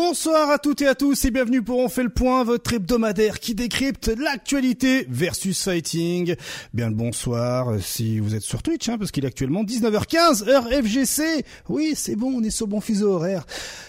Bonsoir 0.00 0.48
à 0.50 0.58
toutes 0.60 0.80
et 0.82 0.86
à 0.86 0.94
tous 0.94 1.24
et 1.24 1.32
bienvenue 1.32 1.60
pour 1.60 1.80
On 1.80 1.88
fait 1.88 2.04
le 2.04 2.08
point, 2.08 2.44
votre 2.44 2.72
hebdomadaire 2.72 3.40
qui 3.40 3.56
décrypte 3.56 4.06
l'actualité 4.06 5.04
versus 5.08 5.60
fighting. 5.60 6.36
Bien 6.72 6.90
le 6.90 6.94
bonsoir 6.94 7.72
euh, 7.72 7.80
si 7.80 8.20
vous 8.20 8.36
êtes 8.36 8.42
sur 8.42 8.62
Twitch, 8.62 8.88
hein, 8.88 8.96
parce 8.96 9.10
qu'il 9.10 9.24
est 9.24 9.26
actuellement 9.26 9.64
19h15, 9.64 10.48
heure 10.48 10.68
FGC. 10.68 11.44
Oui, 11.68 11.94
c'est 11.96 12.14
bon, 12.14 12.32
on 12.36 12.44
est 12.44 12.50
sur 12.50 12.68
bon 12.68 12.80
fuseau 12.80 13.14
horaire. 13.14 13.44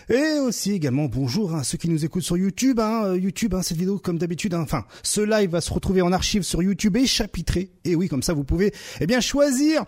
Et 0.09 0.39
aussi 0.39 0.71
également 0.71 1.05
bonjour 1.05 1.53
à 1.53 1.63
ceux 1.63 1.77
qui 1.77 1.89
nous 1.89 2.03
écoutent 2.03 2.23
sur 2.23 2.37
YouTube. 2.37 2.79
Hein, 2.79 3.03
euh, 3.05 3.19
YouTube, 3.19 3.53
hein, 3.53 3.61
cette 3.61 3.77
vidéo 3.77 3.99
comme 3.99 4.17
d'habitude, 4.17 4.55
hein, 4.55 4.61
enfin, 4.61 4.85
ce 5.03 5.21
live 5.21 5.51
va 5.51 5.61
se 5.61 5.71
retrouver 5.71 6.01
en 6.01 6.11
archive 6.11 6.41
sur 6.41 6.63
YouTube 6.63 6.97
et 6.97 7.05
chapitré. 7.05 7.69
Et 7.85 7.95
oui, 7.95 8.07
comme 8.07 8.23
ça 8.23 8.33
vous 8.33 8.43
pouvez 8.43 8.73
eh 8.99 9.05
bien 9.05 9.19
choisir 9.19 9.85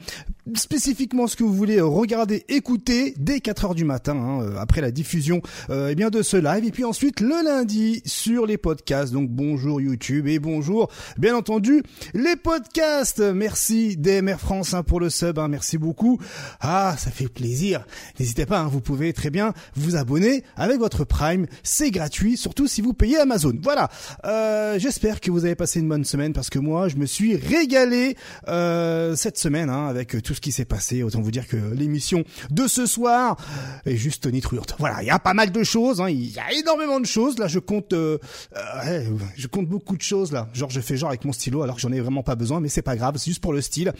spécifiquement 0.55 1.25
ce 1.25 1.35
que 1.35 1.43
vous 1.43 1.53
voulez 1.53 1.81
regarder, 1.81 2.45
écouter 2.47 3.15
dès 3.17 3.39
4 3.39 3.65
heures 3.65 3.75
du 3.75 3.85
matin, 3.85 4.15
hein, 4.15 4.41
euh, 4.43 4.57
après 4.59 4.81
la 4.81 4.91
diffusion 4.91 5.41
euh, 5.71 5.89
eh 5.89 5.95
bien 5.95 6.10
de 6.11 6.21
ce 6.21 6.37
live. 6.37 6.65
Et 6.65 6.71
puis 6.71 6.83
ensuite 6.83 7.21
le 7.21 7.43
lundi 7.43 8.01
sur 8.05 8.45
les 8.45 8.57
podcasts. 8.57 9.13
Donc 9.13 9.29
bonjour 9.29 9.81
YouTube 9.81 10.27
et 10.27 10.39
bonjour 10.39 10.91
bien 11.17 11.35
entendu 11.35 11.81
les 12.13 12.35
podcasts. 12.35 13.19
Merci 13.19 13.97
DMR 13.97 14.37
France 14.37 14.73
hein, 14.73 14.83
pour 14.83 14.99
le 14.99 15.09
sub, 15.09 15.39
hein, 15.39 15.47
merci 15.47 15.77
beaucoup. 15.77 16.19
Ah, 16.59 16.95
ça 16.97 17.09
fait 17.09 17.29
plaisir. 17.29 17.85
N'hésitez 18.19 18.45
pas, 18.45 18.59
hein, 18.59 18.67
vous 18.67 18.81
pouvez 18.81 19.13
très 19.13 19.29
bien 19.29 19.53
vous 19.75 19.95
abonner 19.95 20.43
avec 20.55 20.79
votre 20.79 21.05
Prime. 21.05 21.47
C'est 21.63 21.91
gratuit, 21.91 22.37
surtout 22.37 22.67
si 22.67 22.81
vous 22.81 22.93
payez 22.93 23.17
Amazon. 23.17 23.53
Voilà. 23.61 23.89
Euh, 24.25 24.77
J'espère 24.77 25.21
que 25.21 25.31
vous 25.31 25.45
avez 25.45 25.55
passé 25.55 25.79
une 25.79 25.87
bonne 25.87 26.05
semaine 26.05 26.33
parce 26.33 26.49
que 26.49 26.59
moi, 26.59 26.89
je 26.89 26.97
me 26.97 27.05
suis 27.05 27.35
régalé 27.37 28.17
euh, 28.47 29.15
cette 29.15 29.37
semaine 29.37 29.69
avec 29.69 30.21
tout 30.21 30.33
ce 30.33 30.41
qui 30.41 30.51
s'est 30.51 30.65
passé. 30.65 31.03
Autant 31.03 31.21
vous 31.21 31.31
dire 31.31 31.47
que 31.47 31.55
l'émission 31.73 32.23
de 32.49 32.67
ce 32.67 32.85
soir 32.85 33.37
est 33.85 33.95
juste 33.95 34.23
tonitruante. 34.23 34.75
Voilà, 34.79 35.01
il 35.01 35.07
y 35.07 35.11
a 35.11 35.19
pas 35.19 35.33
mal 35.33 35.51
de 35.51 35.63
choses. 35.63 36.00
Il 36.09 36.31
y 36.31 36.39
a 36.39 36.51
énormément 36.53 36.99
de 36.99 37.05
choses. 37.05 37.37
Là, 37.37 37.47
je 37.47 37.59
compte, 37.59 37.93
euh, 37.93 38.17
euh, 38.55 39.03
je 39.35 39.47
compte 39.47 39.67
beaucoup 39.67 39.97
de 39.97 40.01
choses 40.01 40.31
là. 40.31 40.47
Genre, 40.53 40.69
je 40.69 40.79
fais 40.79 40.97
genre 40.97 41.09
avec 41.09 41.25
mon 41.25 41.33
stylo 41.33 41.61
alors 41.61 41.75
que 41.75 41.81
j'en 41.81 41.91
ai 41.91 41.99
vraiment 41.99 42.23
pas 42.23 42.35
besoin, 42.35 42.59
mais 42.59 42.69
c'est 42.69 42.81
pas 42.81 42.95
grave, 42.95 43.15
c'est 43.17 43.29
juste 43.29 43.41
pour 43.41 43.53
le 43.53 43.61
style. 43.61 43.93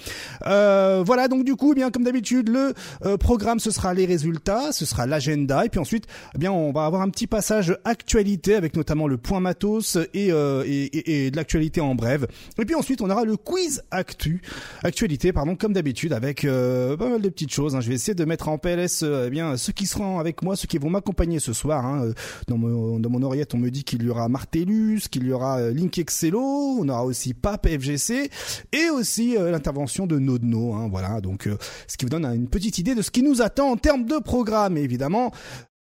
Euh, 0.46 1.04
voilà, 1.06 1.28
donc 1.28 1.44
du 1.44 1.56
coup, 1.56 1.72
eh 1.74 1.76
bien 1.76 1.92
comme 1.92 2.04
d'habitude, 2.04 2.50
le 2.50 2.74
euh, 3.06 3.18
programme 3.18 3.60
ce 3.60 3.72
sera 3.72 3.94
les 3.94 4.06
résultats, 4.06 4.72
ce 4.72 4.86
sera 4.86 5.06
l'agenda, 5.06 5.66
et 5.66 5.70
puis 5.70 5.80
ensuite, 5.80 6.06
eh 6.36 6.38
bien 6.38 6.52
on 6.52 6.72
va 6.72 6.86
avoir 6.86 7.02
un 7.02 7.10
petit 7.10 7.28
passage 7.28 7.78
actualité 7.86 8.56
avec 8.56 8.76
notamment 8.76 9.08
le 9.08 9.18
point 9.18 9.40
matos 9.40 9.98
et 10.14 10.32
euh, 10.32 10.64
et, 10.66 10.86
et, 10.86 11.26
et 11.26 11.32
de 11.32 11.36
l'actualité 11.36 11.82
en 11.82 11.96
brève. 11.96 12.28
Et 12.60 12.66
puis 12.66 12.76
ensuite, 12.76 13.02
on 13.02 13.10
aura 13.10 13.26
le 13.26 13.38
quiz 13.38 13.84
actu, 13.92 14.42
actualité, 14.84 15.34
pardon, 15.34 15.56
comme 15.56 15.74
d'habitude, 15.74 16.14
avec 16.14 16.46
euh, 16.46 16.96
pas 16.98 17.10
mal 17.10 17.22
de 17.22 17.30
petites 17.30 17.54
choses. 17.54 17.76
Hein. 17.76 17.82
Je 17.82 17.90
vais 17.90 17.96
essayer 17.96 18.16
de 18.16 18.26
mettre 18.26 18.50
en 18.50 18.58
PLS, 18.58 19.04
eh 19.04 19.30
bien 19.30 19.58
ceux 19.58 19.74
qui 19.74 19.86
seront 19.86 20.20
avec 20.20 20.42
moi, 20.42 20.56
ceux 20.56 20.68
qui 20.68 20.78
vont 20.78 20.90
m'accompagner 20.90 21.40
ce 21.40 21.54
soir. 21.54 21.86
Hein. 21.86 21.91
Euh, 22.04 22.14
Dans 22.48 22.58
mon 22.58 23.00
dans 23.00 23.10
on 23.54 23.58
me 23.58 23.70
dit 23.70 23.84
qu'il 23.84 24.04
y 24.04 24.10
aura 24.10 24.30
Martellus, 24.30 25.02
qu'il 25.10 25.26
y 25.26 25.34
aura 25.34 25.60
euh, 25.60 25.74
Link 25.74 25.98
Excello, 25.98 26.42
on 26.42 26.88
aura 26.90 27.06
aussi 27.06 27.34
Pape 27.34 27.68
FGC 27.68 28.30
et 28.72 28.90
aussi 28.90 29.38
euh, 29.38 29.52
l'intervention 29.52 30.08
de 30.08 30.20
Nodno. 30.20 30.74
Hein, 30.74 30.88
voilà, 30.90 31.22
donc 31.22 31.50
ce 31.88 31.98
qui 31.98 32.06
vous 32.06 32.10
donne 32.10 32.26
une 32.26 32.48
petite 32.48 32.78
idée 32.78 32.96
de 32.96 33.02
ce 33.02 33.12
qui 33.12 33.24
nous 33.24 33.42
attend 33.42 33.70
en 33.72 33.78
termes 33.78 34.06
de 34.06 34.20
programme. 34.20 34.78
Évidemment, 34.78 35.32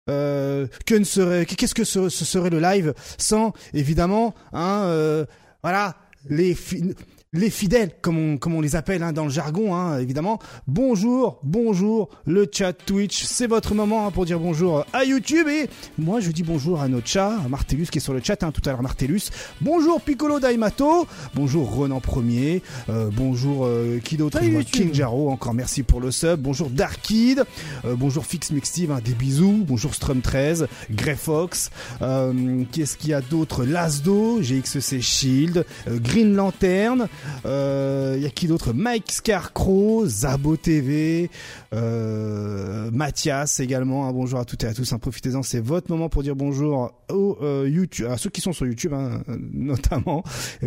qu'est-ce 0.07 1.75
que 1.75 1.85
ce, 1.85 2.09
serait 2.09 2.51
le 2.51 2.61
live 2.61 2.95
sans 3.19 3.53
évidemment, 3.75 4.35
hein, 4.53 5.25
voilà, 5.63 5.97
les 6.29 6.55
fi- 6.55 6.95
les 7.39 7.51
fidèles, 7.51 7.93
comme 8.01 8.19
on, 8.19 8.37
comme 8.37 8.55
on 8.55 8.61
les 8.61 8.77
appelle 8.77 9.03
hein, 9.03 9.13
dans 9.13 9.25
le 9.25 9.31
jargon, 9.31 9.75
hein, 9.75 9.99
évidemment. 9.99 10.39
Bonjour, 10.67 11.39
bonjour, 11.45 12.09
le 12.27 12.49
chat 12.53 12.73
Twitch, 12.73 13.23
c'est 13.23 13.47
votre 13.47 13.75
moment 13.75 14.07
hein, 14.07 14.11
pour 14.11 14.27
dire 14.27 14.41
bonjour 14.41 14.85
à 14.93 15.05
YouTube. 15.05 15.47
Et 15.49 15.71
moi, 15.99 16.21
je 16.21 16.31
dis 16.31 16.43
bonjour 16.43 16.81
à 16.81 16.89
notre 16.89 17.07
chat, 17.07 17.39
à 17.45 17.49
Martellus 17.49 17.87
qui 17.87 17.99
est 17.99 18.01
sur 18.01 18.13
le 18.13 18.21
chat 18.23 18.43
hein, 18.43 18.51
tout 18.51 18.63
à 18.67 18.73
l'heure, 18.73 18.83
Martellus. 18.83 19.31
Bonjour 19.61 20.01
Piccolo 20.01 20.41
Daimato, 20.41 21.07
bonjour 21.35 21.75
Renan 21.75 22.01
Premier, 22.01 22.63
euh, 22.89 23.09
bonjour 23.13 23.65
euh, 23.65 24.01
qui 24.03 24.17
d'autre. 24.17 24.41
King 24.71 24.93
Jaro, 24.93 25.31
encore 25.31 25.55
merci 25.55 25.83
pour 25.83 26.01
le 26.01 26.11
sub. 26.11 26.41
Bonjour 26.41 26.71
Darkid, 26.71 27.45
euh, 27.85 27.95
bonjour 27.97 28.27
Fix 28.27 28.51
Mixtive, 28.51 28.93
des 29.05 29.15
bisous. 29.15 29.65
Bonjour 29.67 29.95
Strum 29.95 30.21
13, 30.21 30.67
Greyfox. 30.91 31.71
Euh, 32.03 32.65
Qu'est-ce 32.73 32.97
qu'il 32.97 33.11
y 33.11 33.15
a 33.15 33.21
d'autre? 33.21 33.65
Lasdo, 33.65 34.41
GXC 34.41 35.01
Shield, 35.01 35.65
euh, 35.87 35.99
Green 35.99 36.35
Lantern. 36.35 37.09
Euh, 37.47 38.15
Il 38.17 38.23
y 38.23 38.27
a 38.27 38.31
qui 38.31 38.47
d'autre? 38.47 38.73
Mike 38.73 39.11
Scarecrow, 39.13 40.07
Zabo 40.07 40.57
TV, 40.57 41.31
euh, 41.75 42.91
Mathias 42.91 43.61
également. 43.61 44.07
hein, 44.09 44.13
bonjour 44.13 44.39
à 44.39 44.45
toutes 44.45 44.65
et 44.65 44.67
à 44.67 44.75
tous. 44.75 44.93
hein, 44.93 44.99
Profitez-en, 44.99 45.43
c'est 45.43 45.61
votre 45.61 45.91
moment 45.91 46.09
pour 46.09 46.23
dire 46.23 46.37
bonjour 46.37 46.93
aux 47.11 47.39
euh, 47.43 47.69
YouTube, 47.69 48.07
à 48.11 48.17
ceux 48.19 48.31
qui 48.31 48.41
sont 48.41 48.53
sur 48.53 48.67
YouTube 48.67 48.93
hein, 48.93 49.23
euh, 49.29 49.37
notamment. 49.53 50.23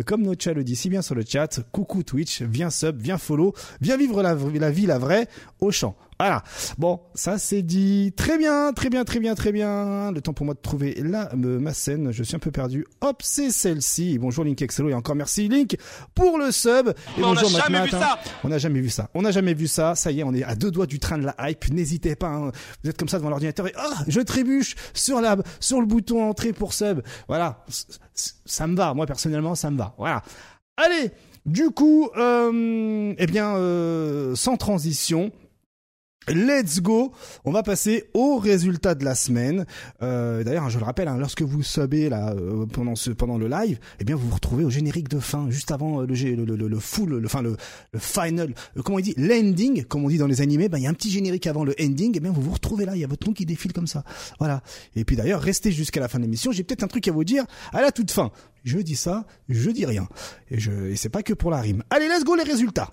Comme 0.06 0.22
notre 0.22 0.42
chat 0.42 0.52
le 0.54 0.64
dit 0.64 0.76
si 0.76 0.88
bien 0.88 1.02
sur 1.02 1.14
le 1.14 1.24
chat, 1.26 1.60
coucou 1.72 2.02
Twitch, 2.02 2.42
viens 2.42 2.70
sub, 2.70 3.00
viens 3.00 3.18
follow, 3.18 3.54
viens 3.80 3.96
vivre 3.96 4.22
la, 4.22 4.34
la 4.34 4.70
vie 4.70 4.86
la 4.86 4.98
vraie 4.98 5.28
au 5.60 5.70
champ. 5.70 5.96
Voilà. 6.22 6.44
Bon, 6.78 7.00
ça 7.16 7.36
c'est 7.36 7.62
dit. 7.62 8.12
Très 8.16 8.38
bien, 8.38 8.72
très 8.72 8.90
bien, 8.90 9.02
très 9.04 9.18
bien, 9.18 9.34
très 9.34 9.50
bien. 9.50 10.12
Le 10.12 10.20
temps 10.20 10.32
pour 10.32 10.46
moi 10.46 10.54
de 10.54 10.60
trouver 10.60 10.94
la 11.02 11.34
me- 11.34 11.58
ma 11.58 11.74
scène. 11.74 12.12
Je 12.12 12.22
suis 12.22 12.36
un 12.36 12.38
peu 12.38 12.52
perdu. 12.52 12.86
Hop, 13.00 13.22
c'est 13.24 13.50
celle-ci. 13.50 14.18
Bonjour 14.20 14.44
Link 14.44 14.62
Excello 14.62 14.88
et 14.90 14.94
encore 14.94 15.16
merci 15.16 15.48
Link 15.48 15.76
pour 16.14 16.38
le 16.38 16.52
sub. 16.52 16.90
Et 16.90 16.92
on 17.24 17.34
n'a 17.34 17.40
bonjour 17.42 17.48
jamais 17.58 17.80
Mac 17.80 17.90
vu 17.90 17.96
hein. 17.96 18.00
ça. 18.00 18.18
On 18.44 18.48
n'a 18.50 18.58
jamais 18.58 18.80
vu 18.80 18.88
ça. 18.88 19.10
On 19.14 19.22
n'a 19.22 19.32
jamais 19.32 19.52
vu 19.54 19.66
ça. 19.66 19.96
Ça 19.96 20.12
y 20.12 20.20
est, 20.20 20.22
on 20.22 20.32
est 20.32 20.44
à 20.44 20.54
deux 20.54 20.70
doigts 20.70 20.86
du 20.86 21.00
train 21.00 21.18
de 21.18 21.24
la 21.24 21.34
hype. 21.50 21.68
N'hésitez 21.72 22.14
pas. 22.14 22.28
hein. 22.28 22.52
Vous 22.84 22.90
êtes 22.90 22.96
comme 22.96 23.08
ça 23.08 23.18
devant 23.18 23.30
l'ordinateur 23.30 23.66
et 23.66 23.72
ah, 23.76 24.04
je 24.06 24.20
trébuche 24.20 24.76
sur 24.94 25.20
la 25.20 25.36
sur 25.58 25.80
le 25.80 25.86
bouton 25.88 26.22
entrée 26.22 26.52
pour 26.52 26.72
sub. 26.72 27.00
Voilà, 27.26 27.64
ça 28.14 28.68
me 28.68 28.76
va. 28.76 28.94
Moi 28.94 29.06
personnellement, 29.06 29.56
ça 29.56 29.72
me 29.72 29.76
va. 29.76 29.92
Voilà. 29.98 30.22
Allez. 30.76 31.10
Du 31.44 31.70
coup, 31.70 32.08
euh, 32.16 33.12
eh 33.18 33.26
bien, 33.26 33.56
euh, 33.56 34.36
sans 34.36 34.56
transition. 34.56 35.32
Let's 36.28 36.80
go. 36.80 37.12
On 37.44 37.50
va 37.50 37.62
passer 37.62 38.04
aux 38.14 38.38
résultats 38.38 38.94
de 38.94 39.04
la 39.04 39.14
semaine. 39.14 39.66
Euh, 40.02 40.44
D'ailleurs, 40.44 40.70
je 40.70 40.78
le 40.78 40.84
rappelle, 40.84 41.08
hein, 41.08 41.16
lorsque 41.18 41.42
vous 41.42 41.62
subez 41.62 42.08
là 42.08 42.32
euh, 42.32 42.64
pendant 42.66 42.94
ce 42.94 43.10
pendant 43.10 43.38
le 43.38 43.48
live, 43.48 43.78
eh 44.00 44.04
bien 44.04 44.14
vous 44.16 44.28
vous 44.28 44.34
retrouvez 44.34 44.64
au 44.64 44.70
générique 44.70 45.08
de 45.08 45.18
fin, 45.18 45.50
juste 45.50 45.70
avant 45.72 46.00
euh, 46.02 46.06
le 46.06 46.14
le, 46.14 46.56
le, 46.56 46.68
le 46.68 46.78
full, 46.78 47.16
le, 47.18 47.26
enfin 47.26 47.42
le, 47.42 47.56
le 47.92 47.98
final, 47.98 48.54
euh, 48.76 48.82
comment 48.82 48.98
on 48.98 49.00
dit, 49.00 49.14
l'ending, 49.16 49.84
comme 49.84 50.04
on 50.04 50.08
dit 50.08 50.18
dans 50.18 50.26
les 50.28 50.40
animés. 50.40 50.68
Ben 50.68 50.78
il 50.78 50.84
y 50.84 50.86
a 50.86 50.90
un 50.90 50.94
petit 50.94 51.10
générique 51.10 51.46
avant 51.46 51.64
le 51.64 51.74
ending. 51.80 52.12
Eh 52.16 52.20
bien 52.20 52.30
vous 52.30 52.42
vous 52.42 52.52
retrouvez 52.52 52.84
là, 52.84 52.94
il 52.94 53.00
y 53.00 53.04
a 53.04 53.08
votre 53.08 53.26
nom 53.26 53.32
qui 53.32 53.44
défile 53.44 53.72
comme 53.72 53.86
ça. 53.88 54.04
Voilà. 54.38 54.62
Et 54.94 55.04
puis 55.04 55.16
d'ailleurs, 55.16 55.40
restez 55.40 55.72
jusqu'à 55.72 56.00
la 56.00 56.08
fin 56.08 56.18
de 56.18 56.24
l'émission. 56.24 56.52
J'ai 56.52 56.62
peut-être 56.62 56.84
un 56.84 56.88
truc 56.88 57.08
à 57.08 57.12
vous 57.12 57.24
dire 57.24 57.44
à 57.72 57.80
la 57.82 57.90
toute 57.90 58.10
fin. 58.12 58.30
Je 58.64 58.78
dis 58.78 58.96
ça, 58.96 59.24
je 59.48 59.70
dis 59.70 59.84
rien. 59.86 60.08
Et 60.50 60.60
je 60.60 60.70
et 60.70 60.96
c'est 60.96 61.08
pas 61.08 61.22
que 61.24 61.32
pour 61.34 61.50
la 61.50 61.60
rime. 61.60 61.82
Allez, 61.90 62.06
let's 62.06 62.22
go 62.24 62.36
les 62.36 62.44
résultats. 62.44 62.92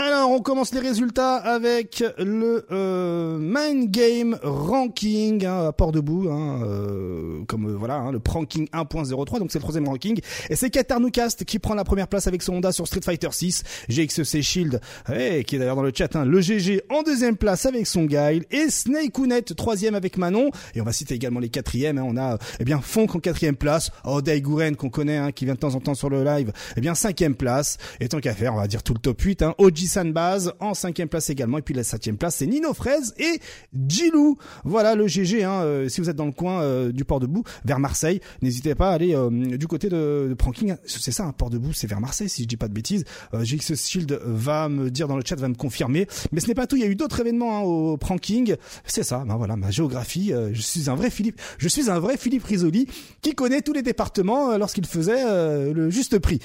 Alors, 0.00 0.30
on 0.30 0.38
commence 0.38 0.72
les 0.72 0.78
résultats 0.78 1.34
avec 1.34 2.04
le 2.18 2.64
euh, 2.70 3.36
Mind 3.40 3.90
Game 3.90 4.38
Ranking 4.44 5.44
hein, 5.44 5.66
à 5.66 5.72
Port 5.72 5.90
Debout, 5.90 6.28
hein, 6.30 6.60
euh, 6.62 7.42
comme 7.48 7.68
euh, 7.68 7.76
voilà, 7.76 7.96
hein, 7.96 8.12
le 8.12 8.20
Pranking 8.20 8.68
1.03, 8.68 9.40
donc 9.40 9.50
c'est 9.50 9.58
le 9.58 9.62
troisième 9.62 9.88
ranking. 9.88 10.20
Et 10.50 10.54
c'est 10.54 10.70
Katarnoukast 10.70 11.44
qui 11.44 11.58
prend 11.58 11.74
la 11.74 11.82
première 11.82 12.06
place 12.06 12.28
avec 12.28 12.42
son 12.42 12.54
Honda 12.54 12.70
sur 12.70 12.86
Street 12.86 13.00
Fighter 13.04 13.26
6, 13.32 13.64
GXC 13.88 14.40
Shield, 14.40 14.80
eh, 15.12 15.42
qui 15.42 15.56
est 15.56 15.58
d'ailleurs 15.58 15.74
dans 15.74 15.82
le 15.82 15.90
chat, 15.92 16.14
hein, 16.14 16.24
le 16.24 16.40
GG 16.40 16.82
en 16.90 17.02
deuxième 17.02 17.36
place 17.36 17.66
avec 17.66 17.88
son 17.88 18.04
Guile, 18.04 18.44
et 18.52 18.70
Snake 18.70 19.18
Unet 19.18 19.42
troisième 19.42 19.96
avec 19.96 20.16
Manon. 20.16 20.52
Et 20.76 20.80
on 20.80 20.84
va 20.84 20.92
citer 20.92 21.14
également 21.14 21.40
les 21.40 21.48
quatrièmes. 21.48 21.98
Hein, 21.98 22.04
on 22.06 22.16
a 22.16 22.38
eh 22.60 22.64
bien 22.64 22.80
Fonk 22.80 23.16
en 23.16 23.18
quatrième 23.18 23.56
place, 23.56 23.90
Oday 24.04 24.42
Gouren 24.42 24.76
qu'on 24.76 24.90
connaît, 24.90 25.32
qui 25.32 25.44
vient 25.44 25.54
de 25.54 25.58
temps 25.58 25.74
en 25.74 25.80
temps 25.80 25.96
sur 25.96 26.08
le 26.08 26.22
live, 26.22 26.52
eh 26.76 26.80
bien 26.80 26.94
cinquième 26.94 27.34
place. 27.34 27.78
Et 27.98 28.08
tant 28.08 28.20
qu'à 28.20 28.34
faire, 28.34 28.54
on 28.54 28.58
va 28.58 28.68
dire 28.68 28.84
tout 28.84 28.94
le 28.94 29.00
top 29.00 29.20
8. 29.20 29.42
Hein, 29.42 29.54
Oji 29.88 29.94
Sanbaz 29.94 30.52
en 30.60 30.74
cinquième 30.74 31.08
place 31.08 31.30
également. 31.30 31.58
Et 31.58 31.62
puis 31.62 31.74
la 31.74 31.82
septième 31.82 32.16
place, 32.18 32.36
c'est 32.36 32.46
Nino 32.46 32.74
Fraise 32.74 33.14
et 33.18 33.40
Gilou. 33.88 34.36
Voilà 34.64 34.94
le 34.94 35.06
GG. 35.06 35.44
Hein, 35.44 35.62
euh, 35.62 35.88
si 35.88 36.00
vous 36.00 36.10
êtes 36.10 36.16
dans 36.16 36.26
le 36.26 36.32
coin 36.32 36.62
euh, 36.62 36.92
du 36.92 37.04
Port 37.04 37.20
Debout, 37.20 37.42
vers 37.64 37.78
Marseille, 37.78 38.20
n'hésitez 38.42 38.74
pas 38.74 38.90
à 38.90 38.92
aller 38.94 39.14
euh, 39.14 39.30
du 39.30 39.66
côté 39.66 39.88
de, 39.88 40.26
de 40.28 40.34
Pranking. 40.34 40.76
C'est 40.84 41.10
ça, 41.10 41.24
un 41.24 41.32
Port 41.32 41.50
Debout, 41.50 41.72
c'est 41.72 41.86
vers 41.86 42.00
Marseille, 42.00 42.28
si 42.28 42.42
je 42.42 42.48
dis 42.48 42.56
pas 42.56 42.68
de 42.68 42.74
bêtises. 42.74 43.04
Euh, 43.34 43.44
GX 43.44 43.74
Shield 43.76 44.20
va 44.24 44.68
me 44.68 44.90
dire 44.90 45.08
dans 45.08 45.16
le 45.16 45.22
chat, 45.24 45.36
va 45.36 45.48
me 45.48 45.54
confirmer. 45.54 46.06
Mais 46.32 46.40
ce 46.40 46.48
n'est 46.48 46.54
pas 46.54 46.66
tout. 46.66 46.76
Il 46.76 46.82
y 46.82 46.86
a 46.86 46.88
eu 46.88 46.96
d'autres 46.96 47.20
événements 47.20 47.58
hein, 47.58 47.62
au 47.62 47.96
Pranking. 47.96 48.56
C'est 48.84 49.02
ça. 49.02 49.24
Ben 49.26 49.36
voilà, 49.36 49.56
ma 49.56 49.70
géographie. 49.70 50.32
euh, 50.32 50.50
je 50.52 50.60
suis 50.60 50.90
un 50.90 50.94
vrai 50.94 51.10
Philippe. 51.10 51.40
Je 51.58 51.68
suis 51.68 51.90
un 51.90 51.98
vrai 51.98 52.16
Philippe 52.16 52.44
Risoli 52.44 52.86
qui 53.22 53.34
connaît 53.34 53.62
tous 53.62 53.72
les 53.72 53.82
départements 53.82 54.50
euh, 54.50 54.58
lorsqu'il 54.58 54.86
faisait 54.86 55.24
le 55.72 55.90
juste 55.90 56.18
prix. 56.18 56.40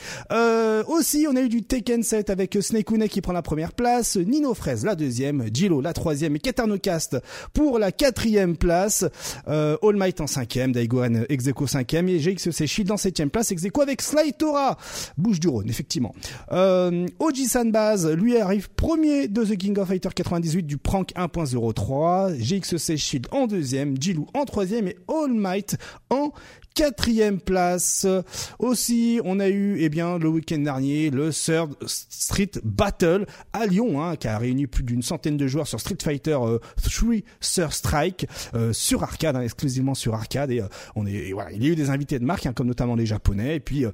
Aussi, 0.87 1.25
on 1.29 1.35
a 1.35 1.41
eu 1.41 1.49
du 1.49 1.63
Tekken 1.63 2.03
7 2.03 2.29
avec 2.29 2.57
Snake 2.61 2.91
Une 2.91 3.07
qui 3.07 3.21
prend 3.21 3.32
la 3.33 3.41
première 3.41 3.73
place, 3.73 4.15
Nino 4.15 4.53
Fraise 4.53 4.85
la 4.85 4.95
deuxième, 4.95 5.45
Gilo 5.53 5.81
la 5.81 5.93
troisième 5.93 6.35
et 6.35 6.39
Katarnocast 6.39 7.17
pour 7.53 7.79
la 7.79 7.91
quatrième 7.91 8.55
place, 8.55 9.05
euh, 9.47 9.77
All 9.83 9.95
Might 9.95 10.21
en 10.21 10.27
cinquième, 10.27 10.71
Daiguan 10.71 11.25
Execo 11.29 11.67
cinquième 11.67 12.07
et 12.09 12.19
GXC 12.19 12.65
Shield 12.65 12.91
en 12.91 12.97
septième 12.97 13.29
place, 13.29 13.51
Execo 13.51 13.81
avec 13.81 14.01
Sly 14.01 14.33
Tora, 14.33 14.77
Bouche 15.17 15.39
du 15.39 15.47
Rhône 15.47 15.69
effectivement. 15.69 16.15
Euh, 16.51 17.05
Oji 17.19 17.45
Sanbaz 17.45 18.09
lui 18.13 18.37
arrive 18.37 18.69
premier 18.69 19.27
de 19.27 19.43
The 19.43 19.57
King 19.57 19.77
of 19.79 19.87
Fighter 19.87 20.09
98 20.15 20.63
du 20.63 20.77
Prank 20.77 21.11
1.03, 21.15 22.37
GXC 22.37 22.97
Shield 22.97 23.27
en 23.31 23.47
deuxième, 23.47 23.99
Jilou 23.99 24.27
en 24.33 24.45
troisième 24.45 24.87
et 24.87 24.97
All 25.07 25.33
Might 25.33 25.77
en 26.09 26.31
quatrième 26.73 27.39
place. 27.39 28.05
Aussi, 28.59 29.19
on 29.23 29.39
a 29.39 29.49
eu, 29.49 29.77
eh 29.79 29.89
bien, 29.89 30.17
le 30.17 30.27
week-end 30.29 30.59
dernier, 30.59 31.09
le 31.09 31.31
Third 31.31 31.75
Street 31.87 32.51
Battle 32.63 33.25
à 33.53 33.65
Lyon, 33.65 34.01
hein, 34.01 34.15
qui 34.15 34.27
a 34.27 34.37
réuni 34.37 34.67
plus 34.67 34.83
d'une 34.83 35.01
centaine 35.01 35.37
de 35.37 35.47
joueurs 35.47 35.67
sur 35.67 35.79
Street 35.79 35.97
Fighter 36.01 36.31
3 36.31 36.49
euh, 36.49 37.21
Third 37.39 37.71
Strike 37.71 38.27
euh, 38.53 38.73
sur 38.73 39.03
arcade, 39.03 39.35
hein, 39.35 39.41
exclusivement 39.41 39.95
sur 39.95 40.13
arcade. 40.13 40.51
Et 40.51 40.61
euh, 40.61 40.67
on 40.95 41.05
est, 41.05 41.31
il 41.53 41.63
y 41.63 41.67
a 41.67 41.69
eu 41.69 41.75
des 41.75 41.89
invités 41.89 42.19
de 42.19 42.25
marque, 42.25 42.45
hein, 42.45 42.53
comme 42.53 42.67
notamment 42.67 42.95
les 42.95 43.05
Japonais, 43.05 43.55
et 43.55 43.59
puis 43.59 43.85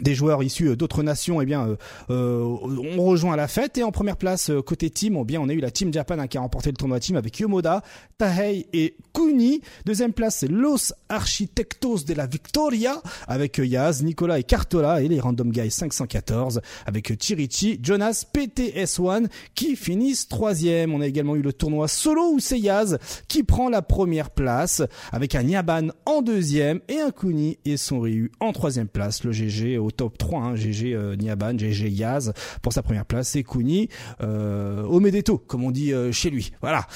des 0.00 0.14
joueurs 0.14 0.42
issus 0.42 0.68
euh, 0.68 0.76
d'autres 0.76 1.02
nations 1.02 1.40
eh 1.40 1.46
bien 1.46 1.68
euh, 1.68 1.76
euh, 2.10 2.42
ont 2.42 3.04
rejoint 3.04 3.36
la 3.36 3.48
fête 3.48 3.78
et 3.78 3.82
en 3.82 3.92
première 3.92 4.16
place 4.16 4.50
côté 4.66 4.90
team 4.90 5.16
eh 5.20 5.24
bien 5.24 5.40
on 5.40 5.48
a 5.48 5.52
eu 5.52 5.60
la 5.60 5.70
team 5.70 5.92
Japan 5.92 6.18
hein, 6.18 6.26
qui 6.26 6.36
a 6.36 6.40
remporté 6.40 6.70
le 6.70 6.76
tournoi 6.76 7.00
team 7.00 7.16
avec 7.16 7.38
Yomoda, 7.38 7.82
Tahei 8.18 8.66
et 8.72 8.96
Kuni. 9.14 9.60
Deuxième 9.84 10.12
place 10.12 10.36
c'est 10.36 10.48
Los 10.48 10.92
Architectos 11.08 12.04
de 12.06 12.14
la 12.14 12.26
Victoria 12.26 13.02
avec 13.26 13.58
Yaz, 13.58 14.02
Nicolas 14.02 14.38
et 14.38 14.42
Cartola 14.42 15.02
et 15.02 15.08
les 15.08 15.20
Random 15.20 15.50
Guys 15.50 15.70
514 15.70 16.60
avec 16.84 17.18
Chirichi, 17.20 17.80
Jonas, 17.82 18.24
PTS1 18.34 19.26
qui 19.54 19.76
finissent 19.76 20.28
troisième. 20.28 20.94
On 20.94 21.00
a 21.00 21.06
également 21.06 21.36
eu 21.36 21.42
le 21.42 21.52
tournoi 21.52 21.88
solo 21.88 22.32
où 22.32 22.40
c'est 22.40 22.58
Yaz 22.58 22.98
qui 23.28 23.42
prend 23.42 23.68
la 23.68 23.82
première 23.82 24.30
place 24.30 24.82
avec 25.12 25.34
un 25.34 25.42
Yaban 25.42 25.88
en 26.04 26.22
deuxième 26.22 26.80
et 26.88 27.00
un 27.00 27.10
Kuni 27.10 27.58
et 27.64 27.76
son 27.76 28.00
Ryu 28.00 28.30
en 28.40 28.52
troisième 28.52 28.88
place. 28.88 29.24
Le 29.24 29.32
GG 29.32 29.78
au 29.86 29.90
top 29.90 30.18
3, 30.18 30.40
hein, 30.40 30.54
GG 30.54 30.94
euh, 30.94 31.16
Niaban, 31.16 31.56
GG 31.56 31.88
Yaz 31.88 32.32
pour 32.62 32.72
sa 32.72 32.82
première 32.82 33.06
place, 33.06 33.36
et 33.36 33.44
Kuni 33.44 33.88
euh, 34.20 34.82
Omedeto, 34.84 35.38
comme 35.38 35.64
on 35.64 35.70
dit 35.70 35.92
euh, 35.92 36.12
chez 36.12 36.30
lui. 36.30 36.52
Voilà. 36.60 36.86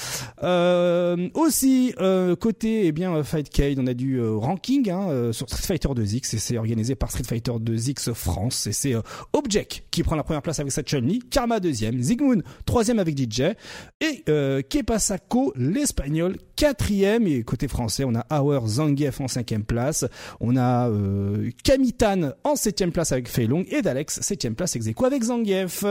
Aussi 1.33 1.93
côté 2.39 2.87
eh 2.87 2.91
bien 2.91 3.23
Fightcade, 3.23 3.79
on 3.79 3.87
a 3.87 3.93
du 3.93 4.21
ranking 4.21 4.89
hein, 4.89 5.31
sur 5.31 5.47
Street 5.49 5.63
Fighter 5.63 5.89
2X 5.89 6.35
et 6.35 6.39
c'est 6.39 6.57
organisé 6.57 6.95
par 6.95 7.11
Street 7.11 7.23
Fighter 7.23 7.51
2X 7.51 8.13
France 8.13 8.67
et 8.67 8.71
c'est 8.71 8.93
Object 9.33 9.83
qui 9.91 10.03
prend 10.03 10.15
la 10.15 10.23
première 10.23 10.41
place 10.41 10.59
avec 10.59 10.71
sa 10.71 10.83
Chun-Li, 10.83 11.19
Karma 11.19 11.59
deuxième, 11.59 12.01
Zigmoon 12.01 12.41
troisième 12.65 12.99
avec 12.99 13.17
DJ 13.17 13.41
et 13.99 14.23
euh, 14.29 14.61
Kepasako 14.61 15.53
l'espagnol 15.55 16.37
quatrième 16.55 17.27
et 17.27 17.43
côté 17.43 17.67
français 17.67 18.03
on 18.03 18.13
a 18.15 18.25
Our 18.31 18.67
Zangief 18.67 19.21
en 19.21 19.27
cinquième 19.27 19.63
place, 19.63 20.05
on 20.39 20.57
a 20.57 20.89
euh, 20.89 21.49
Kamitan 21.63 22.31
en 22.43 22.55
septième 22.55 22.80
place 22.89 23.11
avec 23.11 23.29
Feilong 23.29 23.63
et 23.69 23.83
d'Alex, 23.83 24.21
septième 24.21 24.55
place 24.55 24.75
avec 24.75 25.23
Zangief. 25.23 25.85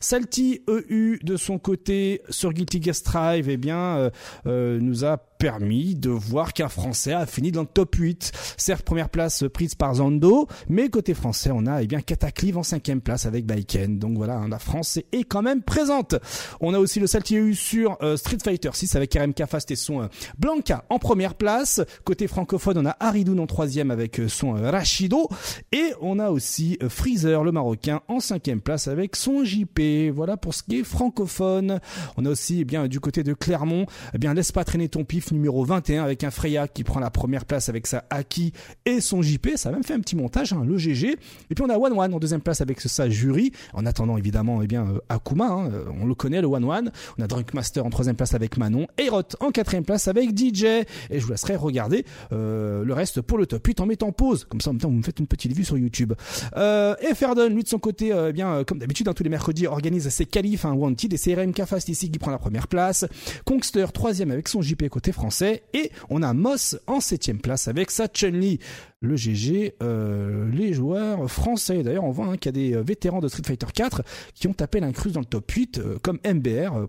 Salty 0.00 0.62
EU 0.68 1.18
de 1.22 1.36
son 1.38 1.58
côté 1.58 2.20
sur 2.28 2.52
Guilty 2.52 2.82
Gear 2.82 2.94
Strive, 2.94 3.48
eh 3.48 3.56
bien, 3.56 3.78
euh, 3.78 4.10
euh, 4.46 4.78
nous 4.78 5.06
a 5.06 5.16
permis 5.38 5.94
de 5.94 6.10
voir 6.10 6.52
qu'un 6.52 6.68
Français 6.68 7.12
a 7.12 7.26
fini 7.26 7.52
dans 7.52 7.62
le 7.62 7.66
top 7.66 7.94
8. 7.94 8.32
Certes, 8.56 8.82
première 8.82 9.08
place 9.08 9.44
prise 9.52 9.74
par 9.74 9.94
Zando, 9.94 10.46
mais 10.68 10.88
côté 10.88 11.14
français, 11.14 11.50
on 11.52 11.66
a 11.66 11.82
eh 11.82 11.86
bien 11.86 12.00
Cataclive 12.00 12.58
en 12.58 12.62
cinquième 12.62 13.00
place 13.00 13.26
avec 13.26 13.46
Baiken. 13.46 13.98
Donc 13.98 14.16
voilà, 14.16 14.36
hein, 14.36 14.48
la 14.48 14.58
France 14.58 14.98
est 15.12 15.24
quand 15.24 15.42
même 15.42 15.62
présente. 15.62 16.14
On 16.60 16.74
a 16.74 16.78
aussi 16.78 17.00
le 17.00 17.06
Salty 17.06 17.36
EU 17.36 17.54
sur 17.54 17.96
euh, 18.02 18.16
Street 18.16 18.38
Fighter 18.42 18.70
6 18.72 18.96
avec 18.96 19.14
RMK 19.14 19.46
Fast 19.46 19.70
et 19.70 19.76
son 19.76 20.08
Blanca 20.38 20.84
en 20.90 20.98
première 20.98 21.34
place. 21.34 21.80
Côté 22.04 22.26
francophone, 22.26 22.78
on 22.78 22.86
a 22.86 22.96
Haridoun 23.00 23.40
en 23.40 23.46
troisième 23.46 23.90
avec 23.90 24.20
son 24.28 24.52
Rashido. 24.52 25.28
Et 25.72 25.92
on 26.00 26.18
a 26.18 26.30
aussi 26.30 26.78
euh, 26.82 26.88
Freezer, 26.88 27.44
le 27.44 27.52
Marocain, 27.52 28.00
en 28.08 28.20
cinquième 28.20 28.60
place 28.60 28.88
avec 28.88 29.16
son 29.16 29.44
JP. 29.44 30.10
Voilà 30.14 30.36
pour 30.36 30.54
ce 30.54 30.62
qui 30.62 30.80
est 30.80 30.84
francophone. 30.84 31.80
On 32.16 32.24
a 32.24 32.30
aussi, 32.30 32.60
eh 32.60 32.64
bien, 32.64 32.88
du 32.88 33.00
côté 33.00 33.22
de 33.22 33.34
Clermont, 33.34 33.86
eh 34.14 34.18
bien, 34.18 34.34
laisse 34.34 34.52
pas 34.52 34.64
traîner 34.64 34.88
ton 34.88 35.04
pif 35.04 35.25
numéro 35.32 35.64
21 35.64 36.04
avec 36.04 36.24
un 36.24 36.30
Freya 36.30 36.68
qui 36.68 36.84
prend 36.84 37.00
la 37.00 37.10
première 37.10 37.44
place 37.44 37.68
avec 37.68 37.86
sa 37.86 38.04
Aki 38.10 38.52
et 38.84 39.00
son 39.00 39.22
JP. 39.22 39.50
Ça 39.56 39.68
a 39.68 39.72
même 39.72 39.84
fait 39.84 39.94
un 39.94 40.00
petit 40.00 40.16
montage, 40.16 40.52
hein, 40.52 40.64
le 40.66 40.76
GG. 40.76 41.16
Et 41.50 41.54
puis 41.54 41.64
on 41.64 41.70
a 41.70 41.76
One 41.76 41.98
One 41.98 42.14
en 42.14 42.18
deuxième 42.18 42.40
place 42.40 42.60
avec 42.60 42.80
sa 42.80 43.08
jury. 43.08 43.52
En 43.72 43.86
attendant, 43.86 44.16
évidemment, 44.16 44.62
eh 44.62 44.66
bien, 44.66 44.86
euh, 44.86 44.98
Akuma, 45.08 45.46
hein, 45.46 45.70
euh, 45.72 45.84
on 46.00 46.06
le 46.06 46.14
connaît, 46.14 46.40
le 46.40 46.46
One 46.46 46.64
One. 46.64 46.92
On 47.18 47.22
a 47.22 47.26
Drunkmaster 47.26 47.84
en 47.84 47.90
troisième 47.90 48.16
place 48.16 48.34
avec 48.34 48.56
Manon. 48.56 48.86
Erot 48.98 49.22
en 49.40 49.50
quatrième 49.50 49.84
place 49.84 50.08
avec 50.08 50.36
DJ. 50.36 50.64
Et 51.10 51.18
je 51.18 51.24
vous 51.24 51.30
laisserai 51.30 51.56
regarder 51.56 52.04
le 52.30 52.92
reste 52.92 53.20
pour 53.20 53.38
le 53.38 53.46
top 53.46 53.66
8 53.66 53.80
en 53.80 53.86
mettant 53.86 54.12
pause. 54.12 54.44
Comme 54.44 54.60
ça, 54.60 54.70
en 54.70 54.74
même 54.74 54.80
temps, 54.80 54.88
vous 54.88 54.96
me 54.96 55.02
faites 55.02 55.18
une 55.18 55.26
petite 55.26 55.52
vue 55.52 55.64
sur 55.64 55.78
YouTube. 55.78 56.12
Euh, 56.56 56.94
et 57.00 57.14
Ferdon, 57.14 57.48
lui 57.48 57.62
de 57.62 57.68
son 57.68 57.78
côté, 57.78 58.12
euh, 58.12 58.30
eh 58.30 58.32
bien 58.32 58.52
euh, 58.52 58.64
comme 58.64 58.78
d'habitude, 58.78 59.08
hein, 59.08 59.12
tous 59.14 59.22
les 59.22 59.30
mercredis, 59.30 59.66
organise 59.66 60.08
ses 60.08 60.26
qualifs 60.26 60.64
hein, 60.64 60.72
Wanted 60.72 61.12
et 61.12 61.16
c'est 61.16 61.34
RMK 61.34 61.64
Fast 61.64 61.88
ici 61.88 62.10
qui 62.10 62.18
prend 62.18 62.30
la 62.30 62.38
première 62.38 62.68
place. 62.68 63.06
Kongster 63.44 63.86
troisième 63.92 64.30
avec 64.30 64.48
son 64.48 64.62
JP 64.62 64.88
côté 64.88 65.12
français 65.16 65.62
et 65.72 65.90
on 66.10 66.22
a 66.22 66.32
Moss 66.32 66.78
en 66.86 67.00
septième 67.00 67.40
place 67.40 67.68
avec 67.68 67.90
sa 67.90 68.06
Chun-Li. 68.06 68.60
Le 69.00 69.16
GG, 69.16 69.74
euh, 69.82 70.48
les 70.52 70.72
joueurs 70.72 71.30
français. 71.30 71.82
D'ailleurs, 71.82 72.04
on 72.04 72.10
voit 72.10 72.26
hein, 72.26 72.36
qu'il 72.36 72.56
y 72.56 72.74
a 72.74 72.80
des 72.80 72.82
vétérans 72.82 73.20
de 73.20 73.28
Street 73.28 73.42
Fighter 73.44 73.66
4 73.74 74.02
qui 74.34 74.46
ont 74.46 74.52
tapé 74.52 74.80
l'incruse 74.80 75.14
dans 75.14 75.20
le 75.20 75.26
top 75.26 75.50
8 75.50 75.80
comme 76.02 76.18
MBR. 76.24 76.86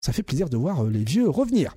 ça 0.00 0.12
fait 0.12 0.22
plaisir 0.22 0.48
de 0.48 0.56
voir 0.56 0.84
les 0.84 1.04
vieux 1.04 1.28
revenir. 1.28 1.74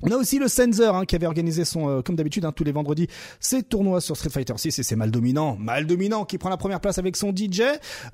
On 0.00 0.12
a 0.12 0.16
aussi 0.16 0.38
le 0.38 0.46
Sensor 0.46 0.94
hein, 0.94 1.04
qui 1.04 1.16
avait 1.16 1.26
organisé 1.26 1.64
son, 1.64 1.88
euh, 1.88 2.02
comme 2.02 2.14
d'habitude, 2.14 2.44
hein, 2.44 2.52
tous 2.52 2.62
les 2.62 2.70
vendredis, 2.70 3.08
ses 3.40 3.64
tournois 3.64 4.00
sur 4.00 4.16
Street 4.16 4.30
Fighter 4.30 4.52
6 4.56 4.78
et 4.78 4.82
c'est 4.84 4.94
mal 4.94 5.10
dominant, 5.10 5.56
mal 5.56 5.88
dominant 5.88 6.24
qui 6.24 6.38
prend 6.38 6.50
la 6.50 6.56
première 6.56 6.80
place 6.80 6.98
avec 6.98 7.16
son 7.16 7.34
DJ. 7.34 7.62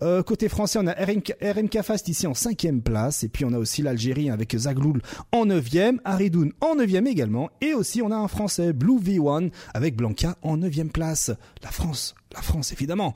Euh, 0.01 0.23
côté 0.23 0.49
français, 0.49 0.79
on 0.81 0.87
a 0.87 0.93
RMK, 0.93 1.37
RMK, 1.43 1.83
Fast 1.83 2.09
ici 2.09 2.27
en 2.27 2.33
cinquième 2.33 2.81
place 2.81 3.23
et 3.23 3.29
puis 3.29 3.45
on 3.45 3.53
a 3.53 3.59
aussi 3.59 3.83
l'Algérie 3.83 4.31
avec 4.31 4.57
Zagloul 4.57 5.03
en 5.31 5.45
neuvième, 5.45 6.01
Haridoun 6.07 6.53
en 6.63 6.75
neuvième 6.75 7.07
également 7.07 7.51
et 7.61 7.75
aussi 7.75 8.01
on 8.01 8.11
a 8.11 8.17
un 8.17 8.29
français 8.29 8.73
Blue 8.73 8.99
V1 8.99 9.51
avec 9.75 9.95
Blanca 9.95 10.39
en 10.41 10.57
neuvième 10.57 10.91
place. 10.91 11.33
La 11.63 11.71
France, 11.71 12.15
la 12.35 12.43
France 12.43 12.73
évidemment. 12.73 13.15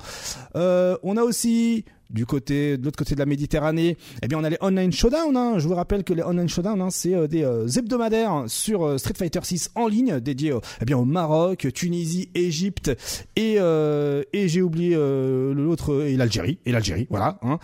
Euh, 0.56 0.96
on 1.02 1.16
a 1.16 1.22
aussi 1.22 1.84
du 2.10 2.26
côté 2.26 2.78
de 2.78 2.84
l'autre 2.84 2.96
côté 2.96 3.14
de 3.14 3.20
la 3.20 3.26
Méditerranée, 3.26 3.96
eh 4.22 4.28
bien 4.28 4.38
on 4.38 4.44
a 4.44 4.50
les 4.50 4.56
online 4.60 4.92
showdown. 4.92 5.36
Hein. 5.36 5.58
Je 5.58 5.68
vous 5.68 5.74
rappelle 5.74 6.04
que 6.04 6.12
les 6.12 6.22
online 6.22 6.48
showdown, 6.48 6.80
hein, 6.80 6.90
c'est 6.90 7.14
euh, 7.14 7.26
des 7.26 7.44
euh, 7.44 7.68
hebdomadaires 7.68 8.44
sur 8.46 8.84
euh, 8.84 8.98
Street 8.98 9.14
Fighter 9.16 9.40
6 9.42 9.70
en 9.74 9.88
ligne, 9.88 10.20
dédiés 10.20 10.54
eh 10.80 10.84
bien 10.84 10.96
au 10.96 11.04
Maroc, 11.04 11.68
Tunisie, 11.74 12.30
Égypte 12.34 12.90
et 13.36 13.58
et 14.32 14.48
j'ai 14.48 14.62
oublié 14.62 14.94
l'autre 14.94 16.04
et 16.04 16.16
l'Algérie 16.16 16.58
et 16.64 16.72
l'Algérie, 16.72 17.06
voilà. 17.10 17.38
Hein. 17.42 17.58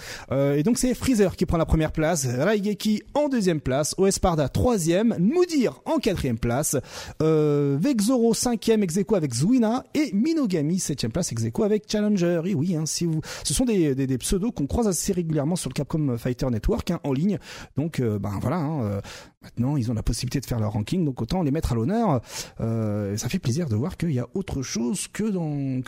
et 0.57 0.63
donc 0.63 0.79
c'est 0.79 0.95
Freezer 0.95 1.37
qui 1.37 1.47
prend 1.47 1.57
la 1.57 1.67
première 1.67 1.93
place, 1.93 2.27
Raigeki 2.27 3.03
en 3.15 3.29
deuxième 3.29 3.61
place, 3.61 3.95
Oesparda 3.99 4.49
troisième, 4.49 5.17
Moudir 5.19 5.81
en 5.85 5.99
quatrième 5.99 6.39
place, 6.39 6.77
Vexoro 7.21 8.35
cinquième 8.35 8.83
ex 8.83 8.99
avec 9.15 9.35
Zwina 9.35 9.85
et 9.95 10.11
Minogami 10.13 10.79
septième 10.79 11.13
place 11.13 11.31
avec 11.65 11.91
Challenger. 11.91 12.43
Et 12.45 12.55
oui, 12.55 12.77
hein, 12.77 12.87
si 12.87 13.07
vous, 13.07 13.21
ce 13.43 13.55
sont 13.55 13.65
des, 13.65 13.95
des, 13.95 14.07
des 14.07 14.19
qu'on 14.55 14.67
croise 14.67 14.89
assez 14.89 15.13
régulièrement 15.13 15.57
sur 15.57 15.71
le 15.71 15.75
Capcom 15.75 16.17
Fighter 16.19 16.49
Network 16.51 16.91
hein, 16.91 17.01
en 17.05 17.13
ligne. 17.13 17.39
Donc 17.77 18.01
euh, 18.01 18.19
ben 18.19 18.39
voilà, 18.41 18.57
hein, 18.57 18.83
euh, 18.83 19.01
maintenant 19.43 19.77
ils 19.77 19.91
ont 19.91 19.95
la 19.95 20.03
possibilité 20.03 20.41
de 20.41 20.47
faire 20.47 20.61
leur 20.61 20.73
ranking, 20.73 21.05
donc 21.05 21.21
autant 21.21 21.43
les 21.43 21.51
mettre 21.51 21.73
à 21.73 21.75
l'honneur. 21.75 22.21
Euh, 22.61 23.17
ça 23.17 23.29
fait 23.29 23.39
plaisir 23.39 23.69
de 23.69 23.77
voir 23.77 23.97
qu'il 23.97 24.13
y 24.13 24.19
a 24.19 24.27
autre 24.35 24.63
chose 24.63 25.09
que 25.09 25.25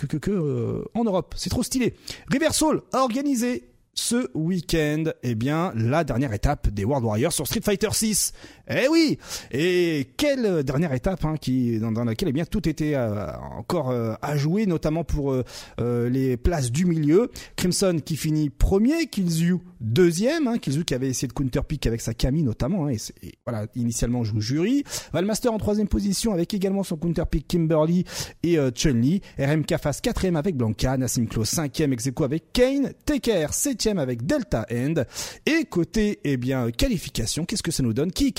que 0.05 0.85
en 0.95 1.05
Europe. 1.05 1.35
C'est 1.37 1.51
trop 1.51 1.63
stylé. 1.63 1.95
Reversal 2.33 2.81
a 2.93 3.01
organisé 3.01 3.71
ce 3.97 4.31
week-end, 4.35 5.05
eh 5.23 5.35
bien, 5.35 5.73
la 5.75 6.05
dernière 6.05 6.33
étape 6.35 6.69
des 6.69 6.85
World 6.85 7.05
Warriors 7.05 7.33
sur 7.33 7.47
Street 7.47 7.63
Fighter 7.65 7.89
6. 7.91 8.33
Eh 8.69 8.89
oui 8.89 9.19
Et 9.53 10.09
quelle 10.17 10.65
dernière 10.65 10.93
étape 10.93 11.25
hein, 11.25 11.37
qui 11.41 11.79
dans, 11.79 12.05
laquelle 12.05 12.29
eh 12.29 12.33
bien 12.33 12.45
tout 12.45 12.69
était 12.69 12.95
euh, 12.95 13.29
encore 13.57 13.91
euh, 13.91 14.15
à 14.23 14.37
jouer, 14.37 14.67
notamment 14.67 15.05
pour 15.05 15.33
euh, 15.33 16.09
les 16.09 16.37
places 16.37 16.73
du 16.73 16.85
milieu. 16.85 17.31
Crimson 17.55 17.99
qui 18.05 18.17
finit 18.17 18.51
premier, 18.51 19.07
Killzoo 19.07 19.61
deuxième, 19.81 20.49
hein, 20.49 20.59
Killzoo 20.59 20.85
qui 20.85 20.95
avait 20.95 21.09
essayé 21.09 21.29
de 21.29 21.33
counterpick 21.33 21.87
avec 21.87 22.01
sa 22.01 22.15
Camille 22.15 22.43
notamment, 22.43 22.87
hein, 22.87 22.93
et, 22.93 23.35
voilà 23.47 23.67
initialement 23.77 24.25
joue 24.25 24.41
jury. 24.41 24.85
Valmaster 25.13 25.53
en 25.53 25.59
troisième 25.59 25.87
position 25.87 26.33
avec 26.33 26.53
également 26.53 26.83
son 26.83 26.97
counterpick 26.97 27.47
Kimberly 27.47 28.05
et 28.43 28.57
Chun-Li. 28.75 29.21
RMK 29.39 29.77
face 29.77 30.01
quatrième 30.01 30.37
avec 30.37 30.57
Blanca, 30.57 30.97
Nassim 30.97 31.27
Klo 31.27 31.45
cinquième 31.45 31.93
ex 31.93 32.09
avec 32.23 32.53
Kane, 32.53 32.93
Teker 33.05 33.53
septième 33.53 33.99
avec 33.99 34.27
Delta 34.27 34.67
End. 34.73 34.95
Et 35.45 35.65
côté, 35.67 36.21
eh 36.25 36.37
bien, 36.37 36.71
qualification, 36.71 37.45
qu'est-ce 37.45 37.63
que 37.63 37.71
ça 37.71 37.83
nous 37.83 37.93
donne? 37.93 38.11
Qui 38.11 38.29
est 38.29 38.33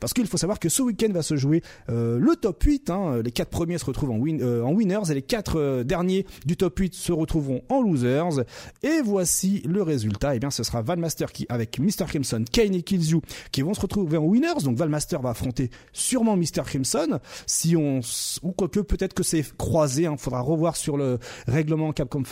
Parce 0.00 0.12
qu'il 0.12 0.26
faut 0.26 0.36
savoir 0.36 0.58
que 0.58 0.68
ce 0.68 0.82
week-end 0.82 1.12
va 1.12 1.22
se 1.22 1.36
jouer 1.36 1.62
euh, 1.88 2.18
le 2.18 2.36
top 2.36 2.62
8. 2.62 2.90
Hein. 2.90 3.22
Les 3.24 3.30
quatre 3.30 3.50
premiers 3.50 3.78
se 3.78 3.84
retrouvent 3.84 4.10
en, 4.10 4.20
euh, 4.20 4.62
winners 4.62 5.10
et 5.10 5.14
les 5.14 5.22
quatre 5.22 5.58
euh, 5.58 5.84
derniers 5.84 6.26
du 6.44 6.56
top 6.56 6.78
8 6.78 6.94
se 6.94 7.12
retrouveront 7.12 7.62
en 7.68 7.82
losers. 7.82 8.44
Et 8.82 9.00
voici 9.02 9.62
le 9.66 9.82
résultat. 9.82 10.34
Eh 10.34 10.38
bien, 10.38 10.50
ce 10.50 10.62
sera 10.62 10.82
Valmaster 10.82 11.32
qui, 11.32 11.46
avec 11.48 11.78
Mr. 11.78 12.06
Crimson, 12.06 12.44
Kane 12.50 12.74
et 12.74 12.82
Killzoo, 12.82 13.22
qui 13.52 13.62
vont 13.62 13.74
se 13.74 13.80
retrouver 13.80 14.16
en 14.16 14.24
winners. 14.24 14.62
Donc 14.64 14.76
Valmaster 14.76 15.20
va 15.20 15.30
affronter 15.30 15.70
sûrement 15.92 16.36
Mr. 16.36 16.62
Crimson. 16.64 17.18
Si 17.46 17.76
on, 17.76 18.00
ou 18.42 18.52
quoique 18.52 18.80
peut-être 18.80 19.14
que 19.14 19.22
c'est 19.22 19.44
croisé. 19.56 20.06
Hein. 20.06 20.16
faudra 20.18 20.40
revoir 20.40 20.76
sur 20.76 20.96
le 20.96 21.18
règlement 21.46 21.92
Capcom, 21.92 22.22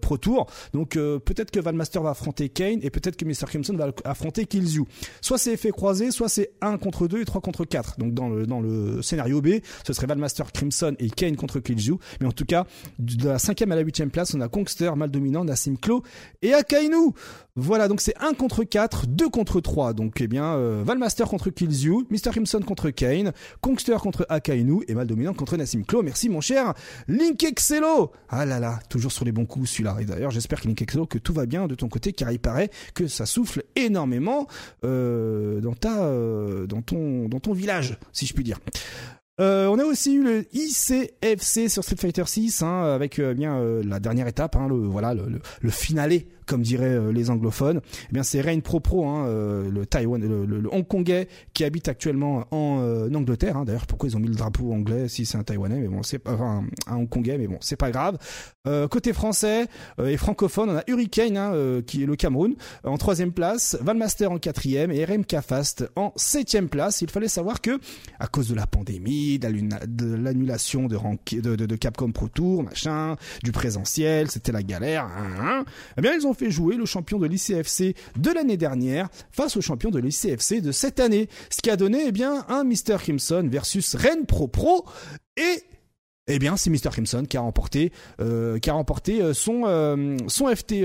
Pro 0.00 0.18
Tour. 0.18 0.46
Donc 0.72 0.90
peut-être 0.94 1.50
que 1.50 1.60
Valmaster 1.60 2.02
va 2.02 2.10
affronter 2.10 2.48
Kane 2.48 2.78
et 2.82 2.90
peut-être 2.90 3.16
que 3.16 3.24
Mr. 3.24 3.46
Crimson 3.46 3.74
va 3.74 3.90
affronter 4.04 4.46
Killzoo. 4.46 4.86
Soit 5.20 5.38
c'est 5.38 5.52
effet 5.52 5.70
croisé, 5.70 6.10
soit 6.14 6.28
c'est 6.28 6.52
1 6.60 6.78
contre 6.78 7.06
2 7.08 7.20
et 7.20 7.24
3 7.24 7.40
contre 7.40 7.64
4. 7.64 7.98
Donc 7.98 8.14
dans 8.14 8.28
le, 8.28 9.02
scénario 9.02 9.40
B, 9.40 9.60
ce 9.86 9.92
serait 9.92 10.06
Valmaster 10.06 10.50
Crimson 10.52 10.94
et 10.98 11.10
Kane 11.10 11.36
contre 11.36 11.60
Killzoo. 11.60 11.98
Mais 12.20 12.26
en 12.26 12.32
tout 12.32 12.44
cas, 12.44 12.66
de 12.98 13.28
la 13.28 13.38
cinquième 13.38 13.72
à 13.72 13.76
la 13.76 13.82
huitième 13.82 14.10
place, 14.10 14.34
on 14.34 14.40
a 14.40 14.48
Kongster, 14.48 14.92
mal 14.96 15.10
dominant, 15.10 15.44
Nassim 15.44 15.76
Klo 15.76 16.02
et 16.42 16.54
Akainu. 16.54 17.12
Voilà, 17.56 17.86
donc 17.86 18.00
c'est 18.00 18.16
1 18.20 18.34
contre 18.34 18.64
4, 18.64 19.06
2 19.06 19.28
contre 19.28 19.60
3. 19.60 19.92
Donc 19.92 20.20
eh 20.20 20.26
bien, 20.26 20.54
euh, 20.56 20.82
Valmaster 20.84 21.28
contre 21.28 21.50
Killzoo, 21.50 22.04
Mr. 22.10 22.30
Crimson 22.32 22.58
contre 22.60 22.90
Kane, 22.90 23.32
Kongster 23.60 23.96
contre 23.98 24.26
Akainu 24.28 24.82
et 24.88 24.94
mal 24.94 25.06
dominant 25.06 25.34
contre 25.34 25.56
Nassim 25.56 25.84
Klo. 25.84 26.02
Merci 26.02 26.28
mon 26.28 26.40
cher 26.40 26.74
Link 27.06 27.44
Excello. 27.44 28.10
Ah 28.28 28.44
là 28.44 28.58
là, 28.58 28.80
toujours 28.88 29.12
sur 29.12 29.24
les 29.24 29.30
bons 29.30 29.46
coups 29.46 29.70
celui-là. 29.70 29.98
Et 30.00 30.04
d'ailleurs, 30.04 30.32
j'espère 30.32 30.60
que 30.60 30.66
Link 30.66 30.82
Excello 30.82 31.06
que 31.06 31.18
tout 31.18 31.32
va 31.32 31.46
bien 31.46 31.68
de 31.68 31.76
ton 31.76 31.88
côté 31.88 32.12
car 32.12 32.32
il 32.32 32.40
paraît 32.40 32.70
que 32.92 33.06
ça 33.06 33.24
souffle 33.24 33.62
énormément 33.76 34.48
euh, 34.84 35.60
dans 35.60 35.74
ta 35.74 36.06
euh, 36.06 36.66
dans 36.66 36.82
ton 36.82 37.28
dans 37.28 37.38
ton 37.38 37.52
village 37.52 37.98
si 38.12 38.26
je 38.26 38.34
puis 38.34 38.42
dire. 38.42 38.58
Euh, 39.40 39.66
on 39.66 39.78
a 39.80 39.84
aussi 39.84 40.14
eu 40.14 40.22
le 40.22 40.46
ICFC 40.52 41.68
sur 41.68 41.82
Street 41.82 41.96
Fighter 41.98 42.22
6 42.24 42.62
hein, 42.62 42.82
avec 42.94 43.18
euh, 43.18 43.34
bien 43.34 43.56
euh, 43.56 43.82
la 43.84 43.98
dernière 43.98 44.28
étape, 44.28 44.54
hein, 44.54 44.68
le 44.68 44.76
voilà 44.76 45.12
le, 45.12 45.26
le, 45.28 45.40
le 45.60 45.70
finalé 45.70 46.28
comme 46.46 46.62
diraient 46.62 46.86
euh, 46.86 47.12
les 47.12 47.30
anglophones. 47.30 47.80
Eh 48.10 48.12
bien, 48.12 48.22
c'est 48.22 48.40
Rain 48.40 48.60
Pro 48.60 48.80
Pro, 48.80 49.06
hein, 49.06 49.26
euh, 49.26 49.70
le 49.70 49.86
Taïwan, 49.86 50.20
le, 50.20 50.44
le, 50.44 50.74
Hongkongais 50.74 51.28
qui 51.52 51.64
habite 51.64 51.88
actuellement 51.88 52.44
en, 52.50 52.80
euh, 52.80 53.12
Angleterre. 53.14 53.56
Hein. 53.56 53.64
D'ailleurs, 53.64 53.86
pourquoi 53.86 54.08
ils 54.08 54.16
ont 54.16 54.20
mis 54.20 54.28
le 54.28 54.34
drapeau 54.34 54.72
anglais 54.72 55.08
si 55.08 55.26
c'est 55.26 55.38
un 55.38 55.42
Taïwanais, 55.42 55.80
mais 55.80 55.88
bon, 55.88 56.02
c'est 56.02 56.18
pas 56.18 56.34
enfin, 56.34 56.64
un 56.86 56.96
Hongkongais, 56.96 57.38
mais 57.38 57.46
bon, 57.46 57.58
c'est 57.60 57.76
pas 57.76 57.90
grave. 57.90 58.18
côté 58.90 59.12
français 59.12 59.66
et 60.04 60.16
francophone, 60.16 60.70
on 60.70 60.76
a 60.76 60.82
Hurricane 60.86 61.36
hein, 61.36 61.80
qui 61.86 62.02
est 62.02 62.06
le 62.06 62.16
Cameroun 62.16 62.54
en 62.82 62.96
troisième 62.96 63.32
place, 63.32 63.76
Valmaster 63.80 64.30
en 64.30 64.38
quatrième 64.38 64.90
et 64.90 65.04
RMK 65.04 65.40
Fast 65.40 65.88
en 65.96 66.12
septième 66.16 66.68
place. 66.68 67.02
Il 67.02 67.10
fallait 67.10 67.28
savoir 67.28 67.60
que 67.60 67.78
à 68.18 68.26
cause 68.26 68.48
de 68.48 68.54
la 68.54 68.66
pandémie, 68.66 69.38
de 69.38 70.14
l'annulation 70.16 70.86
de, 70.86 70.98
de, 71.40 71.56
de, 71.56 71.66
de, 71.66 71.76
Capcom 71.76 72.10
Pro 72.12 72.28
Tour, 72.28 72.62
machin, 72.62 73.16
du 73.42 73.52
présentiel, 73.52 74.30
c'était 74.30 74.52
la 74.52 74.62
galère. 74.62 75.04
Hein, 75.04 75.36
hein. 75.40 75.64
eh 75.96 76.00
bien, 76.00 76.12
ils 76.14 76.26
ont 76.26 76.33
fait 76.34 76.50
jouer 76.50 76.76
le 76.76 76.86
champion 76.86 77.18
de 77.18 77.26
l'ICFC 77.26 77.94
de 78.16 78.30
l'année 78.30 78.56
dernière 78.56 79.08
face 79.30 79.56
au 79.56 79.60
champion 79.60 79.90
de 79.90 79.98
l'ICFC 79.98 80.60
de 80.60 80.72
cette 80.72 81.00
année. 81.00 81.28
Ce 81.50 81.60
qui 81.60 81.70
a 81.70 81.76
donné, 81.76 82.06
eh 82.08 82.24
un 82.24 82.64
Mr. 82.64 82.96
Crimson 82.98 83.48
versus 83.50 83.94
Ren 83.94 84.24
Pro 84.26 84.48
Pro 84.48 84.84
et 85.36 85.62
eh 86.26 86.38
bien, 86.38 86.56
c'est 86.56 86.70
Mr. 86.70 86.88
Crimson 86.90 87.24
qui 87.28 87.36
a 87.36 87.42
remporté, 87.42 87.92
euh, 88.20 88.58
qui 88.58 88.70
a 88.70 88.72
remporté 88.72 89.20
euh, 89.20 89.34
son 89.34 89.64
euh, 89.66 90.16
son 90.26 90.46
FT 90.46 90.82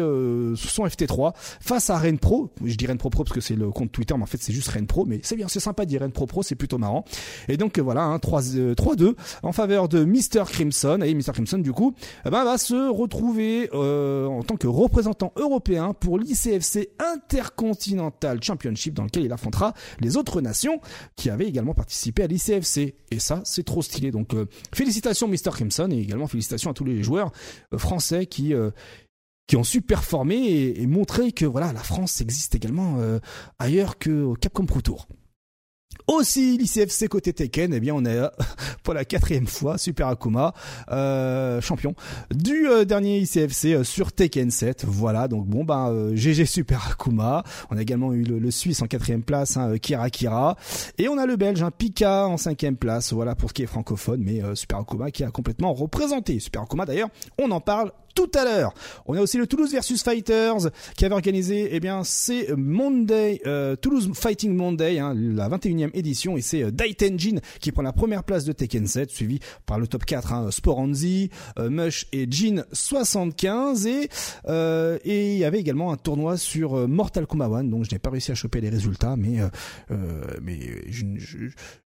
son 0.57 0.85
FT3 0.85 1.33
face 1.61 1.89
à 1.89 1.97
Ren 1.97 2.17
Pro. 2.17 2.49
Je 2.63 2.75
dis 2.75 2.85
Ren 2.85 2.97
Pro 2.97 3.09
Pro 3.09 3.23
parce 3.23 3.33
que 3.33 3.39
c'est 3.39 3.55
le 3.55 3.71
compte 3.71 3.89
Twitter, 3.93 4.13
mais 4.17 4.23
en 4.23 4.25
fait 4.25 4.41
c'est 4.41 4.51
juste 4.51 4.67
Ren 4.67 4.85
Pro. 4.85 5.05
Mais 5.05 5.21
c'est 5.23 5.37
bien, 5.37 5.47
c'est 5.47 5.61
sympa 5.61 5.85
de 5.85 5.89
dire 5.89 6.01
Ren 6.01 6.09
Pro 6.09 6.25
Pro, 6.25 6.43
c'est 6.43 6.55
plutôt 6.55 6.77
marrant. 6.77 7.05
Et 7.47 7.55
donc 7.55 7.79
voilà, 7.79 8.03
hein, 8.03 8.19
3 8.19 8.41
3-2 8.41 9.15
en 9.43 9.53
faveur 9.53 9.87
de 9.87 10.03
Mr. 10.03 10.43
Crimson. 10.45 10.99
Et 11.03 11.13
Mr. 11.13 11.31
Crimson 11.31 11.59
du 11.59 11.71
coup, 11.71 11.93
eh 12.25 12.29
ben, 12.29 12.43
va 12.43 12.57
se 12.57 12.89
retrouver 12.89 13.69
en 13.73 14.43
tant 14.43 14.57
que 14.57 14.67
représentant 14.67 15.31
européen 15.37 15.93
pour 15.93 16.19
l'ICFC 16.19 16.89
Intercontinental 16.99 18.43
Championship 18.43 18.93
dans 18.93 19.03
lequel 19.05 19.23
il 19.23 19.31
affrontera 19.31 19.73
les 20.01 20.17
autres 20.17 20.41
nations 20.41 20.81
qui 21.15 21.29
avaient 21.29 21.47
également 21.47 21.73
participé 21.73 22.23
à 22.23 22.27
l'ICFC. 22.27 22.95
Et 23.11 23.19
ça, 23.19 23.41
c'est 23.45 23.63
trop 23.63 23.81
stylé. 23.81 24.11
Donc 24.11 24.35
félicitations 24.73 25.28
Mr. 25.29 25.51
Crimson 25.51 25.89
et 25.91 25.99
également 25.99 26.27
félicitations 26.27 26.71
à 26.71 26.73
tous 26.73 26.85
les 26.85 27.03
joueurs 27.03 27.31
euh, 27.73 27.77
français 27.77 28.25
qui 28.25 28.53
euh, 28.53 28.71
qui 29.47 29.57
ont 29.57 29.63
su 29.63 29.81
performer 29.81 30.75
et, 30.77 30.85
montrer 30.85 31.31
que 31.31 31.45
voilà 31.45 31.73
la 31.73 31.81
France 31.81 32.21
existe 32.21 32.53
également 32.53 32.97
euh, 32.99 33.19
ailleurs 33.57 33.97
que 33.97 34.35
Capcom 34.35 34.65
Pro 34.65 34.81
Tour. 34.81 35.07
Aussi 36.09 36.57
l'ICFC 36.57 37.07
côté 37.07 37.33
Tekken, 37.33 37.71
eh 37.71 37.79
bien 37.79 37.93
on 37.93 38.03
est 38.03 38.19
pour 38.83 38.95
la 38.95 39.05
quatrième 39.05 39.45
fois 39.45 39.77
Super 39.77 40.07
Akuma 40.07 40.55
euh, 40.89 41.61
champion 41.61 41.93
du 42.33 42.67
euh, 42.67 42.83
dernier 42.83 43.19
ICFC 43.19 43.65
euh, 43.65 43.83
sur 43.83 44.11
Tekken 44.11 44.49
7. 44.49 44.85
Voilà 44.87 45.27
donc 45.27 45.45
bon 45.45 45.63
bah 45.63 45.93
GG 46.13 46.47
Super 46.47 46.87
Akuma. 46.91 47.43
On 47.69 47.77
a 47.77 47.81
également 47.83 48.11
eu 48.13 48.23
le, 48.23 48.49
Suisse 48.49 48.81
en 48.81 48.87
quatrième 48.87 49.21
place, 49.21 49.55
hein, 49.55 49.77
Kira 49.77 50.09
Kira, 50.09 50.55
et 50.97 51.07
on 51.09 51.17
a 51.19 51.27
le 51.27 51.35
Belge 51.35 51.61
hein, 51.61 51.69
Pika 51.69 52.25
en 52.25 52.37
cinquième 52.37 52.75
place. 52.75 53.13
Voilà 53.13 53.35
pour 53.35 53.49
ce 53.49 53.53
qui 53.53 53.61
est 53.61 53.67
francophone, 53.67 54.23
mais 54.25 54.41
Super 54.55 54.79
Akuma 54.79 55.11
qui 55.11 55.23
a 55.23 55.29
complètement 55.29 55.73
représenté. 55.73 56.39
Super 56.39 56.63
Akuma 56.63 56.87
d'ailleurs, 56.87 57.09
on 57.37 57.51
en 57.51 57.61
parle 57.61 57.91
tout 58.15 58.31
à 58.37 58.43
l'heure. 58.43 58.73
On 59.05 59.15
a 59.15 59.21
aussi 59.21 59.37
le 59.37 59.47
Toulouse 59.47 59.71
versus 59.71 60.03
Fighters 60.03 60.69
qui 60.97 61.05
avait 61.05 61.13
organisé, 61.13 61.69
eh 61.71 61.79
bien, 61.79 62.03
c'est 62.03 62.49
Monday, 62.55 63.41
euh, 63.45 63.75
Toulouse 63.75 64.11
Fighting 64.13 64.55
Monday, 64.55 64.99
hein, 64.99 65.13
la 65.15 65.49
21e 65.49 65.91
édition, 65.99 66.37
et 66.37 66.41
c'est 66.41 66.63
euh, 66.63 66.71
Daitenjin 66.71 67.39
qui 67.59 67.71
prend 67.71 67.81
la 67.81 67.93
première 67.93 68.23
place 68.23 68.45
de 68.45 68.51
Tekken 68.51 68.87
7, 68.87 69.09
suivi 69.11 69.39
par 69.65 69.79
le 69.79 69.87
top 69.87 70.05
4, 70.05 70.33
hein, 70.33 70.51
Sporanzi, 70.51 71.29
euh, 71.57 71.69
Mush 71.69 72.07
et 72.11 72.27
Jin 72.29 72.63
75, 72.71 73.85
et 73.85 74.09
euh, 74.47 74.97
et 75.03 75.33
il 75.33 75.39
y 75.39 75.45
avait 75.45 75.59
également 75.59 75.91
un 75.91 75.97
tournoi 75.97 76.37
sur 76.37 76.87
Mortal 76.87 77.27
Kombat 77.27 77.45
1, 77.47 77.65
donc 77.65 77.85
je 77.85 77.93
n'ai 77.93 77.99
pas 77.99 78.09
réussi 78.09 78.31
à 78.31 78.35
choper 78.35 78.61
les 78.61 78.69
résultats, 78.69 79.15
mais 79.15 79.37
mais 80.41 80.59
je, 80.89 81.05
je, 81.17 81.37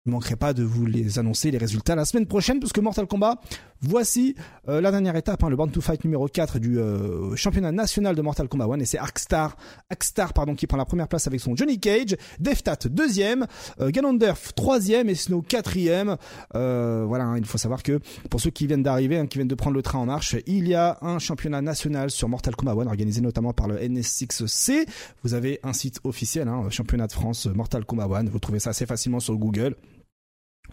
ne 0.07 0.13
manquerai 0.13 0.37
pas 0.37 0.55
de 0.55 0.63
vous 0.63 0.87
les 0.87 1.19
annoncer 1.19 1.51
les 1.51 1.59
résultats 1.59 1.95
la 1.95 2.07
semaine 2.07 2.25
prochaine 2.25 2.59
parce 2.59 2.73
que 2.73 2.81
Mortal 2.81 3.07
Kombat 3.07 3.39
voici 3.83 4.35
euh, 4.67 4.81
la 4.81 4.91
dernière 4.91 5.15
étape 5.15 5.45
hein, 5.45 5.51
le 5.51 5.57
Band 5.57 5.69
to 5.69 5.83
Fight 5.83 6.03
numéro 6.05 6.27
4 6.27 6.59
du 6.59 6.79
euh, 6.79 7.37
championnat 7.37 7.71
national 7.71 8.17
de 8.17 8.23
Mortal 8.23 8.49
Kombat 8.49 8.65
1 8.65 8.81
et 8.81 8.87
c'est 8.87 8.97
Arkstar 8.97 9.59
Arkstar 9.91 10.33
pardon 10.33 10.55
qui 10.55 10.67
prend 10.67 10.79
la 10.79 10.87
première 10.87 11.07
place 11.07 11.27
avec 11.27 11.39
son 11.41 11.55
Johnny 11.55 11.79
Cage 11.79 12.17
Deftat 12.39 12.89
deuxième 12.89 13.47
euh, 13.83 13.91
Ganondorf 13.91 14.55
troisième 14.55 15.11
et 15.11 15.15
Snow 15.15 15.43
quatrième. 15.43 16.17
Euh, 16.55 17.05
voilà 17.07 17.25
hein, 17.25 17.37
il 17.37 17.45
faut 17.45 17.59
savoir 17.59 17.83
que 17.83 18.01
pour 18.31 18.41
ceux 18.41 18.51
qui 18.51 18.67
viennent 18.67 18.83
d'arriver 18.83 19.19
hein, 19.19 19.27
qui 19.27 19.37
viennent 19.37 19.49
de 19.49 19.55
prendre 19.55 19.77
le 19.77 19.83
train 19.83 19.99
en 19.99 20.07
marche 20.07 20.35
il 20.47 20.67
y 20.67 20.75
a 20.75 20.97
un 21.03 21.19
championnat 21.19 21.61
national 21.61 22.11
sur 22.11 22.27
Mortal 22.27 22.57
Kombat 22.57 22.73
1 22.73 22.87
organisé 22.87 23.21
notamment 23.21 23.53
par 23.53 23.69
le 23.69 23.77
NS6C 23.77 24.87
vous 25.25 25.35
avez 25.35 25.61
un 25.63 25.75
site 25.75 26.01
officiel 26.05 26.49
hein, 26.49 26.71
championnat 26.71 27.07
de 27.07 27.13
France 27.13 27.45
Mortal 27.45 27.85
Kombat 27.85 28.09
1 28.11 28.25
vous 28.31 28.39
trouvez 28.39 28.61
ça 28.61 28.71
assez 28.71 28.87
facilement 28.87 29.21
sur 29.21 29.37
Google 29.37 29.77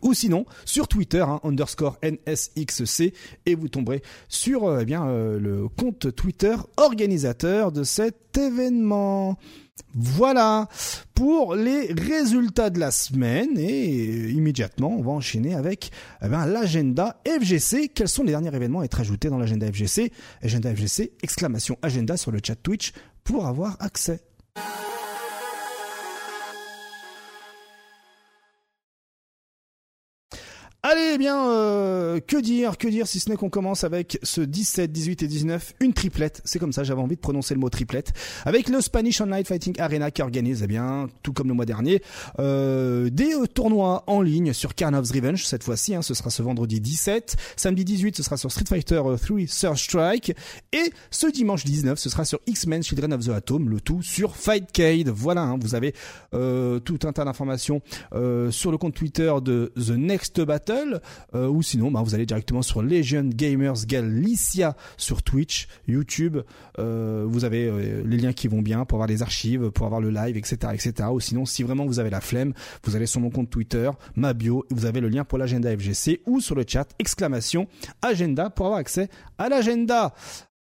ou 0.01 0.13
sinon 0.13 0.45
sur 0.65 0.87
Twitter 0.87 1.21
hein, 1.21 1.39
underscore 1.43 1.97
nsxc 2.03 3.13
et 3.45 3.55
vous 3.55 3.67
tomberez 3.67 4.01
sur 4.27 4.65
euh, 4.65 4.79
eh 4.81 4.85
bien 4.85 5.07
euh, 5.07 5.39
le 5.39 5.67
compte 5.67 6.15
Twitter 6.15 6.55
organisateur 6.77 7.71
de 7.71 7.83
cet 7.83 8.37
événement. 8.37 9.37
Voilà 9.93 10.67
pour 11.13 11.55
les 11.55 11.93
résultats 11.93 12.69
de 12.69 12.79
la 12.79 12.91
semaine 12.91 13.57
et 13.57 14.29
immédiatement 14.29 14.95
on 14.97 15.01
va 15.01 15.11
enchaîner 15.11 15.55
avec 15.55 15.91
eh 16.23 16.27
l'agenda 16.27 17.21
FGC. 17.27 17.89
Quels 17.89 18.07
sont 18.07 18.23
les 18.23 18.31
derniers 18.31 18.55
événements 18.55 18.81
à 18.81 18.85
être 18.85 18.99
ajoutés 18.99 19.29
dans 19.29 19.37
l'agenda 19.37 19.67
FGC 19.67 20.11
Agenda 20.41 20.73
FGC 20.73 21.13
exclamation 21.21 21.77
agenda 21.81 22.17
sur 22.17 22.31
le 22.31 22.39
chat 22.43 22.55
Twitch 22.55 22.93
pour 23.23 23.45
avoir 23.45 23.77
accès. 23.79 24.21
Allez, 30.83 31.13
eh 31.15 31.17
bien, 31.17 31.49
euh, 31.49 32.19
que 32.19 32.37
dire, 32.37 32.77
que 32.77 32.87
dire 32.87 33.07
si 33.07 33.19
ce 33.19 33.31
n'est 33.31 33.35
qu'on 33.35 33.49
commence 33.49 33.83
avec 33.83 34.19
ce 34.21 34.41
17, 34.41 34.91
18 34.91 35.23
et 35.23 35.27
19, 35.27 35.73
une 35.79 35.91
triplette. 35.91 36.41
C'est 36.45 36.59
comme 36.59 36.71
ça, 36.71 36.83
j'avais 36.83 37.01
envie 37.01 37.15
de 37.15 37.19
prononcer 37.19 37.55
le 37.55 37.59
mot 37.59 37.69
triplette. 37.69 38.13
Avec 38.45 38.69
le 38.69 38.79
Spanish 38.79 39.19
Online 39.19 39.43
Fighting 39.43 39.73
Arena 39.79 40.11
qui 40.11 40.21
organise, 40.21 40.61
eh 40.63 40.67
bien, 40.67 41.09
tout 41.23 41.33
comme 41.33 41.47
le 41.47 41.55
mois 41.55 41.65
dernier, 41.65 42.03
euh, 42.37 43.09
des 43.09 43.33
euh, 43.33 43.47
tournois 43.47 44.03
en 44.05 44.21
ligne 44.21 44.53
sur 44.53 44.75
Karnov's 44.75 45.11
Revenge 45.11 45.43
cette 45.43 45.63
fois-ci. 45.63 45.95
Hein, 45.95 46.03
ce 46.03 46.13
sera 46.13 46.29
ce 46.29 46.43
vendredi 46.43 46.79
17, 46.79 47.35
samedi 47.55 47.83
18, 47.83 48.15
ce 48.15 48.23
sera 48.23 48.37
sur 48.37 48.51
Street 48.51 48.65
Fighter 48.69 49.01
3 49.01 49.39
Surge 49.47 49.83
Strike, 49.83 50.35
et 50.73 50.93
ce 51.09 51.25
dimanche 51.25 51.65
19, 51.65 51.97
ce 51.97 52.09
sera 52.09 52.23
sur 52.23 52.39
X-Men 52.45 52.83
Children 52.83 53.13
of 53.13 53.25
the 53.25 53.29
Atom, 53.29 53.67
le 53.67 53.81
tout 53.81 54.03
sur 54.03 54.35
Fightcade. 54.35 55.09
Voilà, 55.09 55.41
hein, 55.41 55.57
vous 55.59 55.73
avez 55.73 55.93
tout 56.31 56.99
un 57.03 57.11
tas 57.11 57.25
d'informations 57.25 57.81
sur 58.51 58.71
le 58.71 58.77
compte 58.77 58.93
Twitter 58.93 59.33
de 59.41 59.73
The 59.75 59.89
Next 59.97 60.39
Battle 60.39 60.66
Google, 60.67 61.01
ou 61.33 61.61
sinon, 61.61 61.91
bah, 61.91 62.01
vous 62.03 62.15
allez 62.15 62.25
directement 62.25 62.61
sur 62.61 62.81
Legend 62.81 63.33
Gamers 63.33 63.85
Galicia 63.85 64.75
sur 64.97 65.23
Twitch, 65.23 65.67
YouTube. 65.87 66.37
vous 66.77 67.45
avez 67.45 68.03
les 68.03 68.17
liens 68.17 68.33
qui 68.33 68.47
vont 68.47 68.61
bien 68.61 68.85
pour 68.85 68.97
avoir 68.97 69.07
les 69.07 69.21
archives, 69.21 69.71
pour 69.71 69.85
avoir 69.85 70.01
le 70.01 70.09
live, 70.09 70.37
etc., 70.37 70.57
etc. 70.73 71.09
Ou 71.11 71.19
sinon, 71.19 71.45
si 71.45 71.63
vraiment 71.63 71.85
vous 71.85 71.99
avez 71.99 72.09
la 72.09 72.21
flemme, 72.21 72.53
vous 72.83 72.95
allez 72.95 73.05
sur 73.05 73.21
mon 73.21 73.29
compte 73.29 73.49
Twitter, 73.49 73.89
ma 74.15 74.33
bio, 74.33 74.65
et 74.69 74.73
vous 74.73 74.85
avez 74.85 74.99
le 74.99 75.09
lien 75.09 75.23
pour 75.23 75.37
l'agenda 75.37 75.75
FGC 75.75 76.21
ou 76.25 76.41
sur 76.41 76.55
le 76.55 76.63
chat 76.67 76.87
exclamation 76.99 77.67
agenda 78.01 78.49
pour 78.49 78.67
avoir 78.67 78.79
accès 78.79 79.09
à 79.37 79.49
l'agenda. 79.49 80.13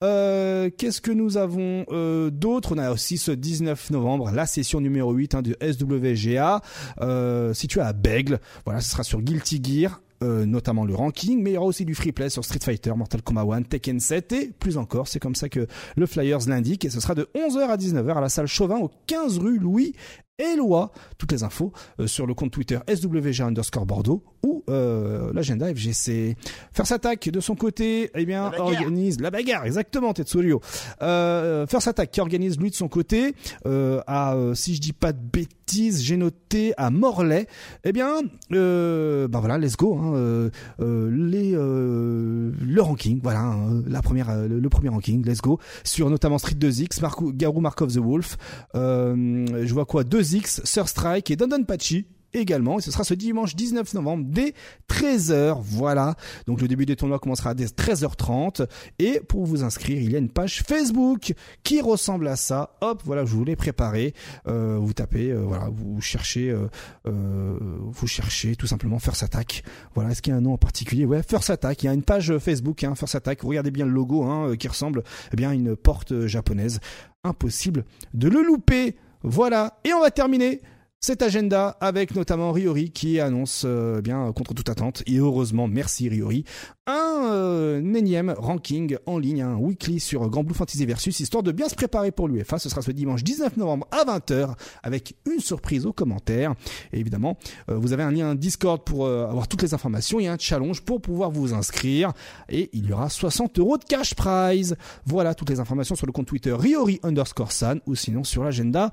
Euh, 0.04 0.70
qu'est-ce 0.78 1.00
que 1.00 1.12
nous 1.12 1.38
avons 1.38 1.86
euh, 1.90 2.30
d'autre? 2.30 2.75
On 2.75 2.78
a 2.78 2.92
aussi 2.92 3.18
ce 3.18 3.32
19 3.32 3.92
novembre 3.92 4.30
la 4.32 4.46
session 4.46 4.82
numéro 4.82 5.14
8 5.14 5.36
hein, 5.36 5.42
du 5.42 5.56
SWGA 5.62 6.62
euh, 7.02 7.54
située 7.54 7.82
à 7.82 7.94
Bègle. 7.94 8.40
Voilà, 8.66 8.82
ce 8.82 8.90
sera 8.90 9.04
sur 9.04 9.22
Guilty 9.22 9.62
Gear. 9.64 10.02
Euh, 10.24 10.46
notamment 10.46 10.86
le 10.86 10.96
ranking, 10.96 11.44
mais 11.44 11.52
il 11.52 11.54
y 11.56 11.58
aura 11.58 11.66
aussi 11.66 11.84
du 11.84 11.94
free 11.94 12.14
play 12.14 12.30
sur 12.30 12.46
Street 12.46 12.60
Fighter, 12.64 12.94
Mortal 12.96 13.22
Kombat 13.22 13.44
1, 13.54 13.64
Tekken 13.64 14.00
7 14.00 14.32
et 14.32 14.52
plus 14.58 14.78
encore. 14.78 15.10
C'est 15.10 15.20
comme 15.20 15.36
ça 15.36 15.50
que 15.50 15.68
le 15.98 16.06
Flyers 16.06 16.48
l'indique 16.48 16.86
et 16.86 16.90
ce 16.90 17.02
sera 17.02 17.16
de 17.16 17.28
11h 17.36 17.68
à 17.68 17.75
19h 17.75 18.16
à 18.16 18.22
la 18.22 18.30
salle 18.30 18.48
Chauvin 18.48 18.78
au 18.78 18.90
15 19.08 19.40
rue 19.40 19.60
Louis 19.60 19.94
Eloi. 20.38 20.92
Toutes 21.18 21.32
les 21.32 21.44
infos 21.44 21.72
euh, 22.00 22.08
sur 22.08 22.27
le 22.27 22.34
compte 22.34 22.51
Twitter 22.51 22.80
SWG 22.88 23.42
underscore 23.42 23.86
Bordeaux 23.86 24.24
ou 24.44 24.63
euh, 24.70 25.32
l'agenda 25.34 25.74
FGC. 25.74 26.36
First 26.72 26.92
Attack 26.92 27.30
de 27.30 27.39
son 27.39 27.56
côté, 27.56 28.12
eh 28.13 28.25
bien 28.25 28.51
organise 28.58 29.20
la 29.20 29.32
bagarre, 29.32 29.65
exactement 29.65 30.13
Tetsurio. 30.13 30.62
Euh, 31.01 31.65
First 31.68 31.88
Attack 31.88 32.12
qui 32.12 32.22
organise 32.22 32.60
lui 32.60 32.70
de 32.70 32.75
son 32.75 32.88
côté 32.88 33.34
euh, 33.65 34.01
à 34.08 34.36
euh, 34.36 34.54
si 34.54 34.75
je 34.75 34.82
dis 34.82 34.94
pas 34.94 35.13
de 35.13 35.20
bêtises, 35.20 36.04
j'ai 36.04 36.18
noté 36.18 36.74
à 36.77 36.92
Morlaix. 36.92 37.48
Eh 37.84 37.92
bien, 37.92 38.22
euh, 38.54 39.27
ben 39.27 39.39
voilà, 39.39 39.58
let's 39.58 39.77
go. 39.77 39.96
Hein, 39.98 40.50
les 40.80 41.51
le 41.51 42.82
ranking, 42.82 43.20
voilà, 43.24 43.42
hein, 43.42 43.84
la 43.88 44.01
première, 44.01 44.48
le, 44.48 44.70
premier 44.70 44.89
ranking, 44.89 45.25
let's 45.25 45.42
go 45.42 45.60
sur 45.84 46.10
notamment 46.10 46.38
Street 46.38 46.56
2X, 46.56 47.01
Marco, 47.01 47.32
Garou 47.32 47.62
Markov 47.62 47.94
the 47.94 47.98
Wolf. 47.98 48.38
je 48.74 49.74
vois 49.74 49.86
quoi, 49.86 50.04
2X, 50.25 50.65
Sir 50.65 50.88
Strike 50.88 51.29
et 51.32 51.36
Don 51.36 51.63
Pachi 51.63 52.08
également. 52.34 52.79
Et 52.79 52.82
ce 52.82 52.91
sera 52.91 53.03
ce 53.03 53.13
dimanche 53.13 53.55
19 53.55 53.94
novembre 53.94 54.25
dès 54.27 54.53
13h. 54.89 55.58
Voilà. 55.62 56.15
Donc 56.48 56.62
le 56.62 56.67
début 56.67 56.86
des 56.86 56.96
tournois 56.96 57.20
commencera 57.20 57.53
dès 57.53 57.65
13h30. 57.65 58.67
Et 59.00 59.20
pour 59.20 59.46
vous 59.46 59.63
inscrire, 59.63 60.01
il 60.01 60.12
y 60.12 60.15
a 60.15 60.20
une 60.20 60.29
page 60.29 60.63
Facebook 60.63 61.34
qui 61.63 61.82
ressemble 61.82 62.27
à 62.27 62.36
ça. 62.36 62.77
Hop, 62.82 63.01
voilà, 63.05 63.25
je 63.25 63.32
vous 63.32 63.46
l'ai 63.46 63.55
préparé. 63.55 64.13
Euh, 64.48 64.77
vous 64.79 64.94
tapez, 64.94 65.32
euh, 65.32 65.39
voilà, 65.39 65.70
vous 65.72 66.01
cherchez, 66.01 66.50
euh, 66.50 67.58
vous 67.79 68.08
cherchez 68.08 68.55
tout 68.55 68.67
simplement 68.67 69.00
First 69.00 69.24
Attack. 69.24 69.63
Voilà, 69.94 70.12
est-ce 70.12 70.22
qu'il 70.22 70.32
y 70.32 70.34
a 70.34 70.38
un 70.38 70.41
nom 70.41 70.53
en 70.53 70.58
particulier? 70.58 71.05
Ouais, 71.05 71.24
First 71.24 71.50
Attack. 71.50 71.84
Il 71.84 71.86
y 71.86 71.89
a 71.89 71.94
une 71.94 72.03
page 72.03 72.38
Facebook, 72.39 72.84
hein, 72.84 72.96
First 72.96 73.15
Attack. 73.15 73.41
Regardez 73.41 73.72
bien 73.72 73.86
le 73.86 73.91
logo, 73.91 74.24
hein, 74.24 74.55
qui 74.58 74.67
ressemble 74.67 75.03
eh 75.32 75.36
bien 75.36 75.51
à 75.51 75.53
une 75.53 75.75
porte 75.75 76.25
japonaise. 76.25 76.79
Impossible 77.24 77.86
de 78.13 78.27
le 78.27 78.44
louper. 78.44 78.96
Voilà. 79.27 79.79
Et 79.84 79.94
on 79.94 80.00
va 80.00 80.12
terminer 80.12 80.62
cet 81.06 81.22
agenda 81.22 81.78
avec 81.82 82.16
notamment 82.16 82.52
Riori 82.52 82.90
qui 82.90 83.20
annonce 83.20 83.62
euh, 83.64 84.02
bien 84.02 84.32
contre 84.34 84.56
toute 84.56 84.70
attente 84.70 85.04
et 85.06 85.18
heureusement 85.18 85.68
merci 85.68 86.10
Riori 86.10 86.46
un 86.88 87.30
euh, 87.32 87.94
énième 87.94 88.34
ranking 88.36 88.98
en 89.06 89.20
ligne 89.20 89.44
un 89.44 89.56
weekly 89.56 90.00
sur 90.00 90.28
Grand 90.32 90.44
Blue 90.44 90.56
Fantasy 90.56 90.84
Versus 90.84 91.20
histoire 91.20 91.44
de 91.44 91.52
bien 91.52 91.70
se 91.70 91.76
préparer 91.76 92.12
pour 92.12 92.28
l'UEFA. 92.28 92.58
Ce 92.58 92.70
sera 92.70 92.82
ce 92.82 92.90
dimanche 92.90 93.24
19 93.24 93.56
novembre 93.58 93.88
à 93.92 94.04
20h 94.04 94.56
avec 94.82 95.16
une 95.32 95.40
surprise 95.40 95.86
aux 95.86 95.94
commentaires 95.94 96.56
et 96.92 97.00
évidemment 97.02 97.38
euh, 97.70 97.78
vous 97.78 97.94
avez 97.94 98.02
un 98.02 98.10
lien 98.10 98.34
Discord 98.34 98.84
pour 98.84 99.08
avoir 99.08 99.48
toutes 99.48 99.62
les 99.62 99.76
informations 99.76 100.20
et 100.20 100.28
un 100.28 100.40
challenge 100.40 100.82
pour 100.82 101.04
pouvoir 101.04 101.30
vous 101.30 101.54
inscrire. 101.54 102.14
Et 102.50 102.72
il 102.74 102.88
y 102.88 102.94
aura 102.94 103.10
60 103.10 103.60
euros 103.60 103.78
de 103.78 103.84
cash 103.84 104.16
prize. 104.16 104.76
Voilà 105.06 105.36
toutes 105.36 105.52
les 105.52 105.60
informations 105.60 105.94
sur 105.94 106.08
le 106.08 106.12
compte 106.12 106.26
Twitter 106.26 106.54
Riori 106.54 107.00
underscore 107.04 107.52
San 107.52 107.80
ou 107.86 107.94
sinon 107.94 108.24
sur 108.24 108.44
l'agenda 108.44 108.92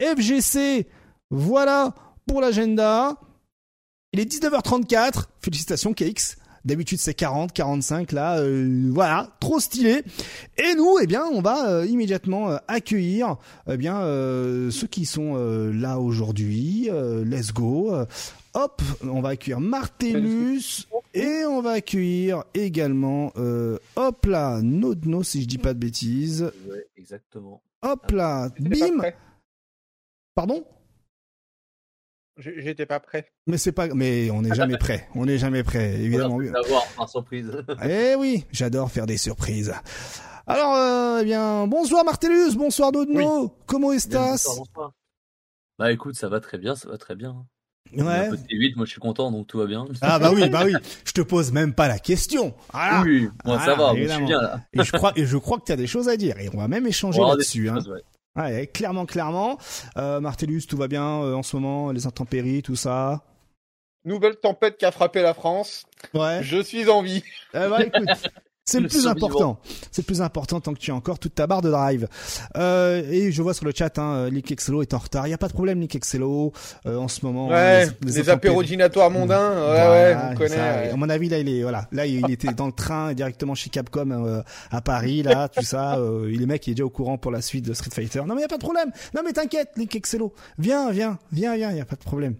FGC 0.00 0.88
voilà 1.32 1.94
pour 2.26 2.40
l'agenda. 2.42 3.16
Il 4.12 4.20
est 4.20 4.30
19h34. 4.30 5.24
Félicitations 5.40 5.94
KX. 5.94 6.36
D'habitude 6.64 6.98
c'est 7.00 7.14
40, 7.14 7.52
45 7.52 8.12
là, 8.12 8.38
euh, 8.38 8.88
voilà, 8.92 9.30
trop 9.40 9.58
stylé. 9.58 10.04
Et 10.56 10.74
nous, 10.76 10.98
eh 11.02 11.08
bien, 11.08 11.24
on 11.24 11.40
va 11.40 11.68
euh, 11.68 11.86
immédiatement 11.86 12.50
euh, 12.50 12.56
accueillir, 12.68 13.36
eh 13.68 13.76
bien, 13.76 14.00
ceux 14.70 14.86
qui 14.86 15.04
sont 15.04 15.34
là 15.72 15.98
aujourd'hui. 15.98 16.88
let's 17.24 17.52
go. 17.52 17.92
hop, 18.54 18.82
on 19.02 19.20
va 19.20 19.30
accueillir 19.30 19.58
Martellus 19.58 20.86
et 21.14 21.44
on 21.46 21.62
va 21.62 21.72
accueillir 21.72 22.44
également, 22.54 23.32
hop 23.96 24.26
là, 24.26 24.60
Nodno 24.62 25.24
si 25.24 25.42
je 25.42 25.48
dis 25.48 25.58
pas 25.58 25.74
de 25.74 25.80
bêtises. 25.80 26.52
Ouais, 26.68 26.86
exactement. 26.96 27.60
Hop 27.82 28.12
là, 28.12 28.50
bim. 28.60 29.02
Pardon? 30.36 30.64
J'étais 32.42 32.86
pas 32.86 33.00
prêt. 33.00 33.26
Mais 33.46 33.58
c'est 33.58 33.72
pas, 33.72 33.88
mais 33.88 34.30
on 34.30 34.42
n'est 34.42 34.54
jamais 34.54 34.76
prêt. 34.76 35.08
On 35.14 35.26
n'est 35.26 35.38
jamais 35.38 35.62
prêt, 35.62 35.94
évidemment. 36.00 36.38
D'avoir 36.40 36.84
en 36.98 37.06
surprise. 37.06 37.50
eh 37.84 38.14
oui, 38.16 38.44
j'adore 38.50 38.90
faire 38.90 39.06
des 39.06 39.16
surprises. 39.16 39.72
Alors, 40.46 40.74
euh, 40.74 41.20
eh 41.22 41.24
bien, 41.24 41.66
bonsoir 41.66 42.04
Martellus, 42.04 42.56
bonsoir 42.56 42.92
Dodno. 42.92 43.54
Comment 43.66 43.92
estás 43.92 44.44
bonsoir, 44.44 44.92
Bah 45.78 45.92
écoute, 45.92 46.16
ça 46.16 46.28
va 46.28 46.40
très 46.40 46.58
bien, 46.58 46.74
ça 46.74 46.88
va 46.88 46.98
très 46.98 47.14
bien. 47.14 47.46
Ouais. 47.96 48.30
Vite, 48.50 48.76
moi 48.76 48.86
je 48.86 48.90
suis 48.90 49.00
content, 49.00 49.30
donc 49.30 49.46
tout 49.46 49.58
va 49.58 49.66
bien. 49.66 49.84
Ah 50.00 50.18
bah 50.18 50.30
oui, 50.32 50.48
bah 50.48 50.62
oui. 50.64 50.72
Je 51.04 51.12
te 51.12 51.20
pose 51.20 51.52
même 51.52 51.74
pas 51.74 51.88
la 51.88 51.98
question. 51.98 52.54
Oui, 53.04 53.28
moi 53.44 53.60
ça 53.60 53.74
va, 53.74 53.94
je 53.94 54.08
suis 54.08 54.24
bien 54.24 54.40
là. 54.40 54.60
Et 54.72 54.82
je 54.82 54.92
crois, 54.92 55.12
et 55.16 55.26
je 55.26 55.36
crois 55.36 55.58
que 55.58 55.64
tu 55.64 55.72
as 55.72 55.76
des 55.76 55.86
choses 55.86 56.08
à 56.08 56.16
dire, 56.16 56.38
et 56.38 56.48
on 56.54 56.58
va 56.58 56.68
même 56.68 56.86
échanger 56.86 57.20
là-dessus. 57.20 57.68
Hein. 57.68 57.78
Ouais, 57.86 58.02
clairement, 58.72 59.06
clairement. 59.06 59.58
Euh, 59.96 60.20
Martellus, 60.20 60.62
tout 60.68 60.76
va 60.76 60.88
bien 60.88 61.22
euh, 61.22 61.34
en 61.34 61.42
ce 61.42 61.56
moment, 61.56 61.92
les 61.92 62.06
intempéries, 62.06 62.62
tout 62.62 62.76
ça. 62.76 63.22
Nouvelle 64.04 64.36
tempête 64.36 64.78
qui 64.78 64.84
a 64.84 64.90
frappé 64.90 65.22
la 65.22 65.34
France. 65.34 65.86
Ouais. 66.14 66.40
Je 66.42 66.60
suis 66.60 66.88
en 66.88 67.02
vie. 67.02 67.22
Eh 67.54 67.68
ben, 67.68 67.78
écoute, 67.80 68.30
C'est 68.64 68.78
le, 68.78 68.86
plus 68.86 69.08
important. 69.08 69.58
C'est 69.90 70.02
le 70.02 70.06
plus 70.06 70.22
important 70.22 70.60
tant 70.60 70.72
que 70.72 70.78
tu 70.78 70.92
as 70.92 70.94
encore 70.94 71.18
toute 71.18 71.34
ta 71.34 71.48
barre 71.48 71.62
de 71.62 71.70
drive. 71.70 72.06
Euh, 72.56 73.02
et 73.10 73.32
je 73.32 73.42
vois 73.42 73.54
sur 73.54 73.64
le 73.64 73.72
chat, 73.74 73.98
hein, 73.98 74.30
Nick 74.30 74.52
Excello 74.52 74.82
est 74.82 74.94
en 74.94 74.98
retard. 74.98 75.26
Il 75.26 75.30
y 75.30 75.34
a 75.34 75.38
pas 75.38 75.48
de 75.48 75.52
problème, 75.52 75.80
Nick 75.80 75.96
Excello. 75.96 76.52
Euh, 76.86 76.96
en 76.96 77.08
ce 77.08 77.26
moment, 77.26 77.48
ouais, 77.48 77.86
les, 78.06 78.12
les, 78.12 78.30
apérodinatoires 78.30 79.10
mondains. 79.10 79.50
Ouais, 79.50 79.88
ouais, 79.88 80.16
on 80.30 80.34
connaît. 80.36 80.90
À 80.92 80.96
mon 80.96 81.08
avis, 81.08 81.28
là, 81.28 81.38
il 81.38 81.48
est 81.48 81.62
voilà, 81.62 81.88
là, 81.90 82.06
il 82.06 82.30
était 82.30 82.52
dans 82.52 82.66
le 82.66 82.72
train 82.72 83.14
directement 83.14 83.56
chez 83.56 83.68
Capcom 83.68 84.10
euh, 84.12 84.42
à 84.70 84.80
Paris, 84.80 85.24
là, 85.24 85.48
tout 85.48 85.64
ça. 85.64 85.96
Euh, 85.96 86.30
il 86.32 86.40
est 86.40 86.46
mec, 86.46 86.64
il 86.68 86.70
est 86.70 86.74
déjà 86.74 86.84
au 86.84 86.90
courant 86.90 87.18
pour 87.18 87.32
la 87.32 87.42
suite 87.42 87.66
de 87.66 87.74
Street 87.74 87.90
Fighter. 87.92 88.20
Non, 88.20 88.36
mais 88.36 88.42
il 88.42 88.42
y 88.42 88.44
a 88.44 88.48
pas 88.48 88.58
de 88.58 88.62
problème. 88.62 88.92
Non, 89.12 89.22
mais 89.24 89.32
t'inquiète, 89.32 89.70
Nick 89.76 89.96
Excello. 89.96 90.32
Viens, 90.58 90.92
viens, 90.92 91.18
viens, 91.32 91.56
viens. 91.56 91.72
Il 91.72 91.78
y 91.78 91.80
a 91.80 91.84
pas 91.84 91.96
de 91.96 92.04
problème. 92.04 92.36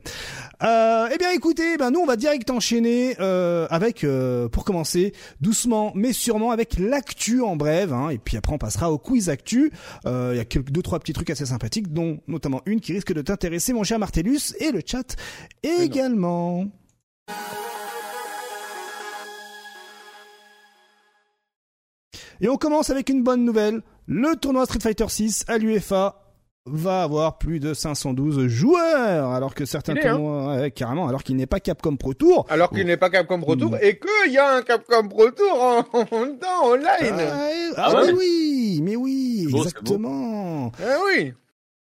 Euh, 0.63 1.09
eh 1.13 1.19
bien, 1.19 1.33
écoutez, 1.33 1.77
ben 1.79 1.91
nous, 1.91 1.99
on 1.99 2.07
va 2.07 2.15
direct 2.15 2.49
enchaîner 2.49 3.17
euh, 3.19 3.67
avec, 3.71 4.07
pour 4.53 4.65
commencer, 4.65 5.13
doucement, 5.41 5.91
mais 5.97 6.12
sûrement 6.13 6.51
avec 6.51 6.79
l'actu 6.79 7.43
en 7.43 7.57
brève. 7.57 7.93
Hein, 7.93 8.11
et 8.11 8.19
puis 8.19 8.37
après, 8.37 8.53
on 8.53 8.59
passera 8.59 8.91
au 8.93 8.99
quiz 8.99 9.29
actu. 9.29 9.73
Euh, 10.07 10.31
il 10.35 10.37
y 10.37 10.41
a 10.41 10.45
quelques, 10.45 10.71
deux, 10.71 10.83
trois 10.83 10.99
petits 10.99 11.13
trucs 11.13 11.31
assez 11.31 11.47
sympathiques, 11.47 11.93
dont 11.93 12.21
notamment 12.29 12.63
une 12.67 12.81
qui 12.81 12.93
risque 12.93 13.13
de 13.13 13.23
t'intéresser, 13.23 13.73
mon 13.73 13.85
cher 13.85 13.99
Martellus, 13.99 14.55
et 14.61 14.73
le 14.73 14.81
chat 14.85 15.17
également. 15.63 16.67
Et 22.41 22.49
on 22.49 22.57
commence 22.57 22.91
avec 22.91 23.09
une 23.09 23.23
bonne 23.23 23.45
nouvelle. 23.45 23.83
Le 24.07 24.35
tournoi 24.35 24.67
Street 24.67 24.81
Fighter 24.81 25.09
6 25.09 25.45
à 25.47 25.59
l'UFA 25.59 26.22
va 26.67 27.03
avoir 27.03 27.39
plus 27.39 27.61
de 27.61 27.75
512 27.75 28.47
joueurs, 28.47 29.31
alors 29.31 29.55
que 29.55 29.65
certains 29.65 29.97
hein. 29.97 30.15
tournois, 30.15 30.71
carrément, 30.71 31.09
alors 31.09 31.23
qu'il 31.23 31.37
n'est 31.37 31.47
pas 31.47 31.61
Capcom 31.61 31.97
Pro 31.97 32.15
Tour. 32.15 32.47
Alors 32.49 32.71
qu'il 32.71 32.87
n'est 32.87 32.97
pas 32.97 33.11
Capcom 33.11 33.41
Pro 33.41 33.57
Tour, 33.57 33.77
et 33.81 33.99
qu'il 33.99 34.33
y 34.33 34.39
a 34.39 34.57
un 34.57 34.63
Capcom 34.63 35.09
Pro 35.09 35.31
Tour 35.31 35.53
en, 35.53 35.79
en, 35.93 36.07
online. 36.65 36.87
Ah, 37.77 37.93
ah, 37.95 38.03
mais 38.07 38.13
oui, 38.13 38.81
mais 38.83 38.97
oui, 38.97 39.49
exactement. 39.51 40.73
Ah 40.81 40.99
oui. 41.07 41.33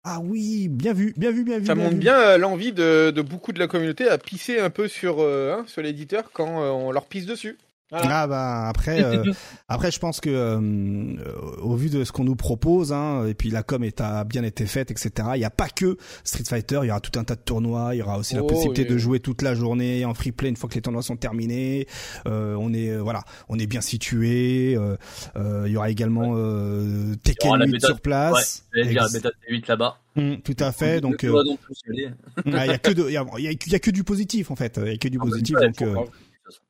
Ah 0.05 0.18
oui, 0.21 0.68
bien 0.68 0.92
vu, 0.92 1.14
bien 1.16 1.31
vu, 1.31 1.45
bien 1.45 1.61
vu. 1.61 1.66
Ça 1.66 1.77
montre 1.77 1.97
bien 1.97 2.18
euh, 2.18 2.38
l'envie 2.38 2.73
de, 2.73 3.12
de, 3.14 3.23
beaucoup 3.23 3.53
de 3.53 3.61
la 3.61 3.68
communauté 3.68 4.09
à 4.09 4.18
pisser 4.18 4.59
un 4.59 4.68
peu 4.68 4.88
sur, 4.88 5.21
euh, 5.21 5.55
hein, 5.57 5.64
sur 5.68 5.81
l'éditeur 5.81 6.33
quand 6.33 6.61
euh, 6.61 6.71
on 6.71 6.90
leur 6.90 7.07
pisse 7.07 7.25
dessus. 7.25 7.57
Ah 7.92 8.26
bah 8.26 8.68
après, 8.68 9.02
euh, 9.05 9.22
après 9.68 9.90
je 9.90 9.98
pense 9.98 10.20
que 10.20 10.31
euh, 10.31 11.16
au 11.61 11.76
vu 11.76 11.90
de 11.90 12.05
ce 12.05 12.12
qu'on 12.12 12.24
nous 12.24 12.37
propose, 12.37 12.92
hein, 12.92 13.26
et 13.26 13.35
puis 13.35 13.50
la 13.50 13.62
com 13.62 13.85
est 13.85 14.00
a 14.00 14.24
bien 14.24 14.42
été 14.44 14.66
faite, 14.66 14.90
etc. 14.90 15.11
Il 15.35 15.38
n'y 15.38 15.44
a 15.44 15.50
pas 15.50 15.68
que 15.68 15.96
Street 16.24 16.44
Fighter, 16.46 16.81
il 16.83 16.87
y 16.87 16.90
aura 16.90 17.00
tout 17.00 17.18
un 17.18 17.24
tas 17.24 17.35
de 17.35 17.40
tournois, 17.40 17.94
il 17.94 17.98
y 17.98 18.02
aura 18.02 18.18
aussi 18.18 18.35
la 18.35 18.42
oh, 18.42 18.46
possibilité 18.46 18.85
de 18.85 18.96
jouer 18.96 19.20
toute 19.20 19.42
la 19.42 19.55
journée 19.55 20.05
en 20.05 20.14
free 20.14 20.33
play 20.33 20.48
une 20.48 20.57
fois 20.57 20.68
que 20.70 20.74
les 20.74 20.81
tournois 20.81 21.02
sont 21.02 21.16
terminés. 21.16 21.87
Euh, 22.26 22.57
on 22.59 22.72
est 22.72 22.96
voilà, 22.96 23.24
on 23.48 23.59
est 23.59 23.66
bien 23.66 23.81
situé. 23.81 24.72
il 24.72 25.70
y 25.70 25.76
aura 25.76 25.90
également 25.90 26.35
Tekken 27.22 27.70
8 27.70 27.85
sur 27.85 28.00
place. 28.00 28.64
Ouais, 28.74 28.83
il 28.87 28.92
y 28.92 28.98
a 28.98 29.02
la 29.02 29.09
bêta 29.09 29.31
8 29.48 29.68
là-bas. 29.68 29.98
Mmh, 30.14 30.37
tout 30.44 30.57
à 30.59 30.72
fait. 30.72 31.00
Donc, 31.00 31.22
il 32.46 32.52
y 32.52 32.57
a 32.57 32.78
que 32.78 32.90
de, 32.92 33.05
il 33.09 33.12
y, 33.12 33.16
a, 33.16 33.24
y 33.38 33.74
a 33.74 33.78
que 33.78 33.90
du 33.90 34.05
positif 34.05 34.50
en 34.50 34.57
fait. 34.57 34.78
Il 34.83 34.92
y 34.92 34.94
a 34.94 34.96
que 34.98 35.09
du 35.09 35.18
ah, 35.20 35.24
bah, 35.24 35.31
positif. 35.31 35.57
donc, 35.57 35.83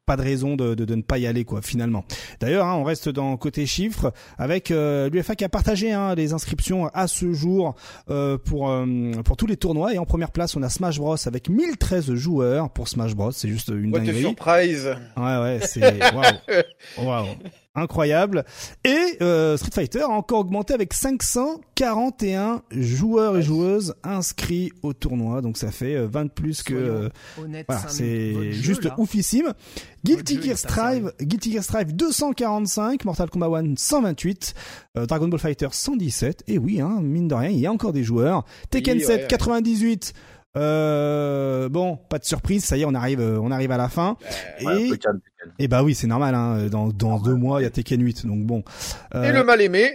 pas 0.07 0.17
de 0.17 0.23
raison 0.23 0.57
de, 0.57 0.75
de, 0.75 0.85
de, 0.85 0.95
ne 0.95 1.03
pas 1.03 1.19
y 1.19 1.27
aller 1.27 1.45
quoi 1.45 1.62
finalement. 1.62 2.05
D'ailleurs, 2.41 2.67
hein, 2.67 2.75
on 2.75 2.85
reste 2.85 3.09
dans 3.09 3.37
côté 3.37 3.67
chiffres 3.67 4.12
avec 4.37 4.71
euh, 4.71 5.09
l'UFA 5.11 5.37
qui 5.37 5.45
a 5.45 5.49
partagé 5.49 5.93
hein, 5.93 6.15
les 6.15 6.33
inscriptions 6.33 6.88
à 6.88 7.07
ce 7.07 7.33
jour 7.33 7.75
euh, 8.11 8.37
pour 8.37 8.69
euh, 8.71 8.87
pour 9.25 9.37
tous 9.37 9.47
les 9.47 9.57
tournois 9.57 9.95
et 9.95 9.99
en 9.99 10.05
première 10.05 10.33
place 10.33 10.57
on 10.57 10.62
a 10.62 10.69
Smash 10.69 10.99
Bros 10.99 11.17
avec 11.27 11.49
1013 11.49 12.15
joueurs 12.15 12.71
pour 12.71 12.88
Smash 12.88 13.15
Bros. 13.15 13.31
C'est 13.33 13.49
juste 13.49 13.69
une 13.69 13.93
What 13.93 14.01
dinguerie. 14.01 14.23
surprise. 14.23 14.95
Ouais 15.17 15.38
ouais, 15.38 15.61
c'est 15.62 16.01
waouh. 16.15 16.25
Waouh 17.07 17.27
incroyable. 17.74 18.44
Et 18.85 19.16
euh, 19.22 19.56
Street 19.56 19.70
Fighter 19.72 20.02
a 20.02 20.11
encore 20.11 20.40
augmenté 20.40 20.74
avec 20.74 20.92
541 20.92 22.62
joueurs 22.70 23.37
et 23.37 23.42
joueuses 23.42 23.94
inscrits 24.02 24.72
au 24.82 24.92
tournoi. 24.92 25.40
Donc 25.40 25.56
ça 25.56 25.70
fait 25.70 25.96
20 26.06 26.28
plus 26.28 26.62
que... 26.62 26.74
Euh, 26.74 27.08
voilà, 27.37 27.88
c'est 27.88 28.52
juste 28.52 28.85
là. 28.85 28.94
oufissime. 28.98 29.54
Guilty 30.04 30.42
Gear 30.42 30.58
Strive, 30.58 31.12
Guilty 31.20 31.52
Gear 31.52 31.62
Strive 31.62 31.94
245, 31.94 33.04
Mortal 33.04 33.30
Kombat 33.30 33.61
1 33.61 33.76
128, 33.76 34.54
euh, 34.98 35.06
Dragon 35.06 35.28
Ball 35.28 35.38
Fighter 35.38 35.68
117. 35.70 36.44
Et 36.48 36.58
oui, 36.58 36.80
hein, 36.80 36.98
mine 37.00 37.28
de 37.28 37.35
rien, 37.35 37.50
il 37.50 37.61
y 37.61 37.66
a 37.66 37.72
encore 37.72 37.92
des 37.92 38.02
joueurs. 38.02 38.44
Tekken 38.70 38.98
oui, 38.98 39.04
7 39.04 39.20
ouais. 39.22 39.26
98. 39.28 40.12
Euh, 40.57 41.69
bon, 41.69 41.97
pas 41.97 42.19
de 42.19 42.25
surprise, 42.25 42.65
ça 42.65 42.77
y 42.77 42.83
est, 42.83 42.85
on 42.85 42.95
arrive, 42.95 43.21
on 43.21 43.51
arrive 43.51 43.73
à 43.73 43.79
la 43.79 43.88
fin. 43.88 44.17
Ouais, 44.62 44.88
et, 44.88 45.65
et 45.65 45.69
bah 45.69 45.83
oui, 45.83 45.95
c'est 45.95 46.07
normal. 46.07 46.35
Hein, 46.35 46.67
dans 46.71 46.88
dans 46.88 47.19
deux 47.19 47.35
mois, 47.35 47.61
il 47.61 47.65
y 47.65 47.67
a 47.67 47.71
Tekken 47.71 48.03
8, 48.03 48.27
donc 48.27 48.45
bon. 48.45 48.62
Euh, 49.15 49.25
et 49.25 49.33
le 49.33 49.45
mal 49.45 49.61
aimé. 49.61 49.91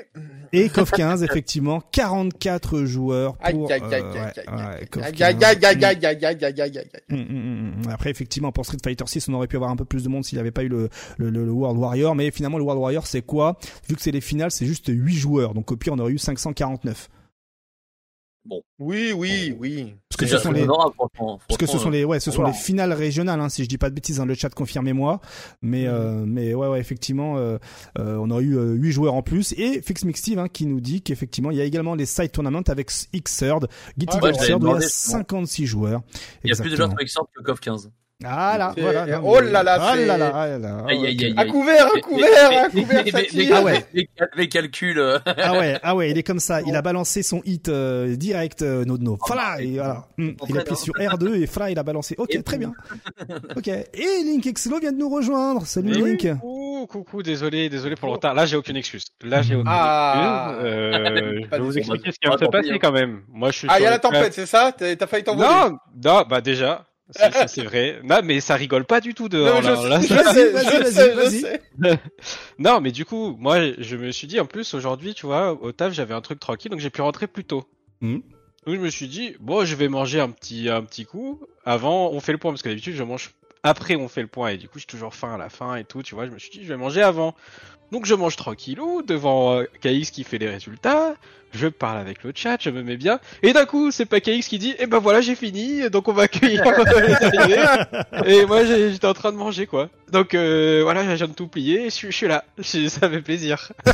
Et 0.54 0.70
KOF 0.70 0.91
15, 0.91 1.24
effectivement, 1.24 1.82
44 1.91 2.86
joueurs 2.86 3.38
pour. 3.38 3.70
Après, 7.89 8.10
effectivement, 8.10 8.52
pour 8.52 8.65
Street 8.65 8.78
Fighter 8.84 9.06
6, 9.06 9.30
on 9.30 9.34
aurait 9.34 9.48
pu 9.48 9.58
avoir 9.58 9.72
un 9.72 9.76
peu 9.76 9.86
plus 9.86 10.04
de 10.04 10.10
monde 10.10 10.24
s'il 10.24 10.38
n'y 10.38 10.41
avait 10.41 10.52
pas 10.52 10.63
eu 10.63 10.70
le, 10.70 10.89
le, 11.17 11.30
le, 11.30 11.52
World 11.52 11.78
Warrior, 11.78 12.15
mais 12.15 12.32
finalement, 12.32 12.58
le 12.58 12.63
World 12.63 12.82
Warrior, 12.82 13.06
c'est 13.08 13.22
quoi? 13.22 13.58
Vu 13.89 13.96
que 13.96 14.02
c'est 14.02 14.12
les 14.12 14.22
finales, 14.22 14.52
c'est 14.52 14.65
juste 14.65 14.88
8 14.88 15.13
joueurs, 15.13 15.54
donc 15.54 15.72
au 15.72 15.76
pire, 15.76 15.93
on 15.93 16.00
aurait 16.00 16.13
eu 16.13 16.17
549. 16.17 17.10
Bon. 18.47 18.62
Oui, 18.79 19.12
oui, 19.13 19.53
oui. 19.60 19.93
Parce 20.10 20.31
que 20.31 20.38
ce 20.38 20.41
sont 20.41 20.51
les, 20.51 20.65
parce 20.65 21.57
que 21.57 21.65
ce 21.65 21.77
sont 21.77 21.89
les, 21.89 22.05
ouais, 22.05 22.21
ce 22.21 22.31
sont 22.31 22.43
les 22.43 22.53
finales 22.53 22.93
régionales, 22.93 23.41
hein, 23.41 23.49
si 23.49 23.63
je 23.63 23.67
dis 23.67 23.77
pas 23.77 23.89
de 23.89 23.95
bêtises, 23.95 24.17
dans 24.17 24.25
le 24.25 24.36
chat, 24.36 24.49
confirmez-moi. 24.49 25.19
Mais, 25.62 25.83
mmh. 25.83 25.88
euh, 25.88 26.25
mais 26.25 26.53
ouais, 26.53 26.67
ouais, 26.67 26.79
effectivement, 26.79 27.38
euh, 27.38 27.57
euh, 27.99 28.15
on 28.15 28.31
a 28.31 28.39
eu 28.39 28.57
euh, 28.57 28.73
8 28.73 28.91
joueurs 28.93 29.15
en 29.15 29.21
plus. 29.21 29.53
Et 29.57 29.81
Fix 29.81 30.05
Mix 30.05 30.21
Steve, 30.21 30.39
hein, 30.39 30.47
qui 30.47 30.65
nous 30.65 30.79
dit 30.79 31.01
qu'effectivement, 31.01 31.51
il 31.51 31.57
y 31.57 31.62
a 31.62 31.65
également 31.65 31.93
les 31.93 32.05
side 32.05 32.31
tournaments 32.31 32.62
avec 32.67 32.89
Xrd, 33.13 33.67
Guilty 33.97 34.17
Gear 34.17 34.31
Xrd, 34.31 34.63
où 34.63 34.67
il 34.67 34.81
y 34.81 34.86
a 34.86 34.88
56 34.88 35.65
joueurs. 35.65 36.01
Il 36.45 36.49
y 36.49 36.53
a 36.53 36.55
plus 36.55 36.69
de 36.69 36.75
joueurs 36.77 36.89
sur 36.89 37.05
Xrd 37.05 37.27
que 37.36 37.43
KOF 37.43 37.60
15. 37.60 37.91
Ah 38.25 38.58
là, 38.58 38.73
voilà. 38.75 39.21
Oh 39.23 39.39
là 39.39 39.62
là, 39.62 39.77
ah 39.80 39.95
là 39.95 40.17
là, 40.17 40.32
ah 40.34 40.58
là. 40.58 40.86
Aïe, 40.88 41.06
aïe, 41.06 41.25
aïe, 41.25 41.34
à 41.38 41.45
couvert, 41.45 41.86
à 41.86 41.99
couvert, 41.99 42.65
à 42.65 42.69
couvert, 42.69 43.06
ah 43.53 43.63
ouais. 43.63 43.86
les, 43.93 44.10
les 44.36 44.49
calculs. 44.49 45.21
ah 45.23 45.53
ouais, 45.53 45.77
ah 45.84 45.95
ouais, 45.95 46.10
il 46.10 46.17
est 46.17 46.23
comme 46.23 46.39
ça. 46.39 46.62
Il 46.63 46.75
a 46.75 46.82
balancé 46.82 47.21
son 47.21 47.43
hit 47.45 47.69
euh, 47.69 48.15
direct, 48.15 48.63
euh, 48.63 48.86
Nodno. 48.86 49.19
Fala, 49.23 49.62
et 49.62 49.75
voilà. 49.75 50.08
Mm. 50.17 50.30
Il 50.49 50.58
a 50.58 50.62
appuyé 50.62 50.77
sur 50.77 50.95
R2 50.95 51.43
et 51.43 51.45
Fla, 51.45 51.69
il 51.69 51.77
a 51.77 51.84
balancé. 51.84 52.15
Ok, 52.17 52.43
très 52.43 52.58
bien. 52.58 52.73
Ok. 53.56 53.67
Et 53.67 54.23
Link 54.25 54.47
Exlo 54.47 54.80
vient 54.80 54.91
de 54.91 54.97
nous 54.97 55.10
rejoindre. 55.10 55.67
Salut 55.67 55.91
Link. 55.91 56.27
Coucou, 56.39 56.88
coucou, 56.88 57.21
désolé, 57.21 57.69
désolé 57.69 57.95
pour 57.95 58.08
le 58.08 58.13
retard. 58.13 58.34
Là, 58.34 58.47
j'ai 58.47 58.56
aucune 58.56 58.77
excuse. 58.77 59.06
Là, 59.23 59.43
j'ai 59.43 59.53
aucune 59.53 59.67
ah. 59.69 60.53
excuse. 60.56 60.65
Euh, 60.65 61.39
je 61.43 61.49
vais 61.49 61.60
vous 61.60 61.77
expliquer 61.77 62.12
ce 62.12 62.17
qui 62.19 62.36
de 62.36 62.45
se 62.45 62.49
passer 62.49 62.80
quand 62.80 62.91
même. 62.91 63.21
Moi, 63.30 63.51
je 63.51 63.60
suis. 63.60 63.67
Ah, 63.69 63.80
il 63.80 63.84
y 63.84 63.86
a 63.86 63.91
la 63.91 63.99
tempête, 63.99 64.34
c'est 64.34 64.47
ça? 64.47 64.71
T'as 64.71 65.06
failli 65.06 65.23
t'envoler 65.23 65.47
Non, 65.47 65.77
non, 66.03 66.23
bah 66.27 66.41
déjà. 66.41 66.87
C'est 67.12 67.63
vrai. 67.63 68.00
Non, 68.04 68.20
mais 68.24 68.41
ça 68.41 68.56
rigole 68.56 68.86
pas 68.86 69.00
du 69.00 69.13
tout 69.13 69.30
dehors. 69.30 69.62
Non, 72.60 72.82
mais 72.82 72.91
du 72.91 73.06
coup, 73.06 73.36
moi, 73.39 73.72
je 73.78 73.96
me 73.96 74.12
suis 74.12 74.28
dit, 74.28 74.39
en 74.39 74.46
plus, 74.46 74.74
aujourd'hui, 74.74 75.13
tu 75.13 75.26
vois, 75.26 75.54
au 75.54 75.72
taf, 75.72 75.93
j'avais 75.93 76.13
un 76.13 76.22
truc 76.22 76.39
tranquille, 76.39 76.72
donc 76.72 76.80
j'ai 76.80 76.89
pu 76.89 77.02
rentrer 77.02 77.28
plus 77.28 77.46
tôt. 77.46 77.65
Mmh. 78.02 78.20
Donc 78.65 78.76
je 78.76 78.82
me 78.82 78.89
suis 78.89 79.08
dit, 79.08 79.36
bon, 79.39 79.63
je 79.63 79.76
vais 79.76 79.88
manger 79.88 80.20
un 80.20 80.30
petit, 80.30 80.70
un 80.70 80.84
petit 80.84 81.06
coup. 81.06 81.41
Avant, 81.65 82.12
on 82.12 82.20
fait 82.20 82.34
le 82.34 82.38
point, 82.38 82.52
parce 82.52 82.62
que 82.62 82.70
d'habitude, 82.70 82.96
je 82.96 83.04
mange 83.04 83.32
après, 83.63 83.96
on 83.96 84.08
fait 84.08 84.22
le 84.22 84.28
point, 84.28 84.50
et 84.50 84.58
du 84.58 84.70
coup, 84.70 84.80
j'ai 84.80 84.86
toujours 84.86 85.13
faim 85.13 85.36
à 85.36 85.38
la 85.38 85.50
fin 85.50 85.76
et 85.76 85.84
tout, 85.84 86.04
tu 86.04 86.15
vois. 86.15 86.26
Je 86.26 86.32
me 86.32 86.39
suis 86.39 86.50
dit, 86.50 86.63
je 86.63 86.67
vais 86.67 86.78
manger 86.78 87.02
avant. 87.02 87.36
Donc 87.91 88.06
je 88.06 88.15
mange 88.15 88.36
tranquillou 88.36 89.02
devant 89.02 89.60
euh, 89.60 89.63
KX 89.82 90.12
qui 90.12 90.24
fait 90.24 90.38
les 90.38 90.50
résultats. 90.50 91.15
Je 91.58 91.67
parle 91.67 91.98
avec 91.98 92.24
le 92.24 92.32
chat, 92.36 92.58
je 92.62 92.70
me 92.70 92.84
mets 92.84 92.98
bien. 92.98 93.20
Et 93.41 93.52
d'un 93.52 93.65
coup, 93.65 93.89
c'est 93.89 94.08
KX 94.08 94.48
qui 94.48 94.60
dit, 94.60 94.76
eh 94.78 94.86
ben 94.86 95.00
voilà, 95.00 95.22
j'ai 95.22 95.36
fini, 95.36 95.89
donc 95.89 96.08
on 96.08 96.13
va 96.13 96.24
accueillir 96.24 96.63
Et 98.26 98.46
moi, 98.46 98.63
j'étais 98.63 99.08
en 99.08 99.13
train 99.13 99.32
de 99.32 99.38
manger, 99.38 99.65
quoi. 99.65 99.89
Donc 100.12 100.34
euh, 100.36 100.82
voilà, 100.84 101.04
je 101.04 101.15
viens 101.15 101.28
de 101.28 101.34
tout 101.34 101.48
plier, 101.48 101.86
je 101.86 101.89
suis, 101.89 102.12
je 102.12 102.15
suis 102.15 102.28
là. 102.28 102.46
Je, 102.58 102.88
ça 102.88 103.10
fait 103.10 103.22
plaisir. 103.22 103.74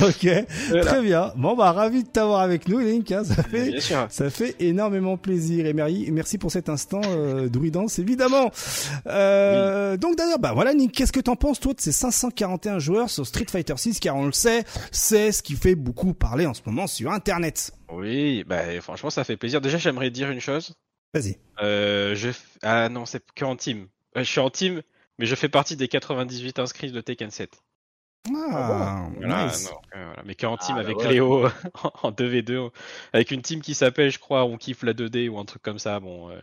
ok, 0.00 0.28
voilà. 0.68 0.84
très 0.84 1.02
bien. 1.02 1.32
Bon 1.36 1.56
bah 1.56 1.72
ravi 1.72 2.04
de 2.04 2.08
t'avoir 2.08 2.40
avec 2.40 2.68
nous, 2.68 2.78
Link. 2.78 3.10
Hein. 3.10 3.24
Ça 3.24 3.42
fait, 3.42 3.80
ça 4.10 4.30
fait 4.30 4.54
énormément 4.60 5.16
plaisir. 5.16 5.66
Et 5.66 5.72
merci, 5.72 6.08
merci 6.12 6.38
pour 6.38 6.52
cet 6.52 6.68
instant 6.68 7.00
euh, 7.04 7.48
druidance, 7.48 7.98
évidemment. 7.98 8.52
Euh, 9.08 9.92
oui. 9.92 9.98
Donc 9.98 10.16
d'ailleurs, 10.16 10.38
bah 10.38 10.52
voilà, 10.54 10.72
Link, 10.72 10.92
qu'est-ce 10.92 11.12
que 11.12 11.20
t'en 11.20 11.34
penses 11.34 11.58
toi 11.58 11.74
de 11.74 11.80
ces 11.80 11.92
541 11.92 12.78
joueurs 12.78 13.10
sur 13.10 13.26
Street 13.26 13.46
Fighter 13.50 13.74
6 13.76 13.98
Car 13.98 14.14
on 14.14 14.26
le 14.26 14.32
sait, 14.32 14.62
c'est 14.92 15.32
ce 15.32 15.42
qui 15.42 15.56
fait 15.62 15.74
beaucoup 15.76 16.12
parler 16.12 16.46
en 16.46 16.54
ce 16.54 16.62
moment 16.66 16.86
sur 16.86 17.12
Internet. 17.12 17.72
Oui, 17.90 18.44
bah 18.44 18.80
franchement, 18.80 19.10
ça 19.10 19.22
fait 19.22 19.36
plaisir. 19.36 19.60
Déjà, 19.60 19.78
j'aimerais 19.78 20.10
dire 20.10 20.30
une 20.30 20.40
chose. 20.40 20.74
Vas-y. 21.14 21.38
Euh, 21.62 22.14
je 22.14 22.30
ah 22.62 22.88
non, 22.88 23.06
c'est 23.06 23.22
que 23.34 23.44
en 23.44 23.54
team. 23.54 23.86
Je 24.16 24.22
suis 24.22 24.40
en 24.40 24.50
team, 24.50 24.82
mais 25.18 25.26
je 25.26 25.34
fais 25.34 25.48
partie 25.48 25.76
des 25.76 25.88
98 25.88 26.58
inscrits 26.58 26.90
de 26.90 27.00
Tekken 27.00 27.30
7. 27.30 27.62
Ah, 28.28 29.08
voilà, 29.16 29.46
nice. 29.46 29.68
non, 29.70 29.76
euh, 29.96 30.04
voilà. 30.06 30.22
mais 30.24 30.34
qu'en 30.34 30.56
team 30.56 30.76
ah, 30.78 30.80
avec 30.80 30.96
bah 30.96 31.04
ouais. 31.04 31.12
Léo 31.12 31.48
en 32.02 32.12
2v2, 32.12 32.70
avec 33.12 33.30
une 33.30 33.42
team 33.42 33.60
qui 33.60 33.74
s'appelle, 33.74 34.10
je 34.10 34.18
crois, 34.18 34.44
on 34.44 34.56
kiffe 34.56 34.82
la 34.84 34.92
2D 34.92 35.28
ou 35.28 35.38
un 35.38 35.44
truc 35.44 35.62
comme 35.62 35.78
ça. 35.78 35.98
Bon. 36.00 36.30
Euh, 36.30 36.40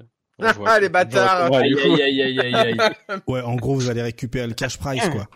ah 0.65 0.79
les 0.81 0.89
bâtards 0.89 1.53
aïe, 1.53 1.75
aïe, 1.77 2.21
aïe, 2.21 2.39
aïe, 2.39 2.55
aïe. 2.55 2.77
Ouais, 3.27 3.41
en 3.41 3.55
gros, 3.55 3.75
vous 3.75 3.89
allez 3.89 4.01
récupérer 4.01 4.47
le 4.47 4.53
cash 4.53 4.77
prize, 4.77 5.09
quoi. 5.09 5.27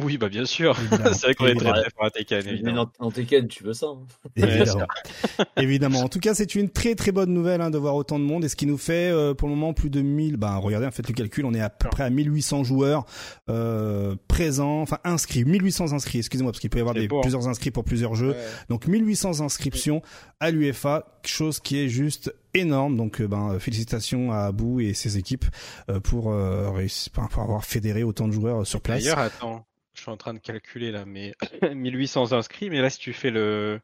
Oui, 0.00 0.16
bah 0.16 0.28
bien 0.28 0.44
sûr. 0.44 0.76
c'est 1.12 1.22
vrai 1.22 1.34
qu'on 1.34 1.46
est 1.46 1.54
très 1.54 1.72
très 1.72 1.90
fort 1.90 2.04
à 2.04 2.10
Tekken. 2.10 2.46
Évidemment. 2.46 2.90
En, 3.00 3.06
en 3.06 3.10
Tekken, 3.10 3.48
tu 3.48 3.64
veux 3.64 3.72
ça 3.72 3.86
hein. 3.86 3.98
Évidemment. 4.36 4.86
évidemment. 5.56 6.00
En 6.00 6.08
tout 6.08 6.20
cas, 6.20 6.34
c'est 6.34 6.54
une 6.54 6.70
très 6.70 6.94
très 6.94 7.10
bonne 7.10 7.32
nouvelle 7.32 7.60
hein, 7.60 7.70
de 7.70 7.78
voir 7.78 7.96
autant 7.96 8.18
de 8.18 8.24
monde. 8.24 8.44
Et 8.44 8.48
ce 8.48 8.54
qui 8.54 8.66
nous 8.66 8.78
fait 8.78 9.10
euh, 9.10 9.34
pour 9.34 9.48
le 9.48 9.54
moment 9.54 9.72
plus 9.72 9.90
de 9.90 10.00
1000. 10.00 10.36
Bah 10.36 10.56
regardez, 10.56 10.86
en 10.86 10.92
fait 10.92 11.06
le 11.08 11.14
calcul, 11.14 11.44
on 11.44 11.52
est 11.52 11.60
à 11.60 11.68
peu 11.68 11.88
près 11.88 12.04
à 12.04 12.10
1800 12.10 12.62
joueurs 12.62 13.06
euh, 13.50 14.14
présents, 14.28 14.82
enfin 14.82 14.98
inscrits, 15.02 15.44
1800 15.44 15.92
inscrits. 15.92 16.18
Excusez-moi, 16.18 16.52
parce 16.52 16.60
qu'il 16.60 16.70
peut 16.70 16.78
y 16.78 16.80
avoir 16.80 16.94
des, 16.94 17.08
beau, 17.08 17.20
plusieurs 17.20 17.48
inscrits 17.48 17.72
pour 17.72 17.84
plusieurs 17.84 18.14
jeux. 18.14 18.30
Ouais. 18.30 18.46
Donc 18.68 18.86
1800 18.86 19.40
inscriptions 19.40 20.00
à 20.38 20.52
l'UFA, 20.52 21.06
chose 21.24 21.58
qui 21.58 21.78
est 21.78 21.88
juste 21.88 22.32
énorme. 22.54 22.96
Donc, 22.96 23.22
ben, 23.22 23.58
félicitations 23.58 24.32
à 24.32 24.40
Abou 24.40 24.80
et 24.80 24.94
ses 24.94 25.18
équipes 25.18 25.44
euh, 25.90 26.00
pour, 26.00 26.30
euh, 26.30 26.70
réussir, 26.70 27.12
pour 27.12 27.42
avoir 27.42 27.64
fédéré 27.64 28.02
autant 28.02 28.28
de 28.28 28.32
joueurs 28.32 28.66
sur 28.66 28.80
place. 28.80 29.02
D'ailleurs, 29.02 29.18
attends, 29.18 29.66
je 29.98 30.02
suis 30.04 30.10
en 30.10 30.16
train 30.16 30.32
de 30.32 30.38
calculer 30.38 30.90
là, 30.90 31.04
mais 31.04 31.34
1800 31.74 32.32
inscrits. 32.32 32.70
Mais 32.70 32.80
là, 32.80 32.88
si 32.88 32.98
tu 32.98 33.12
fais 33.12 33.30
le, 33.30 33.80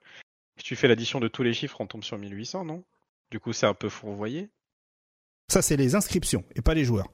si 0.57 0.65
tu 0.65 0.77
fais 0.77 0.89
l'addition 0.89 1.21
de 1.21 1.29
tous 1.29 1.43
les 1.43 1.53
chiffres, 1.53 1.81
on 1.81 1.87
tombe 1.87 2.05
sur 2.05 2.17
1800, 2.17 2.65
non? 2.65 2.85
Du 3.31 3.41
coup, 3.41 3.53
c'est 3.53 3.67
un 3.67 3.75
peu 3.75 3.89
fourvoyé. 3.89 4.49
Ça, 5.49 5.61
c'est 5.61 5.77
les 5.77 5.95
inscriptions 5.95 6.45
et 6.55 6.63
pas 6.63 6.75
les 6.75 6.85
joueurs. 6.85 7.13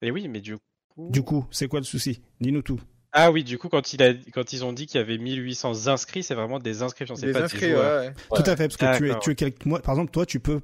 Et 0.00 0.10
oui, 0.10 0.26
mais 0.28 0.40
du 0.40 0.56
coup. 0.56 1.10
Du 1.10 1.22
coup, 1.22 1.46
c'est 1.50 1.68
quoi 1.68 1.80
le 1.80 1.84
souci? 1.84 2.22
Dis-nous 2.40 2.62
tout. 2.62 2.80
Ah 3.12 3.30
oui, 3.30 3.44
du 3.44 3.58
coup, 3.58 3.68
quand, 3.68 3.92
il 3.92 4.02
a, 4.02 4.14
quand 4.32 4.54
ils 4.54 4.64
ont 4.64 4.72
dit 4.72 4.86
qu'il 4.86 4.98
y 4.98 5.02
avait 5.02 5.18
1800 5.18 5.86
inscrits, 5.88 6.22
c'est 6.22 6.34
vraiment 6.34 6.58
des 6.58 6.82
inscriptions, 6.82 7.14
c'est 7.14 7.30
pas 7.30 7.42
inscrits, 7.42 7.60
des 7.60 7.70
joueurs. 7.72 8.00
Ouais, 8.00 8.08
ouais. 8.08 8.14
Tout 8.42 8.50
à 8.50 8.56
fait, 8.56 8.68
parce 8.68 8.76
que 8.78 8.96
tu 8.96 9.10
es, 9.10 9.18
tu 9.20 9.30
es 9.30 9.34
quelques 9.34 9.66
mois, 9.66 9.80
par 9.80 9.94
exemple, 9.94 10.10
toi, 10.10 10.24
tu 10.24 10.40
peux 10.40 10.62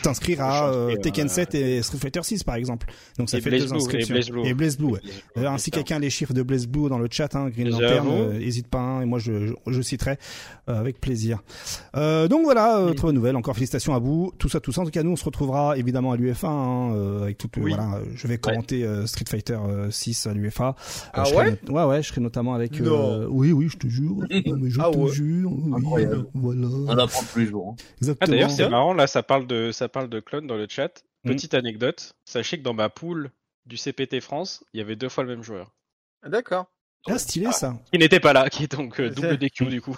t'inscrire 0.00 0.40
à 0.40 0.70
euh, 0.70 0.96
Tekken 0.96 1.28
7 1.28 1.54
et 1.54 1.82
Street 1.82 1.98
Fighter 1.98 2.22
6 2.22 2.44
par 2.44 2.54
exemple. 2.54 2.86
Donc 3.18 3.28
ça 3.28 3.38
et 3.38 3.40
fait 3.40 3.50
Blaze 3.50 3.64
deux 3.64 3.68
Blue, 3.68 3.76
inscriptions. 3.76 4.14
Et 4.14 4.18
Blaze 4.18 4.30
Blue. 4.30 4.46
Et 4.46 4.54
Blaze 4.54 4.78
Blue 4.78 4.92
ouais. 4.92 5.00
Euh, 5.36 5.46
ainsi 5.46 5.70
quelqu'un 5.70 5.98
les 5.98 6.08
chiffres 6.10 6.32
de 6.32 6.42
Blaze 6.42 6.66
Blue 6.66 6.88
dans 6.88 6.98
le 6.98 7.08
chat, 7.10 7.34
hein, 7.36 7.50
Green 7.50 7.68
Lantern, 7.68 8.08
euh, 8.08 8.40
hésite 8.40 8.68
pas, 8.68 8.78
hein, 8.78 9.02
et 9.02 9.04
moi 9.04 9.18
je, 9.18 9.48
je, 9.48 9.54
je 9.66 9.82
citerai 9.82 10.18
euh, 10.68 10.80
avec 10.80 11.00
plaisir. 11.00 11.40
Euh, 11.96 12.26
donc 12.26 12.44
voilà, 12.44 12.84
oui. 12.86 12.94
très 12.94 13.08
bonne 13.08 13.14
nouvelle, 13.14 13.36
encore 13.36 13.54
félicitations 13.54 13.94
à 13.94 13.98
vous, 13.98 14.32
tout 14.38 14.48
ça, 14.48 14.60
tout 14.60 14.72
ça. 14.72 14.80
En 14.80 14.84
tout 14.84 14.90
cas, 14.90 15.02
nous 15.02 15.12
on 15.12 15.16
se 15.16 15.24
retrouvera 15.24 15.76
évidemment 15.76 16.12
à 16.12 16.16
l'UFA, 16.16 16.48
hein, 16.48 17.22
avec 17.22 17.36
toute, 17.36 17.56
oui. 17.58 17.74
voilà, 17.74 18.00
je 18.14 18.26
vais 18.26 18.38
commenter 18.38 18.86
ouais. 18.86 19.06
Street 19.06 19.26
Fighter 19.28 19.58
6 19.90 20.26
à 20.26 20.32
l'UFA. 20.32 20.74
Ah 21.12 21.24
ouais? 21.34 21.58
Ouais 21.68 21.84
ouais, 21.84 22.02
je 22.02 22.08
serai 22.08 22.20
notamment 22.20 22.54
avec. 22.54 22.72
oui 23.28 23.52
oui, 23.52 23.68
je 23.68 23.76
te 23.76 23.86
jure, 23.88 24.16
non, 24.46 24.56
mais 24.58 24.70
je 24.70 24.80
ah 24.80 24.90
te 24.90 24.96
ouais. 24.96 25.12
jure. 25.12 25.52
Oui, 25.52 26.06
voilà. 26.34 26.66
On 26.66 26.98
apprend 26.98 27.22
tous 27.32 27.38
les 27.38 27.46
jours. 27.46 27.70
Hein. 27.70 27.82
Exactement. 28.00 28.26
Ah, 28.26 28.30
D'ailleurs, 28.30 28.50
c'est 28.50 28.68
marrant, 28.68 28.94
là, 28.94 29.06
ça 29.06 29.22
parle 29.22 29.46
de, 29.46 29.70
ça 29.72 29.81
parle 29.88 30.08
de 30.08 30.20
clone 30.20 30.46
dans 30.46 30.56
le 30.56 30.66
chat. 30.68 31.04
Petite 31.24 31.54
mmh. 31.54 31.58
anecdote, 31.58 32.14
sachez 32.24 32.58
que 32.58 32.62
dans 32.62 32.74
ma 32.74 32.88
poule 32.88 33.30
du 33.66 33.76
CPT 33.76 34.20
France, 34.20 34.64
il 34.72 34.78
y 34.78 34.80
avait 34.80 34.96
deux 34.96 35.08
fois 35.08 35.22
le 35.24 35.30
même 35.30 35.44
joueur. 35.44 35.72
D'accord. 36.26 36.66
Ah, 37.08 37.18
stylé 37.18 37.50
ça. 37.52 37.78
Qui 37.92 37.98
n'était 37.98 38.20
pas 38.20 38.32
là, 38.32 38.48
qui 38.48 38.64
est 38.64 38.72
donc 38.72 39.00
euh, 39.00 39.10
double 39.10 39.36
DQ 39.36 39.66
du 39.66 39.80
coup. 39.80 39.96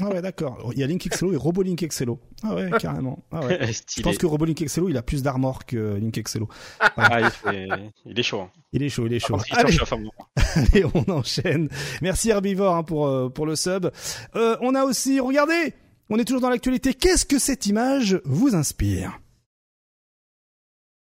Ah 0.00 0.08
ouais, 0.08 0.22
d'accord. 0.22 0.70
Il 0.72 0.78
y 0.78 0.82
a 0.82 0.86
Link 0.86 1.06
Excello 1.06 1.32
et 1.32 1.36
Robo 1.36 1.62
Link 1.62 1.82
Excello. 1.82 2.20
Ah 2.42 2.54
ouais, 2.54 2.70
carrément. 2.78 3.24
Ah 3.30 3.44
ouais. 3.44 3.60
Je 3.96 4.02
pense 4.02 4.18
que 4.18 4.26
Robo 4.26 4.44
Link 4.44 4.60
Excello, 4.60 4.88
il 4.88 4.96
a 4.96 5.02
plus 5.02 5.22
d'armor 5.22 5.66
que 5.66 5.94
Link 5.94 6.16
Excello. 6.18 6.48
Ah, 6.80 7.20
il, 7.20 7.30
fait- 7.30 7.68
il 8.04 8.18
est 8.18 8.22
chaud. 8.22 8.40
Hein. 8.40 8.50
Il 8.72 8.82
est 8.82 8.88
chaud, 8.88 9.06
il 9.06 9.12
est 9.12 9.18
chaud. 9.18 9.38
Il 9.48 9.56
Allez, 10.54 10.84
on 10.94 11.10
enchaîne. 11.10 11.68
Merci 12.02 12.30
Herbivore 12.30 12.74
hein, 12.74 12.82
pour, 12.82 13.06
euh, 13.06 13.28
pour 13.28 13.46
le 13.46 13.56
sub. 13.56 13.90
Euh, 14.34 14.56
on 14.60 14.74
a 14.74 14.84
aussi, 14.84 15.20
regardez, 15.20 15.74
on 16.10 16.18
est 16.18 16.24
toujours 16.24 16.40
dans 16.40 16.50
l'actualité. 16.50 16.94
Qu'est-ce 16.94 17.24
que 17.24 17.38
cette 17.38 17.66
image 17.66 18.20
vous 18.24 18.54
inspire 18.54 19.18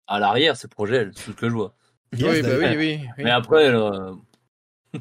À 0.08 0.20
l'arrière, 0.20 0.56
c'est 0.58 0.68
projet 0.70 0.98
L, 0.98 1.12
c'est 1.16 1.32
ce 1.32 1.36
que 1.36 1.50
je 1.50 1.54
vois. 1.54 1.74
Oui, 2.14 2.42
bah 2.42 2.50
oui, 2.60 2.66
oui, 2.70 2.76
oui. 2.78 3.24
Mais 3.24 3.32
après, 3.32 3.68
euh, 3.70 4.14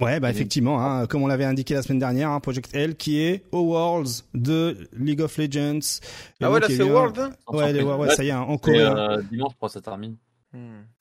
Ouais, 0.00 0.18
bah 0.20 0.30
effectivement, 0.30 0.80
hein, 0.84 1.06
comme 1.06 1.22
on 1.22 1.26
l'avait 1.28 1.44
indiqué 1.44 1.74
la 1.74 1.82
semaine 1.82 1.98
dernière, 2.00 2.30
hein, 2.30 2.40
Project 2.40 2.74
L 2.74 2.96
qui 2.96 3.20
est 3.20 3.44
au 3.52 3.60
Worlds 3.72 4.24
de 4.34 4.88
League 4.92 5.20
of 5.20 5.36
Legends. 5.38 6.00
Ah 6.40 6.50
ouais, 6.50 6.58
là, 6.60 6.66
c'est 6.68 6.82
World, 6.82 7.18
hein 7.18 7.32
Ouais, 7.48 7.72
les- 7.72 7.82
ouais, 7.82 7.94
ouais, 7.94 8.14
ça 8.14 8.24
y 8.24 8.28
est, 8.28 8.32
en 8.32 8.52
Et, 8.54 8.58
Corée. 8.58 8.80
euh, 8.80 9.22
dimanche, 9.22 9.52
je 9.52 9.56
crois 9.56 9.68
que 9.68 9.72
ça 9.74 9.80
termine. 9.80 10.16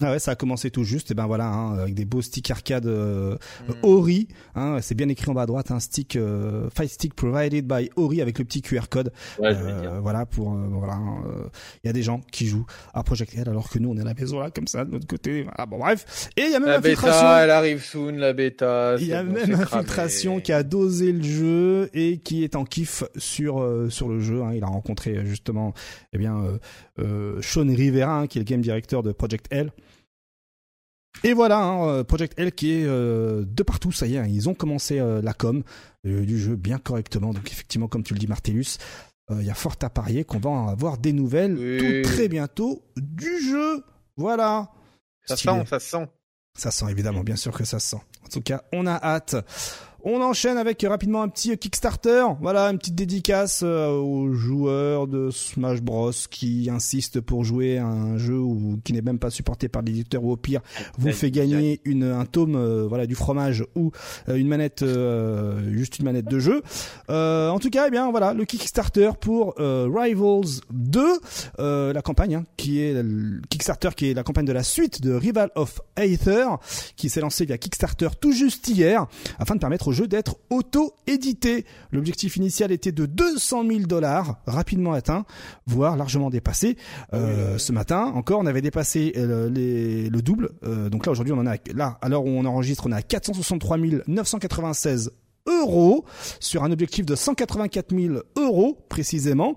Ah 0.01 0.11
ouais, 0.11 0.19
ça 0.19 0.31
a 0.31 0.35
commencé 0.35 0.71
tout 0.71 0.83
juste, 0.83 1.11
et 1.11 1.13
ben 1.13 1.27
voilà, 1.27 1.47
hein, 1.47 1.77
avec 1.79 1.93
des 1.93 2.05
beaux 2.05 2.21
sticks 2.21 2.49
arcade 2.51 2.85
euh, 2.85 3.35
Hmm. 3.67 3.73
Ori, 3.83 4.27
hein, 4.55 4.77
c'est 4.81 4.95
bien 4.95 5.07
écrit 5.09 5.29
en 5.29 5.33
bas 5.33 5.43
à 5.43 5.45
droite, 5.45 5.71
un 5.71 5.79
stick 5.79 6.15
euh, 6.15 6.69
Fight 6.75 6.89
Stick 6.89 7.13
provided 7.13 7.67
by 7.67 7.89
Ori 7.95 8.21
avec 8.21 8.39
le 8.39 8.45
petit 8.45 8.61
QR 8.61 8.87
code. 8.89 9.11
Ouais, 9.39 9.53
Euh, 9.55 9.99
voilà 10.01 10.25
pour 10.25 10.53
euh, 10.53 10.67
voilà, 10.71 10.97
il 11.83 11.87
y 11.87 11.89
a 11.89 11.93
des 11.93 12.01
gens 12.03 12.21
qui 12.31 12.47
jouent 12.47 12.65
à 12.93 13.03
Project 13.03 13.35
L 13.37 13.49
alors 13.49 13.69
que 13.69 13.77
nous 13.79 13.89
on 13.89 13.97
est 13.97 14.01
à 14.01 14.05
la 14.05 14.13
maison 14.13 14.39
là 14.39 14.49
comme 14.51 14.67
ça 14.67 14.85
de 14.85 14.91
notre 14.91 15.07
côté. 15.07 15.45
Ah 15.57 15.65
bon 15.65 15.79
bref, 15.79 16.29
et 16.37 16.43
il 16.43 16.51
y 16.51 16.55
a 16.55 16.59
même 16.59 16.69
La 16.69 16.79
bêta, 16.79 17.43
elle 17.43 17.49
arrive 17.51 17.83
soon, 17.83 18.13
la 18.17 18.33
bêta. 18.33 18.95
Il 18.99 19.07
y 19.07 19.13
a 19.13 19.23
bon, 19.23 19.33
même 19.33 19.53
infiltration 19.53 20.31
cramé. 20.33 20.41
qui 20.43 20.53
a 20.53 20.63
dosé 20.63 21.11
le 21.11 21.23
jeu 21.23 21.89
et 21.93 22.17
qui 22.19 22.43
est 22.43 22.55
en 22.55 22.63
kiff 22.65 23.03
sur 23.17 23.65
sur 23.89 24.07
le 24.09 24.19
jeu. 24.19 24.41
hein. 24.43 24.53
Il 24.55 24.63
a 24.63 24.67
rencontré 24.67 25.25
justement 25.25 25.73
eh 26.13 26.17
bien 26.17 26.41
Sean 27.41 27.67
Rivera 27.67 28.27
qui 28.27 28.37
est 28.37 28.41
le 28.41 28.45
game 28.45 28.61
director 28.61 29.03
de 29.03 29.11
Project 29.11 29.40
L. 29.49 29.71
Et 31.23 31.33
voilà, 31.33 31.59
hein, 31.59 31.87
euh, 31.87 32.03
Project 32.03 32.33
L 32.39 32.51
qui 32.51 32.71
est 32.71 32.85
euh, 32.85 33.43
de 33.45 33.63
partout, 33.63 33.91
ça 33.91 34.07
y 34.07 34.15
est, 34.15 34.17
hein, 34.19 34.27
ils 34.27 34.49
ont 34.49 34.53
commencé 34.53 34.99
euh, 34.99 35.21
la 35.21 35.33
com 35.33 35.61
euh, 36.07 36.25
du 36.25 36.39
jeu 36.39 36.55
bien 36.55 36.79
correctement. 36.79 37.33
Donc 37.33 37.51
effectivement, 37.51 37.87
comme 37.87 38.03
tu 38.03 38.13
le 38.13 38.19
dis, 38.19 38.27
Martellus, 38.27 38.77
il 39.29 39.43
y 39.45 39.49
a 39.49 39.53
fort 39.53 39.77
à 39.81 39.89
parier 39.89 40.25
qu'on 40.25 40.39
va 40.39 40.49
en 40.49 40.67
avoir 40.67 40.97
des 40.97 41.13
nouvelles 41.13 41.57
Oui. 41.57 42.01
tout 42.03 42.09
très 42.09 42.27
bientôt 42.27 42.83
du 42.97 43.39
jeu. 43.41 43.81
Voilà. 44.17 44.71
Ça 45.23 45.37
Stylé. 45.37 45.53
sent, 45.53 45.65
ça 45.69 45.79
sent. 45.79 46.09
Ça 46.57 46.69
sent 46.69 46.85
évidemment, 46.89 47.23
bien 47.23 47.37
sûr 47.37 47.53
que 47.53 47.63
ça 47.63 47.79
sent. 47.79 48.01
En 48.25 48.27
tout 48.27 48.41
cas, 48.41 48.61
on 48.73 48.85
a 48.87 48.95
hâte. 48.95 49.37
On 50.03 50.19
enchaîne 50.21 50.57
avec 50.57 50.83
rapidement 50.87 51.21
un 51.21 51.29
petit 51.29 51.55
Kickstarter. 51.57 52.25
Voilà, 52.41 52.65
une 52.71 52.79
petite 52.79 52.95
dédicace 52.95 53.61
euh, 53.63 53.89
aux 53.89 54.33
joueurs 54.33 55.05
de 55.05 55.29
Smash 55.29 55.81
Bros 55.81 56.11
qui 56.29 56.69
insistent 56.71 57.21
pour 57.21 57.43
jouer 57.43 57.77
à 57.77 57.85
un 57.85 58.17
jeu 58.17 58.39
ou 58.39 58.79
qui 58.83 58.93
n'est 58.93 59.01
même 59.01 59.19
pas 59.19 59.29
supporté 59.29 59.67
par 59.67 59.83
l'éditeur 59.83 60.23
ou 60.23 60.31
au 60.31 60.37
pire 60.37 60.61
vous 60.97 61.11
fait 61.11 61.29
gagner 61.29 61.81
une 61.85 62.03
un 62.03 62.25
tome 62.25 62.55
euh, 62.55 62.87
voilà 62.87 63.05
du 63.05 63.13
fromage 63.13 63.63
ou 63.75 63.91
euh, 64.27 64.37
une 64.37 64.47
manette 64.47 64.81
euh, 64.81 65.71
juste 65.71 65.99
une 65.99 66.05
manette 66.05 66.25
de 66.25 66.39
jeu. 66.39 66.63
Euh, 67.11 67.49
en 67.49 67.59
tout 67.59 67.69
cas, 67.69 67.85
eh 67.87 67.91
bien 67.91 68.09
voilà 68.09 68.33
le 68.33 68.45
Kickstarter 68.45 69.11
pour 69.19 69.53
euh, 69.59 69.87
Rivals 69.93 70.61
2, 70.71 71.03
euh, 71.59 71.93
la 71.93 72.01
campagne 72.01 72.35
hein, 72.35 72.43
qui 72.57 72.81
est 72.81 72.93
le 72.93 73.41
Kickstarter 73.49 73.89
qui 73.95 74.09
est 74.09 74.13
la 74.15 74.23
campagne 74.23 74.45
de 74.45 74.53
la 74.53 74.63
suite 74.63 75.01
de 75.01 75.13
Rival 75.13 75.51
of 75.55 75.79
Aether 75.95 76.47
qui 76.95 77.09
s'est 77.09 77.21
lancée 77.21 77.45
via 77.45 77.59
Kickstarter 77.59 78.09
tout 78.19 78.31
juste 78.31 78.67
hier 78.67 79.05
afin 79.37 79.53
de 79.53 79.59
permettre 79.59 79.90
au 79.91 79.93
jeu 79.93 80.07
d'être 80.07 80.37
auto-édité. 80.49 81.65
L'objectif 81.91 82.37
initial 82.37 82.71
était 82.71 82.93
de 82.93 83.05
200 83.05 83.65
000 83.67 83.79
dollars, 83.81 84.41
rapidement 84.47 84.93
atteint, 84.93 85.25
voire 85.67 85.97
largement 85.97 86.29
dépassé. 86.29 86.77
Euh, 87.13 87.57
ce 87.57 87.73
matin, 87.73 88.05
encore, 88.15 88.39
on 88.39 88.45
avait 88.45 88.61
dépassé 88.61 89.11
euh, 89.17 89.49
les- 89.49 90.09
le 90.09 90.21
double. 90.21 90.51
Euh, 90.63 90.89
donc 90.89 91.05
là, 91.05 91.11
aujourd'hui, 91.11 91.33
on 91.33 91.39
en 91.39 91.45
a, 91.45 91.55
là, 91.75 91.97
à 92.01 92.07
l'heure 92.07 92.23
où 92.23 92.29
on 92.29 92.45
enregistre, 92.45 92.85
on 92.87 92.91
a 92.93 93.01
463 93.01 93.77
996 94.07 95.11
euros 95.47 96.05
sur 96.39 96.63
un 96.63 96.71
objectif 96.71 97.05
de 97.05 97.15
184 97.15 97.93
000 97.93 98.15
euros 98.37 98.77
précisément. 98.87 99.55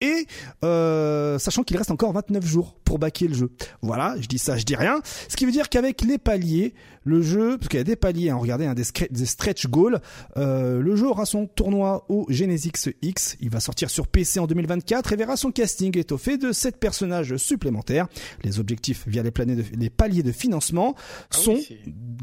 Et 0.00 0.26
euh, 0.64 1.38
sachant 1.38 1.62
qu'il 1.62 1.76
reste 1.76 1.90
encore 1.90 2.12
29 2.12 2.44
jours 2.44 2.74
pour 2.84 2.98
baquer 2.98 3.26
le 3.28 3.34
jeu. 3.34 3.50
Voilà, 3.80 4.16
je 4.20 4.26
dis 4.26 4.38
ça, 4.38 4.56
je 4.58 4.64
dis 4.64 4.76
rien. 4.76 5.00
Ce 5.28 5.36
qui 5.36 5.46
veut 5.46 5.52
dire 5.52 5.68
qu'avec 5.68 6.02
les 6.02 6.18
paliers, 6.18 6.74
le 7.04 7.22
jeu, 7.22 7.56
parce 7.56 7.68
qu'il 7.68 7.78
y 7.78 7.80
a 7.80 7.84
des 7.84 7.96
paliers, 7.96 8.30
hein, 8.30 8.36
regardez, 8.36 8.66
hein, 8.66 8.74
des, 8.74 8.84
stretch 9.26 9.66
goals, 9.66 10.00
euh, 10.36 10.80
le 10.80 10.96
jeu 10.96 11.06
aura 11.08 11.24
son 11.26 11.46
tournoi 11.46 12.04
au 12.08 12.26
Genesis 12.28 12.72
X. 13.02 13.36
Il 13.40 13.50
va 13.50 13.60
sortir 13.60 13.88
sur 13.88 14.06
PC 14.08 14.40
en 14.40 14.46
2024 14.46 15.12
et 15.12 15.16
verra 15.16 15.36
son 15.36 15.50
casting 15.52 15.96
étoffé 15.96 16.38
de 16.38 16.52
7 16.52 16.78
personnages 16.78 17.36
supplémentaires. 17.36 18.08
Les 18.42 18.58
objectifs 18.58 19.04
via 19.06 19.22
les, 19.22 19.30
planets 19.30 19.56
de- 19.56 19.64
les 19.78 19.90
paliers 19.90 20.22
de 20.22 20.32
financement 20.32 20.94
Ah 20.96 21.36
sont, 21.36 21.54
oui, 21.54 21.78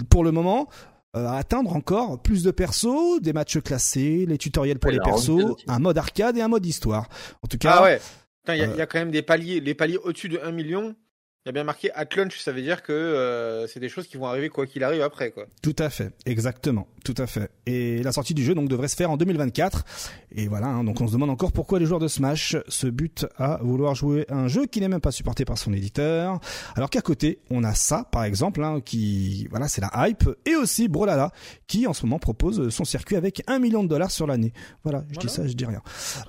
pour 0.10 0.24
le 0.24 0.32
moment, 0.32 0.68
à 1.14 1.38
atteindre 1.38 1.76
encore 1.76 2.22
plus 2.22 2.44
de 2.44 2.52
persos, 2.52 3.20
des 3.22 3.34
matchs 3.34 3.60
classés, 3.60 4.26
les 4.28 4.38
tutoriels 4.38 4.80
pour 4.80 4.90
Ouais, 4.90 4.96
les 4.98 5.02
persos, 5.02 5.56
un 5.68 5.80
mode 5.80 5.98
arcade 5.98 6.38
et 6.38 6.42
un 6.42 6.48
mode 6.48 6.66
histoire. 6.66 7.08
En 7.44 7.48
tout 7.48 7.58
cas, 7.58 7.76
Ah 7.80 7.84
ouais. 7.84 8.02
Il 8.48 8.56
y, 8.56 8.62
a- 8.62 8.64
euh, 8.64 8.72
il 8.74 8.78
y 8.78 8.82
a 8.82 8.86
quand 8.88 8.98
même 9.00 9.12
des 9.12 9.22
paliers. 9.22 9.60
Les 9.60 9.76
paliers 9.76 9.98
au-dessus 9.98 10.30
de 10.30 10.40
1 10.44 10.52
million, 10.52 10.96
il 11.46 11.48
y 11.48 11.50
a 11.50 11.54
bien 11.54 11.64
marqué 11.64 11.92
at 11.94 12.06
launch. 12.16 12.40
Ça 12.40 12.52
veut 12.52 12.62
dire 12.62 12.84
que 12.84 12.92
euh, 12.92 13.66
c'est 13.68 13.80
des 13.80 13.90
choses 13.90 14.08
qui 14.08 14.18
vont 14.18 14.28
arriver 14.28 14.50
quoi 14.50 14.68
qu'il 14.68 14.84
arrive 14.84 15.02
après, 15.02 15.32
quoi. 15.32 15.46
Tout 15.64 15.76
à 15.80 15.90
fait, 15.90 16.14
exactement, 16.28 16.88
tout 17.04 17.16
à 17.18 17.26
fait. 17.26 17.50
Et 17.66 18.04
la 18.04 18.12
sortie 18.12 18.36
du 18.36 18.44
jeu 18.44 18.54
donc 18.54 18.70
devrait 18.70 18.88
se 18.88 18.96
faire 18.96 19.10
en 19.10 19.18
2024. 19.18 19.84
Et 20.34 20.48
voilà, 20.48 20.68
hein, 20.68 20.84
donc 20.84 21.02
on 21.02 21.08
se 21.08 21.14
demande 21.14 21.32
encore 21.32 21.52
pourquoi 21.52 21.80
les 21.80 21.86
joueurs 21.88 22.00
de 22.00 22.08
Smash 22.08 22.56
se 22.68 22.88
butent 22.88 23.26
à 23.38 23.58
vouloir 23.64 23.96
jouer 23.96 24.26
à 24.30 24.36
un 24.36 24.48
jeu 24.48 24.68
qui 24.68 24.82
n'est 24.82 24.88
même 24.88 25.02
pas 25.02 25.12
supporté 25.12 25.44
par 25.44 25.58
son 25.58 25.74
éditeur. 25.74 26.40
Alors 26.76 26.90
qu'à 26.92 27.02
côté, 27.02 27.40
on 27.50 27.64
a 27.64 27.74
ça, 27.74 28.08
par 28.12 28.24
exemple, 28.24 28.64
hein, 28.64 28.80
qui, 28.84 29.48
voilà, 29.50 29.68
c'est 29.68 29.82
la 29.82 29.92
hype, 30.08 30.30
et 30.46 30.56
aussi 30.56 30.88
Brolala, 30.90 31.32
qui 31.66 31.88
en 31.88 31.94
ce 31.94 32.06
moment 32.06 32.20
propose 32.20 32.70
son 32.70 32.86
circuit 32.86 33.16
avec 33.16 33.42
un 33.48 33.58
million 33.58 33.84
de 33.84 33.90
dollars 33.90 34.12
sur 34.12 34.28
l'année. 34.28 34.54
Voilà, 34.84 35.04
je 35.12 35.18
dis 35.18 35.30
ça, 35.30 35.48
je 35.48 35.54
dis 35.54 35.66
rien. 35.66 35.82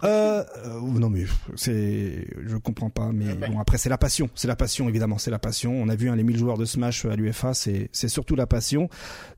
Euh, 0.04 0.42
euh, 0.66 0.80
non 0.80 1.10
mais 1.10 1.24
c'est, 1.54 2.26
je 2.46 2.56
comprends 2.56 2.90
pas, 2.90 3.10
mais 3.12 3.26
Ah 3.30 3.34
ben. 3.34 3.52
bon 3.52 3.60
après 3.60 3.76
c'est 3.76 3.88
la 3.90 3.98
passion, 3.98 4.30
c'est 4.34 4.48
la 4.48 4.56
passion 4.56 4.88
évidemment, 4.88 5.01
c'est 5.18 5.30
la 5.30 5.38
passion. 5.38 5.72
On 5.72 5.88
a 5.88 5.94
vu 5.94 6.08
hein, 6.08 6.16
les 6.16 6.22
1000 6.22 6.36
joueurs 6.36 6.58
de 6.58 6.64
Smash 6.64 7.04
à 7.04 7.16
l'UFA, 7.16 7.54
c'est 7.54 7.88
c'est 7.92 8.08
surtout 8.08 8.36
la 8.36 8.46
passion. 8.46 8.88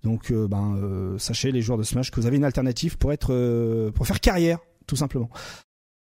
Donc 0.03 0.31
euh, 0.31 0.49
ben 0.49 0.77
euh, 0.77 1.19
sachez 1.19 1.53
les 1.53 1.63
joueurs 1.63 1.79
de 1.79 1.83
Smash 1.83 2.11
que 2.11 2.21
vous 2.21 2.27
avez 2.27 2.37
une 2.37 2.45
alternative 2.45 2.99
pour 2.99 3.13
être 3.13 3.33
euh, 3.33 3.91
pour 3.91 4.07
faire 4.07 4.21
carrière 4.21 4.59
tout 4.87 4.97
simplement. 4.97 5.31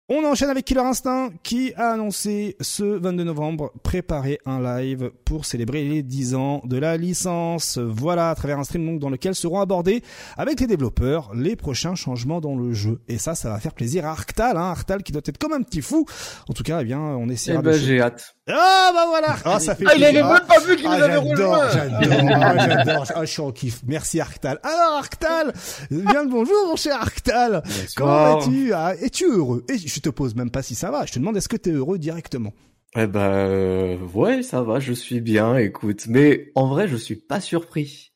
On 0.09 0.25
enchaîne 0.25 0.49
avec 0.49 0.65
Killer 0.65 0.81
Instinct 0.81 1.29
qui 1.43 1.73
a 1.75 1.91
annoncé 1.93 2.57
ce 2.59 2.83
22 2.83 3.23
novembre 3.23 3.71
préparer 3.83 4.37
un 4.45 4.61
live 4.61 5.11
pour 5.23 5.45
célébrer 5.45 5.85
les 5.85 6.03
10 6.03 6.35
ans 6.35 6.61
de 6.65 6.77
la 6.77 6.97
licence. 6.97 7.77
Voilà, 7.77 8.29
à 8.29 8.35
travers 8.35 8.59
un 8.59 8.65
stream 8.65 8.85
donc 8.85 8.99
dans 8.99 9.09
lequel 9.09 9.33
seront 9.33 9.61
abordés 9.61 10.03
avec 10.35 10.59
les 10.59 10.67
développeurs 10.67 11.33
les 11.33 11.55
prochains 11.55 11.95
changements 11.95 12.41
dans 12.41 12.57
le 12.57 12.73
jeu. 12.73 12.99
Et 13.07 13.17
ça, 13.17 13.33
ça 13.33 13.49
va 13.49 13.59
faire 13.61 13.73
plaisir 13.73 14.05
à 14.05 14.09
Arctal, 14.09 14.57
hein, 14.57 14.71
Arctal 14.71 15.03
qui 15.03 15.13
doit 15.13 15.21
être 15.25 15.37
comme 15.37 15.53
un 15.53 15.61
petit 15.61 15.81
fou. 15.81 16.05
En 16.49 16.53
tout 16.53 16.63
cas, 16.63 16.81
eh 16.81 16.83
bien, 16.83 16.99
on 16.99 17.29
Eh 17.29 17.33
essaiera 17.33 17.61
ben, 17.61 17.71
de... 17.71 17.77
j'ai 17.77 18.01
hâte. 18.01 18.35
Ah 18.49 18.91
bah 18.93 19.05
voilà 19.07 19.37
Ah, 19.45 19.59
ça 19.59 19.73
fait 19.73 19.85
Ah, 19.87 19.93
il 19.95 20.03
avait 20.03 20.21
même 20.21 20.45
pas 20.47 20.59
vu 20.59 20.75
qu'il 20.75 20.85
Ah, 20.87 20.97
nous 20.97 21.03
avait 21.03 21.13
j'adore, 21.13 21.31
rejoint. 21.31 21.69
j'adore, 21.71 22.29
ah, 22.41 22.57
j'adore. 22.67 23.05
Ah, 23.15 23.25
je 23.25 23.31
suis 23.31 23.41
en 23.41 23.51
kiff. 23.53 23.81
Merci 23.87 24.19
Arctal. 24.19 24.59
Alors 24.63 24.97
Arctal, 24.97 25.53
bien 25.89 26.23
le 26.23 26.29
bonjour 26.29 26.67
mon 26.67 26.75
cher 26.75 26.95
Arctal. 26.97 27.63
Comment 27.95 28.39
vas-tu? 28.39 28.73
Ah, 28.73 28.95
Es-tu 28.99 29.25
heureux? 29.31 29.63
Et 29.69 29.77
je 29.77 29.99
te 30.01 30.09
pose 30.09 30.35
même 30.35 30.51
pas 30.51 30.61
si 30.61 30.75
ça 30.75 30.91
va. 30.91 31.05
Je 31.05 31.13
te 31.13 31.19
demande 31.19 31.37
est-ce 31.37 31.47
que 31.47 31.55
tu 31.55 31.69
es 31.69 31.73
heureux 31.73 31.97
directement? 31.97 32.51
Eh 32.95 33.07
ben, 33.07 33.19
euh, 33.21 33.97
ouais, 34.13 34.43
ça 34.43 34.61
va, 34.61 34.79
je 34.79 34.91
suis 34.93 35.21
bien, 35.21 35.55
écoute. 35.57 36.03
Mais 36.07 36.51
en 36.55 36.67
vrai, 36.67 36.87
je 36.89 36.95
suis 36.97 37.15
pas 37.15 37.39
surpris. 37.39 38.11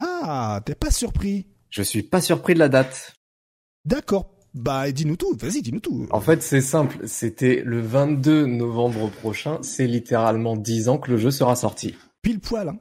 Ah, 0.00 0.60
t'es 0.64 0.74
pas 0.76 0.90
surpris 0.92 1.48
Je 1.70 1.82
suis 1.82 2.02
pas 2.04 2.20
surpris 2.20 2.54
de 2.54 2.60
la 2.60 2.68
date. 2.68 3.14
D'accord. 3.84 4.36
Bah 4.54 4.90
dis-nous 4.90 5.16
tout. 5.16 5.36
Vas-y, 5.38 5.62
dis-nous 5.62 5.80
tout. 5.80 6.06
En 6.10 6.20
fait, 6.20 6.42
c'est 6.42 6.60
simple. 6.60 6.98
C'était 7.06 7.62
le 7.64 7.80
22 7.80 8.46
novembre 8.46 9.08
prochain. 9.10 9.58
C'est 9.62 9.86
littéralement 9.86 10.56
10 10.56 10.88
ans 10.88 10.98
que 10.98 11.10
le 11.10 11.16
jeu 11.18 11.30
sera 11.30 11.54
sorti. 11.56 11.94
Pile 12.22 12.40
poil. 12.40 12.68
Hein. 12.70 12.78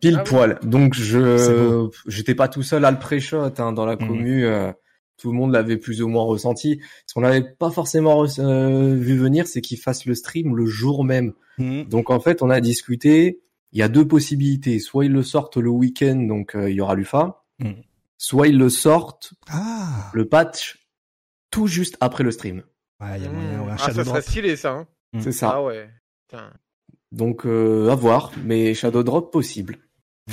Pile 0.00 0.16
Ah 0.20 0.24
poil. 0.24 0.58
Donc 0.62 0.94
je, 0.94 1.88
j'étais 2.06 2.34
pas 2.34 2.48
tout 2.48 2.62
seul 2.62 2.84
à 2.84 2.90
le 2.90 2.98
pré-shot 2.98 3.52
hein, 3.58 3.72
dans 3.72 3.86
la 3.86 3.96
Mhm. 3.96 4.06
commu. 4.08 4.44
euh, 4.44 4.72
tout 5.18 5.30
le 5.32 5.38
monde 5.38 5.52
l'avait 5.52 5.78
plus 5.78 6.02
ou 6.02 6.08
moins 6.08 6.24
ressenti. 6.24 6.80
Ce 7.06 7.14
qu'on 7.14 7.22
n'avait 7.22 7.42
pas 7.42 7.70
forcément 7.70 8.26
euh, 8.38 8.94
vu 8.94 9.16
venir, 9.16 9.46
c'est 9.46 9.62
qu'il 9.62 9.78
fasse 9.78 10.04
le 10.04 10.14
stream 10.14 10.54
le 10.54 10.66
jour 10.66 11.04
même. 11.04 11.32
Mhm. 11.58 11.84
Donc 11.84 12.10
en 12.10 12.20
fait, 12.20 12.42
on 12.42 12.50
a 12.50 12.60
discuté. 12.60 13.40
Il 13.72 13.78
y 13.78 13.82
a 13.82 13.88
deux 13.88 14.06
possibilités. 14.06 14.78
Soit 14.78 15.06
ils 15.06 15.12
le 15.12 15.22
sortent 15.22 15.56
le 15.56 15.70
week-end, 15.70 16.16
donc 16.16 16.54
euh, 16.54 16.68
il 16.70 16.76
y 16.76 16.80
aura 16.82 16.94
l'UFA. 16.94 17.44
Mm. 17.58 17.70
Soit 18.18 18.48
ils 18.48 18.58
le 18.58 18.68
sortent 18.68 19.32
Ah. 19.50 20.10
le 20.14 20.26
patch 20.26 20.85
tout 21.56 21.66
juste 21.66 21.96
après 22.00 22.22
le 22.24 22.30
stream. 22.30 22.62
Ouais, 23.00 23.18
il 23.18 23.24
y 23.24 23.26
a 23.26 23.30
moyen. 23.30 23.62
ouais, 23.64 23.70
un 23.72 23.76
Ah, 23.78 23.90
ça 23.92 24.04
serait 24.04 24.22
stylé, 24.22 24.56
ça. 24.56 24.72
Hein. 24.72 24.86
Mm. 25.14 25.20
C'est 25.20 25.32
ça. 25.32 25.50
Ah 25.54 25.62
ouais. 25.62 25.88
Putain. 26.28 26.52
Donc 27.12 27.46
euh, 27.46 27.88
à 27.90 27.94
voir, 27.94 28.32
mais 28.44 28.74
Shadow 28.74 29.02
Drop 29.02 29.32
possible. 29.32 29.78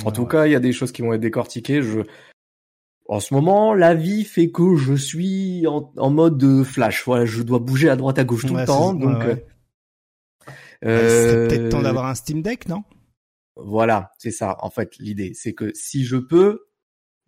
En 0.02 0.06
Ouais, 0.06 0.12
tout 0.12 0.22
ouais. 0.22 0.28
cas, 0.28 0.46
il 0.46 0.52
y 0.52 0.56
a 0.56 0.60
des 0.60 0.72
choses 0.72 0.92
qui 0.92 1.02
vont 1.02 1.12
être 1.14 1.20
décortiquées. 1.20 1.82
Je 1.82 2.00
En 3.08 3.20
ce 3.20 3.32
moment, 3.34 3.74
la 3.74 3.94
vie 3.94 4.24
fait 4.24 4.50
que 4.50 4.76
je 4.76 4.94
suis 4.94 5.66
en, 5.66 5.92
en 5.96 6.10
mode 6.10 6.42
euh, 6.42 6.64
flash. 6.64 7.04
Voilà, 7.04 7.24
je 7.26 7.42
dois 7.42 7.58
bouger 7.58 7.88
à 7.90 7.96
droite 7.96 8.18
à 8.18 8.24
gauche 8.24 8.44
tout 8.46 8.54
Ouais, 8.54 8.62
le 8.62 8.66
temps. 8.66 8.92
c'est- 8.92 8.98
Donc, 8.98 9.18
ouais, 9.20 9.26
ouais. 9.26 9.46
euh, 10.84 11.48
C'est 11.48 11.48
peut-être 11.56 11.70
temps 11.70 11.80
euh, 11.80 11.82
d'avoir 11.82 12.06
un 12.06 12.14
Steam 12.14 12.42
Deck, 12.42 12.68
non? 12.68 12.82
Voilà, 13.56 14.10
c'est 14.18 14.30
ça. 14.32 14.56
En 14.60 14.70
fait, 14.70 14.96
l'idée, 14.98 15.32
c'est 15.34 15.54
que 15.54 15.70
si 15.74 16.04
je 16.04 16.16
peux, 16.16 16.66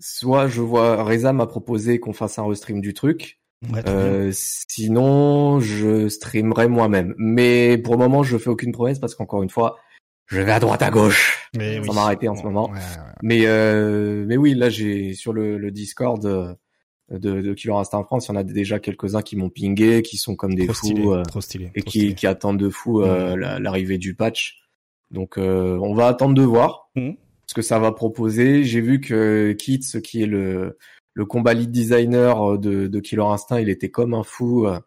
soit 0.01 0.49
je 0.49 0.61
vois 0.61 1.03
Reza 1.05 1.33
m'a 1.33 1.47
proposé 1.47 2.01
qu'on 2.01 2.13
fasse 2.13 2.39
un 2.39 2.47
restream 2.49 2.81
du 2.81 2.95
truc. 2.95 3.41
Ouais. 3.73 3.83
Euh, 3.89 4.31
sinon, 4.33 5.61
je 5.61 6.09
streamerai 6.09 6.69
moi-même. 6.69 7.15
Mais 7.19 7.79
pour 7.79 7.95
le 7.95 7.99
moment, 8.01 8.23
je 8.23 8.37
fais 8.39 8.51
aucune 8.51 8.73
promesse 8.73 8.99
parce 8.99 9.15
qu'encore 9.15 9.43
une 9.43 9.51
fois, 9.51 9.77
je 10.27 10.41
vais 10.41 10.53
à 10.53 10.61
droite 10.61 10.83
à 10.83 10.91
gauche. 10.91 11.49
Mais 11.57 11.83
sans 11.85 11.95
m'arrêter 11.95 12.29
en 12.29 12.37
ce 12.37 12.43
moment. 12.43 12.69
Ouais, 12.71 12.77
ouais. 12.79 13.13
Mais 13.23 13.47
euh, 13.47 14.25
mais 14.27 14.37
oui, 14.37 14.55
là 14.55 14.69
j'ai 14.69 15.15
sur 15.15 15.33
le, 15.33 15.57
le 15.59 15.71
Discord 15.71 16.25
euh, 16.27 16.53
de, 17.11 17.41
de 17.41 17.55
Killer 17.55 17.75
Instinct 17.75 18.03
France, 18.05 18.27
il 18.27 18.33
y 18.33 18.33
en 18.33 18.37
a 18.37 18.43
déjà 18.43 18.79
quelques-uns 18.81 19.23
qui 19.23 19.37
m'ont 19.37 19.51
pingé, 19.51 20.03
qui 20.03 20.17
sont 20.17 20.35
comme 20.35 20.55
des 20.55 20.65
Trop 20.67 20.75
fous 20.75 20.87
stylé, 20.87 21.07
euh, 21.07 21.23
trop 21.23 21.41
stylé. 21.41 21.71
et 21.77 21.81
trop 21.83 21.91
qui, 21.91 21.99
stylé. 22.01 22.15
qui 22.15 22.27
attendent 22.27 22.59
de 22.59 22.69
fou 22.69 23.03
euh, 23.03 23.37
la- 23.37 23.59
l'arrivée 23.61 23.99
du 23.99 24.15
patch. 24.15 24.61
Donc 25.13 25.39
euh, 25.39 25.79
on 25.81 25.95
va 25.95 26.09
attendre 26.09 26.35
de 26.35 26.43
voir 26.43 26.91
Mhm. 26.97 27.15
ce 27.47 27.55
que 27.55 27.63
ça 27.63 27.79
va 27.79 27.93
proposer. 27.93 28.65
J'ai 28.65 28.81
vu 28.81 29.01
que 29.01 29.53
Kits, 29.53 30.03
qui 30.03 30.23
est 30.23 30.27
le 30.27 30.77
le 31.17 31.25
combat 31.25 31.55
lead 31.55 31.71
designer 31.71 32.53
euh, 32.53 32.59
de, 32.59 32.87
de 32.87 33.01
Killer 33.01 33.23
Instinct, 33.25 33.59
il 33.59 33.71
était 33.71 33.89
comme 33.91 34.13
un 34.15 34.23
fou. 34.23 34.67
euh, 34.67 34.79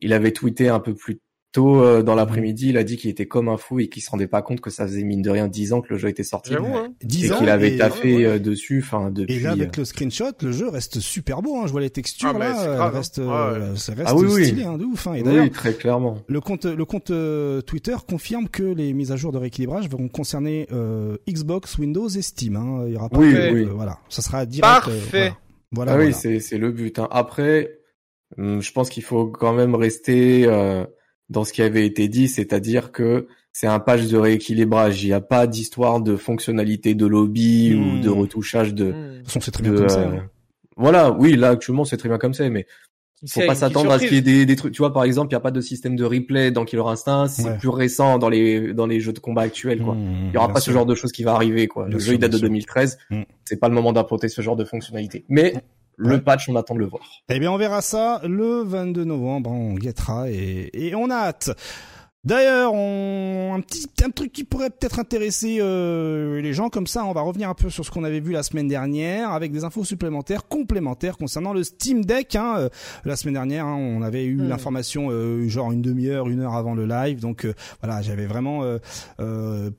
Il 0.00 0.12
avait 0.12 0.32
tweeté 0.32 0.68
un 0.68 0.80
peu 0.80 0.94
plus 0.94 1.20
tôt 1.50 1.82
euh, 1.82 2.02
dans 2.02 2.14
l'après-midi, 2.14 2.70
il 2.70 2.78
a 2.78 2.82
dit 2.84 2.96
qu'il 2.96 3.10
était 3.10 3.26
comme 3.26 3.48
un 3.50 3.58
fou 3.58 3.78
et 3.78 3.88
qu'il 3.90 4.02
se 4.02 4.08
rendait 4.10 4.26
pas 4.26 4.40
compte 4.40 4.62
que 4.62 4.70
ça 4.70 4.86
faisait 4.86 5.02
mine 5.02 5.20
de 5.20 5.28
rien 5.28 5.48
10 5.48 5.74
ans 5.74 5.80
que 5.82 5.88
le 5.92 5.98
jeu 5.98 6.08
était 6.08 6.22
sorti. 6.22 6.54
Hein. 6.54 6.94
10 7.04 7.26
Et 7.30 7.34
qu'il 7.34 7.48
avait 7.50 7.74
et- 7.74 7.78
taffé 7.78 8.24
euh, 8.24 8.38
dessus, 8.38 8.82
enfin 8.82 9.10
depuis. 9.10 9.34
Et 9.34 9.40
là, 9.40 9.52
avec 9.52 9.76
le 9.76 9.84
screenshot, 9.84 10.32
le 10.40 10.50
jeu 10.52 10.68
reste 10.70 11.00
super 11.00 11.42
beau. 11.42 11.58
Hein. 11.58 11.64
Je 11.66 11.72
vois 11.72 11.82
les 11.82 11.90
textures 11.90 12.30
Ah, 12.30 12.32
mais 12.32 12.48
là, 12.48 12.52
grave, 12.54 12.80
hein. 12.94 12.98
reste, 12.98 13.18
Ouais, 13.18 13.76
ça 13.76 13.92
reste 13.92 14.08
Ah 14.10 14.14
oui, 14.16 14.26
oui. 14.30 14.44
stylé, 14.46 14.64
hein, 14.64 14.78
de 14.78 14.84
ouf. 14.86 15.06
Hein. 15.06 15.12
Et 15.14 15.22
oui, 15.22 15.50
très 15.50 15.74
clairement. 15.74 16.16
le 16.26 16.40
compte, 16.40 16.64
le 16.64 16.84
compte 16.86 17.10
euh, 17.10 17.60
Twitter 17.60 17.96
confirme 18.08 18.48
que 18.48 18.62
les 18.62 18.94
mises 18.94 19.12
à 19.12 19.16
jour 19.16 19.30
de 19.30 19.36
rééquilibrage 19.36 19.90
vont 19.90 20.08
concerner 20.08 20.68
euh, 20.72 21.18
Xbox, 21.28 21.76
Windows 21.76 22.08
et 22.08 22.22
Steam. 22.22 22.56
Hein. 22.56 22.84
Il 22.86 22.94
y 22.94 22.96
aura 22.96 23.10
pas 23.10 23.18
Oui, 23.18 23.30
de- 23.32 23.50
oui. 23.52 23.64
euh, 23.64 23.72
voilà, 23.74 23.98
ça 24.08 24.22
sera 24.22 24.46
direct. 24.46 24.66
euh, 24.66 24.98
Parfait. 24.98 25.18
voilà, 25.18 25.36
ah 25.72 25.74
voilà, 25.76 25.96
oui, 25.98 26.12
c'est 26.12 26.38
c'est 26.40 26.58
le 26.58 26.70
but. 26.72 26.98
hein. 26.98 27.08
Après, 27.10 27.78
hum, 28.38 28.60
je 28.62 28.72
pense 28.72 28.88
qu'il 28.90 29.02
faut 29.02 29.26
quand 29.26 29.52
même 29.54 29.74
rester 29.74 30.46
euh, 30.46 30.84
dans 31.28 31.44
ce 31.44 31.52
qui 31.52 31.62
avait 31.62 31.86
été 31.86 32.08
dit, 32.08 32.28
c'est-à-dire 32.28 32.92
que 32.92 33.26
c'est 33.52 33.66
un 33.66 33.80
patch 33.80 34.06
de 34.06 34.16
rééquilibrage. 34.16 35.02
Il 35.02 35.08
n'y 35.08 35.12
a 35.12 35.20
pas 35.20 35.46
d'histoire 35.46 36.00
de 36.00 36.16
fonctionnalité 36.16 36.94
de 36.94 37.06
lobby 37.06 37.74
Hmm. 37.74 37.98
ou 37.98 38.00
de 38.00 38.08
retouchage 38.08 38.74
de. 38.74 38.92
Hmm. 38.92 39.12
De 39.12 39.16
toute 39.18 39.26
façon, 39.26 39.40
c'est 39.40 39.50
très 39.50 39.62
bien 39.62 39.72
de, 39.72 39.78
comme 39.78 39.88
ça. 39.88 40.00
euh, 40.00 40.16
hein. 40.16 40.30
Voilà, 40.76 41.10
oui, 41.12 41.36
là 41.36 41.50
actuellement 41.50 41.84
c'est 41.84 41.98
très 41.98 42.08
bien 42.08 42.18
comme 42.18 42.32
ça, 42.34 42.48
mais 42.48 42.66
faut 43.28 43.40
pas 43.46 43.54
s'attendre 43.54 43.90
à 43.92 43.98
ce 43.98 44.04
qu'il 44.04 44.14
y 44.14 44.18
ait 44.18 44.20
des, 44.20 44.46
des 44.46 44.56
trucs. 44.56 44.72
Tu 44.74 44.78
vois, 44.78 44.92
par 44.92 45.04
exemple, 45.04 45.28
il 45.30 45.34
n'y 45.34 45.38
a 45.38 45.40
pas 45.40 45.50
de 45.50 45.60
système 45.60 45.94
de 45.96 46.04
replay 46.04 46.50
dans 46.50 46.64
Killer 46.64 46.82
Instinct. 46.86 47.28
C'est 47.28 47.44
Ouais. 47.44 47.58
plus 47.58 47.68
récent 47.68 48.18
dans 48.18 48.28
les 48.28 48.74
dans 48.74 48.86
les 48.86 49.00
jeux 49.00 49.12
de 49.12 49.18
combat 49.20 49.42
actuels, 49.42 49.80
quoi. 49.82 49.94
Mmh, 49.94 50.28
Il 50.28 50.34
y 50.34 50.36
aura 50.36 50.52
pas 50.52 50.60
ce 50.60 50.70
genre 50.70 50.86
de 50.86 50.94
choses 50.94 51.12
qui 51.12 51.22
va 51.22 51.34
arriver, 51.34 51.68
quoi. 51.68 51.84
Bien 51.86 51.94
le 51.94 52.00
sûr, 52.00 52.08
jeu 52.10 52.14
il 52.16 52.18
date 52.20 52.32
de 52.32 52.38
sûr. 52.38 52.48
2013. 52.48 52.98
Mm. 53.10 53.22
C'est 53.44 53.60
pas 53.60 53.68
le 53.68 53.74
moment 53.74 53.92
d'implanter 53.92 54.28
ce 54.28 54.40
genre 54.42 54.56
de 54.56 54.64
fonctionnalité. 54.64 55.24
Mais 55.28 55.54
le 55.96 56.14
Ouais. 56.14 56.20
patch, 56.20 56.48
on 56.48 56.56
attend 56.56 56.74
de 56.74 56.80
le 56.80 56.86
voir. 56.86 57.02
Eh 57.28 57.38
bien, 57.38 57.52
on 57.52 57.58
verra 57.58 57.80
ça 57.82 58.20
le 58.24 58.62
22 58.64 59.04
novembre. 59.04 59.50
On 59.50 59.74
guettera 59.74 60.30
et, 60.30 60.70
et 60.72 60.94
on 60.94 61.10
a 61.10 61.14
hâte. 61.16 61.50
D'ailleurs, 62.24 62.72
on... 62.72 63.52
un 63.54 63.60
petit 63.60 63.88
un 64.04 64.10
truc 64.10 64.32
qui 64.32 64.44
pourrait 64.44 64.70
peut-être 64.70 64.98
intéresser 64.98 65.58
euh, 65.60 66.40
les 66.40 66.52
gens 66.52 66.68
comme 66.68 66.86
ça. 66.86 67.04
On 67.04 67.12
va 67.12 67.20
revenir 67.20 67.48
un 67.48 67.54
peu 67.54 67.70
sur 67.70 67.84
ce 67.84 67.90
qu'on 67.90 68.04
avait 68.04 68.20
vu 68.20 68.32
la 68.32 68.42
semaine 68.42 68.68
dernière 68.68 69.30
avec 69.30 69.52
des 69.52 69.64
infos 69.64 69.84
supplémentaires, 69.84 70.46
complémentaires 70.48 71.16
concernant 71.16 71.52
le 71.52 71.62
Steam 71.64 72.04
Deck. 72.04 72.36
Hein. 72.36 72.54
Euh, 72.58 72.68
La 73.04 73.16
semaine 73.16 73.34
dernière, 73.34 73.66
hein, 73.66 73.76
on 73.76 74.02
avait 74.02 74.24
eu 74.24 74.36
Hmm. 74.36 74.48
l'information 74.48 75.08
euh, 75.10 75.48
genre 75.48 75.72
une 75.72 75.82
demi-heure, 75.82 76.28
une 76.28 76.40
heure 76.40 76.54
avant 76.54 76.74
le 76.74 76.86
live. 76.86 77.20
Donc 77.20 77.44
euh, 77.44 77.54
voilà, 77.80 78.02
j'avais 78.02 78.26
vraiment 78.26 78.62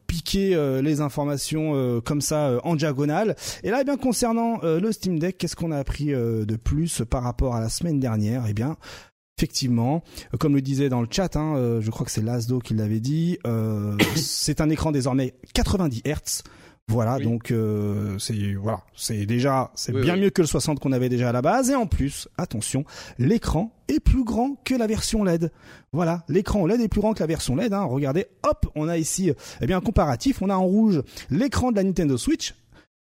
piqué 0.07 0.57
les 0.81 1.01
informations 1.01 1.73
euh, 1.75 2.01
comme 2.01 2.21
ça 2.21 2.59
en 2.63 2.75
diagonale. 2.75 3.35
Et 3.63 3.69
là, 3.71 3.79
eh 3.81 3.83
bien 3.83 3.97
concernant 3.97 4.59
le 4.63 4.91
Steam 4.91 5.19
Deck, 5.19 5.37
qu'est-ce 5.37 5.55
qu'on 5.55 5.71
a 5.71 5.77
appris 5.77 6.07
de 6.07 6.55
plus 6.55 7.03
par 7.09 7.23
rapport 7.23 7.55
à 7.55 7.61
la 7.61 7.69
semaine 7.69 7.99
dernière? 7.99 8.45
Eh 8.49 8.53
bien, 8.53 8.77
effectivement, 9.43 10.03
euh, 10.33 10.37
comme 10.37 10.55
le 10.55 10.61
disait 10.61 10.87
dans 10.89 11.01
le 11.01 11.07
chat, 11.09 11.35
hein, 11.35 11.55
euh, 11.57 11.81
je 11.81 11.91
crois 11.91 12.05
que 12.05 12.11
c'est 12.11 12.21
Laszlo 12.23 12.59
qui 12.59 12.73
l'avait 12.73 13.01
dit, 13.01 13.37
euh, 13.45 13.97
c'est 14.15 14.61
un 14.61 14.69
écran 14.69 14.91
désormais 14.91 15.33
90 15.53 16.01
Hz. 16.05 16.43
Voilà, 16.89 17.15
Oui. 17.17 17.23
donc 17.23 17.51
euh, 17.51 18.17
c'est 18.19 18.53
voilà, 18.55 18.81
c'est 18.93 19.25
déjà 19.25 19.71
c'est 19.73 19.93
Oui, 19.93 20.01
bien 20.01 20.15
oui. 20.15 20.21
mieux 20.21 20.29
que 20.31 20.41
le 20.41 20.47
60 20.47 20.79
qu'on 20.81 20.91
avait 20.91 21.07
déjà 21.07 21.29
à 21.29 21.31
la 21.31 21.41
base 21.41 21.69
et 21.69 21.75
en 21.75 21.85
plus, 21.87 22.27
attention, 22.37 22.83
l'écran 23.19 23.73
est 23.87 24.01
plus 24.01 24.25
grand 24.25 24.55
que 24.65 24.75
la 24.75 24.85
version 24.87 25.23
LED. 25.23 25.49
Voilà, 25.93 26.23
l'écran 26.27 26.65
LED 26.65 26.81
est 26.81 26.87
plus 26.89 26.99
grand 26.99 27.13
que 27.13 27.21
la 27.21 27.27
version 27.27 27.55
LED. 27.55 27.73
Hein. 27.73 27.83
Regardez, 27.83 28.25
hop, 28.43 28.65
on 28.75 28.87
a 28.89 28.97
ici 28.97 29.31
eh 29.61 29.65
bien 29.65 29.77
un 29.77 29.81
comparatif. 29.81 30.41
On 30.41 30.49
a 30.49 30.55
en 30.55 30.65
rouge 30.65 31.01
l'écran 31.29 31.71
de 31.71 31.77
la 31.77 31.83
Nintendo 31.83 32.17
Switch. 32.17 32.53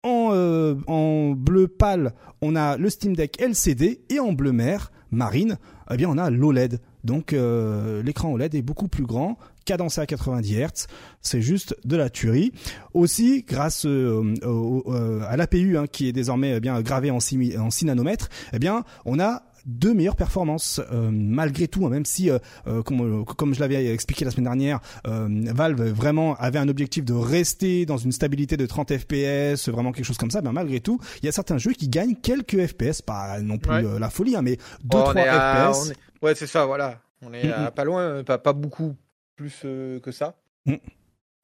En, 0.04 0.30
euh, 0.34 0.76
en 0.88 1.32
bleu 1.32 1.68
pâle, 1.68 2.14
on 2.42 2.56
a 2.56 2.76
le 2.76 2.90
Steam 2.90 3.16
Deck 3.16 3.40
LCD 3.40 4.02
et 4.10 4.20
en 4.20 4.34
bleu 4.34 4.52
mer 4.52 4.92
marine, 5.12 5.58
eh 5.92 5.98
bien 5.98 6.10
on 6.10 6.18
a 6.18 6.30
l'OLED. 6.30 6.80
Donc 7.04 7.34
euh, 7.34 8.02
l'écran 8.04 8.32
OLED 8.32 8.56
est 8.56 8.62
beaucoup 8.62 8.88
plus 8.88 9.06
grand, 9.06 9.38
cadencé 9.66 10.02
à 10.02 10.06
90 10.06 10.56
Hz. 10.56 10.88
C'est 11.22 11.42
juste 11.42 11.76
de 11.86 11.96
la 11.96 12.10
tuerie. 12.10 12.52
Aussi, 12.94 13.44
grâce 13.48 13.86
euh, 13.86 14.36
euh, 14.44 15.22
à 15.28 15.38
l'APU 15.38 15.78
hein, 15.78 15.86
qui 15.88 16.08
est 16.08 16.14
désormais 16.14 16.58
eh 16.58 16.60
bien 16.60 16.82
gravé 16.82 17.12
en 17.12 17.20
6, 17.20 17.58
en 17.58 17.70
6 17.70 17.86
nanomètres, 17.86 18.30
eh 18.54 18.60
bien 18.60 18.84
on 19.06 19.20
a 19.20 19.44
de 19.66 19.90
meilleures 19.92 20.16
performances 20.16 20.82
euh, 20.92 21.10
malgré 21.12 21.68
tout, 21.68 21.86
hein, 21.86 21.90
même 21.90 22.06
si, 22.06 22.30
euh, 22.30 22.40
euh, 22.68 22.82
comme, 22.84 23.26
comme 23.26 23.54
je 23.54 23.60
l'avais 23.60 23.94
expliqué 23.94 24.26
la 24.26 24.32
semaine 24.32 24.46
dernière, 24.46 24.80
Valve 25.06 25.82
vraiment 25.92 26.36
avait 26.36 26.60
un 26.60 26.68
objectif 26.70 27.06
de 27.06 27.14
rester 27.14 27.86
dans 27.86 27.98
une 27.98 28.12
stabilité 28.12 28.58
de 28.58 28.66
30 28.66 28.98
FPS, 28.98 29.70
vraiment 29.70 29.92
quelque 29.92 30.06
chose 30.06 30.18
comme 30.18 30.32
ça. 30.32 30.42
Ben 30.42 30.52
malgré 30.52 30.80
tout, 30.80 31.00
il 31.22 31.26
y 31.26 31.30
a 31.30 31.32
certains 31.32 31.58
jeux 31.58 31.74
qui 31.74 31.88
gagnent 31.90 32.16
quelques 32.16 32.68
FPS, 32.68 33.02
pas 33.02 33.40
non 33.42 33.58
plus 33.58 33.72
Ouais. 33.72 34.00
la 34.00 34.10
folie, 34.10 34.36
hein, 34.36 34.42
mais 34.42 34.58
2 34.84 34.98
Oh, 34.98 35.02
3 35.02 35.14
on 35.14 35.16
est 35.18 35.28
à- 35.28 35.72
FPS. 35.74 35.78
on 35.88 35.92
est- 35.92 35.96
Ouais, 36.26 36.36
c'est 36.36 36.48
ça, 36.48 36.66
voilà. 36.66 37.00
On 37.24 37.34
est 37.34 37.48
Mm, 37.48 37.52
à 37.52 37.72
pas 37.72 37.84
loin, 37.84 38.24
pas, 38.24 38.38
pas 38.38 38.54
beaucoup 38.54 38.96
plus 39.36 39.62
euh, 39.66 40.00
que 40.00 40.12
ça. 40.12 40.36
Mm. 40.66 40.74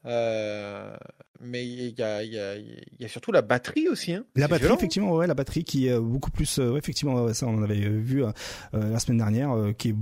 Euh, 0.05 0.95
mais 1.41 1.65
il 1.65 1.97
y 1.97 2.01
a, 2.03 2.23
il 2.23 2.33
y, 2.33 2.39
a, 2.39 2.55
il 2.55 2.83
y 2.99 3.05
a 3.05 3.07
surtout 3.07 3.31
la 3.31 3.41
batterie 3.41 3.87
aussi. 3.89 4.13
Hein. 4.13 4.25
La 4.35 4.47
batterie, 4.47 4.61
violent, 4.65 4.77
effectivement, 4.77 5.13
ouais, 5.15 5.27
la 5.27 5.33
batterie 5.33 5.63
qui 5.63 5.87
est 5.87 5.91
euh, 5.93 5.99
beaucoup 5.99 6.31
plus, 6.31 6.59
euh, 6.59 6.71
ouais, 6.71 6.79
effectivement, 6.79 7.23
ouais, 7.23 7.33
ça 7.33 7.45
on 7.47 7.55
en 7.57 7.63
avait 7.63 7.83
euh, 7.85 7.99
vu 7.99 8.23
euh, 8.23 8.31
la 8.73 8.99
semaine 8.99 9.17
dernière, 9.19 9.51
euh, 9.55 9.73
qui, 9.73 9.93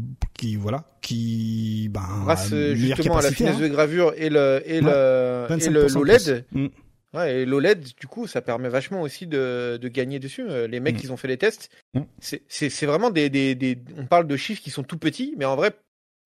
voilà, 0.56 0.86
qui, 1.02 1.90
ben, 1.92 2.02
Grâce 2.24 2.54
justement 2.74 3.18
à 3.18 3.22
la 3.22 3.32
finesse 3.32 3.56
hein. 3.58 3.62
de 3.62 3.68
gravure 3.68 4.14
et 4.18 4.30
le 4.30 4.62
et 4.66 4.82
25% 4.82 5.70
le 5.72 5.88
l'OLED. 5.94 6.46
Mm. 6.52 6.68
Ouais, 7.14 7.42
et 7.42 7.46
l'OLED, 7.46 7.86
du 8.00 8.08
coup, 8.08 8.28
ça 8.28 8.42
permet 8.42 8.68
vachement 8.68 9.02
aussi 9.02 9.26
de, 9.26 9.78
de 9.82 9.88
gagner 9.88 10.20
dessus. 10.20 10.46
Les 10.68 10.80
mecs 10.82 10.96
Mm. 10.96 11.00
qui 11.00 11.10
ont 11.12 11.18
fait 11.18 11.28
les 11.30 11.38
tests, 11.38 11.70
Mm. 11.94 12.02
c'est- 12.20 12.86
vraiment 12.86 13.10
des, 13.10 13.30
des, 13.30 13.56
des. 13.56 13.78
On 13.98 14.06
parle 14.06 14.28
de 14.28 14.36
chiffres 14.38 14.62
qui 14.62 14.70
sont 14.70 14.84
tout 14.84 14.98
petits, 14.98 15.34
mais 15.38 15.46
en 15.46 15.56
vrai, 15.56 15.72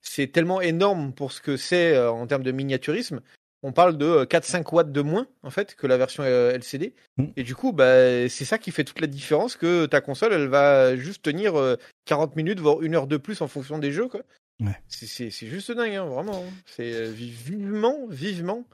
c'est 0.02 0.28
tellement 0.32 0.62
énorme 0.62 1.14
pour 1.14 1.32
ce 1.32 1.42
que 1.42 1.58
c'est 1.58 1.98
en 2.00 2.26
termes 2.26 2.44
de 2.44 2.52
miniaturisme. 2.52 3.20
On 3.62 3.72
parle 3.74 3.98
de 3.98 4.06
euh, 4.06 4.26
4-5 4.26 4.74
watts 4.74 4.92
de 4.92 5.02
moins, 5.02 5.28
en 5.44 5.50
fait, 5.50 5.76
que 5.76 5.86
la 5.88 5.98
version 5.98 6.24
euh, 6.26 6.52
LCD. 6.54 6.94
Mm. 7.18 7.26
Et 7.36 7.44
du 7.44 7.56
coup, 7.56 7.74
bah, 7.74 8.28
c'est 8.30 8.46
ça 8.46 8.58
qui 8.58 8.72
fait 8.72 8.84
toute 8.86 9.02
la 9.02 9.08
différence 9.08 9.56
que 9.58 9.86
ta 9.86 10.00
console, 10.02 10.32
elle 10.34 10.48
va 10.48 10.96
juste 10.96 11.24
tenir 11.24 11.60
euh, 11.60 11.76
40 12.06 12.36
minutes, 12.36 12.60
voire 12.60 12.82
une 12.82 12.96
heure 12.96 13.08
de 13.08 13.18
plus 13.18 13.42
en 13.42 13.48
fonction 13.48 13.78
des 13.78 13.92
jeux, 13.92 14.08
quoi. 14.08 14.22
Ouais. 14.62 14.78
C'est- 14.88 15.30
juste 15.32 15.72
dingue, 15.72 15.94
hein, 15.96 16.06
vraiment. 16.06 16.44
hein. 16.46 16.52
C'est 16.66 16.94
euh, 16.94 17.10
vivement, 17.12 18.08
vivement 18.10 18.66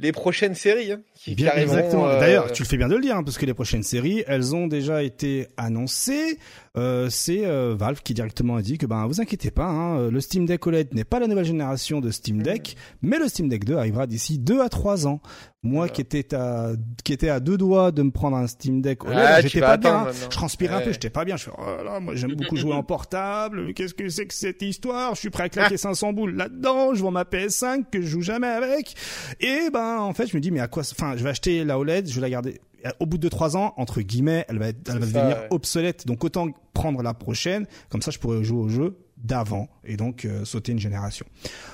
les 0.00 0.12
prochaines 0.12 0.54
séries 0.54 0.92
hein, 0.92 1.00
qui, 1.14 1.34
Bien, 1.34 1.52
exactement. 1.54 2.06
euh, 2.06 2.20
D'ailleurs, 2.20 2.52
tu 2.52 2.62
le 2.62 2.68
fais 2.68 2.76
bien 2.76 2.86
de 2.88 2.94
le 2.94 3.00
dire, 3.00 3.16
hein, 3.16 3.24
parce 3.24 3.36
que 3.36 3.46
les 3.46 3.54
prochaines 3.54 3.82
séries, 3.82 4.22
elles 4.28 4.54
ont 4.54 4.68
déjà 4.68 5.02
été 5.02 5.48
annoncées. 5.56 6.38
Euh, 6.78 7.08
c'est 7.10 7.44
euh, 7.44 7.74
Valve 7.76 8.00
qui 8.02 8.14
directement 8.14 8.56
a 8.56 8.62
dit 8.62 8.78
que 8.78 8.86
ben 8.86 9.06
vous 9.06 9.20
inquiétez 9.20 9.50
pas, 9.50 9.66
hein, 9.66 10.10
le 10.10 10.20
Steam 10.20 10.46
Deck 10.46 10.66
OLED 10.66 10.94
n'est 10.94 11.04
pas 11.04 11.18
la 11.18 11.26
nouvelle 11.26 11.44
génération 11.44 12.00
de 12.00 12.10
Steam 12.10 12.42
Deck, 12.42 12.76
mais 13.02 13.18
le 13.18 13.26
Steam 13.28 13.48
Deck 13.48 13.64
2 13.64 13.76
arrivera 13.76 14.06
d'ici 14.06 14.38
2 14.38 14.60
à 14.60 14.68
3 14.68 15.06
ans. 15.08 15.20
Moi 15.64 15.88
qui 15.88 16.00
étais 16.02 16.34
à 16.36 16.70
qui 17.02 17.12
était 17.12 17.30
à 17.30 17.40
deux 17.40 17.56
doigts 17.58 17.90
de 17.90 18.02
me 18.02 18.12
prendre 18.12 18.36
un 18.36 18.46
Steam 18.46 18.80
Deck 18.80 19.04
OLED, 19.04 19.18
Ah, 19.18 19.40
j'étais 19.40 19.58
pas 19.60 19.76
bien. 19.76 20.06
hein. 20.06 20.12
Je 20.12 20.28
transpirais 20.28 20.74
un 20.76 20.80
peu, 20.82 20.92
j'étais 20.92 21.10
pas 21.10 21.24
bien. 21.24 21.36
Je 21.36 21.44
fais 21.44 21.50
oh 21.58 21.64
là 21.78 21.82
là, 21.82 22.00
moi 22.00 22.14
j'aime 22.14 22.34
beaucoup 22.34 22.54
jouer 22.56 22.74
en 22.74 22.84
portable. 22.84 23.74
Qu'est-ce 23.74 23.92
que 23.94 24.08
c'est 24.08 24.26
que 24.26 24.34
cette 24.34 24.62
histoire? 24.62 25.14
Je 25.16 25.20
suis 25.20 25.30
prêt 25.30 25.42
à 25.44 25.48
claquer 25.48 25.76
500 25.76 26.12
boules 26.12 26.36
là-dedans. 26.36 26.94
Je 26.94 27.02
vends 27.02 27.10
ma 27.10 27.24
PS5 27.24 27.86
que 27.90 28.00
je 28.00 28.06
joue 28.06 28.22
jamais 28.22 28.46
avec. 28.46 28.94
Et 29.40 29.68
ben 29.72 29.98
en 29.98 30.12
fait, 30.14 30.28
je 30.28 30.36
me 30.36 30.40
dis 30.40 30.52
mais 30.52 30.60
à 30.60 30.68
quoi 30.68 30.84
Enfin, 30.92 31.16
je 31.16 31.24
vais 31.24 31.30
acheter 31.30 31.64
la 31.64 31.76
OLED, 31.78 32.08
je 32.08 32.14
vais 32.14 32.20
la 32.20 32.30
garder. 32.30 32.60
Au 33.00 33.06
bout 33.06 33.18
de 33.18 33.28
trois 33.28 33.56
ans, 33.56 33.74
entre 33.76 34.00
guillemets, 34.02 34.44
elle 34.48 34.58
va, 34.58 34.68
être- 34.68 34.78
elle 34.88 34.98
va 35.00 35.06
C'est 35.06 35.12
ça, 35.12 35.18
devenir 35.20 35.36
ouais. 35.38 35.46
obsolète. 35.50 36.06
Donc 36.06 36.22
autant 36.24 36.48
prendre 36.74 37.02
la 37.02 37.12
prochaine, 37.14 37.66
comme 37.88 38.02
ça 38.02 38.10
je 38.10 38.18
pourrais 38.18 38.44
jouer 38.44 38.58
au 38.60 38.68
jeu 38.68 38.96
d'avant 39.22 39.68
et 39.84 39.96
donc 39.96 40.24
euh, 40.24 40.44
sauter 40.44 40.72
une 40.72 40.78
génération. 40.78 41.26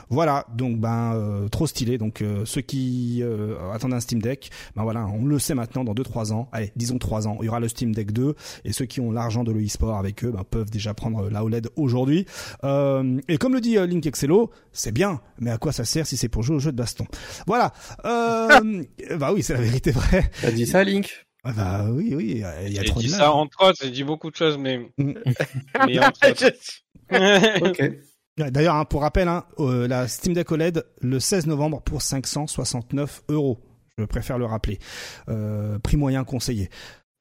Voilà, 0.08 0.46
donc 0.54 0.78
ben 0.78 1.14
euh, 1.14 1.48
trop 1.48 1.66
stylé. 1.66 1.98
Donc 1.98 2.22
euh, 2.22 2.44
ceux 2.44 2.60
qui 2.60 3.20
euh, 3.22 3.70
attendent 3.72 3.94
un 3.94 4.00
Steam 4.00 4.20
Deck, 4.20 4.50
ben 4.76 4.82
voilà, 4.82 5.06
on 5.06 5.24
le 5.24 5.38
sait 5.38 5.54
maintenant 5.54 5.84
dans 5.84 5.94
2-3 5.94 6.32
ans. 6.32 6.48
Allez, 6.52 6.72
disons 6.76 6.98
3 6.98 7.28
ans, 7.28 7.38
il 7.40 7.46
y 7.46 7.48
aura 7.48 7.60
le 7.60 7.68
Steam 7.68 7.94
Deck 7.94 8.12
2 8.12 8.34
et 8.64 8.72
ceux 8.72 8.84
qui 8.86 9.00
ont 9.00 9.10
l'argent 9.10 9.44
de 9.44 9.52
l'e-sport 9.52 9.96
avec 9.96 10.24
eux 10.24 10.30
ben, 10.30 10.44
peuvent 10.48 10.70
déjà 10.70 10.94
prendre 10.94 11.28
la 11.30 11.44
OLED 11.44 11.68
aujourd'hui. 11.76 12.26
Euh, 12.64 13.20
et 13.28 13.38
comme 13.38 13.54
le 13.54 13.60
dit 13.60 13.78
euh, 13.78 13.86
Link 13.86 14.06
Excello, 14.06 14.50
c'est 14.72 14.92
bien, 14.92 15.20
mais 15.38 15.50
à 15.50 15.58
quoi 15.58 15.72
ça 15.72 15.84
sert 15.84 16.06
si 16.06 16.16
c'est 16.16 16.28
pour 16.28 16.42
jouer 16.42 16.56
au 16.56 16.60
jeu 16.60 16.72
de 16.72 16.76
baston? 16.76 17.06
Voilà. 17.46 17.72
Euh, 18.04 18.82
bah 19.16 19.32
oui, 19.32 19.42
c'est 19.42 19.54
la 19.54 19.60
vérité 19.60 19.90
vraie. 19.90 20.30
T'as 20.40 20.50
dit 20.50 20.66
ça, 20.66 20.84
Link? 20.84 21.26
Ah 21.44 21.52
Bah 21.52 21.86
oui, 21.90 22.14
oui, 22.14 22.42
il 22.66 22.72
y 22.72 22.78
a 22.78 22.82
J'ai 22.82 22.88
trop 22.88 23.00
dit 23.00 23.08
de 23.08 23.12
ça 23.12 23.32
entre 23.32 23.68
autres, 23.68 23.78
j'ai 23.82 23.90
dit 23.90 24.04
beaucoup 24.04 24.30
de 24.30 24.36
choses, 24.36 24.56
mais. 24.56 24.78
Mm. 24.96 25.12
mais 25.86 25.98
entre 25.98 26.30
autres. 26.30 26.44
Ok. 27.60 27.82
D'ailleurs, 28.36 28.74
hein, 28.74 28.84
pour 28.84 29.02
rappel, 29.02 29.28
hein, 29.28 29.44
euh, 29.60 29.86
la 29.86 30.08
Steam 30.08 30.34
Deck 30.34 30.50
OLED 30.50 30.84
le 31.00 31.20
16 31.20 31.46
novembre 31.46 31.80
pour 31.82 32.02
569 32.02 33.22
euros. 33.28 33.60
Je 33.96 34.04
préfère 34.04 34.38
le 34.38 34.44
rappeler. 34.44 34.80
Euh, 35.28 35.78
prix 35.78 35.96
moyen 35.96 36.24
conseillé. 36.24 36.68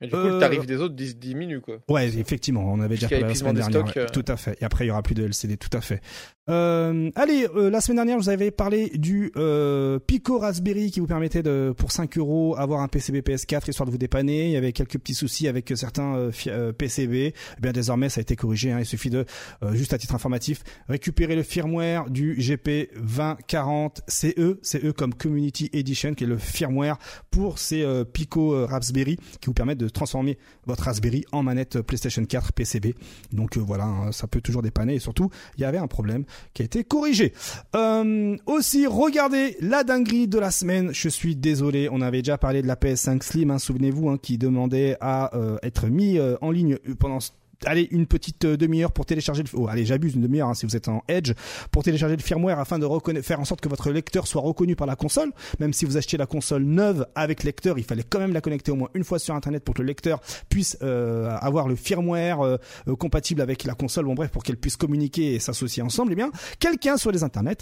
Et 0.03 0.07
du 0.07 0.11
coup, 0.11 0.17
Euh, 0.17 0.33
le 0.35 0.39
tarif 0.39 0.65
des 0.65 0.77
autres 0.77 0.95
diminue, 0.95 1.61
quoi. 1.61 1.77
Ouais, 1.89 2.07
effectivement, 2.07 2.63
on 2.71 2.79
avait 2.81 2.95
déjà 2.95 3.09
parlé 3.09 3.23
la 3.27 3.35
semaine 3.35 3.55
dernière. 3.55 3.83
ouais, 3.85 3.91
stocks, 3.91 4.11
Tout 4.11 4.25
à 4.31 4.37
fait. 4.37 4.57
Et 4.61 4.65
après, 4.65 4.85
il 4.85 4.89
y 4.89 4.91
aura 4.91 5.01
plus 5.01 5.15
de 5.15 5.23
LCD, 5.23 5.57
tout 5.57 5.75
à 5.75 5.81
fait. 5.81 6.01
Euh, 6.49 7.09
allez, 7.15 7.47
euh, 7.55 7.69
la 7.69 7.79
semaine 7.79 7.95
dernière, 7.95 8.19
je 8.19 8.23
vous 8.25 8.29
avais 8.29 8.51
parlé 8.51 8.89
du 8.95 9.31
euh, 9.37 9.97
Pico 9.99 10.39
Raspberry 10.39 10.91
qui 10.91 10.99
vous 10.99 11.07
permettait 11.07 11.41
de, 11.41 11.73
pour 11.77 11.93
5 11.93 12.17
euros, 12.17 12.55
avoir 12.57 12.81
un 12.81 12.89
PCB 12.89 13.21
PS4 13.21 13.69
histoire 13.69 13.85
de 13.87 13.91
vous 13.91 13.97
dépanner. 13.97 14.47
Il 14.47 14.51
y 14.51 14.57
avait 14.57 14.73
quelques 14.73 14.97
petits 14.97 15.13
soucis 15.13 15.47
avec 15.47 15.71
certains 15.75 16.15
euh, 16.17 16.31
euh, 16.47 16.73
PCB. 16.73 17.13
Eh 17.57 17.61
bien, 17.61 17.71
désormais, 17.71 18.09
ça 18.09 18.19
a 18.19 18.23
été 18.23 18.35
corrigé. 18.35 18.71
hein. 18.73 18.79
Il 18.79 18.85
suffit 18.85 19.09
de, 19.09 19.23
euh, 19.63 19.73
juste 19.73 19.93
à 19.93 19.97
titre 19.97 20.15
informatif, 20.15 20.63
récupérer 20.89 21.37
le 21.37 21.43
firmware 21.43 22.09
du 22.09 22.35
GP 22.37 22.89
2040 22.97 24.01
CE, 24.09 24.57
CE 24.61 24.91
comme 24.91 25.13
Community 25.13 25.69
Edition, 25.71 26.13
qui 26.13 26.25
est 26.25 26.27
le 26.27 26.37
firmware 26.37 26.97
pour 27.31 27.57
ces 27.57 27.83
euh, 27.83 28.03
Pico 28.03 28.53
euh, 28.53 28.65
Raspberry 28.65 29.15
qui 29.39 29.47
vous 29.47 29.53
permettent 29.53 29.77
de 29.77 29.87
transformer 29.93 30.37
votre 30.65 30.83
Raspberry 30.83 31.25
en 31.31 31.43
manette 31.43 31.81
PlayStation 31.81 32.23
4 32.25 32.53
PCB. 32.53 32.95
Donc 33.31 33.57
euh, 33.57 33.61
voilà, 33.61 33.85
hein, 33.85 34.11
ça 34.11 34.27
peut 34.27 34.41
toujours 34.41 34.61
dépanner 34.61 34.95
et 34.95 34.99
surtout, 34.99 35.29
il 35.57 35.61
y 35.61 35.65
avait 35.65 35.77
un 35.77 35.87
problème 35.87 36.25
qui 36.53 36.61
a 36.61 36.65
été 36.65 36.83
corrigé. 36.83 37.33
Euh, 37.75 38.35
aussi, 38.45 38.87
regardez 38.87 39.57
la 39.61 39.83
dinguerie 39.83 40.27
de 40.27 40.39
la 40.39 40.51
semaine. 40.51 40.91
Je 40.93 41.09
suis 41.09 41.35
désolé, 41.35 41.89
on 41.91 42.01
avait 42.01 42.21
déjà 42.21 42.37
parlé 42.37 42.61
de 42.61 42.67
la 42.67 42.75
PS5 42.75 43.23
Slim, 43.23 43.51
hein, 43.51 43.59
souvenez-vous, 43.59 44.09
hein, 44.09 44.17
qui 44.21 44.37
demandait 44.37 44.97
à 44.99 45.35
euh, 45.35 45.57
être 45.63 45.87
mis 45.87 46.19
en 46.41 46.51
ligne 46.51 46.77
pendant 46.99 47.19
allez 47.65 47.87
une 47.91 48.05
petite 48.05 48.45
euh, 48.45 48.57
demi-heure 48.57 48.91
pour 48.91 49.05
télécharger 49.05 49.43
le 49.43 49.49
oh, 49.53 49.67
allez 49.67 49.85
j'abuse 49.85 50.15
une 50.15 50.21
demi-heure 50.21 50.49
hein, 50.49 50.53
si 50.53 50.65
vous 50.65 50.75
êtes 50.75 50.87
en 50.87 51.03
Edge 51.07 51.33
pour 51.71 51.83
télécharger 51.83 52.15
le 52.15 52.21
firmware 52.21 52.59
afin 52.59 52.79
de 52.79 52.87
faire 53.21 53.39
en 53.39 53.45
sorte 53.45 53.61
que 53.61 53.69
votre 53.69 53.91
lecteur 53.91 54.27
soit 54.27 54.41
reconnu 54.41 54.75
par 54.75 54.87
la 54.87 54.95
console. 54.95 55.31
Même 55.59 55.73
si 55.73 55.85
vous 55.85 55.97
achetez 55.97 56.17
la 56.17 56.25
console 56.25 56.63
neuve 56.63 57.05
avec 57.15 57.43
lecteur 57.43 57.77
il 57.77 57.83
fallait 57.83 58.03
quand 58.03 58.19
même 58.19 58.33
la 58.33 58.41
connecter 58.41 58.71
au 58.71 58.75
moins 58.75 58.89
une 58.93 59.03
fois 59.03 59.19
sur 59.19 59.35
internet 59.35 59.63
pour 59.63 59.75
que 59.75 59.81
le 59.81 59.87
lecteur 59.87 60.21
puisse 60.49 60.77
euh, 60.81 61.29
avoir 61.41 61.67
le 61.67 61.75
firmware 61.75 62.41
euh, 62.41 62.57
compatible 62.97 63.41
avec 63.41 63.63
la 63.63 63.75
console. 63.75 64.05
Bon 64.05 64.13
bref 64.13 64.31
pour 64.31 64.43
qu'elle 64.43 64.57
puisse 64.57 64.77
communiquer 64.77 65.35
et 65.35 65.39
s'associer 65.39 65.83
ensemble 65.83 66.13
eh 66.13 66.15
bien 66.15 66.31
quelqu'un 66.59 66.97
sur 66.97 67.11
les 67.11 67.23
internets 67.23 67.57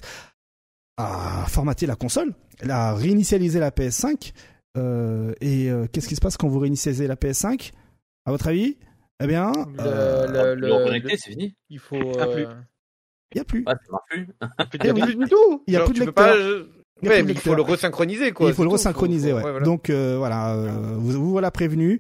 a 0.98 1.46
formaté 1.48 1.86
la 1.86 1.96
console 1.96 2.34
a 2.70 2.94
réinitialisé 2.94 3.60
la 3.60 3.72
PS5 3.72 4.34
euh, 4.78 5.34
et 5.42 5.70
qu'est-ce 5.92 6.08
qui 6.08 6.16
se 6.16 6.22
passe 6.22 6.38
quand 6.38 6.48
vous 6.48 6.60
réinitialisez 6.60 7.08
la 7.08 7.16
PS5 7.16 7.72
à 8.26 8.32
votre 8.32 8.48
avis? 8.48 8.78
Eh 9.22 9.28
bien 9.28 9.52
Le- 9.52 9.80
euh, 9.80 10.28
le- 10.28 10.56
Le, 10.62 10.68
le- 10.68 10.74
reconnecter, 10.74 11.18
c'est 11.18 11.32
fini. 11.32 11.56
Il 11.70 11.80
faut. 11.80 11.98
Ah, 12.20 12.28
plus. 12.28 12.46
il 13.34 13.38
y 13.38 13.42
a 13.42 13.44
plus 13.46 13.64
Ah, 13.66 13.74
ça 13.76 13.92
marche 13.92 14.04
plus. 14.10 14.28
Il 14.74 14.86
y 14.86 14.90
a 14.90 14.94
plus 15.06 15.16
du 15.16 15.26
tout. 15.30 15.64
Il 15.68 15.74
y 15.74 15.78
a 15.78 15.84
plus 15.86 15.94
de 15.94 16.00
lecteur. 16.06 16.14
pas- 16.14 16.36
Il 17.04 17.10
Ouais, 17.10 17.16
plus 17.16 17.22
de 17.24 17.28
mais 17.28 17.34
il 17.34 17.40
faut 17.40 17.56
le 17.56 17.62
resynchroniser, 17.64 18.32
quoi. 18.32 18.48
il 18.50 18.54
faut 18.54 18.64
le 18.64 18.70
resynchroniser, 18.70 19.32
Faut- 19.32 19.38
ouais. 19.38 19.44
ouais, 19.44 19.52
voilà. 19.52 19.66
Donc 19.66 19.90
euh, 19.90 20.18
voilà, 20.18 20.54
euh, 20.54 20.70
vous, 20.98 21.12
vous 21.14 21.32
voilà 21.32 21.50
prévenu. 21.50 22.00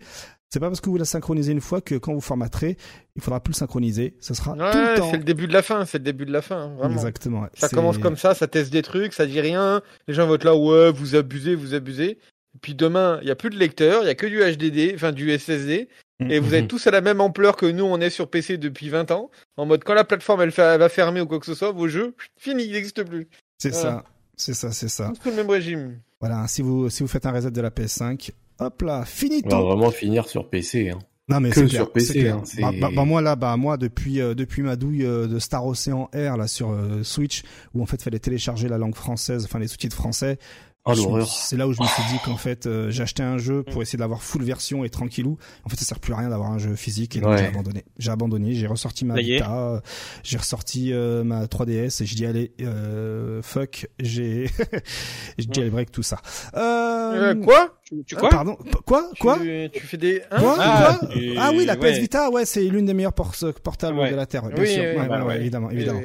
C'est 0.53 0.59
pas 0.59 0.67
parce 0.67 0.82
que 0.82 0.89
vous 0.89 0.97
la 0.97 1.05
synchronisez 1.05 1.53
une 1.53 1.61
fois 1.61 1.80
que 1.80 1.95
quand 1.95 2.13
vous 2.13 2.19
formaterez, 2.22 2.76
il 3.15 3.22
faudra 3.22 3.39
plus 3.39 3.53
le 3.53 3.55
synchroniser. 3.55 4.17
Ce 4.19 4.34
sera 4.34 4.51
tout 4.51 4.59
le 4.59 4.97
temps. 4.97 5.09
c'est 5.09 5.17
le 5.17 5.24
début 5.24 5.47
de 5.47 5.53
la 5.53 5.61
fin, 5.61 5.86
c'est 5.86 5.97
le 5.97 6.03
début 6.03 6.26
de 6.26 6.32
la 6.34 6.41
fin, 6.41 6.67
vraiment. 6.76 6.93
Exactement. 6.93 7.41
ouais. 7.43 7.47
Ça 7.53 7.69
commence 7.69 7.97
comme 7.99 8.17
ça, 8.17 8.34
ça 8.36 8.47
teste 8.47 8.72
des 8.72 8.82
trucs, 8.82 9.13
ça 9.13 9.26
dit 9.26 9.39
rien. 9.39 9.82
Les 10.09 10.13
gens 10.13 10.28
vont 10.28 10.36
être 10.36 10.43
là, 10.43 10.53
ouais, 10.55 10.91
vous 10.91 11.15
abusez, 11.15 11.55
vous 11.55 11.74
abusez. 11.74 12.11
Et 12.53 12.57
puis 12.61 12.76
demain, 12.76 13.17
il 13.22 13.30
y 13.30 13.32
a 13.32 13.36
plus 13.36 13.49
de 13.49 13.57
lecteur, 13.57 14.03
il 14.03 14.07
y 14.07 14.09
a 14.09 14.15
que 14.15 14.26
du 14.28 14.39
HDD, 14.41 14.91
enfin 14.93 15.13
du 15.13 15.32
SSD, 15.32 15.88
et 16.30 16.39
vous 16.39 16.53
êtes 16.55 16.67
tous 16.67 16.88
à 16.88 16.91
la 16.91 17.01
même 17.01 17.22
ampleur 17.22 17.55
que 17.55 17.65
nous, 17.65 17.84
on 17.84 17.99
est 17.99 18.09
sur 18.09 18.30
PC 18.30 18.57
depuis 18.57 18.89
20 18.89 19.11
ans. 19.11 19.30
En 19.57 19.65
mode, 19.65 19.84
quand 19.84 19.93
la 19.93 20.03
plateforme 20.03 20.41
elle, 20.41 20.49
va 20.49 20.89
fermer 20.89 21.22
ou 21.22 21.26
quoi 21.26 21.39
que 21.39 21.45
ce 21.45 21.53
soit, 21.55 21.72
vos 21.72 21.88
jeux, 21.88 22.15
fini, 22.38 22.63
il 22.65 22.72
n'existe 22.74 23.03
plus. 23.03 23.28
C'est 23.57 23.69
Voilà. 23.72 23.89
ça. 23.89 24.03
C'est 24.36 24.53
ça, 24.53 24.72
c'est 24.72 24.88
ça. 24.89 25.11
Sous 25.22 25.30
le 25.30 25.36
même 25.36 25.49
régime. 25.49 25.99
Voilà. 26.19 26.47
Si 26.47 26.61
vous 26.61 26.89
si 26.89 27.03
vous 27.03 27.07
faites 27.07 27.26
un 27.26 27.32
reset 27.32 27.51
de 27.51 27.61
la 27.61 27.69
PS5, 27.69 28.32
hop 28.59 28.82
là, 28.82 29.03
On 29.45 29.49
va 29.49 29.59
vraiment 29.76 29.91
finir 29.91 30.28
sur 30.28 30.49
PC. 30.49 30.89
Hein. 30.89 30.99
Non 31.28 31.39
mais 31.39 31.51
Que 31.51 31.67
sur 31.67 31.69
clair, 31.69 31.91
PC, 31.91 32.30
hein, 32.30 32.41
Bah, 32.59 32.72
bah, 32.80 32.89
bah, 32.93 33.05
moi 33.05 33.22
là, 33.22 33.36
bah 33.36 33.55
moi 33.55 33.78
depuis 33.78 34.19
euh, 34.19 34.34
depuis 34.34 34.63
ma 34.63 34.76
douille 34.76 35.05
euh, 35.05 35.28
de 35.28 35.39
Star 35.39 35.65
Ocean 35.65 36.09
Air 36.13 36.36
là 36.36 36.47
sur 36.47 36.72
euh, 36.72 37.03
Switch 37.03 37.43
où 37.74 37.82
en 37.82 37.86
fait 37.86 38.01
fallait 38.01 38.19
télécharger 38.19 38.67
la 38.67 38.78
langue 38.78 38.95
française, 38.95 39.45
enfin 39.45 39.59
les 39.59 39.67
sous-titres 39.67 39.95
français. 39.95 40.39
Oh 40.86 40.95
Je- 40.95 41.01
l'horreur. 41.03 41.27
C'est 41.27 41.57
là 41.57 41.67
où 41.67 41.73
je 41.73 41.82
me 41.82 41.86
suis 41.88 42.03
dit 42.11 42.17
qu'en 42.25 42.38
fait 42.38 42.65
euh, 42.65 42.89
j'ai 42.89 43.03
acheté 43.03 43.21
un 43.21 43.38
jeu 43.38 43.61
pour 43.61 43.84
essayer 43.84 43.99
d'avoir 43.99 44.23
full 44.23 44.43
version 44.43 44.84
et 44.84 44.89
tranquillou. 44.89 45.38
En 45.63 45.69
fait 45.69 45.75
ça 45.77 45.86
sert 45.86 45.99
plus 45.99 46.13
à 46.13 46.17
rien 46.17 46.29
d'avoir 46.29 46.51
un 46.51 46.57
jeu 46.57 46.75
physique 46.75 47.15
et 47.15 47.19
donc 47.21 47.29
Ouais. 47.32 47.38
j'ai 47.38 47.45
abandonné. 47.45 47.86
J'ai 47.99 48.09
abandonné, 48.11 48.55
j'ai 48.55 48.65
ressorti 48.65 49.05
ma. 49.05 49.15
Vita, 49.15 49.82
j'ai 50.23 50.38
ressorti 50.38 50.91
euh, 50.91 51.23
ma 51.23 51.45
3DS 51.45 52.01
et 52.01 52.05
j'ai 52.07 52.15
dit 52.15 52.25
allez 52.25 52.51
euh, 52.61 53.41
fuck, 53.43 53.88
j'ai 53.99 54.49
j'ai 55.38 55.45
dit 55.45 55.59
allez 55.61 55.69
break 55.69 55.91
tout 55.91 56.03
ça. 56.03 56.19
Euh, 56.55 57.36
Euh, 57.36 57.36
quoi? 57.36 57.75
Tu, 57.91 58.03
tu 58.05 58.15
ah, 58.17 58.29
Pardon, 58.29 58.55
P- 58.55 58.71
quoi 58.85 59.09
Quoi 59.19 59.37
tu, 59.39 59.69
tu 59.73 59.85
fais 59.85 59.97
des. 59.97 60.21
Hein 60.31 60.39
Quoi 60.39 60.55
Ah, 60.59 60.97
Quoi 61.01 61.09
Ah 61.39 61.51
oui, 61.53 61.65
la 61.65 61.75
PS 61.75 61.81
ouais. 61.83 61.99
Vita, 61.99 62.29
ouais, 62.29 62.45
c'est 62.45 62.61
l'une 62.63 62.85
des 62.85 62.93
meilleures 62.93 63.11
por- 63.11 63.35
portables 63.61 63.99
Ouais. 63.99 64.11
de 64.11 64.15
la 64.15 64.25
Terre, 64.25 64.43
bien 64.43 64.55
Oui, 64.57 64.67
sûr. 64.69 64.81
oui, 64.81 65.01
Ouais, 65.01 65.07
bah 65.07 65.17
ouais, 65.17 65.21
ouais, 65.23 65.27
ouais. 65.27 65.39
évidemment, 65.41 65.67
Oui, 65.67 65.75
évidemment. 65.75 66.01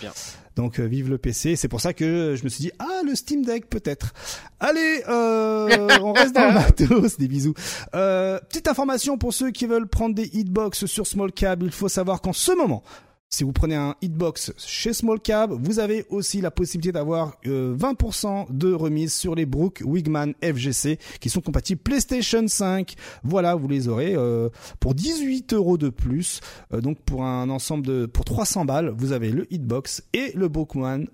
bien. 0.00 0.12
Donc 0.56 0.80
euh, 0.80 0.84
vive 0.86 1.10
le 1.10 1.18
PC, 1.18 1.54
c'est 1.54 1.68
pour 1.68 1.82
ça 1.82 1.92
que 1.92 2.34
je 2.34 2.42
me 2.44 2.48
suis 2.48 2.62
dit 2.62 2.70
ah 2.78 3.02
le 3.04 3.14
Steam 3.14 3.44
Deck 3.44 3.68
peut-être. 3.68 4.14
Allez, 4.58 5.02
euh, 5.06 5.68
on 6.00 6.14
reste 6.14 6.34
dans 6.34 6.46
le 6.48 6.54
matos, 6.88 7.18
des 7.18 7.28
bisous. 7.28 7.52
Euh, 7.94 8.38
petite 8.48 8.66
information 8.66 9.18
pour 9.18 9.34
ceux 9.34 9.50
qui 9.50 9.66
veulent 9.66 9.86
prendre 9.86 10.14
des 10.14 10.34
hitbox 10.34 10.86
sur 10.86 11.06
Small 11.06 11.30
Cab, 11.32 11.62
il 11.62 11.72
faut 11.72 11.88
savoir 11.90 12.22
qu'en 12.22 12.32
ce 12.32 12.52
moment 12.52 12.82
si 13.28 13.44
vous 13.44 13.52
prenez 13.52 13.74
un 13.74 13.94
hitbox 14.02 14.52
chez 14.56 14.92
Small 14.92 15.20
Cab, 15.20 15.52
vous 15.52 15.78
avez 15.78 16.06
aussi 16.10 16.40
la 16.40 16.50
possibilité 16.50 16.92
d'avoir 16.92 17.36
euh, 17.46 17.76
20% 17.76 18.46
de 18.50 18.72
remise 18.72 19.12
sur 19.12 19.34
les 19.34 19.46
Brook 19.46 19.82
Wigman 19.84 20.32
FGC 20.42 20.98
qui 21.20 21.28
sont 21.28 21.40
compatibles 21.40 21.82
PlayStation 21.82 22.46
5. 22.46 22.94
Voilà, 23.24 23.54
vous 23.54 23.68
les 23.68 23.88
aurez 23.88 24.14
euh, 24.14 24.48
pour 24.80 24.94
18 24.94 25.52
euros 25.52 25.76
de 25.76 25.88
plus. 25.88 26.40
Euh, 26.72 26.80
donc 26.80 26.98
pour 27.00 27.24
un 27.24 27.50
ensemble 27.50 27.84
de 27.84 28.06
pour 28.06 28.24
300 28.24 28.64
balles, 28.64 28.94
vous 28.96 29.12
avez 29.12 29.30
le 29.30 29.52
hitbox 29.52 30.02
et 30.12 30.32
le 30.34 30.48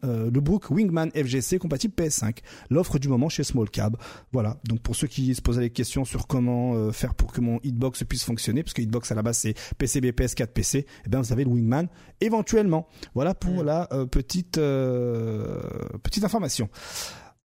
euh, 0.04 0.30
Brook 0.30 0.70
Wingman 0.70 1.10
FGC 1.12 1.58
compatible 1.58 1.94
PS5. 1.96 2.38
L'offre 2.70 2.98
du 2.98 3.08
moment 3.08 3.28
chez 3.28 3.42
Small 3.42 3.70
Cab. 3.70 3.96
Voilà. 4.32 4.58
Donc 4.68 4.80
pour 4.80 4.96
ceux 4.96 5.06
qui 5.06 5.34
se 5.34 5.42
posaient 5.42 5.60
des 5.60 5.70
questions 5.70 6.04
sur 6.04 6.26
comment 6.26 6.74
euh, 6.74 6.92
faire 6.92 7.14
pour 7.14 7.32
que 7.32 7.40
mon 7.40 7.58
hitbox 7.62 8.04
puisse 8.04 8.24
fonctionner, 8.24 8.62
parce 8.62 8.74
que 8.74 8.82
hitbox 8.82 9.10
à 9.10 9.14
la 9.14 9.22
base 9.22 9.38
c'est 9.38 9.54
PCB 9.78 10.12
PS4 10.12 10.48
PC, 10.48 10.86
eh 11.04 11.08
bien 11.08 11.20
vous 11.20 11.32
avez 11.32 11.44
le 11.44 11.50
Wingman 11.50 11.88
éventuellement. 12.20 12.86
Voilà 13.14 13.34
pour 13.34 13.62
Mm. 13.62 13.66
la 13.66 13.88
euh, 13.92 14.06
petite 14.06 14.58
euh, 14.58 15.60
petite 16.02 16.24
information. 16.24 16.68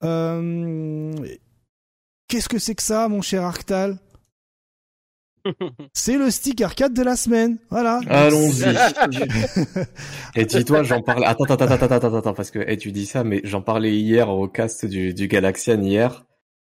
Euh, 0.03 1.11
Qu'est-ce 2.27 2.49
que 2.49 2.59
c'est 2.59 2.75
que 2.75 2.83
ça, 2.83 3.07
mon 3.07 3.21
cher 3.21 3.43
Arctal? 3.43 3.97
C'est 5.93 6.17
le 6.17 6.29
stick 6.29 6.59
arcade 6.61 6.93
de 6.93 7.01
la 7.03 7.15
semaine. 7.15 7.57
Voilà. 7.69 8.01
Allons-y. 8.09 8.65
Et 10.35 10.43
dis-toi, 10.45 10.83
j'en 10.83 11.01
parlais. 11.01 11.25
Attends, 11.25 11.45
attends, 11.45 11.65
attends, 11.65 11.85
attends, 11.85 11.95
attends, 11.95 12.17
attends, 12.17 12.33
parce 12.33 12.51
que 12.51 12.59
eh, 12.67 12.75
tu 12.77 12.91
dis 12.91 13.05
ça, 13.05 13.23
mais 13.23 13.39
j'en 13.45 13.61
parlais 13.61 13.95
hier 13.97 14.29
au 14.29 14.49
cast 14.49 14.85
du, 14.85 15.13
du 15.13 15.27
Galaxian 15.29 15.81
hier. 15.81 16.25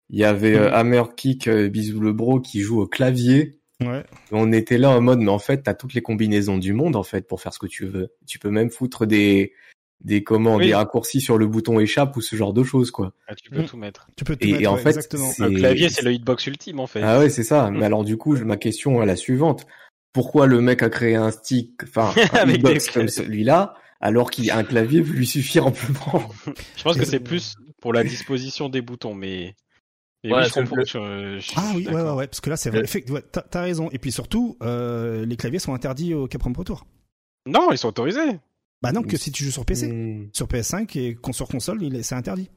Il 0.09 0.19
y 0.19 0.25
avait 0.25 0.57
euh, 0.57 0.73
Hammer 0.75 1.03
Kick, 1.15 1.47
euh, 1.47 1.69
bisous 1.69 2.01
le 2.01 2.13
bro, 2.15 2.41
qui 2.41 2.61
joue 2.63 2.81
au 2.81 2.87
clavier. 2.87 3.60
Ouais. 3.81 4.05
On 4.33 4.53
était 4.53 4.79
là 4.79 4.91
en 4.91 5.01
mode, 5.01 5.21
mais 5.21 5.31
en 5.31 5.39
fait, 5.39 5.63
t'as 5.63 5.75
toutes 5.75 5.95
les 5.95 6.03
combinaisons 6.03 6.59
du 6.59 6.73
monde 6.73 6.97
en 6.97 7.03
fait 7.03 7.27
pour 7.27 7.41
faire 7.41 7.55
ce 7.55 7.59
que 7.59 7.67
tu 7.67 7.87
veux. 7.87 8.13
Tu 8.27 8.39
peux 8.39 8.51
même 8.51 8.71
foutre 8.71 9.07
des 9.07 9.53
des 10.03 10.23
comment, 10.25 10.57
Oui. 10.57 10.69
des 10.69 10.75
raccourcis 10.75 11.21
sur 11.21 11.37
le 11.37 11.47
bouton 11.47 11.79
échappe 11.79 12.17
ou 12.17 12.23
ce 12.23 12.35
genre 12.35 12.55
de 12.55 12.63
choses 12.65 12.91
quoi. 12.91 13.13
Ah, 13.29 13.35
tu 13.35 13.51
peux 13.51 13.61
Mm. 13.61 13.67
tout 13.67 13.77
mettre. 13.77 14.07
Tu 14.17 14.25
peux 14.25 14.35
tout 14.35 14.47
Et, 14.49 14.53
mettre, 14.53 14.63
et 14.63 14.67
en 14.67 14.77
ouais, 14.77 14.81
fait, 14.83 14.89
exactement. 14.91 15.31
c'est- 15.31 15.47
Le 15.47 15.51
clavier, 15.59 15.89
c'est 15.91 16.03
le 16.03 16.13
hitbox 16.15 16.47
ultime 16.47 16.81
en 16.81 16.87
fait. 16.87 17.03
Ah 17.03 17.19
ouais, 17.19 17.29
c'est 17.29 17.43
ça. 17.45 17.71
Mm. 17.71 17.79
Mais 17.79 17.85
alors 17.85 18.05
du 18.05 18.17
coup, 18.17 18.35
ma 18.39 18.57
question 18.57 19.03
est 19.03 19.07
la 19.07 19.17
suivante. 19.17 19.67
Pourquoi 20.15 20.47
le 20.47 20.61
mec 20.63 20.83
a 20.83 20.89
créé 20.89 21.17
un 21.17 21.31
stick, 21.31 21.83
enfin 21.83 22.13
un 22.33 22.49
hitbox 22.49 22.87
des 22.87 22.93
comme 22.93 23.09
celui-là, 23.09 23.75
alors 24.01 24.31
qu'il 24.31 24.51
a 24.51 24.57
un 24.57 24.65
clavier 24.65 25.03
peut 25.03 25.13
lui 25.13 25.27
suffire 25.27 25.67
amplement? 25.67 26.31
Je 26.77 26.83
pense 26.83 26.97
que 26.97 27.05
c'est 27.05 27.21
plus 27.21 27.55
pour 27.83 27.93
la 27.93 28.03
disposition 28.03 28.69
des 28.71 28.81
boutons, 28.83 29.15
mais. 29.15 29.55
Ouais, 30.25 30.33
oui, 30.33 30.45
je 30.45 30.49
c'est 30.51 30.61
comprends. 30.61 30.77
le- 30.77 30.85
je- 30.85 31.35
je 31.37 31.41
suis 31.41 31.55
Ah 31.57 31.73
oui, 31.75 31.87
ouais, 31.89 31.95
ouais, 32.03 32.27
parce 32.27 32.41
que 32.41 32.51
là, 32.51 32.57
c'est 32.57 32.71
vrai. 32.71 32.83
Ouais, 33.11 33.23
t'as, 33.33 33.63
raison. 33.63 33.89
Et 33.91 33.99
puis 33.99 34.13
surtout, 34.13 34.57
euh, 34.63 35.25
les 35.25 35.37
claviers 35.37 35.59
sont 35.59 35.73
interdits 35.75 36.13
au 36.15 36.27
Capcom 36.27 36.53
Pro 36.53 36.65
Tour. 36.65 36.87
Non, 37.47 37.73
ils 37.73 37.79
sont 37.79 37.89
autorisés. 37.89 38.39
Bah 38.83 38.93
non, 38.93 39.03
que 39.03 39.17
si 39.17 39.33
tu 39.33 39.45
joues 39.45 39.51
sur 39.51 39.65
PC. 39.65 39.89
Hmm. 39.89 40.29
Sur 40.33 40.47
PS5 40.47 40.97
et 40.99 41.19
sur 41.33 41.49
console, 41.49 41.81
c'est 42.03 42.15
interdit. 42.15 42.51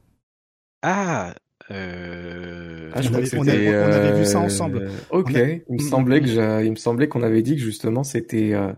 Ah, 0.82 1.34
euh... 1.70 2.90
Ah, 2.94 3.00
je 3.02 3.08
On 3.08 3.14
avait- 3.14 3.36
on 3.38 3.42
avait- 3.42 3.50
c'était, 3.52 3.68
on 3.76 3.92
avait 3.92 4.18
vu 4.18 4.24
ça 4.26 4.38
euh, 4.38 4.42
ensemble. 4.42 4.90
Ok, 5.10 5.34
a- 5.34 5.48
il 5.54 5.62
me 5.70 5.78
semblait 5.78 6.20
que 6.20 6.26
j'ai- 6.26 6.64
il 6.66 6.70
me 6.70 6.76
semblait 6.76 7.08
qu'on 7.08 7.22
avait 7.22 7.42
dit 7.42 7.56
que 7.56 7.62
justement 7.62 8.04
c'était 8.04 8.52
euh, 8.52 8.72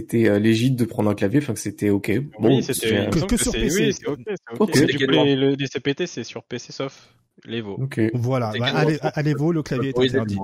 c'était 0.00 0.28
euh, 0.28 0.38
légit 0.40 0.72
de 0.72 0.84
prendre 0.84 1.08
un 1.08 1.14
clavier, 1.14 1.38
enfin 1.38 1.54
que 1.54 1.60
c'était 1.60 1.90
ok. 1.90 2.18
Bon, 2.40 2.48
oui, 2.56 2.62
c'était. 2.64 3.08
Que- 3.10 3.18
semble 3.20 3.30
que 3.30 3.36
que 3.36 3.42
sur 3.42 3.52
c'est- 3.52 3.60
PC. 3.60 3.84
Oui, 3.86 3.92
c'est 3.94 4.08
ok. 4.08 4.86
Du 4.86 5.06
coup, 5.06 5.12
les, 5.24 5.36
le, 5.36 5.50
les 5.54 5.66
CPT, 5.68 6.06
c'est 6.06 6.24
sur 6.24 6.42
PC 6.42 6.72
sauf 6.72 7.10
l'Evo. 7.44 7.74
ok. 7.80 8.00
Voilà, 8.14 8.52
bah, 8.58 8.66
allez 9.14 9.34
vous, 9.34 9.52
le 9.52 9.62
clavier 9.62 9.90
est 9.90 9.92
Autorisé, 9.92 10.16
interdit. 10.18 10.38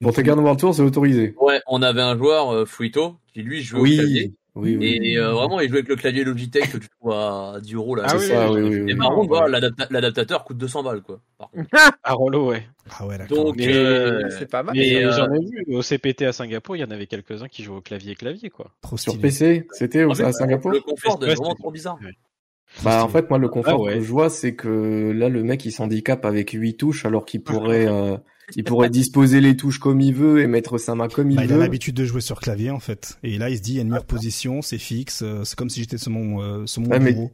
Pour 0.00 0.12
Tekken 0.12 0.38
World 0.38 0.58
Tour, 0.58 0.74
c'est 0.74 0.82
autorisé. 0.82 1.34
Ouais, 1.40 1.60
on 1.66 1.82
avait 1.82 2.00
un 2.02 2.16
joueur, 2.16 2.50
euh, 2.50 2.64
Fuito, 2.66 3.16
qui 3.32 3.42
lui 3.42 3.62
jouait 3.62 3.80
au 3.80 3.84
clavier. 3.84 4.32
Oui, 4.56 4.76
oui, 4.76 4.98
oui. 5.00 5.08
Et 5.10 5.18
euh, 5.18 5.32
vraiment, 5.32 5.58
il 5.60 5.68
jouait 5.68 5.78
avec 5.78 5.88
le 5.88 5.96
clavier 5.96 6.22
Logitech 6.22 6.70
que 6.70 6.78
tu 6.78 6.88
trouves 6.88 7.12
à 7.12 7.56
10 7.60 7.74
euros 7.74 7.96
là. 7.96 8.04
Ah 8.06 8.18
c'est 8.18 8.28
ça, 8.28 8.52
oui, 8.52 8.60
oui, 8.62 8.82
oui, 8.82 9.50
l'adapta- 9.50 9.88
l'adaptateur 9.90 10.44
coûte 10.44 10.58
200 10.58 10.84
balles, 10.84 11.02
quoi. 11.02 11.20
par. 11.38 11.50
À 12.04 12.12
Rollo, 12.12 12.50
ouais. 12.50 12.64
Ah 12.98 13.04
ouais, 13.06 13.18
d'accord. 13.18 13.36
Donc, 13.46 13.56
Mais- 13.56 13.74
euh, 13.74 14.30
C'est 14.38 14.48
pas 14.48 14.62
mal. 14.62 14.74
Mais, 14.76 15.04
euh, 15.04 15.10
j'en 15.10 15.32
ai 15.32 15.40
vu 15.40 15.64
au 15.74 15.82
CPT 15.82 16.22
à 16.22 16.32
Singapour, 16.32 16.76
il 16.76 16.80
y 16.80 16.84
en 16.84 16.90
avait 16.92 17.06
quelques-uns 17.06 17.48
qui 17.48 17.64
jouaient 17.64 17.78
au 17.78 17.80
clavier 17.80 18.14
clavier 18.14 18.48
quoi. 18.50 18.70
Trop 18.80 18.96
Sur. 18.96 19.18
PC, 19.20 19.66
c'était 19.72 20.02
à 20.02 20.32
Singapour 20.32 20.70
le 20.70 20.80
confort, 20.80 21.18
c'est 21.20 21.26
vraiment 21.34 21.50
c'est- 21.50 21.56
trop 21.60 21.70
bizarre. 21.72 21.98
Bah 22.82 23.04
en 23.04 23.08
fait 23.08 23.28
moi 23.30 23.38
le 23.38 23.48
confort 23.48 23.74
Ah 23.74 23.80
ouais. 23.80 23.94
que 23.94 24.00
je 24.00 24.08
vois 24.10 24.28
c'est 24.30 24.54
que 24.56 25.12
là 25.14 25.28
le 25.28 25.44
mec 25.44 25.64
il 25.64 25.70
s'handicape 25.70 26.24
avec 26.24 26.50
huit 26.50 26.76
touches 26.76 27.04
alors 27.04 27.24
qu'il 27.24 27.40
pourrait 27.42 27.86
euh, 27.86 28.16
il 28.56 28.64
pourrait 28.64 28.90
disposer 28.90 29.40
les 29.40 29.56
touches 29.56 29.78
comme 29.78 30.00
il 30.00 30.14
veut 30.14 30.40
et 30.40 30.46
mettre 30.46 30.78
sa 30.78 30.94
main 30.94 31.08
comme 31.08 31.30
il 31.30 31.36
Bah, 31.36 31.44
il 31.44 31.52
a 31.52 31.56
veut. 31.56 31.60
l'habitude 31.62 31.94
de 31.94 32.04
jouer 32.04 32.20
sur 32.20 32.40
clavier 32.40 32.70
en 32.70 32.80
fait. 32.80 33.18
Et 33.22 33.38
là, 33.38 33.50
il 33.50 33.56
se 33.56 33.62
dit, 33.62 33.72
il 33.72 33.76
y 33.76 33.78
a 33.78 33.82
une 33.82 33.88
meilleure 33.88 34.04
position, 34.06 34.62
c'est 34.62 34.78
fixe. 34.78 35.22
euh, 35.22 35.44
C'est 35.44 35.56
comme 35.56 35.70
si 35.70 35.80
j'étais 35.80 35.98
sur 35.98 36.10
mon, 36.10 36.42
euh, 36.42 36.66
sur 36.66 36.82
mon 36.82 36.88
Ouais, 36.90 36.98
mais- 37.00 37.12
bureau. 37.12 37.30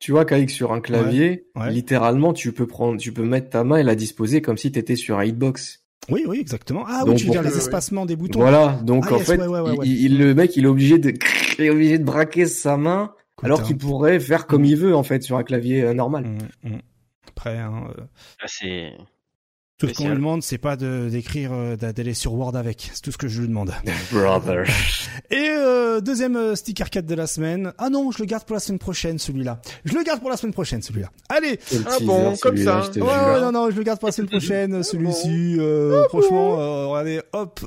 Tu 0.00 0.10
vois 0.12 0.24
qu'avec 0.26 0.50
sur 0.50 0.72
un 0.72 0.80
clavier, 0.80 1.46
Ouais, 1.56 1.62
ouais. 1.62 1.70
littéralement 1.72 2.32
tu 2.34 2.52
peux 2.52 2.66
prendre 2.66 2.98
tu 3.00 3.12
peux 3.12 3.22
mettre 3.24 3.48
ta 3.50 3.64
main 3.64 3.76
et 3.78 3.82
la 3.82 3.94
disposer 3.94 4.42
comme 4.42 4.58
si 4.58 4.70
t'étais 4.72 4.96
sur 4.96 5.18
un 5.18 5.24
hitbox. 5.24 5.80
Oui, 6.10 6.24
oui, 6.28 6.38
exactement. 6.40 6.84
Ah 6.86 7.00
oui, 7.04 7.10
Donc, 7.10 7.18
tu 7.18 7.24
veux 7.26 7.30
dire 7.30 7.42
les 7.42 7.56
espacements 7.56 8.04
des 8.04 8.16
boutons. 8.16 8.40
Voilà, 8.40 8.78
donc 8.84 9.04
Ah, 9.08 9.14
en 9.14 9.18
yes, 9.18 9.26
fait 9.26 9.38
ouais, 9.40 9.46
ouais, 9.46 9.60
ouais, 9.60 9.70
il- 9.74 9.78
ouais. 9.78 9.86
il- 9.86 10.18
le 10.18 10.34
mec 10.34 10.56
il 10.56 10.64
est 10.64 10.68
obligé 10.68 10.98
de 10.98 11.14
il 11.58 11.64
est 11.64 11.70
obligé 11.70 11.98
de 11.98 12.04
braquer 12.04 12.44
sa 12.46 12.76
main 12.76 13.12
alors 13.42 13.60
hein. 13.60 13.62
qu'il 13.62 13.78
pourrait 13.78 14.20
faire 14.20 14.46
comme 14.46 14.64
il 14.66 14.76
veut 14.76 14.94
en 14.94 15.04
fait 15.04 15.22
sur 15.22 15.38
un 15.38 15.42
clavier 15.44 15.82
euh, 15.82 15.94
normal. 15.94 16.24
Mm, 16.64 16.68
mm. 16.74 16.78
Après, 17.28 17.56
hein, 17.58 17.84
euh, 17.98 18.02
Ah, 18.42 18.46
c'est. 18.46 18.92
Tout 19.78 19.88
ce 19.88 19.94
qu'on 19.94 20.08
lui 20.08 20.14
demande, 20.16 20.42
c'est 20.42 20.58
pas 20.58 20.76
de 20.76 21.08
d'écrire, 21.10 21.50
euh, 21.52 21.76
d'a- 21.76 21.92
d'aller 21.92 22.14
sur 22.14 22.32
Word 22.34 22.54
avec. 22.56 22.90
C'est 22.94 23.02
tout 23.02 23.10
ce 23.12 23.18
que 23.18 23.26
je 23.28 23.40
lui 23.40 23.48
demande. 23.48 23.72
Brother. 24.12 24.64
Et 25.30 25.48
euh, 25.50 26.00
deuxième 26.00 26.36
euh, 26.36 26.54
stick 26.54 26.80
arcade 26.80 27.06
de 27.06 27.14
la 27.14 27.26
semaine. 27.26 27.72
Ah 27.78 27.90
non, 27.90 28.10
je 28.12 28.18
le 28.20 28.24
garde 28.26 28.44
pour 28.44 28.54
la 28.54 28.60
semaine 28.60 28.78
prochaine, 28.78 29.18
celui-là. 29.18 29.60
Je 29.84 29.94
le 29.94 30.02
garde 30.04 30.20
pour 30.20 30.30
la 30.30 30.36
semaine 30.36 30.52
prochaine, 30.52 30.80
celui-là. 30.80 31.08
Allez. 31.28 31.58
Ah 31.86 31.96
bon, 32.02 32.36
comme 32.40 32.56
ça. 32.56 32.88
Ouais, 32.94 33.00
ouais, 33.02 33.40
non, 33.40 33.50
non, 33.52 33.70
je 33.70 33.76
le 33.76 33.82
garde 33.82 33.98
pour 33.98 34.08
la 34.08 34.12
semaine 34.12 34.30
prochaine, 34.30 34.82
celui-ci. 34.84 35.56
Euh, 35.58 36.04
franchement, 36.08 36.60
euh, 36.60 36.86
regardez, 36.86 37.20
hop. 37.32 37.60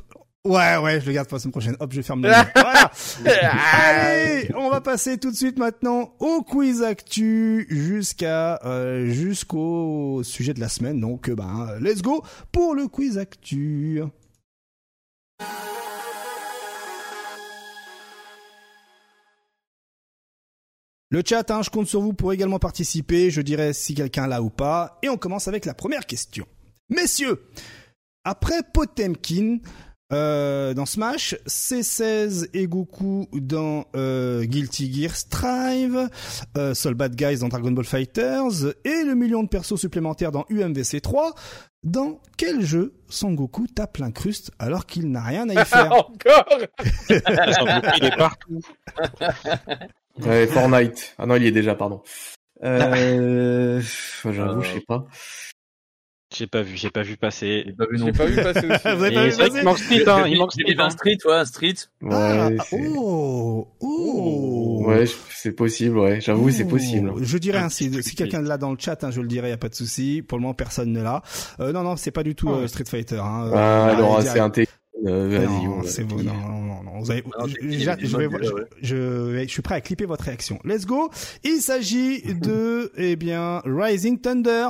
Ouais, 0.48 0.78
ouais, 0.78 1.02
je 1.02 1.08
le 1.08 1.12
garde 1.12 1.28
pour 1.28 1.36
la 1.36 1.42
semaine 1.42 1.52
prochaine. 1.52 1.76
Hop, 1.82 1.92
je 1.92 2.02
ferme 2.02 2.24
le. 2.24 2.30
voilà. 2.56 2.90
Allez, 3.74 4.50
on 4.56 4.70
va 4.70 4.80
passer 4.80 5.18
tout 5.18 5.30
de 5.30 5.36
suite 5.36 5.60
maintenant 5.60 6.14
au 6.20 6.42
quiz 6.42 6.84
actu 6.84 7.68
jusqu'à 7.70 8.58
euh, 8.64 9.08
jusqu'au 9.08 10.22
sujet 10.24 10.54
de 10.54 10.62
la 10.62 10.70
semaine. 10.70 11.02
Donc, 11.02 11.28
euh, 11.28 11.36
ben, 11.36 11.78
let's 11.82 12.02
go 12.02 12.24
pour 12.54 12.76
le 12.76 12.88
quiz 12.88 13.18
actu. 13.18 14.02
Le 21.10 21.24
chat, 21.26 21.52
hein, 21.52 21.62
je 21.62 21.70
compte 21.70 21.88
sur 21.88 22.00
vous 22.00 22.14
pour 22.14 22.32
également 22.32 22.60
participer. 22.60 23.32
Je 23.32 23.42
dirais 23.42 23.74
si 23.74 23.96
quelqu'un 23.96 24.28
l'a 24.28 24.42
ou 24.42 24.50
pas. 24.50 24.98
Et 25.02 25.10
on 25.10 25.18
commence 25.18 25.50
avec 25.50 25.66
la 25.66 25.74
première 25.74 26.06
question. 26.06 26.46
Messieurs, 26.90 27.44
après 28.24 28.62
Potemkin 28.74 29.58
euh, 30.14 30.74
dans 30.74 30.86
Smash, 30.86 31.36
C16 31.48 32.48
et 32.54 32.68
Goku 32.68 33.28
dans 33.34 33.86
euh, 33.96 34.44
Guilty 34.46 34.94
Gear 34.94 35.16
Strive, 35.16 36.10
euh, 36.58 36.74
Soul 36.74 36.94
Bad 36.94 37.16
Guys 37.16 37.40
dans 37.40 37.50
Dragon 37.50 37.72
Ball 37.72 37.86
Fighters 37.86 38.74
et 38.86 39.04
le 39.04 39.16
million 39.16 39.44
de 39.44 39.50
persos 39.50 39.76
supplémentaires 39.76 40.32
dans 40.32 40.46
UMVC 40.50 41.02
3, 41.02 41.34
dans 41.84 42.22
quel 42.38 42.66
jeu 42.66 42.94
Son 43.10 43.34
Goku 43.34 43.68
tape 43.68 43.98
l'incruste 43.98 44.52
alors 44.60 44.86
qu'il 44.86 45.12
n'a 45.12 45.24
rien 45.24 45.50
à 45.50 45.62
y 45.62 45.66
faire 45.66 45.92
Encore 45.92 46.46
Son 47.10 47.66
Goku, 47.66 47.90
il 47.98 48.06
est 48.06 48.18
partout. 48.18 48.62
Ouais, 50.20 50.48
Fortnite. 50.48 51.16
Ah 51.18 51.26
non, 51.26 51.36
il 51.36 51.44
y 51.44 51.48
est 51.48 51.52
déjà, 51.52 51.76
pardon. 51.76 52.02
Euh, 52.64 53.82
j'avoue, 54.24 54.62
je 54.62 54.74
sais 54.74 54.82
pas. 54.88 55.06
J'ai 56.36 56.46
pas 56.46 56.62
vu, 56.62 56.76
j'ai 56.76 56.90
pas 56.90 57.04
vu 57.04 57.16
passer. 57.16 57.64
J'ai 57.66 57.72
pas 57.74 57.86
vu 57.90 57.98
non 57.98 58.08
J'ai 58.08 58.12
pas 58.12 58.26
vu 58.26 58.36
passer 58.36 58.66
aussi. 58.68 58.82
Vous 58.98 59.04
avez 59.04 59.16
pas 59.16 59.24
vu 59.26 59.30
vrai 59.32 59.38
passer 59.38 59.52
qu'il 59.52 59.64
manque 59.64 59.80
Street, 59.80 60.04
hein, 60.08 60.24
il 60.28 60.38
manque 60.38 60.52
Street. 60.52 60.76
hein. 60.78 60.90
street, 60.90 61.18
ouais, 61.26 61.34
un 61.36 61.46
street. 61.46 61.74
Ah, 62.10 62.48
Ouais, 62.50 62.58
oh, 62.98 63.68
oh. 63.80 64.84
ouais, 64.88 65.06
c'est 65.34 65.54
possible, 65.54 65.98
ouais. 66.00 66.20
J'avoue, 66.20 66.50
c'est 66.52 66.68
possible. 66.68 67.14
Je 67.22 67.38
dirais 67.38 67.66
petit 67.68 68.04
Si 68.04 68.16
quelqu'un 68.16 68.42
l'a 68.42 68.58
dans 68.58 68.72
le 68.72 68.78
chat, 68.78 69.02
hein, 69.06 69.12
je 69.12 69.22
le 69.22 69.28
dirai, 69.28 69.50
y 69.50 69.54
a 69.54 69.58
pas 69.58 69.70
de 69.70 69.76
souci. 69.76 70.22
Pour 70.22 70.38
le 70.38 70.42
moment, 70.42 70.54
personne 70.54 70.92
ne 70.92 71.02
l'a. 71.02 71.22
Euh, 71.62 71.72
non, 71.72 71.84
non, 71.84 71.96
c'est 71.96 72.12
pas 72.12 72.24
du 72.24 72.36
tout 72.36 72.50
Ah 72.52 72.58
euh, 72.58 72.68
Street 72.68 72.84
Fighter. 72.86 73.20
Hein. 73.20 73.50
Ah, 73.54 73.90
Euh, 73.90 73.96
alors, 73.96 74.22
c'est 74.22 74.40
un 74.40 74.50
T. 74.50 74.68
Euh, 75.06 75.28
vas-y, 75.30 75.46
Non, 75.46 75.74
on 75.78 75.82
va 75.82 75.88
c'est 75.88 76.04
dire. 76.04 76.18
Non, 76.18 76.34
non, 76.34 76.62
non, 76.62 76.84
non. 76.84 77.00
Vous 77.00 77.12
avez- 77.12 77.24
Ah, 77.38 77.44
je, 77.48 77.54
c'est 77.54 77.60
fini, 77.62 77.80
je- 77.80 77.92
les 77.92 78.06
je 78.06 78.18
vais, 78.18 78.28
modes, 78.28 78.44
je, 78.44 78.52
ouais. 78.52 78.64
je, 78.82 79.44
je 79.44 79.48
suis 79.48 79.62
prêt 79.62 79.76
à 79.76 79.82
clipper 79.82 80.06
votre 80.06 80.24
réaction. 80.26 80.60
Let's 80.66 80.86
go. 80.86 81.10
Il 81.46 81.62
s'agit 81.62 82.22
de, 82.34 82.92
eh 82.98 83.16
bien, 83.16 83.62
Rising 83.64 84.20
Thunder. 84.20 84.68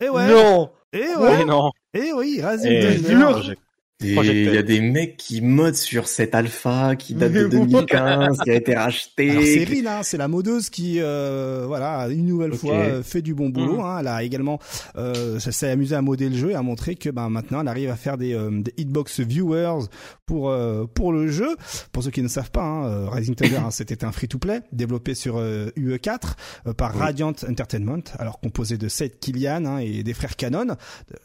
Et 0.00 0.08
ouais. 0.08 0.28
Non 0.28 0.70
Et 0.92 0.98
Mais 0.98 1.16
ouais. 1.16 1.44
non. 1.44 1.70
Et 1.94 2.12
oui, 2.12 2.40
Rising 2.42 2.70
Et 2.72 3.02
Thunder. 3.02 3.54
Et 4.02 4.14
Project 4.14 4.34
il 4.34 4.54
y 4.54 4.56
a 4.56 4.62
des 4.62 4.80
mecs 4.80 5.18
qui 5.18 5.42
modent 5.42 5.74
sur 5.74 6.08
cette 6.08 6.34
alpha 6.34 6.96
qui 6.96 7.12
date 7.12 7.32
de 7.32 7.44
Mais 7.44 7.66
2015, 7.66 8.38
qui 8.38 8.50
a 8.50 8.54
été 8.54 8.72
Alors 8.72 8.90
c'est 8.90 9.24
rachetée. 9.26 9.64
Rin, 9.64 9.86
hein, 9.86 10.00
c'est 10.02 10.16
la 10.16 10.26
modeuse 10.26 10.70
qui, 10.70 10.96
euh, 11.00 11.64
voilà, 11.66 12.08
une 12.08 12.24
nouvelle 12.24 12.54
fois 12.54 12.76
euh, 12.76 13.02
fait 13.02 13.20
du 13.20 13.34
bon 13.34 13.50
boulot. 13.50 13.74
Mhm. 13.74 13.80
Hein. 13.80 13.96
Elle 14.00 14.08
a 14.08 14.22
également, 14.22 14.58
euh, 14.96 15.38
ça 15.38 15.52
s'est 15.52 15.68
amusé 15.68 15.94
à 15.94 16.00
moder 16.00 16.30
le 16.30 16.36
jeu 16.36 16.50
et 16.52 16.54
à 16.54 16.62
montrer 16.62 16.94
que, 16.94 17.10
ben 17.10 17.28
maintenant, 17.28 17.60
elle 17.60 17.68
arrive 17.68 17.90
à 17.90 17.96
faire 17.96 18.16
des, 18.16 18.32
euh, 18.32 18.48
des 18.50 18.72
hitbox 18.78 19.20
viewers 19.20 19.84
pour 20.30 20.50
euh, 20.50 20.86
pour 20.86 21.12
le 21.12 21.26
jeu. 21.26 21.56
Pour 21.90 22.04
ceux 22.04 22.12
qui 22.12 22.22
ne 22.22 22.28
savent 22.28 22.52
pas, 22.52 22.62
hein, 22.62 22.84
euh, 22.86 23.08
Rising 23.10 23.34
Thunder, 23.34 23.56
hein, 23.56 23.70
c'était 23.72 24.04
un 24.04 24.12
free-to-play 24.12 24.60
développé 24.70 25.14
sur 25.14 25.38
euh, 25.38 25.70
UE4 25.76 26.20
euh, 26.68 26.72
par 26.72 26.94
Oui. 26.94 27.00
Radiant 27.00 27.32
Entertainment, 27.48 28.04
alors 28.16 28.38
composé 28.38 28.78
de 28.78 28.86
Seth 28.86 29.18
Killian 29.18 29.64
hein, 29.64 29.78
et 29.78 30.04
des 30.04 30.14
frères 30.14 30.36
Cannon, 30.36 30.76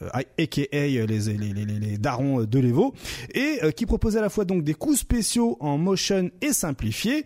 euh, 0.01 0.09
aka 0.39 0.61
les, 0.71 1.05
les, 1.05 1.19
les, 1.19 1.53
les, 1.53 1.65
les 1.65 1.97
darons 1.99 2.45
de 2.45 2.59
l'Evo, 2.59 2.95
et 3.31 3.59
euh, 3.61 3.69
qui 3.69 3.85
proposait 3.85 4.17
à 4.17 4.23
la 4.23 4.29
fois 4.29 4.43
donc 4.43 4.63
des 4.63 4.73
coups 4.73 4.97
spéciaux 4.97 5.55
en 5.59 5.77
motion 5.77 6.31
et 6.41 6.51
simplifiés. 6.51 7.25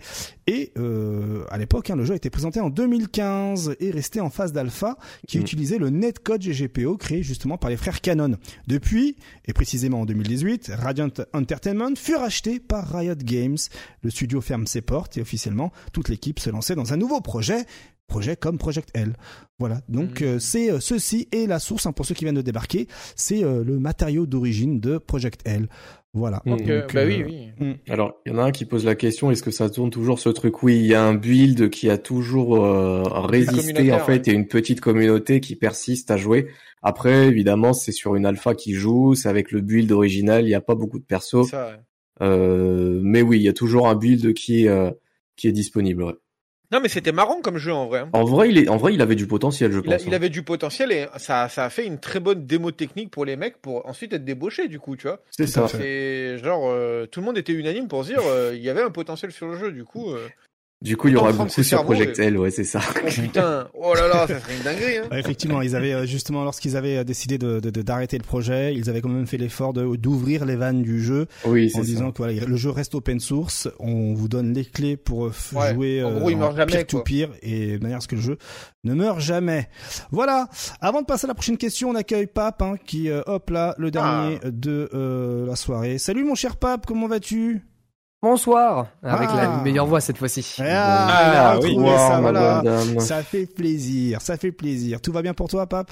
Et 0.51 0.71
euh, 0.77 1.43
à 1.51 1.57
l'époque, 1.59 1.89
hein, 1.91 1.95
le 1.95 2.03
jeu 2.05 2.13
a 2.13 2.15
été 2.15 2.29
présenté 2.31 2.59
en 2.59 2.69
2015 2.71 3.75
et 3.79 3.91
resté 3.91 4.19
en 4.19 4.29
phase 4.31 4.51
d'alpha, 4.51 4.97
qui 5.27 5.37
Mm. 5.37 5.41
utilisait 5.41 5.77
le 5.77 5.89
netcode 5.91 6.41
GGPO 6.41 6.97
créé 6.97 7.21
justement 7.23 7.57
par 7.57 7.69
les 7.69 7.77
frères 7.77 8.01
Canon. 8.01 8.35
Depuis, 8.67 9.15
et 9.45 9.53
précisément 9.53 10.01
en 10.01 10.05
2018, 10.05 10.71
Radiant 10.75 11.09
Entertainment 11.33 11.95
fut 11.95 12.15
racheté 12.15 12.59
par 12.59 12.89
Riot 12.89 13.13
Games. 13.15 13.57
Le 14.01 14.09
studio 14.09 14.41
ferme 14.41 14.65
ses 14.65 14.81
portes 14.81 15.17
et 15.17 15.21
officiellement, 15.21 15.71
toute 15.93 16.09
l'équipe 16.09 16.39
se 16.39 16.49
lançait 16.49 16.75
dans 16.75 16.93
un 16.93 16.97
nouveau 16.97 17.21
projet. 17.21 17.65
Projet 18.07 18.35
comme 18.35 18.57
Project 18.57 18.89
L. 18.95 19.13
Voilà. 19.59 19.81
Donc 19.87 20.21
Mm. 20.21 20.23
euh, 20.25 20.39
c'est 20.39 20.71
euh, 20.71 20.79
ceci 20.79 21.27
est 21.31 21.45
la 21.45 21.59
source 21.59 21.85
hein, 21.85 21.91
pour 21.91 22.07
ceux 22.07 22.15
qui 22.15 22.25
viennent 22.25 22.33
de 22.33 22.41
débarquer. 22.41 22.87
C'est 23.15 23.43
euh, 23.43 23.63
le 23.63 23.77
matériau 23.77 24.25
d'origine 24.25 24.79
de 24.79 24.97
Project 24.97 25.41
L. 25.45 25.69
Voilà. 26.13 26.41
Mm. 26.45 26.53
Ok, 26.53 26.59
Donc, 26.59 26.93
bah 26.93 27.01
euh, 27.01 27.07
oui, 27.07 27.51
oui. 27.59 27.75
Alors, 27.87 28.19
il 28.25 28.31
y 28.31 28.35
en 28.35 28.39
a 28.39 28.43
un 28.43 28.51
qui 28.51 28.65
pose 28.65 28.85
la 28.85 28.95
question, 28.95 29.29
est-ce 29.31 29.43
que 29.43 29.51
ça 29.51 29.69
tourne 29.69 29.91
toujours 29.91 30.19
ce 30.19 30.29
truc? 30.29 30.63
Oui, 30.63 30.77
il 30.77 30.85
y 30.85 30.95
a 30.95 31.03
un 31.03 31.13
build 31.13 31.69
qui 31.69 31.89
a 31.89 31.97
toujours 31.97 32.63
euh, 32.65 33.03
résisté 33.03 33.91
en 33.91 33.99
fait 33.99 34.27
et 34.27 34.31
une 34.31 34.47
petite 34.47 34.81
communauté 34.81 35.39
qui 35.39 35.55
persiste 35.55 36.09
à 36.11 36.17
jouer. 36.17 36.47
Après, 36.81 37.27
évidemment, 37.27 37.73
c'est 37.73 37.91
sur 37.91 38.15
une 38.15 38.25
alpha 38.25 38.55
qui 38.55 38.73
joue, 38.73 39.13
c'est 39.13 39.29
avec 39.29 39.51
le 39.51 39.61
build 39.61 39.91
original, 39.91 40.45
il 40.45 40.47
n'y 40.47 40.55
a 40.55 40.61
pas 40.61 40.75
beaucoup 40.75 40.99
de 40.99 41.03
persos. 41.05 41.49
Ça, 41.49 41.67
ouais. 41.67 41.75
Euh, 42.21 42.99
mais 43.03 43.21
oui, 43.21 43.37
il 43.37 43.43
y 43.43 43.49
a 43.49 43.53
toujours 43.53 43.87
un 43.87 43.95
build 43.95 44.33
qui 44.33 44.63
est, 44.63 44.67
euh, 44.67 44.91
qui 45.35 45.47
est 45.47 45.51
disponible. 45.51 46.03
ouais. 46.03 46.15
Non, 46.71 46.79
mais 46.81 46.89
c'était 46.89 47.11
marrant 47.11 47.41
comme 47.41 47.57
jeu 47.57 47.73
en 47.73 47.87
vrai. 47.87 47.99
hein. 47.99 48.09
En 48.13 48.23
vrai, 48.23 48.49
il 48.49 48.57
est, 48.57 48.69
en 48.69 48.77
vrai, 48.77 48.93
il 48.93 49.01
avait 49.01 49.15
du 49.15 49.25
potentiel, 49.25 49.71
je 49.71 49.79
Il, 49.83 49.91
a- 49.91 49.97
pense. 49.97 50.05
il 50.05 50.13
hein. 50.13 50.15
avait 50.15 50.29
du 50.29 50.43
potentiel 50.43 50.91
et 50.91 51.07
ça, 51.17 51.49
ça 51.49 51.65
a 51.65 51.69
fait 51.69 51.85
une 51.85 51.99
très 51.99 52.19
bonne 52.19 52.45
démo 52.45 52.71
technique 52.71 53.09
pour 53.09 53.25
les 53.25 53.35
mecs 53.35 53.57
pour 53.61 53.87
ensuite 53.87 54.13
être 54.13 54.23
débauchés 54.25 54.67
du 54.67 54.79
coup, 54.79 54.95
tu 54.95 55.07
vois. 55.07 55.19
C'est 55.31 55.47
ça. 55.47 55.67
C'est 55.67 56.37
genre 56.37 56.69
euh, 56.69 57.05
tout 57.07 57.21
le 57.21 57.25
monde 57.25 57.37
était 57.37 57.53
unanime 57.53 57.87
pour 57.87 58.03
se 58.03 58.09
dire 58.09 58.21
euh, 58.23 58.51
il 58.55 58.61
y 58.61 58.69
avait 58.69 58.83
un 58.83 58.91
potentiel 58.91 59.31
sur 59.31 59.47
le 59.47 59.57
jeu 59.57 59.71
du 59.71 59.83
coup. 59.83 60.11
euh, 60.11 60.27
Du 60.81 60.95
coup, 60.95 61.09
il 61.09 61.13
y 61.13 61.17
aura 61.17 61.33
beaucoup 61.33 61.61
sur 61.61 61.83
Project 61.83 62.17
L, 62.19 62.37
ouais, 62.37 62.51
c'est 62.51 62.63
ça. 62.63 62.79
Oh 63.03 63.07
putain, 63.09 63.67
oh 63.73 63.93
là 63.95 64.07
là, 64.07 64.27
ça 64.27 64.39
serait 64.39 64.55
une 64.55 64.63
dinguerie. 64.63 64.97
Hein. 64.99 65.07
Ouais, 65.11 65.19
effectivement, 65.19 65.61
ils 65.61 65.75
avaient 65.75 65.91
euh, 65.91 66.05
justement 66.05 66.45
lorsqu'ils 66.45 66.77
avaient 66.77 66.99
euh, 66.99 67.03
décidé 67.03 67.37
de 67.37 67.59
de- 67.59 67.69
de- 67.69 67.81
d'arrêter 67.81 68.17
le 68.17 68.23
projet, 68.23 68.73
ils 68.73 68.89
avaient 68.89 69.01
quand 69.01 69.09
même 69.09 69.27
fait 69.27 69.35
l'effort 69.35 69.73
de 69.73 69.97
d'ouvrir 69.97 70.45
les 70.45 70.55
vannes 70.55 70.81
du 70.81 71.03
jeu 71.03 71.27
Oui, 71.43 71.65
en 71.65 71.69
c'est 71.79 71.83
ça. 71.83 71.85
disant 71.85 72.11
que 72.13 72.17
voilà, 72.19 72.45
le 72.45 72.55
jeu 72.55 72.69
reste 72.69 72.95
open 72.95 73.19
source, 73.19 73.67
on 73.79 74.13
vous 74.13 74.29
donne 74.29 74.53
les 74.53 74.63
clés 74.63 74.95
pour 74.95 75.25
euh, 75.25 75.33
Ouais, 75.53 75.73
jouer 75.73 76.01
en 76.01 76.17
gros, 76.17 76.29
il 76.29 76.37
meurt 76.37 76.55
jamais, 76.55 76.71
peer 76.71 76.87
to 76.87 76.99
peer 77.01 77.29
et 77.41 77.77
de 77.77 77.81
manière 77.83 77.97
à 77.97 78.01
ce 78.01 78.07
que 78.07 78.15
le 78.15 78.21
jeu 78.21 78.37
ne 78.85 78.93
meurt 78.93 79.19
jamais. 79.19 79.67
Voilà. 80.11 80.47
Avant 80.79 81.01
de 81.01 81.05
passer 81.05 81.25
à 81.25 81.27
la 81.27 81.33
prochaine 81.33 81.57
question, 81.57 81.89
on 81.89 81.95
accueille 81.95 82.27
Pape 82.27 82.61
hein, 82.61 82.75
qui 82.85 83.09
euh, 83.09 83.21
hop 83.25 83.49
là 83.49 83.75
le 83.77 83.91
dernier 83.91 84.39
de 84.45 84.89
euh, 84.93 85.45
la 85.45 85.57
soirée. 85.57 85.97
Salut 85.97 86.23
mon 86.23 86.35
cher 86.35 86.55
Pape, 86.55 86.85
comment 86.85 87.07
vas-tu? 87.09 87.63
Bonsoir, 88.21 88.87
avec 89.01 89.29
Ah. 89.31 89.35
la 89.37 89.63
meilleure 89.63 89.85
voix 89.85 90.01
cette 90.01 90.17
fois-ci. 90.17 90.57
Ah, 90.59 91.53
Ah, 91.53 91.59
oui. 91.61 91.77
ça, 91.97 92.19
voilà. 92.19 92.61
fait 93.23 93.45
plaisir, 93.45 94.19
ça 94.21 94.35
fait 94.35 94.51
plaisir. 94.51 94.99
Tout 94.99 95.13
va 95.13 95.21
bien 95.21 95.33
pour 95.33 95.47
toi, 95.47 95.67
Pape? 95.67 95.91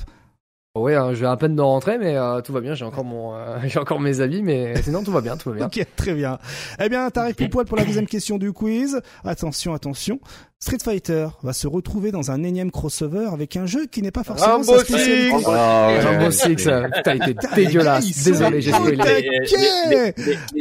Ouais, 0.75 0.93
hein, 0.93 1.13
je 1.13 1.21
vais 1.21 1.27
à 1.27 1.37
peine 1.37 1.55
de 1.55 1.61
rentrer, 1.61 1.97
mais 1.97 2.15
euh, 2.17 2.41
tout 2.41 2.51
va 2.53 2.59
bien. 2.61 2.75
J'ai 2.75 2.85
encore 2.85 3.05
mon, 3.05 3.33
euh, 3.33 3.57
j'ai 3.65 3.79
encore 3.79 3.99
mes 4.01 4.19
avis, 4.19 4.43
mais 4.43 4.79
sinon 4.83 5.03
tout 5.03 5.11
va 5.11 5.21
bien, 5.21 5.37
tout 5.37 5.49
va 5.51 5.55
bien. 5.55 5.65
Ok, 5.67 5.83
très 5.95 6.13
bien. 6.13 6.37
Eh 6.79 6.89
bien, 6.89 7.09
t'arrives 7.09 7.33
pile 7.35 7.49
poil 7.49 7.65
pour 7.65 7.77
la 7.77 7.85
deuxième 7.85 8.05
question 8.05 8.37
du 8.37 8.51
quiz. 8.51 9.01
Attention, 9.23 9.73
attention. 9.73 10.19
Street 10.59 10.79
Fighter 10.83 11.27
va 11.43 11.53
se 11.53 11.67
retrouver 11.67 12.11
dans 12.11 12.31
un 12.31 12.41
énième 12.41 12.71
crossover 12.71 13.27
avec 13.31 13.55
un 13.57 13.67
jeu 13.67 13.85
qui 13.85 14.01
n'est 14.01 14.09
pas 14.09 14.23
forcément 14.23 14.55
Rainbow 14.57 14.79
sa 14.79 14.85
Six 14.85 14.93
spécialité. 14.93 15.45
Ouais. 15.45 16.31
Six, 16.31 16.67
euh, 16.67 16.87
putain, 16.95 17.13
il 17.13 17.29
était 17.29 17.47
dégueulasse. 17.55 18.07
ils 18.07 18.13
sont 18.15 18.29
Désolé, 18.31 18.61
j'ai 18.61 18.71
spoilé. 18.71 20.13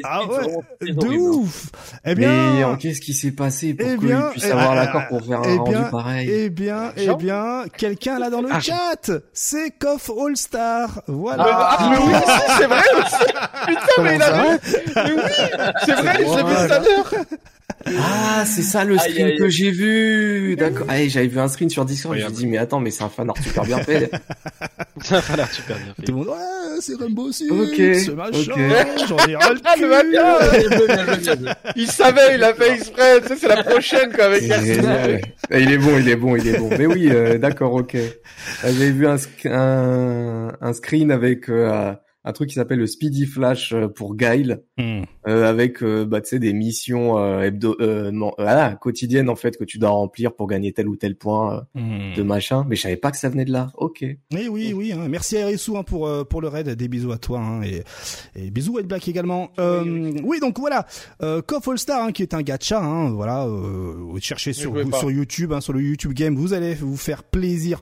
Ah 0.05 0.21
ouais, 0.27 0.93
De 0.93 1.07
hein. 1.07 1.17
ouf. 1.17 1.71
Eh 2.05 2.15
bien, 2.15 2.77
qu'est-ce 2.79 3.01
qui 3.01 3.15
s'est 3.15 3.31
passé 3.31 3.73
pour 3.73 3.89
Eh 3.89 3.97
qu'il 3.97 4.09
bien, 4.09 4.29
puisse 4.33 4.45
eh, 4.45 4.51
avoir 4.51 4.73
ah, 4.73 4.75
l'accord 4.75 5.09
pour 5.09 5.25
faire 5.25 5.41
un 5.41 5.45
eh 5.45 5.57
rendu 5.57 5.71
bien, 5.71 5.83
pareil 5.85 6.31
eh 6.31 6.51
bien, 6.51 6.93
eh 6.99 7.15
bien, 7.15 7.65
quelqu'un 7.75 8.19
là 8.19 8.29
dans 8.29 8.43
le 8.43 8.49
Ah, 8.53 8.61
chat, 8.61 9.11
c'est 9.33 9.71
Koff 9.79 10.11
All 10.11 10.37
Star. 10.37 11.01
Voilà. 11.07 11.47
Ah, 11.49 11.91
mais 11.91 11.97
oui, 12.05 12.21
c'est 12.59 12.67
vrai 12.67 12.83
aussi. 12.99 13.33
Putain, 13.67 14.03
mais 14.03 14.17
il 14.17 14.23
a 14.23 14.31
Comment 14.31 14.59
Mais 14.95 15.13
oui, 15.15 15.33
c'est 15.87 15.93
vrai, 15.93 16.17
je 16.19 16.37
l'ai 16.37 16.43
vu 16.43 16.69
tout 16.69 16.73
à 16.75 16.79
l'heure. 16.81 17.15
Ah, 17.99 18.45
c'est 18.47 18.63
ça 18.63 18.85
le 18.85 18.95
Aïe, 18.99 19.11
screen 19.11 19.27
aïe, 19.27 19.37
que 19.37 19.45
aïe. 19.45 19.51
j'ai 19.51 19.71
vu. 19.71 20.57
D'accord. 20.57 20.87
Ah, 20.89 21.07
j'avais 21.07 21.27
vu 21.29 21.39
un 21.39 21.49
screen 21.49 21.69
sur 21.71 21.85
Discord. 21.85 22.17
Je 22.17 22.23
me 22.23 22.29
suis 22.29 22.37
dit, 22.39 22.47
mais 22.47 22.59
attends, 22.59 22.81
mais 22.81 22.91
c'est 22.91 23.05
un 23.05 23.09
fan 23.09 23.29
art 23.29 23.37
super 23.43 23.65
bien 23.65 23.79
fait. 23.79 24.11
Ça 25.03 25.21
a 25.33 25.37
l'air 25.37 25.53
super 25.53 25.77
bien 25.77 25.95
fait. 25.95 26.03
Tout 26.05 26.13
le 26.13 26.19
monde, 26.19 26.29
ouais, 26.29 26.81
c'est 26.81 26.97
Rainbow 26.97 27.31
Six, 27.33 27.51
Ok, 27.51 27.75
c'est 27.77 28.15
machin, 28.15 28.53
ok. 28.53 29.09
j'en 29.09 29.17
ai 29.29 29.37
ras 29.37 29.51
le 29.53 29.61
cul. 31.37 31.47
ah. 31.47 31.57
Il 31.77 31.87
savait, 31.91 32.35
il 32.37 32.45
a 32.45 32.55
fait 32.55 32.73
exprès. 32.75 33.21
Tu 33.23 33.29
sais, 33.29 33.37
c'est 33.37 33.49
la 33.49 33.63
prochaine, 33.63 34.13
quoi, 34.13 34.25
avec 34.27 34.43
C'est 34.43 34.75
génial. 34.75 35.21
Ah, 35.51 35.59
Il 35.59 35.71
est 35.73 35.79
bon, 35.79 35.99
il 35.99 36.09
est 36.09 36.17
bon, 36.17 36.37
il 36.37 36.47
est 36.49 36.59
bon. 36.59 36.71
Mais 36.79 36.87
oui, 36.87 37.09
euh, 37.11 37.39
d'accord, 37.39 37.73
ok. 37.75 37.97
J'avais 38.63 38.91
vu 38.91 39.07
un, 39.07 39.17
sc- 39.17 39.49
un, 39.51 40.53
un 40.61 40.73
screen 40.73 41.11
avec 41.11 41.49
euh, 41.49 41.93
un 42.27 42.33
truc 42.33 42.49
qui 42.51 42.57
s'appelle 42.57 42.79
le 42.81 42.87
Speedy 42.87 43.25
Flash 43.25 43.73
euh, 43.73 43.89
pour 43.89 44.15
Guile, 44.17 44.63
Hmm. 44.77 45.05
euh, 45.27 45.49
avec 45.49 45.83
euh, 45.83 46.05
bah, 46.05 46.21
tu 46.21 46.29
sais 46.29 46.39
des 46.39 46.53
missions 46.53 47.17
euh, 47.19 47.41
hebdo, 47.43 47.77
euh, 47.81 48.11
non, 48.11 48.33
voilà, 48.37 48.75
quotidiennes 48.75 49.31
en 49.31 49.37
fait 49.37 49.57
que 49.57 49.65
tu 49.65 49.79
dois 49.79 49.89
remplir 49.91 50.35
pour 50.35 50.47
gagner 50.49 50.73
tel 50.73 50.89
ou 50.89 50.97
tel 50.97 51.17
point 51.17 51.65
euh, 51.77 51.81
Hmm. 51.81 52.15
de 52.15 52.23
machin. 52.23 52.67
Mais 52.69 52.77
je 52.77 52.83
savais 52.83 52.97
pas 52.97 53.11
que 53.11 53.17
ça 53.17 53.29
venait 53.31 53.45
de 53.47 53.53
là. 53.53 53.71
Ok. 53.77 54.05
Oui, 54.33 54.49
oui, 54.51 54.73
oui. 54.75 54.93
hein. 54.93 55.07
Merci 55.09 55.37
à 55.39 55.41
Erissou 55.41 55.79
hein, 55.79 55.83
pour 55.85 56.07
euh, 56.07 56.25
pour 56.25 56.41
le 56.43 56.49
raid. 56.49 56.69
Des 56.69 56.89
bisous 56.89 57.13
à 57.13 57.19
toi 57.19 57.39
hein, 57.41 57.63
et, 57.63 57.83
et 58.35 58.51
bisous 58.51 58.75
White 58.75 58.87
Black 58.89 59.09
également. 59.09 59.49
Euh, 59.59 60.13
oui, 60.25 60.41
donc 60.41 60.59
voilà, 60.59 60.85
euh, 61.23 61.41
KOF 61.43 61.69
All 61.69 61.79
Star 61.79 62.03
hein, 62.05 62.13
qui 62.13 62.23
est 62.23 62.35
un 62.35 62.43
gacha. 62.43 62.81
Hein, 62.83 63.11
voilà, 63.13 63.45
euh, 63.47 63.95
vous 63.97 64.19
cherchez 64.21 64.53
sur 64.53 64.75
sur 64.99 65.11
YouTube, 65.11 65.53
hein, 65.53 65.61
sur 65.61 65.73
le 65.73 65.81
YouTube 65.81 66.13
Game, 66.13 66.35
vous 66.35 66.53
allez 66.53 66.75
vous 66.75 66.97
faire 66.97 67.23
plaisir 67.23 67.81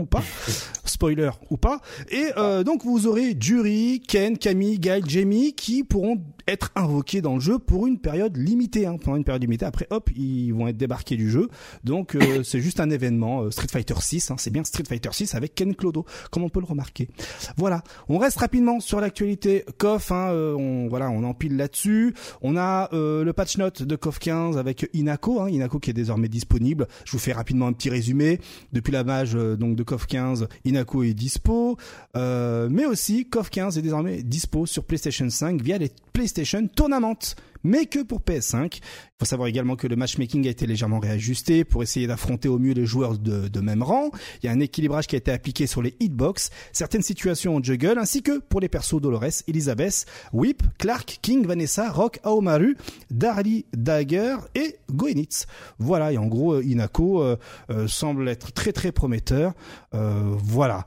ou 0.00 0.06
pas, 0.06 0.22
spoiler 0.84 1.30
ou 1.50 1.56
pas. 1.56 1.80
Et 2.10 2.26
euh, 2.36 2.64
donc 2.64 2.84
vous 2.84 3.06
aurez 3.06 3.36
Jury, 3.38 4.02
Ken, 4.06 4.36
Camille, 4.38 4.78
Gail, 4.78 5.02
Jamie 5.06 5.54
qui 5.54 5.84
pourront 5.84 6.22
être 6.48 6.70
invoqués 6.74 7.20
dans 7.20 7.34
le 7.34 7.40
jeu 7.40 7.58
pour 7.58 7.86
une 7.86 7.98
période 7.98 8.36
limitée. 8.36 8.86
Hein, 8.86 8.96
pendant 9.02 9.16
une 9.16 9.24
période 9.24 9.42
limitée. 9.42 9.64
Après, 9.64 9.86
hop, 9.90 10.10
ils 10.14 10.52
vont 10.52 10.68
être 10.68 10.76
débarqués 10.76 11.16
du 11.16 11.30
jeu. 11.30 11.48
Donc 11.84 12.14
euh, 12.14 12.42
c'est 12.44 12.60
juste 12.60 12.80
un 12.80 12.90
événement. 12.90 13.42
euh, 13.42 13.50
Street 13.50 13.68
Fighter 13.70 13.94
6, 13.98 14.30
hein, 14.30 14.36
c'est 14.38 14.50
bien 14.50 14.64
Street 14.64 14.84
Fighter 14.88 15.10
6 15.12 15.34
avec 15.34 15.54
Ken 15.54 15.74
Clodo, 15.74 16.04
comme 16.30 16.42
on 16.42 16.48
peut 16.48 16.60
le 16.60 16.66
remarquer. 16.66 17.08
Voilà, 17.56 17.82
on 18.08 18.18
reste 18.18 18.38
rapidement 18.38 18.80
sur 18.80 19.00
l'actualité 19.00 19.64
KOF. 19.78 20.12
Hein, 20.12 20.30
euh, 20.30 20.54
on 20.54 20.88
voilà, 20.88 21.10
on 21.10 21.24
empile 21.24 21.56
là-dessus. 21.56 22.14
On 22.42 22.56
a 22.56 22.88
euh, 22.92 23.24
le 23.24 23.32
patch 23.32 23.58
note 23.58 23.82
de 23.82 23.96
KOF 23.96 24.18
15 24.18 24.58
avec 24.58 24.88
Inako, 24.92 25.40
hein, 25.40 25.48
Inako 25.48 25.78
qui 25.78 25.90
est 25.90 25.94
désormais 25.94 26.28
disponible. 26.28 26.86
Je 27.04 27.12
vous 27.12 27.18
fais 27.18 27.32
rapidement 27.32 27.66
un 27.66 27.72
petit 27.72 27.90
résumé. 27.90 28.40
Depuis 28.72 28.92
la 28.92 29.04
mage 29.04 29.34
euh, 29.34 29.56
donc 29.56 29.76
de 29.76 29.82
KOF 29.82 30.06
15, 30.06 30.48
Inako 30.64 31.02
est 31.02 31.14
dispo, 31.14 31.76
euh, 32.16 32.68
mais 32.70 32.86
aussi 32.86 33.28
KOF 33.28 33.50
15 33.50 33.78
est 33.78 33.82
désormais 33.82 34.22
dispo 34.22 34.66
sur 34.66 34.84
PlayStation 34.84 35.28
5 35.28 35.60
via 35.62 35.78
les 35.78 35.90
PlayStation 36.16 36.66
Tournament, 36.74 37.18
mais 37.62 37.84
que 37.84 38.02
pour 38.02 38.20
PS5. 38.20 38.76
Il 38.76 38.80
faut 39.18 39.26
savoir 39.26 39.48
également 39.48 39.76
que 39.76 39.86
le 39.86 39.96
matchmaking 39.96 40.46
a 40.46 40.50
été 40.50 40.66
légèrement 40.66 40.98
réajusté 40.98 41.62
pour 41.62 41.82
essayer 41.82 42.06
d'affronter 42.06 42.48
au 42.48 42.58
mieux 42.58 42.72
les 42.72 42.86
joueurs 42.86 43.18
de, 43.18 43.60
même 43.60 43.82
rang. 43.82 44.10
Il 44.42 44.46
y 44.46 44.48
a 44.48 44.52
un 44.52 44.60
équilibrage 44.60 45.08
qui 45.08 45.14
a 45.16 45.18
été 45.18 45.30
appliqué 45.30 45.66
sur 45.66 45.82
les 45.82 45.94
hitbox, 46.00 46.48
certaines 46.72 47.02
situations 47.02 47.56
en 47.56 47.62
juggle, 47.62 47.98
ainsi 47.98 48.22
que 48.22 48.38
pour 48.38 48.60
les 48.60 48.70
persos 48.70 48.98
Dolores, 48.98 49.42
Elizabeth, 49.46 50.06
Whip, 50.32 50.62
Clark, 50.78 51.18
King, 51.20 51.46
Vanessa, 51.46 51.90
Rock, 51.90 52.18
Aomaru, 52.24 52.78
Darly, 53.10 53.66
Dagger 53.76 54.36
et 54.54 54.78
Goenitz. 54.90 55.46
Voilà, 55.78 56.12
et 56.12 56.16
en 56.16 56.28
gros, 56.28 56.54
euh, 56.54 56.64
Inako 56.64 57.22
euh, 57.22 57.36
euh, 57.68 57.86
semble 57.88 58.26
être 58.30 58.52
très 58.52 58.72
très 58.72 58.90
prometteur. 58.90 59.52
Voilà. 59.92 60.86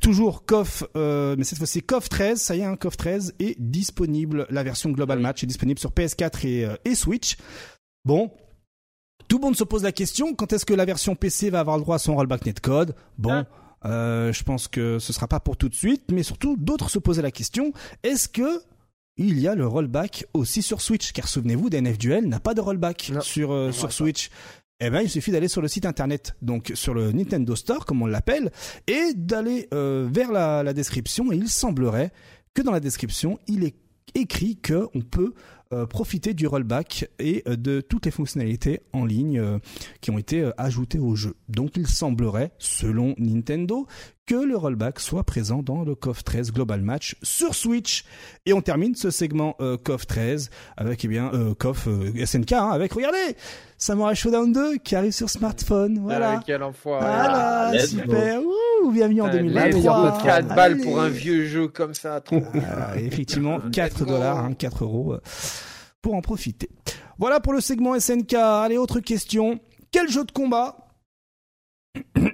Toujours 0.00 0.44
KOF, 0.44 0.84
euh, 0.96 1.34
mais 1.38 1.44
cette 1.44 1.58
fois-ci 1.58 1.82
KOF 1.82 2.08
13, 2.08 2.40
ça 2.40 2.56
y 2.56 2.60
est, 2.60 2.64
un 2.64 2.76
KOF 2.76 2.96
13 2.96 3.34
est 3.38 3.56
disponible. 3.60 4.46
La 4.50 4.62
version 4.62 4.90
Global 4.90 5.18
Match 5.18 5.42
est 5.42 5.46
disponible 5.46 5.78
sur 5.78 5.92
PS4 5.92 6.46
et, 6.46 6.64
euh, 6.66 6.76
et 6.84 6.94
Switch. 6.94 7.36
Bon, 8.04 8.30
tout 9.28 9.38
le 9.38 9.42
monde 9.42 9.56
se 9.56 9.64
pose 9.64 9.82
la 9.82 9.92
question 9.92 10.34
quand 10.34 10.52
est-ce 10.52 10.66
que 10.66 10.74
la 10.74 10.84
version 10.84 11.14
PC 11.14 11.48
va 11.48 11.60
avoir 11.60 11.76
le 11.78 11.82
droit 11.84 11.96
à 11.96 11.98
son 11.98 12.16
rollback 12.16 12.44
netcode? 12.44 12.94
Bon, 13.16 13.46
euh, 13.86 14.32
je 14.32 14.42
pense 14.42 14.68
que 14.68 14.98
ce 14.98 15.12
sera 15.12 15.28
pas 15.28 15.40
pour 15.40 15.56
tout 15.56 15.68
de 15.70 15.74
suite, 15.74 16.02
mais 16.12 16.22
surtout 16.22 16.56
d'autres 16.58 16.90
se 16.90 16.98
posaient 16.98 17.22
la 17.22 17.30
question 17.30 17.72
est-ce 18.02 18.28
que 18.28 18.62
il 19.16 19.38
y 19.38 19.46
a 19.46 19.54
le 19.54 19.66
rollback 19.66 20.26
aussi 20.34 20.60
sur 20.60 20.80
Switch? 20.80 21.12
Car 21.12 21.28
souvenez-vous, 21.28 21.70
DNF 21.70 21.98
Duel 21.98 22.28
n'a 22.28 22.40
pas 22.40 22.52
de 22.52 22.60
rollback 22.60 23.10
Non. 23.14 23.20
sur 23.20 23.52
euh, 23.52 23.70
sur 23.70 23.92
Switch. 23.92 24.28
Eh 24.86 24.90
ben, 24.90 25.00
il 25.00 25.08
suffit 25.08 25.30
d'aller 25.30 25.48
sur 25.48 25.62
le 25.62 25.68
site 25.68 25.86
internet, 25.86 26.36
donc 26.42 26.70
sur 26.74 26.92
le 26.92 27.10
Nintendo 27.10 27.56
Store, 27.56 27.86
comme 27.86 28.02
on 28.02 28.06
l'appelle, 28.06 28.52
et 28.86 29.14
d'aller 29.14 29.66
euh, 29.72 30.06
vers 30.12 30.30
la, 30.30 30.74
description. 30.74 31.32
Et 31.32 31.36
il 31.36 31.48
semblerait 31.48 32.12
que 32.52 32.60
dans 32.60 32.70
la 32.70 32.80
description, 32.80 33.38
il 33.46 33.64
est 33.64 33.76
écrit 34.14 34.58
que 34.58 34.86
on 34.94 35.00
peut 35.00 35.32
euh, 35.72 35.86
profiter 35.86 36.34
du 36.34 36.46
rollback 36.46 37.08
et 37.18 37.42
euh, 37.48 37.56
de 37.56 37.80
toutes 37.80 38.04
les 38.04 38.10
fonctionnalités 38.10 38.82
en 38.92 39.06
ligne 39.06 39.42
qui 40.02 40.10
ont 40.10 40.18
été 40.18 40.50
ajoutées 40.58 40.98
au 40.98 41.16
jeu. 41.16 41.34
Donc 41.48 41.78
il 41.78 41.86
semblerait, 41.86 42.52
selon 42.58 43.14
Nintendo, 43.16 43.86
que 44.26 44.34
le 44.34 44.56
rollback 44.56 45.00
soit 45.00 45.22
présent 45.24 45.62
dans 45.62 45.84
le 45.84 45.94
KOF 45.94 46.24
13 46.24 46.52
Global 46.52 46.80
Match 46.80 47.16
sur 47.22 47.54
Switch. 47.54 48.04
Et 48.46 48.52
on 48.54 48.62
termine 48.62 48.94
ce 48.94 49.10
segment 49.10 49.54
euh, 49.60 49.76
KOF 49.76 50.06
13 50.06 50.50
avec 50.76 51.04
eh 51.04 51.08
bien 51.08 51.30
euh, 51.34 51.54
KOF 51.54 51.88
euh, 51.88 52.24
SNK 52.24 52.52
hein, 52.52 52.70
avec 52.70 52.92
regardez 52.94 53.36
Samurai 53.76 54.14
Showdown 54.14 54.50
2 54.52 54.76
qui 54.78 54.96
arrive 54.96 55.12
sur 55.12 55.28
smartphone. 55.28 55.98
Voilà. 56.00 56.38
Ah, 56.38 56.42
quel 56.46 56.62
enfoiré. 56.62 57.04
Voilà, 57.04 57.70
let's 57.74 57.90
super. 57.90 58.40
Ouh, 58.42 58.90
bienvenue 58.90 59.20
en 59.20 59.26
Allez, 59.26 59.38
2023. 59.40 60.22
4 60.24 60.48
balles 60.54 60.72
Allez. 60.72 60.82
pour 60.82 61.00
un 61.00 61.08
vieux 61.10 61.44
jeu 61.44 61.68
comme 61.68 61.92
ça. 61.92 62.20
Trop. 62.22 62.42
Ah, 62.66 62.96
effectivement, 62.96 63.58
Let's 63.64 63.72
4 63.72 63.98
go. 64.00 64.04
dollars, 64.06 64.38
hein, 64.38 64.54
4 64.54 64.84
euros 64.84 65.12
euh, 65.14 65.20
pour 66.00 66.14
en 66.14 66.22
profiter. 66.22 66.70
Voilà 67.18 67.40
pour 67.40 67.52
le 67.52 67.60
segment 67.60 67.98
SNK. 67.98 68.32
Allez, 68.34 68.78
autre 68.78 69.00
question. 69.00 69.60
Quel 69.90 70.08
jeu 70.08 70.24
de 70.24 70.32
combat 70.32 70.78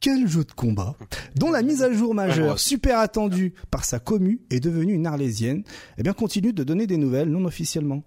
Quel 0.00 0.28
jeu 0.28 0.44
de 0.44 0.52
combat 0.52 0.94
dont 1.34 1.50
la 1.50 1.62
mise 1.62 1.82
à 1.82 1.92
jour 1.92 2.14
majeure, 2.14 2.58
super 2.60 2.98
attendue 2.98 3.52
par 3.70 3.84
sa 3.84 3.98
commu, 3.98 4.40
est 4.50 4.60
devenue 4.60 4.92
une 4.94 5.06
arlésienne, 5.06 5.64
eh 5.98 6.02
bien 6.02 6.12
continue 6.12 6.52
de 6.52 6.62
donner 6.62 6.86
des 6.86 6.96
nouvelles 6.98 7.28
non 7.28 7.44
officiellement 7.44 8.02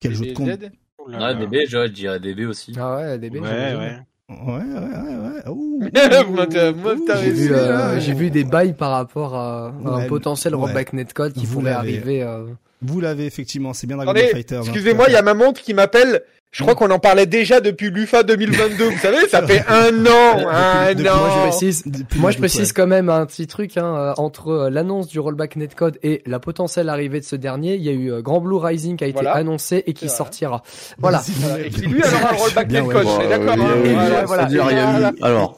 Quel 0.00 0.14
jeu 0.14 0.26
de 0.26 0.32
combat? 0.32 0.54
Oh 0.98 1.10
Ouais, 1.10 1.18
là. 1.18 1.34
DB, 1.34 1.66
je 1.68 1.86
dirais 1.88 2.20
DB 2.20 2.46
aussi. 2.46 2.72
Ah 2.78 2.96
ouais, 2.96 3.18
DB. 3.18 3.40
Ouais, 3.40 3.48
ouais. 3.48 3.98
Ouais, 4.30 4.36
ouais, 4.46 4.62
ouais, 4.62 5.16
ouais. 5.16 5.48
Ouh, 5.50 5.82
J'ai 7.22 7.30
vu, 7.32 7.52
euh, 7.52 8.00
j'ai 8.00 8.14
vu 8.14 8.30
des 8.30 8.44
bails 8.44 8.72
par 8.72 8.92
rapport 8.92 9.34
à, 9.34 9.74
un 9.84 10.06
potentiel 10.06 10.54
ouais. 10.54 10.60
rollback 10.62 10.92
netcode 10.92 11.32
qui 11.34 11.44
Vous 11.44 11.58
pourrait 11.60 11.72
arriver. 11.72 12.22
euh, 12.22 12.46
Vous 12.80 13.00
l'avez 13.00 13.26
effectivement, 13.26 13.74
c'est 13.74 13.86
bien 13.86 13.96
Dragon 13.96 14.12
Ball 14.12 14.28
Fighter. 14.28 14.56
hein. 14.56 14.60
excusez-moi, 14.62 15.06
il 15.08 15.12
y 15.12 15.16
a 15.16 15.22
ma 15.22 15.34
montre 15.34 15.60
qui 15.60 15.74
m'appelle. 15.74 16.22
Je 16.52 16.62
crois 16.62 16.74
qu'on 16.74 16.90
en 16.90 16.98
parlait 16.98 17.24
déjà 17.24 17.62
depuis 17.62 17.88
l'UFA 17.90 18.22
2022. 18.24 18.84
Vous 18.90 18.98
savez, 18.98 19.26
ça 19.28 19.40
fait 19.46 19.64
un 19.68 20.04
an, 20.04 20.48
un 20.50 20.92
Depuis- 20.94 21.08
an. 21.08 21.16
Moi, 21.16 21.30
je 21.34 21.40
précise, 21.48 21.84
moi, 22.16 22.30
je 22.30 22.36
précise 22.38 22.72
quand 22.74 22.86
même 22.86 23.08
un 23.08 23.24
petit 23.24 23.46
truc 23.46 23.78
hein, 23.78 23.96
euh, 23.96 24.12
entre 24.18 24.48
euh, 24.48 24.70
l'annonce 24.70 25.08
du 25.08 25.18
rollback 25.18 25.56
netcode 25.56 25.98
et 26.02 26.22
la 26.26 26.38
potentielle 26.40 26.90
arrivée 26.90 27.20
de 27.20 27.24
ce 27.24 27.36
dernier. 27.36 27.76
Il 27.76 27.82
y 27.82 27.88
a 27.88 27.92
eu 27.92 28.12
euh, 28.12 28.20
Grand 28.20 28.42
Blue 28.42 28.58
Rising 28.58 28.98
qui 28.98 29.04
a 29.04 29.06
été 29.06 29.14
Voilà. 29.14 29.32
annoncé 29.34 29.82
et 29.86 29.94
qui 29.94 30.10
sortira. 30.10 30.62
Voilà. 30.98 31.22
Et 31.64 31.70
qui 31.70 31.86
lui 31.86 32.02
alors 32.02 32.32
un 32.32 32.36
rollback 32.36 32.70
netcode, 32.70 33.06
ouais. 33.06 33.28
d'accord. 33.30 33.54
hein, 33.58 34.24
voilà. 34.26 35.12
alors, 35.22 35.56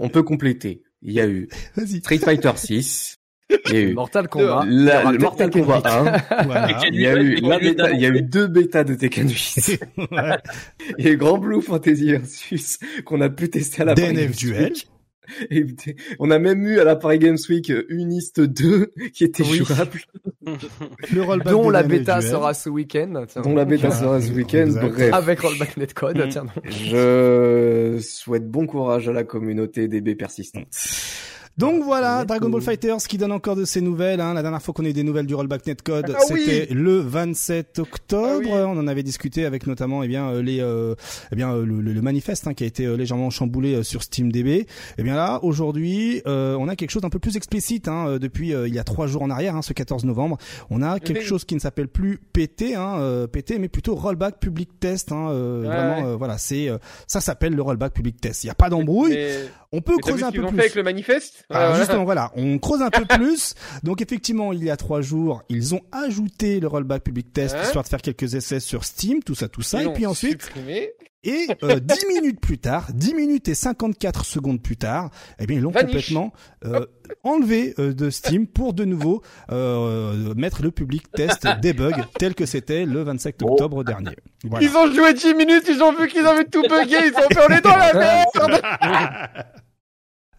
on 0.00 0.08
peut 0.08 0.22
compléter. 0.22 0.82
Il 1.02 1.12
y 1.12 1.20
a 1.20 1.26
eu 1.26 1.48
Vas-y. 1.76 1.98
Street 1.98 2.18
Fighter 2.18 2.52
6, 2.54 3.17
il 3.70 3.72
y 3.74 3.76
a 3.76 3.80
eu 3.80 3.94
Mortal 3.94 4.28
Kombat. 4.28 4.64
la- 4.66 4.66
Il 4.66 4.82
y 4.84 4.88
aura 5.02 5.12
le 5.12 5.18
peut-être 5.18 5.22
Mortal 5.22 5.50
Tekken 5.50 5.64
Kombat 5.64 5.78
8. 5.78 5.86
1, 6.30 6.44
Voilà. 6.44 6.78
il 6.92 7.00
y 7.00 7.06
a 7.06 7.14
eu 7.20 7.34
la 7.36 7.58
bêta, 7.58 7.90
il 7.90 8.00
y 8.00 8.06
a 8.06 8.08
eu 8.08 8.22
deux 8.22 8.46
bêtas 8.46 8.84
de 8.84 8.94
Tekken 8.94 9.28
8. 9.28 9.80
Il 10.98 11.04
y 11.04 11.08
a 11.08 11.12
eu 11.12 11.16
Grand 11.16 11.38
Blue 11.38 11.60
Fantasy 11.62 12.10
Versus 12.12 12.78
qu'on 13.04 13.20
a 13.20 13.28
pu 13.30 13.48
tester 13.50 13.82
à 13.82 13.84
la 13.86 13.94
Paris 13.94 14.14
DNF 14.14 14.30
Games 14.30 14.32
Duel. 14.54 14.72
Et 15.50 15.62
on 16.18 16.30
a 16.30 16.38
même 16.38 16.66
eu 16.66 16.78
à 16.80 16.84
la 16.84 16.96
Paris 16.96 17.18
Games 17.18 17.36
Week 17.50 17.68
euh, 17.70 17.84
Unist 17.90 18.40
2 18.40 18.92
qui 19.12 19.24
était 19.24 19.42
Oui. 19.42 19.58
jouable, 19.58 20.00
Le 21.12 21.22
rollback 21.22 21.52
dont 21.52 21.68
la 21.68 21.82
bêta 21.82 22.22
sera 22.22 22.54
ce 22.54 22.70
week-end. 22.70 23.24
tiens. 23.28 23.42
dont 23.42 23.54
la 23.54 23.66
bêta 23.66 23.90
sera 23.90 24.22
ce 24.22 24.32
week-end. 24.32 24.68
Bref, 24.80 25.12
Avec 25.12 25.40
rollback 25.40 25.76
netcode. 25.76 26.16
Mm. 26.18 26.28
Tiens, 26.30 26.46
je 26.64 27.98
souhaite 28.00 28.48
bon 28.50 28.66
courage 28.66 29.06
à 29.08 29.12
la 29.12 29.24
communauté 29.24 29.86
DB 29.86 30.14
persistante. 30.14 30.66
Donc 31.58 31.82
voilà, 31.82 32.24
Dragon 32.24 32.48
Ball. 32.48 32.62
Fighters 32.62 32.98
qui 33.08 33.18
donne 33.18 33.32
encore 33.32 33.56
de 33.56 33.64
ses 33.64 33.80
nouvelles. 33.80 34.20
Hein. 34.20 34.32
La 34.34 34.42
dernière 34.42 34.62
fois 34.62 34.72
qu'on 34.72 34.84
a 34.84 34.88
eu 34.88 34.92
des 34.92 35.02
nouvelles 35.02 35.26
du 35.26 35.34
rollback 35.34 35.66
netcode, 35.66 36.14
Ah 36.16 36.20
oui 36.30 36.42
c'était 36.46 36.72
le 36.72 36.98
27 37.00 37.78
octobre. 37.80 38.26
Ah 38.32 38.38
oui. 38.38 38.48
On 38.52 38.78
en 38.78 38.86
avait 38.86 39.02
discuté 39.02 39.44
avec 39.44 39.66
notamment 39.66 40.02
eh 40.02 40.08
bien 40.08 40.28
euh, 40.30 40.42
les 40.42 40.60
euh, 40.60 40.94
eh 41.32 41.36
bien 41.36 41.52
euh, 41.52 41.64
le, 41.66 41.80
le- 41.80 41.92
le 41.92 42.00
manifeste 42.02 42.46
hein, 42.46 42.54
qui 42.54 42.62
a 42.64 42.66
été 42.66 42.86
euh, 42.86 42.96
légèrement 42.96 43.30
chamboulé 43.30 43.82
sur 43.82 44.02
SteamDB. 44.02 44.66
Et 44.98 45.02
bien 45.02 45.16
là, 45.16 45.40
aujourd'hui, 45.42 46.22
euh, 46.26 46.56
on 46.60 46.68
a 46.68 46.76
quelque 46.76 46.90
chose 46.90 47.02
d'un 47.02 47.10
peu 47.10 47.18
plus 47.18 47.36
explicite. 47.36 47.88
Hein, 47.88 48.18
depuis 48.20 48.54
euh, 48.54 48.68
il 48.68 48.74
y 48.74 48.78
a 48.78 48.84
trois 48.84 49.06
jours 49.08 49.22
en 49.22 49.30
arrière, 49.30 49.56
hein, 49.56 49.62
ce 49.62 49.72
14 49.72 50.04
novembre, 50.04 50.38
on 50.70 50.80
a 50.80 51.00
quelque 51.00 51.22
chose 51.24 51.44
qui 51.44 51.54
ne 51.56 51.60
s'appelle 51.60 51.88
plus 51.88 52.18
PT, 52.32 52.74
hein, 52.76 52.98
euh, 53.00 53.26
PT, 53.26 53.58
mais 53.58 53.68
plutôt 53.68 53.94
rollback 53.96 54.38
public 54.38 54.78
test. 54.78 55.10
Hein, 55.12 55.28
euh, 55.30 55.62
Ouais, 55.62 55.66
vraiment, 55.66 55.96
ouais. 56.06 56.12
euh, 56.12 56.16
voilà, 56.16 56.38
c'est 56.38 56.68
euh, 56.68 56.78
ça 57.08 57.20
s'appelle 57.20 57.54
le 57.54 57.62
rollback 57.62 57.92
public 57.94 58.20
test. 58.20 58.44
Il 58.44 58.46
n'y 58.46 58.50
a 58.50 58.54
pas 58.54 58.70
d'embrouille. 58.70 59.14
Mais, 59.14 59.36
On 59.72 59.80
peut 59.82 59.96
creuser 59.98 60.22
un 60.24 60.32
peu 60.32 60.40
plus. 60.46 60.56
fait 60.56 60.60
avec 60.62 60.74
le 60.76 60.82
manifeste 60.82 61.44
Alors 61.50 61.68
Voilà. 61.70 61.78
justement, 61.84 62.04
voilà, 62.04 62.32
on 62.36 62.58
creuse 62.58 62.80
un 62.80 62.90
peu 62.90 63.04
plus. 63.16 63.54
Donc 63.82 64.00
effectivement, 64.00 64.52
il 64.52 64.64
y 64.64 64.70
a 64.70 64.76
trois 64.76 65.02
jours, 65.02 65.42
ils 65.50 65.74
ont 65.74 65.82
ajouté 65.92 66.58
le 66.60 66.66
rollback 66.68 67.02
public 67.04 67.32
test 67.32 67.54
Hein 67.54 67.62
histoire 67.64 67.84
de 67.84 67.88
faire 67.88 68.00
quelques 68.00 68.34
essais 68.34 68.60
sur 68.60 68.84
Steam, 68.84 69.22
tout 69.22 69.34
ça, 69.34 69.48
tout 69.48 69.62
ça. 69.62 69.82
Ils 69.82 69.88
et 69.88 69.92
puis 69.92 70.06
ensuite, 70.06 70.42
supprimé. 70.42 70.90
Et 71.24 71.46
euh, 71.62 71.80
10 71.80 72.06
minutes 72.06 72.40
plus 72.40 72.58
tard, 72.58 72.86
10 72.92 73.14
minutes 73.14 73.48
et 73.48 73.54
54 73.54 74.24
secondes 74.24 74.62
plus 74.62 74.76
tard, 74.76 75.10
eh 75.38 75.46
bien 75.46 75.56
ils 75.56 75.62
l'ont 75.62 75.72
complètement 75.72 76.32
euh, 76.64 76.86
enlevé 77.24 77.74
euh, 77.78 77.92
de 77.92 78.10
Steam 78.10 78.46
pour 78.46 78.72
de 78.72 78.84
nouveau 78.84 79.22
euh, 79.50 80.34
mettre 80.34 80.62
le 80.62 80.70
public 80.70 81.10
test 81.10 81.46
debug 81.62 81.94
tel 82.18 82.34
que 82.34 82.46
c'était 82.46 82.84
le 82.84 83.02
27 83.02 83.38
Bon. 83.40 83.52
octobre 83.52 83.84
dernier. 83.84 84.16
Voilà. 84.44 84.66
Ils 84.66 84.76
ont 84.76 84.92
joué 84.92 85.14
10 85.14 85.34
minutes, 85.34 85.64
ils 85.68 85.82
ont 85.82 85.92
vu 85.92 86.08
qu'ils 86.08 86.26
avaient 86.26 86.44
tout 86.44 86.62
bugué, 86.62 86.96
ils 87.06 87.14
ont 87.16 87.28
fait 87.28 87.40
on 87.48 87.52
est 87.52 87.60
dans 87.60 87.76
la 87.76 87.92
merde. 87.94 88.62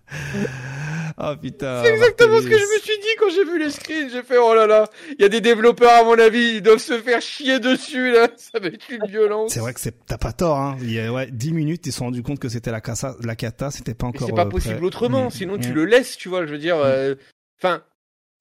Ah 1.17 1.35
putain. 1.41 1.83
C'est 1.83 1.91
exactement 1.93 2.37
ce 2.41 2.47
que 2.47 2.57
je 2.57 2.63
me 2.63 2.79
suis 2.79 2.97
dit 2.99 3.07
quand 3.19 3.29
j'ai 3.29 3.43
vu 3.45 3.59
les 3.59 3.69
screens. 3.69 4.09
J'ai 4.09 4.23
fait 4.23 4.37
oh 4.37 4.53
là 4.53 4.67
là, 4.67 4.89
il 5.17 5.21
y 5.21 5.25
a 5.25 5.29
des 5.29 5.41
développeurs 5.41 5.91
à 5.91 6.03
mon 6.03 6.17
avis, 6.19 6.55
ils 6.55 6.61
doivent 6.61 6.77
se 6.79 6.99
faire 6.99 7.21
chier 7.21 7.59
dessus 7.59 8.11
là. 8.11 8.27
Ça 8.37 8.59
va 8.59 8.67
être 8.67 8.89
une 8.89 9.05
violence. 9.07 9.53
C'est 9.53 9.59
vrai 9.59 9.73
que 9.73 9.79
c'est 9.79 10.05
t'as 10.05 10.17
pas 10.17 10.33
tort 10.33 10.57
hein. 10.57 10.77
Il 10.81 10.91
y 10.91 10.99
a 10.99 11.11
ouais 11.11 11.27
10 11.31 11.53
minutes, 11.53 11.85
ils 11.87 11.91
se 11.91 11.99
sont 11.99 12.05
rendus 12.05 12.23
compte 12.23 12.39
que 12.39 12.49
c'était 12.49 12.71
la 12.71 12.81
cassa, 12.81 13.15
la 13.23 13.35
cata, 13.35 13.71
c'était 13.71 13.93
pas 13.93 14.07
encore 14.07 14.27
c'est 14.27 14.35
pas 14.35 14.45
euh, 14.45 14.49
possible 14.49 14.75
prêt. 14.77 14.85
autrement, 14.85 15.27
Mm. 15.27 15.31
sinon 15.31 15.57
tu 15.57 15.69
Mm. 15.71 15.73
le 15.75 15.85
laisses, 15.85 16.17
tu 16.17 16.29
vois. 16.29 16.45
Je 16.45 16.51
veux 16.51 16.57
dire, 16.59 16.77
euh, 16.77 17.15
enfin, 17.61 17.83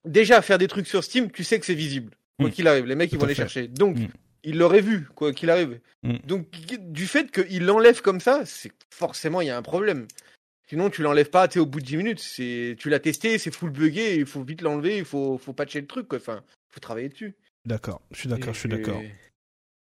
déjà 0.04 0.42
faire 0.42 0.58
des 0.58 0.68
trucs 0.68 0.86
sur 0.86 1.04
Steam, 1.04 1.30
tu 1.30 1.44
sais 1.44 1.58
que 1.58 1.66
c'est 1.66 1.74
visible. 1.74 2.12
Quoi 2.40 2.48
Mm. 2.48 2.52
qu'il 2.52 2.68
arrive, 2.68 2.86
les 2.86 2.94
mecs 2.94 3.12
ils 3.12 3.18
vont 3.18 3.26
les 3.26 3.34
fait. 3.34 3.42
chercher. 3.42 3.68
Donc 3.68 3.96
Mm. 3.96 4.06
ils 4.44 4.56
l'auraient 4.58 4.80
vu, 4.80 5.06
quoi 5.14 5.32
qu'il 5.32 5.50
arrive. 5.50 5.80
Mm. 6.04 6.16
Donc 6.26 6.46
du 6.78 7.06
fait 7.06 7.30
qu'il 7.30 7.64
l'enlève 7.66 8.00
comme 8.00 8.20
ça, 8.20 8.42
c'est 8.44 8.70
forcément 8.90 9.40
il 9.40 9.48
y 9.48 9.50
a 9.50 9.56
un 9.56 9.62
problème. 9.62 10.06
Sinon 10.68 10.90
tu 10.90 11.02
l'enlèves 11.02 11.30
pas, 11.30 11.48
t'es 11.48 11.58
au 11.58 11.66
bout 11.66 11.80
de 11.80 11.86
10 11.86 11.96
minutes. 11.96 12.20
C'est, 12.20 12.76
tu 12.78 12.90
l'as 12.90 12.98
testé, 12.98 13.38
c'est 13.38 13.54
full 13.54 13.70
buggé, 13.70 14.16
il 14.16 14.26
faut 14.26 14.42
vite 14.42 14.60
l'enlever, 14.60 14.98
il 14.98 15.04
faut, 15.04 15.38
faut 15.38 15.54
patcher 15.54 15.80
le 15.80 15.86
truc, 15.86 16.08
quoi. 16.08 16.18
Enfin, 16.18 16.42
faut 16.68 16.80
travailler 16.80 17.08
dessus. 17.08 17.34
D'accord, 17.64 18.02
je 18.10 18.20
suis 18.20 18.28
d'accord, 18.28 18.54
je 18.54 18.60
suis 18.60 18.68
d'accord. 18.68 19.02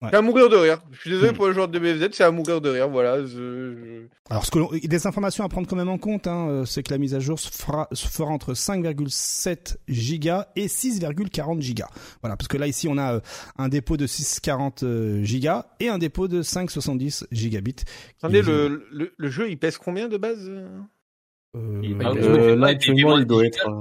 Ouais. 0.02 0.08
C'est 0.10 0.16
à 0.16 0.22
mourir 0.22 0.48
de 0.48 0.56
rire. 0.56 0.78
Je 0.90 1.00
suis 1.00 1.10
désolé 1.10 1.30
Mm. 1.30 1.34
pour 1.34 1.46
le 1.46 1.52
joueur 1.52 1.68
de 1.68 1.78
BFZ, 1.78 2.08
c'est 2.12 2.24
à 2.24 2.30
mourir 2.32 2.60
de 2.60 2.68
rire. 2.70 2.88
Voilà. 2.88 3.24
je- 3.24 4.06
Alors, 4.30 4.44
ce 4.44 4.50
que 4.50 4.58
l'on- 4.58 4.70
des 4.82 5.06
informations 5.06 5.44
à 5.44 5.48
prendre 5.48 5.68
quand 5.68 5.76
même 5.76 5.88
en 5.88 5.98
compte, 5.98 6.26
hein, 6.26 6.48
euh, 6.48 6.64
c'est 6.64 6.82
que 6.82 6.90
la 6.92 6.98
mise 6.98 7.14
à 7.14 7.20
jour 7.20 7.38
se 7.38 7.50
fera, 7.50 7.88
se 7.92 8.08
fera 8.08 8.30
entre 8.30 8.54
5,7 8.54 9.76
gigas 9.88 10.48
et 10.56 10.66
6,40 10.68 11.60
gigas. 11.60 11.88
Voilà, 12.22 12.36
parce 12.36 12.48
que 12.48 12.56
là 12.56 12.66
ici 12.66 12.88
on 12.88 12.98
a 12.98 13.14
euh, 13.14 13.20
un 13.58 13.68
dépôt 13.68 13.96
de 13.96 14.06
640 14.06 14.82
euh, 14.82 15.22
gigas 15.22 15.66
et 15.80 15.88
un 15.88 15.98
dépôt 15.98 16.28
de 16.28 16.42
570 16.42 17.26
gigabits. 17.30 17.76
Attendez, 18.18 18.40
Qui- 18.40 18.46
le, 18.48 18.86
le, 18.92 19.12
le 19.16 19.30
jeu 19.30 19.50
il 19.50 19.58
pèse 19.58 19.78
combien 19.78 20.08
de 20.08 20.16
base 20.16 20.50
euh, 21.56 21.82
bah, 21.98 22.12
Euh, 22.16 22.56
là 22.56 22.68
actuellement 22.68 23.18
il 23.18 23.26
doit 23.26 23.44
être. 23.46 23.66
à- 23.68 23.72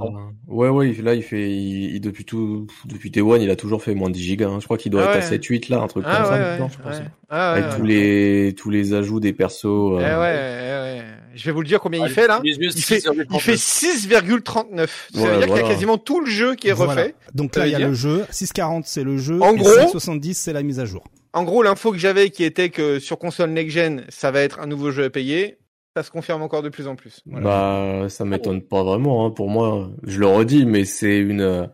Ouais 0.46 0.68
ouais, 0.68 0.92
là 1.02 1.14
il 1.14 1.22
fait, 1.22 1.50
il, 1.50 1.94
il- 1.94 2.00
depuis 2.00 2.24
tout, 2.26 2.66
depuis 2.84 3.10
Day 3.10 3.22
One, 3.22 3.40
il 3.40 3.50
a 3.50 3.56
toujours 3.56 3.82
fait 3.82 3.94
moins 3.94 4.10
de 4.10 4.14
10 4.14 4.22
gigas. 4.22 4.48
hein. 4.48 4.58
Je 4.60 4.64
crois 4.66 4.76
qu'il 4.76 4.92
doit 4.92 5.02
Ah 5.06 5.16
être 5.16 5.30
ouais. 5.30 5.34
à 5.34 5.38
7-8 5.38 5.68
là, 5.70 5.80
un 5.80 5.86
truc 5.86 6.04
Ah 6.06 6.16
comme 6.16 6.26
ça 6.26 6.32
ouais, 6.32 6.38
maintenant, 6.40 6.66
ouais, 6.66 6.72
je 6.76 6.82
pense. 6.82 6.98
ouais. 6.98 7.04
Ah 7.30 7.52
ouais, 7.54 7.58
Avec 7.60 7.70
ouais. 7.72 7.76
tous 7.78 7.84
les 7.86 8.54
tous 8.58 8.70
les 8.70 8.92
ajouts 8.92 9.20
des 9.20 9.32
persos. 9.32 9.64
Eh 9.64 9.68
euh, 10.04 10.20
ouais, 10.20 10.34
eh 10.34 11.00
ouais. 11.00 11.04
Je 11.34 11.44
vais 11.46 11.52
vous 11.52 11.62
le 11.62 11.66
dire 11.66 11.80
combien 11.80 12.02
Ah, 12.02 12.08
il 12.08 12.12
fait 12.12 12.26
là. 12.26 12.40
Il 12.44 12.54
fait, 12.84 12.98
il 13.30 13.40
fait 13.40 13.56
6,39. 13.56 15.08
Ça 15.14 15.20
veut 15.20 15.24
Ouais, 15.30 15.38
dire 15.38 15.46
qu'il 15.46 15.56
y 15.56 15.60
a 15.60 15.68
quasiment 15.68 15.96
tout 15.96 16.20
le 16.20 16.26
jeu 16.30 16.54
qui 16.54 16.68
est 16.68 16.72
refait. 16.72 16.84
voilà. 16.84 17.08
Donc 17.34 17.56
là 17.56 17.66
il 17.66 17.72
y 17.72 17.74
a 17.74 17.78
dire 17.78 17.88
le 17.88 17.94
jeu, 17.94 18.24
640 18.30 18.84
c'est 18.86 19.04
le 19.04 19.16
jeu, 19.16 19.40
En 19.40 19.54
et 19.54 19.58
gros- 19.58 19.68
570 19.72 20.34
c'est 20.36 20.52
la 20.52 20.62
mise 20.62 20.78
à 20.78 20.84
jour. 20.84 21.04
En 21.32 21.44
gros, 21.44 21.62
l'info 21.62 21.92
que 21.92 21.96
j'avais 21.98 22.28
qui 22.28 22.44
était 22.44 22.68
que 22.68 22.98
sur 22.98 23.18
console 23.18 23.50
next-gen, 23.50 24.04
ça 24.10 24.30
va 24.30 24.40
être 24.42 24.60
un 24.60 24.66
nouveau 24.66 24.90
jeu 24.90 25.04
à 25.04 25.10
payer. 25.10 25.56
Ça 25.96 26.02
se 26.02 26.10
confirme 26.10 26.42
encore 26.42 26.62
de 26.62 26.68
plus 26.70 26.86
en 26.88 26.96
plus. 26.96 27.20
Bah, 27.26 28.06
ça 28.08 28.24
m'étonne 28.24 28.62
pas 28.62 28.82
vraiment. 28.82 29.26
Hein. 29.26 29.30
Pour 29.30 29.48
moi, 29.50 29.90
je 30.04 30.18
le 30.20 30.26
redis, 30.26 30.64
mais 30.64 30.84
c'est 30.86 31.18
une 31.18 31.42
euh, 31.42 31.66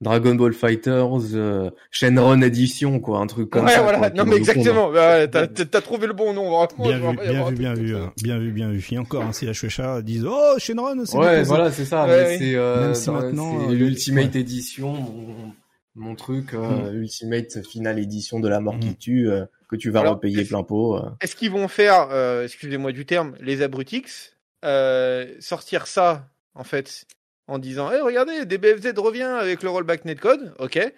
Dragon 0.00 0.34
Ball 0.36 0.52
Fighters 0.52 1.34
euh, 1.34 1.68
Shenron 1.90 2.40
Edition, 2.42 3.00
quoi, 3.00 3.18
un 3.18 3.26
truc 3.26 3.50
comme 3.50 3.64
ouais, 3.66 3.72
ça. 3.72 3.82
voilà. 3.82 3.98
quoi, 3.98 4.10
qui 4.10 4.16
non, 4.18 4.24
mais 4.24 4.36
exactement. 4.36 4.92
Bah, 4.92 5.18
ouais, 5.18 5.28
t'as, 5.28 5.80
trouvé 5.80 6.06
le 6.06 6.12
bon 6.12 6.32
nom. 6.32 6.64
Bien 6.78 6.98
vu, 6.98 7.16
bien 7.16 7.44
vu, 7.48 7.54
bien 7.56 7.74
vu, 7.74 7.94
euh, 7.96 8.06
bien 8.22 8.38
vu, 8.38 8.52
bien 8.52 8.70
vu. 8.70 8.86
Et 8.92 8.98
encore, 8.98 9.22
hein, 9.24 9.32
si 9.32 9.46
la 9.46 9.52
Shueisha 9.52 10.00
disent 10.00 10.26
oh 10.30 10.54
Shenron, 10.58 11.04
c'est 11.04 11.16
Ouais, 11.18 11.30
déposé. 11.32 11.48
voilà, 11.48 11.72
c'est 11.72 11.84
ça. 11.84 12.04
Ouais, 12.06 12.08
mais 12.08 12.22
ouais. 12.28 12.38
c'est 12.38 12.54
euh, 12.54 12.94
si 12.94 13.04
c'est 13.04 13.10
euh, 13.10 13.72
l'Ultimate 13.72 14.34
ouais. 14.34 14.40
Edition, 14.40 14.92
mon, 14.92 15.52
mon 15.96 16.14
truc, 16.14 16.54
euh, 16.54 16.92
Mm. 16.92 16.94
Ultimate 17.02 17.66
Final 17.68 17.98
Edition 17.98 18.38
de 18.38 18.48
la 18.48 18.60
mort 18.60 18.76
Mm. 18.76 18.80
qui 18.80 18.94
tue, 18.96 19.28
euh, 19.28 19.44
que 19.70 19.76
tu 19.76 19.90
vas 19.90 20.00
Alors, 20.00 20.14
repayer 20.14 20.40
est-ce- 20.40 20.48
plein 20.48 20.62
pot. 20.62 20.96
euh. 20.96 21.10
Est-ce 21.20 21.36
qu'ils 21.36 21.50
vont 21.50 21.68
faire, 21.68 22.08
euh, 22.10 22.44
excusez-moi 22.44 22.92
du 22.92 23.06
terme, 23.06 23.34
les 23.40 23.62
abrutix, 23.62 24.36
euh, 24.64 25.26
sortir 25.40 25.86
ça, 25.86 26.26
en 26.54 26.64
fait, 26.64 27.04
en 27.48 27.58
disant, 27.58 27.90
eh, 27.92 28.00
regardez, 28.00 28.44
DBFZ 28.46 28.92
revient 28.98 29.22
avec 29.22 29.62
le 29.62 29.70
rollback 29.70 30.04
netcode, 30.04 30.54
ok, 30.58 30.76
et 30.76 30.92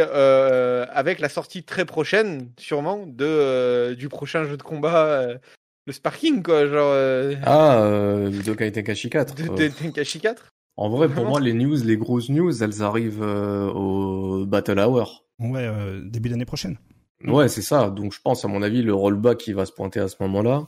euh, 0.00 0.86
avec 0.90 1.18
la 1.18 1.28
sortie 1.28 1.62
très 1.64 1.84
prochaine, 1.84 2.50
sûrement, 2.58 3.06
de 3.06 3.24
euh, 3.24 3.94
du 3.94 4.08
prochain 4.08 4.44
jeu 4.44 4.56
de 4.56 4.62
combat, 4.62 5.06
euh, 5.06 5.38
le 5.86 5.92
Sparking, 5.92 6.42
quoi, 6.42 6.66
genre 6.66 6.90
euh, 6.92 7.34
Ah, 7.44 7.82
euh, 7.82 8.30
Budokai 8.30 8.70
Tenkaichi 8.72 9.10
4. 9.10 9.34
de, 9.34 9.42
euh, 9.50 9.54
de 9.56 9.68
Tenkaichi 9.68 10.20
4. 10.20 10.46
En 10.76 10.88
vrai, 10.88 11.08
pour 11.08 11.24
moi, 11.26 11.40
les 11.40 11.52
news, 11.52 11.76
les 11.84 11.96
grosses 11.96 12.28
news, 12.30 12.62
elles 12.62 12.82
arrivent 12.82 13.22
euh, 13.22 13.68
au 13.70 14.44
Battle 14.46 14.78
Hour. 14.80 15.24
Ouais, 15.38 15.66
euh, 15.66 16.00
début 16.04 16.28
d'année 16.30 16.44
prochaine. 16.46 16.78
Ouais, 17.26 17.48
c'est 17.48 17.62
ça. 17.62 17.90
Donc, 17.90 18.12
je 18.12 18.20
pense, 18.22 18.44
à 18.44 18.48
mon 18.48 18.62
avis, 18.62 18.82
le 18.82 18.94
rollback 18.94 19.38
qui 19.38 19.52
va 19.52 19.64
se 19.66 19.72
pointer 19.72 20.00
à 20.00 20.08
ce 20.08 20.16
moment-là. 20.20 20.66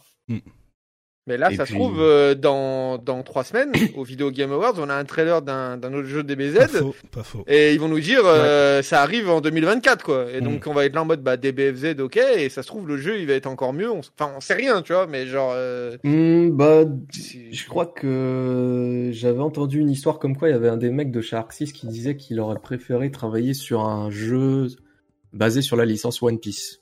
Mais 1.29 1.37
là, 1.37 1.51
Et 1.51 1.57
ça 1.57 1.65
puis- 1.65 1.73
se 1.75 1.79
trouve, 1.79 2.01
euh, 2.01 2.37
dans, 2.37 2.99
dans 2.99 3.25
trois 3.25 3.43
semaines, 3.43 3.73
au 3.97 4.05
Video 4.05 4.31
Game 4.31 4.53
Awards, 4.53 4.75
on 4.79 4.89
a 4.89 4.95
un 4.95 5.05
trailer 5.05 5.43
d'un 5.43 5.77
d'un 5.77 5.93
autre 5.93 6.07
jeu 6.07 6.23
DBZ. 6.23 6.69
faux, 6.69 6.95
pas 7.11 7.25
faux. 7.25 7.43
Et 7.49 7.73
ils 7.75 7.81
vont 7.81 7.89
nous 7.89 7.99
dire, 7.99 8.21
euh, 8.25 8.81
ça 8.81 9.03
arrive 9.03 9.29
en 9.29 9.41
2024, 9.41 10.05
quoi. 10.05 10.27
Et 10.33 10.41
Mm. 10.41 10.45
donc, 10.45 10.65
on 10.69 10.73
va 10.73 10.85
être 10.85 10.95
là 10.95 11.03
en 11.03 11.05
mode, 11.05 11.25
bah, 11.25 11.37
DBFZ, 11.37 11.99
ok. 11.99 12.17
Et 12.37 12.49
ça 12.49 12.63
se 12.63 12.69
trouve, 12.69 12.87
le 12.87 12.97
jeu, 12.97 13.19
il 13.19 13.27
va 13.27 13.33
être 13.33 13.49
encore 13.49 13.73
mieux. 13.73 13.91
On... 13.91 13.99
Enfin, 13.99 14.31
on 14.37 14.41
sait 14.41 14.55
rien, 14.55 14.83
tu 14.83 14.93
vois, 14.93 15.09
mais 15.09 15.27
genre, 15.27 15.51
euh, 15.57 15.97
Hmm, 16.05 16.51
bah, 16.51 16.85
je 17.51 17.67
crois 17.67 17.87
que 17.87 19.11
j'avais 19.13 19.41
entendu 19.41 19.81
une 19.81 19.91
histoire 19.91 20.21
comme 20.21 20.37
quoi 20.37 20.49
il 20.49 20.53
y 20.53 20.55
avait 20.55 20.69
un 20.69 20.77
des 20.77 20.91
mecs 20.91 21.11
de 21.11 21.21
chez 21.21 21.35
Arxis 21.35 21.73
qui 21.73 21.89
disait 21.89 22.17
qu'il 22.17 22.39
aurait 22.39 22.61
préféré 22.61 23.11
travailler 23.11 23.53
sur 23.53 23.81
un 23.81 24.11
jeu 24.11 24.69
basé 25.37 25.63
sur 25.63 25.77
la 25.77 25.85
licence 25.85 26.23
One 26.23 26.39
Piece. 26.39 26.81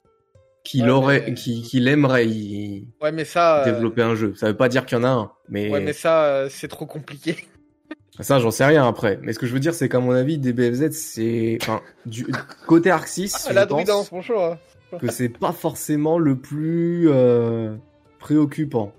Qu'il 0.62 0.84
Ouais, 0.84 0.90
aurait, 0.90 1.24
mais- 1.28 1.34
qu'il 1.34 1.88
aimerait 1.88 2.26
y 2.26 2.88
ouais, 3.02 3.12
mais 3.12 3.26
ça, 3.26 3.60
euh, 3.60 3.64
développer 3.66 4.00
un 4.02 4.14
jeu. 4.14 4.34
Ça 4.34 4.46
veut 4.46 4.56
pas 4.56 4.70
dire 4.70 4.86
qu'il 4.86 4.96
y 4.96 5.00
en 5.00 5.04
a 5.04 5.08
un, 5.08 5.32
mais, 5.50 5.68
ouais, 5.70 5.80
mais 5.80 5.92
ça, 5.92 6.24
euh, 6.24 6.48
c'est 6.50 6.68
trop 6.68 6.86
compliqué. 6.86 7.36
ça, 8.20 8.38
j'en 8.38 8.50
sais 8.50 8.64
rien 8.64 8.88
après. 8.88 9.18
Mais 9.20 9.34
ce 9.34 9.38
que 9.38 9.44
je 9.46 9.52
veux 9.52 9.60
dire, 9.60 9.74
c'est 9.74 9.90
qu'à 9.90 9.98
mon 9.98 10.12
avis, 10.12 10.38
DBFZ, 10.38 10.90
c'est, 10.92 11.58
enfin, 11.60 11.82
du 12.06 12.26
côté 12.66 12.90
Arxis, 12.90 13.30
Ah, 13.34 13.38
je 13.50 13.54
la 13.54 13.66
pense- 13.66 14.10
bonjour. 14.10 14.42
hein. 14.42 14.58
que 15.00 15.10
c'est 15.10 15.28
pas 15.28 15.52
forcément 15.52 16.18
le 16.18 16.36
plus 16.38 17.10
euh, 17.10 17.74
préoccupant. 18.18 18.94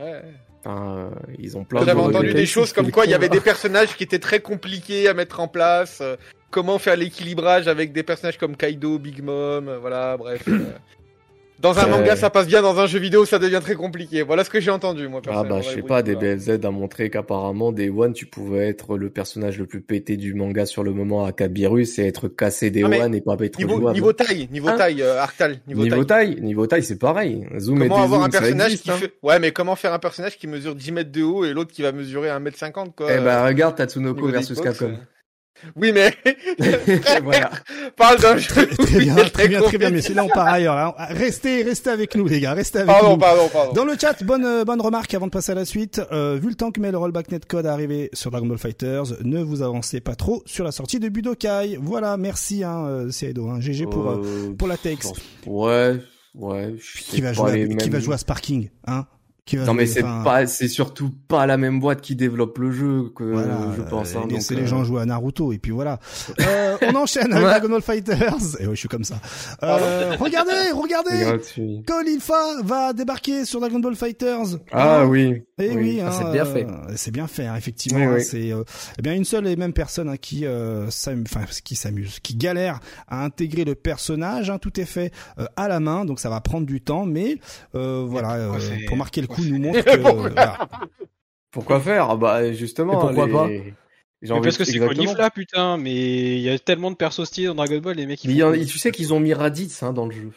Ouais. 0.00 0.22
Enfin, 0.64 1.10
ils 1.38 1.56
ont 1.56 1.64
plein 1.64 1.80
de 1.82 1.86
J'avais 1.86 2.00
entendu 2.00 2.34
des 2.34 2.46
choses 2.46 2.72
comme 2.72 2.90
quoi 2.90 3.04
il 3.04 3.10
y 3.10 3.14
avait 3.14 3.28
des 3.28 3.40
personnages 3.40 3.94
qui 3.96 4.02
étaient 4.02 4.18
très 4.18 4.40
compliqués 4.40 5.06
à 5.08 5.14
mettre 5.14 5.38
en 5.38 5.46
place. 5.46 6.02
Euh, 6.48 6.50
comment 6.50 6.78
faire 6.78 6.96
l'équilibrage 6.96 7.68
avec 7.68 7.92
des 7.92 8.02
personnages 8.02 8.38
comme 8.38 8.56
Kaido, 8.56 8.98
Big 8.98 9.22
Mom, 9.22 9.68
euh, 9.68 9.78
voilà, 9.78 10.16
bref. 10.16 10.42
euh. 10.48 10.58
Dans 11.60 11.76
un 11.80 11.86
Euh. 11.86 11.90
manga, 11.90 12.14
ça 12.14 12.30
passe 12.30 12.46
bien, 12.46 12.62
dans 12.62 12.78
un 12.78 12.86
jeu 12.86 13.00
vidéo, 13.00 13.24
ça 13.24 13.40
devient 13.40 13.58
très 13.60 13.74
compliqué. 13.74 14.22
Voilà 14.22 14.44
ce 14.44 14.50
que 14.50 14.60
j'ai 14.60 14.70
entendu, 14.70 15.08
moi, 15.08 15.20
Ah 15.28 15.42
bah 15.42 15.60
je 15.60 15.70
sais 15.70 15.82
pas. 15.82 16.04
DBFZ 16.04 16.60
a 16.64 16.70
montré 16.70 17.10
qu'apparemment 17.10 17.72
Day 17.72 17.88
One 17.90 18.12
tu 18.12 18.26
pouvais 18.26 18.68
être 18.68 18.96
le 18.96 19.10
personnage 19.10 19.58
le 19.58 19.66
plus 19.66 19.80
pété 19.80 20.16
du 20.16 20.34
manga 20.34 20.66
sur 20.66 20.84
le 20.84 20.92
moment 20.92 21.24
à 21.24 21.32
Kabirus 21.32 21.98
et 21.98 22.06
être 22.06 22.28
cassé 22.28 22.70
Day 22.70 22.84
One 22.84 23.12
et 23.12 23.20
pas 23.20 23.34
être 23.40 23.58
Niveau, 23.58 23.80
jouable. 23.80 23.94
niveau 23.94 24.12
taille, 24.12 24.48
niveau 24.52 24.68
Hein 24.68 24.76
taille, 24.76 25.02
euh, 25.02 25.20
Arctal, 25.20 25.58
niveau, 25.66 25.82
Niveau 25.82 26.04
taille. 26.04 26.34
taille, 26.36 26.40
niveau 26.44 26.66
taille, 26.68 26.84
c'est 26.84 26.96
pareil. 27.00 27.44
Zoom 27.58 27.82
et 27.82 27.88
Comment 27.88 28.04
avoir 28.04 28.22
un 28.22 28.28
dézoom, 28.28 28.32
ça 28.34 28.40
personnage 28.40 28.66
existe, 28.66 28.84
qui 28.84 28.90
hein. 28.92 28.96
fait... 28.98 29.12
Ouais, 29.24 29.40
mais 29.40 29.50
comment 29.50 29.74
faire 29.74 29.92
un 29.92 29.98
personnage 29.98 30.38
qui 30.38 30.46
mesure 30.46 30.76
10 30.76 30.92
mètres 30.92 31.10
de 31.10 31.24
haut 31.24 31.44
et 31.44 31.52
l'autre 31.52 31.72
qui 31.72 31.82
va 31.82 31.90
mesurer 31.90 32.28
1m50, 32.28 32.92
quoi? 32.94 33.08
Eh 33.12 33.16
euh, 33.16 33.20
bah 33.20 33.44
regarde 33.44 33.74
Tatsunoko 33.74 34.28
versus 34.28 34.60
Capcom. 34.60 34.92
Euh. 35.66 35.70
Oui, 35.76 35.92
mais 35.92 36.14
voilà. 37.22 37.50
parle 37.96 38.18
d'un 38.20 38.36
jeu. 38.36 38.66
Très 38.66 38.98
bien, 39.00 39.14
très 39.16 39.24
bien, 39.24 39.26
très 39.30 39.48
bien, 39.48 39.60
compliqué. 39.60 39.90
messieurs. 39.90 40.14
Là, 40.14 40.24
on 40.24 40.28
part 40.28 40.46
ailleurs. 40.46 40.74
Là. 40.74 40.94
Restez, 41.10 41.62
restez 41.62 41.90
avec 41.90 42.14
nous, 42.14 42.26
les 42.26 42.40
gars. 42.40 42.54
Restez 42.54 42.78
avec 42.80 42.90
Pardon, 42.90 43.12
nous. 43.12 43.18
pardon, 43.18 43.48
pardon. 43.52 43.72
Dans 43.72 43.84
le 43.84 43.94
chat, 44.00 44.22
bonne 44.24 44.44
euh, 44.44 44.64
bonne 44.64 44.80
remarque 44.80 45.12
avant 45.14 45.26
de 45.26 45.30
passer 45.32 45.52
à 45.52 45.54
la 45.54 45.64
suite. 45.64 46.00
Euh, 46.12 46.38
vu 46.40 46.48
le 46.48 46.54
temps 46.54 46.70
que 46.70 46.80
met 46.80 46.90
le 46.90 46.98
rollback 46.98 47.30
netcode 47.30 47.66
à 47.66 47.72
arriver 47.72 48.10
sur 48.12 48.30
Dragon 48.30 48.46
Ball 48.46 48.58
Fighters, 48.58 49.04
ne 49.24 49.42
vous 49.42 49.62
avancez 49.62 50.00
pas 50.00 50.14
trop 50.14 50.42
sur 50.46 50.64
la 50.64 50.72
sortie 50.72 51.00
de 51.00 51.08
Budokai. 51.08 51.78
Voilà, 51.80 52.16
merci 52.16 52.64
hein, 52.64 52.84
euh, 52.86 53.10
Seido, 53.10 53.48
hein, 53.48 53.60
GG 53.60 53.86
pour 53.86 54.08
euh, 54.10 54.22
Euh, 54.24 54.54
pour 54.54 54.68
la 54.68 54.76
texte. 54.76 55.14
Ouais, 55.46 55.96
ouais. 56.34 56.74
je 56.78 57.02
Qui 57.02 57.20
va 57.20 57.32
jouer, 57.32 57.64
à, 57.72 57.76
qui 57.76 57.90
va 57.90 58.00
jouer 58.00 58.14
à 58.14 58.18
Sparking, 58.18 58.68
hein 58.86 59.06
Qui 59.48 59.56
va 59.56 59.64
Non 59.64 59.72
mais 59.72 59.86
c'est 59.86 60.02
pas, 60.02 60.46
c'est 60.46 60.68
surtout 60.68 61.10
pas 61.26 61.46
la 61.46 61.56
même 61.56 61.80
boîte 61.80 62.02
qui 62.02 62.14
développe 62.14 62.58
le 62.58 62.70
jeu 62.70 63.04
que 63.16 63.24
Voilà, 63.24 63.58
je 63.76 63.80
pense. 63.82 64.14
hein, 64.14 64.20
donc, 64.20 64.32
laissez 64.32 64.54
euh, 64.54 64.58
les 64.58 64.66
gens 64.66 64.84
jouer 64.84 65.00
à 65.00 65.06
Naruto 65.06 65.52
et 65.54 65.58
puis 65.58 65.72
voilà. 65.72 65.98
Euh, 66.40 66.76
on 66.82 66.94
enchaîne 66.94 67.32
avec. 67.32 67.44
Dragon 67.48 67.68
Ball 67.70 67.82
Fighters. 67.82 68.60
Et 68.60 68.66
ouais, 68.66 68.74
je 68.74 68.78
suis 68.80 68.88
comme 68.88 69.04
ça. 69.04 69.16
Euh, 69.62 70.14
regardez, 70.20 70.52
regardez. 70.74 71.82
Kolilfa 71.86 72.62
va 72.62 72.92
débarquer 72.92 73.44
sur 73.44 73.60
Dragon 73.60 73.78
Ball 73.80 73.94
Fighters. 73.96 74.58
Ah 74.70 75.00
Hein 75.00 75.06
oui. 75.06 75.42
Eh 75.60 75.70
oui, 75.76 76.00
Ah, 76.02 76.08
hein, 76.08 76.12
c'est 76.12 76.30
bien 76.32 76.44
fait. 76.44 76.64
euh, 76.66 76.92
c'est 76.96 77.10
bien 77.10 77.26
fait, 77.26 77.46
hein, 77.46 77.56
effectivement. 77.56 77.98
Oui, 77.98 78.04
hein, 78.04 78.14
oui. 78.18 78.22
C'est 78.22 78.52
euh, 78.52 78.62
eh 78.98 79.02
bien 79.02 79.14
une 79.14 79.24
seule 79.24 79.46
et 79.46 79.56
même 79.56 79.72
personne 79.72 80.08
hein, 80.08 80.16
qui, 80.16 80.42
euh, 80.44 80.86
enfin, 80.86 81.44
qui 81.64 81.74
s'amuse, 81.74 82.20
qui 82.20 82.36
galère 82.36 82.80
à 83.08 83.24
intégrer 83.24 83.64
le 83.64 83.74
personnage. 83.74 84.50
Hein, 84.50 84.58
tout 84.58 84.78
est 84.78 84.84
fait 84.84 85.10
euh, 85.38 85.46
à 85.56 85.66
la 85.68 85.80
main, 85.80 86.04
donc 86.04 86.20
ça 86.20 86.28
va 86.30 86.40
prendre 86.40 86.66
du 86.66 86.80
temps, 86.80 87.06
mais 87.06 87.38
euh, 87.74 88.04
voilà, 88.06 88.34
euh, 88.34 88.52
pour 88.86 88.96
marquer 88.96 89.20
le 89.20 89.26
coup, 89.26 89.37
Pourquoi 89.38 89.50
nous 89.50 89.58
montre 89.58 89.80
que 89.84 89.96
Pourquoi 89.96 90.12
voilà. 90.12 90.68
Pourquoi 91.50 91.80
faire? 91.80 92.10
Ah 92.10 92.16
Bah 92.16 92.52
justement. 92.52 92.92
Et 92.94 93.00
pourquoi 93.14 93.26
les- 93.26 93.32
pas? 93.32 93.48
Mais 94.20 94.40
parce 94.42 94.58
que 94.58 94.64
c'est. 94.64 94.78
Conif 94.78 95.16
là, 95.16 95.30
putain, 95.30 95.76
mais 95.76 95.94
il 96.36 96.40
y 96.40 96.50
a 96.50 96.58
tellement 96.58 96.90
de 96.90 96.96
persos 96.96 97.24
stylés 97.24 97.46
dans 97.46 97.54
Dragon 97.54 97.78
Ball, 97.78 97.96
les 97.96 98.06
mecs. 98.06 98.24
ils 98.24 98.28
Mais 98.44 98.60
y 98.60 98.66
tu 98.66 98.78
sais 98.78 98.90
qu'ils 98.90 99.14
ont 99.14 99.20
mis 99.20 99.32
Raditz 99.32 99.82
hein, 99.82 99.92
dans 99.92 100.06
le 100.06 100.12
jeu. 100.12 100.30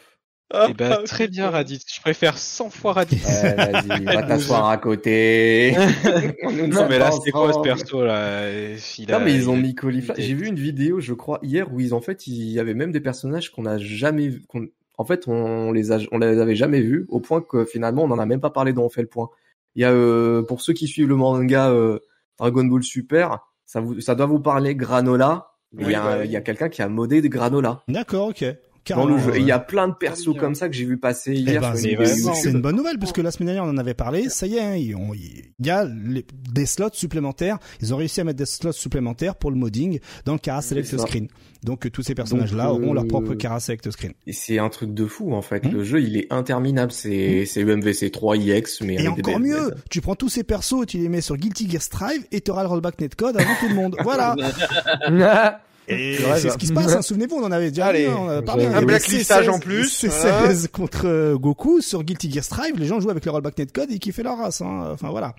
Ah, 0.54 0.66
Eh 0.68 0.74
ben, 0.74 1.02
très 1.04 1.28
bien, 1.28 1.48
Raditz. 1.48 1.82
Je 1.92 2.00
préfère 2.02 2.36
100 2.36 2.68
fois 2.68 2.92
Raditz. 2.92 3.24
Ouais, 3.42 3.54
vas-y, 3.54 4.04
va 4.04 4.22
t'asseoir 4.22 4.68
à 4.68 4.76
côté. 4.76 5.74
non, 6.44 6.86
mais 6.90 6.98
là, 6.98 7.10
c'est 7.10 7.30
quoi 7.30 7.52
ce 7.54 7.60
perso, 7.60 8.04
là? 8.04 8.50
Il 8.98 9.08
Non 9.08 9.16
a- 9.16 9.18
mais 9.20 9.34
ils 9.34 9.48
ont 9.48 9.56
mis 9.56 9.74
Caulifla. 9.74 10.14
J'ai 10.18 10.34
vu 10.34 10.46
une 10.46 10.56
vidéo, 10.58 11.00
je 11.00 11.14
crois, 11.14 11.38
hier 11.42 11.72
où 11.72 11.80
ils 11.80 11.94
en 11.94 12.02
fait, 12.02 12.26
il 12.26 12.34
y 12.52 12.60
avait 12.60 12.74
même 12.74 12.92
des 12.92 13.00
personnages 13.00 13.50
qu'on 13.50 13.64
a 13.66 13.78
jamais 13.78 14.28
vu. 14.28 14.42
qu'on- 14.46 14.68
En 15.02 15.04
fait, 15.04 15.26
on 15.26 15.72
les 15.72 15.90
a, 15.90 15.98
on 16.12 16.18
les 16.18 16.38
avait 16.38 16.54
jamais 16.54 16.80
vus 16.80 17.06
au 17.08 17.18
point 17.18 17.40
que 17.42 17.64
finalement, 17.64 18.04
on 18.04 18.10
en 18.12 18.20
a 18.20 18.24
même 18.24 18.38
pas 18.40 18.50
parlé 18.50 18.72
dans 18.72 18.84
On 18.84 18.88
fait 18.88 19.02
le 19.02 19.08
point. 19.08 19.30
Il 19.74 19.82
y 19.82 19.84
a 19.84 19.90
euh, 19.90 20.44
pour 20.44 20.60
ceux 20.60 20.74
qui 20.74 20.86
suivent 20.86 21.08
le 21.08 21.16
manga 21.16 21.70
euh, 21.70 21.98
Dragon 22.38 22.62
Ball 22.64 22.84
Super, 22.84 23.40
ça 23.66 23.80
vous, 23.80 24.00
ça 24.00 24.14
doit 24.14 24.26
vous 24.26 24.38
parler 24.38 24.76
Granola. 24.76 25.48
Il 25.76 25.86
Oui, 25.86 25.92
y 25.92 25.96
a, 25.96 26.02
bah 26.04 26.24
il 26.24 26.30
y 26.30 26.36
a 26.36 26.40
quelqu'un 26.40 26.68
qui 26.68 26.82
a 26.82 26.88
modé 26.88 27.20
de 27.20 27.26
Granola 27.26 27.82
D'accord, 27.88 28.28
ok. 28.28 28.44
Dans 28.90 29.06
le 29.06 29.18
jeu. 29.18 29.30
euh, 29.30 29.34
Et 29.34 29.40
il 29.40 29.46
y 29.46 29.52
a 29.52 29.58
plein 29.58 29.88
de 29.88 29.94
persos 29.94 30.34
comme 30.38 30.54
ça 30.54 30.68
que 30.68 30.74
j'ai 30.74 30.84
vu 30.84 30.96
passer 30.98 31.32
Eh 31.34 31.38
hier. 31.40 31.60
ben, 31.60 31.74
c'est 31.74 32.50
une 32.50 32.60
bonne 32.60 32.76
nouvelle 32.76 32.98
parce 32.98 33.12
que 33.12 33.20
la 33.20 33.30
semaine 33.30 33.46
dernière 33.54 33.64
on 33.64 33.68
en 33.70 33.78
avait 33.78 33.94
parlé. 33.94 34.28
Ça 34.28 34.46
y 34.46 34.56
est, 34.56 34.60
hein, 34.60 34.74
il 34.76 35.66
y 35.66 35.70
a 35.70 35.84
les- 35.84 36.26
des 36.52 36.66
slots 36.66 36.88
supplémentaires. 36.92 37.58
Ils 37.80 37.94
ont 37.94 37.96
réussi 37.96 38.20
à 38.20 38.24
mettre 38.24 38.38
des 38.38 38.46
slots 38.46 38.72
supplémentaires 38.72 39.36
pour 39.36 39.50
le 39.50 39.56
modding 39.56 40.00
dans 40.24 40.32
le 40.34 40.38
Cara 40.38 40.62
Select. 40.62 40.96
Screen. 40.98 41.28
Donc 41.64 41.86
euh, 41.86 41.90
tous 41.90 42.02
ces 42.02 42.14
personnages-là 42.16 42.66
Donc, 42.66 42.80
auront 42.82 42.92
leur 42.92 43.04
euh, 43.04 43.08
propre 43.08 43.34
Cara 43.34 43.60
Select 43.60 43.88
Screen. 43.92 44.12
Et 44.26 44.32
c'est 44.32 44.58
un 44.58 44.68
truc 44.68 44.92
de 44.94 45.06
fou 45.06 45.32
en 45.32 45.42
fait. 45.42 45.64
Hmm. 45.64 45.70
Le 45.72 45.84
jeu 45.84 46.00
il 46.02 46.16
est 46.16 46.32
interminable. 46.32 46.90
C'est 46.92 47.44
c'est 47.46 47.60
UMVC 47.60 48.10
3 48.10 48.36
IX 48.36 48.62
mais 48.82 48.94
Et 48.94 48.96
des 49.02 49.08
encore 49.08 49.38
mieux, 49.38 49.72
tu 49.90 50.00
prends 50.00 50.16
tous 50.16 50.28
ces 50.28 50.42
persos, 50.42 50.84
tu 50.88 50.98
les 50.98 51.08
mets 51.08 51.20
sur 51.20 51.36
Guilty 51.36 51.70
Gear 51.70 51.82
Strive 51.82 52.24
et 52.32 52.40
tu 52.40 52.50
auras 52.50 52.62
le 52.62 52.68
rollback 52.68 53.00
netcode 53.00 53.36
avant 53.36 53.54
tout 53.60 53.68
le 53.68 53.74
monde. 53.74 53.96
Voilà. 54.02 54.34
Et 55.88 56.16
C'est 56.16 56.38
c'est 56.40 56.50
ce 56.50 56.58
qui 56.58 56.66
se 56.68 56.72
passe. 56.72 56.94
hein. 56.94 57.02
Souvenez-vous, 57.02 57.36
on 57.36 57.44
en 57.44 57.50
avait 57.52 57.70
déjà 57.70 57.86
Allez. 57.86 58.06
hein, 58.06 58.16
on 58.18 58.26
en 58.26 58.28
a 58.38 58.42
parlé. 58.42 58.66
Un 58.66 58.70
y 58.70 58.74
avait 58.76 58.86
blacklistage 58.86 59.46
C16, 59.48 59.50
en 59.50 59.58
plus, 59.58 60.04
C16 60.04 60.68
contre 60.68 61.06
euh, 61.08 61.36
Goku 61.36 61.80
sur 61.80 62.04
Guilty 62.04 62.30
Gear 62.30 62.44
Strive. 62.44 62.76
Les 62.78 62.86
gens 62.86 63.00
jouaient 63.00 63.10
avec 63.10 63.24
le 63.24 63.30
rollback 63.32 63.58
netcode 63.58 63.90
et 63.90 63.94
ils 63.94 63.98
kiffaient 64.00 64.22
leur 64.22 64.38
race. 64.38 64.60
Hein. 64.60 64.90
Enfin 64.92 65.10
voilà. 65.10 65.34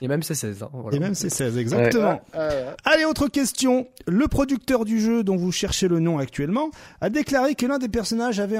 Et 0.00 0.08
même 0.08 0.22
c'est 0.22 0.34
16. 0.34 0.62
Hein, 0.62 0.68
voilà. 0.72 0.96
Et 0.96 1.00
même 1.00 1.12
C16, 1.14 1.56
exactement. 1.58 2.20
Euh, 2.36 2.72
Allez, 2.84 3.04
autre 3.04 3.26
question. 3.28 3.88
Le 4.06 4.28
producteur 4.28 4.84
du 4.84 5.00
jeu 5.00 5.24
dont 5.24 5.36
vous 5.36 5.50
cherchez 5.52 5.88
le 5.88 5.98
nom 5.98 6.18
actuellement 6.18 6.70
a 7.00 7.10
déclaré 7.10 7.54
que 7.56 7.66
l'un 7.66 7.78
des 7.78 7.88
personnages 7.88 8.38
avait 8.40 8.58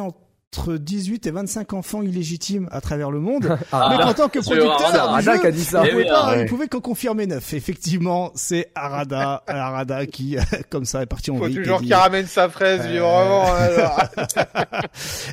entre 0.59 0.76
18 0.76 1.26
et 1.28 1.30
25 1.30 1.72
enfants 1.74 2.03
illégitimes 2.03 2.68
à 2.72 2.80
travers 2.80 3.11
le 3.12 3.20
monde. 3.20 3.57
Ah, 3.72 3.94
mais 3.96 4.03
en 4.03 4.12
tant 4.14 4.28
que 4.28 4.40
c'est 4.42 4.51
producteur 4.57 4.80
Arada. 4.80 5.03
Arada 5.05 5.32
jeu, 5.34 5.40
qui 5.40 5.46
a 5.46 5.51
dit 5.53 5.64
ça. 5.64 5.82
il 5.84 5.86
Eh 5.86 5.90
pouvait, 5.92 6.03
oui, 6.03 6.09
pas, 6.11 6.30
ouais. 6.30 6.40
il 6.42 6.46
pouvait 6.48 6.66
qu'en 6.68 6.80
confirmer 6.80 7.26
neuf. 7.26 7.53
Effectivement, 7.55 8.32
c'est 8.34 8.72
Arada, 8.74 9.44
Arada 9.46 10.07
qui, 10.07 10.36
comme 10.70 10.84
ça, 10.84 11.03
est 11.03 11.07
parti 11.07 11.30
en 11.30 11.36
faut 11.36 11.48
toujours 11.48 11.80
qu'il 11.80 11.94
ramène 11.94 12.26
sa 12.26 12.48
fraise, 12.48 12.84
lui, 12.88 12.98
Euh. 12.98 13.03
vraiment. 13.03 13.44
alors. 13.55 14.01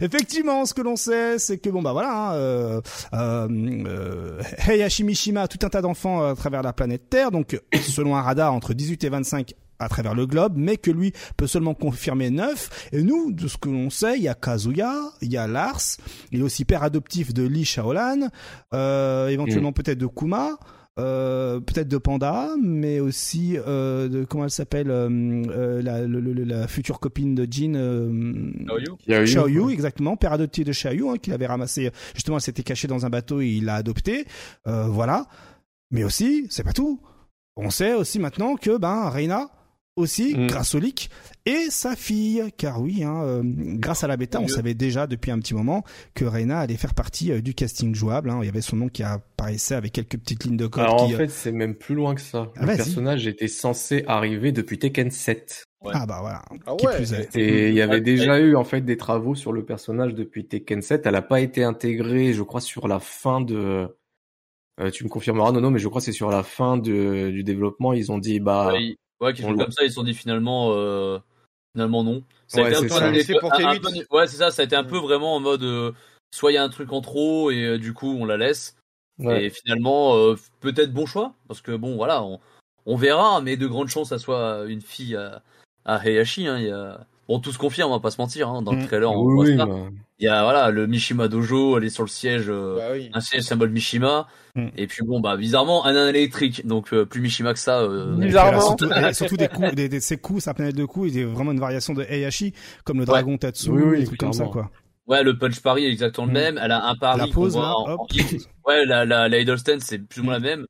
Effectivement, 0.01 0.65
ce 0.65 0.74
que 0.76 0.82
l'on 0.82 0.95
sait, 0.95 1.39
c'est 1.39 1.57
que 1.57 1.70
bon 1.70 1.82
bah 1.82 1.93
voilà, 1.93 2.11
hein, 2.13 2.34
euh, 2.36 2.82
euh, 3.13 3.47
euh, 3.88 4.41
Heihachi 4.68 5.03
Mishima 5.03 5.43
a 5.43 5.47
tout 5.47 5.65
un 5.65 5.70
tas 5.70 5.82
d'enfants 5.82 6.24
à 6.30 6.36
travers 6.36 6.61
la 6.61 6.74
planète 6.74 7.09
Terre, 7.09 7.32
donc 7.32 7.59
selon 7.82 8.15
un 8.15 8.22
radar 8.22 8.53
entre 8.53 8.74
18 8.76 9.03
et 9.03 9.09
25 9.09 9.53
à 9.80 9.89
travers 9.89 10.15
le 10.15 10.25
globe, 10.25 10.53
mais 10.55 10.78
que 10.78 10.91
lui 10.91 11.13
peut 11.36 11.47
seulement 11.47 11.73
confirmer 11.73 12.30
9. 12.30 12.89
Et 12.93 13.03
nous, 13.03 13.32
de 13.32 13.47
ce 13.47 13.57
que 13.57 13.69
l'on 13.69 13.89
sait, 13.89 14.17
il 14.17 14.23
y 14.23 14.28
a 14.28 14.34
Kazuya, 14.34 14.93
il 15.21 15.32
y 15.32 15.38
a 15.38 15.47
Lars, 15.47 15.97
il 16.32 16.39
est 16.39 16.43
aussi 16.43 16.65
père 16.65 16.84
adoptif 16.84 17.34
de 17.34 17.43
Lee 17.43 17.65
Shaolan, 17.65 18.30
euh, 18.73 19.28
éventuellement 19.28 19.71
peut-être 19.71 19.97
de 19.97 20.07
Kuma. 20.07 20.57
Euh, 20.99 21.59
peut-être 21.59 21.88
de 21.88 21.99
Panda, 21.99 22.49
mais 22.59 22.99
aussi 22.99 23.55
euh, 23.55 24.09
de 24.09 24.23
comment 24.23 24.45
elle 24.45 24.49
s'appelle 24.49 24.89
euh, 24.89 25.07
euh, 25.49 25.82
la, 25.84 26.67
future 26.67 26.99
copine 26.99 27.36
de 27.36 27.47
Jin, 27.49 27.75
euh, 27.75 28.51
Xiaoyu 29.07 29.69
exactement, 29.69 30.17
père 30.17 30.34
adoptif 30.34 30.65
de 30.65 30.71
Xiaoyu, 30.71 31.07
hein, 31.07 31.17
qu'il 31.21 31.34
avait 31.34 31.45
ramassé, 31.45 31.91
justement, 32.15 32.38
elle 32.38 32.41
s'était 32.41 32.63
cachée 32.63 32.88
dans 32.88 33.05
un 33.05 33.11
bateau 33.11 33.41
et 33.41 33.47
il 33.47 33.65
l'a 33.65 33.75
adopté. 33.75 34.25
Euh, 34.65 34.88
voilà. 34.88 35.28
Mais 35.91 36.03
aussi, 36.03 36.47
c'est 36.49 36.63
pas 36.63 36.73
tout. 36.73 36.99
On 37.55 37.69
sait 37.69 37.93
aussi 37.93 38.17
maintenant 38.17 38.55
que, 38.55 38.78
ben, 38.78 39.09
Reina, 39.09 39.49
aussi, 39.98 40.34
Mm. 40.36 40.48
grâce 40.48 40.74
au 40.76 40.80
leak, 40.80 41.10
et 41.45 41.68
sa 41.70 41.95
fille, 41.95 42.43
car 42.58 42.82
oui, 42.82 43.04
hein, 43.04 43.22
euh, 43.24 43.41
grâce 43.43 44.04
à 44.04 44.08
la 44.08 44.16
bêta, 44.18 44.39
on 44.39 44.48
savait 44.48 44.74
déjà 44.74 45.08
depuis 45.08 45.32
un 45.32 45.39
petit 45.39 45.54
moment 45.54 45.84
que 46.14 46.24
Reina 46.26 46.60
allait 46.60 46.76
faire 46.78 46.93
partie 46.93 47.32
euh, 47.32 47.41
du 47.41 47.54
casting 47.54 47.93
jouable. 47.95 48.30
hein. 48.30 48.39
Il 48.41 48.45
y 48.45 48.50
avait 48.50 48.62
son 48.62 48.76
nom 48.78 48.88
qui 48.89 49.04
apparaissait 49.04 49.76
avec 49.76 49.91
quelques 49.93 50.18
petites 50.18 50.43
lignes 50.45 50.58
de 50.58 50.68
code. 50.68 50.84
Alors 50.84 51.04
en 51.04 51.08
qui, 51.08 51.14
euh, 51.14 51.18
fait, 51.18 51.28
c'est 51.30 51.52
même 51.52 51.76
plus 51.76 51.95
loin 51.95 52.16
que 52.16 52.22
ça. 52.22 52.52
Ah, 52.56 52.62
le 52.62 52.68
vas-y. 52.68 52.78
personnage 52.78 53.28
était 53.28 53.48
censé 53.48 54.04
arriver 54.08 54.52
depuis 54.52 54.78
Tekken 54.80 55.10
7. 55.12 55.64
Ah 55.93 56.06
bah 56.06 56.18
voilà. 56.22 56.41
Ah 56.66 56.76
Qui 56.78 56.86
ouais. 56.88 56.95
plus 56.98 57.14
est. 57.14 57.36
Et 57.38 57.70
il 57.70 57.74
y 57.76 57.82
avait 57.82 57.95
Ouais, 57.95 58.02
déjà 58.02 58.39
eu 58.39 58.56
en 58.56 58.64
fait 58.66 58.82
des 58.82 58.98
travaux 58.98 59.36
sur 59.36 59.54
le 59.54 59.64
personnage 59.64 60.14
depuis 60.16 60.45
Tekken 60.48 60.82
7. 60.82 61.06
Elle 61.06 61.14
n'a 61.14 61.22
pas 61.22 61.39
été 61.39 61.64
intégrée, 61.64 62.34
je 62.34 62.41
crois, 62.43 62.62
sur 62.62 62.88
la 62.88 63.00
fin 63.00 63.39
de. 63.41 63.88
Euh, 64.80 64.91
tu 64.91 65.04
me 65.06 65.10
confirmeras, 65.10 65.52
non, 65.52 65.62
non, 65.62 65.72
mais 65.72 65.80
je 65.80 65.88
crois 65.88 66.02
que 66.02 66.06
c'est 66.06 66.12
sur 66.12 66.30
la 66.30 66.43
fin 66.43 66.78
de, 66.78 67.30
du 67.32 67.43
développement. 67.43 67.93
Ils 67.93 68.12
ont 68.12 68.18
dit, 68.20 68.39
bah, 68.39 68.74
Ouais, 68.74 68.95
ouais, 69.22 69.36
chose 69.36 69.51
le- 69.51 69.57
comme 69.57 69.72
ça, 69.72 69.84
ils 69.84 69.89
se 69.89 69.95
sont 69.95 70.03
dit 70.03 70.13
finalement, 70.13 70.70
euh, 70.74 71.20
finalement 71.74 72.03
non. 72.03 72.24
Ça 72.47 72.59
a 72.59 72.61
Ouais, 72.63 72.68
été 72.70 72.78
un 72.78 72.82
c'est 72.82 72.88
peu 72.88 72.93
ça. 72.95 73.07
un- 73.09 73.13
C'est 73.20 73.39
pour 73.39 73.53
un- 73.53 73.57
T8. 73.57 73.78
un 73.78 73.80
peu- 73.80 74.15
Ouais, 74.18 74.28
c'est 74.28 74.38
ça, 74.38 74.51
ça 74.51 74.61
a 74.61 74.65
été 74.65 74.76
un 74.76 74.84
peu 74.84 74.97
vraiment 74.97 75.36
en 75.36 75.39
mode, 75.39 75.63
euh, 75.63 75.91
soit 76.34 76.51
il 76.51 76.55
y 76.55 76.57
a 76.57 76.63
un 76.63 76.70
truc 76.70 76.91
en 76.91 77.01
trop 77.01 77.51
et 77.51 77.63
euh, 77.63 77.78
du 77.78 77.93
coup 77.93 78.15
on 78.20 78.26
la 78.26 78.38
laisse. 78.38 78.76
ouais. 79.20 79.45
Et 79.45 79.49
finalement, 79.49 80.15
euh, 80.15 80.36
peut-être 80.59 80.93
bon 80.93 81.05
choix, 81.05 81.34
parce 81.47 81.61
que 81.61 81.76
bon, 81.76 81.95
voilà, 81.95 82.24
on, 82.24 82.39
on 82.86 82.95
verra, 82.95 83.41
mais 83.41 83.57
de 83.57 83.68
grandes 83.68 83.89
chances 83.89 84.09
ça 84.09 84.20
soit 84.20 84.65
une 84.68 84.82
fille 84.82 85.15
à, 85.15 85.41
à 85.86 85.97
Heihachi. 86.05 86.47
Hein, 86.47 86.57
il 86.59 86.68
y 86.68 86.72
a... 86.72 87.05
Bon, 87.28 87.39
tout 87.39 87.51
se 87.51 87.57
confirme, 87.57 87.91
on 87.91 87.95
va 87.95 87.99
pas 87.99 88.11
se 88.11 88.21
mentir. 88.21 88.47
Hein, 88.49 88.61
dans 88.61 88.71
le 88.71 88.80
Mm. 88.80 88.86
trailer, 88.88 89.11
on 89.11 89.21
oui, 89.23 89.34
voit 89.36 89.45
oui, 89.45 89.57
ça. 89.57 89.65
bah, 89.65 89.75
Il 90.19 90.23
y 90.25 90.28
a 90.30 90.43
voilà 90.43 90.71
le 90.71 90.88
Mishima 90.88 91.28
Dojo, 91.28 91.78
elle 91.78 91.84
est 91.84 91.89
sur 91.89 92.03
le 92.03 92.09
siège, 92.09 92.45
euh, 92.47 92.78
Bah 92.78 92.84
oui. 92.93 93.09
un 93.13 93.19
siège 93.19 93.43
symbole 93.43 93.69
Mishima. 93.69 94.28
Mm. 94.55 94.67
Et 94.78 94.88
puis 94.88 95.05
bon, 95.05 95.19
bah 95.19 95.36
bizarrement, 95.38 95.86
un 95.86 95.95
âne 95.95 96.07
électrique, 96.15 96.65
donc 96.65 96.93
euh, 96.93 97.05
plus 97.05 97.21
Mishima 97.21 97.53
que 97.53 97.59
ça. 97.59 97.82
Euh, 97.82 98.15
Bizarrement. 98.15 98.75
surtout, 99.13 99.38
des 99.38 99.47
coups, 99.49 99.75
des, 99.75 99.89
des- 99.89 99.99
ses 99.99 100.17
coups, 100.17 100.43
sa 100.43 100.53
planète 100.53 100.75
de 100.75 100.86
coups, 100.86 101.11
il 101.11 101.19
est 101.19 101.23
vraiment 101.25 101.51
une 101.51 101.59
variation 101.59 101.93
de 101.93 102.03
Heihachi, 102.03 102.53
comme 102.86 102.99
le 102.99 103.05
dragon 103.05 103.38
Tatsu, 103.38 103.69
Oui, 103.71 103.82
oui, 103.84 103.99
des 103.99 104.05
trucs 104.05 104.19
comme 104.19 104.34
ça, 104.34 104.45
quoi. 104.45 104.71
Ouais, 105.05 105.23
le 105.23 105.38
punch 105.38 105.59
pari 105.61 105.86
est 105.86 105.89
exactement 105.91 106.25
le 106.28 106.32
Mm. 106.32 106.36
même. 106.36 106.59
Elle 106.63 106.71
a 106.71 106.86
un 106.88 106.95
pari. 106.95 107.19
La 107.19 107.25
voit 107.28 107.49
là, 107.49 107.73
en- 107.78 107.91
hop. 107.93 108.11
Ouais, 108.65 108.86
la, 108.86 109.05
la, 109.05 109.30
la 109.30 109.39
idle 109.39 109.55
c'est 109.80 109.99
plus 109.99 110.21
ou 110.21 110.23
moins 110.23 110.39
Mm. 110.39 110.43
la 110.43 110.49
même. 110.49 110.65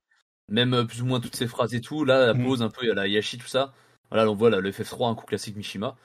Même 0.49 0.73
euh, 0.73 0.83
plus 0.85 1.01
ou 1.01 1.05
moins 1.05 1.19
toutes 1.19 1.35
ces 1.35 1.47
phrases 1.47 1.73
et 1.73 1.81
tout. 1.81 2.03
Là, 2.05 2.27
la 2.27 2.33
pause, 2.35 2.61
un 2.61 2.69
peu, 2.69 2.81
il 2.83 2.87
y 2.87 2.91
a 2.91 2.93
la 2.95 3.07
Yashi, 3.07 3.37
tout 3.37 3.47
ça. 3.47 3.73
Voilà, 4.11 4.25
là, 4.25 4.31
on 4.31 4.35
voit 4.35 4.49
là, 4.49 4.59
le 4.59 4.71
FF3, 4.71 5.09
un 5.09 5.15
coup 5.15 5.25
classique 5.25 5.55
Mishima. 5.57 5.95